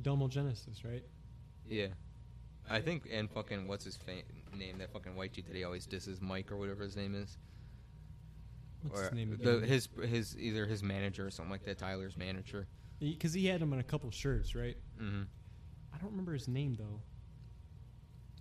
Domo 0.00 0.28
Genesis, 0.28 0.84
right? 0.84 1.02
Yeah. 1.68 1.88
I 2.68 2.80
think, 2.80 3.08
and 3.12 3.28
fucking, 3.28 3.66
what's 3.66 3.84
his 3.84 3.96
fa- 3.96 4.22
name? 4.56 4.78
That 4.78 4.92
fucking 4.92 5.16
white 5.16 5.32
dude 5.32 5.46
that 5.46 5.56
he 5.56 5.64
always 5.64 5.86
disses, 5.86 6.20
Mike 6.20 6.52
or 6.52 6.56
whatever 6.56 6.84
his 6.84 6.94
name 6.94 7.16
is. 7.16 7.36
What's 8.88 9.02
his 9.02 9.12
name 9.12 9.38
the, 9.40 9.60
his 9.60 9.88
his 10.02 10.36
either 10.38 10.66
his 10.66 10.82
manager 10.82 11.26
or 11.26 11.30
something 11.30 11.50
like 11.50 11.64
that. 11.64 11.78
Tyler's 11.78 12.16
manager. 12.16 12.66
Because 12.98 13.32
he 13.32 13.46
had 13.46 13.60
him 13.62 13.72
on 13.72 13.78
a 13.78 13.82
couple 13.82 14.10
shirts, 14.10 14.54
right? 14.54 14.76
Mm-hmm. 15.00 15.22
I 15.94 15.98
don't 15.98 16.10
remember 16.10 16.32
his 16.32 16.48
name 16.48 16.76
though. 16.78 17.00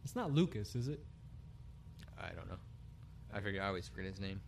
It's 0.03 0.15
not 0.15 0.31
Lucas, 0.31 0.75
is 0.75 0.87
it? 0.87 1.03
I 2.17 2.29
don't 2.35 2.49
know. 2.49 2.57
I 3.33 3.39
forget. 3.41 3.61
I 3.61 3.67
always 3.67 3.87
forget 3.87 4.11
his 4.11 4.19
name. 4.19 4.41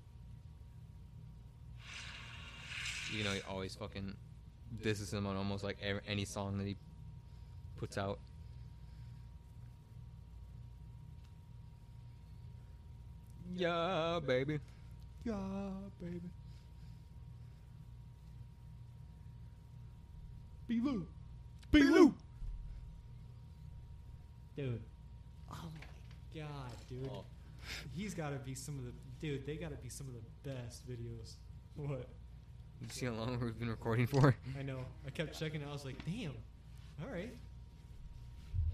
You 3.15 3.23
know, 3.23 3.31
he 3.31 3.41
always 3.49 3.75
fucking 3.75 4.15
disses 4.81 5.13
him 5.13 5.27
on 5.27 5.35
almost 5.35 5.63
like 5.63 5.77
every, 5.81 6.01
any 6.07 6.25
song 6.25 6.57
that 6.57 6.67
he 6.67 6.77
puts 7.77 7.97
out. 7.97 8.19
Yeah, 13.53 14.19
baby. 14.25 14.59
Yeah, 15.23 15.35
baby. 16.01 16.29
B.Lou. 20.67 21.05
B.Lou. 21.71 22.13
Dude. 24.55 24.81
Oh 25.51 25.69
my 25.73 26.41
god, 26.41 26.71
dude. 26.89 27.09
Oh. 27.13 27.23
He's 27.95 28.13
got 28.13 28.31
to 28.31 28.37
be 28.37 28.55
some 28.55 28.79
of 28.79 28.85
the 28.85 28.91
dude. 29.19 29.45
They 29.45 29.57
got 29.57 29.71
to 29.71 29.77
be 29.77 29.89
some 29.89 30.07
of 30.07 30.13
the 30.13 30.49
best 30.49 30.89
videos. 30.89 31.35
What? 31.75 32.07
You 32.81 32.87
see 32.89 33.05
how 33.05 33.13
long 33.13 33.39
we've 33.39 33.57
been 33.57 33.69
recording 33.69 34.07
for? 34.07 34.35
I 34.57 34.63
know. 34.63 34.79
I 35.05 35.11
kept 35.11 35.37
checking. 35.39 35.63
I 35.63 35.71
was 35.71 35.85
like, 35.85 36.03
damn. 36.05 36.33
All 37.01 37.11
right. 37.11 37.33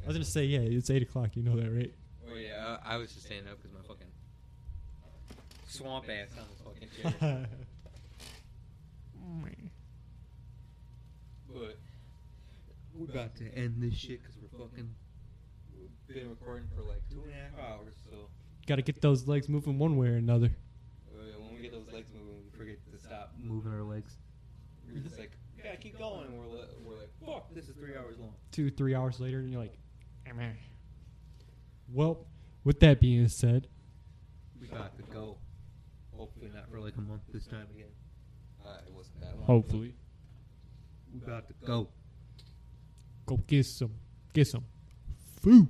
I 0.04 0.08
was 0.08 0.16
gonna 0.16 0.26
say, 0.26 0.46
yeah, 0.46 0.60
it's 0.60 0.90
eight 0.90 1.02
o'clock. 1.02 1.36
You 1.36 1.44
know 1.44 1.56
that, 1.58 1.70
right? 1.70 1.94
Oh 2.32 2.36
yeah, 2.36 2.78
I, 2.86 2.94
I 2.94 2.98
was 2.98 3.12
just 3.12 3.26
standing 3.26 3.52
up 3.52 3.58
because 3.58 3.74
my 3.74 3.82
fucking 3.82 4.08
swamp 5.68 6.06
ass 6.10 6.30
on 6.38 6.46
this 6.50 6.62
fucking 6.64 7.20
chair. 7.20 7.48
But 11.54 11.78
we're 12.94 13.06
about 13.10 13.36
to 13.38 13.46
end 13.56 13.76
this 13.82 13.94
shit 13.96 14.22
because 14.22 14.36
we're 14.42 14.60
fucking 14.66 14.90
we've 15.76 16.16
been 16.16 16.30
recording 16.30 16.68
for 16.76 16.82
like 16.84 17.02
two 17.10 17.22
and 17.24 17.32
a 17.32 17.36
half 17.36 17.72
hours. 17.80 17.96
So 18.10 18.30
got 18.68 18.76
to 18.78 18.82
get 18.82 19.02
those 19.02 19.28
legs 19.28 19.48
moving 19.50 19.78
one 19.80 19.98
way 19.98 20.08
or 20.08 20.16
another. 20.16 20.52
uh, 21.14 21.40
when 21.40 21.56
we 21.56 21.62
get 21.62 21.72
those 21.72 21.92
legs 21.94 22.10
moving, 22.14 22.36
we 22.44 22.58
forget 22.58 22.78
to 22.92 23.00
stop 23.00 23.34
moving 23.42 23.72
our 23.74 23.84
legs. 23.84 24.18
We're 24.92 25.00
just 25.02 25.18
like, 25.20 25.32
we 25.56 25.64
gotta 25.64 25.78
keep 25.78 25.98
going, 25.98 26.28
and 26.28 26.38
we're, 26.40 26.46
li- 26.48 26.68
we're 26.86 26.96
like, 26.96 27.10
fuck, 27.26 27.54
this 27.54 27.68
is 27.68 27.76
three 27.76 27.96
hours 27.96 28.18
long. 28.20 28.34
Two, 28.52 28.70
three 28.72 28.96
hours 28.96 29.20
later, 29.20 29.40
and 29.40 29.52
you're 29.52 29.60
like, 29.62 29.78
"Meh." 30.36 30.52
well, 31.92 32.26
with 32.64 32.80
that 32.82 33.00
being 33.02 33.28
said, 33.28 33.68
We 34.62 34.68
got 34.68 34.96
to 34.98 35.04
go. 35.14 35.38
Hopefully 36.48 36.62
not 36.62 36.72
for 36.72 36.80
like 36.80 36.96
a 36.98 37.02
month 37.02 37.22
this 37.34 37.46
time 37.46 37.68
again. 37.74 37.88
Uh, 38.66 38.78
it 38.86 38.94
wasn't 38.94 39.20
that 39.22 39.36
long. 39.38 39.46
hopefully, 39.46 39.94
We 41.14 41.20
got 41.22 41.48
to 41.48 41.54
go. 41.66 41.88
go 43.26 43.38
get 43.48 43.66
some, 43.66 43.92
get 44.34 44.48
some 44.48 44.64
food. 45.42 45.66